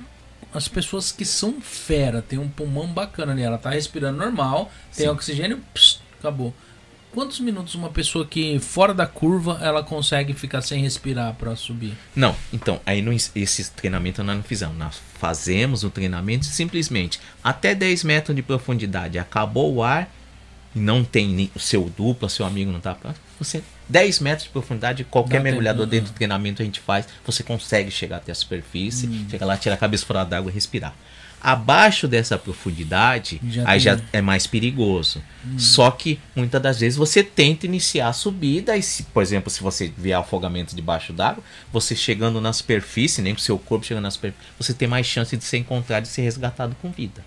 as 0.54 0.68
pessoas 0.68 1.10
que 1.10 1.24
são 1.24 1.60
fera, 1.60 2.22
tem 2.22 2.38
um 2.38 2.48
pulmão 2.48 2.86
bacana 2.86 3.32
ali, 3.32 3.42
ela 3.42 3.58
tá 3.58 3.70
respirando 3.70 4.18
normal, 4.18 4.70
tem 4.94 5.06
Sim. 5.06 5.12
oxigênio, 5.12 5.60
pss, 5.74 5.98
acabou. 6.18 6.54
Quantos 7.12 7.38
minutos 7.38 7.74
uma 7.74 7.90
pessoa 7.90 8.26
que 8.26 8.58
fora 8.58 8.92
da 8.92 9.06
curva 9.06 9.58
ela 9.60 9.84
consegue 9.84 10.32
ficar 10.32 10.62
sem 10.62 10.80
respirar 10.80 11.34
para 11.34 11.54
subir? 11.54 11.96
Não, 12.14 12.34
então, 12.52 12.80
aí 12.84 13.02
não, 13.02 13.12
esse 13.12 13.70
treinamento 13.70 14.22
nós 14.24 14.36
não 14.36 14.42
fizemos. 14.42 14.76
Nós 14.76 15.00
fazemos 15.18 15.84
o 15.84 15.90
treinamento 15.90 16.44
simplesmente 16.44 17.20
até 17.42 17.72
10 17.72 18.02
metros 18.02 18.34
de 18.34 18.42
profundidade. 18.42 19.16
Acabou 19.16 19.74
o 19.74 19.82
ar, 19.82 20.10
não 20.74 21.04
tem 21.04 21.28
nem, 21.28 21.50
o 21.54 21.60
seu 21.60 21.88
duplo, 21.88 22.28
seu 22.28 22.44
amigo 22.44 22.72
não 22.72 22.80
tá 22.80 22.96
próximo. 22.96 23.23
Você, 23.38 23.62
10 23.88 24.20
metros 24.20 24.44
de 24.44 24.50
profundidade, 24.50 25.04
qualquer 25.04 25.38
Dá 25.38 25.42
mergulhador 25.44 25.86
tempo, 25.86 25.90
dentro 25.90 26.10
ah. 26.10 26.12
do 26.12 26.16
treinamento 26.16 26.62
a 26.62 26.64
gente 26.64 26.80
faz, 26.80 27.06
você 27.26 27.42
consegue 27.42 27.90
chegar 27.90 28.16
até 28.18 28.32
a 28.32 28.34
superfície, 28.34 29.06
Hum. 29.06 29.26
chegar 29.30 29.46
lá, 29.46 29.56
tirar 29.56 29.74
a 29.74 29.78
cabeça 29.78 30.06
fora 30.06 30.24
d'água 30.24 30.50
e 30.50 30.54
respirar. 30.54 30.94
Abaixo 31.42 32.08
dessa 32.08 32.38
profundidade, 32.38 33.38
Já 33.50 33.68
aí 33.68 33.78
tem- 33.82 33.92
Hum. 33.92 33.96
já 33.98 34.04
é 34.14 34.22
mais 34.22 34.46
perigoso. 34.46 35.22
Só 35.58 35.90
que 35.90 36.18
muitas 36.34 36.62
das 36.62 36.80
vezes 36.80 36.96
você 36.96 37.22
tenta 37.22 37.66
iniciar 37.66 38.08
a 38.08 38.12
subida 38.14 38.74
e, 38.78 38.82
se, 38.82 39.02
por 39.02 39.22
exemplo, 39.22 39.50
se 39.50 39.62
você 39.62 39.92
vier 39.98 40.18
afogamento 40.18 40.74
debaixo 40.74 41.12
d'água, 41.12 41.44
você 41.70 41.94
chegando 41.94 42.40
na 42.40 42.50
superfície, 42.54 43.20
nem 43.20 43.34
com 43.34 43.40
o 43.40 43.42
seu 43.42 43.58
corpo 43.58 43.84
chegando 43.84 44.04
na 44.04 44.10
superfície, 44.10 44.42
você 44.58 44.72
tem 44.72 44.88
mais 44.88 45.06
chance 45.06 45.36
de 45.36 45.44
ser 45.44 45.58
encontrado 45.58 46.04
e 46.06 46.08
ser 46.08 46.22
resgatado 46.22 46.74
com 46.80 46.90
vida. 46.90 47.22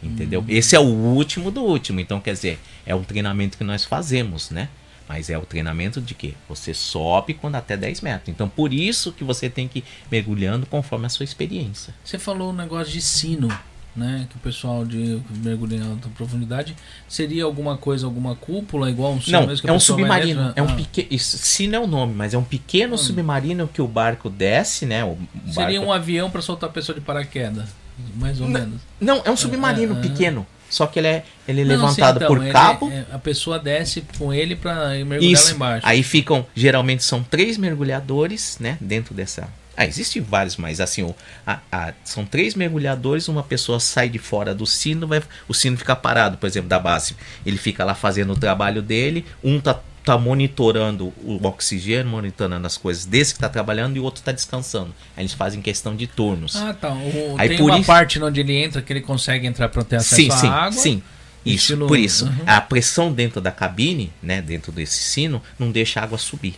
Entendeu? 0.00 0.44
Esse 0.48 0.74
é 0.76 0.80
o 0.80 0.84
último 0.84 1.50
do 1.50 1.62
último. 1.62 1.98
Então, 2.00 2.20
quer 2.20 2.32
dizer, 2.34 2.58
é 2.86 2.94
um 2.94 3.02
treinamento 3.04 3.56
que 3.58 3.64
nós 3.64 3.84
fazemos, 3.84 4.50
né? 4.50 4.68
Mas 5.12 5.28
é 5.28 5.36
o 5.36 5.42
treinamento 5.42 6.00
de 6.00 6.14
que 6.14 6.34
você 6.48 6.72
sobe 6.72 7.34
quando 7.34 7.56
até 7.56 7.76
10 7.76 8.00
metros. 8.00 8.30
Então, 8.30 8.48
por 8.48 8.72
isso 8.72 9.12
que 9.12 9.22
você 9.22 9.50
tem 9.50 9.68
que 9.68 9.80
ir 9.80 9.84
mergulhando 10.10 10.64
conforme 10.64 11.04
a 11.04 11.10
sua 11.10 11.24
experiência. 11.24 11.94
Você 12.02 12.18
falou 12.18 12.48
um 12.50 12.54
negócio 12.54 12.90
de 12.90 13.02
sino, 13.02 13.48
né? 13.94 14.26
Que 14.30 14.36
o 14.36 14.38
pessoal 14.38 14.86
de 14.86 15.20
mergulho 15.44 15.76
em 15.76 15.82
alta 15.82 16.08
profundidade 16.16 16.74
seria 17.06 17.44
alguma 17.44 17.76
coisa, 17.76 18.06
alguma 18.06 18.34
cúpula 18.34 18.88
igual 18.88 19.12
um 19.12 19.20
sino 19.20 19.40
Não, 19.42 19.50
é 19.64 19.72
um 19.72 19.78
submarino. 19.78 20.44
dentro? 20.44 20.52
É 20.56 20.62
um 20.62 20.70
Ah. 20.70 20.76
pequeno. 20.76 21.18
Se 21.18 21.66
não 21.68 21.80
é 21.82 21.84
o 21.84 21.86
nome, 21.86 22.14
mas 22.14 22.32
é 22.32 22.38
um 22.38 22.44
pequeno 22.44 22.96
submarino 22.96 23.68
que 23.68 23.82
o 23.82 23.86
barco 23.86 24.30
desce, 24.30 24.86
né? 24.86 25.04
O 25.04 25.08
o 25.08 25.52
Seria 25.52 25.78
barco- 25.78 25.84
um 25.90 25.92
avião 25.92 26.30
para 26.30 26.40
soltar 26.40 26.70
a 26.70 26.72
pessoa 26.72 26.94
de 26.98 27.02
paraquedas, 27.04 27.68
mais 28.16 28.40
ou 28.40 28.48
menos. 28.48 28.80
Não, 28.98 29.20
é 29.26 29.30
um 29.30 29.36
submarino 29.36 29.94
ah. 29.98 30.00
pequeno. 30.00 30.46
Só 30.72 30.86
que 30.86 30.98
ele 30.98 31.08
é, 31.08 31.24
ele 31.46 31.60
é 31.60 31.64
Não, 31.64 31.70
levantado 31.72 32.18
sim, 32.18 32.24
então, 32.24 32.28
por 32.34 32.42
ele- 32.42 32.50
cabo. 32.52 32.90
é, 32.90 33.04
a 33.12 33.18
pessoa 33.18 33.58
desce 33.58 34.02
com 34.16 34.32
ele 34.32 34.56
para 34.56 34.88
mergulhar 35.04 35.20
lá 35.20 35.26
Isso. 35.32 35.54
embaixo. 35.54 35.86
Aí 35.86 36.02
ficam, 36.02 36.46
geralmente 36.54 37.04
são 37.04 37.22
três 37.22 37.58
mergulhadores, 37.58 38.56
né? 38.58 38.78
Dentro 38.80 39.12
dessa. 39.14 39.48
Ah, 39.76 39.86
existem 39.86 40.20
vários, 40.22 40.56
mas 40.56 40.80
assim, 40.80 41.02
o, 41.02 41.14
a- 41.46 41.58
a- 41.70 41.92
são 42.04 42.24
três 42.24 42.54
mergulhadores, 42.54 43.28
uma 43.28 43.42
pessoa 43.42 43.78
sai 43.80 44.08
de 44.08 44.18
fora 44.18 44.54
do 44.54 44.66
sino, 44.66 45.06
vai, 45.06 45.22
o 45.48 45.54
sino 45.54 45.76
fica 45.76 45.94
parado, 45.96 46.36
por 46.38 46.46
exemplo, 46.46 46.68
da 46.68 46.78
base. 46.78 47.16
Ele 47.44 47.56
fica 47.58 47.84
lá 47.84 47.94
fazendo 47.94 48.32
o 48.32 48.36
trabalho 48.36 48.80
dele, 48.82 49.24
um 49.44 49.60
tá, 49.60 49.78
tá 50.04 50.18
monitorando 50.18 51.12
o 51.22 51.38
oxigênio, 51.46 52.10
monitorando 52.10 52.66
as 52.66 52.76
coisas 52.76 53.04
desse 53.04 53.34
que 53.34 53.40
tá 53.40 53.48
trabalhando 53.48 53.96
e 53.96 54.00
o 54.00 54.02
outro 54.04 54.22
tá 54.22 54.32
descansando. 54.32 54.92
Aí 55.16 55.22
eles 55.22 55.32
fazem 55.32 55.62
questão 55.62 55.94
de 55.94 56.06
turnos. 56.06 56.56
Ah, 56.56 56.74
tá. 56.74 56.90
O, 56.92 57.36
Aí 57.38 57.48
tem 57.50 57.58
por 57.58 57.70
uma 57.70 57.78
isso- 57.78 57.86
parte 57.86 58.22
onde 58.22 58.40
ele 58.40 58.54
entra 58.56 58.82
que 58.82 58.92
ele 58.92 59.00
consegue 59.00 59.46
entrar 59.46 59.68
para 59.68 59.84
ter 59.84 59.96
acesso 59.96 60.16
sim, 60.16 60.28
à 60.30 60.36
sim, 60.36 60.48
água. 60.48 60.72
sim. 60.72 61.02
Isso, 61.44 61.76
por 61.76 61.98
isso. 61.98 62.26
Uhum. 62.26 62.36
A 62.46 62.60
pressão 62.60 63.12
dentro 63.12 63.40
da 63.40 63.50
cabine, 63.50 64.12
né, 64.22 64.40
dentro 64.40 64.70
desse 64.70 64.98
sino, 65.02 65.42
não 65.58 65.72
deixa 65.72 65.98
a 65.98 66.04
água 66.04 66.16
subir. 66.16 66.54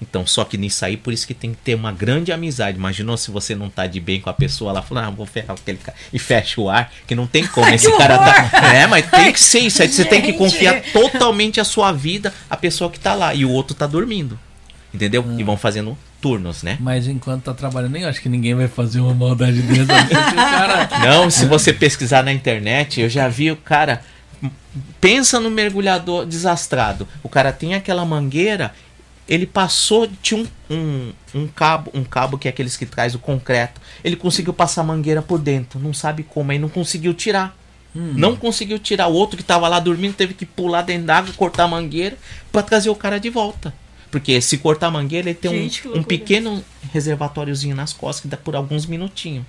Então, 0.00 0.24
só 0.26 0.44
que 0.44 0.56
nisso 0.56 0.84
aí, 0.84 0.96
por 0.96 1.12
isso 1.12 1.26
que 1.26 1.34
tem 1.34 1.50
que 1.52 1.58
ter 1.58 1.74
uma 1.74 1.90
grande 1.90 2.30
amizade. 2.30 2.78
Imaginou 2.78 3.16
se 3.16 3.30
você 3.30 3.54
não 3.54 3.68
tá 3.68 3.86
de 3.86 3.98
bem 3.98 4.20
com 4.20 4.30
a 4.30 4.32
pessoa 4.32 4.72
lá, 4.72 4.80
falando, 4.80 5.06
ah, 5.06 5.10
vou 5.10 5.26
ferrar 5.26 5.56
com 5.56 5.62
aquele 5.62 5.78
cara. 5.78 5.96
E 6.12 6.18
fecha 6.18 6.60
o 6.60 6.70
ar, 6.70 6.92
que 7.06 7.14
não 7.14 7.26
tem 7.26 7.46
como. 7.46 7.66
Ai, 7.66 7.74
Esse 7.74 7.90
que 7.90 7.98
cara 7.98 8.18
tá. 8.18 8.50
É, 8.74 8.86
mas 8.86 9.10
tem 9.10 9.32
que 9.32 9.40
ser 9.40 9.60
isso. 9.60 9.82
Aí 9.82 9.88
você 9.88 10.04
tem 10.04 10.22
que 10.22 10.32
confiar 10.34 10.80
totalmente 10.92 11.60
a 11.60 11.64
sua 11.64 11.90
vida, 11.90 12.32
a 12.48 12.56
pessoa 12.56 12.90
que 12.90 13.00
tá 13.00 13.14
lá. 13.14 13.34
E 13.34 13.44
o 13.44 13.50
outro 13.50 13.74
tá 13.74 13.86
dormindo. 13.86 14.38
Entendeu? 14.94 15.22
Hum. 15.22 15.38
E 15.38 15.42
vão 15.42 15.56
fazendo 15.56 15.98
turnos, 16.20 16.62
né? 16.62 16.76
Mas 16.80 17.06
enquanto 17.06 17.44
tá 17.44 17.54
trabalhando, 17.54 17.92
nem 17.92 18.04
acho 18.04 18.20
que 18.20 18.28
ninguém 18.28 18.54
vai 18.54 18.68
fazer 18.68 19.00
uma 19.00 19.14
maldade 19.14 19.60
dessa. 19.62 19.92
Não, 21.04 21.30
se 21.30 21.44
você 21.46 21.72
pesquisar 21.72 22.22
na 22.22 22.32
internet, 22.32 23.00
eu 23.00 23.08
já 23.08 23.28
vi 23.28 23.50
o 23.50 23.56
cara. 23.56 24.02
Pensa 25.00 25.40
no 25.40 25.50
mergulhador 25.50 26.24
desastrado. 26.24 27.08
O 27.22 27.28
cara 27.28 27.52
tem 27.52 27.74
aquela 27.74 28.04
mangueira, 28.04 28.72
ele 29.28 29.46
passou, 29.46 30.08
tinha 30.22 30.40
um, 30.40 30.74
um, 30.74 31.12
um 31.34 31.46
cabo, 31.46 31.90
um 31.92 32.02
cabo 32.02 32.38
que 32.38 32.48
é 32.48 32.50
aqueles 32.50 32.76
que 32.76 32.86
traz 32.86 33.14
o 33.14 33.18
concreto. 33.18 33.80
Ele 34.02 34.16
conseguiu 34.16 34.54
passar 34.54 34.80
a 34.80 34.84
mangueira 34.84 35.20
por 35.20 35.38
dentro, 35.38 35.78
não 35.78 35.92
sabe 35.92 36.22
como, 36.22 36.50
aí 36.50 36.58
não 36.58 36.68
conseguiu 36.68 37.12
tirar. 37.12 37.56
Não 37.94 38.36
conseguiu 38.36 38.78
tirar. 38.78 39.08
O 39.08 39.14
outro 39.14 39.36
que 39.36 39.42
tava 39.42 39.66
lá 39.66 39.80
dormindo 39.80 40.14
teve 40.14 40.32
que 40.32 40.46
pular 40.46 40.82
dentro 40.82 41.06
d'água, 41.06 41.32
cortar 41.34 41.64
a 41.64 41.68
mangueira 41.68 42.16
para 42.52 42.62
trazer 42.62 42.90
o 42.90 42.94
cara 42.94 43.18
de 43.18 43.28
volta. 43.28 43.74
Porque 44.10 44.40
se 44.40 44.58
cortar 44.58 44.86
a 44.86 44.90
mangueira, 44.90 45.28
ele 45.28 45.38
tem 45.38 45.50
Gente, 45.50 45.88
um, 45.88 45.98
um 45.98 46.02
pequeno 46.02 46.64
reservatóriozinho 46.92 47.74
nas 47.74 47.92
costas 47.92 48.22
que 48.22 48.28
dá 48.28 48.36
por 48.36 48.54
alguns 48.54 48.86
minutinhos. 48.86 49.44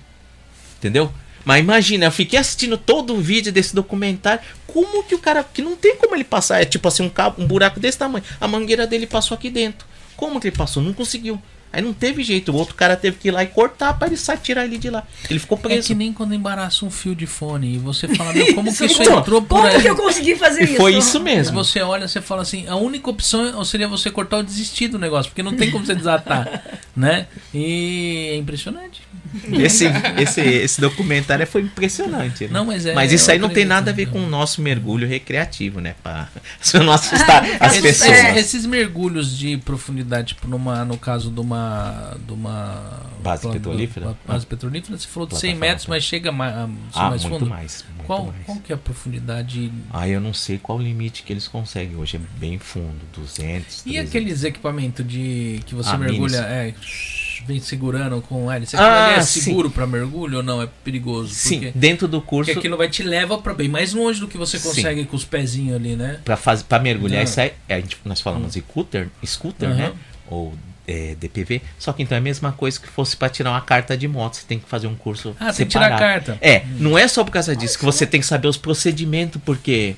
Entendeu? 0.78 1.12
Mas 1.44 1.60
imagina, 1.60 2.06
eu 2.06 2.12
fiquei 2.12 2.38
assistindo 2.38 2.76
todo 2.76 3.14
o 3.14 3.20
vídeo 3.20 3.52
desse 3.52 3.74
documentário. 3.74 4.40
Como 4.66 5.02
que 5.04 5.14
o 5.14 5.18
cara. 5.18 5.42
Que 5.42 5.62
não 5.62 5.76
tem 5.76 5.96
como 5.96 6.14
ele 6.14 6.24
passar. 6.24 6.60
É 6.60 6.64
tipo 6.64 6.86
assim, 6.88 7.02
um 7.02 7.08
cabo, 7.08 7.42
um 7.42 7.46
buraco 7.46 7.80
desse 7.80 7.98
tamanho. 7.98 8.24
A 8.40 8.46
mangueira 8.46 8.86
dele 8.86 9.06
passou 9.06 9.34
aqui 9.34 9.50
dentro. 9.50 9.86
Como 10.16 10.40
que 10.40 10.48
ele 10.48 10.56
passou? 10.56 10.82
Não 10.82 10.92
conseguiu. 10.92 11.40
Aí 11.72 11.80
não 11.80 11.92
teve 11.92 12.24
jeito, 12.24 12.50
o 12.50 12.56
outro 12.56 12.74
cara 12.74 12.96
teve 12.96 13.16
que 13.16 13.28
ir 13.28 13.30
lá 13.30 13.44
e 13.44 13.46
cortar 13.46 13.96
pra 13.96 14.08
ele 14.08 14.16
sair, 14.16 14.38
tirar 14.38 14.64
ele 14.64 14.76
de 14.76 14.90
lá. 14.90 15.06
Ele 15.30 15.38
ficou 15.38 15.56
É 15.56 15.60
preso. 15.60 15.86
que 15.86 15.94
nem 15.94 16.12
quando 16.12 16.34
embaraça 16.34 16.84
um 16.84 16.90
fio 16.90 17.14
de 17.14 17.26
fone 17.26 17.76
e 17.76 17.78
você 17.78 18.08
fala, 18.08 18.32
meu, 18.32 18.52
como 18.56 18.74
que 18.76 18.86
isso 18.86 19.00
entrou 19.04 19.40
por 19.40 19.60
Como 19.62 19.66
aí? 19.68 19.80
que 19.80 19.88
eu 19.88 19.94
consegui 19.94 20.34
fazer 20.34 20.62
E 20.62 20.64
isso? 20.64 20.76
foi 20.78 20.96
isso 20.96 21.20
mesmo. 21.20 21.54
você 21.62 21.80
olha, 21.80 22.08
você 22.08 22.20
fala 22.20 22.42
assim, 22.42 22.66
a 22.66 22.74
única 22.74 23.08
opção 23.08 23.62
seria 23.64 23.86
você 23.86 24.10
cortar 24.10 24.38
ou 24.38 24.42
desistir 24.42 24.88
do 24.88 24.98
negócio, 24.98 25.30
porque 25.30 25.44
não 25.44 25.54
tem 25.56 25.70
como 25.70 25.86
você 25.86 25.94
desatar, 25.94 26.60
né? 26.96 27.28
E 27.54 28.30
é 28.32 28.36
impressionante. 28.36 29.00
Esse, 29.52 29.84
esse, 30.18 30.40
esse 30.40 30.80
documentário 30.80 31.46
foi 31.46 31.62
impressionante. 31.62 32.44
né? 32.44 32.50
Não, 32.52 32.64
mas 32.64 32.84
é- 32.86 32.94
Mas 32.94 33.12
isso 33.12 33.30
aí 33.30 33.38
não 33.38 33.48
tem 33.48 33.64
nada 33.64 33.90
a 33.90 33.94
ver 33.94 34.06
né? 34.06 34.12
com 34.12 34.20
o 34.24 34.28
nosso 34.28 34.60
mergulho 34.60 35.06
recreativo, 35.06 35.80
né? 35.80 35.94
Se 36.60 36.78
não 36.78 36.92
assustar 36.92 37.44
as 37.60 37.72
Esses, 37.76 37.82
pessoas. 37.82 38.10
é, 38.18 38.38
esses 38.38 38.66
mergulhos 38.66 39.36
de 39.36 39.56
profundidade, 39.58 40.28
tipo 40.34 40.48
numa, 40.48 40.84
no 40.84 40.96
caso 40.96 41.30
de 41.30 41.40
uma, 41.40 42.16
de 42.26 42.32
uma 42.32 43.02
Base 43.22 43.42
plano- 43.42 43.56
petrolífera? 43.56 44.16
Base 44.26 44.46
petrolífera, 44.46 44.98
você 44.98 45.06
falou 45.06 45.28
de 45.28 45.34
100 45.36 45.40
Plataforma. 45.50 45.66
metros, 45.72 45.86
mas 45.86 46.04
chega 46.04 46.32
mais, 46.32 46.54
Ah, 46.94 47.10
mais 47.10 47.24
muito 47.24 47.38
fundo. 47.40 47.48
mais. 47.50 47.84
Muito 47.94 48.06
Qual, 48.06 48.26
mais. 48.26 48.46
qual 48.46 48.58
que 48.58 48.72
é 48.72 48.74
a 48.74 48.78
profundidade? 48.78 49.70
Ah, 49.92 50.08
eu 50.08 50.20
não 50.20 50.32
sei 50.34 50.58
qual 50.58 50.78
o 50.78 50.82
limite 50.82 51.22
que 51.22 51.32
eles 51.32 51.46
conseguem. 51.46 51.96
Hoje 51.96 52.16
é 52.16 52.20
bem 52.38 52.58
fundo, 52.58 52.96
200, 53.14 53.80
E 53.80 53.82
300. 53.92 54.08
aqueles 54.08 54.44
equipamentos 54.44 55.06
de 55.06 55.60
que 55.66 55.74
você 55.74 55.90
Ah, 55.90 55.98
mergulha, 55.98 56.42
minis. 56.42 56.50
é, 56.50 56.74
vem 57.46 57.60
segurando 57.60 58.20
com 58.22 58.50
hélice? 58.50 58.76
Ah, 58.76 59.06
Aquilo 59.06 59.20
é 59.20 59.22
sim. 59.22 59.40
seguro 59.40 59.70
para 59.70 59.86
mergulho 59.86 60.38
ou 60.38 60.42
não? 60.42 60.62
É 60.62 60.68
perigoso? 60.84 61.32
Sim, 61.34 61.60
Porque, 61.60 61.78
dentro 61.78 62.08
do 62.08 62.20
curso, 62.20 62.50
porque 62.50 62.58
aquilo 62.58 62.76
vai 62.76 62.88
te 62.88 63.02
leva 63.02 63.38
para 63.38 63.54
bem 63.54 63.68
mais 63.68 63.92
longe 63.92 64.20
do 64.20 64.28
que 64.28 64.36
você 64.38 64.58
Sim. 64.58 64.68
consegue 64.68 65.04
com 65.04 65.16
os 65.16 65.24
pezinhos 65.24 65.76
ali, 65.76 65.96
né? 65.96 66.20
pra 66.24 66.78
mergulhar, 66.78 67.18
Não. 67.18 67.24
isso 67.24 67.40
aí, 67.40 67.52
a 67.68 67.74
gente, 67.76 67.96
nós 68.04 68.20
falamos 68.20 68.52
de 68.54 68.60
scooter, 68.60 69.08
scooter 69.24 69.68
Aham. 69.68 69.76
né? 69.78 69.92
Ou 70.28 70.54
é, 70.86 71.14
DPV. 71.20 71.62
Só 71.78 71.92
que 71.92 72.02
então 72.02 72.16
é 72.16 72.18
a 72.18 72.22
mesma 72.22 72.52
coisa 72.52 72.80
que 72.80 72.88
fosse 72.88 73.16
pra 73.16 73.28
tirar 73.28 73.50
uma 73.50 73.60
carta 73.60 73.96
de 73.96 74.08
moto. 74.08 74.34
Você 74.34 74.44
tem 74.46 74.58
que 74.58 74.68
fazer 74.68 74.86
um 74.88 74.94
curso 74.94 75.36
Ah, 75.38 75.52
tem 75.52 75.66
que 75.66 75.72
tirar 75.72 75.92
a 75.92 75.98
carta. 75.98 76.36
É, 76.40 76.64
não 76.78 76.98
é 76.98 77.06
só 77.06 77.22
por 77.22 77.30
causa 77.30 77.54
disso 77.54 77.78
que 77.78 77.84
você 77.84 78.06
tem 78.06 78.20
que 78.20 78.26
saber 78.26 78.48
os 78.48 78.56
procedimentos, 78.56 79.40
porque 79.44 79.94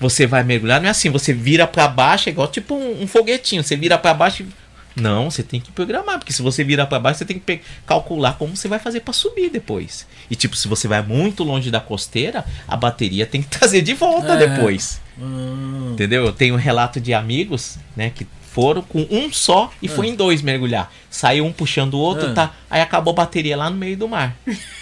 você 0.00 0.26
vai 0.26 0.42
mergulhar, 0.44 0.80
não 0.80 0.88
é 0.88 0.90
assim, 0.90 1.10
você 1.10 1.32
vira 1.32 1.66
pra 1.66 1.88
baixo, 1.88 2.28
é 2.28 2.32
igual 2.32 2.46
tipo 2.48 2.74
um, 2.74 3.02
um 3.02 3.06
foguetinho, 3.06 3.62
você 3.64 3.76
vira 3.76 3.98
pra 3.98 4.14
baixo 4.14 4.42
e... 4.44 4.46
Não, 4.96 5.30
você 5.30 5.42
tem 5.42 5.60
que 5.60 5.70
programar, 5.70 6.18
porque 6.18 6.32
se 6.32 6.42
você 6.42 6.64
virar 6.64 6.86
pra 6.86 6.98
baixo, 6.98 7.18
você 7.18 7.24
tem 7.24 7.38
que 7.38 7.60
calcular 7.86 8.32
como 8.38 8.56
você 8.56 8.66
vai 8.68 8.78
fazer 8.78 9.00
pra 9.00 9.12
subir 9.12 9.48
depois. 9.50 10.06
E 10.30 10.34
tipo, 10.34 10.56
se 10.56 10.66
você 10.66 10.88
vai 10.88 11.02
muito 11.02 11.44
longe 11.44 11.70
da 11.70 11.80
costeira, 11.80 12.44
a 12.66 12.76
bateria 12.76 13.24
tem 13.26 13.40
que 13.42 13.48
trazer 13.58 13.82
de 13.82 13.94
volta 13.94 14.32
É. 14.32 14.48
depois. 14.48 15.00
Hum. 15.20 15.90
Entendeu? 15.92 16.24
Eu 16.26 16.32
tenho 16.32 16.54
um 16.54 16.58
relato 16.58 17.00
de 17.00 17.14
amigos, 17.14 17.76
né, 17.96 18.10
que 18.14 18.26
foram 18.50 18.82
com 18.82 19.06
um 19.10 19.32
só 19.32 19.70
e 19.80 19.86
foi 19.88 20.08
em 20.08 20.14
dois 20.16 20.42
mergulhar. 20.42 20.92
Saiu 21.08 21.44
um 21.46 21.52
puxando 21.52 21.94
o 21.94 21.98
outro, 21.98 22.30
Ah. 22.30 22.34
tá? 22.34 22.54
Aí 22.68 22.80
acabou 22.80 23.12
a 23.12 23.16
bateria 23.16 23.56
lá 23.56 23.70
no 23.70 23.76
meio 23.76 23.96
do 23.96 24.08
mar. 24.08 24.36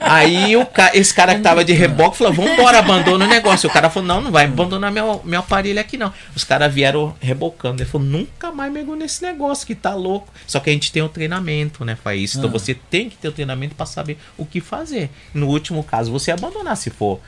Aí 0.00 0.56
o 0.56 0.66
ca... 0.66 0.90
esse 0.94 1.14
cara 1.14 1.34
que 1.34 1.40
tava 1.40 1.64
de 1.64 1.72
reboque 1.72 2.16
falou: 2.16 2.32
Vambora, 2.32 2.78
abandona 2.78 3.24
o 3.24 3.28
negócio. 3.28 3.68
O 3.68 3.72
cara 3.72 3.88
falou: 3.90 4.06
Não, 4.06 4.20
não 4.20 4.30
vai 4.30 4.44
abandonar 4.44 4.90
meu, 4.90 5.20
meu 5.24 5.40
aparelho 5.40 5.80
aqui 5.80 5.96
não. 5.96 6.12
Os 6.34 6.44
caras 6.44 6.72
vieram 6.72 7.14
rebocando. 7.20 7.82
Ele 7.82 7.88
falou: 7.88 8.06
Nunca 8.06 8.50
mais 8.50 8.72
mergulho 8.72 8.98
nesse 8.98 9.22
negócio 9.22 9.66
que 9.66 9.74
tá 9.74 9.94
louco. 9.94 10.32
Só 10.46 10.60
que 10.60 10.70
a 10.70 10.72
gente 10.72 10.90
tem 10.92 11.02
o 11.02 11.08
treinamento, 11.08 11.84
né, 11.84 11.96
isso. 12.16 12.38
Então 12.38 12.50
Ah. 12.50 12.52
você 12.52 12.74
tem 12.74 13.08
que 13.08 13.16
ter 13.16 13.28
o 13.28 13.32
treinamento 13.32 13.74
pra 13.74 13.86
saber 13.86 14.18
o 14.36 14.44
que 14.44 14.60
fazer. 14.60 15.10
No 15.32 15.48
último 15.48 15.82
caso, 15.82 16.10
você 16.10 16.30
abandonar 16.30 16.76
se 16.76 16.90
for 16.90 17.20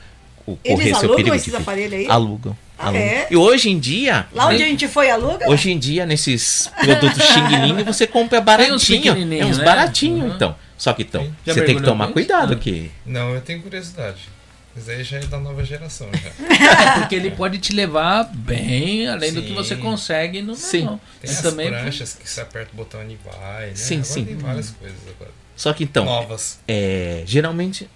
correr 0.45 0.59
Eles 0.63 0.85
seu 0.87 0.97
alugam 0.97 1.15
perigo 1.15 1.35
esses 1.35 1.53
aparelhos 1.53 1.93
aí? 1.93 2.07
Alugam. 2.09 2.55
Ah, 2.79 2.87
alugam. 2.87 3.01
é? 3.01 3.27
E 3.29 3.35
hoje 3.35 3.69
em 3.69 3.77
dia. 3.77 4.25
Lá 4.33 4.47
onde 4.47 4.59
né, 4.59 4.65
a 4.65 4.67
gente 4.67 4.87
foi, 4.87 5.09
aluga? 5.11 5.49
Hoje 5.49 5.69
em 5.71 5.77
dia, 5.77 6.05
nesses 6.05 6.71
produtos 6.81 7.21
xing 7.23 7.83
você 7.83 8.07
compra 8.07 8.41
Tem 8.41 8.71
uns 8.71 8.87
baratinho. 8.89 9.33
É 9.41 9.45
uns 9.45 9.57
né? 9.57 9.65
baratinhos, 9.65 10.29
Uhum. 10.29 10.35
então. 10.35 10.55
Só 10.77 10.93
que 10.93 11.01
então, 11.03 11.29
Já 11.45 11.53
você 11.53 11.61
tem 11.65 11.75
que 11.75 11.83
tomar 11.83 12.07
cuidado, 12.07 12.55
que 12.57 12.89
Não, 13.05 13.35
eu 13.35 13.41
tenho 13.41 13.61
curiosidade. 13.61 14.29
Mas 14.73 14.87
aí 14.87 15.03
já 15.03 15.17
é 15.17 15.25
da 15.25 15.37
nova 15.39 15.65
geração 15.65 16.07
já. 16.13 16.29
Porque 17.01 17.15
ele 17.15 17.31
pode 17.31 17.57
te 17.57 17.73
levar 17.73 18.23
bem 18.33 19.07
além 19.09 19.33
do 19.33 19.41
que 19.41 19.49
Sim. 19.49 19.53
você 19.55 19.75
consegue 19.75 20.41
no 20.41 20.55
Sim. 20.55 20.85
Tem 20.87 20.99
Mas 21.23 21.31
as 21.31 21.41
também 21.41 21.67
pranchas 21.69 22.13
que 22.13 22.29
você 22.29 22.39
aperta 22.39 22.69
o 22.73 22.77
botão 22.77 23.01
e 23.03 23.17
vai, 23.25 23.67
né? 23.67 23.75
Sim, 23.75 23.95
agora 23.95 24.05
sim. 24.09 24.25
tem 24.25 24.37
várias 24.37 24.69
coisas 24.69 24.97
agora. 25.15 25.31
Só 25.55 25.73
que 25.73 25.83
então, 25.83 26.05
Novas. 26.05 26.59
é, 26.65 27.23
geralmente 27.25 27.89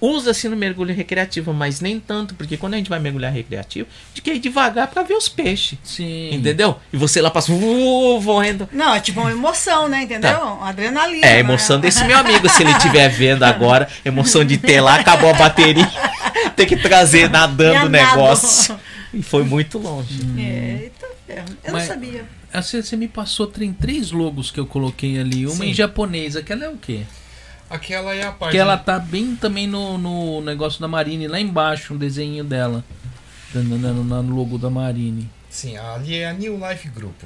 usa-se 0.00 0.48
no 0.48 0.56
mergulho 0.56 0.94
recreativo, 0.94 1.52
mas 1.52 1.80
nem 1.80 1.98
tanto, 1.98 2.34
porque 2.34 2.56
quando 2.56 2.74
a 2.74 2.76
gente 2.76 2.90
vai 2.90 2.98
mergulhar 2.98 3.32
recreativo, 3.32 3.88
a 3.90 4.08
gente 4.08 4.22
quer 4.22 4.34
ir 4.36 4.38
devagar 4.38 4.88
pra 4.88 5.02
ver 5.02 5.14
os 5.14 5.28
peixes. 5.28 5.78
Sim. 5.84 6.30
Entendeu? 6.34 6.78
E 6.92 6.96
você 6.96 7.20
lá 7.20 7.30
passa 7.30 7.52
uh, 7.52 8.20
voando. 8.20 8.68
Não, 8.72 8.94
é 8.94 9.00
tipo 9.00 9.20
uma 9.20 9.30
emoção, 9.30 9.88
né? 9.88 10.02
Entendeu? 10.02 10.32
Tá. 10.38 10.44
Uma 10.54 10.68
adrenalina. 10.68 11.26
É 11.26 11.36
a 11.36 11.38
emoção 11.38 11.76
né? 11.76 11.82
desse 11.82 12.04
meu 12.04 12.18
amigo, 12.18 12.48
se 12.48 12.62
ele 12.62 12.72
estiver 12.72 13.08
vendo 13.08 13.42
agora, 13.44 13.88
emoção 14.04 14.44
de 14.44 14.56
ter 14.58 14.80
lá, 14.80 14.96
acabou 14.96 15.30
a 15.30 15.34
bateria, 15.34 15.88
tem 16.56 16.66
que 16.66 16.76
trazer 16.76 17.30
nadando 17.30 17.86
o 17.86 17.88
negócio. 17.88 18.78
E 19.12 19.22
foi 19.22 19.42
muito 19.44 19.78
longe. 19.78 20.20
É, 20.38 20.82
eita 20.84 21.06
ferro. 21.26 21.46
Eu 21.64 21.72
Mas- 21.72 21.88
não 21.88 21.94
sabia. 21.94 22.24
Ah, 22.52 22.62
Você, 22.62 22.82
você 22.82 22.96
me 22.96 23.06
passou 23.08 23.46
tem 23.46 23.72
três 23.72 24.10
logos 24.10 24.50
que 24.50 24.58
eu 24.58 24.66
coloquei 24.66 25.18
ali. 25.18 25.46
Uma 25.46 25.56
Sim. 25.56 25.70
em 25.70 25.74
japonês. 25.74 26.36
Aquela 26.36 26.64
é 26.64 26.68
o 26.68 26.76
quê? 26.76 27.00
Aquela 27.68 28.14
é 28.14 28.22
a 28.22 28.26
parte. 28.26 28.38
Porque 28.38 28.58
ela 28.58 28.76
tá 28.76 28.98
bem 28.98 29.34
também 29.34 29.66
no, 29.66 29.98
no 29.98 30.40
negócio 30.40 30.80
da 30.80 30.88
Marine, 30.88 31.26
lá 31.26 31.40
embaixo, 31.40 31.94
um 31.94 31.98
desenho 31.98 32.44
dela. 32.44 32.84
No, 33.54 34.34
logo 34.34 34.58
da 34.58 34.68
Marine. 34.68 35.30
Sim, 35.48 35.76
ali 35.76 36.16
é 36.16 36.28
a 36.28 36.32
New 36.32 36.58
Life 36.68 36.88
Group. 36.88 37.22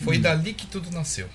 Foi 0.00 0.18
dali 0.18 0.52
que 0.52 0.66
tudo 0.66 0.90
nasceu. 0.90 1.28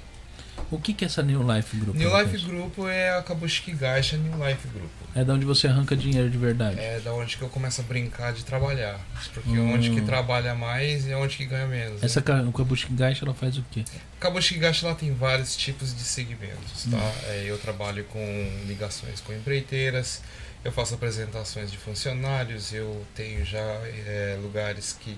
O 0.69 0.77
que, 0.79 0.93
que 0.93 1.05
é 1.05 1.07
essa 1.07 1.23
New 1.23 1.41
Life 1.55 1.77
Group? 1.77 1.95
New? 1.95 2.21
Life 2.21 2.37
Group 2.45 2.77
é 2.89 3.11
a 3.17 3.21
Kabushiki 3.21 3.71
Gaisha 3.71 4.17
New 4.17 4.33
Life 4.45 4.67
Group. 4.67 4.89
É 5.15 5.23
da 5.23 5.33
onde 5.33 5.45
você 5.45 5.67
arranca 5.67 5.95
dinheiro 5.95 6.29
de 6.29 6.37
verdade. 6.37 6.77
É 6.79 6.99
da 6.99 7.13
onde 7.13 7.37
que 7.37 7.41
eu 7.41 7.47
começo 7.49 7.79
a 7.79 7.83
brincar 7.85 8.33
de 8.33 8.43
trabalhar. 8.43 8.99
Porque 9.33 9.49
Hum. 9.49 9.73
onde 9.73 9.89
que 9.91 10.01
trabalha 10.01 10.53
mais 10.53 11.07
é 11.07 11.15
onde 11.15 11.37
que 11.37 11.45
ganha 11.45 11.65
menos. 11.67 12.03
Essa 12.03 12.19
né? 12.19 12.25
ca- 12.25 12.41
o 12.43 12.51
Kabushi 12.51 12.87
Gaisha, 12.91 13.23
ela 13.23 13.33
faz 13.33 13.57
o 13.57 13.63
quê? 13.71 13.85
Kabushiki 14.19 14.59
Gaisha 14.59 14.85
ela 14.85 14.95
tem 14.95 15.13
vários 15.13 15.55
tipos 15.55 15.95
de 15.95 16.01
segmentos, 16.03 16.85
tá? 16.91 16.97
Hum. 16.97 17.11
É, 17.29 17.45
eu 17.47 17.57
trabalho 17.57 18.03
com 18.05 18.19
ligações 18.67 19.21
com 19.21 19.31
empreiteiras, 19.33 20.21
eu 20.65 20.71
faço 20.71 20.95
apresentações 20.95 21.71
de 21.71 21.77
funcionários, 21.77 22.73
eu 22.73 23.05
tenho 23.15 23.45
já 23.45 23.57
é, 23.59 24.37
lugares 24.41 24.97
que, 24.99 25.17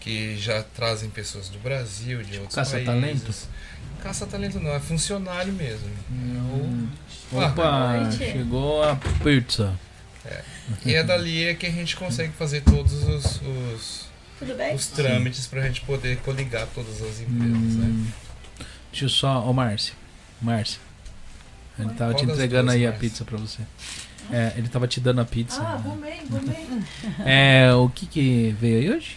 que 0.00 0.36
já 0.38 0.62
trazem 0.62 1.10
pessoas 1.10 1.48
do 1.48 1.58
Brasil, 1.58 2.22
de 2.22 2.38
outros 2.38 2.54
caça-talento? 2.54 3.22
países. 3.22 3.48
Caça-talento 4.02 4.58
não, 4.58 4.74
é 4.74 4.80
funcionário 4.80 5.52
mesmo. 5.52 5.90
Hum. 6.10 6.88
Opa, 7.32 7.98
noite. 8.00 8.16
chegou 8.16 8.82
a 8.82 8.96
pizza. 9.22 9.78
E 10.84 10.94
é 10.94 11.02
dali 11.02 11.44
é 11.44 11.54
que 11.54 11.66
a 11.66 11.70
gente 11.70 11.96
consegue 11.96 12.32
fazer 12.32 12.62
todos 12.62 12.92
os, 12.92 13.24
os, 13.42 14.06
Tudo 14.38 14.54
bem? 14.54 14.74
os 14.74 14.86
trâmites 14.86 15.46
pra 15.46 15.62
gente 15.62 15.80
poder 15.82 16.18
coligar 16.18 16.66
todas 16.74 17.02
as 17.02 17.20
empresas, 17.20 17.74
né? 17.76 17.86
Hum. 17.86 18.06
Deixa 18.90 19.04
eu 19.04 19.08
só. 19.08 19.44
Ô, 19.48 19.52
Márcio. 19.52 19.94
Márcio. 20.40 20.80
Ele 21.78 21.90
tava 21.90 22.12
Qual 22.12 22.24
te 22.24 22.30
entregando 22.30 22.64
duas, 22.64 22.76
aí 22.76 22.86
a 22.86 22.92
pizza 22.92 23.24
pra 23.24 23.38
você. 23.38 23.62
É, 24.30 24.52
ele 24.56 24.68
tava 24.68 24.86
te 24.86 25.00
dando 25.00 25.20
a 25.20 25.24
pizza. 25.24 25.60
Ah, 25.60 25.76
vou 25.76 25.96
bem, 25.96 26.24
vou 26.26 26.40
bem. 26.40 26.84
É, 27.24 27.72
o 27.72 27.88
que 27.88 28.06
que 28.06 28.54
veio 28.60 28.78
aí 28.78 28.90
hoje? 28.98 29.16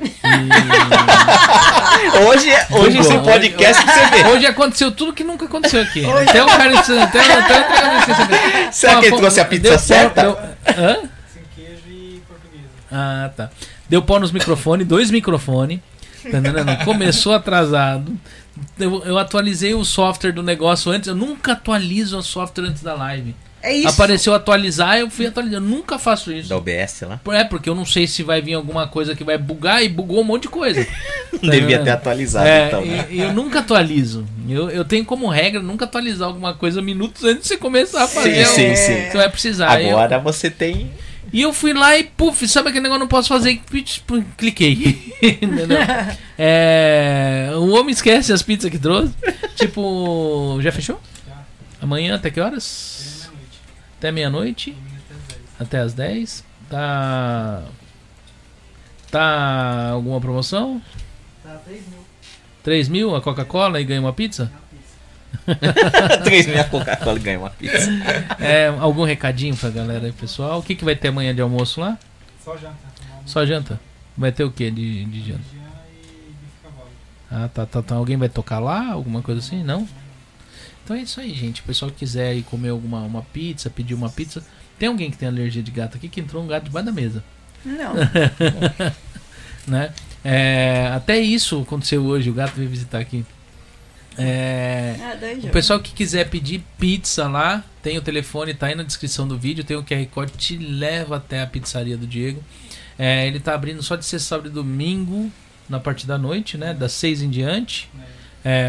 Hoje, 2.26 2.50
é- 2.50 2.66
hoje 2.70 2.98
esse 2.98 3.12
bom. 3.12 3.22
podcast 3.22 3.84
que 3.84 3.92
você 3.92 4.06
vê. 4.06 4.28
Hoje 4.28 4.46
aconteceu 4.46 4.90
tudo 4.90 5.12
que 5.12 5.22
nunca 5.22 5.44
aconteceu 5.44 5.82
aqui. 5.82 6.04
Até 6.04 6.42
o 6.42 6.46
cara. 6.46 6.78
Até, 6.78 7.02
até, 7.02 7.32
até, 7.32 8.72
Será 8.72 9.00
que 9.00 9.06
ele 9.06 9.16
trouxe 9.16 9.40
a 9.40 9.44
pizza 9.44 9.78
certa? 9.78 10.56
Hã? 10.76 10.96
Ah, 12.90 13.30
tá. 13.36 13.50
Deu 13.88 14.02
pau 14.02 14.18
nos 14.18 14.32
microfones, 14.32 14.86
dois 14.86 15.10
microfones. 15.10 15.78
Tá? 16.22 16.84
Começou 16.84 17.34
atrasado. 17.34 18.18
Eu, 18.78 19.02
eu 19.04 19.18
atualizei 19.18 19.74
o 19.74 19.84
software 19.84 20.32
do 20.32 20.42
negócio 20.42 20.90
antes. 20.90 21.08
Eu 21.08 21.14
nunca 21.14 21.52
atualizo 21.52 22.18
o 22.18 22.22
software 22.22 22.66
antes 22.66 22.82
da 22.82 22.94
live. 22.94 23.34
É 23.62 23.76
isso. 23.76 23.88
Apareceu 23.88 24.32
atualizar, 24.34 24.98
eu 24.98 25.10
fui 25.10 25.26
atualizar. 25.26 25.58
Eu 25.58 25.66
nunca 25.66 25.98
faço 25.98 26.32
isso. 26.32 26.48
Da 26.48 26.56
OBS 26.56 27.02
lá. 27.02 27.20
É, 27.32 27.44
porque 27.44 27.68
eu 27.68 27.74
não 27.74 27.84
sei 27.84 28.06
se 28.06 28.22
vai 28.22 28.40
vir 28.40 28.54
alguma 28.54 28.86
coisa 28.88 29.14
que 29.14 29.22
vai 29.22 29.36
bugar 29.36 29.82
e 29.84 29.88
bugou 29.88 30.20
um 30.20 30.24
monte 30.24 30.42
de 30.42 30.48
coisa. 30.48 30.86
Não 31.40 31.40
devia 31.50 31.76
vendo? 31.76 31.84
ter 31.84 31.90
atualizado, 31.90 32.46
É, 32.48 32.66
então. 32.68 32.84
né? 32.84 33.06
e- 33.10 33.20
eu 33.20 33.32
nunca 33.34 33.58
atualizo. 33.58 34.26
Eu, 34.48 34.70
eu 34.70 34.84
tenho 34.84 35.04
como 35.04 35.28
regra 35.28 35.60
nunca 35.60 35.84
atualizar 35.84 36.26
alguma 36.28 36.54
coisa 36.54 36.80
minutos 36.80 37.22
antes 37.24 37.42
de 37.42 37.48
você 37.48 37.56
começar 37.58 38.04
a 38.04 38.08
fazer. 38.08 38.46
Sim, 38.46 38.74
sim, 38.74 38.76
sim. 38.76 39.10
Você 39.10 39.16
vai 39.18 39.28
precisar. 39.28 39.80
Eu- 39.82 39.98
Agora 39.98 40.18
você 40.18 40.48
tem. 40.50 40.90
e 41.30 41.42
eu 41.42 41.52
fui 41.52 41.74
lá 41.74 41.98
e, 41.98 42.04
puf, 42.04 42.48
sabe 42.48 42.70
aquele 42.70 42.84
negócio 42.84 42.98
que 42.98 43.02
eu 43.02 43.06
não 43.06 43.08
posso 43.08 43.28
fazer? 43.28 43.60
Cliquei. 44.38 45.14
Entendeu? 45.22 45.78
É, 46.42 47.50
o 47.56 47.72
homem 47.78 47.90
esquece 47.92 48.32
as 48.32 48.40
pizzas 48.40 48.70
que 48.70 48.78
trouxe. 48.78 49.12
tipo, 49.56 50.58
já 50.62 50.72
fechou? 50.72 50.98
Amanhã 51.82 52.14
até 52.14 52.30
que 52.30 52.40
horas? 52.40 53.09
Até 54.00 54.10
meia-noite. 54.10 54.74
Até 55.58 55.80
as 55.80 55.92
10. 55.92 56.42
Tá. 56.70 57.62
Tá 59.10 59.90
alguma 59.90 60.18
promoção? 60.18 60.80
Tá 61.44 61.60
3 61.66 61.86
mil. 61.86 61.98
3 62.62 62.88
mil 62.88 63.14
a 63.14 63.20
Coca-Cola 63.20 63.78
e 63.78 63.84
ganha 63.84 64.00
uma 64.00 64.14
pizza? 64.14 64.50
3 66.24 66.46
mil 66.48 66.58
Coca-Cola 66.64 67.18
e 67.18 67.22
ganha 67.22 67.38
uma 67.40 67.50
pizza. 67.50 67.90
É, 68.40 68.68
algum 68.68 69.04
recadinho 69.04 69.54
pra 69.54 69.68
galera 69.68 70.06
aí, 70.06 70.12
pessoal? 70.12 70.60
O 70.60 70.62
que, 70.62 70.74
que 70.74 70.84
vai 70.84 70.96
ter 70.96 71.08
amanhã 71.08 71.34
de 71.34 71.42
almoço 71.42 71.78
lá? 71.78 71.98
Só 72.42 72.56
janta. 72.56 72.76
tomar 72.96 73.22
Só 73.26 73.44
janta? 73.44 73.78
Vai 74.16 74.32
ter 74.32 74.44
o 74.44 74.50
que 74.50 74.70
de, 74.70 75.04
de 75.04 75.28
janta? 75.28 75.44
e. 75.52 75.60
Ah, 77.30 77.50
tá, 77.52 77.66
tá, 77.66 77.82
tá. 77.82 77.96
Alguém 77.96 78.16
vai 78.16 78.30
tocar 78.30 78.60
lá? 78.60 78.92
Alguma 78.92 79.20
coisa 79.20 79.40
assim? 79.40 79.62
Não? 79.62 79.86
Então 80.84 80.96
é 80.96 81.02
isso 81.02 81.20
aí, 81.20 81.32
gente. 81.34 81.60
O 81.60 81.64
pessoal 81.64 81.90
que 81.90 81.98
quiser 81.98 82.34
ir 82.34 82.42
comer 82.42 82.70
alguma 82.70 83.00
uma 83.00 83.22
pizza, 83.22 83.70
pedir 83.70 83.94
uma 83.94 84.10
pizza. 84.10 84.44
Tem 84.78 84.88
alguém 84.88 85.10
que 85.10 85.18
tem 85.18 85.28
alergia 85.28 85.62
de 85.62 85.70
gato 85.70 85.96
aqui 85.96 86.08
que 86.08 86.20
entrou 86.20 86.42
um 86.42 86.46
gato 86.46 86.64
debaixo 86.64 86.86
da 86.86 86.92
mesa. 86.92 87.22
Não. 87.64 87.94
né? 89.68 89.92
É, 90.24 90.90
até 90.94 91.18
isso 91.18 91.60
aconteceu 91.60 92.04
hoje, 92.04 92.30
o 92.30 92.34
gato 92.34 92.54
veio 92.54 92.68
visitar 92.68 92.98
aqui. 92.98 93.24
É, 94.18 94.96
Ah, 95.00 95.46
o 95.46 95.50
pessoal 95.50 95.80
que 95.80 95.92
quiser 95.92 96.28
pedir 96.28 96.62
pizza 96.78 97.28
lá, 97.28 97.64
tem 97.82 97.96
o 97.96 98.02
telefone, 98.02 98.52
tá 98.52 98.66
aí 98.66 98.74
na 98.74 98.82
descrição 98.82 99.26
do 99.26 99.38
vídeo, 99.38 99.64
tem 99.64 99.76
o 99.76 99.84
QR 99.84 100.06
Code, 100.06 100.32
te 100.32 100.58
leva 100.58 101.16
até 101.16 101.40
a 101.40 101.46
pizzaria 101.46 101.96
do 101.96 102.06
Diego. 102.06 102.42
É, 102.98 103.26
ele 103.26 103.40
tá 103.40 103.54
abrindo 103.54 103.82
só 103.82 103.96
de 103.96 104.04
sexta, 104.04 104.28
sábado 104.28 104.48
e 104.48 104.52
domingo, 104.52 105.30
na 105.68 105.80
parte 105.80 106.06
da 106.06 106.18
noite, 106.18 106.58
né? 106.58 106.74
Das 106.74 106.92
seis 106.92 107.22
em 107.22 107.30
diante. 107.30 107.88
É, 107.98 108.19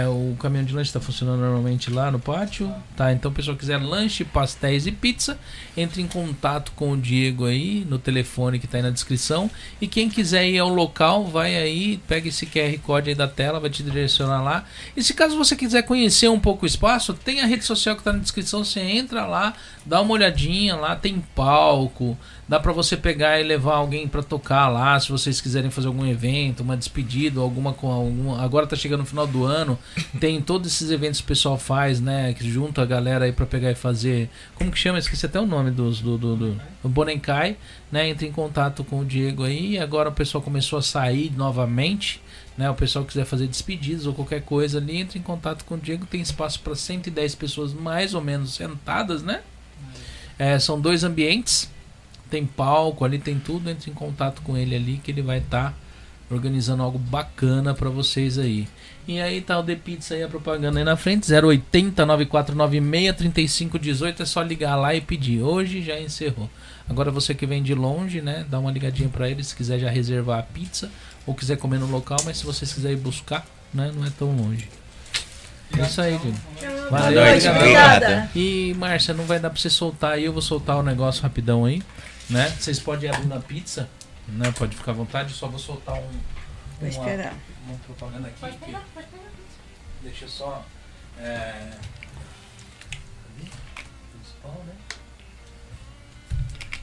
o 0.10 0.36
caminhão 0.36 0.66
de 0.66 0.74
lanche 0.74 0.90
está 0.90 1.00
funcionando 1.00 1.40
normalmente 1.40 1.90
lá 1.90 2.12
no 2.12 2.20
pátio, 2.20 2.74
tá? 2.96 3.14
Então, 3.14 3.32
o 3.32 3.34
pessoal 3.34 3.56
quiser 3.56 3.78
lanche, 3.78 4.26
pastéis 4.26 4.86
e 4.86 4.92
pizza, 4.92 5.40
entre 5.78 6.02
em 6.02 6.08
contato 6.08 6.74
com 6.76 6.92
o 6.92 6.98
Diego 6.98 7.46
aí 7.46 7.86
no 7.90 7.98
telefone 7.98 8.60
que 8.60 8.68
tá 8.68 8.78
aí 8.78 8.84
na 8.84 8.90
descrição. 8.90 9.50
E 9.80 9.88
quem 9.88 10.10
quiser 10.10 10.50
ir 10.50 10.60
ao 10.60 10.68
local, 10.68 11.26
vai 11.26 11.56
aí, 11.56 11.98
pega 12.08 12.28
esse 12.28 12.46
QR 12.46 12.78
Code 12.80 13.10
aí 13.10 13.16
da 13.16 13.28
tela, 13.28 13.60
vai 13.60 13.70
te 13.70 13.82
direcionar 13.82 14.42
lá. 14.44 14.66
E 14.96 15.02
se 15.02 15.14
caso 15.14 15.38
você 15.38 15.56
quiser 15.56 15.84
conhecer 15.84 16.30
um 16.30 16.40
pouco 16.40 16.66
o 16.66 16.68
espaço, 16.68 17.14
tem 17.14 17.42
a 17.42 17.46
rede 17.46 17.64
social 17.64 17.96
que 17.96 18.04
tá 18.04 18.12
na 18.12 18.20
descrição, 18.20 18.66
você 18.66 18.82
entra 18.82 19.26
lá, 19.26 19.54
dá 19.86 20.02
uma 20.02 20.14
olhadinha 20.14 20.76
lá, 20.76 20.96
tem 20.96 21.24
palco, 21.34 22.18
dá 22.52 22.60
pra 22.60 22.74
você 22.74 22.98
pegar 22.98 23.40
e 23.40 23.44
levar 23.44 23.76
alguém 23.76 24.10
pra 24.10 24.22
tocar 24.22 24.68
lá, 24.68 25.00
se 25.00 25.10
vocês 25.10 25.40
quiserem 25.40 25.72
fazer 25.72 25.88
algum 25.88 26.06
evento, 26.06 26.60
uma 26.60 26.76
despedida, 26.76 27.40
alguma 27.40 27.72
com 27.72 27.90
algum, 27.90 28.36
agora 28.36 28.68
tá 28.68 28.76
chegando 28.76 29.00
no 29.00 29.06
final 29.06 29.26
do 29.26 29.46
ano, 29.46 29.80
tem 30.20 30.42
todos 30.42 30.70
esses 30.70 30.92
eventos 30.92 31.22
que 31.22 31.24
o 31.24 31.28
pessoal 31.30 31.58
faz, 31.58 32.02
né, 32.02 32.34
que 32.34 32.46
junta 32.52 32.82
a 32.82 32.86
galera 32.86 33.24
aí 33.24 33.32
pra 33.32 33.46
pegar 33.46 33.72
e 33.72 33.76
fazer, 33.76 34.30
como 34.54 34.70
que 34.70 34.78
chama? 34.78 35.00
Esqueci 35.00 35.26
até 35.26 35.40
o 35.40 35.46
nome 35.46 35.72
dos 35.72 36.02
do 36.02 36.18
do, 36.18 36.36
do, 36.36 36.62
do 36.84 36.90
Bonenkai, 36.90 37.56
né? 37.90 38.10
Entre 38.10 38.28
em 38.28 38.34
contato 38.34 38.84
com 38.84 39.00
o 39.00 39.06
Diego 39.06 39.46
aí, 39.46 39.80
agora 39.80 40.10
o 40.10 40.12
pessoal 40.12 40.42
começou 40.42 40.78
a 40.78 40.82
sair 40.82 41.32
novamente. 41.34 42.22
Né, 42.58 42.70
o 42.70 42.76
pessoal 42.76 43.06
quiser 43.06 43.24
fazer 43.24 43.48
despedidas 43.48 44.06
ou 44.06 44.14
qualquer 44.14 44.42
coisa 44.42 44.78
ali, 44.78 44.98
entre 44.98 45.18
em 45.18 45.22
contato 45.22 45.64
com 45.64 45.76
o 45.76 45.78
Diego. 45.78 46.06
Tem 46.06 46.20
espaço 46.20 46.60
para 46.60 46.76
110 46.76 47.34
pessoas 47.36 47.74
mais 47.74 48.14
ou 48.14 48.20
menos 48.20 48.54
sentadas, 48.54 49.24
né? 49.24 49.40
É, 50.38 50.60
são 50.60 50.80
dois 50.80 51.06
ambientes, 51.06 51.70
tem 52.32 52.46
palco 52.46 53.06
ali, 53.06 53.20
tem 53.20 53.38
tudo. 53.38 53.70
Entre 53.70 53.92
em 53.92 53.94
contato 53.94 54.42
com 54.42 54.58
ele 54.58 54.76
ali 54.76 55.02
que 55.04 55.12
ele 55.12 55.22
vai 55.22 55.40
estar 55.40 55.78
organizando 56.32 56.82
algo 56.82 56.98
bacana 56.98 57.74
para 57.74 57.90
vocês 57.90 58.40
aí. 58.40 58.68
E 59.08 59.20
aí 59.20 59.42
tá 59.42 59.60
o 59.60 59.64
The 59.64 59.76
Pizza 59.76 60.14
aí, 60.14 60.24
a 60.24 60.28
propaganda 60.28 60.80
aí 60.80 60.86
na 60.86 60.96
frente, 60.96 61.28
080 61.32 62.06
9496 62.06 63.16
3518, 63.18 64.24
é 64.24 64.26
só 64.26 64.42
ligar 64.42 64.76
lá 64.76 64.96
e 64.96 65.02
pedir. 65.02 65.42
Hoje 65.42 65.82
já 65.82 66.00
encerrou. 66.00 66.50
Agora 66.88 67.12
você 67.12 67.34
que 67.34 67.46
vem 67.46 67.62
de 67.62 67.74
longe, 67.74 68.22
né, 68.22 68.46
dá 68.50 68.60
uma 68.60 68.72
ligadinha 68.72 69.10
para 69.10 69.30
ele 69.30 69.44
se 69.44 69.56
quiser 69.56 69.80
já 69.80 69.90
reservar 69.90 70.40
a 70.40 70.44
pizza 70.44 70.90
ou 71.26 71.36
quiser 71.36 71.58
comer 71.58 71.80
no 71.80 71.88
local, 71.88 72.20
mas 72.24 72.38
se 72.38 72.46
vocês 72.46 72.72
quiserem 72.72 72.98
ir 72.98 73.02
buscar, 73.02 73.46
né, 73.74 73.92
não 73.94 74.06
é 74.06 74.10
tão 74.18 74.32
longe. 74.36 74.70
É 75.78 75.84
isso 75.84 76.02
aí. 76.02 76.18
Boa 76.18 76.90
Valeu, 76.90 77.26
noite, 77.26 77.48
obrigada. 77.48 78.30
E 78.36 78.76
Márcia, 78.78 79.14
não 79.14 79.26
vai 79.26 79.40
dar 79.40 79.50
pra 79.50 79.60
você 79.60 79.70
soltar 79.70 80.14
aí, 80.14 80.26
eu 80.26 80.34
vou 80.34 80.42
soltar 80.42 80.78
o 80.78 80.84
negócio 80.84 81.24
rapidão 81.24 81.66
aí, 81.66 81.82
né? 82.32 82.50
Vocês 82.60 82.80
podem 82.80 83.10
abrir 83.10 83.28
na 83.28 83.40
pizza, 83.40 83.90
né? 84.28 84.52
Pode 84.58 84.76
ficar 84.76 84.92
à 84.92 84.96
vontade, 84.96 85.30
eu 85.32 85.36
só 85.38 85.48
vou 85.48 85.60
soltar 85.60 85.96
um 85.96 86.02
Vou 86.02 86.12
uma, 86.82 86.88
esperar. 86.90 87.34
uma 87.68 87.78
propaganda 87.80 88.28
aqui. 88.28 88.58
que- 88.58 88.76
Deixa 90.02 90.26
eu 90.26 90.30
só. 90.30 90.66
É... 91.20 91.70
Né? 94.44 94.74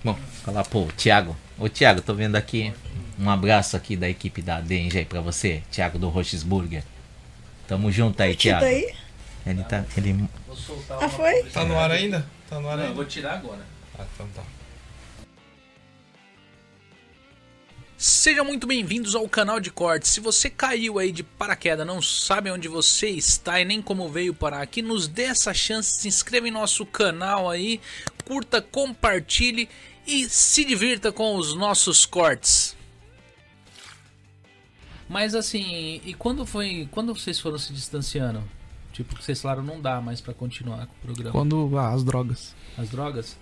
Bom, 0.04 0.14
falar, 0.44 0.64
pô, 0.64 0.86
Thiago. 0.96 1.36
Ô, 1.58 1.68
Thiago, 1.68 2.00
tô 2.00 2.14
vendo 2.14 2.36
aqui. 2.36 2.72
Um 3.18 3.28
abraço 3.28 3.76
aqui 3.76 3.96
da 3.96 4.08
equipe 4.08 4.40
da 4.40 4.60
Denja 4.60 5.00
aí 5.00 5.04
pra 5.04 5.20
você, 5.20 5.62
Thiago 5.72 5.98
do 5.98 6.08
Rochesburger. 6.08 6.84
Tamo 7.66 7.90
junto 7.90 8.22
aí, 8.22 8.36
Tita 8.36 8.60
Thiago. 8.60 8.64
aí? 8.66 8.94
Ele 9.44 9.64
tá. 9.64 9.84
Ele... 9.96 10.28
Vou 10.46 10.56
soltar 10.56 11.02
Ah, 11.02 11.08
foi? 11.08 11.42
Tá 11.44 11.64
no 11.64 11.76
ar 11.78 11.90
ainda? 11.90 12.24
Tá 12.48 12.60
no 12.60 12.68
ar 12.68 12.76
Não, 12.76 12.84
eu 12.84 12.88
ainda? 12.90 12.94
vou 12.94 13.04
tirar 13.04 13.34
agora. 13.34 13.60
Ah, 13.98 14.04
então 14.14 14.26
tá. 14.34 14.42
Sejam 18.00 18.44
muito 18.44 18.64
bem-vindos 18.64 19.16
ao 19.16 19.28
canal 19.28 19.58
de 19.58 19.72
cortes. 19.72 20.12
Se 20.12 20.20
você 20.20 20.48
caiu 20.48 21.00
aí 21.00 21.10
de 21.10 21.24
paraquedas, 21.24 21.84
não 21.84 22.00
sabe 22.00 22.48
onde 22.48 22.68
você 22.68 23.08
está 23.08 23.60
e 23.60 23.64
nem 23.64 23.82
como 23.82 24.08
veio 24.08 24.32
parar 24.32 24.62
aqui, 24.62 24.80
nos 24.80 25.08
dê 25.08 25.24
essa 25.24 25.52
chance, 25.52 26.02
se 26.02 26.06
inscreva 26.06 26.46
em 26.46 26.52
nosso 26.52 26.86
canal 26.86 27.50
aí, 27.50 27.80
curta, 28.24 28.62
compartilhe 28.62 29.68
e 30.06 30.28
se 30.28 30.64
divirta 30.64 31.10
com 31.10 31.34
os 31.34 31.56
nossos 31.56 32.06
cortes. 32.06 32.76
Mas 35.08 35.34
assim, 35.34 36.00
e 36.04 36.14
quando 36.14 36.46
foi. 36.46 36.88
Quando 36.92 37.12
vocês 37.12 37.40
foram 37.40 37.58
se 37.58 37.72
distanciando? 37.72 38.44
Tipo, 38.92 39.16
que 39.16 39.24
vocês 39.24 39.42
falaram 39.42 39.64
não 39.64 39.80
dá 39.80 40.00
mais 40.00 40.20
pra 40.20 40.32
continuar 40.32 40.86
com 40.86 40.92
o 40.92 41.00
programa. 41.02 41.32
Quando 41.32 41.76
ah, 41.76 41.92
as 41.92 42.04
drogas. 42.04 42.54
As 42.76 42.88
drogas? 42.88 43.36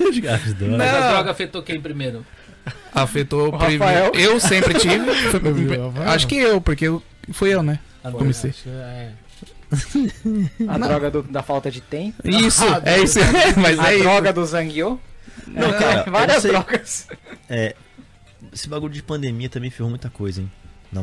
As 0.00 0.68
Mas 0.76 0.94
a 0.94 1.10
droga 1.12 1.30
afetou 1.30 1.62
quem 1.62 1.80
primeiro? 1.80 2.24
Afetou 2.94 3.48
o 3.48 3.58
primeiro. 3.58 3.84
Rafael. 3.84 4.12
Eu 4.14 4.40
sempre 4.40 4.74
tive. 4.74 5.04
Foi- 5.30 5.40
acho 6.06 6.26
que 6.26 6.36
eu, 6.36 6.60
porque 6.60 6.86
eu, 6.86 7.02
fui 7.32 7.52
eu, 7.54 7.62
né? 7.62 7.78
A 8.02 8.10
Comecei. 8.10 8.54
É. 8.66 9.10
A 10.66 10.78
droga 10.78 11.10
do- 11.10 11.22
da 11.22 11.42
falta 11.42 11.70
de 11.70 11.80
tempo. 11.80 12.16
Isso, 12.24 12.64
é 12.84 13.00
isso. 13.00 13.18
Mas 13.56 13.78
a 13.78 13.92
é 13.92 13.94
isso. 13.96 14.02
droga 14.04 14.32
do 14.32 14.44
Zangyo. 14.44 15.00
Não, 15.46 15.72
cara, 15.72 16.04
eu 16.06 16.12
Várias 16.12 16.44
não 16.44 16.50
drogas. 16.52 17.08
É, 17.48 17.74
esse 18.52 18.68
bagulho 18.68 18.92
de 18.92 19.02
pandemia 19.02 19.48
também 19.48 19.70
ferrou 19.70 19.90
muita 19.90 20.10
coisa, 20.10 20.40
hein? 20.40 20.50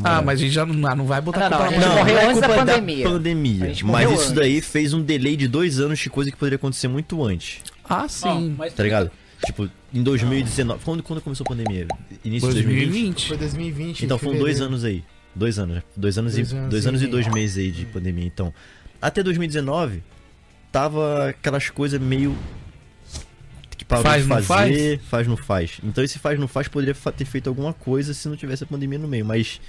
Ah, 0.03 0.21
mas 0.21 0.39
a 0.39 0.43
gente 0.43 0.51
já 0.53 0.65
não, 0.65 0.87
ah, 0.89 0.95
não 0.95 1.05
vai 1.05 1.21
botar 1.21 1.49
Não, 1.49 1.57
não, 1.57 1.57
culpa 1.57 1.63
a 1.67 1.71
na 1.71 1.77
gente 1.77 1.87
mão. 1.87 1.97
morreu 1.97 2.15
não 2.15 2.21
é 2.21 2.25
antes 2.27 2.41
da 2.41 2.47
culpa 2.47 2.65
pandemia. 2.65 3.09
pandemia, 3.09 3.63
A 3.63 3.67
gente 3.69 3.85
mas 3.85 4.11
isso 4.11 4.21
antes. 4.21 4.31
daí 4.33 4.61
fez 4.61 4.93
um 4.93 5.01
delay 5.01 5.35
de 5.37 5.47
dois 5.47 5.79
anos 5.79 5.99
de 5.99 6.09
coisa 6.09 6.29
que 6.29 6.35
poderia 6.37 6.57
acontecer 6.57 6.87
muito 6.87 7.23
antes, 7.23 7.59
Ah, 7.87 8.07
sim. 8.09 8.53
mas 8.57 8.73
tá 8.73 8.83
ligado? 8.83 9.09
Tipo, 9.45 9.69
em 9.93 10.01
2019. 10.03 10.83
Quando, 10.83 11.03
quando 11.03 11.21
começou 11.21 11.45
a 11.45 11.47
pandemia? 11.49 11.87
Início 12.25 12.49
de 12.49 12.55
2020? 12.55 12.87
2020. 12.89 13.27
Foi 13.27 13.37
2020. 13.37 14.05
Então 14.05 14.17
foram 14.17 14.37
dois 14.39 14.59
anos 14.59 14.83
aí. 14.83 15.03
Dois 15.35 15.59
anos, 15.59 15.75
né? 15.75 15.83
Dois 15.95 16.17
anos, 16.17 16.33
Dois 16.33 16.51
e, 16.51 16.55
anos 16.55 16.69
dois 16.71 16.87
anos 16.87 17.01
e 17.03 17.07
dois 17.07 17.27
meses 17.27 17.57
aí 17.57 17.69
de 17.71 17.85
pandemia. 17.85 18.25
Então, 18.25 18.51
até 18.99 19.21
2019, 19.21 20.01
tava 20.71 21.29
aquelas 21.29 21.69
coisas 21.69 22.01
meio. 22.01 22.35
Parou 23.87 24.03
Faz, 24.03 24.23
de 24.23 24.27
fazer, 24.27 24.99
faz, 24.99 25.27
não 25.27 25.37
faz. 25.37 25.79
Então 25.83 26.03
esse 26.03 26.19
faz, 26.19 26.37
não 26.37 26.47
faz 26.47 26.67
poderia 26.67 26.93
fa- 26.93 27.11
ter 27.11 27.23
feito 27.25 27.47
alguma 27.47 27.71
coisa 27.73 28.13
se 28.13 28.27
não 28.27 28.35
tivesse 28.35 28.63
a 28.63 28.67
pandemia 28.67 28.99
no 28.99 29.07
meio. 29.07 29.25
Mas 29.25 29.61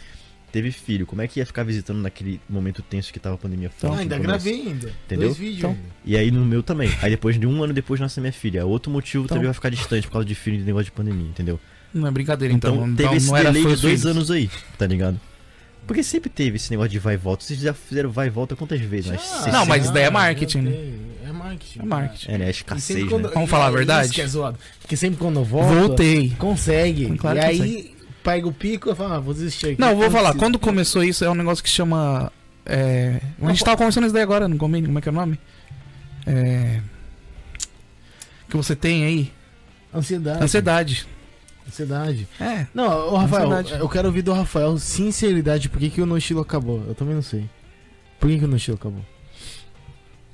teve 0.51 0.73
filho. 0.73 1.07
Como 1.07 1.23
é 1.23 1.29
que 1.29 1.39
ia 1.39 1.47
ficar 1.47 1.63
visitando 1.63 1.99
naquele 1.99 2.41
momento 2.49 2.83
tenso 2.83 3.13
que 3.13 3.21
tava 3.21 3.37
a 3.37 3.39
pandemia 3.39 3.71
Então, 3.77 3.91
forte 3.91 4.01
Ah, 4.01 4.03
ainda 4.03 4.17
começo? 4.17 4.45
gravei 4.45 4.69
ainda. 4.69 4.93
Entendeu? 5.07 5.29
Dois 5.29 5.37
vídeos 5.39 5.59
Então, 5.59 5.71
ainda. 5.71 5.83
E 6.05 6.17
aí 6.17 6.31
no 6.33 6.45
meu 6.45 6.65
também. 6.65 6.91
Aí 7.01 7.11
depois 7.11 7.39
de 7.39 7.47
um 7.47 7.63
ano 7.63 7.73
depois 7.73 8.01
nasce 8.01 8.21
minha 8.21 8.33
filha. 8.33 8.67
Outro 8.67 8.91
motivo 8.91 9.25
Então. 9.25 9.37
também 9.37 9.47
vai 9.47 9.55
ficar 9.55 9.69
distante 9.71 10.07
por 10.09 10.15
causa 10.15 10.27
de 10.27 10.35
filho 10.35 10.57
e 10.57 10.59
de 10.59 10.65
negócio 10.65 10.87
de 10.87 10.93
pandemia, 10.93 11.29
entendeu? 11.29 11.61
Não 11.95 12.07
é 12.09 12.11
brincadeira, 12.11 12.53
então. 12.53 12.75
Então, 12.75 12.89
Então, 12.89 12.97
teve 13.07 13.17
esse 13.19 13.31
não 13.31 13.37
delay 13.39 13.63
de 13.63 13.69
dois 13.69 13.81
filhos. 13.81 14.07
anos 14.07 14.31
aí, 14.33 14.51
tá 14.77 14.87
ligado? 14.87 15.21
Porque 15.87 16.03
sempre 16.03 16.29
teve 16.29 16.57
esse 16.57 16.71
negócio 16.71 16.91
de 16.91 16.99
vai 16.99 17.15
e 17.15 17.17
volta. 17.17 17.45
Vocês 17.45 17.59
já 17.61 17.73
fizeram 17.73 18.11
vai 18.11 18.27
e 18.27 18.31
volta 18.31 18.55
quantas 18.55 18.79
vezes? 18.81 19.11
Ah, 19.13 19.17
60? 19.17 19.53
Não, 19.53 19.65
mas 19.65 19.85
isso 19.85 19.93
daí 19.95 20.03
é 20.05 20.11
marketing, 20.11 20.59
né? 20.59 20.73
É 21.49 21.53
marketing. 21.55 21.79
É 21.81 21.85
marketing. 21.85 22.31
É, 22.33 22.39
né? 22.39 22.45
É 22.45 22.49
E 22.49 22.51
escassez, 22.51 22.85
sempre 22.85 23.09
quando- 23.11 23.29
né? 23.29 23.35
Vamos 23.35 23.51
falar 23.51 23.65
a 23.65 23.69
Isso 23.69 23.77
verdade? 23.77 24.13
que 24.13 24.21
é 24.21 24.27
zoado. 24.27 24.59
Porque 24.81 24.97
sempre 24.97 25.19
quando 25.19 25.43
volta, 25.45 25.75
Voltei. 25.75 26.31
consegue. 26.39 27.17
Claro 27.17 27.39
e 27.39 27.43
aí 27.43 27.95
pega 28.23 28.47
o 28.47 28.53
pico 28.53 28.91
e 28.91 28.95
fala, 28.95 29.17
ah, 29.17 29.21
vou 29.21 29.33
desistir 29.35 29.67
aqui. 29.71 29.81
Não, 29.81 29.97
vou 29.97 30.11
falar. 30.11 30.31
preciso. 30.31 30.39
Quando 30.39 30.59
começou 30.59 31.03
isso, 31.03 31.25
é 31.25 31.31
um 31.31 31.35
negócio 31.35 31.63
que 31.65 31.71
chama. 31.71 32.31
É... 32.67 33.21
A 33.41 33.49
gente 33.51 33.65
tava 33.65 33.77
conversando 33.77 34.05
isso 34.05 34.13
daí 34.13 34.23
agora, 34.23 34.47
não 34.47 34.59
combina? 34.59 34.87
Como 34.87 34.99
é 34.99 35.03
que 35.03 35.09
é 35.09 35.13
o 35.13 35.15
nome? 35.15 35.41
É. 36.27 36.81
Que 38.49 38.57
você 38.57 38.77
tem 38.77 39.05
aí? 39.05 39.33
Ansiedade. 39.95 40.43
Ansiedade. 40.45 41.07
Ansiedade. 41.67 42.29
É. 42.41 42.67
Não, 42.75 43.13
ô 43.13 43.17
Rafael, 43.17 43.51
Ansiedade. 43.51 43.81
eu 43.83 43.89
quero 43.89 44.09
ouvir 44.09 44.23
do 44.23 44.33
Rafael 44.33 44.79
sinceridade, 44.79 45.69
por 45.69 45.79
que, 45.79 45.91
que 45.91 46.01
o 46.01 46.07
No 46.07 46.17
Estilo 46.19 46.41
acabou? 46.41 46.83
Eu 46.87 46.95
também 46.95 47.15
não 47.15 47.23
sei. 47.23 47.49
Por 48.19 48.29
que, 48.29 48.39
que 48.39 48.45
o 48.45 48.49
No 48.49 48.57
Estilo 48.57 48.77
acabou? 48.77 49.05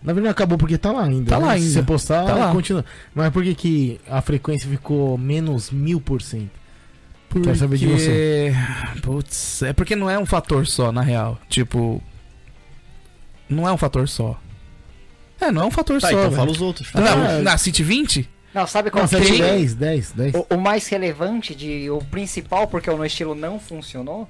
Na 0.04 0.12
verdade 0.12 0.32
acabou 0.32 0.58
porque 0.58 0.76
tá 0.76 0.92
lá 0.92 1.04
ainda. 1.04 1.30
Tá 1.30 1.38
né? 1.40 1.46
lá 1.46 1.52
Se 1.52 1.58
ainda. 1.62 1.70
você 1.72 1.82
postar, 1.82 2.26
Tá 2.26 2.34
lá. 2.34 2.52
continua. 2.52 2.84
Mas 3.14 3.32
por 3.32 3.42
que, 3.42 3.54
que 3.54 4.00
a 4.08 4.20
frequência 4.20 4.68
ficou 4.68 5.16
menos 5.16 5.70
mil 5.70 6.00
por 6.00 6.20
cento? 6.22 6.50
Quero 7.42 7.56
saber 7.56 7.78
de 7.78 7.86
você. 7.88 8.54
Putz, 9.02 9.62
é 9.62 9.72
porque 9.72 9.96
não 9.96 10.08
é 10.08 10.16
um 10.18 10.26
fator 10.26 10.64
só, 10.68 10.92
na 10.92 11.00
real. 11.00 11.36
Tipo. 11.48 12.00
Não 13.48 13.68
é 13.68 13.72
um 13.72 13.76
fator 13.76 14.08
só. 14.08 14.38
É, 15.40 15.50
não 15.50 15.62
é 15.62 15.66
um 15.66 15.70
fator 15.70 16.00
Tá, 16.00 16.08
só. 16.08 16.12
então 16.12 16.24
velho. 16.30 16.36
fala 16.36 16.50
os 16.50 16.60
outros. 16.60 16.92
Não, 16.94 17.02
Ah, 17.02 17.38
na 17.42 17.58
City 17.58 17.82
20? 17.82 18.28
Não, 18.54 18.66
sabe 18.68 18.88
qual 18.90 19.02
Não, 19.02 19.08
que 19.08 19.16
7, 19.16 19.42
é? 19.42 19.46
10, 19.56 19.74
10, 19.74 20.12
10. 20.12 20.34
O, 20.34 20.46
o 20.54 20.60
mais 20.60 20.86
relevante 20.86 21.54
de 21.56 21.90
o 21.90 21.98
principal 21.98 22.68
porque 22.68 22.88
o 22.88 22.96
no 22.96 23.04
estilo 23.04 23.34
não 23.34 23.58
funcionou, 23.58 24.28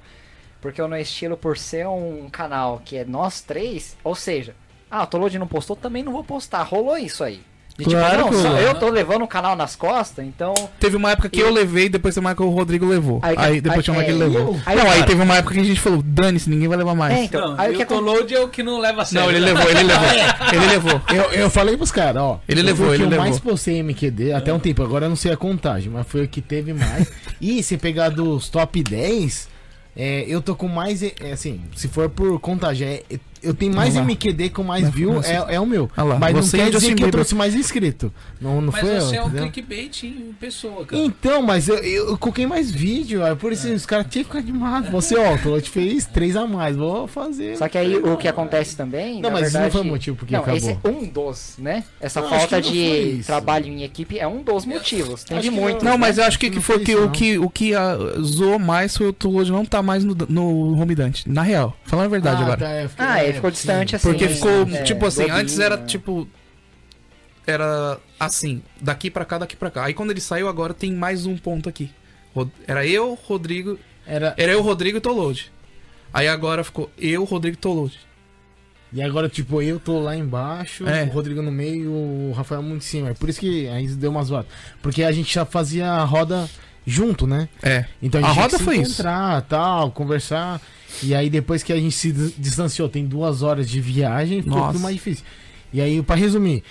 porque 0.59 0.81
o 0.81 0.87
no 0.87 0.97
estilo 0.97 1.37
por 1.37 1.57
ser 1.59 1.87
um 1.87 2.27
canal 2.31 2.81
que 2.83 2.97
é 2.97 3.05
nós 3.05 3.39
três, 3.41 3.95
ou 4.03 4.15
seja, 4.15 4.55
ah, 4.99 5.03
o 5.03 5.07
Tolode 5.07 5.37
não 5.39 5.47
postou, 5.47 5.75
também 5.75 6.03
não 6.03 6.11
vou 6.13 6.23
postar. 6.23 6.63
Rolou 6.63 6.97
isso 6.97 7.23
aí. 7.23 7.41
De 7.77 7.83
Claro 7.83 8.29
tipo, 8.29 8.37
não, 8.37 8.57
eu 8.57 8.73
tô 8.75 8.87
levando 8.89 9.23
o 9.23 9.27
canal 9.27 9.53
nas 9.53 9.75
costas, 9.75 10.25
então 10.25 10.53
Teve 10.79 10.95
uma 10.95 11.11
época 11.11 11.27
que 11.27 11.39
E- 11.39 11.41
eu 11.41 11.51
levei, 11.51 11.89
depois 11.89 12.15
teve 12.15 12.23
uma 12.25 12.31
época 12.31 12.47
que 12.47 12.49
o 12.49 12.55
Rodrigo 12.55 12.85
levou. 12.87 13.19
Aí, 13.21 13.35
Aí- 13.37 13.59
depois 13.59 13.79
aí- 13.79 13.83
tinha 13.83 13.97
uma 13.97 14.03
que 14.05 14.11
ele 14.11 14.23
é, 14.23 14.27
levou. 14.27 14.53
eu- 14.53 14.61
aí, 14.65 14.75
não, 14.77 14.83
aí 14.85 14.93
cara- 14.93 15.03
teve 15.07 15.21
uma 15.21 15.35
época 15.35 15.53
que 15.55 15.59
a 15.59 15.63
gente 15.65 15.81
falou, 15.81 16.01
dane-se, 16.01 16.49
ninguém 16.49 16.69
vai 16.69 16.77
levar 16.77 16.95
mais. 16.95 17.13
É, 17.13 17.23
então, 17.25 17.49
Não, 17.51 17.59
aí 17.59 17.71
o 17.71 17.73
e 17.73 17.77
que 17.77 17.83
o 17.83 17.85
Tolode 17.85 18.33
é 18.33 18.39
o 18.39 18.47
que 18.47 18.63
não 18.63 18.79
leva 18.79 19.01
a 19.01 19.05
sério. 19.05 19.25
Não, 19.27 19.29
ele 19.35 19.43
levou, 19.45 19.69
ele 19.69 19.83
levou. 19.83 20.07
ele 20.53 20.65
levou. 20.67 21.01
Eu, 21.13 21.23
eu 21.41 21.49
falei 21.49 21.75
pros 21.75 21.91
caras, 21.91 22.21
ó. 22.23 22.39
Ele 22.47 22.61
eu 22.61 22.65
levou, 22.65 22.87
o 22.87 22.93
ele 22.93 23.03
eu 23.03 23.09
levou. 23.09 23.25
mais 23.25 23.39
postei 23.39 23.79
MQD 23.79 24.31
até 24.31 24.53
um 24.53 24.59
tempo. 24.59 24.81
Agora 24.81 25.07
eu 25.07 25.09
não 25.09 25.17
sei 25.17 25.33
a 25.33 25.37
contagem, 25.37 25.91
mas 25.91 26.07
foi 26.07 26.23
o 26.23 26.27
que 26.29 26.39
teve 26.39 26.73
mais. 26.73 27.11
e 27.41 27.61
se 27.61 27.77
pegar 27.77 28.07
dos 28.07 28.47
top 28.47 28.81
10, 28.81 29.49
é, 29.97 30.23
eu 30.29 30.41
tô 30.41 30.55
com 30.55 30.69
mais. 30.69 31.03
é, 31.03 31.13
assim, 31.33 31.61
se 31.75 31.89
for 31.89 32.07
por 32.09 32.39
contagem, 32.39 32.87
é, 32.87 33.03
eu 33.45 33.53
tenho 33.53 33.73
mais. 33.73 33.95
MQD 33.95 34.49
com 34.49 34.63
mais 34.63 34.89
view, 34.89 35.21
é, 35.23 35.55
é 35.55 35.59
o 35.59 35.65
meu. 35.65 35.89
Lá, 35.95 36.17
mas 36.19 36.33
não 36.33 36.43
você 36.43 36.57
quer 36.57 36.69
dizer 36.69 36.95
que 36.95 37.03
eu 37.03 37.11
trouxe 37.11 37.33
mais 37.35 37.55
inscrito. 37.55 38.11
Não, 38.39 38.61
não 38.61 38.71
Mas 38.71 38.81
foi 38.81 38.97
eu, 38.97 39.01
você 39.01 39.15
é 39.15 39.23
um 39.23 39.27
entendeu? 39.27 39.51
clickbait 39.51 40.03
em 40.03 40.33
pessoa, 40.39 40.85
cara. 40.85 41.01
Então, 41.01 41.41
mas 41.41 41.67
eu, 41.67 41.77
eu, 41.77 42.09
eu 42.09 42.17
coloquei 42.17 42.45
mais 42.45 42.69
vídeo, 42.69 43.25
é 43.25 43.33
por 43.35 43.51
isso 43.51 43.67
os 43.71 43.85
caras 43.85 44.07
tinham 44.09 44.23
que 44.23 44.29
ficar 44.29 44.39
animados. 44.39 44.89
Você, 44.89 45.15
ó, 45.17 45.33
o 45.33 45.61
te 45.61 45.69
fez 45.69 46.05
três 46.05 46.35
a 46.35 46.45
mais, 46.45 46.75
vou 46.75 47.07
fazer. 47.07 47.57
Só 47.57 47.67
que 47.67 47.77
aí 47.77 47.95
o 47.95 48.17
que 48.17 48.27
acontece 48.27 48.75
também. 48.75 49.21
Não, 49.21 49.29
na 49.29 49.39
mas 49.39 49.47
isso 49.47 49.53
não 49.53 49.61
verdade, 49.61 49.71
foi 49.71 49.81
o 49.81 49.91
motivo 49.91 50.17
porque 50.17 50.33
não, 50.33 50.41
acabou. 50.41 50.57
Esse 50.57 50.71
é 50.71 50.89
um 50.89 51.05
dos, 51.05 51.55
né? 51.57 51.83
Essa 51.99 52.21
Não, 52.21 52.29
falta 52.29 52.61
que 52.61 53.17
de 53.17 53.23
trabalho 53.23 53.67
em 53.67 53.83
equipe 53.83 54.19
é 54.19 54.27
um 54.27 54.43
dos 54.43 54.65
motivos. 54.65 55.23
Tem 55.23 55.39
de 55.39 55.49
que 55.49 55.55
muitos. 55.55 55.83
Não, 55.83 55.93
né? 55.93 55.97
mas 55.97 56.17
eu 56.17 56.25
acho 56.25 56.37
que, 56.37 56.49
que 56.49 56.59
foi 56.59 56.79
que, 56.79 56.95
o 56.95 57.09
que 57.09 57.37
o 57.37 57.49
que 57.49 57.73
ah, 57.73 57.97
zoou 58.21 58.59
mais 58.59 58.95
foi 58.95 59.07
o 59.07 59.13
Tulode 59.13 59.51
não 59.51 59.65
tá 59.65 59.81
mais 59.81 60.03
no, 60.03 60.15
no 60.29 60.79
Home 60.79 60.95
Dante. 60.95 61.29
Na 61.29 61.41
real. 61.41 61.75
Falando 61.85 62.05
a 62.07 62.09
verdade 62.09 62.41
agora. 62.41 62.57
tá, 62.57 62.69
é, 62.69 62.89
Ah, 62.97 63.21
ele 63.23 63.29
é, 63.31 63.33
ficou 63.33 63.49
sim. 63.51 63.53
distante 63.55 63.95
assim. 63.95 64.09
Porque 64.09 64.27
ficou, 64.27 64.51
é, 64.63 64.83
tipo 64.83 65.05
assim, 65.05 65.29
antes 65.29 65.57
era 65.59 65.77
né? 65.77 65.85
tipo. 65.85 66.27
Era 67.47 67.99
assim, 68.19 68.61
daqui 68.81 69.11
pra 69.11 69.23
cá, 69.23 69.37
daqui 69.37 69.55
pra 69.55 69.69
cá. 69.69 69.85
Aí 69.85 69.93
quando 69.93 70.09
ele 70.11 70.19
saiu, 70.21 70.47
agora 70.49 70.73
tem 70.73 70.91
mais 70.91 71.25
um 71.27 71.37
ponto 71.37 71.69
aqui. 71.69 71.91
Era 72.67 72.85
eu, 72.85 73.13
Rodrigo. 73.13 73.77
Era, 74.05 74.33
Era 74.37 74.51
eu, 74.51 74.61
Rodrigo 74.61 74.97
e 74.97 75.01
Tolode. 75.01 75.51
Aí 76.13 76.27
agora 76.27 76.63
ficou 76.63 76.89
eu, 76.97 77.23
Rodrigo 77.23 77.55
e 77.55 77.59
Tolode. 77.59 77.99
E 78.93 79.01
agora, 79.01 79.27
tipo, 79.27 79.61
eu 79.61 79.79
tô 79.79 79.99
lá 79.99 80.15
embaixo, 80.15 80.87
É. 80.87 81.03
o 81.03 81.07
Rodrigo 81.09 81.41
no 81.41 81.51
meio, 81.51 81.91
o 81.91 82.31
Rafael 82.35 82.61
muito 82.63 82.83
em 82.83 82.85
cima. 82.85 83.09
É 83.09 83.13
por 83.13 83.27
isso 83.29 83.39
que 83.39 83.67
aí 83.67 83.87
deu 83.87 84.09
umas 84.09 84.27
zoadas. 84.27 84.47
Porque 84.81 85.03
a 85.03 85.11
gente 85.11 85.33
já 85.33 85.43
fazia 85.45 85.87
a 85.91 86.03
roda 86.03 86.49
junto, 86.85 87.25
né? 87.25 87.49
É. 87.63 87.85
Então 88.01 88.21
A 88.23 88.25
a 88.25 88.27
gente 88.33 88.41
roda 88.41 88.59
foi 88.59 88.75
isso. 88.77 88.91
encontrar, 88.93 89.41
tal, 89.43 89.91
conversar. 89.91 90.61
E 91.03 91.13
aí 91.15 91.29
depois 91.29 91.61
que 91.63 91.73
a 91.73 91.77
gente 91.77 91.93
se 91.95 92.11
dis- 92.11 92.33
distanciou, 92.37 92.87
tem 92.87 93.05
duas 93.05 93.41
horas 93.43 93.69
de 93.69 93.81
viagem, 93.81 94.41
ficou 94.41 94.57
Nossa. 94.59 94.73
tudo 94.73 94.81
mais 94.81 94.95
difícil. 94.95 95.25
E 95.73 95.81
aí, 95.81 96.01
pra 96.01 96.15
resumir, 96.15 96.63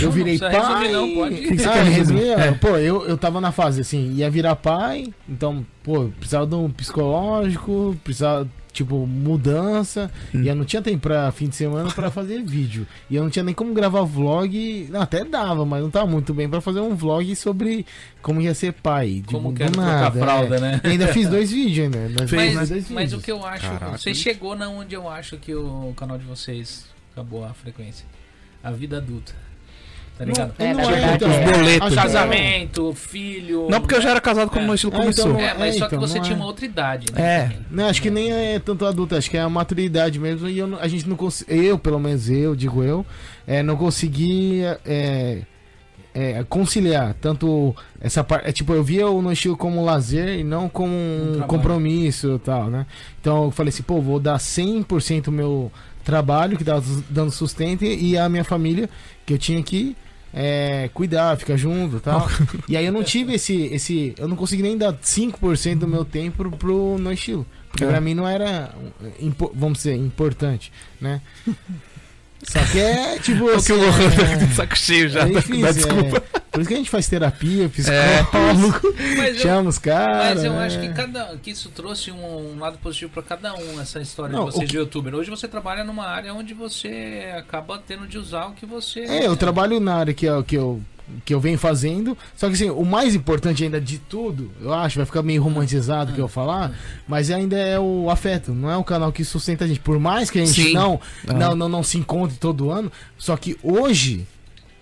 eu 0.00 0.10
virei 0.12 0.38
precisa 0.38 0.60
pai. 0.60 0.82
resumir 0.86 0.92
não, 0.92 1.14
pode. 1.14 1.34
Que 1.36 1.48
que 1.48 1.58
você 1.58 1.68
Ah, 1.68 1.72
quer 1.72 1.84
resumir? 1.84 2.28
É. 2.28 2.52
Pô, 2.52 2.68
eu, 2.76 3.06
eu 3.08 3.16
tava 3.18 3.40
na 3.40 3.50
fase 3.50 3.80
assim, 3.80 4.12
ia 4.14 4.30
virar 4.30 4.54
pai, 4.56 5.12
então, 5.28 5.66
pô, 5.82 6.04
precisava 6.18 6.46
de 6.46 6.54
um 6.54 6.70
psicológico, 6.70 7.96
precisava, 8.04 8.46
tipo, 8.76 9.06
mudança. 9.06 10.10
Hum. 10.34 10.42
E 10.42 10.48
eu 10.48 10.54
não 10.54 10.64
tinha 10.64 10.80
tempo 10.82 11.00
pra 11.00 11.30
fim 11.32 11.48
de 11.48 11.56
semana 11.56 11.90
pra 11.92 12.10
fazer 12.10 12.42
vídeo. 12.46 12.86
E 13.10 13.16
eu 13.16 13.22
não 13.22 13.30
tinha 13.30 13.42
nem 13.42 13.54
como 13.54 13.72
gravar 13.74 14.02
vlog. 14.02 14.88
Não, 14.90 15.00
até 15.00 15.24
dava, 15.24 15.64
mas 15.66 15.82
não 15.82 15.90
tava 15.90 16.06
muito 16.06 16.32
bem 16.34 16.48
pra 16.48 16.60
fazer 16.60 16.80
um 16.80 16.94
vlog 16.94 17.34
sobre 17.36 17.84
como 18.22 18.40
ia 18.40 18.54
ser 18.54 18.72
pai. 18.72 19.22
de- 19.26 19.34
Como 19.34 19.52
do 19.52 19.54
que 19.56 19.76
nada, 19.76 20.18
fralda, 20.18 20.56
é. 20.56 20.60
né? 20.60 20.80
E 20.84 20.88
ainda 20.88 21.08
fiz 21.08 21.28
dois 21.28 21.50
vídeos 21.52 21.84
ainda. 21.86 22.26
Fez, 22.26 22.30
fizemos 22.30 22.54
Mas, 22.54 22.68
dois 22.68 22.90
mas 22.90 23.12
o 23.12 23.16
vídeos. 23.18 23.24
que 23.24 23.32
eu 23.32 23.44
acho, 23.46 23.62
Caraca. 23.70 23.98
você 23.98 24.14
chegou 24.14 24.54
na 24.56 24.68
onde 24.68 24.94
eu 24.94 25.08
acho 25.08 25.36
que 25.38 25.54
o 25.54 25.92
canal 25.96 26.18
de 26.18 26.24
vocês 26.24 26.86
acabou 27.12 27.44
a 27.44 27.54
frequência. 27.54 28.06
A 28.62 28.70
vida 28.70 28.96
adulta. 28.98 29.32
Tá 30.18 30.24
ligado? 30.24 30.54
É, 30.58 30.72
Não 30.72 30.80
na 30.82 30.90
verdade, 30.90 31.14
então, 31.16 31.30
é. 31.30 31.44
boletos. 31.44 31.82
acho 31.82 31.90
que- 31.90 32.02
Casamento, 32.02 32.94
filho. 32.94 33.66
Não, 33.68 33.80
porque 33.82 33.94
eu 33.96 34.00
já 34.00 34.10
era 34.10 34.20
casado 34.20 34.48
quando 34.48 34.60
É. 34.60 34.62
o 34.62 34.66
meu 34.66 34.74
estilo 34.74 34.92
Ah, 34.94 34.98
começou. 34.98 35.28
então 35.30 35.40
É, 35.40 35.54
mas 35.58 35.74
É, 35.76 35.78
só 35.78 35.88
que 35.88 35.94
então, 35.94 36.08
você 36.08 36.16
não 36.18 36.24
tinha 36.24 36.34
é. 36.36 36.38
uma 36.40 36.46
outra 36.46 36.64
idade, 36.64 37.06
né? 37.12 37.20
É. 37.22 37.52
Não, 37.70 37.86
acho 37.86 38.00
que 38.00 38.10
nem 38.10 38.32
é 38.32 38.58
tanto 38.58 38.86
adulto, 38.86 39.14
acho 39.14 39.30
que 39.30 39.36
é 39.36 39.40
a 39.42 39.48
maturidade 39.50 40.18
mesmo. 40.18 40.48
E 40.48 40.58
eu 40.58 40.66
não- 40.66 40.78
a 40.80 40.88
gente 40.88 41.06
não. 41.06 41.18
Eu, 41.48 41.78
pelo 41.78 42.00
menos 42.00 42.30
eu, 42.30 42.56
digo 42.56 42.82
eu, 42.82 43.04
é, 43.46 43.62
não 43.62 43.76
conseguia 43.76 44.80
é, 44.86 45.42
é, 46.14 46.42
conciliar 46.48 47.12
tanto 47.20 47.76
essa 48.00 48.24
parte. 48.24 48.48
É, 48.48 48.52
tipo, 48.52 48.72
eu 48.72 48.82
via 48.82 49.06
o 49.10 49.20
no 49.20 49.30
estilo 49.30 49.54
como 49.54 49.84
lazer 49.84 50.38
e 50.38 50.42
não 50.44 50.66
como 50.66 50.94
um 50.94 51.26
trabalho. 51.32 51.46
compromisso 51.46 52.36
e 52.36 52.38
tal, 52.38 52.70
né? 52.70 52.86
Então 53.20 53.44
eu 53.44 53.50
falei 53.50 53.68
assim, 53.68 53.82
pô, 53.82 54.00
vou 54.00 54.18
dar 54.18 54.38
100% 54.38 55.30
meu 55.30 55.70
trabalho, 56.02 56.56
que 56.56 56.64
dá 56.64 56.80
dando 57.10 57.30
sustento, 57.32 57.84
e 57.84 58.16
a 58.16 58.28
minha 58.30 58.44
família, 58.44 58.88
que 59.26 59.34
eu 59.34 59.38
tinha 59.38 59.62
que. 59.62 59.94
É, 60.32 60.90
cuidar, 60.92 61.36
ficar 61.36 61.56
junto 61.56 61.96
e 61.96 62.00
tal. 62.00 62.28
e 62.68 62.76
aí 62.76 62.84
eu 62.86 62.92
não 62.92 63.02
tive 63.02 63.34
esse, 63.34 63.54
esse. 63.66 64.14
Eu 64.18 64.28
não 64.28 64.36
consegui 64.36 64.62
nem 64.62 64.76
dar 64.76 64.92
5% 64.92 65.78
do 65.78 65.88
meu 65.88 66.04
tempo 66.04 66.36
pro, 66.38 66.50
pro 66.50 66.98
no 66.98 67.12
estilo. 67.12 67.46
Porque 67.70 67.84
É. 67.84 67.88
pra 67.88 68.00
mim 68.00 68.14
não 68.14 68.26
era, 68.26 68.74
vamos 69.54 69.78
dizer, 69.78 69.94
importante, 69.96 70.72
né? 71.00 71.20
Só 72.46 72.58
que 72.70 72.78
é 72.78 73.18
tipo. 73.18 73.44
O 73.46 73.48
que 73.50 73.54
assim, 73.56 73.72
o 73.72 73.76
Lohan 73.76 74.32
é- 74.32 74.36
tá 74.46 74.54
saco 74.54 74.76
cheio 74.76 75.08
já. 75.08 75.20
é 75.20 75.28
tá- 75.32 75.40
difícil, 75.40 75.62
dá 75.62 75.72
desculpa. 75.72 76.16
é. 76.16 76.40
Por 76.56 76.60
isso 76.60 76.68
que 76.68 76.74
a 76.74 76.78
gente 76.78 76.88
faz 76.90 77.06
terapia, 77.06 77.64
É. 77.64 77.68
psicólogo, 77.68 78.94
eu, 78.98 79.34
chama 79.38 79.68
os 79.68 79.78
caras. 79.78 80.36
mas 80.36 80.44
eu 80.44 80.52
né? 80.54 80.64
acho 80.66 80.80
que, 80.80 80.88
cada, 80.94 81.36
que 81.36 81.50
isso 81.50 81.68
trouxe 81.68 82.10
um, 82.10 82.54
um 82.54 82.58
lado 82.58 82.78
positivo 82.78 83.10
pra 83.12 83.22
cada 83.22 83.52
um, 83.54 83.78
essa 83.80 84.00
história 84.00 84.32
Não, 84.34 84.46
de 84.46 84.52
você 84.52 84.60
que- 84.60 84.66
de 84.66 84.76
youtuber. 84.78 85.14
Hoje 85.14 85.28
você 85.28 85.46
trabalha 85.46 85.84
numa 85.84 86.06
área 86.06 86.32
onde 86.32 86.54
você 86.54 87.30
acaba 87.36 87.78
tendo 87.86 88.06
de 88.06 88.16
usar 88.16 88.46
o 88.46 88.52
que 88.52 88.64
você. 88.64 89.00
É, 89.00 89.26
eu 89.26 89.36
trabalho 89.36 89.78
na 89.80 89.96
área 89.96 90.14
que 90.14 90.26
que 90.46 90.54
eu, 90.56 90.80
que 91.24 91.32
eu 91.34 91.40
venho 91.40 91.58
fazendo. 91.58 92.16
Só 92.36 92.48
que 92.48 92.54
assim, 92.54 92.70
o 92.70 92.84
mais 92.84 93.14
importante 93.14 93.62
ainda 93.64 93.80
de 93.80 93.98
tudo, 93.98 94.50
eu 94.60 94.72
acho, 94.72 94.96
vai 94.98 95.06
ficar 95.06 95.22
meio 95.22 95.42
romantizado 95.42 96.10
o 96.10 96.14
que 96.14 96.20
eu 96.20 96.28
falar, 96.28 96.72
mas 97.06 97.30
ainda 97.30 97.56
é 97.56 97.78
o 97.78 98.10
afeto, 98.10 98.52
não 98.52 98.70
é 98.70 98.76
o 98.76 98.84
canal 98.84 99.12
que 99.12 99.24
sustenta 99.24 99.64
a 99.64 99.68
gente. 99.68 99.80
Por 99.80 99.98
mais 99.98 100.30
que 100.30 100.38
a 100.40 100.44
gente 100.44 100.72
não, 100.72 101.00
Ah. 101.28 101.32
não, 101.32 101.54
não, 101.56 101.68
não 101.68 101.82
se 101.82 101.98
encontre 101.98 102.36
todo 102.38 102.70
ano, 102.70 102.90
só 103.16 103.36
que 103.36 103.56
hoje, 103.62 104.26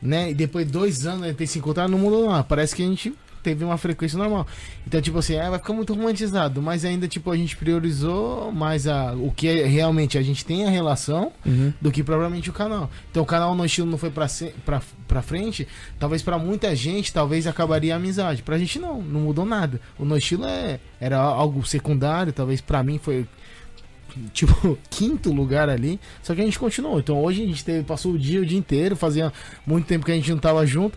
né, 0.01 0.31
e 0.31 0.35
depois 0.35 0.67
de 0.67 0.73
dois 0.73 1.07
anos 1.07 1.27
de 1.27 1.35
ter 1.35 1.47
se 1.47 1.59
encontrado, 1.59 1.91
não 1.91 1.99
mudou 1.99 2.29
nada. 2.31 2.45
Parece 2.45 2.75
que 2.75 2.83
a 2.83 2.87
gente 2.87 3.13
teve 3.45 3.65
uma 3.65 3.77
frequência 3.79 4.19
normal. 4.19 4.45
Então, 4.87 5.01
tipo 5.01 5.19
assim, 5.19 5.35
é, 5.35 5.49
vai 5.49 5.59
ficar 5.61 5.73
muito 5.73 5.93
romantizado, 5.95 6.61
mas 6.61 6.85
ainda, 6.85 7.07
tipo, 7.07 7.31
a 7.31 7.37
gente 7.37 7.57
priorizou 7.57 8.51
mais 8.51 8.89
a, 8.89 9.13
o 9.13 9.31
que 9.31 9.47
é, 9.47 9.67
realmente 9.67 10.19
a 10.19 10.23
gente 10.23 10.45
tem 10.45 10.65
a 10.67 10.71
relação 10.71 11.31
Uhum. 11.47 11.73
do 11.81 11.93
que 11.93 12.03
propriamente 12.03 12.51
o 12.51 12.53
canal. 12.53 12.91
Então 13.11 13.23
o 13.23 13.27
canal 13.27 13.55
no 13.55 13.65
estilo 13.65 13.89
não 13.91 13.99
foi 13.99 14.11
pra, 14.11 14.27
se- 14.27 14.55
pra, 14.65 14.81
pra 15.07 15.21
frente, 15.23 15.69
talvez 15.99 16.23
pra 16.23 16.39
muita 16.39 16.75
gente, 16.75 17.13
talvez 17.13 17.47
acabaria 17.47 17.93
a 17.95 17.97
amizade. 17.97 18.43
Pra 18.43 18.59
gente 18.59 18.79
não, 18.79 19.01
não 19.03 19.21
mudou 19.21 19.45
nada. 19.45 19.81
O 19.99 20.05
no 20.05 20.17
estilo 20.17 20.45
é, 20.47 20.81
era 20.99 21.19
algo 21.19 21.65
secundário, 21.67 22.33
talvez 22.33 22.61
pra 22.61 22.83
mim 22.83 22.99
foi 22.99 23.27
tipo 24.33 24.79
quinto 24.91 25.33
lugar 25.33 25.69
ali, 25.69 25.99
só 26.23 26.35
que 26.35 26.41
a 26.41 26.45
gente 26.45 26.59
continuou. 26.59 26.99
Então 26.99 27.21
hoje 27.23 27.43
a 27.43 27.47
gente 27.47 27.65
teve, 27.65 27.83
passou 27.85 28.13
o 28.13 28.19
dia, 28.19 28.41
o 28.41 28.47
dia 28.47 28.59
inteiro, 28.59 28.97
fazia 28.97 29.33
muito 29.67 29.87
tempo 29.87 30.05
que 30.07 30.13
a 30.13 30.15
gente 30.15 30.31
não 30.31 30.39
tava 30.39 30.65
junto. 30.67 30.97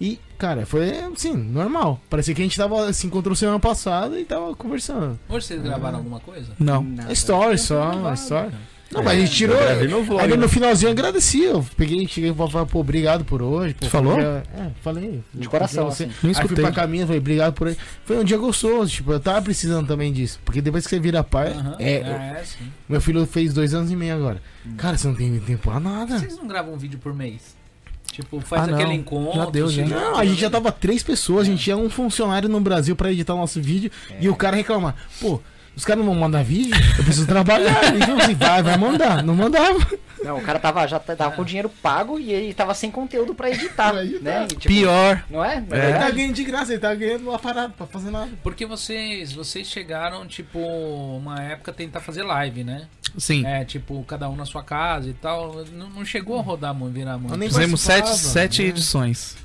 E, 0.00 0.18
cara, 0.38 0.64
foi 0.64 0.90
assim, 1.00 1.34
normal. 1.36 2.00
Parecia 2.08 2.34
que 2.34 2.40
a 2.40 2.44
gente 2.44 2.56
tava, 2.56 2.92
se 2.92 3.06
encontrou 3.06 3.34
semana 3.34 3.58
passada 3.58 4.18
e 4.20 4.24
tava 4.24 4.54
conversando. 4.54 5.18
Hoje 5.28 5.46
vocês 5.46 5.60
gravaram 5.62 5.98
alguma 5.98 6.20
coisa? 6.20 6.52
Não. 6.58 6.86
É 7.08 7.12
story 7.12 7.58
só, 7.58 7.90
Gravado, 7.90 8.08
é 8.10 8.14
story. 8.14 8.50
cara. 8.50 8.78
Não, 8.90 9.02
mas 9.02 9.18
a 9.18 9.20
gente 9.20 9.32
tirou. 9.32 9.54
gravei 9.58 9.86
meu 9.86 10.02
vlog, 10.02 10.22
Ainda 10.22 10.34
né? 10.36 10.40
no 10.42 10.48
finalzinho 10.48 10.88
eu 10.88 10.92
agradeci. 10.92 11.42
Eu 11.44 11.62
peguei, 11.76 12.08
cheguei 12.08 12.32
pra 12.32 12.48
falar, 12.48 12.64
pô, 12.64 12.80
obrigado 12.80 13.22
por 13.22 13.42
hoje. 13.42 13.74
Pô, 13.74 13.84
Você 13.84 13.90
falou? 13.90 14.14
dia- 14.14 14.42
É, 14.56 14.70
falei. 14.82 15.22
De 15.34 15.46
coração, 15.46 15.90
Você- 15.90 16.04
assim. 16.04 16.12
Não 16.22 16.30
Aí 16.30 16.34
fui 16.34 16.44
escutei. 16.44 16.64
pra 16.64 16.72
caminho, 16.72 17.04
falei, 17.04 17.20
obrigado 17.20 17.52
por 17.52 17.68
aí. 17.68 17.76
Foi 18.06 18.16
um 18.18 18.24
dia 18.24 18.38
gostoso, 18.38 18.90
tipo, 18.90 19.12
eu 19.12 19.20
tava 19.20 19.42
precisando 19.42 19.86
também 19.86 20.10
disso. 20.10 20.40
Porque 20.42 20.62
depois 20.62 20.84
que 20.84 20.90
você 20.90 20.98
vira 20.98 21.22
pai, 21.22 21.52
Aham, 21.52 21.76
é, 21.78 21.92
é, 21.96 22.42
sim. 22.46 22.64
meu 22.88 22.98
filho 23.02 23.26
fez 23.26 23.52
dois 23.52 23.74
anos 23.74 23.90
e 23.90 23.96
meio 23.96 24.14
agora. 24.14 24.40
Cara, 24.78 24.96
você 24.96 25.06
não 25.06 25.14
tem 25.14 25.38
tempo 25.40 25.68
pra 25.70 25.78
nada. 25.78 26.18
Vocês 26.18 26.38
não 26.38 26.46
gravam 26.46 26.72
um 26.72 26.78
vídeo 26.78 26.98
por 26.98 27.12
mês? 27.14 27.57
Tipo, 28.20 28.40
faz 28.40 28.64
Ah, 28.64 28.66
não. 28.66 28.74
aquele 28.74 28.94
encontro. 28.94 29.36
Já 29.36 29.44
deu, 29.46 29.68
já. 29.68 29.84
chega- 29.86 30.00
Não, 30.00 30.16
a 30.16 30.24
gente 30.24 30.40
já 30.40 30.50
tava 30.50 30.72
três 30.72 31.04
pessoas, 31.04 31.42
a 31.46 31.50
gente 31.50 31.62
tinha 31.62 31.76
um 31.76 31.88
funcionário 31.88 32.48
no 32.48 32.60
Brasil 32.60 32.96
pra 32.96 33.12
editar 33.12 33.34
o 33.34 33.36
nosso 33.38 33.60
vídeo 33.62 33.90
e 34.20 34.28
o 34.28 34.34
cara 34.34 34.56
reclamar, 34.56 34.96
pô, 35.20 35.40
os 35.78 35.84
caras 35.84 36.04
não 36.04 36.12
vão 36.12 36.20
mandar 36.20 36.42
vídeo? 36.42 36.74
Eu 36.98 37.04
preciso 37.04 37.26
trabalhar. 37.26 37.94
Então 37.96 38.18
assim, 38.18 38.34
vai, 38.34 38.62
vai 38.62 38.76
mandar. 38.76 39.22
Não 39.22 39.34
mandava. 39.34 39.78
Não, 40.22 40.38
o 40.38 40.42
cara 40.42 40.58
tava, 40.58 40.84
já 40.88 40.98
tava 40.98 41.30
com 41.36 41.42
o 41.42 41.44
dinheiro 41.44 41.68
pago 41.80 42.18
e 42.18 42.32
ele 42.32 42.52
tava 42.52 42.74
sem 42.74 42.90
conteúdo 42.90 43.32
pra 43.34 43.48
editar, 43.50 43.92
Pra 43.92 44.04
editar. 44.04 44.20
né? 44.24 44.44
E, 44.44 44.48
tipo, 44.48 44.66
Pior. 44.66 45.24
Não 45.30 45.44
é? 45.44 45.62
É. 45.70 45.90
Ele 45.90 45.98
tá 45.98 46.10
ganhando 46.10 46.34
de 46.34 46.42
graça, 46.44 46.72
ele 46.72 46.80
tá 46.80 46.92
ganhando 46.94 47.28
uma 47.28 47.38
parada 47.38 47.68
pra 47.68 47.86
fazer 47.86 48.10
nada. 48.10 48.28
Porque 48.42 48.66
vocês, 48.66 49.32
vocês 49.32 49.68
chegaram, 49.68 50.26
tipo, 50.26 50.58
uma 50.58 51.40
época 51.40 51.72
tentar 51.72 52.00
fazer 52.00 52.24
live, 52.24 52.64
né? 52.64 52.88
Sim. 53.16 53.46
É, 53.46 53.64
tipo, 53.64 54.02
cada 54.08 54.28
um 54.28 54.34
na 54.34 54.44
sua 54.44 54.64
casa 54.64 55.08
e 55.08 55.14
tal. 55.14 55.64
Não, 55.72 55.88
não 55.90 56.04
chegou 56.04 56.38
a 56.38 56.42
rodar, 56.42 56.74
virar 56.90 57.16
muito. 57.16 57.36
nem 57.36 57.48
Fizemos 57.48 57.80
sete, 57.80 58.08
sete 58.18 58.62
né? 58.62 58.68
edições. 58.68 59.36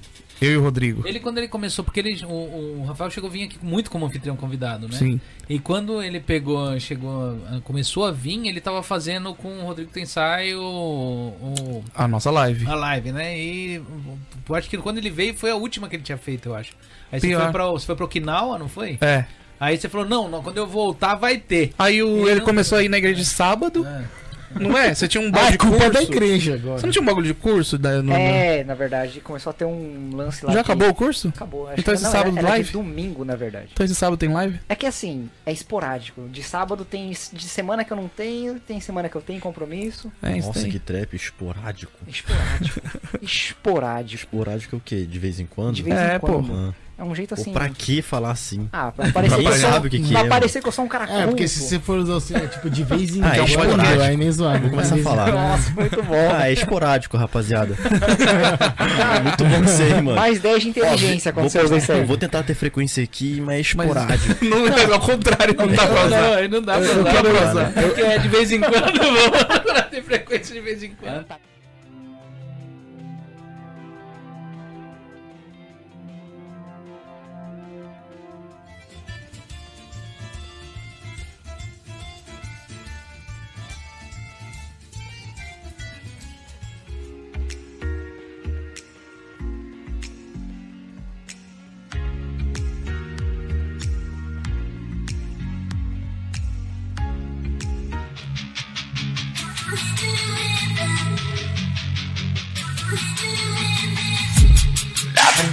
Eu 0.42 0.52
e 0.52 0.58
o 0.58 0.62
Rodrigo. 0.62 1.08
Ele, 1.08 1.20
quando 1.20 1.38
ele 1.38 1.48
começou, 1.48 1.86
porque 1.86 2.00
ele, 2.00 2.24
o, 2.26 2.82
o 2.82 2.86
Rafael 2.86 3.10
chegou 3.10 3.30
a 3.30 3.34
vir 3.34 3.44
aqui 3.44 3.58
muito 3.62 3.90
como 3.90 4.06
anfitrião 4.06 4.36
convidado, 4.36 4.88
né? 4.88 4.95
Sim. 4.98 5.22
E 5.50 5.58
quando 5.60 6.02
ele 6.02 6.20
pegou, 6.20 6.78
chegou, 6.80 7.38
começou 7.64 8.06
a 8.06 8.12
vir, 8.12 8.48
ele 8.48 8.60
tava 8.60 8.84
fazendo 8.84 9.34
com 9.36 9.48
o 9.60 9.64
Rodrigo 9.66 9.92
Tensai 9.92 10.53
o, 10.53 10.62
o- 10.62 11.84
A 11.95 12.08
nossa 12.08 12.30
live. 12.32 12.66
a 12.68 12.76
live, 12.76 13.12
né? 13.12 13.38
E 13.38 13.76
eu 14.50 14.56
acho 14.56 14.70
que 14.70 14.78
quando 14.78 14.98
ele 14.98 15.10
veio 15.10 15.34
foi 15.34 15.52
a 15.52 15.56
última 15.56 15.88
que 15.88 15.95
ele 15.95 16.03
tinha 16.03 16.18
feito, 16.18 16.50
eu 16.50 16.56
acho. 16.56 16.74
Aí 17.12 17.20
você 17.20 17.36
foi, 17.36 17.52
pra, 17.52 17.68
você 17.68 17.86
foi 17.86 17.95
pra 17.95 18.06
Okinawa, 18.06 18.58
não 18.58 18.68
foi? 18.68 18.98
É. 19.02 19.26
Aí 19.60 19.78
você 19.78 19.88
falou, 19.88 20.06
não, 20.08 20.28
não, 20.28 20.44
quando 20.44 20.58
eu 20.58 20.68
voltar 20.68 21.16
vai 21.16 21.38
ter. 21.38 21.74
Aí 21.80 22.03
o, 22.03 22.28
ele 22.28 22.40
não- 22.40 22.45
começou 22.45 22.78
a 22.80 22.84
ir 22.84 22.90
na 22.90 22.98
igreja 22.98 23.16
de 23.22 23.26
sábado. 23.26 23.86
É. 23.88 24.03
Não 24.60 24.78
é? 24.78 24.94
Você 24.94 25.08
tinha 25.08 25.22
um 25.24 25.28
Ah, 25.30 25.32
bagulho 25.32 25.48
é 25.48 25.52
de 25.52 25.58
culpa 25.58 25.78
curso. 25.78 25.92
da 25.94 26.02
igreja 26.04 26.54
agora. 26.56 26.78
Você 26.80 26.86
não 26.86 26.92
tinha 26.94 27.02
um 27.02 27.06
bagulho 27.06 27.26
de 27.28 27.34
curso? 27.34 27.78
Da, 27.78 28.02
no- 28.02 28.14
É, 28.14 28.64
na 28.64 28.74
verdade, 28.74 29.20
começou 29.22 29.50
a 29.52 29.54
ter 29.54 29.66
um 29.66 30.10
lance 30.16 30.46
lá. 30.46 30.52
Já 30.54 30.64
que- 30.64 30.72
acabou 30.72 30.90
o 30.90 30.94
curso? 30.96 31.30
Acabou. 31.30 31.68
Acho 31.70 31.80
Então 31.80 31.94
que 31.94 31.96
esse 31.98 32.04
não, 32.04 32.12
sábado 32.12 32.30
era, 32.38 32.40
era 32.40 32.50
live? 32.50 32.66
de 32.68 32.72
domingo, 32.74 33.26
na 33.26 33.36
verdade. 33.36 33.70
Então 33.74 33.86
esse 33.86 33.96
sábado 33.96 34.18
tem 34.18 34.30
live? 34.30 34.60
É 34.70 34.76
que 34.76 34.86
assim, 34.86 35.30
é 35.46 35.52
esporádico. 35.52 36.28
De 36.30 36.44
sábado 36.44 36.86
tem. 36.86 37.10
De 37.12 37.44
semana 37.44 37.84
que 37.84 37.92
eu 37.92 37.98
não 37.98 38.08
tenho, 38.08 38.60
tem 38.60 38.80
semana 38.80 39.10
que 39.10 39.16
eu 39.16 39.22
tenho 39.22 39.40
compromisso. 39.40 40.12
É 40.22 40.38
isso 40.38 40.48
Nossa, 40.48 40.60
aí. 40.66 40.72
que 40.72 40.80
trap 40.80 41.14
esporádico. 41.16 41.92
Esporádico. 42.08 42.82
Esporádico. 43.22 44.16
Esporádico 44.24 44.76
é 44.76 44.78
o 44.78 44.82
quê? 44.84 45.06
De 45.06 45.20
vez 45.20 45.40
em 45.40 45.46
quando? 45.46 45.76
De 45.76 45.84
vez 45.84 45.98
É, 45.98 46.16
em 46.16 46.20
pô. 46.20 46.28
quando. 46.28 46.54
Ah. 46.54 46.74
É 46.96 47.04
um 47.04 47.14
jeito 47.16 47.34
assim. 47.34 47.52
pra 47.52 47.68
que 47.70 48.02
falar 48.04 48.30
assim? 48.32 48.70
Ah, 48.72 48.92
pra 48.92 49.10
parecer 49.12 49.36
que 49.38 49.42
eu 49.42 49.44
Ninguém 49.46 49.60
sou. 49.62 49.72
sabe 49.72 49.88
o 49.88 49.90
que 49.90 50.00
que 50.00 50.12
pra 50.12 50.20
é, 50.22 50.28
parecer 50.28 50.62
que 50.62 50.68
eu 50.68 50.72
sou 50.72 50.86
um 50.86 50.88
cara 50.88 51.12
É, 51.12 51.26
porque 51.26 51.48
se 51.48 51.60
você 51.62 51.80
for 51.80 51.98
usar 51.98 52.18
assim, 52.18 52.36
é 52.36 52.48
tipo 52.48 52.70
de 52.70 52.84
vez 52.84 53.16
em 53.16 53.24
Ah, 53.24 53.36
é 53.36 53.38
quando, 53.40 53.48
esporádico. 53.50 54.02
aí 54.04 54.16
nem 54.18 54.32
zoado. 54.32 54.60
Vou 54.62 54.70
começar 54.70 54.96
a 54.96 54.98
falar. 55.00 55.32
Nossa, 55.32 55.72
muito 55.72 56.04
bom. 56.04 56.30
Ah, 56.36 56.50
é 56.50 56.54
esporádico, 56.54 57.18
rapaziada. 57.18 57.76
Muito 59.24 59.46
bom 59.46 59.62
que 59.62 59.70
você, 59.70 59.84
aí, 59.84 59.94
mano. 60.02 60.16
Mais 60.16 60.40
10 60.40 60.64
de 60.64 60.70
inteligência 60.70 61.32
quando 61.34 61.44
Vou, 61.44 61.50
você 61.50 61.62
usa 61.62 61.78
isso 61.78 61.92
aí. 61.92 62.04
vou 62.06 62.18
tentar 62.18 62.44
ter 62.44 62.54
frequência 62.54 63.04
aqui, 63.04 63.42
mas 63.42 63.56
é 63.56 63.60
esporádico. 63.62 64.44
Não, 64.46 64.66
não, 64.66 64.94
ao 64.94 65.00
contrário, 65.00 65.56
não 65.58 65.68
dá 65.68 65.88
pra 65.88 66.06
usar. 66.06 66.22
Não, 66.22 66.34
aí 66.34 66.48
não 66.48 66.62
dá 66.62 66.74
pra 66.74 66.82
usar. 66.84 67.12
quero 67.12 67.30
pra 67.32 67.50
usar. 67.52 67.72
Porque 67.74 68.02
é 68.02 68.18
de 68.20 68.28
vez 68.28 68.52
em 68.52 68.60
quando, 68.60 69.00
vamos 69.00 69.82
ter 69.90 70.04
frequência 70.04 70.54
de 70.56 70.62
vez 70.62 70.84
em 70.84 70.92
quando. 70.92 71.26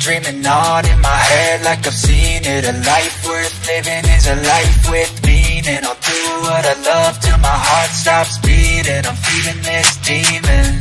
Dreaming 0.01 0.41
on 0.47 0.87
in 0.89 0.99
my 1.01 1.21
head 1.31 1.63
like 1.63 1.87
I've 1.87 1.93
seen 1.93 2.41
it. 2.45 2.65
A 2.65 2.73
life 2.73 3.17
worth 3.29 3.55
living 3.69 4.05
is 4.17 4.27
a 4.27 4.37
life 4.49 4.91
with 4.91 5.13
meaning. 5.27 5.85
I'll 5.85 6.01
do 6.01 6.21
what 6.41 6.65
I 6.65 6.75
love 6.89 7.21
till 7.21 7.37
my 7.37 7.59
heart 7.69 7.91
stops 7.93 8.39
beating. 8.41 9.05
I'm 9.05 9.15
feeding 9.15 9.61
this 9.61 9.89
demon. 10.01 10.81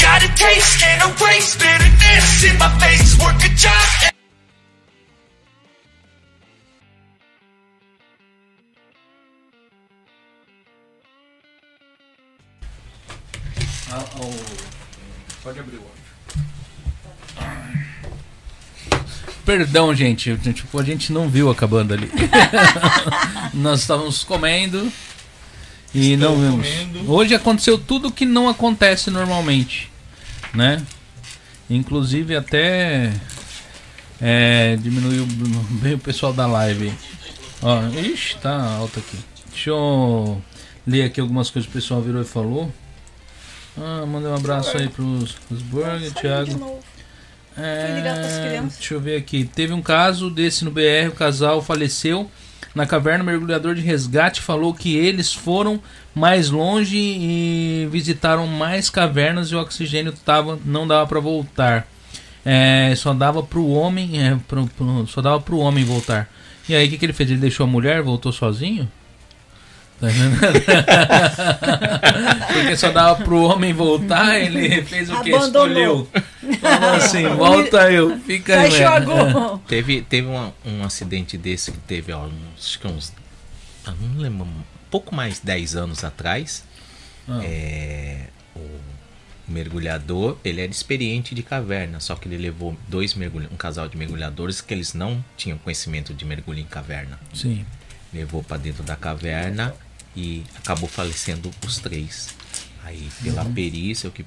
Got 0.00 0.24
a 0.24 0.30
taste 0.32 0.80
and 0.80 1.00
a 1.04 1.10
waste. 1.20 1.60
Bitterness 1.60 2.44
in 2.48 2.56
my 2.56 2.72
face 2.80 2.85
Perdão, 19.46 19.94
gente. 19.94 20.36
Tipo, 20.52 20.80
a 20.80 20.82
gente 20.82 21.12
não 21.12 21.28
viu 21.28 21.48
acabando 21.48 21.94
ali. 21.94 22.10
Nós 23.54 23.80
estávamos 23.80 24.24
comendo 24.24 24.92
e 25.94 26.16
não 26.16 26.36
vimos. 26.36 26.68
comendo. 26.68 27.12
Hoje 27.12 27.32
aconteceu 27.32 27.78
tudo 27.78 28.10
que 28.10 28.26
não 28.26 28.48
acontece 28.48 29.08
normalmente, 29.08 29.88
né? 30.52 30.84
Inclusive 31.70 32.34
até 32.34 33.12
é, 34.20 34.76
diminuiu 34.80 35.24
bem 35.80 35.94
o 35.94 35.98
pessoal 35.98 36.32
da 36.32 36.48
live. 36.48 36.92
Ó, 37.62 37.88
ixi, 38.00 38.36
tá 38.38 38.60
alto 38.74 38.98
aqui. 38.98 39.16
Deixa 39.50 39.70
eu 39.70 40.42
ler 40.84 41.04
aqui 41.04 41.20
algumas 41.20 41.50
coisas 41.50 41.70
que 41.70 41.78
o 41.78 41.80
pessoal 41.80 42.02
virou 42.02 42.20
e 42.20 42.24
falou. 42.24 42.72
Ah, 43.78 44.04
mandei 44.06 44.28
um 44.28 44.34
abraço 44.34 44.76
aí 44.76 44.88
pros, 44.88 45.32
pros 45.32 45.62
Burger, 45.62 46.00
De 46.00 46.10
Thiago. 46.10 46.80
Novo. 47.56 47.86
Fui 47.86 47.94
ligar 47.96 48.14
pras 48.16 48.32
É, 48.38 48.48
crianças. 48.48 48.78
deixa 48.78 48.94
eu 48.94 49.00
ver 49.00 49.16
aqui. 49.16 49.44
Teve 49.54 49.72
um 49.72 49.82
caso 49.82 50.30
desse 50.30 50.64
no 50.64 50.70
BR, 50.70 51.08
o 51.08 51.12
casal 51.12 51.62
faleceu 51.62 52.30
na 52.74 52.86
caverna. 52.86 53.22
O 53.22 53.26
mergulhador 53.26 53.74
de 53.74 53.80
resgate 53.82 54.40
falou 54.40 54.72
que 54.74 54.96
eles 54.96 55.32
foram 55.32 55.80
mais 56.14 56.50
longe 56.50 56.96
e 56.98 57.88
visitaram 57.90 58.46
mais 58.46 58.88
cavernas 58.90 59.48
e 59.50 59.54
o 59.54 59.60
oxigênio 59.60 60.12
tava, 60.12 60.58
não 60.64 60.86
dava 60.86 61.06
para 61.06 61.20
voltar. 61.20 61.86
É, 62.44 62.94
só 62.96 63.12
dava 63.12 63.42
pro 63.42 63.66
homem, 63.68 64.22
é, 64.24 64.36
pro- 64.46 64.68
pro- 64.68 65.06
só 65.08 65.20
dava 65.20 65.40
pro 65.40 65.58
homem 65.58 65.84
voltar. 65.84 66.28
E 66.68 66.74
aí 66.74 66.86
o 66.86 66.90
que, 66.90 66.98
que 66.98 67.04
ele 67.06 67.12
fez? 67.12 67.30
Ele 67.30 67.40
deixou 67.40 67.64
a 67.64 67.66
mulher, 67.68 68.02
voltou 68.02 68.32
sozinho? 68.32 68.88
Tá? 70.00 70.08
Porque 72.52 72.76
só 72.76 72.90
dava 72.90 73.24
pro 73.24 73.42
homem 73.42 73.72
voltar, 73.72 74.38
ele 74.38 74.82
fez 74.82 75.08
o 75.10 75.22
que? 75.22 75.30
Escolheu. 75.30 76.08
Falou 76.60 76.94
assim, 76.94 77.26
volta 77.28 77.90
eu, 77.90 78.18
fica 78.20 78.60
aí. 78.60 78.70
Fechou 78.70 78.88
a 78.88 79.00
mesmo. 79.00 79.32
gol. 79.32 79.58
Teve, 79.66 80.02
teve 80.02 80.28
um, 80.28 80.52
um 80.64 80.84
acidente 80.84 81.38
desse 81.38 81.72
que 81.72 81.78
teve 81.78 82.12
ó, 82.12 82.26
uns, 82.26 82.32
acho 82.58 82.78
que 82.78 82.86
uns. 82.86 83.12
ah, 83.86 83.94
não 84.00 84.20
lembro, 84.20 84.44
um 84.44 84.62
pouco 84.90 85.14
mais 85.14 85.40
de 85.40 85.46
10 85.46 85.76
anos 85.76 86.04
atrás. 86.04 86.62
Ah. 87.28 87.40
É, 87.42 88.26
o 88.54 88.60
mergulhador, 89.48 90.36
ele 90.44 90.60
era 90.60 90.70
experiente 90.70 91.34
de 91.34 91.42
caverna, 91.42 92.00
só 92.00 92.14
que 92.14 92.28
ele 92.28 92.36
levou 92.36 92.76
dois 92.88 93.14
mergulha 93.14 93.48
um 93.52 93.56
casal 93.56 93.88
de 93.88 93.96
mergulhadores 93.96 94.60
que 94.60 94.74
eles 94.74 94.92
não 94.92 95.24
tinham 95.36 95.56
conhecimento 95.58 96.12
de 96.12 96.24
mergulho 96.24 96.60
em 96.60 96.64
caverna. 96.64 97.18
Sim. 97.32 97.64
Levou 98.12 98.42
para 98.42 98.56
dentro 98.56 98.82
da 98.82 98.96
caverna 98.96 99.74
e 100.16 100.42
acabou 100.56 100.88
falecendo 100.88 101.50
os 101.66 101.78
três. 101.78 102.34
Aí 102.84 103.08
pela 103.22 103.42
Uhum. 103.44 103.52
perícia, 103.52 104.08
o 104.08 104.12
que 104.12 104.24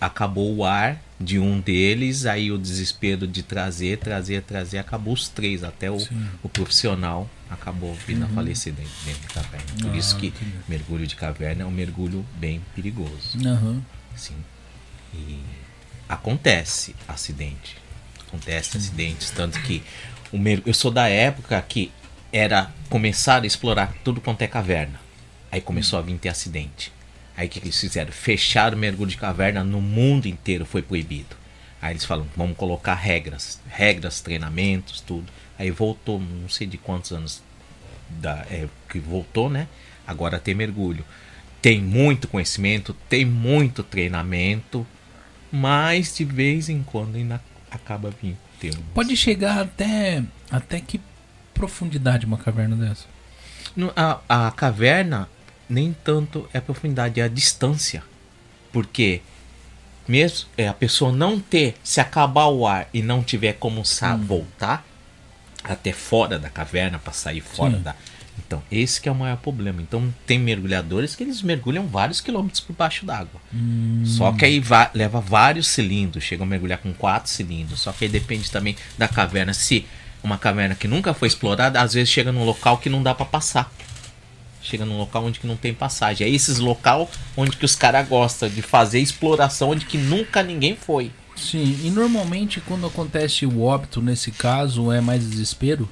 acabou 0.00 0.54
o 0.56 0.64
ar 0.64 1.00
de 1.18 1.38
um 1.38 1.58
deles, 1.60 2.26
aí 2.26 2.52
o 2.52 2.58
desespero 2.58 3.26
de 3.26 3.42
trazer, 3.42 3.98
trazer, 3.98 4.42
trazer, 4.42 4.78
acabou 4.78 5.14
os 5.14 5.28
três, 5.28 5.64
até 5.64 5.90
o, 5.90 5.98
Sim. 5.98 6.26
o 6.42 6.48
profissional 6.48 7.28
acabou 7.48 7.94
vindo 8.06 8.24
a 8.24 8.26
Uhum. 8.28 8.34
falecer 8.34 8.72
dentro, 8.74 8.92
dentro 9.04 9.20
de 9.22 9.28
caverna. 9.28 9.66
Por 9.80 9.90
Ah, 9.92 9.96
isso 9.96 10.16
que 10.16 10.26
entendi. 10.26 10.52
mergulho 10.68 11.06
de 11.06 11.16
caverna 11.16 11.62
é 11.62 11.66
um 11.66 11.70
mergulho 11.70 12.26
bem 12.36 12.60
perigoso. 12.74 13.38
Aham. 13.46 13.82
Sim. 14.14 14.36
E 15.14 15.38
acontece 16.08 16.94
acidente. 17.08 17.76
Acontece 18.26 18.76
acidentes, 18.76 19.30
tanto 19.30 19.60
que 19.62 19.82
o 20.32 20.38
mer... 20.38 20.62
eu 20.66 20.74
sou 20.74 20.90
da 20.90 21.08
época 21.08 21.60
que 21.62 21.90
era 22.32 22.70
começar 22.90 23.42
a 23.42 23.46
explorar 23.46 23.94
tudo 24.04 24.20
quanto 24.20 24.42
é 24.42 24.46
caverna. 24.48 25.00
Aí 25.54 25.60
começou 25.60 26.00
a 26.00 26.02
vir 26.02 26.18
ter 26.18 26.30
acidente. 26.30 26.92
Aí 27.36 27.46
o 27.46 27.48
que, 27.48 27.60
que 27.60 27.66
eles 27.66 27.78
fizeram? 27.80 28.10
Fecharam 28.10 28.76
o 28.76 28.80
mergulho 28.80 29.08
de 29.08 29.16
caverna 29.16 29.62
no 29.62 29.80
mundo 29.80 30.26
inteiro, 30.26 30.66
foi 30.66 30.82
proibido. 30.82 31.36
Aí 31.80 31.92
eles 31.92 32.04
falam, 32.04 32.26
vamos 32.36 32.56
colocar 32.56 32.94
regras, 32.94 33.60
regras, 33.68 34.20
treinamentos, 34.20 35.00
tudo. 35.00 35.26
Aí 35.56 35.70
voltou, 35.70 36.18
não 36.18 36.48
sei 36.48 36.66
de 36.66 36.76
quantos 36.76 37.12
anos 37.12 37.40
da, 38.10 38.44
é, 38.50 38.66
que 38.88 38.98
voltou, 38.98 39.48
né? 39.48 39.68
Agora 40.04 40.40
tem 40.40 40.56
mergulho. 40.56 41.04
Tem 41.62 41.80
muito 41.80 42.26
conhecimento, 42.26 42.92
tem 43.08 43.24
muito 43.24 43.84
treinamento, 43.84 44.84
mas 45.52 46.16
de 46.16 46.24
vez 46.24 46.68
em 46.68 46.82
quando 46.82 47.14
ainda 47.14 47.40
acaba 47.70 48.10
vindo. 48.20 48.38
Pode 48.92 49.16
chegar 49.16 49.60
até 49.60 50.20
até 50.50 50.80
que 50.80 51.00
profundidade 51.52 52.26
uma 52.26 52.38
caverna 52.38 52.74
dessa? 52.74 53.04
No- 53.76 53.92
A, 53.94 54.20
a 54.28 54.50
caverna 54.50 55.28
nem 55.74 55.94
tanto 56.04 56.48
é 56.52 56.58
a 56.58 56.62
profundidade, 56.62 57.20
é 57.20 57.24
a 57.24 57.28
distância. 57.28 58.02
Porque 58.72 59.20
mesmo 60.06 60.46
é, 60.56 60.68
a 60.68 60.74
pessoa 60.74 61.10
não 61.12 61.38
ter, 61.40 61.74
se 61.82 62.00
acabar 62.00 62.46
o 62.46 62.66
ar 62.66 62.88
e 62.92 63.02
não 63.02 63.22
tiver 63.22 63.54
como 63.54 63.84
sa 63.84 64.16
voltar 64.16 64.84
até 65.62 65.92
fora 65.92 66.38
da 66.38 66.48
caverna 66.50 66.98
para 66.98 67.12
sair 67.12 67.40
fora 67.40 67.76
Sim. 67.76 67.82
da. 67.82 67.94
Então, 68.36 68.60
esse 68.70 69.00
que 69.00 69.08
é 69.08 69.12
o 69.12 69.14
maior 69.14 69.36
problema. 69.36 69.80
Então, 69.80 70.12
tem 70.26 70.38
mergulhadores 70.40 71.14
que 71.14 71.22
eles 71.22 71.40
mergulham 71.40 71.86
vários 71.86 72.20
quilômetros 72.20 72.60
por 72.60 72.74
baixo 72.74 73.06
d'água. 73.06 73.40
Só 74.04 74.32
que 74.32 74.44
aí 74.44 74.58
va- 74.58 74.90
leva 74.92 75.20
vários 75.20 75.68
cilindros, 75.68 76.24
chegam 76.24 76.44
a 76.44 76.48
mergulhar 76.48 76.78
com 76.78 76.92
quatro 76.92 77.30
cilindros. 77.30 77.80
Só 77.80 77.92
que 77.92 78.04
aí 78.04 78.10
depende 78.10 78.50
também 78.50 78.76
da 78.98 79.06
caverna. 79.06 79.54
Se 79.54 79.86
uma 80.22 80.36
caverna 80.36 80.74
que 80.74 80.88
nunca 80.88 81.14
foi 81.14 81.28
explorada, 81.28 81.80
às 81.80 81.94
vezes 81.94 82.08
chega 82.10 82.32
num 82.32 82.44
local 82.44 82.78
que 82.78 82.90
não 82.90 83.02
dá 83.02 83.14
para 83.14 83.24
passar. 83.24 83.72
Chega 84.64 84.84
num 84.84 84.96
local 84.96 85.24
onde 85.24 85.38
que 85.38 85.46
não 85.46 85.56
tem 85.56 85.74
passagem. 85.74 86.26
É 86.26 86.30
esses 86.30 86.58
local 86.58 87.08
onde 87.36 87.56
que 87.56 87.64
os 87.64 87.76
caras 87.76 88.08
gostam 88.08 88.48
de 88.48 88.62
fazer 88.62 88.98
exploração 88.98 89.70
onde 89.70 89.84
que 89.84 89.98
nunca 89.98 90.42
ninguém 90.42 90.74
foi. 90.74 91.12
Sim, 91.36 91.78
e 91.82 91.90
normalmente 91.90 92.60
quando 92.60 92.86
acontece 92.86 93.44
o 93.44 93.62
óbito, 93.62 94.00
nesse 94.00 94.30
caso, 94.30 94.90
é 94.90 95.00
mais 95.00 95.28
desespero. 95.28 95.88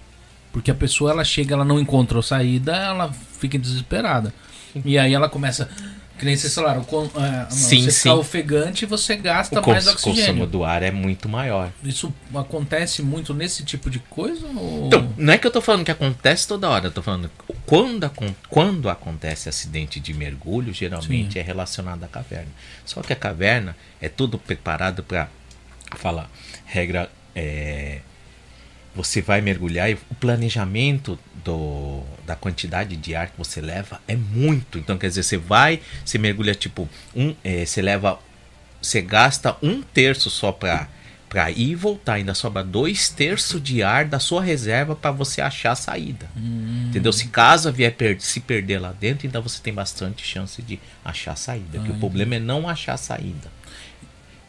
Porque 0.52 0.70
a 0.70 0.74
pessoa 0.74 1.10
ela 1.10 1.24
chega, 1.24 1.54
ela 1.54 1.64
não 1.64 1.78
encontrou 1.78 2.22
saída, 2.22 2.74
ela 2.74 3.12
fica 3.38 3.58
desesperada. 3.58 4.32
E 4.84 4.98
aí 4.98 5.12
ela 5.12 5.28
começa. 5.28 5.68
Que 6.22 6.26
nem 6.26 6.36
vocês 6.36 6.54
falaram, 6.54 6.84
com, 6.84 7.02
é, 7.20 7.50
Sim, 7.50 7.82
você 7.82 7.90
sim. 7.90 7.98
ficar 8.02 8.14
ofegante 8.14 8.86
você 8.86 9.16
gasta 9.16 9.60
o 9.60 9.68
mais 9.68 9.84
cons- 9.86 9.94
consumo 9.94 10.12
oxigênio. 10.14 10.46
do 10.46 10.62
ar 10.62 10.80
é 10.84 10.92
muito 10.92 11.28
maior. 11.28 11.72
Isso 11.82 12.14
acontece 12.32 13.02
muito 13.02 13.34
nesse 13.34 13.64
tipo 13.64 13.90
de 13.90 13.98
coisa? 13.98 14.46
Ou... 14.46 14.86
Então, 14.86 15.12
não 15.16 15.34
é 15.34 15.36
que 15.38 15.44
eu 15.44 15.50
tô 15.50 15.60
falando 15.60 15.84
que 15.84 15.90
acontece 15.90 16.46
toda 16.46 16.70
hora, 16.70 16.86
eu 16.86 16.90
tô 16.92 17.02
falando 17.02 17.28
quando, 17.66 18.08
quando 18.48 18.88
acontece 18.88 19.48
acidente 19.48 19.98
de 19.98 20.14
mergulho, 20.14 20.72
geralmente 20.72 21.32
Sim. 21.32 21.38
é 21.40 21.42
relacionado 21.42 22.04
à 22.04 22.06
caverna. 22.06 22.52
Só 22.84 23.02
que 23.02 23.12
a 23.12 23.16
caverna 23.16 23.76
é 24.00 24.08
tudo 24.08 24.38
preparado 24.38 25.02
para 25.02 25.28
falar 25.96 26.30
regra 26.64 27.10
é, 27.34 27.98
você 28.94 29.22
vai 29.22 29.40
mergulhar 29.40 29.90
e 29.90 29.94
o 29.94 30.14
planejamento 30.20 31.18
do, 31.44 32.02
da 32.26 32.36
quantidade 32.36 32.96
de 32.96 33.14
ar 33.14 33.30
que 33.30 33.38
você 33.38 33.60
leva 33.60 34.00
é 34.06 34.16
muito. 34.16 34.78
Então, 34.78 34.98
quer 34.98 35.08
dizer, 35.08 35.22
você 35.22 35.36
vai, 35.36 35.80
você 36.04 36.18
mergulha 36.18 36.54
tipo 36.54 36.88
um, 37.14 37.34
é, 37.42 37.64
você 37.64 37.80
leva, 37.80 38.18
você 38.80 39.00
gasta 39.00 39.56
um 39.62 39.82
terço 39.82 40.30
só 40.30 40.52
para 40.52 40.88
para 41.32 41.50
ir 41.50 41.70
e 41.70 41.74
voltar, 41.74 42.14
ainda 42.14 42.34
sobra 42.34 42.62
dois 42.62 43.08
terços 43.08 43.62
de 43.62 43.82
ar 43.82 44.04
da 44.04 44.18
sua 44.18 44.42
reserva 44.42 44.94
para 44.94 45.10
você 45.10 45.40
achar 45.40 45.72
a 45.72 45.74
saída. 45.74 46.28
Entendeu? 46.90 47.10
Se 47.10 47.28
caso 47.28 47.72
vier 47.72 47.90
per 47.94 48.20
se 48.20 48.38
perder 48.38 48.78
lá 48.78 48.92
dentro, 48.92 49.26
ainda 49.26 49.40
você 49.40 49.58
tem 49.62 49.72
bastante 49.72 50.22
chance 50.26 50.60
de 50.60 50.78
achar 51.02 51.32
a 51.32 51.36
saída. 51.36 51.78
que 51.78 51.90
o 51.90 51.94
problema 51.94 52.34
é 52.34 52.38
não 52.38 52.68
achar 52.68 52.92
a 52.92 52.98
saída. 52.98 53.50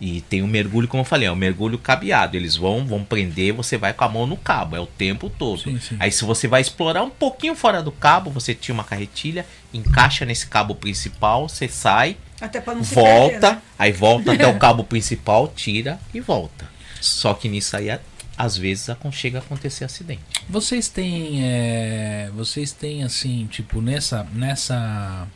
E 0.02 0.22
tem 0.22 0.42
o 0.42 0.48
mergulho, 0.48 0.88
como 0.88 1.02
eu 1.02 1.06
falei, 1.06 1.28
é 1.28 1.32
o 1.32 1.36
mergulho 1.36 1.78
cabeado. 1.78 2.36
Eles 2.36 2.56
vão, 2.58 2.86
vão 2.86 3.04
prender, 3.04 3.54
você 3.54 3.78
vai 3.78 3.94
com 3.94 4.04
a 4.04 4.10
mão 4.10 4.28
no 4.28 4.36
cabo, 4.36 4.76
é 4.76 4.80
o 4.80 4.86
tempo 4.86 5.30
todo. 5.30 5.62
Sim, 5.62 5.80
sim. 5.80 5.96
Aí 6.00 6.12
se 6.12 6.26
você 6.26 6.48
vai 6.48 6.62
explorar 6.62 7.04
um 7.04 7.10
pouquinho 7.10 7.56
fora 7.56 7.82
do 7.82 7.92
cabo, 7.92 8.30
você 8.30 8.54
tira 8.54 8.74
uma 8.74 8.84
carretilha, 8.84 9.46
encaixa 9.74 10.26
nesse 10.26 10.48
cabo 10.48 10.76
principal, 10.76 11.48
você 11.48 11.70
sai, 11.70 12.18
Até 12.42 12.60
pra 12.60 12.76
não 12.76 12.84
se 12.84 12.94
volta, 12.94 13.30
perder, 13.40 13.56
né? 13.56 13.62
aí 13.80 13.92
volta 13.94 14.34
até 14.34 14.46
o 14.48 14.58
cabo 14.60 14.84
principal, 14.84 15.48
tira 15.56 15.98
e 16.14 16.20
volta. 16.20 16.68
Só 17.00 17.34
que 17.34 17.48
nisso 17.48 17.78
aí, 17.78 17.90
às 18.38 18.58
vezes, 18.58 18.90
chega 19.12 19.38
a 19.38 19.42
acontecer 19.42 19.86
acidente. 19.86 20.22
Vocês 20.50 20.90
têm. 20.90 21.46
é, 21.46 22.30
vocês 22.34 22.72
têm 22.72 23.04
assim, 23.04 23.48
tipo, 23.50 23.82
nessa. 23.82 24.28
nessa. 24.34 25.28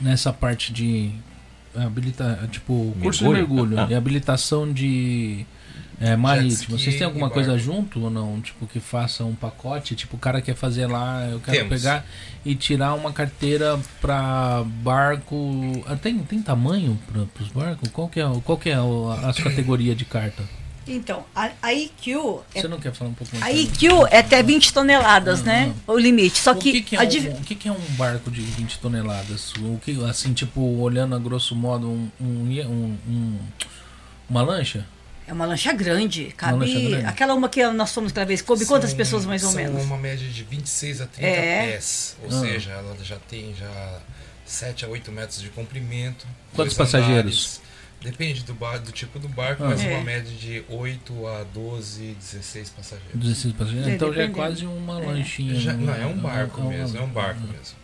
Nessa 0.00 0.32
parte 0.32 0.72
de. 0.72 1.10
Habilita, 1.86 2.48
tipo, 2.50 2.94
curso 3.00 3.24
de 3.24 3.30
Mergulho? 3.30 3.62
mergulho 3.62 3.80
Ah. 3.80 3.86
e 3.90 3.94
habilitação 3.94 4.72
de 4.72 5.44
é, 6.00 6.14
marítimo. 6.16 6.78
Vocês 6.78 6.94
têm 6.96 7.04
alguma 7.04 7.28
coisa 7.28 7.50
barco. 7.52 7.64
junto 7.64 8.00
ou 8.04 8.08
não? 8.10 8.40
Tipo, 8.40 8.66
que 8.68 8.78
faça 8.78 9.24
um 9.24 9.34
pacote? 9.34 9.96
Tipo, 9.96 10.16
o 10.16 10.18
cara 10.18 10.40
quer 10.40 10.54
fazer 10.54 10.86
lá, 10.86 11.26
eu 11.28 11.40
quero 11.40 11.56
Temos. 11.58 11.70
pegar 11.82 12.04
e 12.44 12.54
tirar 12.54 12.94
uma 12.94 13.12
carteira 13.12 13.76
pra 14.00 14.62
barco. 14.82 15.82
Ah, 15.86 15.96
Tem, 15.96 16.16
tem 16.20 16.40
tamanho 16.40 16.96
para 17.10 17.42
os 17.42 17.48
barcos? 17.50 17.88
Qual 17.90 18.08
que 18.08 18.20
é, 18.20 18.24
qual 18.44 18.56
que 18.56 18.70
é 18.70 18.80
o- 18.80 19.10
as 19.10 19.38
categorias 19.40 19.96
de 19.96 20.04
carta? 20.04 20.42
Então, 20.88 21.24
a, 21.34 21.50
a 21.62 21.72
IQ 21.74 22.12
é, 22.54 22.60
Você 22.62 22.68
não 22.68 22.80
quer 22.80 22.92
falar 22.94 23.10
um 23.10 23.14
pouco 23.14 23.36
mais? 23.36 23.44
a? 23.54 23.58
IQ 23.58 23.86
é 24.10 24.18
até 24.18 24.42
20 24.42 24.72
toneladas, 24.72 25.42
né? 25.42 25.74
O 25.86 25.98
limite. 25.98 26.38
Só 26.38 26.52
o 26.52 26.56
que, 26.56 26.80
que, 26.82 26.82
que 26.82 26.96
é 26.96 27.00
um, 27.00 27.32
o 27.32 27.40
que, 27.42 27.54
que 27.54 27.68
é 27.68 27.72
um 27.72 27.80
barco 27.96 28.30
de 28.30 28.40
20 28.40 28.78
toneladas? 28.78 29.52
O 29.56 29.78
que, 29.84 30.02
assim, 30.04 30.32
tipo, 30.32 30.60
olhando 30.80 31.14
a 31.14 31.18
grosso 31.18 31.54
modo, 31.54 31.88
um, 31.88 32.10
um, 32.20 32.26
um- 32.26 32.98
um- 33.08 33.38
uma 34.30 34.42
lancha? 34.42 34.86
é 35.26 35.32
uma 35.34 35.44
lancha 35.44 35.70
grande. 35.74 36.32
Cabe. 36.34 36.58
lancha 36.60 36.80
grande. 36.80 37.04
Aquela 37.04 37.34
uma 37.34 37.50
que 37.50 37.62
nós 37.68 37.92
fomos 37.92 38.10
outra 38.10 38.24
vez, 38.24 38.40
coube 38.40 38.64
quantas 38.64 38.94
pessoas 38.94 39.26
mais 39.26 39.42
ou 39.44 39.50
são 39.50 39.60
menos? 39.60 39.84
uma 39.84 39.98
média 39.98 40.26
de 40.26 40.42
26 40.42 41.02
a 41.02 41.06
30 41.06 41.28
É. 41.28 41.66
pés. 41.72 42.16
Ou 42.22 42.28
Ah. 42.34 42.40
seja, 42.40 42.70
ela 42.70 42.96
já 43.04 43.16
tem 43.28 43.54
já 43.54 43.98
7 44.46 44.86
a 44.86 44.88
8 44.88 45.12
metros 45.12 45.42
de 45.42 45.50
comprimento. 45.50 46.26
Quantos 46.54 46.72
passageiros? 46.74 47.14
andares. 47.58 47.67
Depende 48.00 48.44
do, 48.44 48.54
bar, 48.54 48.78
do 48.78 48.92
tipo 48.92 49.18
do 49.18 49.28
barco, 49.28 49.64
Ah. 49.64 49.68
mas 49.70 49.82
É. 49.84 49.88
uma 49.96 50.04
média 50.04 50.30
de 50.32 50.64
8 50.68 51.26
a 51.26 51.44
12, 51.52 52.14
16 52.20 52.70
passageiros. 52.70 53.12
16 53.20 53.54
passageiros? 53.54 53.88
É, 53.88 53.94
Então 53.94 54.12
já 54.12 54.22
é 54.22 54.28
quase 54.28 54.64
uma 54.66 55.02
É. 55.02 55.06
lanchinha. 55.06 55.54
Já- 55.56 55.72
né? 55.72 55.84
não, 55.86 55.94
é 55.94 56.06
um 56.06 56.16
barco 56.16 56.60
uma- 56.60 56.70
mesmo, 56.70 56.96
é 56.98 57.02
um 57.02 57.08
barco 57.08 57.40
mesmo. 57.40 57.76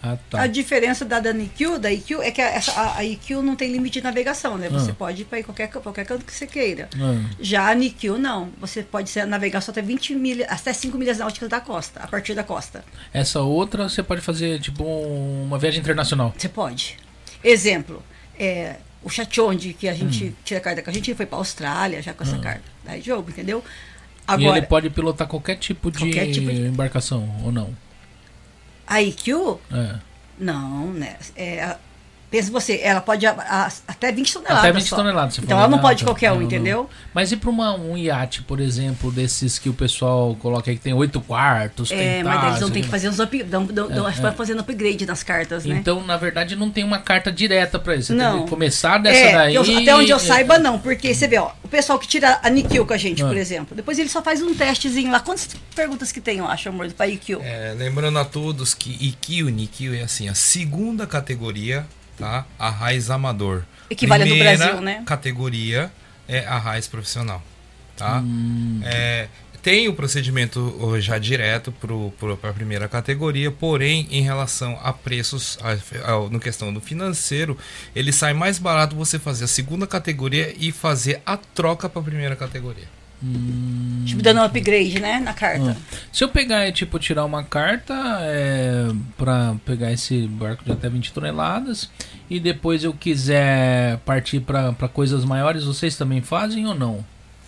Ah, 0.00 0.16
tá. 0.30 0.42
A 0.42 0.46
diferença 0.46 1.04
da, 1.04 1.18
da 1.18 1.32
da 1.32 1.90
IQ 1.90 2.22
é 2.22 2.30
que 2.30 2.40
a, 2.40 2.60
a, 2.76 2.98
a 2.98 3.04
IQ 3.04 3.42
não 3.42 3.56
tem 3.56 3.72
limite 3.72 3.94
de 3.98 4.04
navegação, 4.04 4.56
né? 4.56 4.68
Você 4.68 4.92
Ah. 4.92 4.94
pode 4.94 5.22
ir 5.22 5.24
para 5.24 5.42
qualquer, 5.42 5.66
qualquer 5.68 6.06
canto 6.06 6.24
que 6.24 6.32
você 6.32 6.46
queira. 6.46 6.88
Ah, 6.94 7.20
Já 7.40 7.68
a 7.68 7.74
NIQ 7.74 8.10
não. 8.16 8.50
Você 8.60 8.84
pode 8.84 9.10
ser, 9.10 9.26
navegar 9.26 9.60
só 9.60 9.72
até 9.72 9.82
20 9.82 10.14
milhas, 10.14 10.46
até 10.48 10.72
5 10.72 10.96
milhas 10.96 11.18
náuticas 11.18 11.48
da 11.48 11.60
costa, 11.60 11.98
a 11.98 12.06
partir 12.06 12.34
da 12.36 12.44
costa. 12.44 12.84
essa 13.12 13.40
outra 13.40 13.88
você 13.88 14.00
pode 14.04 14.20
fazer, 14.20 14.60
tipo, 14.60 14.84
um- 14.84 15.42
uma 15.42 15.58
viagem 15.58 15.80
internacional. 15.80 16.32
Você 16.38 16.48
pode. 16.48 16.96
Exemplo, 17.42 18.00
é, 18.38 18.76
o 19.02 19.08
Chachonde, 19.08 19.72
que 19.72 19.88
a 19.88 19.94
gente 19.94 20.24
Hum. 20.26 20.32
tira 20.44 20.58
a 20.58 20.62
carta 20.62 20.82
com 20.82 20.90
a 20.90 20.92
gente, 20.92 21.14
foi 21.14 21.26
para 21.26 21.38
Austrália 21.38 22.02
já 22.02 22.12
com 22.12 22.22
essa 22.24 22.38
carta. 22.38 22.62
Daí 22.84 23.00
jogo, 23.00 23.30
entendeu? 23.30 23.62
e 23.66 24.22
Agora, 24.26 24.58
ele 24.58 24.66
pode 24.66 24.90
pilotar 24.90 25.26
qualquer 25.26 25.56
tipo 25.56 25.90
de 25.90 25.98
Qualquer 26.00 26.30
tipo 26.30 26.50
de- 26.50 26.66
embarcação, 26.66 27.28
ou 27.44 27.50
não? 27.52 27.74
a 28.86 29.00
IQ, 29.02 29.58
É. 29.72 29.96
não, 30.38 30.92
né? 30.92 31.16
É, 31.36 31.62
a- 31.62 31.78
pensa 32.30 32.50
você, 32.50 32.80
ela 32.82 33.00
pode 33.00 33.26
a- 33.26 33.32
a- 33.32 33.72
até 33.88 34.12
20 34.12 34.32
toneladas. 34.32 34.58
Até 34.64 34.72
20 34.72 34.86
só. 34.88 34.96
toneladas. 34.96 35.34
você 35.34 35.40
Então 35.42 35.58
ela 35.58 35.68
não 35.68 35.76
né? 35.78 35.82
pode 35.82 36.04
qualquer 36.04 36.32
um, 36.32 36.42
entendeu? 36.42 36.88
Mas 37.14 37.32
e 37.32 37.36
para 37.36 37.50
um 37.50 37.96
iate, 37.96 38.42
por 38.42 38.60
exemplo, 38.60 39.10
desses 39.10 39.58
que 39.58 39.68
o 39.68 39.72
pessoal 39.72 40.34
coloca 40.36 40.70
aí 40.70 40.76
que 40.76 40.82
tem 40.82 40.92
oito 40.92 41.20
quartos, 41.20 41.90
É, 41.90 41.96
tem 41.96 42.24
mas 42.24 42.42
eles 42.60 42.70
tem 42.70 42.82
lá. 42.82 42.86
que 42.86 42.90
fazer 42.90 43.08
uns 43.08 43.18
up, 43.18 43.42
dão, 43.44 43.64
dão, 43.66 44.06
É, 44.06 44.08
acho 44.10 44.20
que 44.20 44.26
é. 44.26 44.32
fazendo 44.32 44.60
upgrade 44.60 45.06
nas 45.06 45.22
cartas, 45.22 45.64
né? 45.64 45.76
Então, 45.76 46.04
na 46.04 46.16
verdade, 46.16 46.54
não 46.56 46.70
tem 46.70 46.84
uma 46.84 46.98
carta 46.98 47.30
direta 47.32 47.78
para 47.78 47.94
isso. 47.96 48.08
Você 48.08 48.14
Não. 48.14 48.32
tem 48.38 48.44
que 48.44 48.50
começar 48.50 48.98
dessa 48.98 49.18
É, 49.18 49.32
daí. 49.32 49.54
eu- 49.54 49.62
até 49.62 49.96
onde 49.96 50.10
eu 50.10 50.18
saiba, 50.18 50.58
não. 50.58 50.78
Porque 50.78 51.14
você 51.14 51.26
vê, 51.26 51.38
ó, 51.38 51.50
o 51.62 51.68
pessoal 51.68 51.98
que 51.98 52.06
tira 52.06 52.38
a 52.42 52.50
Nikil 52.50 52.84
com 52.86 52.92
a 52.92 52.98
gente, 52.98 53.22
por 53.22 53.36
exemplo, 53.36 53.74
depois 53.76 53.98
ele 53.98 54.08
só 54.08 54.22
faz 54.22 54.42
um 54.42 54.54
testezinho 54.54 55.10
lá. 55.10 55.20
Quantas 55.20 55.48
perguntas 55.74 56.12
que 56.12 56.20
tem, 56.20 56.38
eu 56.38 56.46
acho, 56.46 56.68
amor, 56.68 56.90
pra 56.92 57.06
IQ? 57.06 57.38
É, 57.42 57.74
lembrando 57.76 58.18
a 58.18 58.24
todos 58.24 58.74
que 58.74 58.90
IQ, 59.00 59.50
NIQ 59.50 59.96
é 59.98 60.02
assim, 60.02 60.28
a 60.28 60.34
segunda 60.34 61.06
categoria, 61.06 61.86
tá? 62.18 62.44
A 62.58 62.70
raiz 62.70 63.10
amador. 63.10 63.62
Equivale 63.90 64.22
a 64.24 64.26
do 64.26 64.30
Primeira 64.34 64.56
Brasil, 64.58 64.80
né? 64.80 65.02
categoria 65.06 65.90
é 66.28 66.40
a 66.46 66.58
raiz 66.58 66.86
profissional, 66.86 67.42
tá? 67.96 68.22
É, 68.84 69.28
tem 69.62 69.88
o 69.88 69.94
procedimento 69.94 70.76
ó, 70.80 70.98
já 71.00 71.18
direto 71.18 71.72
para 71.72 72.50
a 72.50 72.52
primeira 72.52 72.86
categoria, 72.88 73.50
porém, 73.50 74.06
em 74.10 74.22
relação 74.22 74.78
a 74.82 74.92
preços, 74.92 75.58
a- 75.62 76.12
a- 76.12 76.28
no 76.30 76.38
questão 76.38 76.72
do 76.72 76.80
financeiro, 76.80 77.56
ele 77.94 78.12
sai 78.12 78.32
mais 78.34 78.58
barato 78.58 78.94
você 78.94 79.18
fazer 79.18 79.44
a 79.44 79.48
segunda 79.48 79.86
categoria 79.86 80.54
e 80.58 80.70
fazer 80.70 81.20
a 81.26 81.36
troca 81.36 81.88
para 81.88 82.00
a 82.00 82.04
primeira 82.04 82.36
categoria. 82.36 82.86
Tipo, 84.04 84.22
dando 84.22 84.40
um 84.40 84.44
upgrade, 84.44 85.00
né, 85.00 85.18
na 85.18 85.34
carta. 85.34 85.76
Ah. 85.76 85.98
Se 86.12 86.22
eu 86.22 86.28
pegar 86.28 86.68
e, 86.68 86.72
tipo, 86.72 86.98
tirar 86.98 87.24
uma 87.24 87.42
carta 87.42 87.94
é, 88.22 88.88
para 89.16 89.56
pegar 89.64 89.92
esse 89.92 90.26
barco 90.28 90.64
de 90.64 90.70
até 90.70 90.88
20 90.88 91.12
toneladas 91.12 91.90
e 92.30 92.38
depois 92.38 92.84
eu 92.84 92.92
quiser 92.92 93.98
partir 93.98 94.40
para 94.40 94.72
coisas 94.92 95.24
maiores, 95.24 95.64
vocês 95.64 95.96
também 95.96 96.20
fazem 96.20 96.66
ou 96.66 96.74
não? 96.74 97.04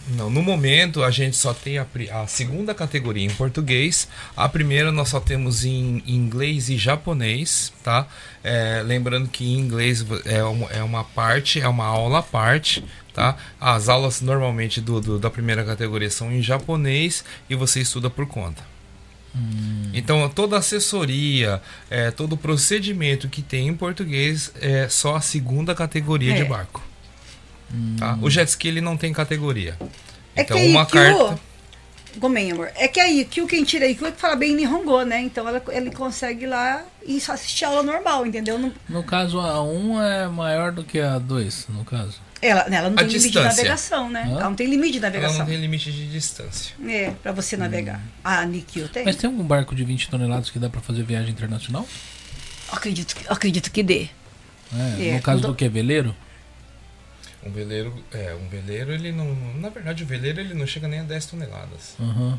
Não, 0.09 0.31
no 0.31 0.43
momento 0.43 1.05
a 1.05 1.11
gente 1.11 1.37
só 1.37 1.53
tem 1.53 1.79
a, 1.79 1.87
a 2.13 2.27
segunda 2.27 2.75
categoria 2.75 3.25
em 3.25 3.31
português. 3.31 4.09
A 4.37 4.49
primeira 4.49 4.91
nós 4.91 5.09
só 5.09 5.21
temos 5.21 5.65
em 5.65 6.03
inglês 6.07 6.69
e 6.69 6.77
japonês, 6.77 7.73
tá? 7.83 8.07
É, 8.43 8.83
lembrando 8.85 9.29
que 9.29 9.45
em 9.45 9.59
inglês 9.59 10.05
é 10.25 10.43
uma, 10.43 10.67
é 10.71 10.83
uma 10.83 11.05
parte, 11.05 11.61
é 11.61 11.69
uma 11.69 11.85
aula 11.85 12.21
à 12.21 12.23
parte, 12.23 12.85
tá? 13.15 13.37
As 13.61 13.89
aulas 13.89 14.21
normalmente 14.21 14.81
do, 14.81 15.01
do- 15.01 15.19
da 15.19 15.31
primeira 15.31 15.65
categoria 15.65 16.11
são 16.11 16.33
em 16.33 16.43
japonês 16.43 17.25
e 17.49 17.55
você 17.55 17.81
estuda 17.81 18.09
por 18.11 18.27
conta. 18.27 18.63
Então 19.95 20.29
toda 20.29 20.57
a 20.57 20.59
assessoria, 20.59 21.63
é, 21.89 22.11
todo 22.11 22.33
o 22.33 22.37
procedimento 22.37 23.29
que 23.29 23.43
tem 23.43 23.69
em 23.69 23.75
português 23.77 24.53
é 24.61 24.89
só 24.89 25.17
a 25.17 25.21
segunda 25.21 25.75
categoria 25.75 26.33
É. 26.33 26.37
de 26.37 26.45
barco. 26.45 26.83
Tá? 27.97 28.19
O 28.21 28.29
jet 28.29 28.49
ski 28.49 28.67
ele 28.69 28.81
não 28.81 28.97
tem 28.97 29.13
categoria. 29.13 29.77
É 30.35 30.43
então 30.43 30.57
que 30.57 30.63
aí 30.65 30.71
uma 30.71 30.85
que 30.85 30.99
o- 30.99 31.01
carta. 31.01 31.41
Gomen, 32.17 32.51
amor. 32.51 32.73
É 32.75 32.89
que 32.89 32.99
aí, 32.99 33.25
que 33.25 33.41
o 33.41 33.47
quem 33.47 33.63
tira 33.63 33.85
aí, 33.85 33.95
que 33.95 34.03
o 34.05 34.11
que 34.11 34.21
fala 34.21 34.35
bem 34.35 34.53
Nihongo, 34.57 35.03
né? 35.05 35.21
Então 35.21 35.47
ela, 35.47 35.63
ele 35.69 35.93
consegue 35.93 36.43
ir 36.43 36.49
lá 36.49 36.83
e 37.07 37.21
só 37.21 37.35
assistir 37.35 37.65
aula 37.65 37.85
normal, 37.85 38.27
entendeu? 38.27 38.59
Não, 38.59 38.73
No 38.89 39.05
caso, 39.05 39.39
a 39.39 39.63
1 39.63 40.03
é 40.03 40.27
maior 40.29 40.73
do 40.73 40.83
que 40.83 40.99
a 40.99 41.21
2, 41.21 41.67
no 41.69 41.85
caso. 41.85 42.21
Ela, 42.43 42.69
né, 42.69 42.77
ela 42.79 42.89
não 42.91 42.97
A 42.97 43.01
tem 43.01 43.07
limite 43.09 43.23
de 43.23 43.29
distância. 43.33 43.49
navegação, 43.57 44.11
né? 44.11 44.23
Hã? 44.27 44.31
Ela 44.31 44.45
não 44.45 44.55
tem 44.55 44.67
limite 44.67 44.93
de 44.93 44.99
Ela 44.99 45.07
navegação. 45.09 45.39
não 45.41 45.47
tem 45.47 45.57
limite 45.61 45.93
de 45.93 46.07
distância. 46.11 46.75
É, 46.89 47.11
pra 47.23 47.33
você 47.33 47.57
navegar. 47.57 48.01
A 48.25 48.45
Nikio 48.47 48.89
tem? 48.89 49.05
Mas 49.05 49.17
tem 49.17 49.29
algum 49.29 49.45
barco 49.45 49.75
de 49.75 49.85
20 49.85 50.09
toneladas 50.09 50.51
que 50.51 50.59
dá 50.59 50.69
pra 50.71 50.81
fazer 50.81 51.03
viagem 51.03 51.31
internacional? 51.31 51.87
Acredito, 52.73 53.15
que- 53.17 53.27
acredito 53.29 53.71
que 53.71 53.83
dê. 53.83 54.09
É, 54.99 55.09
É, 55.09 55.15
no 55.15 55.23
caso 55.23 55.43
do 55.43 55.55
que? 55.55 55.69
Veleiro? 55.69 56.15
Um 57.43 57.51
veleiro, 57.51 58.05
é, 58.13 58.35
um 58.35 58.49
veleiro 58.49 58.93
ele 58.93 59.11
não, 59.13 59.35
na 59.57 59.71
verdade 59.71 60.03
o 60.05 60.07
veleiro 60.07 60.41
ele 60.41 60.53
não 60.55 60.67
chega 60.67 60.87
nem 60.87 61.01
a 61.01 61.03
10 61.03 61.25
toneladas. 61.27 61.95
Aham. 61.99 62.39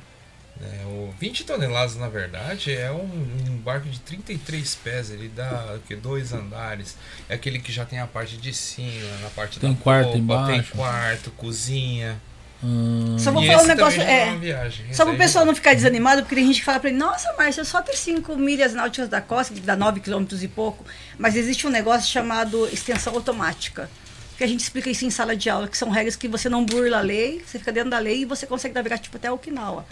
Né? 0.59 0.81
O 0.85 1.13
20 1.19 1.43
toneladas 1.43 1.95
na 1.95 2.09
verdade 2.09 2.71
é 2.75 2.91
um, 2.91 3.03
um 3.49 3.57
barco 3.57 3.88
de 3.89 3.99
33 4.01 4.75
pés, 4.75 5.09
ele 5.09 5.27
dá 5.30 5.75
o 5.75 5.80
que 5.80 5.95
dois 5.95 6.33
andares. 6.33 6.95
É 7.30 7.35
aquele 7.35 7.59
que 7.59 7.71
já 7.71 7.85
tem 7.85 7.99
a 7.99 8.07
parte 8.07 8.38
de 8.38 8.53
cima, 8.53 9.07
na 9.21 9.30
parte 9.30 9.59
Tem 9.59 9.73
da 9.73 9.80
quarto 9.80 10.07
popa, 10.07 10.17
embaixo. 10.19 10.51
tem 10.51 10.61
quarto, 10.80 11.31
cozinha. 11.31 12.21
Hum, 12.63 13.17
Só 13.17 13.31
vou 13.31 13.43
E 13.43 13.47
falar 13.47 13.63
um 13.63 13.67
negócio. 13.67 14.01
É, 14.03 14.27
é 14.30 14.35
viagem. 14.38 14.93
Só 14.93 15.03
pro 15.03 15.13
aí 15.13 15.17
pessoal 15.17 15.43
já- 15.43 15.47
não 15.47 15.55
ficar 15.55 15.73
desanimado, 15.73 16.21
porque 16.21 16.35
tem 16.35 16.45
gente 16.45 16.59
que 16.59 16.65
fala 16.65 16.80
pra 16.80 16.89
ele, 16.91 16.97
nossa, 16.99 17.33
Márcia, 17.35 17.63
só 17.65 17.81
tem 17.81 17.95
5 17.95 18.35
milhas 18.35 18.73
náuticas 18.75 19.09
da 19.09 19.19
costa, 19.19 19.51
que 19.53 19.59
dá 19.61 19.75
9 19.75 19.99
quilômetros 19.99 20.43
e 20.43 20.47
pouco. 20.47 20.85
Mas 21.17 21.35
existe 21.35 21.65
um 21.65 21.71
negócio 21.71 22.07
chamado 22.11 22.67
extensão 22.71 23.15
automática. 23.15 23.89
Que 24.38 24.43
a 24.43 24.47
gente 24.47 24.59
explica 24.61 24.89
isso 24.91 25.05
em 25.05 25.09
sala 25.09 25.35
de 25.35 25.49
aula, 25.49 25.67
que 25.67 25.75
são 25.77 25.89
regras 25.89 26.15
que 26.15 26.27
você 26.27 26.49
não 26.49 26.63
burla 26.63 26.97
a 26.99 27.01
lei, 27.01 27.43
você 27.45 27.57
fica 27.57 27.71
dentro 27.71 27.89
da 27.89 27.97
lei 27.99 28.21
e 28.21 28.25
você 28.25 28.45
consegue 28.45 28.75
navegar 28.75 28.99
tipo 28.99 29.17
até 29.17 29.31
Okinawa. 29.31 29.85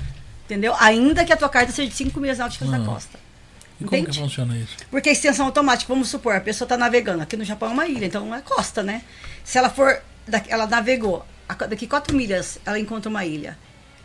Entendeu? 0.50 0.74
Ainda 0.80 1.24
que 1.24 1.32
a 1.32 1.38
tua 1.38 1.48
carta 1.48 1.72
seja 1.72 1.88
de 1.88 1.96
5 1.96 2.20
milhas 2.20 2.40
náuticas 2.40 2.68
da 2.72 2.78
Ah. 2.78 2.86
costa. 2.86 3.20
E 3.80 3.84
como 3.86 3.92
que 3.92 3.98
Entende? 3.98 4.20
funciona 4.20 4.58
isso? 4.58 4.76
Porque 4.90 5.10
a 5.10 5.12
extensão 5.12 5.46
automática, 5.46 5.94
vamos 5.94 6.10
supor, 6.10 6.36
a 6.36 6.42
pessoa 6.42 6.66
está 6.66 6.76
navegando. 6.76 7.22
Aqui 7.22 7.38
no 7.38 7.46
Japão 7.46 7.70
é 7.70 7.72
uma 7.72 7.88
ilha, 7.88 8.08
então 8.08 8.34
é 8.34 8.42
costa, 8.42 8.82
né? 8.82 9.04
Se 9.44 9.58
ela 9.60 9.70
for. 9.70 10.02
da- 10.28 10.42
Ela 10.48 10.66
navegou, 10.68 11.26
daqui 11.70 11.86
4 11.88 12.16
milhas 12.16 12.60
ela 12.66 12.80
encontra 12.80 13.10
uma 13.10 13.24
ilha. 13.26 13.58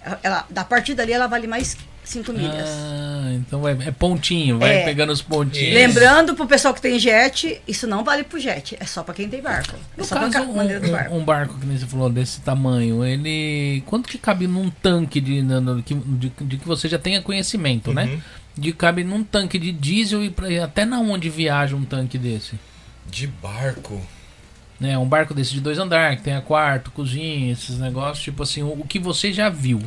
Ela, 0.03 0.21
ela- 0.23 0.47
da 0.51 0.65
partir 0.65 0.95
dali 0.95 1.13
ela 1.13 1.27
vale 1.27 1.47
mais 1.47 1.77
5 2.05 2.33
milhas. 2.33 2.69
Ah, 2.69 3.33
então 3.35 3.61
vai, 3.61 3.73
é 3.87 3.91
pontinho, 3.91 4.59
vai 4.59 4.77
É. 4.77 4.85
pegando 4.85 5.13
os 5.13 5.23
pontinhos. 5.23 5.75
Lembrando 5.75 6.35
pro 6.35 6.47
pessoal 6.47 6.75
que 6.75 6.81
tem 6.81 6.99
jet, 6.99 7.61
isso 7.67 7.87
não 7.87 8.05
vale 8.05 8.23
pro 8.25 8.39
jet, 8.39 8.77
é 8.79 8.85
só 8.85 9.03
para 9.03 9.15
quem 9.15 9.29
tem 9.29 9.41
barco. 9.41 9.75
É 9.75 10.01
No 10.01 10.05
só 10.05 10.17
pra 10.17 10.29
caso, 10.29 10.45
ca- 10.47 10.51
um, 10.53 10.57
maneira 10.57 10.81
do 10.81 10.91
barco. 10.93 11.15
um- 11.15 11.19
um 11.19 11.25
barco 11.25 11.59
que 11.59 11.67
nem 11.67 11.77
você 11.79 11.87
falou 11.87 12.11
desse 12.11 12.41
tamanho, 12.43 13.05
ele. 13.05 13.83
Quanto 13.87 14.09
que 14.09 14.19
cabe 14.19 14.47
num 14.47 14.69
tanque 14.71 15.21
de, 15.21 15.43
que- 15.85 15.95
de, 15.95 16.33
de 16.41 16.57
que 16.59 16.67
você 16.67 16.89
já 16.89 16.99
tenha 16.99 17.23
conhecimento, 17.23 17.93
né? 17.93 18.05
Uhum. 18.05 18.21
De 18.57 18.73
cabe 18.73 19.03
num 19.03 19.25
tanque 19.25 19.59
de 19.59 19.73
diesel 19.73 20.23
e 20.23 20.31
pra, 20.31 20.47
até 20.65 20.85
na 20.85 21.01
onde 21.01 21.29
viaja 21.29 21.75
um 21.75 21.85
tanque 21.85 22.17
desse? 22.19 22.53
De 23.11 23.27
barco. 23.27 24.01
Né? 24.79 24.97
Um 24.99 25.07
barco 25.07 25.33
desse 25.35 25.53
de 25.53 25.61
dois 25.61 25.79
andares, 25.79 26.19
que 26.19 26.25
tenha 26.25 26.41
quarto, 26.41 26.91
cozinha, 26.91 27.53
esses 27.53 27.79
negócios, 27.79 28.23
tipo 28.23 28.43
assim, 28.43 28.63
o, 28.63 28.69
o 28.81 28.87
que 28.87 28.99
você 28.99 29.33
já 29.33 29.49
viu. 29.49 29.81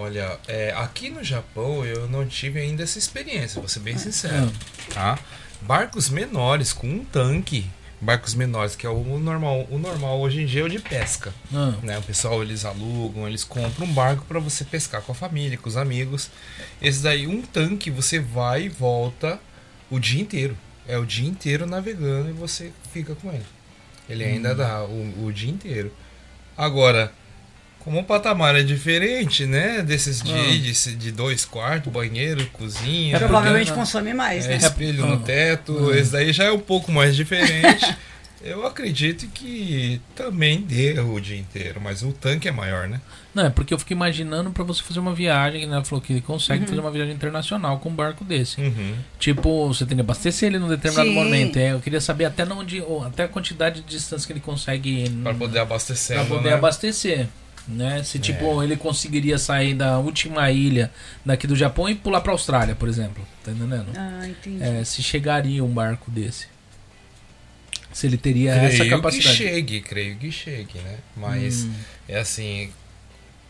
Olha, 0.00 0.38
é, 0.46 0.72
aqui 0.76 1.10
no 1.10 1.24
Japão 1.24 1.84
eu 1.84 2.08
não 2.08 2.24
tive 2.24 2.60
ainda 2.60 2.84
essa 2.84 3.00
experiência, 3.00 3.60
vou 3.60 3.68
ser 3.68 3.80
bem 3.80 3.98
sincero. 3.98 4.48
Tá? 4.94 5.18
Barcos 5.60 6.08
menores 6.08 6.72
com 6.72 6.86
um 6.88 7.04
tanque, 7.04 7.68
barcos 8.00 8.32
menores, 8.32 8.76
que 8.76 8.86
é 8.86 8.88
o 8.88 9.18
normal, 9.18 9.66
o 9.68 9.76
normal 9.76 10.20
hoje 10.20 10.42
em 10.42 10.46
dia 10.46 10.60
é 10.60 10.64
o 10.64 10.68
de 10.68 10.78
pesca. 10.78 11.34
Ah, 11.52 11.74
Né? 11.82 11.98
O 11.98 12.02
pessoal 12.02 12.40
eles 12.42 12.64
alugam, 12.64 13.26
eles 13.26 13.42
compram 13.42 13.88
um 13.88 13.92
barco 13.92 14.24
para 14.24 14.38
você 14.38 14.64
pescar 14.64 15.02
com 15.02 15.10
a 15.10 15.14
família, 15.16 15.58
com 15.58 15.68
os 15.68 15.76
amigos. 15.76 16.30
Esse 16.80 17.02
daí, 17.02 17.26
um 17.26 17.42
tanque, 17.42 17.90
você 17.90 18.20
vai 18.20 18.66
e 18.66 18.68
volta 18.68 19.40
o 19.90 19.98
dia 19.98 20.22
inteiro. 20.22 20.56
É 20.86 20.96
o 20.96 21.04
dia 21.04 21.28
inteiro 21.28 21.66
navegando 21.66 22.30
e 22.30 22.32
você 22.32 22.70
fica 22.92 23.16
com 23.16 23.32
ele. 23.32 23.44
Ele 24.08 24.22
ainda 24.22 24.54
dá 24.54 24.84
o, 24.84 25.26
o 25.26 25.32
dia 25.32 25.50
inteiro. 25.50 25.92
Agora, 26.56 27.12
como 27.88 28.00
o 28.00 28.04
patamar 28.04 28.54
é 28.54 28.62
diferente, 28.62 29.46
né? 29.46 29.80
Desses 29.82 30.20
de, 30.20 30.30
Ah. 30.30 30.42
de, 30.46 30.94
de 30.96 31.10
dois 31.10 31.46
quartos, 31.46 31.90
banheiro, 31.90 32.44
cozinha. 32.52 33.16
É, 33.16 33.18
Provavelmente 33.18 33.72
consome 33.72 34.12
mais, 34.12 34.44
É, 34.44 34.50
né? 34.50 34.56
espelho 34.58 35.06
no 35.06 35.14
Ah. 35.14 35.18
teto, 35.24 35.94
esse 35.94 36.12
daí 36.12 36.30
já 36.32 36.44
é 36.44 36.52
um 36.52 36.58
pouco 36.58 36.92
mais 36.92 37.16
diferente. 37.16 37.84
Eu 38.44 38.64
acredito 38.64 39.26
que 39.34 40.00
também 40.14 40.60
dê 40.60 41.00
o 41.00 41.18
dia 41.18 41.36
inteiro, 41.36 41.80
mas 41.82 42.02
o 42.04 42.12
tanque 42.12 42.46
é 42.46 42.52
maior, 42.52 42.86
né? 42.86 43.00
Não, 43.34 43.46
é 43.46 43.50
porque 43.50 43.74
eu 43.74 43.78
fico 43.80 43.92
imaginando 43.92 44.50
pra 44.52 44.62
você 44.62 44.80
fazer 44.80 45.00
uma 45.00 45.12
viagem, 45.12 45.66
né? 45.66 45.74
Ela 45.74 45.84
falou 45.84 46.00
que 46.00 46.12
ele 46.12 46.20
consegue 46.20 46.60
Uhum. 46.60 46.68
fazer 46.68 46.80
uma 46.80 46.90
viagem 46.92 47.14
internacional 47.14 47.80
com 47.80 47.88
um 47.88 47.94
barco 47.94 48.24
desse. 48.24 48.60
Uhum. 48.60 48.94
Tipo, 49.18 49.66
você 49.66 49.84
tem 49.84 49.96
que 49.96 50.02
abastecer 50.02 50.46
ele 50.50 50.60
num 50.60 50.68
determinado 50.68 51.08
Sim. 51.08 51.14
momento. 51.16 51.56
É, 51.58 51.72
eu 51.72 51.80
queria 51.80 52.00
saber 52.00 52.26
até 52.26 52.44
onde, 52.44 52.80
ou 52.80 53.04
até 53.04 53.24
a 53.24 53.28
quantidade 53.28 53.80
de 53.80 53.88
distância 53.88 54.24
que 54.24 54.32
ele 54.32 54.40
consegue 54.40 55.10
Para 55.22 55.34
poder 55.34 55.58
abastecer. 55.58 56.16
pra 56.18 56.26
poder 56.26 56.50
né? 56.50 56.54
abastecer. 56.54 57.26
Né? 57.68 58.02
Se 58.02 58.18
tipo, 58.18 58.62
É. 58.62 58.64
ele 58.64 58.76
conseguiria 58.76 59.36
sair 59.38 59.74
da 59.74 59.98
última 59.98 60.50
ilha 60.50 60.90
daqui 61.24 61.46
do 61.46 61.54
Japão 61.54 61.86
e 61.86 61.94
pular 61.94 62.22
pra 62.22 62.32
Austrália, 62.32 62.74
por 62.74 62.88
exemplo. 62.88 63.22
Tá 63.44 63.50
entendendo? 63.52 63.88
Ah, 63.94 64.26
entendi. 64.26 64.62
É, 64.62 64.82
se 64.84 65.02
chegaria 65.02 65.62
um 65.62 65.68
barco 65.68 66.10
desse. 66.10 66.46
Se 67.92 68.06
ele 68.06 68.16
teria 68.16 68.54
creio 68.54 68.66
essa 68.68 68.84
que 68.84 68.90
capacidade. 68.90 69.36
chegue, 69.36 69.80
creio 69.82 70.16
que 70.16 70.32
chegue, 70.32 70.78
né? 70.78 70.96
Mas 71.16 71.64
Hum. 71.64 71.72
é 72.08 72.18
assim, 72.20 72.70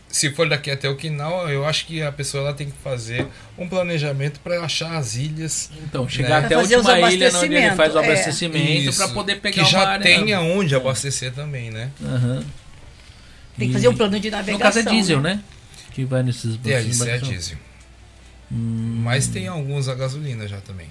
se 0.09 0.31
for 0.31 0.49
daqui 0.49 0.71
até 0.71 0.89
Okinawa, 0.89 1.49
eu 1.51 1.65
acho 1.65 1.85
que 1.85 2.01
a 2.01 2.11
pessoa 2.11 2.43
ela 2.45 2.53
tem 2.53 2.67
que 2.69 2.77
fazer 2.83 3.25
um 3.57 3.69
planejamento 3.69 4.39
para 4.41 4.59
achar 4.61 4.97
as 4.97 5.15
ilhas. 5.15 5.69
Então, 5.83 6.09
chegar 6.09 6.39
Né? 6.41 6.45
até 6.47 6.55
a 6.55 6.59
última 6.59 7.11
ilha 7.11 7.29
onde 7.37 7.55
ele 7.55 7.71
faz 7.75 7.95
o 7.95 7.99
é. 7.99 8.03
abastecimento 8.05 8.89
Isso, 8.89 8.97
pra 8.97 9.07
poder 9.13 9.35
pegar 9.39 9.53
que 9.53 9.59
uma 9.61 9.69
já 9.69 9.87
área. 9.87 10.03
tenha 10.03 10.41
onde 10.41 10.75
abastecer 10.75 11.31
também, 11.33 11.69
né? 11.71 11.89
Aham. 12.03 12.43
Tem 13.59 13.67
que 13.67 13.73
fazer 13.73 13.87
um 13.89 13.95
plano 13.95 14.19
de 14.19 14.29
No 14.31 14.37
navegação. 14.37 14.59
caso 14.63 14.79
é 14.79 14.83
diesel, 14.91 15.21
né? 15.21 15.43
Que 15.91 16.05
vai 16.05 16.23
nesses 16.23 16.57
É, 16.65 16.81
isso 16.81 17.03
é 17.03 17.17
diesel. 17.17 17.57
Hum, 18.51 19.01
Mas 19.03 19.27
tem 19.27 19.47
alguns 19.47 19.87
a 19.87 19.95
gasolina 19.95 20.47
já 20.47 20.57
também. 20.61 20.87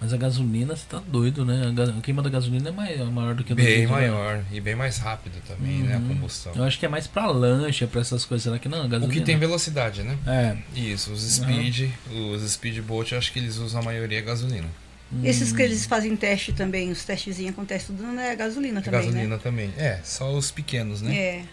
Mas 0.00 0.12
a 0.12 0.16
gasolina, 0.16 0.76
você 0.76 0.84
tá 0.88 1.00
doido, 1.06 1.44
né? 1.44 1.72
A, 1.76 1.98
a 1.98 2.00
queima 2.02 2.22
da 2.22 2.28
gasolina 2.28 2.68
é 2.68 2.72
maior, 2.72 3.10
maior 3.10 3.34
do 3.34 3.42
que 3.44 3.52
a 3.52 3.56
do 3.56 3.62
Bem 3.62 3.66
diesel, 3.80 3.88
né? 3.88 3.94
maior 4.10 4.44
e 4.52 4.60
bem 4.60 4.74
mais 4.74 4.98
rápido 4.98 5.34
também, 5.46 5.78
né? 5.84 5.94
A 5.94 5.98
Uhum. 5.98 6.08
combustão. 6.08 6.52
Eu 6.54 6.64
acho 6.64 6.78
que 6.78 6.84
é 6.84 6.88
mais 6.88 7.06
pra 7.06 7.26
lancha, 7.26 7.86
pra 7.86 8.00
essas 8.00 8.24
coisas. 8.24 8.42
Será 8.44 8.58
que 8.58 8.68
não? 8.68 8.82
A 8.82 8.84
O 8.84 8.88
gasolina? 8.88 9.12
que 9.20 9.24
tem 9.24 9.38
velocidade, 9.38 10.02
né? 10.02 10.16
É. 10.26 10.56
Isso, 10.78 11.12
os 11.12 11.22
speed, 11.22 11.88
os 12.10 12.42
speedboat, 12.50 13.12
eu 13.12 13.18
acho 13.18 13.32
que 13.32 13.38
eles 13.38 13.56
usam 13.58 13.80
a 13.80 13.84
maioria 13.84 14.20
gasolina. 14.20 14.68
Esses 15.22 15.52
que 15.52 15.60
eles 15.62 15.84
fazem 15.86 16.16
teste 16.16 16.52
também, 16.52 16.90
os 16.90 17.04
testezinhos 17.04 17.52
acontecem 17.52 17.94
tudo, 17.94 18.08
né? 18.08 18.34
Gasolina 18.34 18.78
É 18.80 18.82
também, 18.82 19.00
gasolina 19.00 19.38
também. 19.38 19.70
É, 19.76 20.00
só 20.02 20.32
os 20.32 20.50
pequenos, 20.50 21.00
né? 21.02 21.10
né? 21.10 21.16
É. 21.16 21.44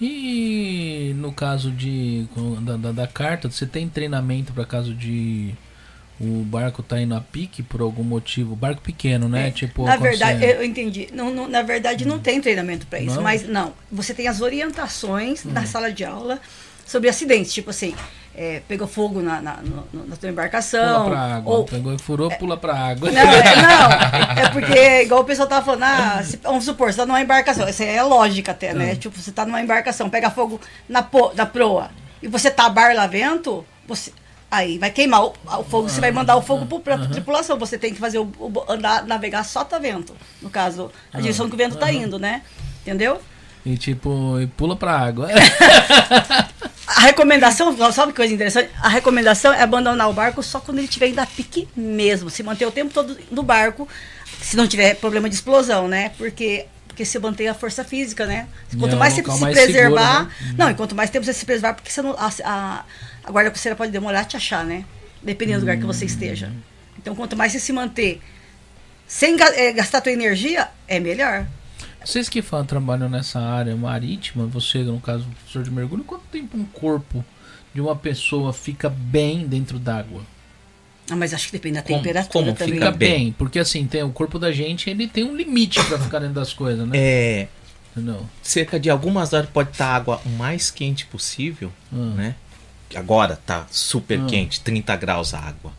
E 0.00 1.12
no 1.16 1.32
caso 1.32 1.70
de 1.70 2.26
da, 2.62 2.76
da, 2.76 2.92
da 2.92 3.06
carta, 3.06 3.48
você 3.50 3.66
tem 3.66 3.88
treinamento 3.88 4.52
para 4.52 4.64
caso 4.64 4.92
de 4.94 5.54
o 6.20 6.42
barco 6.44 6.82
tá 6.82 7.00
indo 7.00 7.14
a 7.14 7.20
pique 7.20 7.62
por 7.62 7.80
algum 7.80 8.02
motivo? 8.04 8.54
Barco 8.54 8.80
pequeno, 8.82 9.28
né? 9.28 9.48
É. 9.48 9.50
Tipo, 9.50 9.84
na 9.84 9.96
verdade, 9.96 10.44
eu 10.44 10.64
entendi. 10.64 11.08
Não, 11.12 11.32
não- 11.32 11.48
na 11.48 11.62
verdade, 11.62 12.04
não 12.06 12.18
tem 12.18 12.40
treinamento 12.40 12.86
para 12.86 13.00
isso. 13.00 13.16
Não? 13.16 13.22
Mas 13.22 13.46
não, 13.48 13.72
você 13.90 14.12
tem 14.14 14.28
as 14.28 14.40
orientações 14.40 15.44
Hum. 15.44 15.50
na 15.52 15.66
sala 15.66 15.92
de 15.92 16.04
aula 16.04 16.40
sobre 16.86 17.08
acidentes. 17.08 17.52
Tipo 17.52 17.70
assim, 17.70 17.94
é, 18.36 18.60
pegou 18.66 18.86
fogo 18.88 19.20
na, 19.22 19.40
na, 19.40 19.56
no- 19.58 20.06
na 20.06 20.16
tua 20.16 20.28
embarcação. 20.28 21.04
pula 21.04 21.10
pra 21.10 21.20
água. 21.36 21.54
ou- 21.56 21.64
Pegou 21.64 21.94
e 21.94 21.98
furou, 21.98 22.30
pula 22.32 22.56
pra 22.56 22.74
água. 22.74 23.10
Não, 23.10 23.20
é, 23.20 23.56
não, 23.62 24.42
é 24.44 24.48
porque, 24.50 25.02
igual 25.02 25.20
o 25.20 25.24
pessoal 25.24 25.46
tava 25.48 25.64
falando, 25.64 25.82
ah, 25.84 26.22
se- 26.22 26.38
vamos 26.42 26.64
supor, 26.64 26.92
você 26.92 26.98
tá 26.98 27.06
numa 27.06 27.20
embarcação, 27.20 27.68
isso 27.68 27.82
é 27.82 28.02
lógica 28.02 28.52
até, 28.52 28.74
né? 28.74 28.90
Ah. 28.92 28.96
Tipo, 28.96 29.16
você 29.20 29.30
tá 29.32 29.44
numa 29.46 29.60
embarcação, 29.60 30.10
pega 30.10 30.30
fogo 30.30 30.60
na, 30.88 31.02
po, 31.02 31.32
na 31.34 31.46
proa, 31.46 31.90
e 32.22 32.28
você 32.28 32.50
tá 32.50 32.68
bar 32.68 32.94
lá 32.94 33.06
vento, 33.06 33.64
você, 33.86 34.12
aí 34.50 34.78
vai 34.78 34.90
queimar 34.90 35.24
o, 35.24 35.32
o 35.60 35.64
fogo, 35.64 35.88
você 35.88 36.00
vai 36.00 36.10
mandar 36.10 36.36
o 36.36 36.42
fogo 36.42 36.66
pro, 36.66 36.80
pra 36.80 36.98
tripulação, 37.06 37.58
você 37.58 37.78
tem 37.78 37.92
que 37.94 38.00
fazer 38.00 38.18
o, 38.18 38.24
o- 38.38 38.64
andar, 38.68 39.04
navegar 39.06 39.44
só 39.44 39.62
tá 39.64 39.78
vento, 39.78 40.14
no 40.42 40.50
caso, 40.50 40.90
a 41.12 41.18
Ah, 41.18 41.20
direção 41.20 41.48
que 41.48 41.54
o 41.54 41.58
vento 41.58 41.76
tá 41.76 41.92
indo, 41.92 42.18
né? 42.18 42.42
Entendeu? 42.82 43.20
E 43.66 43.78
tipo, 43.78 44.38
e 44.40 44.46
pula 44.46 44.76
pra 44.76 44.98
água. 44.98 45.28
A 46.96 47.00
recomendação, 47.00 47.76
sabe 47.92 48.12
que 48.12 48.16
coisa 48.16 48.32
interessante? 48.32 48.70
A 48.80 48.88
recomendação 48.88 49.52
é 49.52 49.62
abandonar 49.62 50.08
o 50.08 50.12
barco 50.12 50.42
só 50.42 50.60
quando 50.60 50.78
ele 50.78 50.86
estiver 50.86 51.08
indo 51.08 51.18
a 51.18 51.26
pique 51.26 51.68
mesmo. 51.76 52.30
Se 52.30 52.42
manter 52.42 52.66
o 52.66 52.70
tempo 52.70 52.92
todo 52.92 53.16
no 53.30 53.42
barco, 53.42 53.88
se 54.40 54.56
não 54.56 54.66
tiver 54.66 54.94
problema 54.96 55.28
de 55.28 55.34
explosão, 55.34 55.88
né? 55.88 56.12
Porque, 56.16 56.66
porque 56.86 57.04
você 57.04 57.18
mantém 57.18 57.48
a 57.48 57.54
força 57.54 57.84
física, 57.84 58.26
né? 58.26 58.46
Quanto 58.78 58.94
é 58.94 58.98
mais 58.98 59.14
você 59.14 59.22
se 59.22 59.40
mais 59.40 59.54
preservar. 59.54 60.28
seguro, 60.28 60.46
né? 60.46 60.54
Não, 60.56 60.70
e 60.70 60.74
quanto 60.74 60.94
mais 60.94 61.10
tempo 61.10 61.24
você 61.24 61.32
se 61.32 61.44
preservar, 61.44 61.74
porque 61.74 61.90
você 61.90 62.00
não, 62.02 62.12
a, 62.12 62.30
a, 62.44 62.84
a 63.24 63.30
guarda 63.30 63.50
costeira 63.50 63.74
pode 63.74 63.90
demorar 63.90 64.20
a 64.20 64.24
te 64.24 64.36
achar, 64.36 64.64
né? 64.64 64.84
dependendo 65.24 65.60
do 65.60 65.62
lugar 65.62 65.78
que 65.78 65.86
você 65.86 66.04
esteja. 66.04 66.52
Então, 66.98 67.14
quanto 67.14 67.36
mais 67.36 67.50
você 67.52 67.58
se 67.58 67.72
manter 67.72 68.20
sem 69.06 69.36
eh, 69.40 69.72
gastar 69.72 70.00
tua 70.00 70.12
energia, 70.12 70.68
é 70.86 71.00
melhor. 71.00 71.46
Vocês 72.04 72.28
que 72.28 72.42
falam, 72.42 72.66
trabalham 72.66 73.08
nessa 73.08 73.40
área 73.40 73.74
marítima, 73.76 74.46
você, 74.46 74.78
no 74.82 75.00
caso, 75.00 75.24
professor 75.24 75.62
de 75.62 75.70
mergulho, 75.70 76.04
quanto 76.04 76.24
tempo 76.30 76.56
um 76.56 76.64
corpo 76.64 77.24
de 77.74 77.80
uma 77.80 77.96
pessoa 77.96 78.52
fica 78.52 78.88
bem 78.88 79.46
dentro 79.46 79.78
d'água? 79.78 80.22
Ah, 81.10 81.16
mas 81.16 81.34
acho 81.34 81.46
que 81.46 81.52
depende 81.52 81.76
da 81.76 81.82
Como- 81.82 81.98
temperatura 81.98 82.44
como 82.46 82.56
também. 82.56 82.74
fica 82.74 82.90
bem? 82.90 83.32
Porque 83.32 83.58
assim, 83.58 83.86
tem 83.86 84.02
o 84.02 84.10
corpo 84.10 84.38
da 84.38 84.52
gente, 84.52 84.88
ele 84.88 85.06
tem 85.06 85.24
um 85.24 85.34
limite 85.36 85.82
pra 85.84 85.98
ficar 85.98 86.18
dentro 86.18 86.34
das 86.34 86.52
coisas, 86.52 86.86
né? 86.86 86.96
É. 86.96 87.48
Entendeu? 87.92 88.26
Cerca 88.42 88.78
de 88.80 88.90
algumas 88.90 89.32
horas 89.32 89.48
pode 89.50 89.70
estar 89.70 89.86
a 89.86 89.94
água 89.96 90.20
o 90.24 90.28
mais 90.30 90.70
quente 90.70 91.06
possível, 91.06 91.72
Hum. 91.92 92.14
né? 92.14 92.34
Agora 92.94 93.36
tá 93.36 93.66
super 93.70 94.18
Hum. 94.20 94.26
quente, 94.26 94.60
30 94.60 94.94
graus 94.96 95.32
a 95.34 95.38
água. 95.38 95.72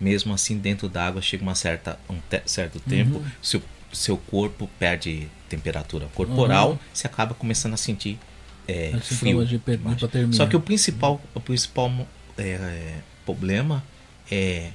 Mesmo 0.00 0.32
assim, 0.32 0.56
dentro 0.58 0.88
da 0.88 1.06
água 1.06 1.20
chega 1.20 1.42
uma 1.42 1.54
certa, 1.54 1.98
um 2.08 2.16
te- 2.28 2.42
certo 2.46 2.78
tempo, 2.80 3.18
Uhum. 3.18 3.24
seu, 3.42 3.60
seu 3.92 4.16
corpo 4.16 4.68
perde 4.78 5.28
temperatura 5.48 6.06
corporal, 6.14 6.70
Uhum. 6.70 6.78
você 6.92 7.06
acaba 7.06 7.34
começando 7.34 7.74
a 7.74 7.76
sentir 7.76 8.18
é, 8.66 8.92
frio. 9.00 9.44
de 9.46 9.56
hipotermia. 9.56 9.96
Só 10.32 10.46
que 10.46 10.54
o 10.56 10.60
principal, 10.60 11.20
o 11.34 11.40
principal 11.40 11.90
é, 12.36 12.94
problema 13.24 13.82
é. 14.30 14.70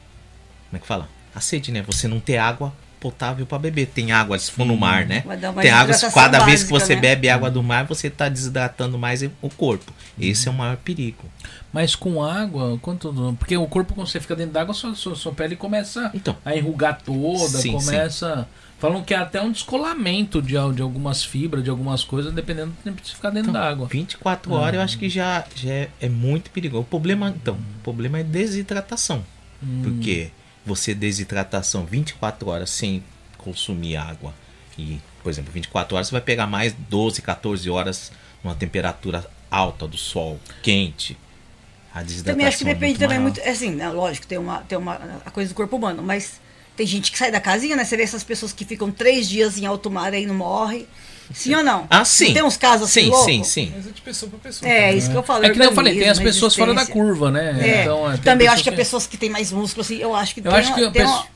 Como 0.69 0.77
é 0.77 0.79
que 0.79 0.87
fala? 0.87 1.07
A 1.35 1.39
sede, 1.39 1.71
né? 1.71 1.83
Você 1.83 2.07
não 2.07 2.19
ter 2.19 2.37
água 2.37 2.73
potável 2.99 3.45
para 3.45 3.59
beber. 3.59 3.87
Tem 3.87 4.11
água, 4.13 4.39
se 4.39 4.49
for 4.49 4.65
no 4.65 4.77
mar, 4.77 5.05
né? 5.05 5.23
Vai 5.25 5.35
dar 5.37 5.51
uma 5.51 5.61
Tem 5.61 5.69
água, 5.69 5.93
cada 6.11 6.39
vez 6.45 6.63
que 6.63 6.71
básica, 6.71 6.87
você 6.87 6.95
né? 6.95 7.01
bebe 7.01 7.29
água 7.29 7.51
do 7.51 7.61
mar, 7.61 7.85
você 7.85 8.07
está 8.07 8.29
desidratando 8.29 8.97
mais 8.97 9.21
o 9.41 9.49
corpo. 9.49 9.91
Esse 10.17 10.47
é 10.47 10.51
o 10.51 10.53
maior 10.53 10.77
perigo. 10.77 11.25
Mas 11.71 11.95
com 11.95 12.23
água, 12.23 12.79
quanto. 12.81 13.35
Porque 13.37 13.57
o 13.57 13.67
corpo, 13.67 13.93
quando 13.93 14.07
você 14.07 14.19
fica 14.19 14.35
dentro 14.35 14.53
d'água, 14.53 14.73
sua, 14.73 14.95
sua, 14.95 15.15
sua 15.15 15.33
pele 15.33 15.55
começa 15.55 16.11
a 16.45 16.55
enrugar 16.55 17.01
toda, 17.01 17.59
Sim, 17.59 17.73
começa. 17.73 18.47
Falam 18.83 19.01
que 19.01 19.13
é 19.13 19.17
até 19.17 19.41
um 19.41 19.49
descolamento 19.49 20.41
de, 20.41 20.55
de 20.75 20.81
algumas 20.81 21.23
fibras, 21.23 21.63
de 21.63 21.69
algumas 21.69 22.03
coisas, 22.03 22.33
dependendo 22.33 22.71
do 22.71 22.83
tempo 22.83 23.01
que 23.01 23.07
você 23.07 23.15
ficar 23.15 23.29
dentro 23.29 23.49
d'água. 23.49 23.87
24 23.87 24.51
horas 24.51 24.75
eu 24.75 24.81
acho 24.81 24.97
que 24.97 25.07
já, 25.07 25.45
já 25.55 25.71
é, 25.71 25.89
é 26.01 26.09
muito 26.09 26.51
perigoso. 26.51 26.81
O 26.81 26.85
problema, 26.85 27.29
então, 27.29 27.53
o 27.53 27.81
problema 27.81 28.19
é 28.19 28.23
desidratação. 28.25 29.23
Hum. 29.63 29.83
Porque 29.85 30.31
você 30.65 30.93
desidratação 30.93 31.85
24 31.85 32.49
horas 32.49 32.71
sem 32.71 33.01
consumir 33.37 33.95
água. 33.95 34.33
E, 34.77 34.99
por 35.23 35.29
exemplo, 35.29 35.53
24 35.53 35.95
horas 35.95 36.07
você 36.09 36.11
vai 36.11 36.21
pegar 36.21 36.45
mais 36.45 36.75
12, 36.89 37.21
14 37.21 37.69
horas 37.69 38.11
numa 38.43 38.53
temperatura 38.53 39.25
alta 39.49 39.87
do 39.87 39.95
sol, 39.97 40.37
quente. 40.61 41.17
A 41.95 42.03
desidratação 42.03 42.33
Também 42.33 42.47
acho 42.47 42.57
que 42.57 42.63
é 42.65 42.73
depende 42.73 42.85
muito 42.85 42.99
também 42.99 43.17
maior. 43.19 43.31
muito. 43.31 43.39
é 43.39 43.49
Assim, 43.49 43.71
né, 43.71 43.87
lógico, 43.87 44.27
tem 44.27 44.37
uma, 44.37 44.57
tem 44.59 44.77
uma 44.77 44.95
a 45.25 45.31
coisa 45.31 45.53
do 45.53 45.55
corpo 45.55 45.77
humano, 45.77 46.03
mas 46.03 46.42
tem 46.75 46.85
gente 46.87 47.11
que 47.11 47.17
sai 47.17 47.31
da 47.31 47.39
casinha, 47.39 47.75
né? 47.75 47.83
Você 47.85 47.95
vê 47.97 48.03
essas 48.03 48.23
pessoas 48.23 48.51
que 48.53 48.65
ficam 48.65 48.91
três 48.91 49.27
dias 49.29 49.57
em 49.57 49.65
alto 49.65 49.89
mar 49.91 50.13
aí 50.13 50.25
não 50.25 50.35
morre. 50.35 50.87
Sim 51.33 51.55
ou 51.55 51.63
não? 51.63 51.87
Ah, 51.89 52.03
sim. 52.03 52.27
Não 52.27 52.33
tem 52.33 52.43
uns 52.43 52.57
casos 52.57 52.89
assim 52.89 53.03
Sim, 53.05 53.09
loucos? 53.09 53.25
sim, 53.25 53.43
sim. 53.43 53.73
Mas 53.75 53.87
é 53.87 53.91
de 53.91 54.01
pessoa 54.01 54.29
pra 54.29 54.39
pessoa. 54.39 54.69
É, 54.69 54.81
também. 54.87 54.97
isso 54.97 55.09
que 55.09 55.15
eu 55.17 55.23
falo. 55.23 55.45
É 55.45 55.49
que 55.49 55.57
nem 55.57 55.67
eu 55.69 55.73
falei, 55.73 55.97
tem 55.97 56.09
as 56.09 56.19
pessoas 56.19 56.55
fora 56.55 56.73
da 56.73 56.85
curva, 56.85 57.31
né? 57.31 57.57
É. 57.61 57.81
Então, 57.81 58.11
é, 58.11 58.17
Também 58.17 58.47
eu 58.47 58.53
acho 58.53 58.61
que 58.63 58.69
as 58.69 58.75
pessoas 58.75 59.07
que 59.07 59.17
têm 59.17 59.29
mais 59.29 59.51
músculo, 59.51 59.81
assim, 59.81 59.97
eu 59.97 60.13
acho 60.13 60.33
que 60.33 60.41
Eu 60.41 60.43
tem, 60.51 60.53
acho 60.59 60.69
uma, 60.69 60.75
que 60.75 60.81
tem, 60.81 60.91
pessoa- 60.91 61.19
uma, 61.19 61.27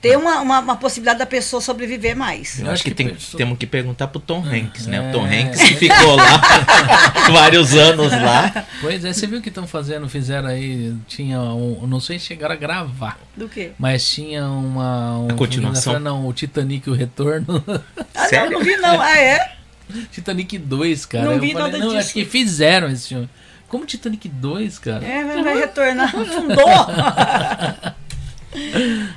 tem 0.00 0.16
uma, 0.16 0.40
uma, 0.40 0.60
uma 0.60 0.76
possibilidade 0.76 1.18
da 1.18 1.26
pessoa 1.26 1.60
sobreviver 1.60 2.16
mais. 2.16 2.60
Eu 2.60 2.70
acho 2.70 2.84
que, 2.84 2.92
tem, 2.92 3.16
temos 3.36 3.58
que 3.58 3.66
perguntar 3.66 4.06
pro 4.08 4.20
Tom 4.20 4.44
Hanks, 4.44 4.86
né? 4.86 5.08
O 5.08 5.12
Tom 5.12 5.26
É. 5.26 5.42
Hanks 5.42 5.60
que 5.62 5.74
ficou 5.74 6.14
lá 6.16 6.40
vários 7.32 7.74
anos 7.74 8.12
lá. 8.12 8.64
Pois 8.80 9.04
é, 9.04 9.12
você 9.12 9.26
viu 9.26 9.40
o 9.40 9.42
que 9.42 9.48
estão 9.48 9.66
fazendo? 9.66 10.08
Fizeram 10.08 10.48
aí. 10.48 10.94
Tinha 11.08 11.40
um. 11.40 11.86
Não 11.86 11.98
sei 12.00 12.18
se 12.18 12.26
chegaram 12.26 12.54
a 12.54 12.56
gravar. 12.58 13.18
Do 13.36 13.48
quê? 13.48 13.72
Mas 13.78 14.08
tinha 14.08 14.46
uma. 14.46 15.18
Um, 15.18 15.28
A 15.30 15.34
continuação? 15.34 15.98
Não, 15.98 16.26
o 16.26 16.32
Titanic 16.32 16.88
o 16.88 16.94
Retorno. 16.94 17.62
Ah, 18.14 18.26
não, 18.44 18.50
não 18.50 18.60
vi 18.64 18.76
não. 18.76 19.00
Ah, 19.00 19.16
é? 19.16 19.52
Titanic 20.10 20.58
2, 20.58 21.06
cara. 21.06 21.24
Não 21.24 21.32
Eu 21.34 21.40
vi 21.40 21.52
falei, 21.52 21.66
nada 21.72 21.78
não, 21.78 21.88
disso. 21.88 21.98
acho 22.00 22.12
que 22.12 22.24
fizeram 22.24 22.88
esse 22.90 23.08
filme. 23.08 23.28
Como 23.68 23.86
Titanic 23.86 24.28
2, 24.28 24.78
cara? 24.78 25.04
É, 25.04 25.24
vai, 25.24 25.42
vai 25.42 25.58
retornar. 25.58 26.10
Fundou. 26.26 26.86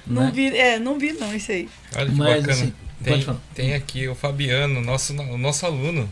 Não 0.06 0.26
Né? 0.26 0.32
vi, 0.34 0.58
é, 0.58 0.80
não 0.80 0.98
vi 1.00 1.14
não, 1.14 1.34
isso 1.34 1.52
aí. 1.52 1.70
Olha 1.96 2.06
que 2.10 2.16
Mas, 2.16 2.30
bacana. 2.42 2.52
assim, 2.54 2.74
tem, 3.04 3.14
pode 3.14 3.26
falar. 3.26 3.40
tem 3.56 3.74
aqui 3.74 4.08
o 4.08 4.16
Fabiano, 4.16 4.82
nosso, 4.82 5.14
o 5.14 5.38
nosso 5.38 5.66
aluno. 5.66 6.10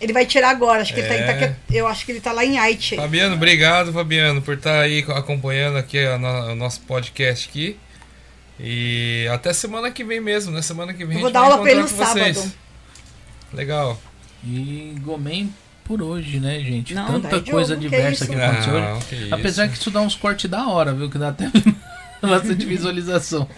Ele 0.00 0.12
vai 0.12 0.24
tirar 0.26 0.50
agora, 0.50 0.82
acho 0.82 0.94
que 0.94 1.00
ele 1.00 1.08
tá, 1.08 1.14
ele 1.14 1.24
tá 1.24 1.32
É. 1.32 1.56
eu 1.72 1.86
acho 1.88 2.06
que 2.06 2.12
ele 2.12 2.20
tá 2.20 2.30
lá 2.30 2.44
em 2.44 2.56
Haiti. 2.58 2.94
Fabiano, 2.96 3.34
obrigado, 3.34 3.92
Fabiano, 3.92 4.40
por 4.40 4.54
estar 4.54 4.80
aí 4.80 5.04
acompanhando 5.08 5.76
aqui 5.76 5.98
a 5.98 6.16
o 6.16 6.54
nosso 6.54 6.80
podcast 6.82 7.48
aqui. 7.48 7.76
E 8.60 9.26
até 9.32 9.52
semana 9.52 9.90
que 9.90 10.04
vem 10.04 10.20
mesmo, 10.20 10.52
né? 10.52 10.62
Semana 10.62 10.92
que 10.92 11.04
vem 11.04 11.16
Eu 11.16 11.22
vou 11.22 11.26
a 11.26 11.28
gente 11.30 11.34
dar 11.34 11.40
aula 11.40 11.58
pra 11.62 11.70
ele 11.70 11.80
encontrar 11.80 12.06
no 12.06 12.12
com 12.12 12.18
vocês. 12.20 12.36
sábado. 12.36 12.52
Legal. 13.52 14.00
E 14.44 14.94
Gomen 15.00 15.52
por 15.84 16.02
hoje, 16.02 16.38
né, 16.38 16.60
gente? 16.60 16.92
Não, 16.94 17.20
Tanta 17.20 17.40
coisa 17.40 17.74
que 17.74 17.80
diversa 17.80 18.26
que 18.26 18.34
aconteceu 18.34 18.74
hoje. 18.74 19.28
Apesar 19.32 19.68
que 19.68 19.74
isso 19.74 19.90
dá 19.90 20.00
uns 20.00 20.14
cortes 20.14 20.48
da 20.50 20.68
hora, 20.68 20.92
viu? 20.92 21.08
Que 21.10 21.18
dá 21.18 21.28
até 21.30 21.50
bastante 22.28 22.64
visualização. 22.64 23.48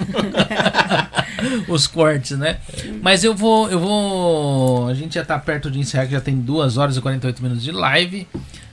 Os 1.69 1.87
cortes, 1.87 2.37
né? 2.39 2.59
Mas 3.03 3.25
eu 3.25 3.35
vou, 3.35 3.71
eu 3.71 3.79
vou. 3.79 4.89
A 4.89 4.95
gente 4.95 5.15
já 5.15 5.25
tá 5.25 5.39
perto 5.39 5.71
de 5.71 5.79
encerrar, 5.79 6.07
que 6.07 6.13
já 6.13 6.21
tem 6.21 6.37
2 6.39 6.77
horas 6.77 6.97
e 6.97 7.01
48 7.01 7.43
minutos 7.43 7.65
de 7.65 7.73
live. 7.73 8.27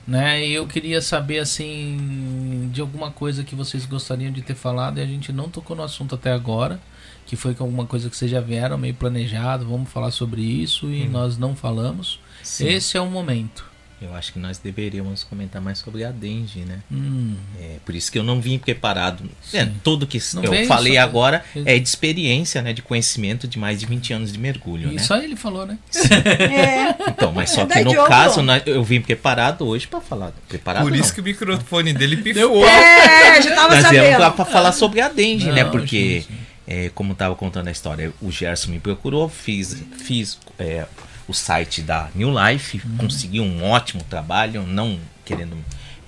Né? 0.07 0.45
E 0.47 0.53
eu 0.53 0.65
queria 0.65 1.01
saber 1.01 1.39
assim 1.39 2.69
de 2.71 2.79
alguma 2.79 3.11
coisa 3.11 3.43
que 3.43 3.53
vocês 3.55 3.85
gostariam 3.85 4.31
de 4.31 4.41
ter 4.41 4.55
falado 4.55 4.99
e 4.99 5.01
a 5.01 5.05
gente 5.05 5.33
não 5.33 5.49
tocou 5.49 5.75
no 5.75 5.83
assunto 5.83 6.15
até 6.15 6.31
agora, 6.31 6.79
que 7.25 7.35
foi 7.35 7.53
com 7.53 7.65
alguma 7.65 7.85
coisa 7.85 8.09
que 8.09 8.15
vocês 8.15 8.31
já 8.31 8.39
vieram 8.39 8.77
meio 8.77 8.93
planejado, 8.93 9.65
vamos 9.67 9.89
falar 9.89 10.11
sobre 10.11 10.41
isso 10.41 10.89
e 10.89 11.03
Hum. 11.03 11.09
nós 11.11 11.37
não 11.37 11.57
falamos. 11.57 12.21
Sim. 12.41 12.67
Esse 12.69 12.95
é 12.95 13.01
o 13.01 13.09
momento. 13.09 13.65
Eu 13.99 14.13
acho 14.13 14.31
que 14.31 14.37
nós 14.37 14.59
deveríamos 14.59 15.23
comentar 15.23 15.59
mais 15.59 15.79
sobre 15.79 16.03
a 16.03 16.11
Dengue, 16.11 16.59
né? 16.59 16.79
Hum. 16.91 17.35
É, 17.59 17.77
por 17.83 17.95
isso 17.95 18.11
que 18.11 18.19
eu 18.19 18.23
não 18.23 18.39
vim 18.39 18.59
preparado. 18.59 19.23
É, 19.51 19.65
Sim. 19.65 19.73
tudo 19.83 20.05
que 20.05 20.19
Não 20.35 20.43
eu 20.43 20.67
falei 20.67 20.93
só- 20.93 20.99
agora 21.01 21.43
é 21.65 21.79
de 21.79 21.87
experiência, 21.89 22.61
né? 22.61 22.73
De 22.73 22.83
conhecimento 22.83 23.47
de 23.47 23.57
mais 23.57 23.79
de 23.79 23.87
20 23.87 24.13
anos 24.13 24.31
de 24.31 24.37
mergulho, 24.37 24.91
né? 24.91 24.99
só 25.01 25.17
ele 25.17 25.35
falou, 25.35 25.65
né? 25.65 25.79
É. 25.95 27.09
Então, 27.09 27.31
mas 27.31 27.49
só 27.49 27.63
É 27.63 27.65
que 27.65 27.83
no 27.83 28.05
caso, 28.05 28.43
nós- 28.43 28.61
eu 28.67 28.83
vim 28.83 29.01
preparado 29.01 29.65
hoje 29.65 29.87
pra 29.87 29.99
falar. 29.99 30.31
Preparado 30.47 30.83
Por 30.83 30.91
não. 30.91 30.99
isso 30.99 31.11
que 31.13 31.19
o 31.21 31.23
microfone 31.23 31.91
dele 31.91 32.17
pifou. 32.17 32.67
É, 32.67 33.41
já 33.41 33.55
tava 33.55 33.73
Nós 33.75 33.83
sabendo. 33.83 34.15
pra, 34.17 34.29
pra 34.31 34.45
falar 34.45 34.71
sobre 34.73 35.01
a 35.01 35.09
Dengue, 35.09 35.45
Não, 35.45 35.53
né? 35.55 35.63
Porque, 35.65 36.23
é, 36.67 36.91
como 36.93 37.15
tava 37.15 37.35
contando 37.35 37.67
a 37.67 37.71
história, 37.71 38.13
o 38.21 38.31
Gerson 38.31 38.69
me 38.71 38.79
procurou, 38.79 39.27
fiz, 39.27 39.75
fiz 40.03 40.37
é, 40.59 40.85
o 41.27 41.33
site 41.33 41.81
da 41.81 42.09
New 42.15 42.31
Life, 42.31 42.81
Uhum. 42.85 42.97
consegui 42.97 43.39
um 43.39 43.63
ótimo 43.63 44.03
trabalho, 44.09 44.63
não 44.65 44.97
querendo 45.25 45.57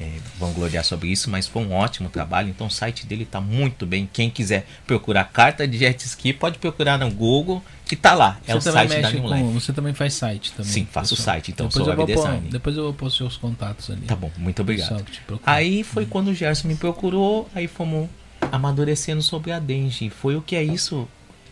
é, 0.02 0.14
vangloriar 0.40 0.82
sobre 0.86 1.10
isso, 1.10 1.30
mas 1.30 1.46
foi 1.46 1.62
um 1.62 1.74
ótimo 1.74 2.08
trabalho. 2.08 2.48
Então 2.48 2.68
o 2.68 2.72
site 2.72 3.06
dele 3.06 3.26
tá 3.26 3.42
muito 3.42 3.86
bem. 3.86 4.10
Quem 4.14 4.30
quiser 4.30 4.66
procurar 4.88 5.26
carta 5.26 5.68
de 5.68 5.78
jet 5.78 6.02
ski, 6.06 6.32
pode 6.32 6.58
procurar 6.58 6.98
no 6.98 7.12
Google, 7.12 7.62
que 7.86 7.98
tá 7.98 8.14
lá. 8.14 8.40
É 8.48 8.56
o 8.56 8.62
Você 8.62 8.72
também 8.72 8.88
site 8.88 9.02
da 9.02 9.12
New 9.12 9.22
com- 9.24 9.36
Life. 9.36 9.54
Você 9.60 9.74
também 9.74 9.94
faz 9.94 10.14
site 10.14 10.54
também. 10.54 10.72
Sim, 10.72 10.88
faço 10.90 11.18
pessoal. 11.18 11.36
site, 11.36 11.52
então, 11.52 11.68
depois 11.68 11.84
sou 11.84 11.92
eu 11.92 11.98
vou 11.98 12.06
web 12.06 12.14
pôr, 12.16 12.26
designer. 12.28 12.50
Depois 12.52 12.78
eu 12.78 12.84
vou 12.84 12.94
pôr 12.94 13.12
seus 13.12 13.36
contatos 13.36 13.90
ali. 13.90 14.04
Tá 14.04 14.16
bom, 14.16 14.32
muito 14.38 14.62
obrigado. 14.62 15.04
Aí 15.46 15.84
foi 15.84 16.06
quando 16.06 16.30
o 16.30 16.34
Gerson 16.34 16.70
me 16.70 16.76
procurou, 16.76 17.50
aí 17.54 17.68
fomos 17.68 18.08
amadurecendo 18.54 19.22
sobre 19.22 19.52
a 19.52 19.60
Dengue. 19.60 20.10
Foi 20.10 20.38
o 20.38 20.42
que 20.42 20.56
é 20.56 20.64
isso, 20.64 21.10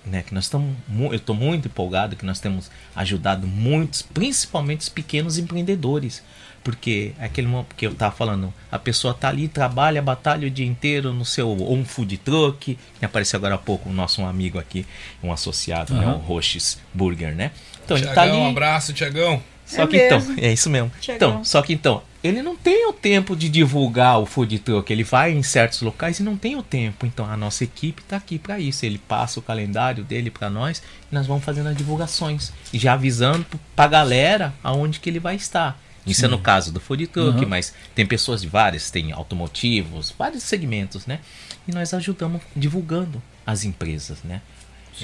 né? 0.07 0.23
Que 0.23 0.33
nós 0.33 0.45
estamos, 0.45 0.75
eu 0.89 1.15
estou 1.15 1.35
muito 1.35 1.67
empolgado 1.67 2.15
que 2.15 2.25
nós 2.25 2.39
temos 2.39 2.71
ajudado 2.95 3.47
muitos, 3.47 4.01
principalmente 4.01 4.81
os 4.81 4.89
pequenos 4.89 5.37
empreendedores. 5.37 6.23
Porque 6.63 7.13
é 7.17 7.25
aquele 7.25 7.47
momento 7.47 7.73
que 7.75 7.87
eu 7.87 7.95
tava 7.95 8.13
falando, 8.13 8.53
a 8.69 8.77
pessoa 8.77 9.13
tá 9.13 9.29
ali, 9.29 9.47
trabalha, 9.47 10.01
batalha 10.01 10.47
o 10.47 10.51
dia 10.51 10.65
inteiro 10.65 11.13
no 11.13 11.23
seu 11.23 11.47
ou 11.47 11.73
um 11.73 11.85
food 11.85 12.17
truck, 12.17 12.77
que 12.99 13.05
apareceu 13.05 13.37
agora 13.37 13.55
há 13.55 13.57
pouco 13.57 13.89
o 13.89 13.93
nosso 13.93 14.21
um 14.21 14.27
amigo 14.27 14.59
aqui, 14.59 14.85
um 15.23 15.31
associado, 15.31 15.93
né, 15.93 16.05
o. 16.05 16.17
Roches 16.17 16.77
Burger, 16.93 17.33
né? 17.33 17.51
Então 17.85 17.95
ele 17.95 18.07
tá 18.07 18.13
Tiagão, 18.13 18.35
ali, 18.35 18.43
um 18.43 18.49
abraço, 18.49 18.91
Tiagão. 18.91 19.41
só 19.65 19.83
É 19.83 19.87
que 19.87 19.97
então, 19.97 20.19
mesmo. 20.19 20.35
é 20.39 20.51
isso 20.51 20.69
mesmo. 20.69 20.91
Tiagão. 20.99 21.29
Então, 21.29 21.45
só 21.45 21.61
que 21.61 21.71
então, 21.71 22.03
ele 22.27 22.41
não 22.41 22.55
tem 22.55 22.87
o 22.89 22.93
tempo 22.93 23.35
de 23.35 23.49
divulgar 23.49 24.19
o 24.19 24.25
food 24.25 24.59
truck. 24.59 24.91
Ele 24.91 25.03
vai 25.03 25.31
em 25.31 25.41
certos 25.43 25.81
locais 25.81 26.19
e 26.19 26.23
não 26.23 26.35
tem 26.37 26.55
o 26.55 26.61
tempo. 26.63 27.05
Então, 27.05 27.25
a 27.25 27.35
nossa 27.37 27.63
equipe 27.63 28.03
tá 28.03 28.17
aqui 28.17 28.37
para 28.37 28.59
isso. 28.59 28.85
Ele 28.85 28.97
passa 28.97 29.39
o 29.39 29.43
calendário 29.43 30.03
dele 30.03 30.29
para 30.29 30.49
nós 30.49 30.81
e 31.11 31.15
nós 31.15 31.25
vamos 31.27 31.43
fazendo 31.43 31.67
as 31.67 31.77
divulgações 31.77 32.51
e 32.73 32.77
já 32.77 32.93
avisando 32.93 33.45
pra 33.75 33.87
galera 33.87 34.53
aonde 34.63 34.99
que 34.99 35.09
ele 35.09 35.19
vai 35.19 35.35
estar. 35.35 35.79
Isso 36.05 36.23
é 36.23 36.27
no 36.29 36.39
caso 36.39 36.71
do 36.71 36.79
food 36.79 37.05
truck, 37.07 37.39
Uhum. 37.43 37.49
mas 37.49 37.73
tem 37.93 38.05
pessoas 38.05 38.41
de 38.41 38.47
várias, 38.47 38.89
tem 38.89 39.11
automotivos, 39.11 40.13
vários 40.17 40.43
segmentos, 40.43 41.05
né? 41.05 41.19
E 41.67 41.71
nós 41.73 41.93
ajudamos 41.93 42.41
divulgando 42.55 43.21
as 43.45 43.63
empresas, 43.65 44.19
né? 44.23 44.41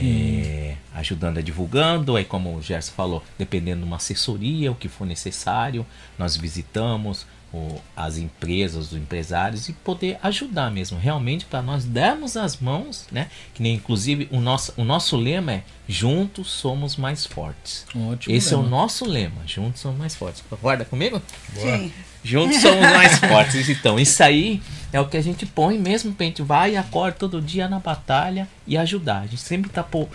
É, 0.01 0.77
ajudando 0.95 1.37
a 1.37 1.41
divulgando, 1.41 2.15
aí 2.15 2.25
como 2.25 2.55
o 2.55 2.61
Gerson 2.61 2.91
falou, 2.93 3.23
dependendo 3.37 3.81
de 3.81 3.87
uma 3.87 3.97
assessoria, 3.97 4.71
o 4.71 4.75
que 4.75 4.87
for 4.89 5.05
necessário, 5.05 5.85
nós 6.17 6.35
visitamos, 6.37 7.25
o- 7.53 7.79
as 7.95 8.17
empresas, 8.17 8.91
os 8.91 8.97
empresários 8.97 9.69
e 9.69 9.73
poder 9.73 10.17
ajudar 10.23 10.71
mesmo, 10.71 10.97
realmente 10.97 11.45
para 11.45 11.61
nós 11.61 11.85
darmos 11.85 12.35
as 12.35 12.57
mãos, 12.57 13.05
né? 13.11 13.29
Que 13.53 13.61
nem 13.61 13.75
inclusive 13.75 14.27
o 14.31 14.39
nosso, 14.41 14.73
o 14.75 14.83
nosso 14.83 15.15
lema 15.15 15.53
é 15.53 15.63
juntos 15.87 16.49
somos 16.49 16.95
mais 16.95 17.25
fortes. 17.27 17.85
Ótimo 17.95 18.35
Esse 18.35 18.53
é 18.53 18.57
o 18.57 18.61
lema. 18.61 18.69
nosso 18.71 19.05
lema, 19.05 19.41
juntos 19.45 19.81
somos 19.81 19.99
mais 19.99 20.15
fortes. 20.15 20.43
Concorda 20.49 20.83
comigo? 20.85 21.21
Sim. 21.55 21.91
Juntos 22.23 22.61
somos 22.61 22.81
mais 22.81 23.17
fortes. 23.19 23.67
Então, 23.69 23.99
isso 23.99 24.23
aí 24.23 24.61
é 24.91 24.99
o 24.99 25.07
que 25.07 25.17
a 25.17 25.21
gente 25.21 25.45
põe 25.45 25.77
mesmo, 25.77 26.13
pra 26.13 26.25
gente 26.25 26.41
vai 26.41 26.73
e 26.73 26.77
acorda 26.77 27.17
todo 27.17 27.41
dia 27.41 27.67
na 27.67 27.79
batalha 27.79 28.47
e 28.65 28.77
ajudar. 28.77 29.21
A 29.21 29.27
gente 29.27 29.41
sempre 29.41 29.69
tá 29.69 29.83
po- 29.83 30.09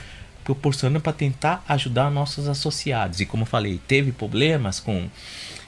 proporcionando 0.45 1.01
para 1.01 1.13
tentar 1.13 1.63
ajudar 1.69 2.11
nossos 2.11 2.49
associados. 2.49 3.21
E 3.21 3.27
como 3.27 3.43
eu 3.43 3.47
falei, 3.47 3.81
teve 3.87 4.13
problemas 4.13 4.81
com 4.81 5.09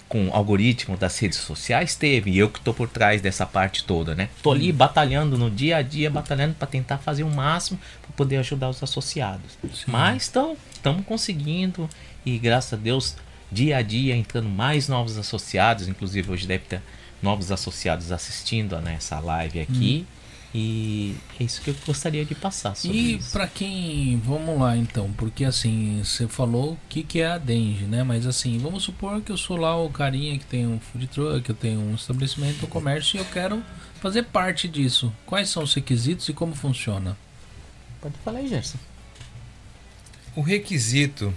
com 0.09 0.27
o 0.29 0.35
algoritmo 0.35 0.97
das 0.97 1.17
redes 1.21 1.39
sociais 1.39 1.95
teve, 1.95 2.33
e 2.33 2.39
eu 2.39 2.49
que 2.51 2.59
tô 2.61 2.75
por 2.75 2.89
trás 2.89 3.21
dessa 3.23 3.47
parte 3.47 3.85
toda, 3.85 4.13
né? 4.13 4.29
Tô 4.43 4.51
ali 4.51 4.73
batalhando 4.73 5.39
no 5.39 5.49
dia 5.49 5.77
a 5.77 5.83
dia, 5.83 6.11
batalhando 6.11 6.53
para 6.55 6.67
tentar 6.67 6.99
fazer 6.99 7.23
o 7.23 7.31
máximo 7.31 7.79
para 8.03 8.11
poder 8.17 8.39
ajudar 8.39 8.69
os 8.71 8.83
associados. 8.83 9.57
Mas 9.87 10.23
estamos 10.25 11.05
conseguindo 11.07 11.89
e 12.27 12.37
graças 12.39 12.73
a 12.73 12.77
Deus, 12.77 13.15
dia 13.51 13.79
a 13.79 13.83
dia 13.83 14.17
entrando 14.17 14.49
mais 14.49 14.89
novos 14.89 15.19
associados, 15.19 15.89
inclusive 15.89 16.31
hoje 16.31 16.47
deve 16.47 16.65
ter 16.65 16.83
novos 17.23 17.51
associados 17.51 18.13
assistindo 18.13 18.75
a 18.75 18.81
nessa 18.81 19.19
live 19.19 19.61
aqui. 19.61 20.07
E 20.53 21.15
é 21.39 21.45
isso 21.45 21.63
que 21.63 21.71
eu 21.71 21.77
gostaria 21.87 22.25
de 22.25 22.35
passar 22.35 22.75
sobre 22.75 22.97
E 22.97 23.21
pra 23.31 23.47
quem. 23.47 24.21
Vamos 24.25 24.59
lá 24.59 24.77
então, 24.77 25.13
porque 25.13 25.45
assim, 25.45 26.01
você 26.03 26.27
falou 26.27 26.73
o 26.73 26.79
que, 26.89 27.05
que 27.05 27.21
é 27.21 27.29
a 27.29 27.39
Denge, 27.39 27.85
né? 27.85 28.03
Mas 28.03 28.27
assim, 28.27 28.59
vamos 28.59 28.83
supor 28.83 29.21
que 29.21 29.31
eu 29.31 29.37
sou 29.37 29.57
lá 29.57 29.81
o 29.81 29.89
carinha 29.89 30.37
que 30.37 30.45
tem 30.45 30.67
um 30.67 30.81
food 30.81 31.07
truck, 31.07 31.49
eu 31.49 31.55
tenho 31.55 31.81
um 31.81 31.95
estabelecimento, 31.95 32.67
um 32.67 32.69
comércio 32.69 33.17
e 33.17 33.21
eu 33.21 33.25
quero 33.27 33.63
fazer 34.01 34.25
parte 34.25 34.67
disso. 34.67 35.13
Quais 35.25 35.49
são 35.49 35.63
os 35.63 35.73
requisitos 35.73 36.29
e 36.29 36.33
como 36.33 36.53
funciona? 36.53 37.17
Pode 38.01 38.17
falar 38.25 38.41
aí, 38.41 38.49
Gerson. 38.49 38.79
O 40.35 40.41
requisito 40.41 41.33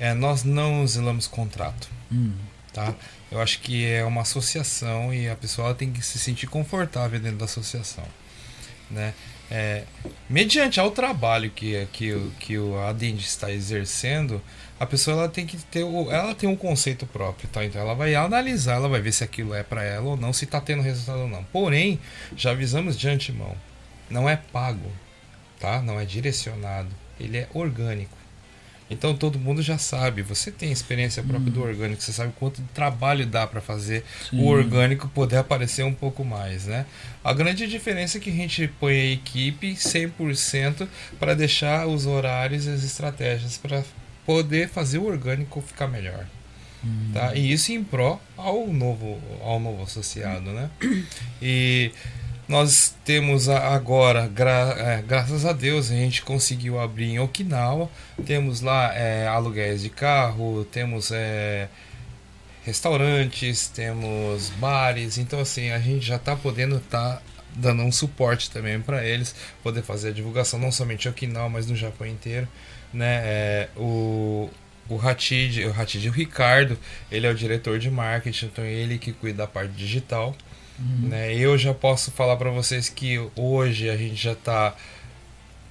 é 0.00 0.12
nós 0.14 0.42
não 0.42 0.84
zelamos 0.86 1.28
contrato, 1.28 1.88
Hum. 2.10 2.32
tá? 2.72 2.92
Eu 3.30 3.40
acho 3.40 3.60
que 3.60 3.86
é 3.86 4.04
uma 4.04 4.22
associação 4.22 5.14
e 5.14 5.28
a 5.28 5.36
pessoa 5.36 5.72
tem 5.74 5.92
que 5.92 6.02
se 6.04 6.18
sentir 6.18 6.48
confortável 6.48 7.20
dentro 7.20 7.38
da 7.38 7.44
associação, 7.44 8.04
né? 8.90 9.14
É, 9.52 9.82
mediante 10.28 10.78
ao 10.78 10.92
trabalho 10.92 11.50
que, 11.50 11.84
que, 11.92 12.12
o- 12.12 12.30
que 12.38 12.56
o 12.56 12.78
Adend 12.80 13.18
está 13.20 13.50
exercendo, 13.50 14.40
a 14.78 14.86
pessoa 14.86 15.16
ela 15.18 15.28
tem 15.28 15.44
que 15.44 15.56
ter 15.56 15.82
o, 15.82 16.08
ela 16.10 16.34
tem 16.36 16.48
um 16.48 16.54
conceito 16.56 17.04
próprio, 17.04 17.48
tá? 17.48 17.64
Então 17.64 17.80
ela 17.80 17.94
vai 17.94 18.14
analisar, 18.14 18.74
ela 18.74 18.88
vai 18.88 19.00
ver 19.00 19.10
se 19.12 19.24
aquilo 19.24 19.52
é 19.52 19.62
para 19.64 19.82
ela 19.82 20.06
ou 20.10 20.16
não, 20.16 20.32
se 20.32 20.44
está 20.44 20.60
tendo 20.60 20.82
resultado 20.82 21.18
ou 21.22 21.28
não. 21.28 21.42
Porém, 21.44 21.98
já 22.36 22.52
avisamos 22.52 22.96
de 22.98 23.08
antemão, 23.08 23.56
não 24.08 24.28
é 24.28 24.36
pago, 24.36 24.90
tá? 25.58 25.82
Não 25.82 25.98
é 25.98 26.04
direcionado, 26.04 26.88
ele 27.18 27.38
é 27.38 27.48
orgânico. 27.52 28.16
Então 28.90 29.14
todo 29.14 29.38
mundo 29.38 29.62
já 29.62 29.78
sabe, 29.78 30.20
você 30.20 30.50
tem 30.50 30.72
experiência 30.72 31.22
própria 31.22 31.52
do 31.52 31.62
orgânico, 31.62 32.02
você 32.02 32.12
sabe 32.12 32.32
quanto 32.38 32.60
trabalho 32.74 33.24
dá 33.24 33.46
para 33.46 33.60
fazer 33.60 34.04
Sim. 34.28 34.40
o 34.40 34.46
orgânico 34.46 35.08
poder 35.08 35.36
aparecer 35.36 35.84
um 35.84 35.94
pouco 35.94 36.24
mais, 36.24 36.66
né? 36.66 36.84
A 37.22 37.32
grande 37.32 37.68
diferença 37.68 38.18
é 38.18 38.20
que 38.20 38.30
a 38.30 38.34
gente 38.34 38.66
põe 38.80 38.94
a 38.94 39.12
equipe 39.12 39.74
100% 39.74 40.88
para 41.20 41.34
deixar 41.34 41.86
os 41.86 42.04
horários 42.04 42.66
e 42.66 42.70
as 42.70 42.82
estratégias 42.82 43.56
para 43.56 43.84
poder 44.26 44.68
fazer 44.68 44.98
o 44.98 45.06
orgânico 45.06 45.60
ficar 45.60 45.86
melhor. 45.86 46.26
Tá? 47.12 47.34
E 47.34 47.52
isso 47.52 47.72
em 47.72 47.84
pró 47.84 48.18
ao 48.36 48.66
novo, 48.66 49.20
ao 49.42 49.60
novo 49.60 49.82
associado, 49.82 50.50
né? 50.50 50.70
E 51.42 51.92
nós 52.50 52.92
temos 53.04 53.48
agora, 53.48 54.26
gra- 54.26 54.74
é, 54.76 55.02
graças 55.02 55.44
a 55.46 55.52
Deus, 55.52 55.88
a 55.88 55.94
gente 55.94 56.22
conseguiu 56.22 56.80
abrir 56.80 57.04
em 57.04 57.20
Okinawa. 57.20 57.88
Temos 58.26 58.60
lá 58.60 58.92
é, 58.92 59.28
aluguéis 59.28 59.82
de 59.82 59.88
carro, 59.88 60.64
temos 60.64 61.12
é, 61.12 61.68
restaurantes, 62.64 63.68
temos 63.68 64.50
bares. 64.58 65.16
Então, 65.16 65.38
assim, 65.38 65.70
a 65.70 65.78
gente 65.78 66.04
já 66.04 66.16
está 66.16 66.34
podendo 66.34 66.78
estar 66.78 67.22
dando 67.54 67.82
um 67.82 67.92
suporte 67.92 68.50
também 68.50 68.80
para 68.80 69.04
eles, 69.06 69.32
poder 69.62 69.82
fazer 69.82 70.08
a 70.08 70.12
divulgação, 70.12 70.58
não 70.58 70.72
somente 70.72 71.06
em 71.06 71.10
Okinawa, 71.12 71.48
mas 71.48 71.68
no 71.68 71.76
Japão 71.76 72.06
inteiro. 72.06 72.48
Né? 72.92 73.20
É, 73.22 73.68
o, 73.76 74.50
o 74.88 75.00
Hatid, 75.00 75.64
o 75.66 75.80
Hatid, 75.80 76.08
o 76.08 76.12
Ricardo, 76.12 76.76
ele 77.12 77.28
é 77.28 77.30
o 77.30 77.34
diretor 77.34 77.78
de 77.78 77.88
marketing, 77.88 78.46
então 78.46 78.64
ele 78.64 78.98
que 78.98 79.12
cuida 79.12 79.38
da 79.38 79.46
parte 79.46 79.72
digital. 79.72 80.34
Né? 80.80 81.34
Eu 81.34 81.58
já 81.58 81.74
posso 81.74 82.10
falar 82.10 82.36
para 82.36 82.50
vocês 82.50 82.88
que 82.88 83.18
hoje 83.36 83.88
a 83.88 83.96
gente 83.96 84.16
já 84.16 84.32
está 84.32 84.74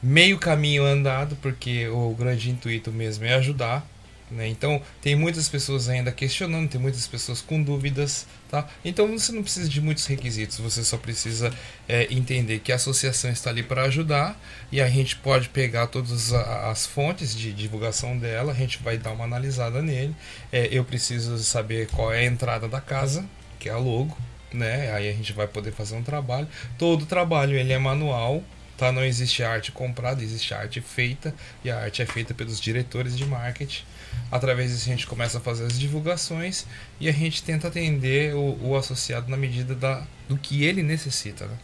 meio 0.02 0.38
caminho 0.38 0.84
andado, 0.84 1.36
porque 1.42 1.88
o 1.88 2.14
grande 2.14 2.50
intuito 2.50 2.92
mesmo 2.92 3.26
é 3.26 3.34
ajudar. 3.34 3.86
Né? 4.32 4.48
Então, 4.48 4.80
tem 5.02 5.16
muitas 5.16 5.50
pessoas 5.50 5.90
ainda 5.90 6.12
questionando, 6.12 6.70
tem 6.70 6.80
muitas 6.80 7.08
pessoas 7.08 7.42
com 7.42 7.62
dúvidas. 7.62 8.28
Tá? 8.50 8.68
Então, 8.86 9.08
você 9.08 9.32
não 9.32 9.42
precisa 9.42 9.68
de 9.68 9.82
muitos 9.82 10.06
requisitos, 10.06 10.60
você 10.60 10.84
só 10.84 10.98
precisa 10.98 11.52
é, 11.88 12.08
entender 12.14 12.60
que 12.60 12.72
a 12.72 12.76
associação 12.76 13.32
está 13.32 13.50
ali 13.50 13.64
para 13.64 13.84
ajudar 13.84 14.40
e 14.72 14.82
a 14.82 14.88
gente 14.88 15.16
pode 15.16 15.50
pegar 15.50 15.88
todas 15.88 16.32
as 16.34 16.86
fontes 16.86 17.36
de 17.36 17.52
divulgação 17.52 18.18
dela, 18.18 18.52
a 18.52 18.56
gente 18.56 18.82
vai 18.84 18.98
dar 18.98 19.12
uma 19.12 19.26
analisada 19.26 19.82
nele. 19.82 20.16
É, 20.52 20.68
eu 20.72 20.84
preciso 20.84 21.38
saber 21.40 21.88
qual 21.88 22.14
é 22.14 22.20
a 22.20 22.26
entrada 22.26 22.68
da 22.68 22.80
casa, 22.80 23.26
que 23.60 23.68
é 23.68 23.72
a 23.72 23.78
logo, 23.78 24.16
né? 24.54 24.92
Aí 24.94 25.10
a 25.10 25.14
gente 25.14 25.34
vai 25.34 25.48
poder 25.48 25.72
fazer 25.72 25.96
um 25.96 26.04
trabalho. 26.04 26.48
Todo 26.78 27.06
trabalho 27.06 27.56
ele 27.56 27.74
é 27.74 27.78
manual, 27.78 28.44
tá? 28.78 28.92
Não 28.92 29.04
existe 29.04 29.44
arte 29.44 29.72
comprada, 29.72 30.24
existe 30.24 30.54
arte 30.54 30.82
feita 30.82 31.34
e 31.64 31.70
a 31.70 31.80
arte 31.80 32.02
é 32.02 32.06
feita 32.06 32.34
pelos 32.34 32.60
diretores 32.60 33.18
de 33.18 33.26
marketing. 33.26 33.84
Através 34.32 34.72
disso 34.72 34.90
a 34.90 34.92
gente 34.92 35.08
começa 35.08 35.38
a 35.38 35.42
fazer 35.42 35.66
as 35.66 35.80
divulgações 35.80 36.66
e 37.00 37.10
a 37.10 37.12
gente 37.12 37.44
tenta 37.44 37.68
atender 37.68 38.36
o, 38.36 38.58
o 38.62 38.76
associado 38.76 39.30
na 39.30 39.38
medida 39.38 39.76
da, 39.76 40.04
do 40.28 40.38
que 40.38 40.64
ele 40.64 40.84
necessita, 40.84 41.46
né? 41.46 41.58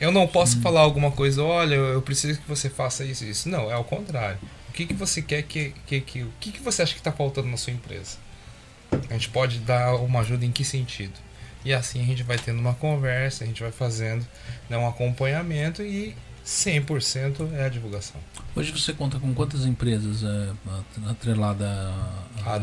Eu 0.00 0.10
não 0.10 0.26
posso 0.26 0.60
falar 0.60 0.80
alguma 0.80 1.10
coisa, 1.10 1.42
olha, 1.42 1.76
eu 1.76 2.02
preciso 2.02 2.40
que 2.40 2.48
você 2.48 2.68
faça 2.68 3.04
isso 3.04 3.24
e 3.24 3.30
isso. 3.30 3.48
Não, 3.48 3.70
é 3.70 3.74
ao 3.74 3.84
contrário. 3.84 4.38
O 4.68 4.72
que, 4.72 4.86
que 4.86 4.94
você 4.94 5.22
quer 5.22 5.42
que, 5.42 5.72
que, 5.86 6.00
que. 6.00 6.22
O 6.22 6.32
que, 6.40 6.50
que 6.50 6.60
você 6.60 6.82
acha 6.82 6.92
que 6.92 6.98
está 6.98 7.12
faltando 7.12 7.48
na 7.48 7.56
sua 7.56 7.72
empresa? 7.72 8.16
A 9.08 9.12
gente 9.12 9.28
pode 9.28 9.60
dar 9.60 9.94
uma 9.96 10.20
ajuda 10.20 10.44
em 10.44 10.50
que 10.50 10.64
sentido? 10.64 11.14
E 11.64 11.72
assim 11.72 12.02
a 12.02 12.04
gente 12.04 12.22
vai 12.22 12.38
tendo 12.38 12.58
uma 12.60 12.74
conversa, 12.74 13.44
a 13.44 13.46
gente 13.46 13.62
vai 13.62 13.72
fazendo 13.72 14.26
né, 14.68 14.76
um 14.76 14.86
acompanhamento 14.86 15.82
e 15.82 16.14
100% 16.46 17.52
é 17.54 17.64
a 17.64 17.68
divulgação. 17.70 18.20
Hoje 18.54 18.70
você 18.70 18.92
conta 18.92 19.18
com 19.18 19.32
quantas 19.32 19.64
empresas 19.64 20.22
é, 20.22 20.50
atrelada 21.10 21.66
à 22.44 22.58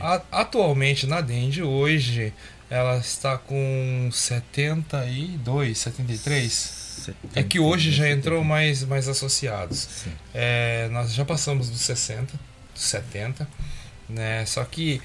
a- 0.00 0.22
atualmente 0.32 1.06
na 1.06 1.20
Denge, 1.20 1.62
hoje, 1.62 2.32
ela 2.68 2.96
está 2.98 3.38
com 3.38 4.08
72, 4.12 5.78
73. 5.78 7.10
É 7.36 7.42
que 7.42 7.60
hoje 7.60 7.92
já 7.92 8.10
entrou 8.10 8.42
mais, 8.42 8.82
mais 8.82 9.06
associados. 9.08 9.88
É, 10.34 10.88
nós 10.90 11.14
já 11.14 11.24
passamos 11.24 11.70
dos 11.70 11.80
60, 11.82 12.32
dos 12.74 12.82
70, 12.82 13.48
né? 14.08 14.44
Só 14.46 14.64
que 14.64 15.00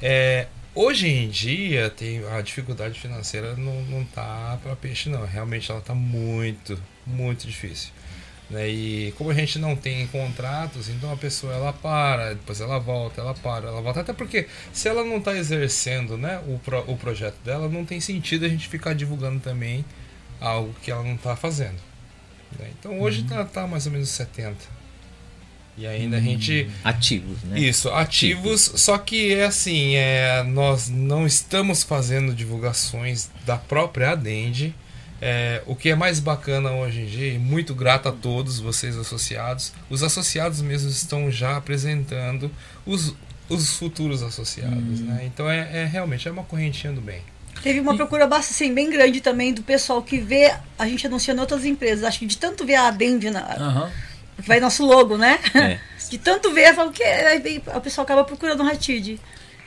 é, 0.00 0.46
hoje 0.74 1.08
em 1.08 1.28
dia 1.28 1.90
tem 1.90 2.24
a 2.26 2.40
dificuldade 2.40 2.98
financeira 2.98 3.56
não, 3.56 3.82
não 3.82 4.04
tá 4.04 4.58
para 4.62 4.76
peixe 4.76 5.08
não, 5.08 5.24
realmente 5.24 5.70
ela 5.70 5.80
tá 5.80 5.94
muito, 5.94 6.80
muito 7.06 7.46
difícil. 7.46 7.90
Né? 8.50 8.68
E 8.68 9.12
como 9.12 9.30
a 9.30 9.34
gente 9.34 9.58
não 9.58 9.74
tem 9.74 10.06
contratos, 10.08 10.88
então 10.88 11.10
a 11.10 11.16
pessoa 11.16 11.54
ela 11.54 11.72
para, 11.72 12.34
depois 12.34 12.60
ela 12.60 12.78
volta, 12.78 13.20
ela 13.20 13.34
para, 13.34 13.68
ela 13.68 13.80
volta. 13.80 14.00
Até 14.00 14.12
porque 14.12 14.46
se 14.72 14.88
ela 14.88 15.02
não 15.02 15.18
está 15.18 15.34
exercendo 15.34 16.18
né, 16.18 16.40
o, 16.46 16.58
pro, 16.58 16.80
o 16.90 16.96
projeto 16.96 17.38
dela, 17.42 17.68
não 17.68 17.84
tem 17.84 17.98
sentido 18.00 18.44
a 18.44 18.48
gente 18.48 18.68
ficar 18.68 18.94
divulgando 18.94 19.40
também 19.40 19.84
algo 20.38 20.74
que 20.82 20.90
ela 20.90 21.02
não 21.02 21.14
está 21.14 21.34
fazendo. 21.34 21.80
né? 22.58 22.70
Então 22.78 23.00
hoje 23.00 23.24
tá, 23.24 23.44
tá 23.44 23.66
mais 23.66 23.86
ou 23.86 23.92
menos 23.92 24.10
70. 24.10 24.81
E 25.76 25.86
ainda 25.86 26.18
a 26.18 26.20
gente. 26.20 26.68
Ativos, 26.84 27.42
né? 27.44 27.58
Isso, 27.58 27.88
ativos, 27.88 28.72
só 28.76 28.98
que 28.98 29.32
é 29.32 29.44
assim, 29.44 29.94
é, 29.94 30.42
nós 30.42 30.88
não 30.88 31.26
estamos 31.26 31.82
fazendo 31.82 32.34
divulgações 32.34 33.30
da 33.46 33.56
própria 33.56 34.10
Adende. 34.10 34.74
É, 35.24 35.62
o 35.66 35.76
que 35.76 35.88
é 35.88 35.94
mais 35.94 36.18
bacana 36.18 36.72
hoje 36.72 37.02
em 37.02 37.06
dia, 37.06 37.32
e 37.32 37.38
muito 37.38 37.76
grato 37.76 38.08
a 38.08 38.12
todos 38.12 38.58
vocês 38.58 38.98
associados, 38.98 39.72
os 39.88 40.02
associados 40.02 40.60
mesmos 40.60 40.96
estão 40.96 41.30
já 41.30 41.56
apresentando 41.56 42.50
os, 42.84 43.14
os 43.48 43.76
futuros 43.76 44.20
associados. 44.20 45.00
Né? 45.00 45.22
Então 45.24 45.48
é, 45.48 45.82
é 45.82 45.84
realmente 45.84 46.26
é 46.26 46.30
uma 46.30 46.42
correntinha 46.42 46.92
do 46.92 47.00
bem. 47.00 47.22
Teve 47.62 47.78
uma 47.78 47.94
procura 47.94 48.26
bastante, 48.26 48.64
assim, 48.64 48.74
bem 48.74 48.90
grande 48.90 49.20
também 49.20 49.54
do 49.54 49.62
pessoal 49.62 50.02
que 50.02 50.18
vê 50.18 50.52
a 50.76 50.88
gente 50.88 51.06
anunciando 51.06 51.38
em 51.38 51.42
outras 51.42 51.64
empresas. 51.64 52.02
Acho 52.02 52.18
que 52.18 52.26
de 52.26 52.36
tanto 52.36 52.66
ver 52.66 52.74
a 52.74 52.88
Adend 52.88 53.30
na. 53.30 53.40
Aham. 53.40 53.92
Que 54.42 54.48
vai 54.48 54.60
nosso 54.60 54.84
logo, 54.86 55.16
né? 55.16 55.38
É. 55.54 55.78
De 56.10 56.18
tanto 56.18 56.52
ver, 56.52 56.74
falo 56.74 56.92
que 56.92 57.02
aí 57.02 57.38
vem- 57.40 57.62
o 57.74 57.80
pessoal 57.80 58.04
acaba 58.04 58.22
procurando 58.24 58.60
o 58.60 58.64
Ratid. 58.66 59.18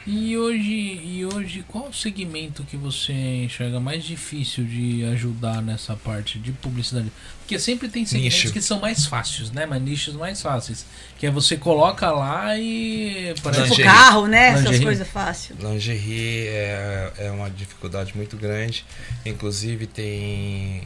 E 0.08 0.38
hoje, 0.38 0.62
e 1.04 1.26
hoje, 1.34 1.66
qual 1.68 1.88
o 1.88 1.94
segmento 1.94 2.64
que 2.64 2.78
você 2.78 3.12
enxerga 3.12 3.80
mais 3.80 4.04
difícil 4.04 4.64
de 4.64 5.04
ajudar 5.06 5.64
nessa 5.64 5.96
parte 5.96 6.38
de 6.38 6.52
publicidade? 6.52 7.12
Porque 7.40 7.58
sempre 7.58 7.88
tem 7.90 8.06
segmentos 8.06 8.38
Nicho. 8.38 8.54
que 8.54 8.62
são 8.62 8.80
mais 8.80 9.08
fáceis, 9.08 9.50
né? 9.50 9.66
Mas 9.66 9.82
nichos 9.82 10.14
mais 10.14 10.40
fáceis. 10.40 10.86
Que 11.18 11.26
é 11.26 11.32
você 11.32 11.58
coloca 11.58 12.12
lá 12.12 12.56
e. 12.56 13.34
Tipo 13.34 13.50
Lingerie. 13.50 13.84
carro, 13.84 14.28
né? 14.28 14.50
Essas 14.50 14.62
Lingerie. 14.66 14.86
coisas 14.86 15.08
fáceis. 15.08 15.60
Lingerie 15.60 16.48
é, 16.50 17.14
é 17.18 17.32
uma 17.32 17.50
dificuldade 17.50 18.16
muito 18.16 18.38
grande. 18.38 18.86
Inclusive 19.26 19.88
tem. 19.88 20.84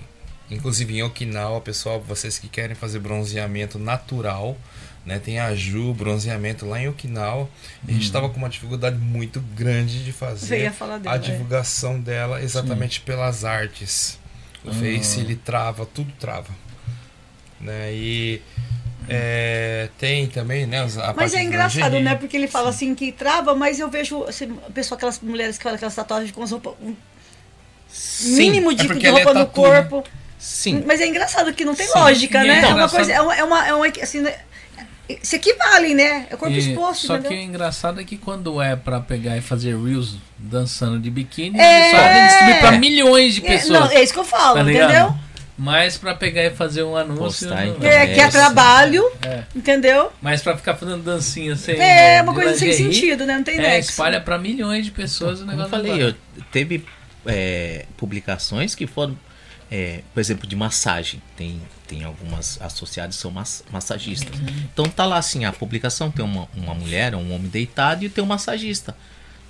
Inclusive 0.49 0.97
em 0.97 1.03
Okinawa, 1.03 1.61
pessoal, 1.61 2.01
vocês 2.01 2.39
que 2.39 2.47
querem 2.47 2.75
fazer 2.75 2.99
bronzeamento 2.99 3.77
natural, 3.77 4.57
né? 5.05 5.19
Tem 5.19 5.39
a 5.39 5.53
Ju, 5.53 5.93
bronzeamento 5.93 6.65
lá 6.65 6.81
em 6.81 6.87
Okinawa. 6.87 7.47
A 7.87 7.91
gente 7.91 8.03
estava 8.03 8.29
com 8.29 8.37
uma 8.37 8.49
dificuldade 8.49 8.97
muito 8.97 9.39
grande 9.55 10.03
de 10.03 10.11
fazer 10.11 10.71
dela. 10.71 11.01
a 11.05 11.15
é. 11.15 11.17
divulgação 11.19 11.99
dela 11.99 12.41
exatamente 12.41 13.01
pelas 13.01 13.45
artes. 13.45 14.17
O 14.63 14.69
Ah. 14.69 14.73
Face 14.73 15.19
ele 15.19 15.35
trava, 15.35 15.85
tudo 15.85 16.11
trava. 16.19 16.49
Né? 17.61 17.93
E 17.93 18.41
é, 19.07 19.89
tem 19.97 20.27
também, 20.27 20.65
né? 20.65 20.83
Mas 20.83 20.95
parte 20.95 21.35
é 21.35 21.39
do 21.39 21.45
engraçado, 21.45 21.99
né? 21.99 22.15
Porque 22.15 22.37
ele 22.37 22.47
fala 22.47 22.69
assim 22.69 22.93
que 22.93 23.11
trava, 23.11 23.55
mas 23.55 23.79
eu 23.79 23.89
vejo 23.89 24.23
assim, 24.23 24.57
a 24.67 24.71
pessoa, 24.71 24.95
aquelas 24.95 25.19
mulheres 25.19 25.57
que 25.57 25.63
fazem 25.63 25.77
aquelas 25.77 25.95
tatuagens 25.95 26.31
com 26.31 26.43
as 26.43 26.51
roupas. 26.51 26.73
Um 26.81 26.95
mínimo 28.35 28.73
de, 28.73 28.85
é 28.85 28.93
de 28.93 29.05
é 29.05 29.09
roupa 29.09 29.33
no 29.33 29.45
tatu, 29.45 29.61
né? 29.63 30.03
Sim. 30.39 30.83
Mas 30.87 31.01
é 31.01 31.05
engraçado 31.07 31.53
que 31.53 31.63
não 31.65 31.75
tem 31.75 31.85
Sim. 31.85 31.99
lógica, 31.99 32.43
E 32.43 32.47
né? 32.47 32.61
é 32.61 32.69
É, 32.69 32.73
uma 32.73 32.89
coisa. 32.89 33.11
É 33.11 33.21
uma. 33.21 33.35
É 33.35 33.43
uma, 33.43 33.67
é 33.67 33.73
uma 33.73 33.87
assim, 34.01 34.21
né? 34.21 34.33
se 35.23 35.37
equivalem, 35.37 35.95
né? 35.95 36.27
É 36.29 36.35
o 36.35 36.37
corpo 36.37 36.53
E- 36.53 36.59
exposto, 36.59 37.07
só 37.07 37.15
entendeu? 37.15 37.31
que 37.31 37.37
o 37.37 37.41
engraçado 37.41 37.99
é 37.99 38.03
que 38.03 38.15
quando 38.15 38.61
é 38.61 38.75
pra 38.75 38.99
pegar 38.99 39.35
e 39.37 39.41
fazer 39.41 39.75
reels 39.75 40.15
dançando 40.37 40.99
de 40.99 41.09
biquíni, 41.09 41.59
É. 41.59 41.79
eles 41.89 41.99
podem 41.99 42.27
distribuir 42.27 42.59
pra 42.59 42.71
milhões 42.73 43.33
de 43.33 43.43
É, 43.43 43.49
pessoas. 43.49 43.79
não, 43.79 43.91
é 43.91 44.03
isso 44.03 44.13
que 44.13 44.19
eu 44.19 44.23
falo, 44.23 44.55
Tá 44.55 44.61
entendeu? 44.61 45.15
Mas 45.57 45.97
pra 45.97 46.13
pegar 46.13 46.43
e 46.45 46.51
fazer 46.51 46.83
um 46.83 46.95
anúncio. 46.95 47.49
Postar, 47.49 47.65
não- 47.65 47.75
então. 47.77 47.89
É, 47.89 48.05
que 48.07 48.21
é 48.21 48.27
trabalho, 48.29 49.03
É. 49.23 49.43
entendeu? 49.55 50.11
Mas 50.21 50.41
pra 50.43 50.55
ficar 50.55 50.75
fazendo 50.75 51.01
dancinha 51.03 51.55
sem. 51.55 51.75
É 51.81 52.21
uma 52.21 52.31
de 52.31 52.39
coisa 52.41 52.57
sem 52.59 52.71
sentido, 52.71 53.25
né? 53.25 53.35
Não 53.35 53.43
tem 53.43 53.55
É, 53.57 53.61
nexo. 53.61 53.89
espalha 53.89 54.21
pra 54.21 54.37
milhões 54.37 54.85
de 54.85 54.91
pessoas 54.91 55.39
o 55.39 55.45
Como 55.45 55.51
eu 55.53 55.57
negócio. 55.57 55.77
não 55.77 55.85
falei, 55.89 56.07
eu, 56.07 56.13
teve 56.51 56.85
é, 57.25 57.85
publicações 57.97 58.73
que 58.75 58.85
foram, 58.87 59.17
é, 59.71 60.01
por 60.13 60.19
exemplo, 60.19 60.47
de 60.47 60.55
massagem. 60.55 61.21
Tem, 61.37 61.61
tem 61.87 62.03
algumas 62.03 62.59
associadas 62.61 63.15
que 63.15 63.21
são 63.21 63.31
mas, 63.31 63.63
massagistas. 63.71 64.33
Então 64.73 64.85
tá 64.85 65.05
lá 65.05 65.17
assim, 65.17 65.45
a 65.45 65.51
publicação 65.53 66.09
tem 66.11 66.23
uma, 66.25 66.47
uma 66.55 66.73
mulher, 66.73 67.13
um 67.15 67.33
homem 67.33 67.47
deitado 67.49 68.03
e 68.03 68.09
tem 68.09 68.23
um 68.23 68.27
massagista. 68.27 68.95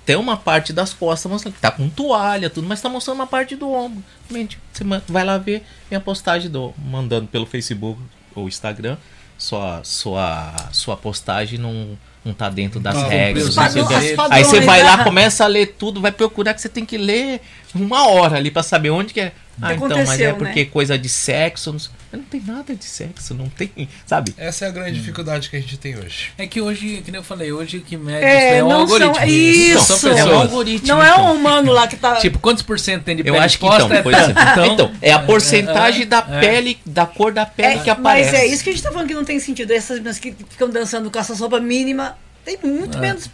Tem 0.06 0.16
uma 0.16 0.36
parte 0.36 0.72
das 0.72 0.92
costas 0.94 1.30
mostrando 1.30 1.54
que 1.54 1.60
tá 1.60 1.70
com 1.70 1.88
toalha, 1.88 2.48
tudo, 2.50 2.66
mas 2.66 2.80
tá 2.80 2.88
mostrando 2.88 3.18
uma 3.18 3.26
parte 3.26 3.54
do 3.54 3.70
ombro. 3.70 4.02
Realmente, 4.28 4.58
Você 4.72 4.82
vai 5.08 5.24
lá 5.24 5.38
ver 5.38 5.62
tem 5.88 5.96
a 5.96 6.00
postagem 6.00 6.50
do 6.50 6.74
mandando 6.78 7.26
pelo 7.28 7.46
Facebook 7.46 8.00
ou 8.34 8.48
Instagram. 8.48 8.96
Sua, 9.38 9.80
sua, 9.84 10.54
sua 10.70 10.96
postagem 10.98 11.58
não, 11.58 11.98
não 12.22 12.34
tá 12.34 12.50
dentro 12.50 12.78
das 12.78 12.94
Não, 12.94 13.08
regras. 13.08 13.54
padrões- 13.54 13.88
Aí 14.30 14.44
você 14.44 14.60
vai 14.60 14.82
lá, 14.82 14.98
né? 14.98 15.04
começa 15.04 15.44
a 15.44 15.46
ler 15.46 15.76
tudo, 15.78 15.98
vai 16.00 16.12
procurar 16.12 16.52
que 16.52 16.60
você 16.60 16.68
tem 16.68 16.84
que 16.84 16.98
ler 16.98 17.40
uma 17.74 18.06
hora 18.08 18.36
ali 18.36 18.50
pra 18.50 18.62
saber 18.62 18.90
onde 18.90 19.14
que 19.14 19.20
é. 19.20 19.32
Ah, 19.62 19.74
então, 19.74 19.88
mas 19.88 19.98
é 19.98 20.02
aconteceu, 20.02 20.34
porque 20.36 20.60
né? 20.64 20.70
coisa 20.70 20.98
de 20.98 21.08
sexo. 21.08 21.72
Não, 21.72 21.78
sei- 21.78 21.90
não 22.12 22.22
tem 22.22 22.42
nada 22.46 22.74
de 22.74 22.84
sexo, 22.84 23.34
não 23.34 23.48
tem. 23.48 23.88
Sabe? 24.06 24.34
Essa 24.36 24.64
é 24.64 24.68
a 24.68 24.70
grande 24.70 24.98
dificuldade 24.98 25.48
que 25.50 25.56
a 25.56 25.60
gente 25.60 25.76
tem 25.76 25.96
hoje. 25.98 26.32
É 26.38 26.46
que 26.46 26.60
hoje, 26.60 27.02
que 27.04 27.14
eu 27.16 27.22
falei, 27.22 27.52
hoje 27.52 27.78
o 27.78 27.80
que 27.82 27.96
mede 27.96 28.24
É, 28.24 28.56
é 28.58 28.64
um 28.64 28.70
algoritmo. 28.72 29.14
são- 29.14 29.24
isso. 29.26 29.96
São 29.98 30.16
É 30.16 30.24
um 30.24 30.38
algoritmo. 30.40 30.88
Não 30.88 31.02
é 31.02 31.10
um 31.14 31.20
então. 31.20 31.34
humano 31.36 31.72
lá 31.72 31.86
que 31.86 31.96
tá. 31.96 32.16
Tipo, 32.16 32.38
quantos 32.38 32.62
por 32.62 32.78
cento 32.80 33.04
tem 33.04 33.16
de 33.16 33.22
Eu 33.22 33.32
pele 33.34 33.44
acho 33.44 33.58
que 33.58 33.66
então, 33.66 33.92
é 33.92 34.02
tanto. 34.02 34.72
então, 34.72 34.92
é 35.00 35.12
a 35.12 35.18
porcentagem 35.18 36.02
é, 36.02 36.06
da 36.06 36.18
é. 36.28 36.40
pele, 36.40 36.78
da 36.84 37.06
cor 37.06 37.32
da 37.32 37.46
pele 37.46 37.74
É, 37.74 37.78
que 37.78 37.90
aparece. 37.90 38.32
Mas 38.32 38.40
é 38.40 38.46
isso 38.46 38.64
que 38.64 38.70
a 38.70 38.72
gente 38.72 38.82
tá 38.82 38.90
falando 38.90 39.08
que 39.08 39.14
não 39.14 39.24
tem 39.24 39.38
sentido. 39.38 39.70
Essas 39.72 39.98
meninas 39.98 40.18
que 40.18 40.34
ficam 40.48 40.68
dançando 40.70 41.10
com 41.10 41.18
essas 41.18 41.38
roupas 41.40 41.62
mínimas, 41.62 42.12
tem 42.44 42.58
muito 42.62 42.98
É. 42.98 43.00
menos. 43.00 43.30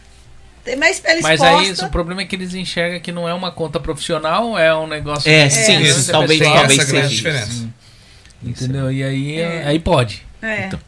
Tem 0.67 0.77
mais 0.77 0.99
pele 1.01 1.23
Mas 1.23 1.41
exposta. 1.41 1.59
aí 1.61 1.71
isso, 1.71 1.87
o 1.87 1.91
problema 1.91 2.21
é 2.23 2.25
que 2.27 2.35
eles 2.37 2.53
enxergam 2.53 2.99
que 3.01 3.13
não 3.13 3.27
é 3.29 3.33
uma 3.33 3.51
conta 3.53 3.79
profissional, 3.81 4.59
é 4.59 4.75
um 4.77 4.87
negócio. 4.87 5.31
É, 5.31 5.45
que- 5.45 5.51
sim, 5.55 5.79
que 5.79 5.85
isso, 5.85 6.11
talvez- 6.11 6.41
pessoal- 6.41 6.59
talvez 6.59 6.79
essa 6.81 6.93
grande 6.93 7.09
seja 7.09 7.17
diferença. 7.17 7.69
Entendeu? 8.43 8.91
E 8.93 9.03
aí, 9.03 9.41
É. 9.41 9.65
aí 9.67 9.79
pode. 9.79 10.23
É. 10.43 10.67
Então, 10.67 10.81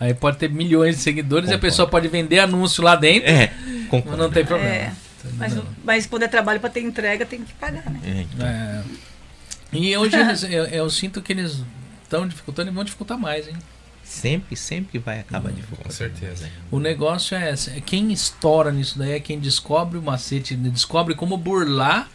Aí 0.00 0.14
pode 0.14 0.36
ter 0.38 0.48
milhões 0.48 0.94
de 0.96 1.02
seguidores 1.02 1.48
e 1.48 1.52
a 1.52 1.56
Concordo. 1.56 1.72
pessoa 1.72 1.88
pode 1.88 2.06
vender 2.06 2.38
anúncio 2.38 2.84
lá 2.84 2.94
dentro, 2.94 3.28
É, 3.28 3.52
mas 3.66 3.88
concordo. 3.88 4.16
não 4.16 4.30
tem 4.30 4.44
problema. 4.44 4.72
É. 4.72 4.92
Mas, 5.36 5.54
mas 5.84 6.06
quando 6.06 6.22
é 6.22 6.28
trabalho 6.28 6.60
pra 6.60 6.70
ter 6.70 6.80
entrega, 6.82 7.26
tem 7.26 7.42
que 7.42 7.52
pagar, 7.54 7.82
né? 7.90 8.00
É, 8.06 8.20
então. 8.32 8.46
É. 8.46 8.80
E 9.72 9.96
hoje 9.96 10.14
eles- 10.16 10.44
eu, 10.44 10.66
eu 10.66 10.88
sinto 10.88 11.20
que 11.20 11.32
eles 11.32 11.62
estão 12.04 12.28
dificultando 12.28 12.70
e 12.70 12.72
vão 12.74 12.84
dificultar 12.84 13.18
mais, 13.18 13.48
hein? 13.48 13.56
Sempre, 14.08 14.56
sempre 14.56 14.98
vai 14.98 15.18
Hum, 15.18 15.20
acabar 15.20 15.52
de 15.52 15.62
Com 15.62 15.90
certeza. 15.90 16.48
O 16.70 16.80
negócio 16.80 17.36
é 17.36 17.52
esse, 17.52 17.70
é 17.70 17.80
quem 17.80 18.10
estoura 18.12 18.72
nisso 18.72 18.98
daí 18.98 19.12
é 19.12 19.20
quem 19.20 19.38
descobre 19.38 19.98
o 19.98 20.02
macete, 20.02 20.56
descobre 20.56 21.14
como 21.14 21.36
burlar 21.36 22.08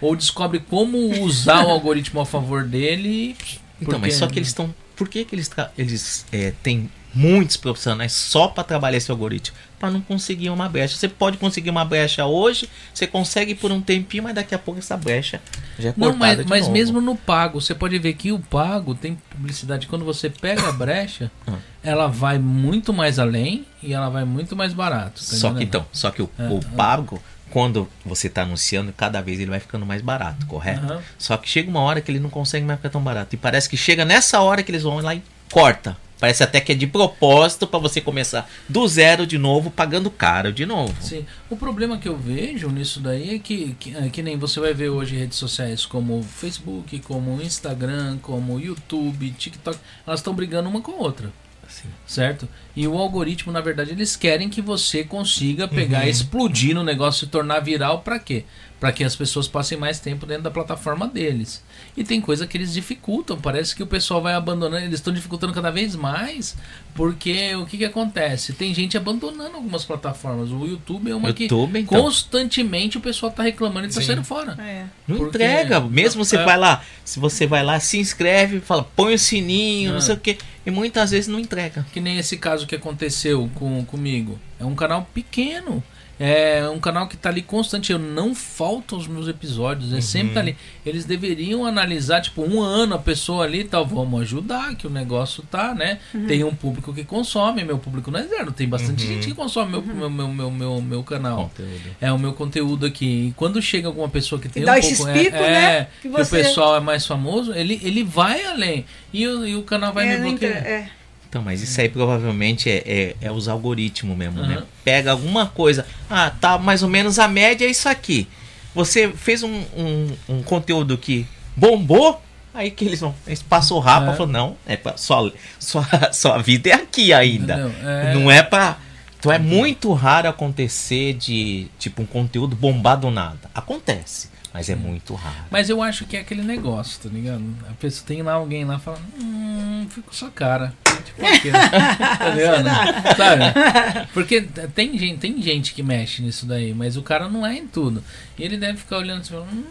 ou 0.00 0.14
descobre 0.14 0.60
como 0.60 0.96
usar 1.22 1.66
o 1.66 1.68
algoritmo 1.72 2.20
a 2.20 2.26
favor 2.26 2.64
dele. 2.64 3.36
Então, 3.82 3.98
mas 3.98 4.14
só 4.14 4.26
que 4.26 4.38
eles 4.38 4.48
estão. 4.48 4.72
Por 4.96 5.08
que, 5.08 5.24
que 5.24 5.34
eles, 5.34 5.48
tra- 5.48 5.72
eles 5.76 6.24
é, 6.30 6.52
têm 6.62 6.88
muitos 7.14 7.56
profissionais 7.56 8.12
só 8.12 8.48
para 8.48 8.62
trabalhar 8.64 8.96
esse 8.96 9.10
algoritmo? 9.10 9.56
Para 9.78 9.90
não 9.90 10.00
conseguir 10.00 10.50
uma 10.50 10.68
brecha. 10.68 10.96
Você 10.96 11.08
pode 11.08 11.38
conseguir 11.38 11.70
uma 11.70 11.84
brecha 11.84 12.26
hoje, 12.26 12.68
você 12.92 13.06
consegue 13.06 13.54
por 13.54 13.72
um 13.72 13.80
tempinho, 13.80 14.22
mas 14.24 14.34
daqui 14.34 14.54
a 14.54 14.58
pouco 14.58 14.78
essa 14.78 14.96
brecha 14.96 15.40
já 15.78 15.88
é 15.90 15.94
Não, 15.96 16.10
cortada 16.12 16.44
mas, 16.46 16.68
mesmo 16.68 17.00
no 17.00 17.16
pago, 17.16 17.60
você 17.60 17.74
pode 17.74 17.98
ver 17.98 18.12
que 18.14 18.30
o 18.30 18.38
pago 18.38 18.94
tem 18.94 19.18
publicidade. 19.30 19.86
Quando 19.86 20.04
você 20.04 20.28
pega 20.28 20.68
a 20.68 20.72
brecha, 20.72 21.30
Ah. 21.46 21.54
ela 21.82 22.08
vai 22.08 22.38
muito 22.38 22.92
mais 22.92 23.18
além 23.18 23.64
e 23.82 23.92
ela 23.94 24.10
vai 24.10 24.24
muito 24.24 24.54
mais 24.54 24.72
barato. 24.74 25.14
tá 25.24 25.36
Só 25.36 25.54
que 25.54 25.64
então, 25.64 25.86
só 25.92 26.10
que 26.10 26.20
o, 26.22 26.30
É, 26.38 26.42
o 26.48 26.58
é. 26.58 26.60
pago, 26.76 27.22
quando 27.50 27.88
você 28.04 28.26
está 28.26 28.42
anunciando, 28.42 28.92
cada 28.92 29.20
vez 29.22 29.40
ele 29.40 29.50
vai 29.50 29.60
ficando 29.60 29.86
mais 29.86 30.02
barato, 30.02 30.44
correto? 30.46 30.84
Aham. 30.84 31.00
Só 31.18 31.36
que 31.38 31.48
chega 31.48 31.70
uma 31.70 31.80
hora 31.80 32.00
que 32.02 32.10
ele 32.12 32.20
não 32.20 32.30
consegue 32.30 32.66
mais 32.66 32.78
ficar 32.78 32.90
tão 32.90 33.02
barato. 33.02 33.34
E 33.34 33.38
parece 33.38 33.66
que 33.68 33.76
chega 33.78 34.04
nessa 34.04 34.40
hora 34.40 34.62
que 34.62 34.70
eles 34.70 34.82
vão 34.82 34.98
lá 35.00 35.14
e 35.14 35.22
corta. 35.50 35.96
Parece 36.20 36.42
até 36.44 36.60
que 36.60 36.72
é 36.72 36.74
de 36.74 36.86
propósito 36.86 37.66
para 37.66 37.78
você 37.80 38.00
começar 38.00 38.48
do 38.68 38.86
zero 38.86 39.26
de 39.26 39.38
novo, 39.38 39.70
pagando 39.70 40.10
caro 40.10 40.52
de 40.52 40.66
novo. 40.66 40.94
Sim. 41.00 41.24
O 41.48 41.56
problema 41.56 41.96
que 41.98 42.08
eu 42.08 42.16
vejo 42.16 42.68
nisso 42.68 43.00
daí 43.00 43.34
é 43.36 43.38
que, 43.38 43.74
que, 43.80 43.96
é 43.96 44.08
que 44.10 44.22
nem 44.22 44.36
você 44.36 44.60
vai 44.60 44.74
ver 44.74 44.90
hoje 44.90 45.16
redes 45.16 45.38
sociais 45.38 45.86
como 45.86 46.18
o 46.18 46.22
Facebook, 46.22 46.98
como 47.00 47.34
o 47.36 47.42
Instagram, 47.42 48.18
como 48.20 48.54
o 48.54 48.60
YouTube, 48.60 49.30
TikTok, 49.30 49.78
elas 50.06 50.20
estão 50.20 50.34
brigando 50.34 50.68
uma 50.68 50.80
com 50.82 50.92
a 50.92 50.96
outra. 50.96 51.32
Assim. 51.66 51.88
Certo? 52.04 52.48
E 52.74 52.86
o 52.88 52.98
algoritmo, 52.98 53.52
na 53.52 53.60
verdade, 53.60 53.92
eles 53.92 54.16
querem 54.16 54.48
que 54.50 54.60
você 54.60 55.04
consiga 55.04 55.68
pegar, 55.68 56.02
Uhum. 56.02 56.08
explodir 56.08 56.74
no 56.74 56.82
negócio, 56.82 57.20
se 57.26 57.30
tornar 57.30 57.60
viral, 57.60 58.00
pra 58.00 58.18
quê? 58.18 58.44
Pra 58.80 58.90
que 58.90 59.04
as 59.04 59.14
pessoas 59.14 59.46
passem 59.46 59.78
mais 59.78 60.00
tempo 60.00 60.26
dentro 60.26 60.42
da 60.42 60.50
plataforma 60.50 61.06
deles. 61.06 61.62
E 62.00 62.04
tem 62.04 62.18
coisa 62.18 62.46
que 62.46 62.56
eles 62.56 62.72
dificultam. 62.72 63.38
Parece 63.38 63.76
que 63.76 63.82
o 63.82 63.86
pessoal 63.86 64.22
vai 64.22 64.32
abandonando, 64.32 64.82
eles 64.86 64.94
estão 64.94 65.12
dificultando 65.12 65.52
cada 65.52 65.70
vez 65.70 65.94
mais, 65.94 66.56
porque 66.94 67.54
o 67.56 67.66
que, 67.66 67.76
que 67.76 67.84
acontece? 67.84 68.54
Tem 68.54 68.72
gente 68.72 68.96
abandonando 68.96 69.54
algumas 69.56 69.84
plataformas. 69.84 70.50
O 70.50 70.64
YouTube 70.64 71.10
é 71.10 71.14
uma 71.14 71.28
YouTube, 71.28 71.72
que 71.74 71.78
então. 71.80 72.02
constantemente 72.02 72.96
o 72.96 73.02
pessoal 73.02 73.30
tá 73.30 73.42
reclamando 73.42 73.86
e 73.86 73.90
tá 73.90 74.00
Sim. 74.00 74.06
saindo 74.06 74.24
fora. 74.24 74.56
É. 74.58 74.86
Não 75.06 75.18
Porque- 75.18 75.36
entrega. 75.36 75.78
Mesmo 75.80 76.24
você 76.24 76.36
É. 76.38 76.42
vai 76.44 76.56
lá, 76.56 76.82
se 77.04 77.20
você 77.20 77.46
vai 77.46 77.62
lá, 77.62 77.78
se 77.78 77.98
inscreve, 77.98 78.60
fala, 78.60 78.82
põe 78.96 79.12
o 79.12 79.18
sininho, 79.18 79.90
não 79.90 79.98
Ah. 79.98 80.00
sei 80.00 80.14
o 80.14 80.18
que. 80.18 80.38
E 80.64 80.70
muitas 80.70 81.10
vezes 81.10 81.28
não 81.28 81.38
entrega. 81.38 81.84
Que 81.92 82.00
nem 82.00 82.16
esse 82.16 82.38
caso 82.38 82.66
que 82.66 82.74
aconteceu 82.74 83.50
com, 83.54 83.84
comigo. 83.84 84.38
É 84.58 84.64
um 84.64 84.74
canal 84.74 85.06
pequeno. 85.12 85.82
É 86.22 86.68
um 86.68 86.78
canal 86.78 87.08
que 87.08 87.16
tá 87.16 87.30
ali 87.30 87.40
constante. 87.40 87.90
Eu 87.92 87.98
não 87.98 88.34
faltam 88.34 88.98
os 88.98 89.06
meus 89.08 89.26
episódios. 89.26 89.90
É 89.94 90.02
sempre 90.02 90.34
tá 90.34 90.40
ali. 90.40 90.54
Eles 90.84 91.06
deveriam 91.06 91.64
analisar, 91.64 92.20
tipo, 92.20 92.42
um 92.42 92.60
ano 92.60 92.94
a 92.94 92.98
pessoa 92.98 93.44
ali 93.46 93.64
tal. 93.64 93.86
Vamos 93.86 94.20
ajudar, 94.20 94.74
que 94.74 94.86
o 94.86 94.90
negócio 94.90 95.42
tá, 95.50 95.74
né? 95.74 95.98
Tem 96.28 96.44
um 96.44 96.54
público 96.54 96.92
que 96.92 97.04
consome. 97.04 97.64
Meu 97.64 97.78
público 97.78 98.10
não 98.10 98.20
é 98.20 98.24
zero. 98.24 98.52
Tem 98.52 98.68
bastante 98.68 99.06
gente 99.06 99.28
que 99.28 99.34
consome 99.34 99.70
meu, 99.70 99.82
meu, 99.82 100.10
meu, 100.10 100.28
meu, 100.28 100.50
meu, 100.50 100.82
meu 100.82 101.02
canal. 101.02 101.44
Conteúdo. 101.48 101.96
É 102.02 102.12
o 102.12 102.18
meu 102.18 102.34
conteúdo 102.34 102.84
aqui. 102.84 103.28
E 103.28 103.32
quando 103.34 103.62
chega 103.62 103.88
alguma 103.88 104.08
pessoa 104.10 104.38
que 104.38 104.48
tem 104.48 104.62
dá 104.62 104.72
um 104.74 104.80
pouco. 104.80 105.12
pico, 105.14 105.36
é, 105.36 105.40
né? 105.50 105.74
é, 105.78 105.84
Que 106.02 106.02
que, 106.02 106.08
você- 106.10 106.36
o 106.36 106.42
pessoal 106.42 106.76
é 106.76 106.80
mais 106.80 107.06
famoso, 107.06 107.54
ele, 107.54 107.80
ele 107.82 108.04
vai 108.04 108.44
além. 108.44 108.84
E, 109.10 109.26
o- 109.26 109.46
e 109.46 109.56
o 109.56 109.62
canal 109.62 109.90
vai 109.94 110.06
É, 110.06 110.18
me 110.18 110.28
bloquear. 110.30 110.52
é. 110.66 110.90
Então, 111.30 111.42
mas 111.42 111.62
isso 111.62 111.80
aí 111.80 111.88
provavelmente 111.88 112.68
é, 112.68 112.82
é, 112.84 113.16
é 113.22 113.30
os 113.30 113.46
algoritmos 113.46 114.16
mesmo, 114.16 114.42
né? 114.42 114.56
Aham. 114.56 114.66
Pega 114.84 115.12
alguma 115.12 115.46
coisa. 115.46 115.86
Ah, 116.10 116.28
tá 116.28 116.58
mais 116.58 116.82
ou 116.82 116.88
menos 116.88 117.20
a 117.20 117.28
média 117.28 117.64
é 117.64 117.70
isso 117.70 117.88
aqui. 117.88 118.26
Você 118.74 119.08
fez 119.12 119.44
um, 119.44 119.62
um, 119.76 120.12
um 120.28 120.42
conteúdo 120.42 120.98
que 120.98 121.24
bombou, 121.56 122.20
aí 122.52 122.68
que 122.72 122.84
eles 122.84 122.98
vão. 122.98 123.14
Eles 123.28 123.40
passam 123.42 123.76
o 123.76 123.80
rapa 123.80 124.10
É. 124.10 124.14
e 124.14 124.16
falam, 124.16 124.32
não, 124.32 124.56
é 124.66 124.76
pra, 124.76 124.96
sua, 124.96 125.32
sua, 125.56 125.86
sua 126.12 126.38
vida 126.38 126.70
é 126.70 126.74
aqui 126.74 127.12
ainda. 127.12 127.54
Entendeu? 127.54 127.88
É. 127.88 128.14
Não 128.14 128.28
é 128.30 128.42
pra 128.42 128.78
Então 129.20 129.30
é 129.30 129.38
muito 129.38 129.92
raro 129.92 130.28
acontecer 130.28 131.12
de, 131.14 131.68
tipo, 131.78 132.02
um 132.02 132.06
conteúdo 132.06 132.56
bombar 132.56 132.98
do 132.98 133.08
nada. 133.08 133.48
Acontece, 133.54 134.30
mas 134.52 134.68
é 134.68 134.74
muito 134.74 135.14
raro. 135.14 135.36
Mas 135.50 135.70
eu 135.70 135.80
acho 135.82 136.04
que 136.06 136.16
é 136.16 136.20
aquele 136.20 136.42
negócio, 136.42 137.00
tá 137.02 137.08
ligado? 137.08 137.42
A 137.68 137.74
pessoa 137.74 138.06
tem 138.06 138.22
lá 138.22 138.32
alguém 138.32 138.64
lá 138.64 138.78
falando, 138.78 139.04
hum, 139.18 139.86
fica 139.88 140.02
com 140.02 140.12
sua 140.12 140.30
cara. 140.30 140.74
Tipo, 141.04 141.24
aquilo. 141.24 141.56
tá 142.18 142.28
ligado? 142.30 143.16
Sabe? 143.16 144.08
Porque 144.12 144.40
tem 144.74 144.98
gente, 144.98 145.18
tem 145.18 145.40
gente 145.40 145.72
que 145.72 145.82
mexe 145.82 146.20
nisso 146.20 146.46
daí, 146.46 146.74
mas 146.74 146.96
o 146.96 147.02
cara 147.02 147.28
não 147.28 147.46
é 147.46 147.54
em 147.54 147.66
tudo. 147.66 148.02
E 148.36 148.42
ele 148.42 148.56
deve 148.56 148.78
ficar 148.78 148.98
olhando 148.98 149.20
assim, 149.20 149.30
falando, 149.30 149.52
hum, 149.52 149.64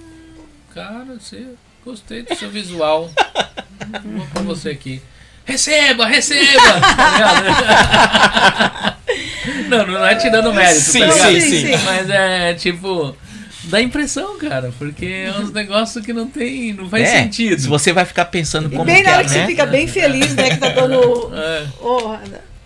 cara, 0.74 1.06
você 1.20 1.46
gostei 1.84 2.24
do 2.24 2.34
seu 2.36 2.50
visual. 2.50 3.12
Vou 4.04 4.28
pra 4.28 4.42
você 4.44 4.70
aqui. 4.70 5.02
Receba, 5.44 6.06
receba! 6.06 6.80
Tá 6.80 7.12
ligado? 7.12 8.96
não, 9.68 9.88
não 9.88 10.06
é 10.06 10.16
tirando 10.16 10.54
mérito, 10.54 10.80
Sim, 10.80 11.00
tá 11.00 11.06
ligado? 11.08 11.42
sim, 11.42 11.50
sim. 11.50 11.86
Mas 11.86 12.10
é 12.10 12.54
tipo. 12.54 13.18
Dá 13.66 13.82
impressão, 13.82 14.38
cara, 14.38 14.72
porque 14.80 15.06
é 15.06 15.34
uns 15.38 15.52
negócios 15.52 16.06
que 16.06 16.14
não 16.14 16.28
tem. 16.28 16.74
não 16.74 16.90
faz 16.90 17.08
É, 17.10 17.24
sentido. 17.24 17.62
Se 17.62 17.68
você 17.68 17.92
vai 17.92 18.06
ficar 18.06 18.26
pensando 18.26 18.68
E 18.68 18.72
como 18.72 18.86
bem 18.86 18.98
que 18.98 19.04
na 19.04 19.12
hora 19.12 19.22
é, 19.22 19.24
que 19.26 19.30
você 19.32 19.40
né? 19.40 19.48
fica 19.48 19.66
bem 19.66 19.88
feliz, 19.88 20.34
né? 20.36 20.50
Que 20.52 20.58
tá 20.58 20.70
dando. 20.70 21.32
É. 21.36 21.66
Oh, 21.82 22.16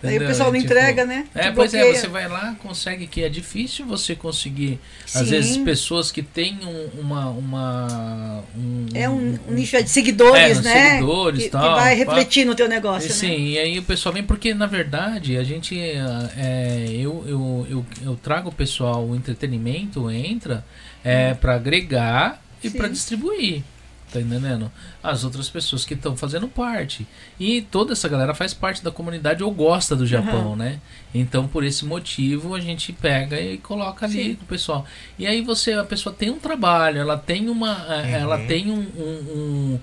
aí 0.08 0.12
o 0.14 0.16
Entendeu? 0.16 0.28
pessoal 0.28 0.52
não 0.52 0.60
Tipo, 0.60 0.72
entrega, 0.72 1.04
né? 1.04 1.26
É, 1.34 1.50
pois 1.50 1.72
é, 1.74 1.92
você 1.92 2.06
vai 2.08 2.28
lá, 2.28 2.54
consegue 2.62 3.06
que 3.06 3.22
é 3.22 3.28
difícil 3.28 3.86
você 3.86 4.14
conseguir, 4.14 4.78
às 5.06 5.12
Sim. 5.12 5.24
vezes, 5.24 5.56
pessoas 5.58 6.12
que 6.12 6.22
têm 6.22 6.58
um- 6.64 7.00
uma. 7.00 7.28
uma 7.30 8.44
um, 8.56 8.86
É 8.94 9.08
um, 9.08 9.38
um 9.48 9.52
nicho 9.54 9.82
de 9.82 9.88
seguidores, 9.90 10.58
É, 10.58 10.62
né? 10.62 10.90
seguidores, 10.90 11.38
que, 11.38 11.44
que 11.46 11.50
tal, 11.50 11.74
vai 11.74 11.90
pá. 11.96 12.04
refletir 12.04 12.44
no 12.44 12.54
teu 12.54 12.68
negócio, 12.68 13.12
Sim, 13.12 13.28
né? 13.28 13.38
e 13.38 13.58
aí 13.58 13.78
o 13.78 13.82
pessoal 13.82 14.12
vem 14.12 14.22
porque, 14.22 14.52
na 14.54 14.66
verdade, 14.66 15.36
a 15.36 15.42
gente. 15.44 15.78
é, 15.78 16.86
eu, 16.90 17.24
eu, 17.26 17.66
eu, 17.70 17.86
eu 18.02 18.16
trago 18.22 18.48
o 18.48 18.52
pessoal, 18.52 19.04
o 19.06 19.14
entretenimento 19.16 20.10
entra 20.10 20.64
é, 21.04 21.34
para 21.34 21.54
agregar 21.54 22.42
e 22.62 22.70
Sim. 22.70 22.76
para 22.78 22.88
distribuir. 22.88 23.62
Tá 24.14 24.20
entendendo? 24.20 24.70
As 25.02 25.24
outras 25.24 25.48
pessoas 25.50 25.84
que 25.84 25.94
estão 25.94 26.16
fazendo 26.16 26.46
parte. 26.46 27.04
E 27.38 27.62
toda 27.62 27.94
essa 27.94 28.08
galera 28.08 28.32
faz 28.32 28.54
parte 28.54 28.80
da 28.80 28.92
comunidade 28.92 29.42
ou 29.42 29.50
gosta 29.50 29.96
do 29.96 30.06
Japão, 30.06 30.50
Aham. 30.52 30.56
né? 30.56 30.78
Então, 31.12 31.48
por 31.48 31.64
esse 31.64 31.84
motivo, 31.84 32.54
a 32.54 32.60
gente 32.60 32.92
pega 32.92 33.40
e 33.40 33.58
coloca 33.58 34.06
ali 34.06 34.12
Sim. 34.22 34.34
com 34.36 34.44
o 34.44 34.46
pessoal. 34.46 34.86
E 35.18 35.26
aí 35.26 35.42
você, 35.42 35.72
a 35.72 35.82
pessoa 35.82 36.14
tem 36.14 36.30
um 36.30 36.38
trabalho, 36.38 37.00
ela 37.00 37.18
tem 37.18 37.48
uma. 37.48 37.84
eh, 37.88 38.12
Ela 38.12 38.38
tem 38.38 38.70
um. 38.70 38.86
um- 38.96 39.32
um- 39.74 39.80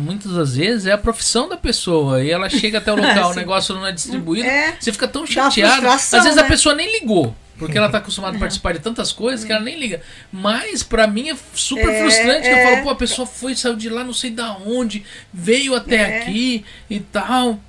muitas 0.00 0.32
das 0.32 0.56
vezes 0.56 0.86
é 0.86 0.92
a 0.92 0.98
profissão 0.98 1.48
da 1.48 1.56
pessoa. 1.56 2.22
E 2.22 2.30
ela 2.30 2.48
chega 2.48 2.78
até 2.78 2.92
o 2.92 2.96
local, 3.00 3.30
o 3.30 3.34
negócio 3.34 3.74
não 3.74 3.86
é 3.86 3.92
distribuído. 3.92 4.48
É. 4.48 4.76
Você 4.78 4.92
fica 4.92 5.06
tão 5.08 5.26
chateado. 5.26 5.86
Às 5.88 6.10
vezes 6.10 6.38
a 6.38 6.42
né? 6.42 6.48
pessoa 6.48 6.74
nem 6.74 6.90
ligou. 7.00 7.34
Porque 7.58 7.78
ela 7.78 7.88
tá 7.88 7.98
acostumada 7.98 8.36
a 8.36 8.40
participar 8.40 8.72
de 8.72 8.80
tantas 8.80 9.12
coisas 9.12 9.44
que 9.44 9.52
ela 9.52 9.60
nem 9.60 9.78
liga. 9.78 10.00
Mas 10.32 10.82
pra 10.82 11.06
mim 11.06 11.28
é 11.30 11.36
super 11.54 11.88
É, 11.88 12.00
frustrante. 12.00 12.42
que 12.42 12.48
eu 12.48 12.56
é. 12.56 12.70
falo, 12.72 12.82
pô, 12.82 12.90
a 12.90 12.96
pessoa 12.96 13.24
foi, 13.24 13.54
saiu 13.54 13.76
de 13.76 13.88
lá, 13.88 14.02
não 14.02 14.12
sei 14.14 14.30
da 14.30 14.56
onde, 14.56 15.04
veio 15.32 15.76
até 15.76 15.96
É. 15.96 16.18
aqui 16.22 16.64
e 16.90 16.98
tal. 16.98 17.60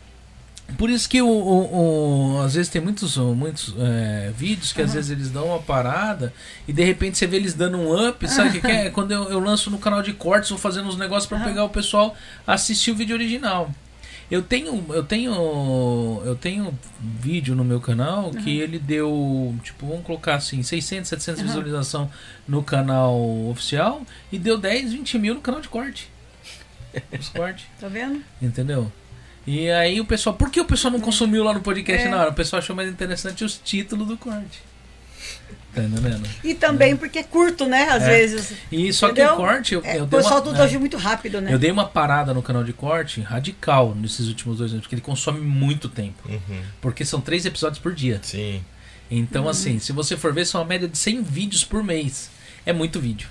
Por 0.77 0.89
isso 0.89 1.07
que 1.09 1.21
o, 1.21 1.27
o- 1.27 2.35
o- 2.37 2.41
às 2.41 2.55
vezes 2.55 2.69
tem 2.71 2.81
muitos, 2.81 3.17
muitos 3.17 3.75
é, 3.77 4.31
vídeos 4.35 4.71
que 4.73 4.81
às 4.81 4.93
vezes 4.93 5.11
eles 5.11 5.29
dão 5.29 5.47
uma 5.47 5.59
parada 5.59 6.33
e 6.67 6.73
de 6.73 6.83
repente 6.83 7.17
você 7.17 7.27
vê 7.27 7.35
eles 7.37 7.53
dando 7.53 7.77
um 7.77 8.07
up, 8.09 8.27
sabe 8.27 8.49
o 8.49 8.51
que, 8.53 8.61
que 8.61 8.67
é? 8.71 8.89
Quando 8.91 9.11
eu, 9.11 9.29
eu 9.29 9.39
lanço 9.39 9.69
no 9.69 9.77
canal 9.77 10.01
de 10.01 10.13
cortes, 10.13 10.49
vou 10.49 10.57
fazendo 10.57 10.87
uns 10.87 10.97
negócios 10.97 11.27
pra 11.27 11.39
pegar 11.39 11.63
o 11.65 11.69
pessoal 11.69 12.15
assistir 12.47 12.91
o 12.91 12.95
vídeo 12.95 13.15
original. 13.15 13.69
Eu 14.31 14.41
tenho, 14.41 14.83
eu 14.89 15.03
tenho, 15.03 15.31
eu 16.25 16.35
tenho 16.35 16.73
vídeo 16.99 17.53
no 17.55 17.63
meu 17.63 17.79
canal 17.79 18.31
que 18.31 18.57
ele 18.57 18.79
deu, 18.79 19.53
tipo, 19.63 19.85
vamos 19.85 20.03
colocar 20.05 20.35
assim, 20.35 20.63
600, 20.63 21.07
700 21.09 21.41
Aham. 21.41 21.47
visualização 21.49 22.09
no 22.47 22.63
canal 22.63 23.15
oficial 23.49 24.01
e 24.31 24.39
deu 24.39 24.57
10, 24.57 24.93
20 24.93 25.19
mil 25.19 25.35
no 25.35 25.41
canal 25.41 25.61
de 25.61 25.67
corte. 25.69 26.09
Os 27.19 27.29
cortes. 27.29 27.65
Tá 27.79 27.87
vendo? 27.89 28.23
Entendeu? 28.41 28.91
E 29.45 29.69
aí 29.69 29.99
o 29.99 30.05
pessoal. 30.05 30.35
Por 30.35 30.49
que 30.49 30.59
o 30.61 30.65
pessoal 30.65 30.91
não 30.91 30.99
consumiu 31.01 31.43
lá 31.43 31.53
no 31.53 31.61
podcast 31.61 32.07
É. 32.07 32.09
na 32.09 32.17
hora? 32.21 32.29
O 32.29 32.33
pessoal 32.33 32.59
achou 32.61 32.75
mais 32.75 32.89
interessante 32.89 33.43
os 33.43 33.57
títulos 33.57 34.07
do 34.07 34.17
corte. 34.17 34.61
Tá 35.73 35.81
entendendo? 35.83 36.29
E 36.43 36.53
também 36.53 36.95
porque 36.95 37.17
é 37.19 37.23
curto, 37.23 37.65
né? 37.65 37.89
Às 37.89 38.03
É. 38.03 38.07
vezes. 38.09 38.53
E 38.71 38.93
só 38.93 39.07
que 39.07 39.13
Entendeu? 39.13 39.33
o 39.33 39.37
corte. 39.37 39.73
Eu, 39.73 39.81
É, 39.83 39.97
eu 39.99 40.03
o 40.03 40.07
pessoal 40.07 40.35
uma, 40.35 40.41
tudo 40.43 40.61
é, 40.61 40.65
agiu 40.65 40.79
muito 40.79 40.97
rápido, 40.97 41.41
né? 41.41 41.51
eu 41.51 41.57
dei 41.57 41.71
uma 41.71 41.85
parada 41.87 42.31
no 42.33 42.43
canal 42.43 42.63
de 42.63 42.71
corte 42.73 43.21
radical 43.21 43.95
nesses 43.95 44.27
últimos 44.27 44.59
dois 44.59 44.71
anos, 44.71 44.83
porque 44.83 44.93
ele 44.95 45.01
consome 45.01 45.41
muito 45.41 45.89
tempo. 45.89 46.29
Uhum. 46.29 46.61
Porque 46.79 47.03
são 47.03 47.19
três 47.19 47.43
episódios 47.45 47.79
por 47.79 47.93
dia. 47.93 48.19
Sim. 48.21 48.63
Então, 49.09 49.43
Uhum. 49.45 49.49
assim, 49.49 49.79
se 49.79 49.91
você 49.91 50.15
for 50.15 50.31
ver, 50.31 50.45
são 50.45 50.61
uma 50.61 50.67
média 50.67 50.87
de 50.87 50.97
100 50.97 51.23
vídeos 51.23 51.63
por 51.63 51.83
mês. 51.83 52.29
É 52.65 52.71
muito 52.71 52.99
vídeo. 52.99 53.27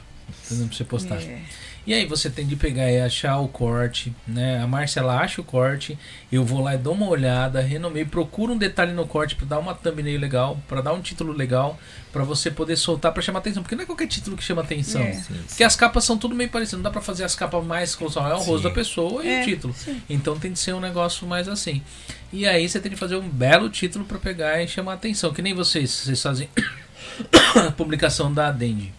Entendeu? 0.46 0.66
Pra 0.66 0.76
você 0.76 0.84
postar. 0.84 1.16
É. 1.22 1.38
E 1.84 1.92
aí 1.92 2.06
você 2.06 2.30
tem 2.30 2.46
de 2.46 2.54
pegar 2.54 2.90
e 2.90 3.00
achar 3.00 3.38
o 3.38 3.48
corte, 3.48 4.14
né? 4.26 4.62
A 4.62 4.66
Márcia 4.68 5.00
ela 5.00 5.18
acha 5.18 5.40
o 5.40 5.44
corte, 5.44 5.98
eu 6.30 6.44
vou 6.44 6.62
lá 6.62 6.76
e 6.76 6.78
dou 6.78 6.94
uma 6.94 7.08
olhada, 7.08 7.60
renomeio, 7.60 8.06
procuro 8.06 8.52
um 8.52 8.56
detalhe 8.56 8.92
no 8.92 9.04
corte 9.04 9.34
para 9.34 9.46
dar 9.46 9.58
uma 9.58 9.74
thumbnail 9.74 10.20
legal, 10.20 10.60
para 10.68 10.80
dar 10.80 10.92
um 10.92 11.00
título 11.00 11.32
legal, 11.32 11.76
para 12.12 12.22
você 12.22 12.52
poder 12.52 12.76
soltar 12.76 13.10
para 13.12 13.20
chamar 13.20 13.40
atenção, 13.40 13.64
porque 13.64 13.74
não 13.74 13.82
é 13.82 13.86
qualquer 13.86 14.06
título 14.06 14.36
que 14.36 14.44
chama 14.44 14.62
atenção. 14.62 15.02
É. 15.02 15.20
Porque 15.48 15.64
as 15.64 15.74
capas 15.74 16.04
são 16.04 16.16
tudo 16.16 16.36
meio 16.36 16.50
parecidas, 16.50 16.78
não 16.78 16.84
dá 16.84 16.90
para 16.90 17.02
fazer 17.02 17.24
as 17.24 17.34
capas 17.34 17.64
mais 17.64 17.96
com 17.96 18.04
é 18.04 18.08
o 18.08 18.38
rosto 18.38 18.58
Sim. 18.58 18.62
da 18.62 18.70
pessoa 18.70 19.24
e 19.24 19.28
É, 19.28 19.42
o 19.42 19.44
título. 19.44 19.74
sim. 19.76 20.00
Então 20.08 20.38
tem 20.38 20.52
de 20.52 20.60
ser 20.60 20.74
um 20.74 20.80
negócio 20.80 21.26
mais 21.26 21.48
assim. 21.48 21.82
E 22.32 22.46
aí 22.46 22.68
você 22.68 22.78
tem 22.78 22.92
de 22.92 22.96
fazer 22.96 23.16
um 23.16 23.28
belo 23.28 23.68
título 23.68 24.04
para 24.04 24.18
pegar 24.18 24.62
e 24.62 24.68
chamar 24.68 24.94
atenção, 24.94 25.32
que 25.32 25.42
nem 25.42 25.52
vocês, 25.52 25.90
vocês 25.90 26.22
fazem 26.22 26.48
a 27.56 27.72
publicação 27.72 28.32
da 28.32 28.52
Dendi 28.52 28.92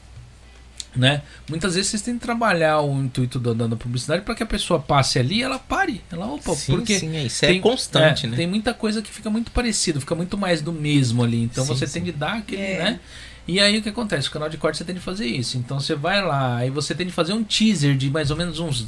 né? 0.95 1.22
Muitas 1.49 1.75
vezes 1.75 1.89
vocês 1.91 2.01
têm 2.01 2.15
que 2.15 2.22
trabalhar 2.25 2.80
o 2.81 3.01
intuito 3.01 3.39
da, 3.39 3.53
da 3.53 3.67
da 3.67 3.75
publicidade 3.75 4.22
para 4.23 4.35
que 4.35 4.43
a 4.43 4.45
pessoa 4.45 4.80
passe 4.80 5.17
ali 5.19 5.39
e 5.39 5.43
ela 5.43 5.57
pare. 5.59 6.01
Ela, 6.11 6.27
opa, 6.27 6.53
Sim, 6.53 6.75
porque 6.75 6.99
sim, 6.99 7.15
é, 7.15 7.23
isso 7.25 7.45
é 7.45 7.57
constante, 7.59 8.25
é, 8.25 8.30
né? 8.30 8.38
Tem 8.38 8.47
muita 8.47 8.73
coisa 8.73 9.01
que 9.01 9.11
fica 9.11 9.30
muito 9.30 9.51
parecido, 9.51 9.99
fica 9.99 10.15
muito 10.15 10.38
mais 10.38 10.61
do 10.61 10.72
mesmo 10.72 11.23
ali. 11.23 11.43
Então 11.43 11.63
Sim, 11.65 11.73
você 11.73 11.88
sim. 11.88 11.93
tem 11.93 12.03
de 12.03 12.11
dar 12.11 12.38
aquele, 12.38 12.61
É. 12.61 12.83
né? 12.83 12.99
E 13.47 13.59
aí 13.59 13.77
o 13.77 13.81
que 13.81 13.89
acontece? 13.89 14.27
O 14.30 14.31
canal 14.31 14.47
de 14.49 14.57
corte 14.57 14.77
você 14.77 14.85
tem 14.85 14.95
de 14.95 15.01
fazer 15.01 15.25
isso. 15.25 15.57
Então 15.57 15.80
você 15.80 15.95
vai 15.95 16.22
lá, 16.23 16.57
aí 16.57 16.69
você 16.69 16.95
tem 16.95 17.05
de 17.05 17.11
fazer 17.11 17.33
um 17.33 17.43
teaser 17.43 17.95
de 17.97 18.09
mais 18.09 18.31
ou 18.31 18.38
menos 18.38 18.59
uns 18.59 18.88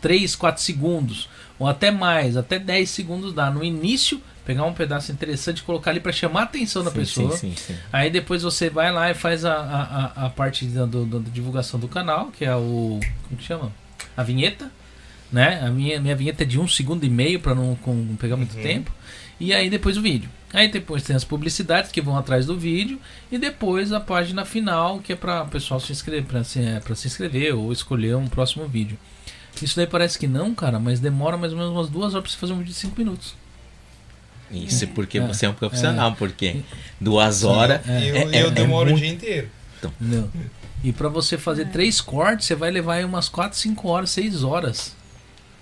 3, 0.00 0.36
4 0.36 0.62
segundos, 0.62 1.28
ou 1.58 1.66
até 1.68 1.90
mais, 1.90 2.36
até 2.36 2.58
10 2.58 2.88
segundos 2.90 3.32
dá. 3.32 3.50
No 3.50 3.62
início, 3.64 4.20
pegar 4.44 4.64
um 4.64 4.72
pedaço 4.72 5.10
interessante 5.12 5.58
e 5.58 5.62
colocar 5.62 5.90
ali 5.90 6.00
para 6.00 6.12
chamar 6.12 6.40
a 6.40 6.44
atenção 6.44 6.82
da 6.84 6.90
Sim, 6.90 6.96
pessoa. 6.96 7.36
Sim, 7.36 7.54
sim. 7.56 7.76
Aí 7.92 8.10
depois 8.10 8.42
você 8.42 8.68
vai 8.68 8.92
lá 8.92 9.10
e 9.10 9.14
faz 9.14 9.44
a, 9.44 9.54
a, 9.54 10.26
a- 10.26 10.30
parte 10.30 10.66
da, 10.66 10.84
do- 10.86 11.06
da 11.06 11.30
divulgação 11.30 11.78
do 11.80 11.88
canal, 11.88 12.26
que 12.30 12.44
é 12.44 12.54
o. 12.54 12.98
Como 13.24 13.36
que 13.38 13.44
chama? 13.44 13.72
A 14.16 14.22
vinheta. 14.22 14.70
Né? 15.32 15.60
A 15.64 15.70
minha, 15.70 15.98
minha 16.00 16.14
vinheta 16.14 16.44
é 16.44 16.46
de 16.46 16.60
um 16.60 16.68
segundo 16.68 17.02
e 17.04 17.08
meio 17.10 17.40
para 17.40 17.54
não 17.56 17.74
com- 17.76 18.14
pegar 18.16 18.36
muito 18.36 18.54
Uhum. 18.56 18.62
tempo. 18.62 18.92
E 19.40 19.52
aí 19.52 19.68
depois 19.68 19.96
o 19.96 20.02
vídeo. 20.02 20.28
Aí 20.52 20.68
depois 20.68 21.02
tem 21.02 21.16
as 21.16 21.24
publicidades 21.24 21.90
que 21.90 22.00
vão 22.00 22.16
atrás 22.16 22.46
do 22.46 22.56
vídeo. 22.56 23.00
E 23.32 23.38
depois 23.38 23.92
a 23.92 23.98
página 23.98 24.44
final, 24.44 25.00
que 25.00 25.12
é 25.12 25.16
para 25.16 25.42
o 25.42 25.48
pessoal 25.48 25.80
se 25.80 25.90
inscrever, 25.90 26.24
para 26.24 26.44
se, 26.44 26.60
é, 26.60 26.80
se 26.94 27.08
inscrever 27.08 27.52
ou 27.56 27.72
escolher 27.72 28.14
um 28.16 28.28
próximo 28.28 28.68
vídeo. 28.68 28.96
Isso 29.62 29.76
daí 29.76 29.86
parece 29.86 30.18
que 30.18 30.26
não, 30.26 30.54
cara, 30.54 30.78
mas 30.78 31.00
demora 31.00 31.36
mais 31.36 31.52
ou 31.52 31.58
menos 31.58 31.72
umas 31.72 31.88
duas 31.88 32.12
horas 32.14 32.22
para 32.24 32.30
você 32.32 32.38
fazer 32.38 32.52
um 32.52 32.58
vídeo 32.58 32.72
de 32.72 32.78
5 32.78 32.98
minutos. 32.98 33.34
Isso 34.50 34.86
porque 34.88 35.18
É. 35.18 35.26
você 35.26 35.46
é 35.46 35.48
um 35.48 35.54
profissional, 35.54 36.14
porque 36.14 36.60
duas 37.00 37.44
horas. 37.44 37.80
É. 37.88 38.10
Eu, 38.10 38.16
É- 38.16 38.42
eu 38.42 38.46
é 38.48 38.50
demoro 38.50 38.90
muito- 38.90 38.98
o 39.02 39.04
dia 39.06 39.14
inteiro. 39.14 39.48
Entendeu? 39.82 40.30
E 40.82 40.92
pra 40.92 41.08
você 41.08 41.34
É. 41.34 41.38
fazer 41.38 41.66
três 41.70 42.00
cortes, 42.00 42.46
você 42.46 42.54
vai 42.54 42.70
levar 42.70 42.94
aí 42.94 43.04
umas 43.04 43.28
4, 43.28 43.58
5 43.58 43.88
horas, 43.88 44.10
6 44.10 44.44
horas. 44.44 44.94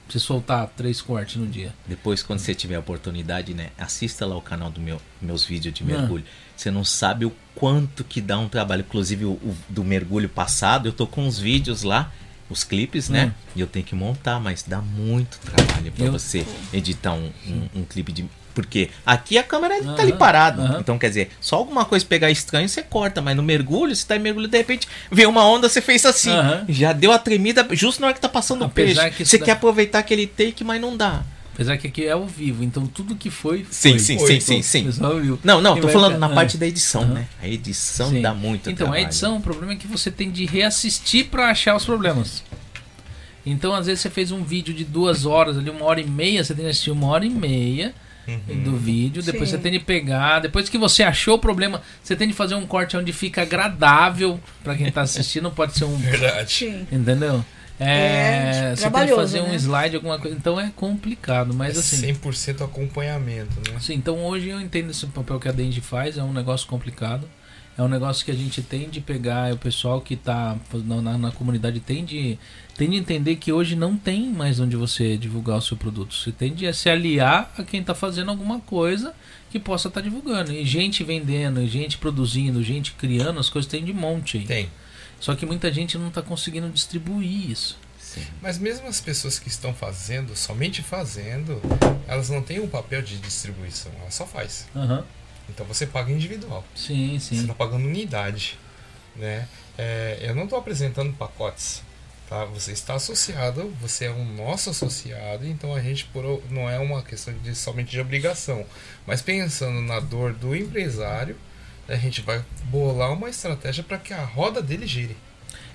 Pra 0.07 0.13
você 0.13 0.19
soltar 0.19 0.67
três 0.77 1.01
cortes 1.01 1.37
no 1.37 1.47
dia. 1.47 1.73
Depois, 1.87 2.23
quando 2.23 2.41
você 2.41 2.55
tiver 2.55 2.75
a 2.75 2.81
oportunidade, 2.81 3.55
né? 3.55 3.69
Assista 3.79 4.27
lá 4.27 4.37
o 4.37 4.43
canal 4.43 4.69
do 4.69 4.81
meu, 4.81 5.01
meus 5.23 5.45
vídeos 5.45 5.73
de 5.75 5.83
Ah. 5.85 5.87
mergulho. 5.87 6.25
Você 6.57 6.71
não 6.71 6.85
sabe 6.85 7.25
o 7.25 7.33
quanto 7.55 8.05
que 8.05 8.21
dá 8.21 8.37
um 8.39 8.49
trabalho. 8.49 8.85
Inclusive, 8.87 9.25
o, 9.25 9.31
o 9.33 9.57
do 9.69 9.83
mergulho 9.85 10.29
passado, 10.29 10.87
eu 10.89 10.93
tô 10.93 11.07
com 11.07 11.27
os 11.27 11.39
vídeos 11.39 11.83
lá, 11.83 12.13
os 12.53 12.63
clipes, 12.65 13.09
né? 13.09 13.27
Hum. 13.27 13.33
E 13.57 13.61
eu 13.61 13.67
tenho 13.67 13.85
que 13.85 13.95
montar, 13.95 14.39
mas 14.39 14.63
dá 14.63 14.79
muito 14.81 15.39
trabalho 15.39 15.91
pra 15.93 16.05
Eu- 16.07 16.13
você 16.13 16.47
editar 16.73 17.13
um, 17.15 17.31
um, 17.47 17.81
um 17.81 17.85
clipe 17.85 18.13
de. 18.13 18.25
Porque 18.55 18.91
aqui 19.07 19.39
a 19.39 19.43
câmera 19.43 19.83
tá 19.83 19.89
Aham, 19.93 20.01
ali 20.03 20.13
parada. 20.13 20.63
aham. 20.63 20.81
Então, 20.81 20.99
quer 20.99 21.09
dizer, 21.09 21.31
só 21.41 21.57
alguma 21.57 21.87
coisa 21.87 22.05
pegar 22.05 22.31
estranho, 22.31 22.69
você 22.69 22.83
corta. 22.83 23.23
Mas 23.23 23.35
no 23.35 23.43
mergulho, 23.43 23.97
você 23.97 24.07
tá 24.07 24.15
em 24.15 24.19
mergulho, 24.19 24.47
de 24.47 24.59
repente, 24.59 24.87
vê 25.11 25.25
uma 25.25 25.43
onda, 25.47 25.71
você 25.71 25.81
fez 25.81 26.05
assim. 26.05 26.29
Aham. 26.31 26.67
Já 26.69 26.93
deu 26.93 27.13
a 27.13 27.19
tremida 27.19 27.67
justo 27.73 28.01
na 28.03 28.09
hora 28.09 28.15
que 28.15 28.21
tá 28.21 28.29
passando 28.29 28.63
Apesar 28.67 29.07
o 29.09 29.11
peixe. 29.11 29.25
Você 29.25 29.39
dá- 29.39 29.45
quer 29.47 29.53
aproveitar 29.53 30.01
aquele 30.01 30.27
take, 30.27 30.63
mas 30.65 30.79
não 30.81 30.95
dá. 30.95 31.23
Apesar 31.55 31.77
que 31.77 31.87
aqui 31.87 32.05
é 32.07 32.13
ao 32.13 32.27
vivo, 32.27 32.65
então 32.65 32.87
tudo 32.87 33.15
que 33.15 33.29
foi. 33.31 33.67
Sim, 33.71 33.91
foi. 33.91 33.99
sim, 33.99 34.19
Foi, 34.19 34.27
sim, 34.29 34.41
foi. 34.41 34.57
sim, 34.57 34.63
sim. 34.63 34.83
O 34.83 34.85
pessoal 34.87 35.21
viu. 35.21 35.39
Não, 35.45 35.61
não, 35.61 35.79
tô 35.79 35.89
falando 35.89 36.15
ficar- 36.15 36.29
na 36.29 36.35
parte 36.35 36.57
da 36.57 36.67
edição, 36.67 37.03
Aham. 37.03 37.15
né? 37.15 37.29
A 37.43 37.47
edição 37.49 38.09
Sim. 38.11 38.23
dá 38.23 38.33
muito 38.33 38.71
Então, 38.71 38.87
trabalho. 38.87 39.05
a 39.05 39.07
edição, 39.07 39.37
o 39.37 39.41
problema 39.41 39.73
é 39.75 39.77
que 39.77 39.87
você 39.87 40.11
tem 40.11 40.31
de 40.31 40.47
reassistir 40.47 41.27
pra 41.27 41.51
achar 41.51 41.77
os 41.77 41.85
problemas. 41.85 42.43
Então, 43.45 43.75
às 43.75 43.87
vezes, 43.87 44.01
você 44.01 44.09
fez 44.09 44.31
um 44.31 44.43
vídeo 44.45 44.73
de 44.73 44.85
duas 44.85 45.27
horas, 45.27 45.59
ali, 45.59 45.69
uma 45.69 45.85
hora 45.85 46.01
e 46.01 46.07
meia, 46.07 46.43
você 46.45 46.55
tem 46.55 46.65
que 46.65 46.71
assistir 46.71 46.91
uma 46.91 47.09
hora 47.09 47.27
e 47.27 47.31
meia 47.31 47.93
do 48.65 48.77
vídeo, 48.77 49.21
depois 49.21 49.51
Sim. 49.51 49.57
você 49.57 49.63
tem 49.63 49.73
de 49.73 49.81
pegar, 49.81 50.39
depois 50.39 50.69
que 50.69 50.79
você 50.79 51.03
achou 51.03 51.35
o 51.35 51.39
problema, 51.41 51.83
você 52.03 52.15
tem 52.15 52.29
de 52.29 52.33
fazer 52.35 52.55
um 52.55 52.65
corte 52.65 52.97
onde 52.97 53.13
fica 53.13 53.43
agradável 53.43 54.39
pra 54.63 54.77
quem 54.77 54.91
tá 54.93 55.01
assistindo, 55.03 55.51
pode 55.51 55.77
ser 55.77 55.85
um 55.87 55.97
Verdade. 55.97 56.53
Sim. 56.53 56.87
Entendeu? 56.93 57.45
É, 57.83 58.73
É, 58.73 58.77
você 58.77 58.91
tem 58.91 59.09
fazer 59.09 59.41
um 59.41 59.49
né? 59.49 59.57
slide, 59.57 59.97
alguma 59.97 60.19
coisa. 60.19 60.37
Então 60.37 60.59
é 60.59 60.71
complicado, 60.75 61.53
mas 61.55 61.77
é 61.77 61.81
assim. 61.81 62.13
100% 62.13 62.65
acompanhamento, 62.65 63.55
né? 63.71 63.79
Sim, 63.81 63.95
então 63.95 64.25
hoje 64.25 64.49
eu 64.49 64.61
entendo 64.61 64.91
esse 64.91 65.07
papel 65.07 65.39
que 65.39 65.49
a 65.49 65.53
Denji 65.53 65.81
faz, 65.81 66.17
é 66.17 66.23
um 66.23 66.33
negócio 66.33 66.67
complicado. 66.67 67.29
É 67.77 67.83
um 67.83 67.89
negócio 67.89 68.23
que 68.23 68.31
a 68.31 68.35
gente 68.35 68.61
tem 68.61 68.91
de 68.91 69.01
pegar, 69.01 69.49
é 69.49 69.55
o 69.55 69.57
pessoal 69.57 69.99
que 70.03 70.15
tá 70.15 70.59
na, 70.85 71.01
na, 71.01 71.19
na 71.19 71.31
comunidade 71.33 71.81
tem 71.81 72.05
de, 72.05 72.39
tem 72.77 72.91
de 72.91 72.97
entender 72.97 73.37
que 73.37 73.51
hoje 73.51 73.75
não 73.75 73.97
tem 73.97 74.29
mais 74.29 74.61
onde 74.61 74.77
você 74.77 75.17
divulgar 75.17 75.57
o 75.57 75.63
seu 75.63 75.77
produto. 75.77 76.15
Você 76.15 76.31
tem 76.31 76.53
de 76.53 76.71
se 76.75 76.91
aliar 76.91 77.51
a 77.57 77.65
quem 77.65 77.83
tá 77.83 77.95
fazendo 77.95 78.31
alguma 78.31 78.61
coisa 78.61 79.15
que 79.51 79.59
possa 79.59 79.89
estar 79.89 80.03
divulgando. 80.03 80.53
E 80.53 80.67
gente 80.67 81.03
vendendo, 81.03 81.63
e 81.63 81.67
gente 81.67 81.97
produzindo, 81.97 82.63
gente 82.63 82.93
criando, 82.93 83.41
as 83.41 83.49
coisas 83.49 83.71
tem 83.71 83.83
de 83.83 83.95
monte 83.95 84.37
aí. 84.37 84.45
Tem. 84.45 84.69
Só 85.23 85.37
que 85.37 85.47
muita 85.47 85.73
gente 85.73 85.97
não 85.97 86.11
tá 86.11 86.21
conseguindo 86.21 86.69
distribuir 86.69 87.49
isso. 87.49 87.79
Mas 88.41 88.59
mesmo 88.59 88.89
as 88.89 89.01
pessoas 89.01 89.39
que 89.39 89.47
estão 89.47 89.73
fazendo, 89.73 90.35
somente 90.35 90.83
fazendo, 90.83 91.63
elas 92.09 92.29
não 92.29 92.43
têm 92.43 92.59
um 92.59 92.67
papel 92.67 93.01
de 93.03 93.19
distribuição, 93.19 93.93
ela 94.01 94.11
só 94.11 94.27
faz. 94.27 94.67
Aham. 94.75 95.07
Então 95.49 95.65
você 95.65 95.87
paga 95.87 96.11
individual. 96.11 96.65
Sim, 96.75 97.21
Você 97.21 97.37
sim. 97.37 97.43
está 97.43 97.55
pagando 97.55 97.87
unidade, 97.87 98.59
né? 99.15 99.47
É, 99.79 100.19
eu 100.23 100.35
não 100.35 100.43
estou 100.43 100.59
apresentando 100.59 101.13
pacotes, 101.13 101.85
tá? 102.29 102.45
Você 102.47 102.73
está 102.73 102.95
associado, 102.95 103.73
você 103.81 104.07
é 104.07 104.11
um 104.11 104.25
nosso 104.25 104.71
associado, 104.71 105.47
então 105.47 105.73
a 105.73 105.81
gente 105.81 106.05
por, 106.07 106.43
não 106.51 106.69
é 106.69 106.81
uma 106.81 107.01
questão 107.01 107.33
de 107.45 107.55
somente 107.55 107.93
de 107.93 108.01
obrigação, 108.01 108.67
mas 109.07 109.23
pensando 109.23 109.81
na 109.81 110.01
dor 110.01 110.33
do 110.33 110.55
empresário, 110.57 111.37
a 111.89 111.97
gente 111.97 112.21
vai 112.23 112.43
bolar 112.65 113.13
uma 113.13 113.29
estratégia 113.29 113.83
para 113.83 113.99
que 113.99 114.13
a 114.13 114.25
roda 114.25 114.63
dele 114.63 114.87
gire. 114.87 115.17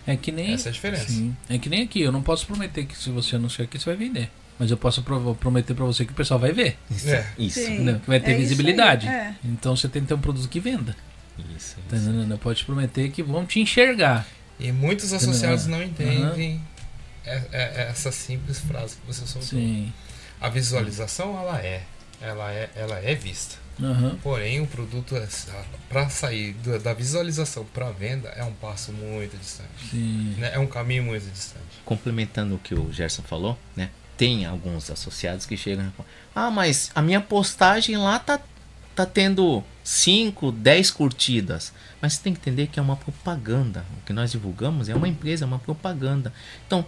É 0.05 0.15
que 0.15 0.31
nem. 0.31 0.53
Essa 0.53 0.69
é 0.69 0.71
a 0.71 0.73
diferença. 0.73 1.07
Sim. 1.09 1.35
É 1.49 1.57
que 1.57 1.69
nem 1.69 1.83
aqui, 1.83 2.01
eu 2.01 2.11
não 2.11 2.21
posso 2.21 2.45
prometer 2.47 2.85
que 2.85 2.97
se 2.97 3.09
você 3.09 3.35
anunciar 3.35 3.65
aqui, 3.65 3.77
você 3.77 3.85
vai 3.85 3.95
vender. 3.95 4.29
Mas 4.57 4.71
eu 4.71 4.77
posso 4.77 5.03
pro- 5.03 5.35
prometer 5.35 5.73
pra 5.75 5.85
você 5.85 6.03
que 6.05 6.11
o 6.11 6.15
pessoal 6.15 6.39
vai 6.39 6.51
ver. 6.51 6.77
Isso. 6.89 7.09
É. 7.09 7.27
Isso. 7.37 7.59
Sim. 7.59 7.99
Vai 8.07 8.19
ter 8.19 8.31
É 8.31 8.33
isso 8.33 8.39
visibilidade. 8.41 9.07
é. 9.07 9.35
Então 9.43 9.75
você 9.75 9.87
tem 9.87 10.01
que 10.01 10.07
ter 10.07 10.13
um 10.15 10.19
produto 10.19 10.47
que 10.49 10.59
venda. 10.59 10.95
Isso. 11.55 11.75
Tá 11.89 11.97
entendendo? 11.97 12.31
Eu 12.31 12.37
posso 12.39 12.55
te 12.55 12.65
prometer 12.65 13.11
que 13.11 13.21
vão 13.21 13.45
te 13.45 13.59
enxergar. 13.59 14.25
E 14.59 14.71
muitos 14.71 15.13
associados 15.13 15.67
não 15.67 15.77
Aham. 15.77 15.85
entendem 15.85 16.61
é- 17.23 17.41
é- 17.51 17.87
essa 17.91 18.11
simples 18.11 18.57
frase 18.59 18.95
que 18.95 19.05
você 19.05 19.27
soltou. 19.27 19.47
Sim. 19.47 19.93
A 20.41 20.49
visualização 20.49 21.37
ela 21.39 21.59
é, 21.59 21.83
ela 22.21 22.51
é, 22.51 22.69
ela 22.75 22.97
é 22.99 23.13
vista. 23.13 23.57
Aham. 23.81 24.17
Porém, 24.23 24.59
o 24.61 24.67
produto 24.67 25.15
para 25.87 26.09
sair 26.09 26.53
do- 26.53 26.79
da 26.79 26.93
visualização 26.93 27.63
para 27.65 27.91
venda 27.91 28.29
é 28.29 28.43
um 28.43 28.53
passo 28.53 28.91
muito 28.91 29.37
distante. 29.37 29.69
Sim. 29.91 30.35
né? 30.37 30.51
É 30.53 30.59
um 30.59 30.67
caminho 30.67 31.03
muito 31.03 31.29
distante. 31.31 31.65
complementando 31.85 32.55
o 32.55 32.59
que 32.59 32.73
o 32.75 32.91
Gerson 32.91 33.21
falou, 33.23 33.57
né? 33.75 33.89
Tem 34.17 34.45
alguns 34.45 34.89
associados 34.89 35.45
que 35.45 35.55
chegam 35.55 35.87
e 35.87 35.91
falam, 35.91 36.11
ah, 36.35 36.49
mas 36.51 36.91
a 36.95 37.01
minha 37.01 37.21
postagem 37.21 37.95
lá 37.97 38.17
tá, 38.19 38.39
tá 38.95 39.05
tendo 39.05 39.63
5, 39.83 40.51
10 40.51 40.89
curtidas. 40.91 41.71
Mas 42.01 42.13
você 42.13 42.23
tem 42.23 42.33
que 42.33 42.39
entender 42.39 42.67
que 42.67 42.79
é 42.79 42.81
uma 42.81 42.95
propaganda. 42.97 43.85
O 44.01 44.05
que 44.05 44.11
nós 44.11 44.31
divulgamos 44.31 44.89
é 44.89 44.95
uma 44.95 45.07
empresa, 45.07 45.45
é 45.45 45.47
uma 45.47 45.59
propaganda. 45.59 46.33
Então, 46.65 46.83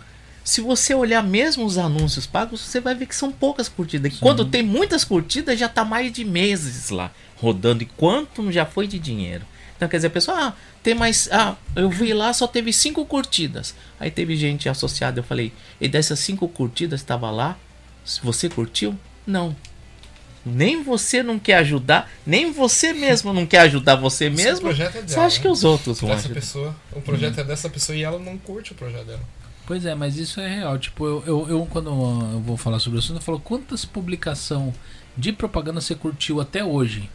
se 0.50 0.62
você 0.62 0.96
olhar 0.96 1.22
mesmo 1.24 1.64
os 1.64 1.78
anúncios 1.78 2.26
pagos, 2.26 2.62
você 2.62 2.80
vai 2.80 2.96
ver 2.96 3.06
que 3.06 3.16
são 3.16 3.32
poucas 3.32 3.70
curtidas. 3.70 4.18
Quando 4.18 4.44
tem 4.44 4.64
muitas 4.64 5.04
curtidas, 5.04 5.60
já 5.60 5.70
tá 5.70 5.86
mais 5.86 6.12
de 6.12 6.26
meses 6.26 6.90
lá 6.90 7.12
rodando. 7.38 7.84
E 7.84 7.86
quanto 7.86 8.52
já 8.52 8.66
foi 8.66 8.88
de 8.88 8.98
dinheiro? 8.98 9.46
Então, 9.78 9.88
quer 9.88 9.98
dizer, 9.98 10.08
a 10.08 10.10
pessoa, 10.10 10.38
ah, 10.48 10.54
tem 10.82 10.96
mais. 10.96 11.30
Ah, 11.32 11.56
eu 11.76 11.88
vi 11.88 12.14
lá, 12.14 12.34
só 12.34 12.48
teve 12.48 12.74
cinco 12.74 13.06
curtidas. 13.06 13.76
Aí 14.00 14.10
teve 14.10 14.36
gente 14.36 14.68
associada, 14.68 15.20
eu 15.20 15.24
falei, 15.24 15.54
e 15.80 15.88
dessas 15.88 16.18
cinco 16.20 16.48
curtidas 16.48 17.00
estava 17.00 17.30
lá, 17.30 17.56
se 18.04 18.20
você 18.24 18.50
curtiu? 18.50 18.98
Não. 19.28 19.56
Nem 20.44 20.82
você 20.82 21.22
não 21.22 21.38
quer 21.38 21.58
ajudar, 21.58 22.10
nem 22.26 22.52
você 22.52 22.92
mesmo 22.92 23.32
não 23.32 23.46
quer 23.46 23.60
ajudar 23.60 23.98
você 23.98 24.32
mesmo. 24.32 24.62
projeto 24.62 24.96
é 24.96 25.02
Você 25.02 25.14
dela, 25.14 25.28
acha 25.28 25.36
né? 25.38 25.42
que 25.44 25.48
os 25.48 25.64
outros 25.64 26.02
vão 26.02 26.10
Dessa 26.10 26.22
ajudar? 26.22 26.40
pessoa, 26.40 26.76
o 26.92 27.02
projeto 27.02 27.40
é 27.40 27.44
dessa 27.44 27.70
pessoa 27.70 27.96
e 27.96 28.02
ela 28.02 28.18
não 28.18 28.36
curte 28.36 28.72
o 28.72 28.76
projeto 28.76 29.06
dela. 29.06 29.22
Pois 29.70 29.86
é, 29.86 29.94
mas 29.94 30.18
isso 30.18 30.42
é 30.42 30.48
real. 30.48 30.80
Tipo, 30.80 31.06
eu, 31.06 31.24
eu, 31.28 31.48
eu, 31.48 31.68
quando 31.70 31.92
eu 31.92 32.40
vou 32.44 32.58
falar 32.58 32.80
sobre 32.80 32.98
o 32.98 33.00
assunto, 33.00 33.18
eu 33.18 33.22
falo 33.22 33.40
quantas 33.40 33.86
publicação 33.86 34.74
de 35.16 35.32
propaganda 35.32 35.80
você 35.80 35.94
curtiu 35.94 36.42
até 36.42 36.64
hoje? 36.66 37.08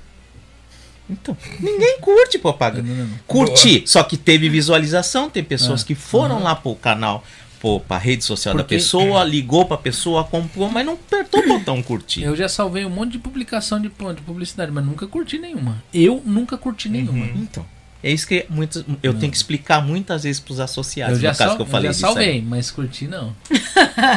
Então, 1.10 1.36
ninguém 1.58 1.98
curte 2.00 2.38
propaganda. 2.38 2.84
Não, 2.88 2.94
não, 2.94 3.06
não. 3.06 3.18
Curti, 3.26 3.82
só 3.88 4.04
que 4.04 4.16
teve 4.16 4.48
visualização, 4.48 5.28
tem 5.28 5.42
pessoas 5.42 5.82
Ah, 5.82 5.84
que 5.84 5.96
foram 5.96 6.36
aham. 6.36 6.44
lá 6.44 6.54
pro 6.54 6.76
canal, 6.76 7.24
pô, 7.60 7.80
pra 7.80 7.98
rede 7.98 8.22
social 8.24 8.54
da 8.54 8.62
Porque- 8.62 8.76
pessoa, 8.76 9.24
ligou 9.24 9.64
pra 9.66 9.76
pessoa, 9.76 10.22
comprou, 10.22 10.70
mas 10.70 10.86
não 10.86 10.92
apertou 10.92 11.40
o 11.42 11.48
botão 11.58 11.82
curtir. 11.82 12.22
Eu 12.22 12.36
já 12.36 12.48
salvei 12.48 12.84
um 12.86 12.90
monte 12.90 13.10
de 13.12 13.18
publicação 13.18 13.80
de, 13.80 13.88
de 13.88 14.22
publicidade, 14.22 14.70
mas 14.70 14.86
nunca 14.86 15.08
curti 15.08 15.38
nenhuma. 15.38 15.82
Eu 15.92 16.22
nunca 16.24 16.56
curti 16.56 16.88
nenhuma. 16.88 17.26
Então, 17.34 17.66
é 18.04 18.10
isso 18.10 18.26
que 18.26 18.44
muitas, 18.50 18.84
eu 19.02 19.14
tenho 19.14 19.30
que 19.32 19.36
explicar 19.36 19.80
muitas 19.80 20.24
vezes 20.24 20.38
pros 20.38 20.60
associados, 20.60 21.16
Eu 21.16 21.22
já, 21.22 21.32
no 21.32 21.38
caso 21.38 21.48
sal- 21.50 21.56
que 21.56 21.62
eu 21.62 21.66
falei 21.66 21.88
eu 21.88 21.94
já 21.94 21.98
salvei, 22.00 22.42
mas 22.42 22.70
curti 22.70 23.08
não. 23.08 23.34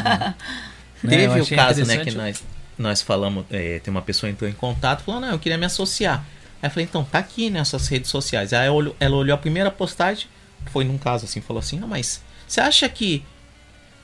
Né, 1.03 1.25
eu 1.25 1.29
Teve 1.45 1.53
o 1.53 1.55
caso, 1.55 1.85
né, 1.85 1.97
que 2.03 2.11
nós, 2.11 2.43
nós 2.77 3.01
falamos, 3.01 3.45
é, 3.51 3.79
tem 3.79 3.91
uma 3.91 4.01
pessoa 4.01 4.29
entrou 4.29 4.49
em 4.49 4.53
contato, 4.53 5.03
falou, 5.03 5.21
não, 5.21 5.29
eu 5.29 5.39
queria 5.39 5.57
me 5.57 5.65
associar. 5.65 6.25
Aí 6.61 6.67
eu 6.67 6.71
falei, 6.71 6.85
então, 6.85 7.03
tá 7.05 7.19
aqui 7.19 7.49
nessas 7.51 7.87
redes 7.87 8.09
sociais. 8.09 8.51
Aí 8.51 8.65
ela 8.65 8.75
olhou, 8.75 8.95
ela 8.99 9.15
olhou 9.15 9.35
a 9.35 9.37
primeira 9.37 9.69
postagem, 9.69 10.25
foi 10.71 10.83
num 10.83 10.97
caso 10.97 11.25
assim, 11.25 11.39
falou 11.39 11.59
assim, 11.59 11.79
ah, 11.83 11.87
mas 11.87 12.21
você 12.47 12.59
acha 12.59 12.89
que 12.89 13.23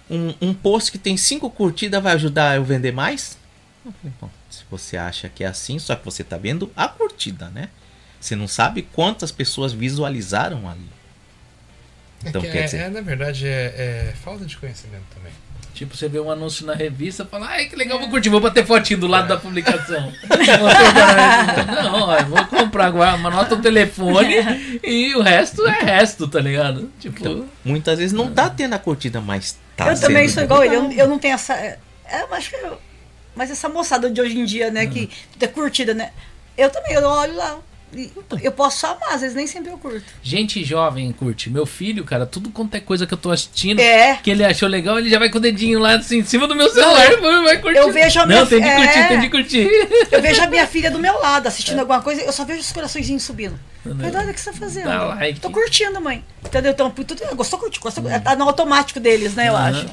um, 0.10 0.34
um 0.40 0.54
post 0.54 0.92
que 0.92 0.98
tem 1.00 1.18
cinco 1.18 1.50
curtidas 1.50 2.02
vai 2.02 2.14
ajudar 2.14 2.56
eu 2.56 2.64
vender 2.64 2.92
mais? 2.92 3.38
Eu 3.84 3.92
falei, 3.92 4.14
bom, 4.22 4.30
se 4.50 4.62
você 4.70 4.96
acha 4.96 5.28
que 5.28 5.44
é 5.44 5.48
assim, 5.48 5.80
só 5.80 5.96
que 5.96 6.06
você 6.06 6.24
tá 6.24 6.38
vendo 6.38 6.72
a 6.76 6.88
curtida, 6.88 7.50
né? 7.50 7.70
Você 8.24 8.38
não 8.38 8.48
sabe 8.48 8.84
quantas 8.84 9.34
pessoas 9.34 9.74
visualizaram 9.74 10.70
ali. 10.70 10.90
Então, 12.26 12.42
é, 12.42 12.46
que 12.46 12.52
quer 12.54 12.60
é- 12.60 12.64
dizer, 12.64 12.78
é, 12.78 12.90
na 12.90 13.02
verdade, 13.02 13.46
é, 13.46 14.12
é 14.12 14.14
falta 14.24 14.46
de 14.46 14.56
conhecimento 14.56 15.04
também. 15.14 15.34
Tipo, 15.74 15.98
você 15.98 16.08
vê 16.08 16.22
um 16.22 16.32
anúncio 16.32 16.66
na 16.66 16.74
revista 16.74 17.24
e 17.24 17.26
fala, 17.26 17.48
ai 17.48 17.66
que 17.66 17.76
legal, 17.76 18.00
vou 18.00 18.08
curtir, 18.10 18.30
vou 18.30 18.40
bater 18.40 18.66
fotinho 18.66 19.02
do 19.02 19.08
lado 19.08 19.28
da 19.28 19.36
publicação. 19.36 20.14
Não, 21.84 22.04
ó, 22.04 22.16
eu 22.16 22.26
vou 22.28 22.46
comprar 22.46 22.86
agora, 22.86 23.12
anota 23.12 23.56
o 23.56 23.62
telefone 23.62 24.80
e 24.82 25.14
o 25.16 25.22
resto 25.22 25.68
é 25.68 25.82
resto, 25.82 26.26
tá 26.26 26.40
ligado? 26.40 26.90
Tipo, 27.02 27.20
então, 27.20 27.50
muitas 27.66 27.98
vezes 28.00 28.14
não 28.14 28.32
tá 28.32 28.50
tendo 28.50 28.74
a 28.74 28.80
curtida, 28.80 29.20
mas 29.20 29.58
tá 29.76 29.92
eu 29.92 30.00
também 30.00 30.30
sou 30.30 30.44
igual 30.44 30.64
ele, 30.64 30.76
eu, 30.76 30.92
eu 30.92 31.08
não 31.10 31.20
tenho 31.20 31.34
essa. 31.34 31.56
É, 31.56 31.78
eu 32.22 32.34
acho 32.34 32.52
que 32.52 32.56
eu- 32.56 32.80
mas 33.36 33.52
essa 33.52 33.68
moçada 33.68 34.10
de 34.10 34.22
hoje 34.22 34.40
em 34.40 34.46
dia, 34.46 34.72
né, 34.72 34.86
que 34.88 35.10
é 35.42 35.48
curtida, 35.48 35.94
né? 35.94 36.12
Eu 36.58 36.70
também, 36.70 36.94
eu 36.94 37.04
olho 37.04 37.36
lá. 37.36 37.60
Eu 38.42 38.52
posso 38.52 38.80
só 38.80 38.94
amar, 38.94 39.14
às 39.14 39.22
vezes 39.22 39.36
nem 39.36 39.46
sempre 39.48 39.72
eu 39.72 39.78
curto. 39.78 40.04
gente 40.22 40.64
jovem 40.64 41.12
curte. 41.12 41.50
Meu 41.50 41.66
filho, 41.66 42.04
cara, 42.04 42.26
tudo 42.26 42.50
quanto 42.50 42.76
é 42.76 42.80
coisa 42.80 43.06
que 43.06 43.14
eu 43.14 43.18
tô 43.18 43.32
assistindo, 43.32 43.80
É. 43.80 44.16
que 44.22 44.30
ele 44.32 44.44
achou 44.44 44.68
legal, 44.68 44.98
ele 45.00 45.10
já 45.10 45.20
vai 45.20 45.30
com 45.30 45.38
o 45.38 45.42
dedinho 45.42 45.80
lá 45.80 45.96
assim, 45.96 46.20
em 46.20 46.24
cima 46.24 46.48
do 46.48 46.56
meu 46.56 46.70
celular 46.70 47.12
e 47.12 47.18
vai- 47.18 47.58
curtir. 47.62 47.78
Eu 47.80 47.92
vejo 47.92 48.20
a 48.20 48.26
Não, 48.26 48.36
minha 48.36 48.46
tem 48.46 48.62
de 48.62 48.68
é. 48.68 48.76
curtir, 48.76 49.08
tem 49.08 49.20
de 49.20 49.30
curtir. 49.30 49.70
Eu 50.12 50.22
vejo 50.22 50.42
a 50.42 50.48
minha 50.48 50.68
filha 50.68 50.90
do 50.92 51.00
meu 51.00 51.20
lado 51.20 51.48
assistindo 51.48 51.80
alguma 51.80 52.02
coisa, 52.02 52.22
eu 52.22 52.32
só 52.32 52.44
vejo 52.46 52.60
os 52.62 52.72
coraçõezinhos 52.72 53.24
subindo. 53.24 53.60
Verdade, 53.86 54.32
o 54.32 54.34
que 54.34 54.40
você 54.40 54.52
tá 54.52 54.58
fazendo? 54.58 54.86
Dá 54.86 55.04
like. 55.04 55.40
Tô 55.42 55.50
curtindo, 55.50 56.00
mãe. 56.00 56.24
Entendeu? 56.46 56.72
Então, 56.72 56.90
tudo, 56.90 57.16
gostou, 57.36 57.60
curtiu, 57.60 57.82
gostou, 57.82 58.04
tá 58.24 58.36
no 58.36 58.46
automático 58.46 59.00
deles, 59.00 59.36
né, 59.36 59.50
eu 59.50 59.56
Aham. 59.58 59.70
acho. 59.70 59.88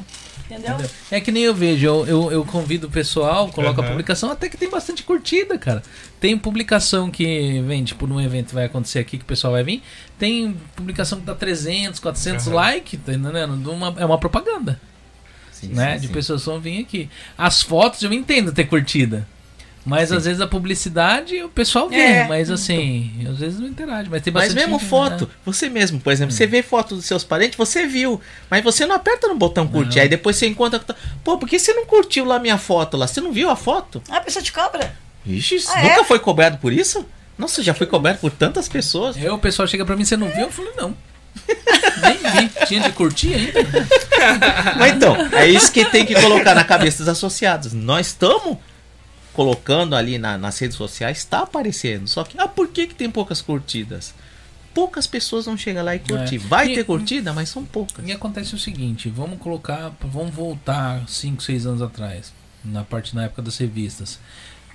Entendeu? 0.50 0.72
Entendeu? 0.74 0.90
É 1.10 1.20
que 1.20 1.30
nem 1.30 1.42
eu 1.44 1.54
vejo, 1.54 1.86
eu, 1.86 2.06
eu, 2.06 2.32
eu 2.32 2.44
convido 2.44 2.86
o 2.86 2.90
pessoal, 2.90 3.48
coloco 3.48 3.80
a 3.80 3.84
Aham. 3.84 3.92
publicação, 3.92 4.30
até 4.30 4.48
que 4.48 4.56
tem 4.56 4.68
bastante 4.68 5.02
curtida, 5.02 5.56
cara. 5.56 5.82
Tem 6.18 6.36
publicação 6.36 7.10
que 7.10 7.60
vem, 7.62 7.84
tipo, 7.84 8.06
num 8.06 8.20
evento 8.20 8.48
que 8.48 8.54
vai 8.54 8.64
acontecer 8.64 8.98
aqui, 8.98 9.16
que 9.18 9.22
o 9.24 9.26
pessoal 9.26 9.52
vai 9.52 9.62
vir, 9.62 9.82
tem 10.18 10.56
publicação 10.74 11.20
que 11.20 11.26
dá 11.26 11.34
300, 11.34 12.00
400 12.00 12.46
Aham. 12.48 12.56
likes, 12.56 12.98
tá 13.04 13.12
entendendo? 13.12 13.56
De 13.56 13.68
uma- 13.68 13.94
é 13.96 14.04
uma 14.04 14.18
propaganda, 14.18 14.80
Sim, 15.52 15.68
né? 15.68 15.94
sim, 15.94 16.00
de 16.00 16.06
sim. 16.08 16.12
pessoas 16.12 16.42
que 16.42 16.46
vão 16.50 16.60
vir 16.60 16.80
aqui. 16.82 17.08
As 17.38 17.62
fotos 17.62 18.02
eu 18.02 18.12
entendo 18.12 18.52
ter 18.52 18.64
curtida. 18.64 19.26
Mas 19.90 20.08
Sim. 20.10 20.16
às 20.16 20.24
vezes 20.24 20.40
a 20.40 20.46
publicidade 20.46 21.42
o 21.42 21.48
pessoal 21.48 21.88
vê, 21.88 21.96
É. 21.96 22.28
mas 22.28 22.48
assim, 22.48 23.26
às 23.28 23.38
vezes 23.38 23.58
não 23.58 23.66
interage. 23.66 24.08
Mas 24.08 24.22
tem 24.22 24.32
Mas 24.32 24.44
bastante 24.44 24.60
mesmo 24.62 24.78
gente, 24.78 24.88
foto, 24.88 25.24
né? 25.26 25.30
você 25.44 25.68
mesmo, 25.68 25.98
por 25.98 26.12
exemplo, 26.12 26.32
você 26.32 26.46
vê 26.46 26.62
foto 26.62 26.94
dos 26.94 27.04
seus 27.06 27.24
parentes, 27.24 27.56
você 27.58 27.86
viu, 27.88 28.20
mas 28.48 28.62
você 28.62 28.86
não 28.86 28.94
aperta 28.94 29.26
no 29.26 29.34
botão 29.34 29.66
curtir, 29.66 29.96
Não. 29.96 30.02
aí 30.04 30.08
depois 30.08 30.36
você 30.36 30.46
encontra, 30.46 30.80
pô, 31.24 31.36
por 31.36 31.48
que 31.48 31.58
você 31.58 31.72
não 31.74 31.84
curtiu 31.86 32.24
lá 32.24 32.38
minha 32.38 32.56
foto 32.56 32.96
lá? 32.96 33.08
Você 33.08 33.20
não 33.20 33.32
viu 33.32 33.50
a 33.50 33.56
foto? 33.56 34.00
Ah, 34.08 34.18
a 34.18 34.20
pessoa 34.20 34.42
te 34.42 34.52
cobra. 34.52 34.94
Ixi, 35.26 35.56
Ah, 35.68 35.82
nunca 35.82 36.00
é? 36.00 36.04
foi 36.04 36.18
cobrado 36.20 36.58
por 36.58 36.72
isso? 36.72 37.04
Nossa, 37.36 37.60
já 37.60 37.74
foi 37.74 37.88
cobrado 37.88 38.18
por 38.18 38.30
tantas 38.30 38.68
pessoas. 38.68 39.16
Eu, 39.20 39.34
o 39.34 39.38
pessoal 39.38 39.66
chega 39.66 39.84
pra 39.84 39.96
mim, 39.96 40.04
você 40.04 40.16
não 40.16 40.28
viu? 40.28 40.42
Eu 40.42 40.52
falei, 40.52 40.70
não. 40.76 40.96
Nem 42.02 42.16
vi, 42.48 42.66
tinha 42.66 42.80
de 42.80 42.92
curtir 42.92 43.34
ainda. 43.34 43.60
Mas 44.78 44.92
então, 44.94 45.16
é 45.32 45.46
isso 45.48 45.70
que 45.72 45.84
tem 45.84 46.04
que 46.06 46.14
colocar 46.14 46.54
na 46.54 46.64
cabeça 46.64 46.98
dos 46.98 47.08
associados. 47.08 47.72
Nós 47.72 48.08
estamos 48.08 48.56
colocando 49.44 49.96
ali 49.96 50.18
na- 50.18 50.36
nas 50.36 50.58
redes 50.58 50.76
sociais, 50.76 51.16
está 51.18 51.40
aparecendo. 51.40 52.06
Só 52.06 52.24
que, 52.24 52.38
ah, 52.38 52.46
por 52.46 52.68
que, 52.68 52.86
que 52.88 52.94
tem 52.94 53.10
poucas 53.10 53.40
curtidas? 53.40 54.12
Poucas 54.74 55.06
pessoas 55.06 55.46
vão 55.46 55.56
chegar 55.56 55.82
lá 55.82 55.96
e 55.96 55.98
curtir. 55.98 56.36
É. 56.36 56.38
Vai 56.38 56.68
E- 56.70 56.74
ter 56.74 56.84
curtida, 56.84 57.32
mas 57.32 57.48
são 57.48 57.64
poucas. 57.64 58.06
E 58.06 58.12
acontece 58.12 58.54
o 58.54 58.58
seguinte, 58.58 59.08
vamos 59.08 59.38
colocar, 59.38 59.92
vamos 60.02 60.34
voltar 60.34 61.02
5, 61.08 61.42
6 61.42 61.64
anos 61.64 61.80
atrás, 61.80 62.32
na 62.62 62.84
parte 62.84 63.16
na 63.16 63.24
época 63.24 63.40
das 63.40 63.56
revistas. 63.56 64.18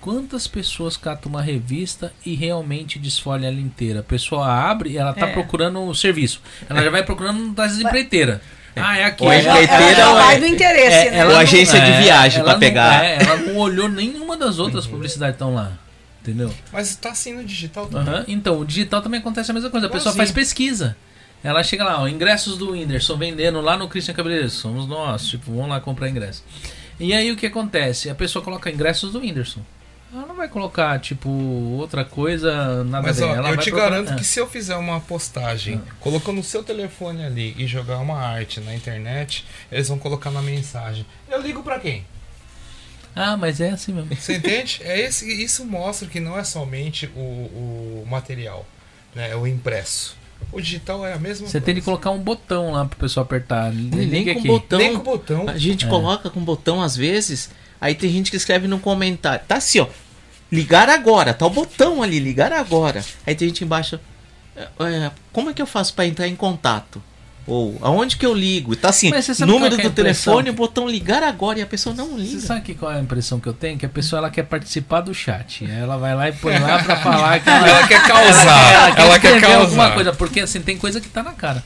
Quantas 0.02 0.48
pessoas 0.48 0.98
catam 0.98 1.32
uma 1.32 1.42
revista 1.44 2.12
e 2.26 2.34
realmente 2.36 2.98
desfolha 3.00 3.48
ela 3.48 3.60
inteira? 3.60 4.00
A 4.00 4.04
pessoa 4.04 4.48
abre 4.52 4.90
e 4.92 4.98
ela 4.98 5.14
tá 5.14 5.28
É. 5.28 5.32
procurando 5.34 5.80
o 5.82 5.94
serviço. 5.96 6.42
Ela 6.68 6.82
já 6.84 6.90
vai 6.90 7.04
procurando 7.04 7.50
das 7.54 7.80
empreiteiras. 7.80 8.42
Ah, 8.76 8.98
é 8.98 9.04
aqui. 9.06 9.24
Ou 9.24 9.30
a 9.30 9.36
Ela- 9.36 10.14
vai 10.16 10.36
é- 10.36 10.40
do 10.40 10.46
interesse, 10.46 11.08
é, 11.08 11.12
né? 11.12 11.18
ela 11.18 11.30
Ou 11.30 11.34
não- 11.36 11.42
agência 11.42 11.80
de 11.80 11.92
viagem 12.04 12.44
não- 12.44 12.60
pegar. 12.60 13.04
é, 13.06 13.18
ela 13.22 13.38
não 13.38 13.56
olhou 13.58 13.88
nenhuma 13.88 14.36
das 14.36 14.60
outras 14.60 14.86
publicidades 14.86 15.36
que 15.38 15.44
estão 15.44 15.54
lá. 15.56 15.72
Entendeu? 16.22 16.52
Mas 16.74 16.96
tá 16.96 17.12
assim 17.12 17.34
no 17.34 17.44
digital 17.44 17.86
também. 17.86 18.14
Aham, 18.14 18.26
Então, 18.28 18.60
o 18.60 18.66
digital 18.66 19.02
também 19.02 19.20
acontece 19.20 19.52
a 19.52 19.54
mesma 19.54 19.70
coisa. 19.70 19.86
A 19.88 19.90
pessoa 19.90 20.14
faz 20.16 20.32
pesquisa. 20.32 20.98
Ela 21.44 21.62
chega 21.64 21.84
lá, 21.84 22.02
ó, 22.02 22.08
ingressos 22.08 22.58
do 22.58 22.72
Whindersson 22.72 23.16
vendendo 23.16 23.62
lá 23.62 23.78
no 23.78 23.88
Christian 23.88 24.16
Cabeleireiro. 24.16 24.50
Somos 24.52 24.88
nós, 24.88 25.28
tipo, 25.28 25.52
vamos 25.52 25.70
lá 25.70 25.80
comprar 25.80 26.10
ingresso. 26.10 26.44
E 27.00 27.14
aí 27.14 27.32
o 27.32 27.36
que 27.36 27.46
acontece? 27.46 28.10
A 28.10 28.16
pessoa 28.16 28.44
coloca 28.44 28.72
ingressos 28.72 29.12
do 29.14 29.20
Whindersson. 29.20 29.62
Ela 30.16 30.26
não 30.28 30.36
vai 30.36 30.48
colocar, 30.48 30.98
tipo, 31.00 31.30
outra 31.30 32.06
coisa, 32.06 32.86
nada 32.86 33.08
Mas 33.08 33.18
ver. 33.18 33.26
ó, 33.26 33.36
Ela 33.36 33.50
eu 33.50 33.56
vai 33.56 33.58
te 33.58 33.70
procurar- 33.70 33.90
garanto 33.90 34.12
Ah. 34.14 34.16
que 34.16 34.24
se 34.24 34.40
eu 34.40 34.48
fizer 34.48 34.76
uma 34.78 35.02
postagem 35.02 35.82
colocando 36.00 36.40
o 36.40 36.44
seu 36.44 36.64
telefone 36.64 37.26
ali 37.26 37.54
e 37.58 37.68
jogar 37.68 37.98
uma 37.98 38.18
arte 38.18 38.62
na 38.62 38.74
internet, 38.74 39.46
eles 39.70 39.90
vão 39.90 40.00
colocar 40.00 40.32
na 40.32 40.42
mensagem. 40.42 41.06
Eu 41.30 41.42
ligo 41.42 41.62
pra 41.64 41.80
quem? 41.80 42.06
Ah, 43.14 43.36
mas 43.36 43.60
é 43.60 43.72
assim 43.72 43.92
mesmo. 43.94 44.16
Você 44.16 44.38
entende? 44.38 44.80
É 44.84 45.00
esse, 45.02 45.30
isso 45.44 45.66
mostra 45.66 46.08
que 46.08 46.20
não 46.22 46.38
é 46.40 46.44
somente 46.46 47.08
o, 47.16 47.20
o 47.20 48.06
material, 48.10 48.66
né? 49.14 49.32
É 49.32 49.36
o 49.36 49.46
impresso. 49.46 50.16
O 50.52 50.62
digital 50.62 51.06
é 51.06 51.14
a 51.14 51.18
mesma 51.20 51.48
Você 51.48 51.54
coisa. 51.54 51.66
tem 51.66 51.76
que 51.76 51.82
colocar 51.82 52.12
um 52.12 52.20
botão 52.20 52.72
lá 52.72 52.86
pro 52.86 52.98
pessoal 53.00 53.26
apertar. 53.26 53.72
Nem 53.74 54.06
Liga 54.06 54.34
com 54.34 54.40
aqui. 54.40 54.48
botão. 54.48 54.80
Nem 54.80 54.94
com 54.94 55.00
o 55.00 55.04
botão. 55.04 55.50
A 55.50 55.58
gente 55.58 55.86
É. 55.86 55.90
coloca 55.90 56.30
com 56.30 56.42
botão 56.42 56.82
às 56.82 56.96
vezes. 56.96 57.50
Aí 57.80 57.94
tem 57.96 58.10
gente 58.10 58.32
que 58.32 58.38
escreve 58.38 58.68
no 58.68 58.80
comentário. 58.80 59.46
Tá 59.48 59.58
assim, 59.58 59.80
ó. 59.80 59.88
Ligar 60.52 60.90
agora. 60.90 61.34
Tá 61.34 61.46
o 61.46 61.50
botão 61.50 62.02
ali, 62.04 62.20
ligar 62.20 62.52
agora. 62.54 63.04
Aí 63.26 63.36
tem 63.36 63.48
gente 63.48 63.64
embaixo. 63.64 64.00
é, 64.56 64.68
é, 64.80 65.12
como 65.34 65.50
é 65.50 65.54
que 65.54 65.62
eu 65.62 65.66
faço 65.66 65.94
pra 65.94 66.06
entrar 66.06 66.28
em 66.28 66.36
contato? 66.36 67.02
Ou 67.48 67.78
aonde 67.82 68.18
que 68.18 68.26
eu 68.26 68.34
ligo? 68.34 68.76
Tá 68.76 68.90
assim, 68.90 69.12
você 69.12 69.46
número 69.46 69.76
é 69.76 69.84
do 69.84 69.92
telefone, 69.92 70.50
impressão? 70.50 70.56
botão 70.56 70.90
ligar 70.90 71.22
agora 71.22 71.60
e 71.60 71.62
a 71.62 71.66
pessoa 71.68 71.96
não 71.96 72.14
Você 72.14 72.22
liga. 72.22 72.40
sabe 72.40 72.62
que 72.62 72.74
qual 72.74 72.92
é 72.92 72.96
a 72.98 73.00
impressão 73.00 73.40
que 73.40 73.46
eu 73.48 73.54
tenho? 73.54 73.78
Que 73.78 73.86
a 73.86 73.90
pessoa 73.90 74.18
ela 74.18 74.32
quer 74.32 74.44
participar 74.44 75.02
do 75.02 75.14
chat. 75.14 75.64
Ela 75.70 75.96
vai 75.96 76.16
lá 76.16 76.28
e 76.28 76.32
põe 76.32 76.58
lá 76.58 76.82
pra 76.82 76.96
falar 76.96 77.40
que 77.40 77.48
ela, 77.50 77.68
Ela 77.70 77.88
quer 77.88 78.02
causar, 78.08 79.00
ela 79.00 79.20
quer 79.20 79.36
escrever 79.36 79.42
causar. 79.42 79.62
alguma 79.62 79.92
coisa, 79.92 80.12
porque 80.14 80.40
assim, 80.40 80.60
tem 80.60 80.76
coisa 80.76 81.00
que 81.00 81.08
tá 81.08 81.22
na 81.22 81.34
cara. 81.34 81.64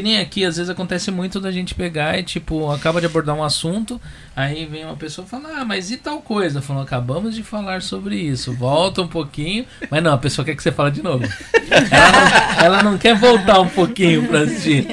Que 0.00 0.04
nem 0.04 0.18
aqui, 0.18 0.46
às 0.46 0.56
vezes 0.56 0.70
acontece 0.70 1.10
muito 1.10 1.38
da 1.38 1.52
gente 1.52 1.74
pegar 1.74 2.18
e, 2.18 2.22
tipo, 2.22 2.70
acaba 2.70 3.00
de 3.00 3.06
abordar 3.06 3.36
um 3.36 3.44
assunto, 3.44 4.00
aí 4.34 4.64
vem 4.64 4.82
uma 4.82 4.96
pessoa 4.96 5.26
e 5.26 5.28
fala, 5.28 5.58
ah, 5.58 5.64
mas 5.64 5.90
e 5.90 5.98
tal 5.98 6.22
coisa? 6.22 6.62
Falando, 6.62 6.84
acabamos 6.84 7.34
de 7.34 7.42
falar 7.42 7.82
sobre 7.82 8.16
isso, 8.16 8.54
volta 8.54 9.02
um 9.02 9.06
pouquinho, 9.06 9.66
mas 9.90 10.02
não, 10.02 10.14
a 10.14 10.16
pessoa 10.16 10.42
quer 10.42 10.54
que 10.56 10.62
você 10.62 10.72
fale 10.72 10.90
de 10.90 11.02
novo. 11.02 11.22
Ela 11.70 12.12
não, 12.12 12.64
ela 12.64 12.82
não 12.82 12.98
quer 12.98 13.14
voltar 13.14 13.60
um 13.60 13.68
pouquinho 13.68 14.26
pra 14.26 14.40
assistir. 14.40 14.86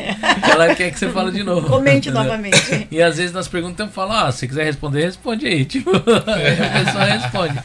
Ela 0.44 0.76
quer 0.76 0.92
que 0.92 1.00
você 1.00 1.10
fale 1.10 1.32
de 1.32 1.42
novo. 1.42 1.68
Comente 1.68 2.10
entendeu? 2.10 2.24
novamente. 2.24 2.88
E 2.92 3.02
às 3.02 3.18
vezes 3.18 3.32
nas 3.34 3.48
perguntas 3.48 3.88
eu 3.88 3.92
falo, 3.92 4.12
ah, 4.12 4.32
se 4.32 4.48
quiser 4.48 4.66
responder, 4.66 5.04
responde 5.06 5.48
aí. 5.48 5.66
Tipo, 5.78 5.90
aí 5.90 6.60
a 6.60 6.86
pessoa 6.86 7.04
responde. 7.06 7.60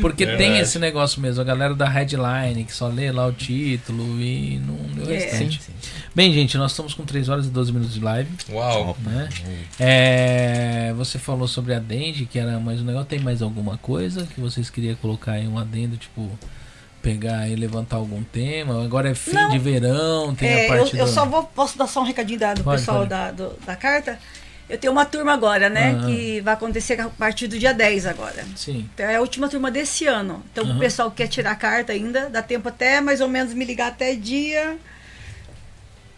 Porque 0.00 0.24
tem 0.26 0.36
Verdade. 0.36 0.60
esse 0.60 0.78
negócio 0.78 1.20
mesmo, 1.20 1.42
a 1.42 1.44
galera 1.44 1.74
da 1.74 1.86
headline, 1.88 2.64
que 2.64 2.72
só 2.74 2.88
lê 2.88 3.12
lá 3.12 3.26
o 3.26 3.32
título 3.32 4.18
e 4.20 4.60
não 4.66 5.04
lê 5.04 5.10
o 5.10 5.14
É. 5.14 5.18
restante. 5.18 5.60
Bem, 6.18 6.32
gente, 6.32 6.58
nós 6.58 6.72
estamos 6.72 6.94
com 6.94 7.04
3 7.04 7.28
horas 7.28 7.46
e 7.46 7.48
12 7.48 7.70
minutos 7.72 7.94
de 7.94 8.00
live. 8.00 8.28
Uau. 8.50 8.96
Né? 9.06 9.28
É, 9.78 10.92
você 10.96 11.16
falou 11.16 11.46
sobre 11.46 11.72
a 11.72 11.78
Dende, 11.78 12.26
que 12.26 12.40
era 12.40 12.58
mais 12.58 12.80
um 12.80 12.84
negócio. 12.84 13.06
Tem 13.06 13.20
mais 13.20 13.40
alguma 13.40 13.78
coisa 13.78 14.26
que 14.26 14.40
vocês 14.40 14.68
queriam 14.68 14.96
colocar 14.96 15.34
aí 15.34 15.46
um 15.46 15.56
adendo, 15.56 15.96
tipo, 15.96 16.28
pegar 17.00 17.48
e 17.48 17.54
levantar 17.54 17.98
algum 17.98 18.20
tema? 18.24 18.84
Agora 18.84 19.08
é 19.10 19.14
fim 19.14 19.30
Não. 19.30 19.48
de 19.50 19.60
verão, 19.60 20.34
tem 20.34 20.48
É, 20.48 20.64
a 20.64 20.68
parte 20.68 20.94
eu, 20.94 20.98
eu 21.02 21.06
do- 21.06 21.12
só 21.12 21.24
vou, 21.24 21.44
posso 21.44 21.78
dar 21.78 21.86
só 21.86 22.00
um 22.00 22.04
recadinho 22.04 22.40
da- 22.40 22.54
do 22.54 22.64
Pode, 22.64 22.80
pessoal 22.80 22.96
pode. 22.98 23.10
Da, 23.10 23.30
do- 23.30 23.54
da 23.64 23.76
carta. 23.76 24.18
Eu 24.68 24.76
tenho 24.76 24.92
uma 24.92 25.04
turma 25.04 25.32
agora, 25.32 25.68
né? 25.70 25.96
Ah. 26.02 26.04
Que 26.04 26.40
vai 26.40 26.54
acontecer 26.54 27.00
a 27.00 27.08
partir 27.10 27.46
do 27.46 27.56
dia 27.56 27.72
10 27.72 28.06
agora. 28.06 28.44
Sim. 28.56 28.90
Então 28.92 29.06
é 29.06 29.14
a 29.14 29.20
última 29.20 29.48
turma 29.48 29.70
desse 29.70 30.08
ano. 30.08 30.42
Então 30.50 30.64
Aham. 30.64 30.74
o 30.74 30.78
pessoal 30.80 31.12
que 31.12 31.18
quer 31.18 31.28
tirar 31.28 31.52
a 31.52 31.54
carta 31.54 31.92
ainda, 31.92 32.28
dá 32.28 32.42
tempo 32.42 32.68
até 32.68 33.00
mais 33.00 33.20
ou 33.20 33.28
menos 33.28 33.54
me 33.54 33.64
ligar 33.64 33.86
até 33.86 34.16
dia. 34.16 34.76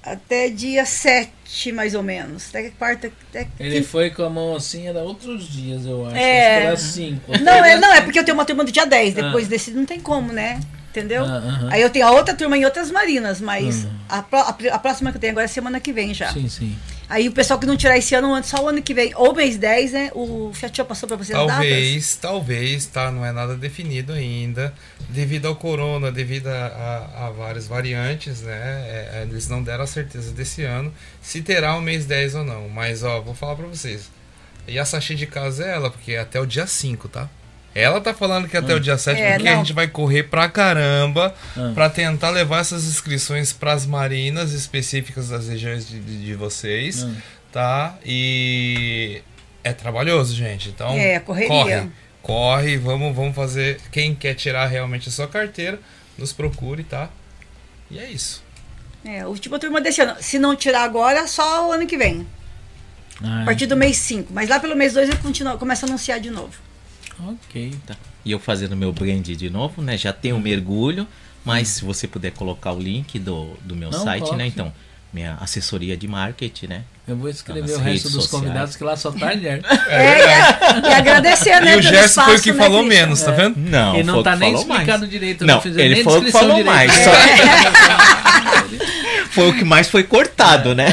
Até 0.03 0.49
dia 0.49 0.85
7, 0.87 1.73
mais 1.73 1.95
ou 1.95 2.03
menos. 2.03 2.49
Até 2.49 2.71
quarta. 2.71 3.13
Até 3.29 3.47
Ele 3.59 3.77
quinta- 3.77 3.89
foi 3.89 4.11
com 4.11 4.23
a 4.25 4.31
mão 4.31 4.57
assim, 4.57 4.87
era 4.89 5.01
outros 5.01 5.47
dias, 5.49 5.85
eu 5.85 6.07
acho. 6.07 6.17
É. 6.17 6.65
Era 6.65 6.77
cinco. 6.77 7.33
Não, 7.39 7.65
é, 7.65 7.79
não, 7.79 7.93
é 7.93 8.01
porque 8.01 8.19
eu 8.19 8.25
tenho 8.25 8.37
uma 8.37 8.45
turma 8.45 8.65
do 8.65 8.73
dia 8.73 8.87
10. 8.87 9.15
Depois 9.15 9.47
desse 9.49 9.71
não 9.73 9.85
tem 9.85 10.01
como, 10.01 10.33
né? 10.33 10.59
Entendeu? 10.91 11.25
Ah. 11.25 11.69
Aí 11.71 11.81
eu 11.83 11.91
tenho 11.91 12.07
a 12.07 12.11
outra 12.11 12.35
turma 12.35 12.57
em 12.59 12.65
outras 12.65 12.91
marinas, 12.91 13.41
mas 13.41 13.85
Hum. 13.85 13.91
a, 14.09 14.19
a 14.19 14.57
a 14.75 14.79
próxima 14.79 15.11
que 15.13 15.19
eu 15.19 15.21
tenho 15.21 15.31
agora 15.33 15.45
é 15.45 15.49
semana 15.49 15.79
que 15.79 15.93
vem 15.93 16.13
já. 16.15 16.33
Sim, 16.33 16.49
sim. 16.49 16.77
Aí 17.11 17.29
o 17.29 17.33
pessoal 17.33 17.59
que 17.59 17.67
não 17.67 17.77
tirar 17.77 17.99
esse 17.99 18.15
ano, 18.15 18.43
só 18.45 18.63
o 18.65 18.69
ano 18.69 18.81
que 18.81 18.95
vem, 18.95 19.13
ou 19.17 19.35
mês 19.35 19.59
10, 19.59 19.93
né? 19.93 20.11
O 20.15 20.53
Fiat 20.55 20.77
Show 20.77 20.87
passou 20.87 21.09
pra 21.09 21.17
vocês? 21.17 21.37
Talvez, 21.37 22.17
talvez, 22.17 22.87
tá? 22.87 23.11
Não 23.11 23.27
é 23.27 23.33
nada 23.33 23.57
definido 23.57 24.13
ainda. 24.13 24.73
Devido 25.09 25.47
ao 25.49 25.57
corona, 25.57 26.13
devido 26.13 26.47
a, 26.47 26.67
a- 26.67 27.27
a 27.27 27.31
várias 27.31 27.67
variantes, 27.67 28.43
né? 28.43 28.53
é, 28.55 29.11
é, 29.15 29.23
eles 29.29 29.49
não 29.49 29.61
deram 29.63 29.83
a 29.83 29.87
certeza 29.89 30.31
desse 30.33 30.63
ano 30.63 30.95
se 31.21 31.43
terá 31.43 31.75
o 31.77 31.81
mês 31.83 32.07
10 32.07 32.37
ou 32.37 32.45
não. 32.45 32.69
Mas, 32.69 33.03
ó, 33.03 33.21
vou 33.21 33.35
falar 33.35 33.57
pra 33.57 33.67
vocês. 33.67 34.09
E 34.69 34.79
a 34.79 34.85
Sachi 34.85 35.17
de 35.17 35.27
casa 35.27 35.65
é 35.67 35.71
ela, 35.75 35.91
porque 35.91 36.13
é 36.13 36.21
até 36.21 36.41
o 36.41 36.47
dia 36.47 36.67
5, 36.67 37.09
tá? 37.09 37.29
Ela 37.75 38.01
tá 38.01 38.13
falando 38.13 38.49
que 38.49 38.57
até 38.57 38.75
o 38.75 38.81
dia 38.81 38.99
7, 38.99 39.21
É, 39.21 39.35
porque 39.35 39.49
a 39.49 39.53
não. 39.53 39.59
gente 39.61 39.73
vai 39.73 39.87
correr 39.87 40.25
pra 40.25 40.49
caramba 40.49 41.35
Ah. 41.57 41.71
pra 41.75 41.89
tentar 41.89 42.31
levar 42.31 42.61
essas 42.61 42.85
inscrições 42.85 43.53
pras 43.53 43.87
marinas 43.87 44.53
específicas 44.53 45.29
das 45.29 45.47
regiões 45.49 45.89
de, 45.89 46.01
de- 46.01 46.25
de 46.27 46.35
vocês, 46.35 47.05
Ah. 47.05 47.11
tá? 47.53 47.99
E 48.05 49.23
é 49.63 49.73
trabalhoso, 49.73 50.35
gente. 50.35 50.69
Então, 50.69 50.91
É, 50.95 51.21
correria. 51.21 51.49
corre, 51.49 51.91
corre, 52.23 52.77
vamos, 52.77 53.15
vamos 53.15 53.35
fazer. 53.37 53.81
Quem 53.93 54.15
quer 54.17 54.35
tirar 54.35 54.67
realmente 54.67 55.09
a 55.09 55.13
sua 55.13 55.29
carteira, 55.29 55.79
nos 56.19 56.33
procure, 56.33 56.83
tá? 56.83 57.09
E 57.91 57.99
é 57.99 58.09
isso. 58.11 58.43
É, 59.05 59.21
a 59.21 59.29
última 59.29 59.59
turma 59.59 59.81
desse 59.81 60.01
ano. 60.03 60.17
Se 60.21 60.39
não 60.39 60.55
tirar 60.57 60.83
agora, 60.83 61.27
só 61.27 61.69
o 61.69 61.73
ano 61.73 61.87
que 61.87 61.97
vem. 61.97 62.27
Ah, 63.23 63.43
A 63.43 63.45
partir 63.45 63.67
do 63.67 63.77
mês 63.77 63.97
5. 63.97 64.33
Mas 64.33 64.49
lá 64.49 64.59
pelo 64.59 64.75
mês 64.77 64.93
2 64.93 65.09
eu 65.09 65.17
continuo, 65.19 65.57
começo 65.57 65.85
a 65.85 65.89
anunciar 65.89 66.19
de 66.21 66.31
novo. 66.31 66.53
Ok. 67.29 67.75
Tá. 67.87 67.95
E 68.25 68.33
eu 68.33 68.39
fazendo 68.39 68.77
meu 68.77 68.93
brand 68.93 69.27
de 69.27 69.51
novo, 69.51 69.83
né? 69.83 69.97
Já 69.97 70.13
tem 70.13 70.33
o 70.33 70.39
mergulho, 70.41 71.07
mas 71.45 71.69
se 71.69 71.85
você 71.85 72.07
puder 72.07 72.33
colocar 72.33 72.73
o 72.73 72.79
link 72.81 73.19
do, 73.19 73.57
do 73.63 73.75
meu 73.77 73.91
Não, 73.91 74.03
site, 74.05 74.21
coloque 74.23 74.39
né? 74.39 74.47
Então, 74.47 74.73
minha 75.13 75.37
assessoria 75.41 75.97
de 75.97 76.07
marketing, 76.07 76.67
né? 76.67 76.83
Eu 77.09 77.17
vou 77.17 77.29
escrever 77.29 77.63
Nas 77.63 77.73
o 77.73 77.79
resto 77.81 78.05
dos 78.11 78.25
sociais. 78.25 78.31
convidados 78.31 78.77
que 78.77 78.85
lá 78.85 78.97
só 78.97 79.11
tá 79.11 79.33
Guilherme. 79.35 79.65
É, 79.89 80.19
e, 80.19 80.23
a- 80.23 80.89
e 80.89 80.93
agradecer, 80.95 81.61
né? 81.61 81.75
E 81.75 81.79
o 81.79 81.83
Gerson 81.83 82.23
foi 82.23 82.37
o 82.37 82.41
que 82.41 82.53
né, 82.53 82.59
falou 82.63 82.85
Christian? 82.85 83.03
menos, 83.07 83.23
tá 83.23 83.33
vendo? 83.33 83.57
Não, 83.59 83.97
E 83.97 84.03
não 84.05 84.23
tá 84.23 84.37
nem 84.37 84.53
falou 84.53 84.67
mais. 84.69 84.81
explicado 84.81 85.07
direito, 85.09 85.45
Não, 85.47 85.61
não 85.65 85.81
ele 85.81 85.95
nem 85.97 86.05
foi 86.05 86.13
o 86.13 86.17
que 86.23 86.31
descrição 86.31 86.41
falou 86.41 86.57
direito. 86.57 86.75
mais. 86.75 87.07
É. 87.07 87.11
Foi 89.31 89.49
o 89.49 89.55
que 89.57 89.65
mais 89.65 89.89
foi 89.89 90.03
cortado, 90.03 90.75
né? 90.75 90.87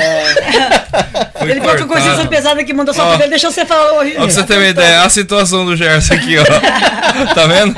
Foi 1.33 1.36
Ele 1.51 1.59
falou 1.61 1.75
que 1.75 1.85
cortado. 1.85 2.15
coisa 2.15 2.27
pesada 2.27 2.63
que 2.63 2.73
mandou 2.73 2.93
só 2.93 3.05
pra 3.05 3.21
ele, 3.21 3.29
deixa 3.29 3.49
você 3.49 3.65
falar 3.65 3.93
hoje. 3.93 4.13
Ó, 4.17 4.21
pra 4.21 4.29
você 4.29 4.43
ter 4.43 4.57
uma 4.57 4.67
ideia, 4.67 5.01
a 5.01 5.09
situação 5.09 5.65
do 5.65 5.75
Gerson 5.75 6.13
aqui, 6.13 6.37
ó. 6.37 6.43
tá 7.33 7.47
vendo? 7.47 7.75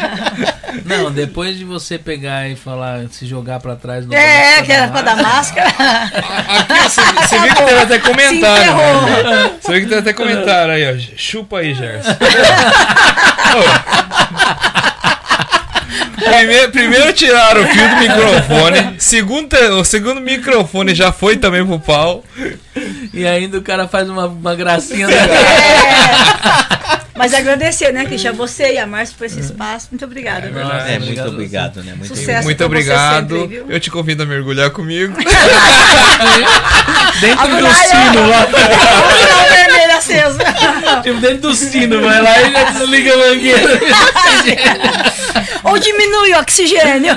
Não, 0.86 1.12
depois 1.12 1.58
de 1.58 1.64
você 1.64 1.98
pegar 1.98 2.50
e 2.50 2.56
falar, 2.56 3.08
se 3.12 3.26
jogar 3.26 3.60
pra 3.60 3.76
trás 3.76 4.06
do 4.06 4.14
É, 4.14 4.62
que 4.64 4.72
era 4.72 4.88
pra 4.88 5.02
dar 5.02 5.18
máscara. 5.18 5.70
Aqui, 5.70 6.74
ó, 6.74 6.90
você, 6.90 7.02
você 7.02 7.40
viu 7.40 7.54
que 7.56 7.64
teve 7.64 7.80
até 7.82 8.00
comentário. 8.00 8.76
Né? 8.76 9.52
Você 9.62 9.72
viu 9.72 9.82
que 9.82 9.88
teve 9.88 10.00
até 10.00 10.14
comentário 10.14 10.74
aí, 10.74 10.92
ó. 10.92 10.98
Chupa 11.16 11.60
aí, 11.60 11.74
Gerson. 11.74 12.10
Primeiro, 16.38 16.72
primeiro 16.72 17.14
tiraram 17.14 17.62
o 17.64 17.68
fio 17.68 17.90
do 17.90 17.96
microfone. 17.98 18.96
Segundo, 18.98 19.54
o 19.80 19.84
segundo 19.84 20.22
microfone 20.22 20.94
já 20.96 21.12
foi 21.12 21.38
também 21.38 21.66
pro 21.66 21.80
pau. 21.80 22.24
E 23.14 23.26
ainda 23.28 23.58
o 23.58 23.62
cara 23.62 23.88
faz 23.88 24.10
uma, 24.10 24.28
uma 24.28 24.56
gracinha. 24.56 25.08
É. 25.08 25.10
da- 25.10 27.00
Mas 27.16 27.34
agradecer, 27.34 27.92
né, 27.92 28.06
Christian, 28.06 28.32
você 28.34 28.74
e 28.74 28.78
a 28.78 28.88
Márcia 28.88 29.14
por 29.18 29.26
esse 29.26 29.40
espaço. 29.42 29.88
Muito 29.92 30.06
obrigada. 30.06 30.50
Nossa, 30.50 30.88
É, 30.88 31.00
muito 31.00 31.22
obrigado 31.22 31.80
a 31.82 31.84
né? 31.84 31.94
Muito 31.96 32.16
Sucesso. 32.16 32.44
Muito 32.46 32.64
obrigado. 32.64 33.42
sempre? 33.42 33.64
Eu 33.68 33.80
te 33.80 33.92
convido 33.92 34.24
a 34.24 34.26
mergulhar 34.26 34.70
comigo. 34.70 35.14
Dentro 37.20 37.48
do 37.48 37.74
sino 37.74 38.30
lá. 38.30 38.48
Aceso. 40.00 40.38
Tipo, 41.04 41.20
dentro 41.20 41.50
do 41.50 41.54
sino, 41.54 42.02
vai 42.02 42.22
lá 42.22 42.42
e 42.42 42.52
já 42.54 42.64
desliga 42.72 43.14
a 43.14 43.18
mangueira. 43.18 43.80
Ou 45.64 45.78
diminui 45.80 46.34
o 46.34 46.40
oxigênio. 46.40 47.16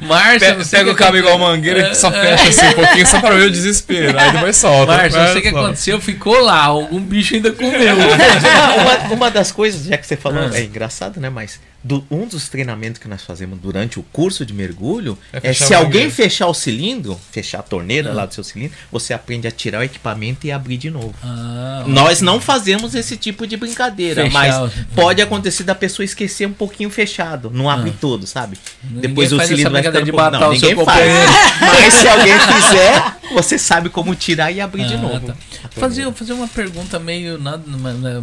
Márcia, 0.00 0.54
Pe- 0.54 0.64
Pega 0.64 0.90
o 0.90 0.94
cabo 0.94 1.16
igual 1.16 1.38
mangueira 1.38 1.88
que 1.90 1.94
só 1.94 2.10
fecha 2.10 2.48
assim 2.48 2.66
um 2.68 2.72
pouquinho, 2.72 3.06
só 3.06 3.20
para 3.20 3.34
ver 3.34 3.46
o 3.46 3.50
desespero. 3.50 4.18
Aí 4.18 4.32
depois 4.32 4.56
solta. 4.56 4.92
Márcia, 4.96 5.20
não 5.20 5.28
sei 5.32 5.38
o 5.38 5.42
que 5.42 5.48
aconteceu, 5.48 6.00
ficou 6.00 6.40
lá, 6.40 6.64
algum 6.64 7.00
bicho 7.00 7.34
ainda 7.34 7.52
comeu. 7.52 7.96
uma, 9.08 9.14
uma 9.14 9.30
das 9.30 9.50
coisas, 9.52 9.86
já 9.86 9.96
que 9.96 10.06
você 10.06 10.16
falou, 10.16 10.42
Ah. 10.52 10.58
é 10.58 10.62
engraçado, 10.64 11.20
né? 11.20 11.28
Mas 11.30 11.60
do- 11.86 12.04
um 12.10 12.26
dos 12.26 12.48
treinamentos 12.48 13.00
que 13.00 13.06
nós 13.08 13.22
fazemos 13.22 13.58
durante 13.60 13.98
o 14.00 14.02
curso 14.12 14.44
de 14.44 14.52
mergulho 14.52 15.16
É 15.32 15.50
é, 15.50 15.52
se 15.52 15.72
alguém 15.74 16.10
fechar 16.10 16.46
o 16.48 16.54
cilindro, 16.54 17.18
fechar 17.30 17.60
a 17.60 17.62
torneira 17.62 18.10
Ah. 18.10 18.14
lá 18.14 18.26
do 18.26 18.34
seu 18.34 18.42
cilindro, 18.42 18.76
você 18.90 19.14
aprende 19.14 19.46
a 19.46 19.50
tirar 19.50 19.80
o 19.80 19.82
equipamento 19.82 20.46
e 20.46 20.52
abrir 20.52 20.76
de 20.78 20.90
novo. 20.90 21.14
Ah, 21.22 21.84
Nós 21.86 22.20
não 22.20 22.40
fazemos 22.40 22.94
esse 22.94 23.16
tipo 23.16 23.46
de 23.46 23.56
brincadeira, 23.56 24.24
Fechar 24.24 24.32
mas 24.32 24.56
o- 24.56 24.70
pode 24.94 25.22
acontecer 25.22 25.62
da 25.64 25.74
pessoa 25.74 26.04
esquecer 26.04 26.46
um 26.46 26.52
pouquinho 26.52 26.90
fechado, 26.90 27.50
não 27.52 27.70
abre 27.70 27.92
todo, 28.00 28.26
sabe? 28.26 28.58
Ninguém 28.82 29.00
Depois 29.02 29.32
o 29.32 29.40
cilindro 29.40 29.72
vai 29.72 29.82
ficando 29.82 30.04
de 30.04 30.10
pouco- 30.12 30.24
matar 30.24 30.40
não, 30.40 30.50
o 30.52 30.58
seu 30.58 30.70
ninguém 30.70 30.84
faz. 30.84 31.06
Mas 31.60 31.94
se 31.94 32.08
alguém 32.08 32.34
fizer, 32.40 33.16
você 33.32 33.58
sabe 33.58 33.88
como 33.90 34.14
tirar 34.14 34.50
e 34.50 34.60
abrir 34.60 34.86
de 34.86 34.94
Ah, 34.94 34.98
novo. 34.98 35.26
tá. 35.28 35.34
Fazer, 35.70 36.10
fazer 36.12 36.32
uma 36.32 36.48
pergunta 36.48 36.98
meio 36.98 37.38
nada, 37.38 37.62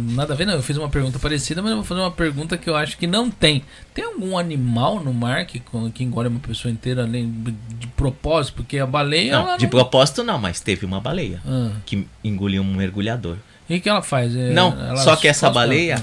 nada 0.00 0.32
a 0.32 0.36
ver, 0.36 0.44
não. 0.46 0.54
Eu 0.54 0.62
fiz 0.62 0.76
uma 0.76 0.88
pergunta 0.88 1.18
parecida, 1.18 1.62
mas 1.62 1.70
eu 1.70 1.76
vou 1.76 1.84
fazer 1.84 2.00
uma 2.00 2.10
pergunta 2.10 2.56
que 2.56 2.68
eu 2.68 2.74
acho 2.76 2.96
que 2.98 3.06
não 3.06 3.30
tem. 3.30 3.53
Tem 3.92 4.04
algum 4.04 4.36
animal 4.38 5.02
no 5.02 5.12
mar 5.14 5.44
que, 5.46 5.62
que 5.94 6.02
engole 6.04 6.28
uma 6.28 6.40
pessoa 6.40 6.72
inteira 6.72 7.02
além 7.04 7.30
de, 7.78 7.86
propósito? 7.88 8.54
Porque 8.56 8.78
a 8.78 8.86
baleia. 8.86 9.32
Não, 9.38 9.56
de 9.56 9.64
não- 9.64 9.70
propósito 9.70 10.22
não, 10.24 10.38
mas 10.38 10.60
teve 10.60 10.84
uma 10.86 11.00
baleia 11.00 11.40
Ah. 11.46 11.70
que 11.86 12.06
engoliu 12.22 12.62
um 12.62 12.74
mergulhador. 12.74 13.36
E 13.68 13.76
o 13.76 13.80
que 13.80 13.88
ela 13.88 14.02
faz? 14.02 14.34
É, 14.36 14.50
Não, 14.50 14.72
ela 14.78 14.96
só 14.98 15.16
que 15.16 15.26
essa 15.28 15.48
baleia, 15.50 16.02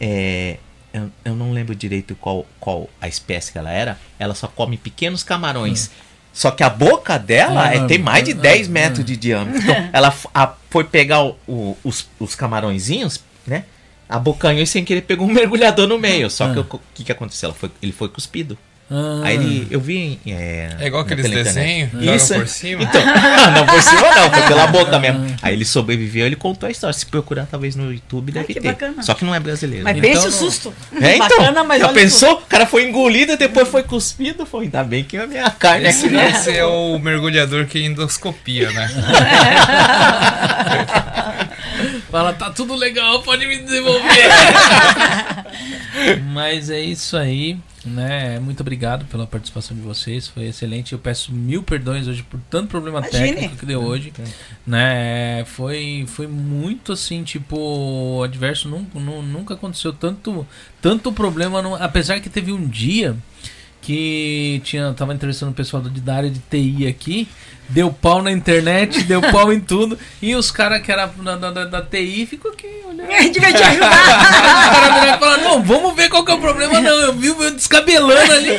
é, 0.00 0.58
eu, 0.92 1.10
eu 1.24 1.34
não 1.34 1.52
lembro 1.52 1.74
direito 1.74 2.14
qual, 2.14 2.46
qual 2.60 2.88
a 3.00 3.08
espécie 3.08 3.50
que 3.52 3.58
ela 3.58 3.70
era, 3.70 3.98
ela 4.18 4.34
só 4.34 4.46
come 4.46 4.76
pequenos 4.76 5.22
camarões. 5.22 5.90
Só 6.32 6.52
que 6.52 6.62
a 6.62 6.70
boca 6.70 7.18
dela 7.18 7.64
Ah, 7.68 7.74
é, 7.74 7.86
tem 7.86 7.98
mais 7.98 8.22
de 8.24 8.30
ah, 8.32 8.36
10 8.36 8.68
ah. 8.68 8.70
metros 8.70 9.04
de 9.04 9.16
diâmetro. 9.16 9.60
Então, 9.62 9.88
ela 9.92 10.14
a- 10.32 10.54
foi 10.70 10.84
pegar 10.84 11.24
o- 11.24 11.36
o- 11.48 11.76
os, 11.82 12.08
os 12.20 12.36
camarõezinhos, 12.36 13.20
né? 13.44 13.64
Abocanhou 14.10 14.62
e 14.62 14.66
sem 14.66 14.84
querer 14.84 15.02
pegou 15.02 15.26
um 15.28 15.32
mergulhador 15.32 15.86
no 15.86 15.98
meio. 15.98 16.28
Só 16.30 16.52
que 16.52 16.58
Ah. 16.58 16.66
o 16.68 16.80
que, 16.94 17.04
que 17.04 17.12
aconteceu? 17.12 17.52
Foi- 17.54 17.70
ele 17.82 17.92
foi 17.92 18.08
cuspido. 18.08 18.58
Ah. 18.90 19.20
Aí 19.22 19.36
ele, 19.36 19.68
eu 19.70 19.80
vi. 19.80 20.18
É, 20.26 20.70
É 20.80 20.86
igual 20.88 21.02
aqueles 21.02 21.30
desenhos, 21.30 21.92
jogam 21.92 22.40
por 22.40 22.48
cima? 22.48 22.82
Então, 22.82 23.00
ah, 23.06 23.50
não 23.52 23.66
por 23.66 23.80
cima 23.80 24.14
não, 24.14 24.30
foi 24.30 24.42
pela 24.42 24.66
boca 24.66 24.98
mesmo. 24.98 25.24
Aí 25.40 25.54
ele 25.54 25.64
sobreviveu, 25.64 26.26
ele 26.26 26.34
contou 26.34 26.66
a 26.66 26.70
história. 26.70 26.92
Se 26.92 27.06
procurar 27.06 27.46
talvez 27.46 27.76
no 27.76 27.92
YouTube 27.92 28.32
deve 28.32 28.46
que 28.46 28.54
ter. 28.54 28.60
bacana. 28.60 29.02
Só 29.02 29.14
que 29.14 29.24
não 29.24 29.34
é 29.34 29.38
brasileiro. 29.38 29.84
Mas 29.84 29.96
Então 29.96 30.10
pense 30.10 30.26
o 30.26 30.32
susto. 30.32 30.74
É, 31.00 31.16
então, 31.16 31.28
Bacana, 31.28 31.62
mas 31.62 31.80
já 31.80 31.88
pensou? 31.90 32.32
O 32.32 32.42
cara 32.42 32.66
foi 32.66 32.88
engolido, 32.88 33.36
depois 33.36 33.68
foi 33.68 33.84
cuspido. 33.84 34.44
Foi, 34.44 34.64
ainda 34.64 34.82
bem 34.82 35.04
que 35.04 35.16
a 35.16 35.26
minha 35.26 35.48
carne 35.50 35.88
Esse, 35.88 36.06
aqui, 36.06 36.14
né? 36.14 36.30
esse 36.30 36.50
é 36.50 36.64
o 36.64 36.98
mergulhador 36.98 37.66
que 37.66 37.80
endoscopia, 37.80 38.70
né? 38.72 38.90
Fala, 42.10 42.32
tá 42.32 42.50
tudo 42.50 42.74
legal, 42.74 43.22
pode 43.22 43.46
me 43.46 43.58
desenvolver. 43.58 44.28
Mas 46.32 46.70
é 46.70 46.80
isso 46.80 47.16
aí, 47.16 47.56
né? 47.84 48.38
Muito 48.40 48.60
obrigado 48.60 49.04
pela 49.06 49.26
participação 49.26 49.76
de 49.76 49.82
vocês, 49.82 50.28
foi 50.28 50.46
excelente. 50.46 50.92
Eu 50.92 50.98
peço 50.98 51.32
mil 51.32 51.62
perdões 51.62 52.06
hoje 52.06 52.22
por 52.22 52.38
tanto 52.50 52.68
problema 52.68 52.98
Imagine. 53.00 53.32
técnico 53.32 53.56
que 53.56 53.66
deu 53.66 53.82
hoje, 53.82 54.12
né? 54.66 55.44
Foi, 55.46 56.04
foi 56.06 56.26
muito 56.26 56.92
assim, 56.92 57.22
tipo, 57.24 58.22
adverso. 58.22 58.68
Nunca, 58.68 58.98
nu- 58.98 59.22
nunca 59.22 59.54
aconteceu 59.54 59.92
tanto, 59.92 60.46
tanto 60.80 61.12
problema, 61.12 61.62
no- 61.62 61.74
apesar 61.74 62.20
que 62.20 62.28
teve 62.28 62.52
um 62.52 62.66
dia 62.68 63.16
que 63.82 64.60
tinha, 64.64 64.92
tava 64.92 65.14
entrevistando 65.14 65.52
o 65.52 65.54
pessoal 65.54 65.82
do- 65.82 65.88
da 65.88 66.14
área 66.16 66.30
de 66.30 66.38
TI 66.38 66.86
aqui, 66.86 67.26
deu 67.70 67.90
pau 67.92 68.22
na 68.22 68.30
internet, 68.30 69.02
deu 69.08 69.20
pau 69.22 69.52
em 69.52 69.60
tudo, 69.60 69.98
e 70.20 70.34
os 70.34 70.50
caras 70.50 70.82
que 70.82 70.90
era 70.92 71.06
da, 71.06 71.36
da, 71.36 71.64
da- 71.64 71.82
TI 71.82 72.26
ficou 72.26 72.52
aqui 72.52 72.66
olhando. 72.86 73.08
Devia 73.32 73.52
te 73.52 73.62
Os 73.62 73.68
ajudar. 73.68 73.90
caras 74.70 74.94
viraram 74.94 75.16
e 75.16 75.18
falaram, 75.18 75.42
não, 75.42 75.62
vamos 75.62 75.94
ver 75.96 76.08
qual 76.08 76.24
que 76.24 76.30
é 76.30 76.34
o 76.34 76.38
problema, 76.38 76.80
não. 76.80 76.90
Eu 77.00 77.12
vi 77.14 77.30
o 77.30 77.36
meu 77.38 77.50
descabelando 77.52 78.32
ali. 78.32 78.50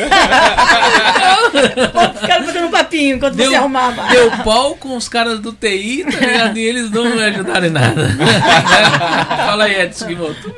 Ficaram 2.19 2.45
batendo 2.45 2.67
um 2.67 2.71
papinho 2.71 3.15
enquanto 3.17 3.35
Deu, 3.35 3.49
você 3.51 3.55
arrumava. 3.57 4.03
deu 4.09 4.31
pau 4.43 4.75
com 4.75 4.95
os 4.97 5.07
caras 5.07 5.39
do 5.39 5.53
TI, 5.53 6.05
tá 6.09 6.19
ligado? 6.19 6.57
E 6.57 6.61
eles 6.65 6.89
não 6.91 7.05
me 7.15 7.23
ajudaram 7.23 7.67
em 7.67 7.69
nada. 7.69 8.09
Fala 9.45 9.65
aí, 9.65 9.81
Edson 9.81 10.05
Guimoto. 10.07 10.55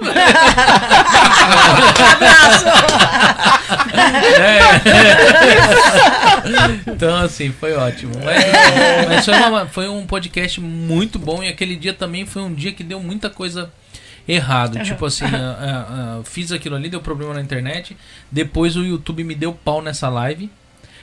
É. 4.39 4.59
Então, 6.87 7.15
assim, 7.17 7.53
foi 7.59 7.73
ótimo. 7.75 8.13
Mas, 8.23 8.42
mas 9.07 9.25
foi, 9.25 9.33
uma- 9.35 9.65
foi 9.67 9.89
um 9.89 10.05
podcast 10.05 10.59
muito 10.61 11.17
bom 11.19 11.43
e 11.43 11.47
aquele 11.47 11.75
dia 11.75 11.93
também 11.93 12.25
foi 12.25 12.41
um 12.41 12.53
dia 12.53 12.71
que 12.71 12.83
deu 12.83 12.99
muita 12.99 13.29
coisa 13.29 13.71
errado. 14.27 14.81
Tipo 14.83 15.05
assim, 15.05 15.25
a- 15.25 15.29
a- 15.29 16.19
a- 16.19 16.23
fiz 16.23 16.51
aquilo 16.51 16.75
ali, 16.75 16.89
deu 16.89 17.01
problema 17.01 17.33
na 17.33 17.41
internet. 17.41 17.95
Depois 18.31 18.75
o 18.75 18.83
YouTube 18.83 19.23
me 19.23 19.35
deu 19.35 19.53
pau 19.53 19.81
nessa 19.81 20.09
live. 20.09 20.49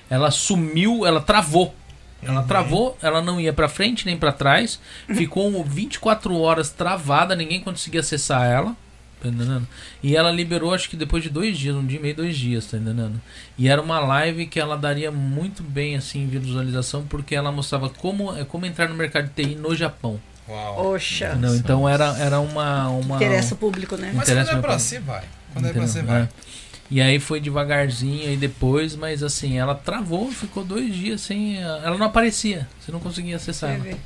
Ela 0.08 0.30
sumiu, 0.30 1.06
ela 1.06 1.20
travou. 1.20 1.74
Ela 2.22 2.42
travou, 2.42 2.98
ela 3.00 3.22
não 3.22 3.40
ia 3.40 3.52
pra 3.52 3.68
frente 3.68 4.04
nem 4.04 4.16
pra 4.16 4.30
trás. 4.32 4.78
Ficou 5.14 5.64
24 5.64 6.36
horas 6.38 6.68
travada, 6.70 7.34
ninguém 7.34 7.60
conseguia 7.60 8.00
acessar 8.00 8.44
ela. 8.46 8.76
Tá 9.20 9.28
entendendo? 9.28 9.68
E 10.02 10.16
ela 10.16 10.30
liberou, 10.30 10.72
acho 10.72 10.88
que 10.88 10.96
depois 10.96 11.22
de 11.22 11.28
dois 11.28 11.58
dias, 11.58 11.76
um 11.76 11.84
dia 11.84 11.98
e 11.98 12.02
meio, 12.02 12.16
dois 12.16 12.36
dias, 12.36 12.64
tá 12.66 12.78
entendendo? 12.78 13.20
E 13.58 13.68
era 13.68 13.80
uma 13.82 13.98
live 14.00 14.46
que 14.46 14.58
ela 14.58 14.76
daria 14.78 15.10
muito 15.10 15.62
bem, 15.62 15.94
assim, 15.94 16.22
em 16.22 16.26
visualização, 16.26 17.04
porque 17.06 17.34
ela 17.34 17.52
mostrava 17.52 17.90
como, 17.90 18.34
é, 18.34 18.44
como 18.44 18.64
entrar 18.64 18.88
no 18.88 18.94
mercado 18.94 19.28
de 19.28 19.44
TI 19.44 19.54
no 19.56 19.76
Japão. 19.76 20.18
Uau. 20.48 20.94
Oxa. 20.94 21.32
Entendeu? 21.32 21.54
Então 21.56 21.88
era, 21.88 22.16
era 22.18 22.40
uma, 22.40 22.88
uma. 22.88 23.16
Interessa 23.16 23.54
o 23.54 23.58
público, 23.58 23.96
né? 23.96 24.10
Mas 24.14 24.28
Interessa 24.28 24.52
quando 24.52 24.58
é 24.58 24.62
pra 24.62 24.78
ser, 24.78 25.00
vai. 25.00 25.24
Quando 25.52 25.68
é 25.68 25.72
pra 25.72 25.86
ser, 25.86 26.02
vai. 26.02 26.22
É. 26.22 26.28
E 26.90 27.00
aí 27.00 27.20
foi 27.20 27.40
devagarzinho 27.40 28.26
aí 28.26 28.36
depois, 28.36 28.96
mas 28.96 29.22
assim, 29.22 29.58
ela 29.58 29.76
travou, 29.76 30.32
ficou 30.32 30.64
dois 30.64 30.92
dias 30.94 31.20
sem. 31.20 31.58
Ela 31.58 31.96
não 31.96 32.06
aparecia. 32.06 32.66
Você 32.80 32.90
não 32.90 32.98
conseguia 32.98 33.36
acessar 33.36 33.70
Você 33.70 33.76
ela. 33.76 33.84
vê. 33.84 33.96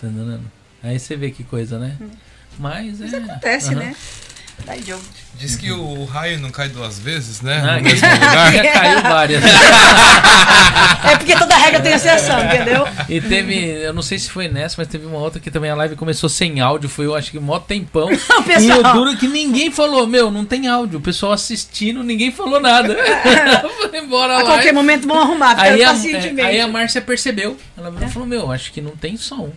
Tá 0.00 0.06
entendendo? 0.06 0.50
Aí 0.82 0.98
você 0.98 1.16
vê 1.16 1.30
que 1.30 1.44
coisa, 1.44 1.78
né? 1.78 1.98
Mas 2.58 3.00
é. 3.00 3.16
Acontece, 3.16 3.68
Aham. 3.68 3.76
né? 3.80 3.96
Daí, 4.64 4.82
Joe. 4.86 4.98
Diz 5.40 5.56
que 5.56 5.72
o 5.72 6.04
raio 6.04 6.38
não 6.38 6.50
cai 6.50 6.68
duas 6.68 6.98
vezes, 6.98 7.40
né? 7.40 7.60
Ah, 7.66 7.76
no 7.78 7.82
mesmo 7.82 8.06
lugar. 8.08 8.52
Já 8.52 8.62
caiu 8.72 9.02
várias. 9.02 9.42
É 11.04 11.16
porque 11.16 11.36
toda 11.36 11.56
regra 11.56 11.80
tem 11.80 11.92
exceção, 11.92 12.42
entendeu? 12.46 12.86
E 13.08 13.20
teve, 13.20 13.54
eu 13.56 13.92
não 13.92 14.02
sei 14.02 14.18
se 14.18 14.30
foi 14.30 14.48
nessa, 14.48 14.76
mas 14.78 14.86
teve 14.88 15.04
uma 15.04 15.18
outra 15.18 15.40
que 15.40 15.50
também 15.50 15.70
a 15.70 15.74
live 15.74 15.96
começou 15.96 16.28
sem 16.28 16.60
áudio, 16.60 16.88
foi 16.88 17.06
eu 17.06 17.14
acho 17.14 17.30
que 17.30 17.38
mó 17.38 17.58
tempão. 17.58 18.06
O 18.06 18.42
pessoal- 18.42 18.60
E 18.62 18.68
eu 18.68 18.82
duro 18.92 19.16
que 19.16 19.26
ninguém 19.28 19.70
falou, 19.70 20.06
meu, 20.06 20.30
não 20.30 20.44
tem 20.44 20.68
áudio. 20.68 20.98
O 20.98 21.02
pessoal 21.02 21.32
assistindo, 21.32 22.02
ninguém 22.02 22.30
falou 22.30 22.60
nada. 22.60 22.96
Foi 23.90 23.98
embora 23.98 24.34
A 24.34 24.38
lá. 24.38 24.44
qualquer 24.44 24.72
momento 24.72 25.06
vão 25.06 25.20
arrumar, 25.20 25.54
Aí 25.60 25.82
a, 25.82 25.92
é, 25.92 26.42
aí 26.44 26.60
a 26.60 26.68
Márcia 26.68 27.00
percebeu. 27.00 27.56
Ela 27.76 27.92
e 28.00 28.08
falou, 28.08 28.26
meu, 28.28 28.50
acho 28.50 28.72
que 28.72 28.80
não 28.80 28.92
tem 28.92 29.16
som. 29.16 29.50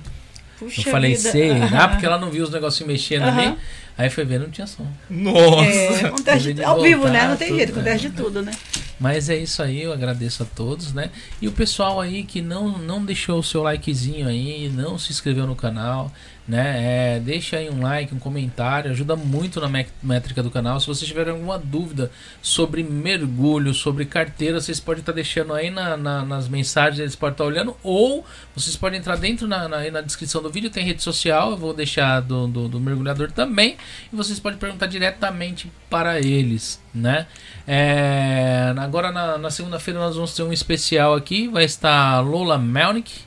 Puxa 0.66 0.88
eu 0.88 0.92
falei, 0.92 1.16
vida. 1.16 1.32
será? 1.32 1.88
Porque 1.90 2.06
ela 2.06 2.18
não 2.18 2.30
viu 2.30 2.44
os 2.44 2.50
negocinhos 2.50 2.92
mexendo 2.92 3.24
ali. 3.24 3.46
Aham. 3.46 3.58
Aí 3.98 4.10
foi 4.10 4.26
ver, 4.26 4.40
não 4.40 4.50
tinha 4.50 4.68
som. 4.68 4.86
Nossa. 5.10 5.70
É, 5.70 6.06
acontece 6.08 6.44
de, 6.44 6.54
de 6.56 6.64
ao 6.64 6.82
vivo, 6.82 7.08
né? 7.08 7.28
Não 7.30 7.38
tem 7.38 7.48
tudo, 7.48 7.58
jeito, 7.58 7.72
né? 7.72 7.80
acontece 7.80 8.10
de 8.10 8.10
tudo, 8.10 8.42
né? 8.42 8.52
Mas 9.00 9.30
é 9.30 9.38
isso 9.38 9.62
aí, 9.64 9.82
eu 9.82 9.94
agradeço 9.94 10.44
a 10.44 10.46
todos, 10.46 10.94
né? 10.94 11.10
E 11.42 11.48
o 11.48 11.52
pessoal 11.52 12.02
aí 12.02 12.24
que 12.24 12.42
não, 12.42 12.78
não 12.78 13.04
deixou 13.04 13.40
o 13.40 13.44
seu 13.44 13.64
likezinho 13.64 14.28
aí, 14.28 14.70
não 14.70 14.98
se 14.98 15.12
inscreveu 15.12 15.48
no 15.48 15.56
canal, 15.56 16.12
né? 16.48 17.16
É, 17.16 17.20
deixa 17.20 17.58
aí 17.58 17.70
um 17.70 17.82
like, 17.82 18.14
um 18.14 18.20
comentário, 18.20 18.92
ajuda 18.92 19.16
muito 19.16 19.60
na 19.60 19.68
mé- 19.68 19.88
métrica 20.04 20.44
do 20.44 20.52
canal. 20.52 20.80
Se 20.80 20.86
vocês 20.88 21.08
tiverem 21.08 21.34
alguma 21.34 21.58
dúvida 21.58 22.12
sobre 22.42 22.84
mergulho, 22.84 23.74
sobre 23.74 24.06
carteira, 24.06 24.62
vocês 24.62 24.80
podem 24.80 25.00
estar 25.00 25.12
deixando 25.12 25.54
aí 25.54 25.70
na, 25.72 25.98
na- 25.98 26.24
nas 26.24 26.48
mensagens, 26.48 27.00
eles 27.00 27.16
podem 27.16 27.34
estar 27.34 27.46
olhando, 27.46 27.76
ou 27.82 28.24
vocês 28.56 28.76
podem 28.76 29.00
entrar 29.00 29.16
dentro 29.18 29.48
na, 29.48 29.68
na, 29.68 29.90
na 29.90 30.02
descrição 30.02 30.42
do 30.42 30.50
vídeo, 30.50 30.70
tem 30.70 30.86
rede 30.86 31.02
social, 31.02 31.52
eu 31.52 31.58
vou 31.58 31.74
deixar 31.74 32.20
do, 32.22 32.48
do, 32.48 32.68
do 32.68 32.80
mergulhador 32.80 33.32
também, 33.32 33.76
e 34.12 34.16
vocês 34.16 34.40
podem 34.40 34.60
perguntar 34.60 34.86
diretamente 34.86 35.72
para 35.90 36.20
eles, 36.20 36.80
né? 36.94 37.26
É, 37.68 38.74
agora 38.78 39.12
na, 39.12 39.38
na 39.38 39.50
segunda-feira 39.50 40.00
nós 40.00 40.16
vamos 40.16 40.34
ter 40.34 40.44
um 40.44 40.54
especial 40.54 41.16
aqui, 41.16 41.48
vai 41.48 41.64
estar 41.66 42.20
Lola 42.22 42.58
Melnick, 42.58 43.25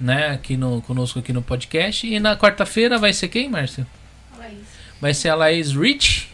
né, 0.00 0.30
aqui 0.30 0.56
no, 0.56 0.80
conosco 0.82 1.18
aqui 1.18 1.32
no 1.32 1.42
podcast, 1.42 2.06
e 2.06 2.20
na 2.20 2.36
quarta-feira 2.36 2.98
vai 2.98 3.12
ser 3.12 3.28
quem, 3.28 3.48
Márcio? 3.48 3.86
Vai 5.00 5.14
ser 5.14 5.28
a 5.28 5.34
Laís 5.34 5.72
Rich, 5.72 6.28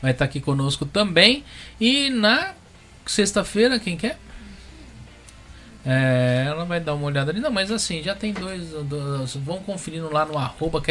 vai 0.00 0.12
estar 0.12 0.24
aqui 0.24 0.40
conosco 0.40 0.84
também, 0.84 1.44
e 1.80 2.10
na 2.10 2.54
sexta-feira, 3.06 3.78
quem 3.78 3.96
quer? 3.96 4.18
É, 5.90 6.44
ela 6.46 6.66
vai 6.66 6.80
dar 6.80 6.94
uma 6.94 7.06
olhada 7.06 7.30
ali. 7.30 7.40
Não, 7.40 7.50
mas 7.50 7.70
assim, 7.70 8.02
já 8.02 8.14
tem 8.14 8.32
dois. 8.32 8.72
dois 8.84 9.34
vão 9.36 9.58
conferindo 9.60 10.12
lá 10.12 10.26
no 10.26 10.36
arroba 10.36 10.82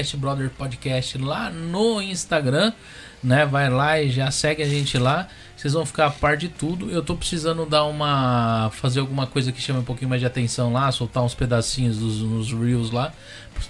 Podcast 0.57 1.17
lá 1.19 1.49
no 1.51 2.01
Instagram. 2.01 2.73
Né? 3.23 3.45
Vai 3.45 3.69
lá 3.69 4.01
e 4.01 4.09
já 4.09 4.31
segue 4.31 4.63
a 4.63 4.67
gente 4.67 4.97
lá. 4.97 5.27
Vocês 5.57 5.73
vão 5.73 5.87
ficar 5.87 6.05
a 6.05 6.11
par 6.11 6.37
de 6.37 6.47
tudo. 6.47 6.91
Eu 6.91 7.01
tô 7.01 7.15
precisando 7.15 7.65
dar 7.65 7.83
uma. 7.85 8.69
fazer 8.73 8.99
alguma 8.99 9.25
coisa 9.25 9.51
que 9.51 9.59
chame 9.59 9.79
um 9.79 9.83
pouquinho 9.83 10.07
mais 10.07 10.21
de 10.21 10.27
atenção 10.27 10.71
lá, 10.71 10.91
soltar 10.91 11.23
uns 11.23 11.33
pedacinhos 11.33 11.97
dos, 11.97 12.19
nos 12.21 12.53
Reels 12.53 12.91
lá. 12.91 13.11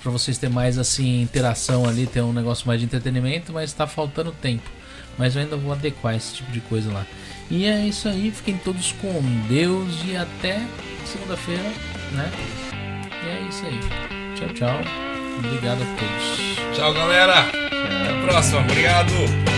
Pra 0.03 0.11
vocês 0.11 0.38
terem 0.38 0.53
mais 0.53 0.77
assim, 0.77 1.22
interação 1.22 1.88
ali, 1.88 2.06
ter 2.06 2.22
um 2.22 2.33
negócio 2.33 2.67
mais 2.67 2.82
de 2.82 2.85
entretenimento, 2.85 3.53
mas 3.53 3.72
tá 3.72 3.88
faltando 3.88 4.33
tempo. 4.33 4.69
Mas 5.17 5.33
eu 5.33 5.41
ainda 5.41 5.56
vou 5.56 5.72
adequar 5.72 6.14
esse 6.14 6.35
tipo 6.35 6.51
de 6.51 6.59
coisa 6.59 6.91
lá. 6.91 7.06
E 7.49 7.66
é 7.66 7.88
isso 7.88 8.09
aí, 8.09 8.30
fiquem 8.32 8.57
todos 8.57 8.91
com 8.91 9.22
Deus 9.48 9.95
e 10.06 10.17
até 10.17 10.61
segunda-feira, 11.06 11.64
né? 12.11 12.30
E 13.24 13.30
é 13.30 13.48
isso 13.48 13.66
aí. 13.66 13.80
Tchau, 14.35 14.49
tchau. 14.49 14.82
Obrigado 15.38 15.82
a 15.82 15.85
todos. 15.85 16.75
Tchau, 16.77 16.93
galera. 16.93 17.40
Até 17.40 18.11
a 18.11 18.27
próxima. 18.27 18.59
Obrigado. 18.59 19.56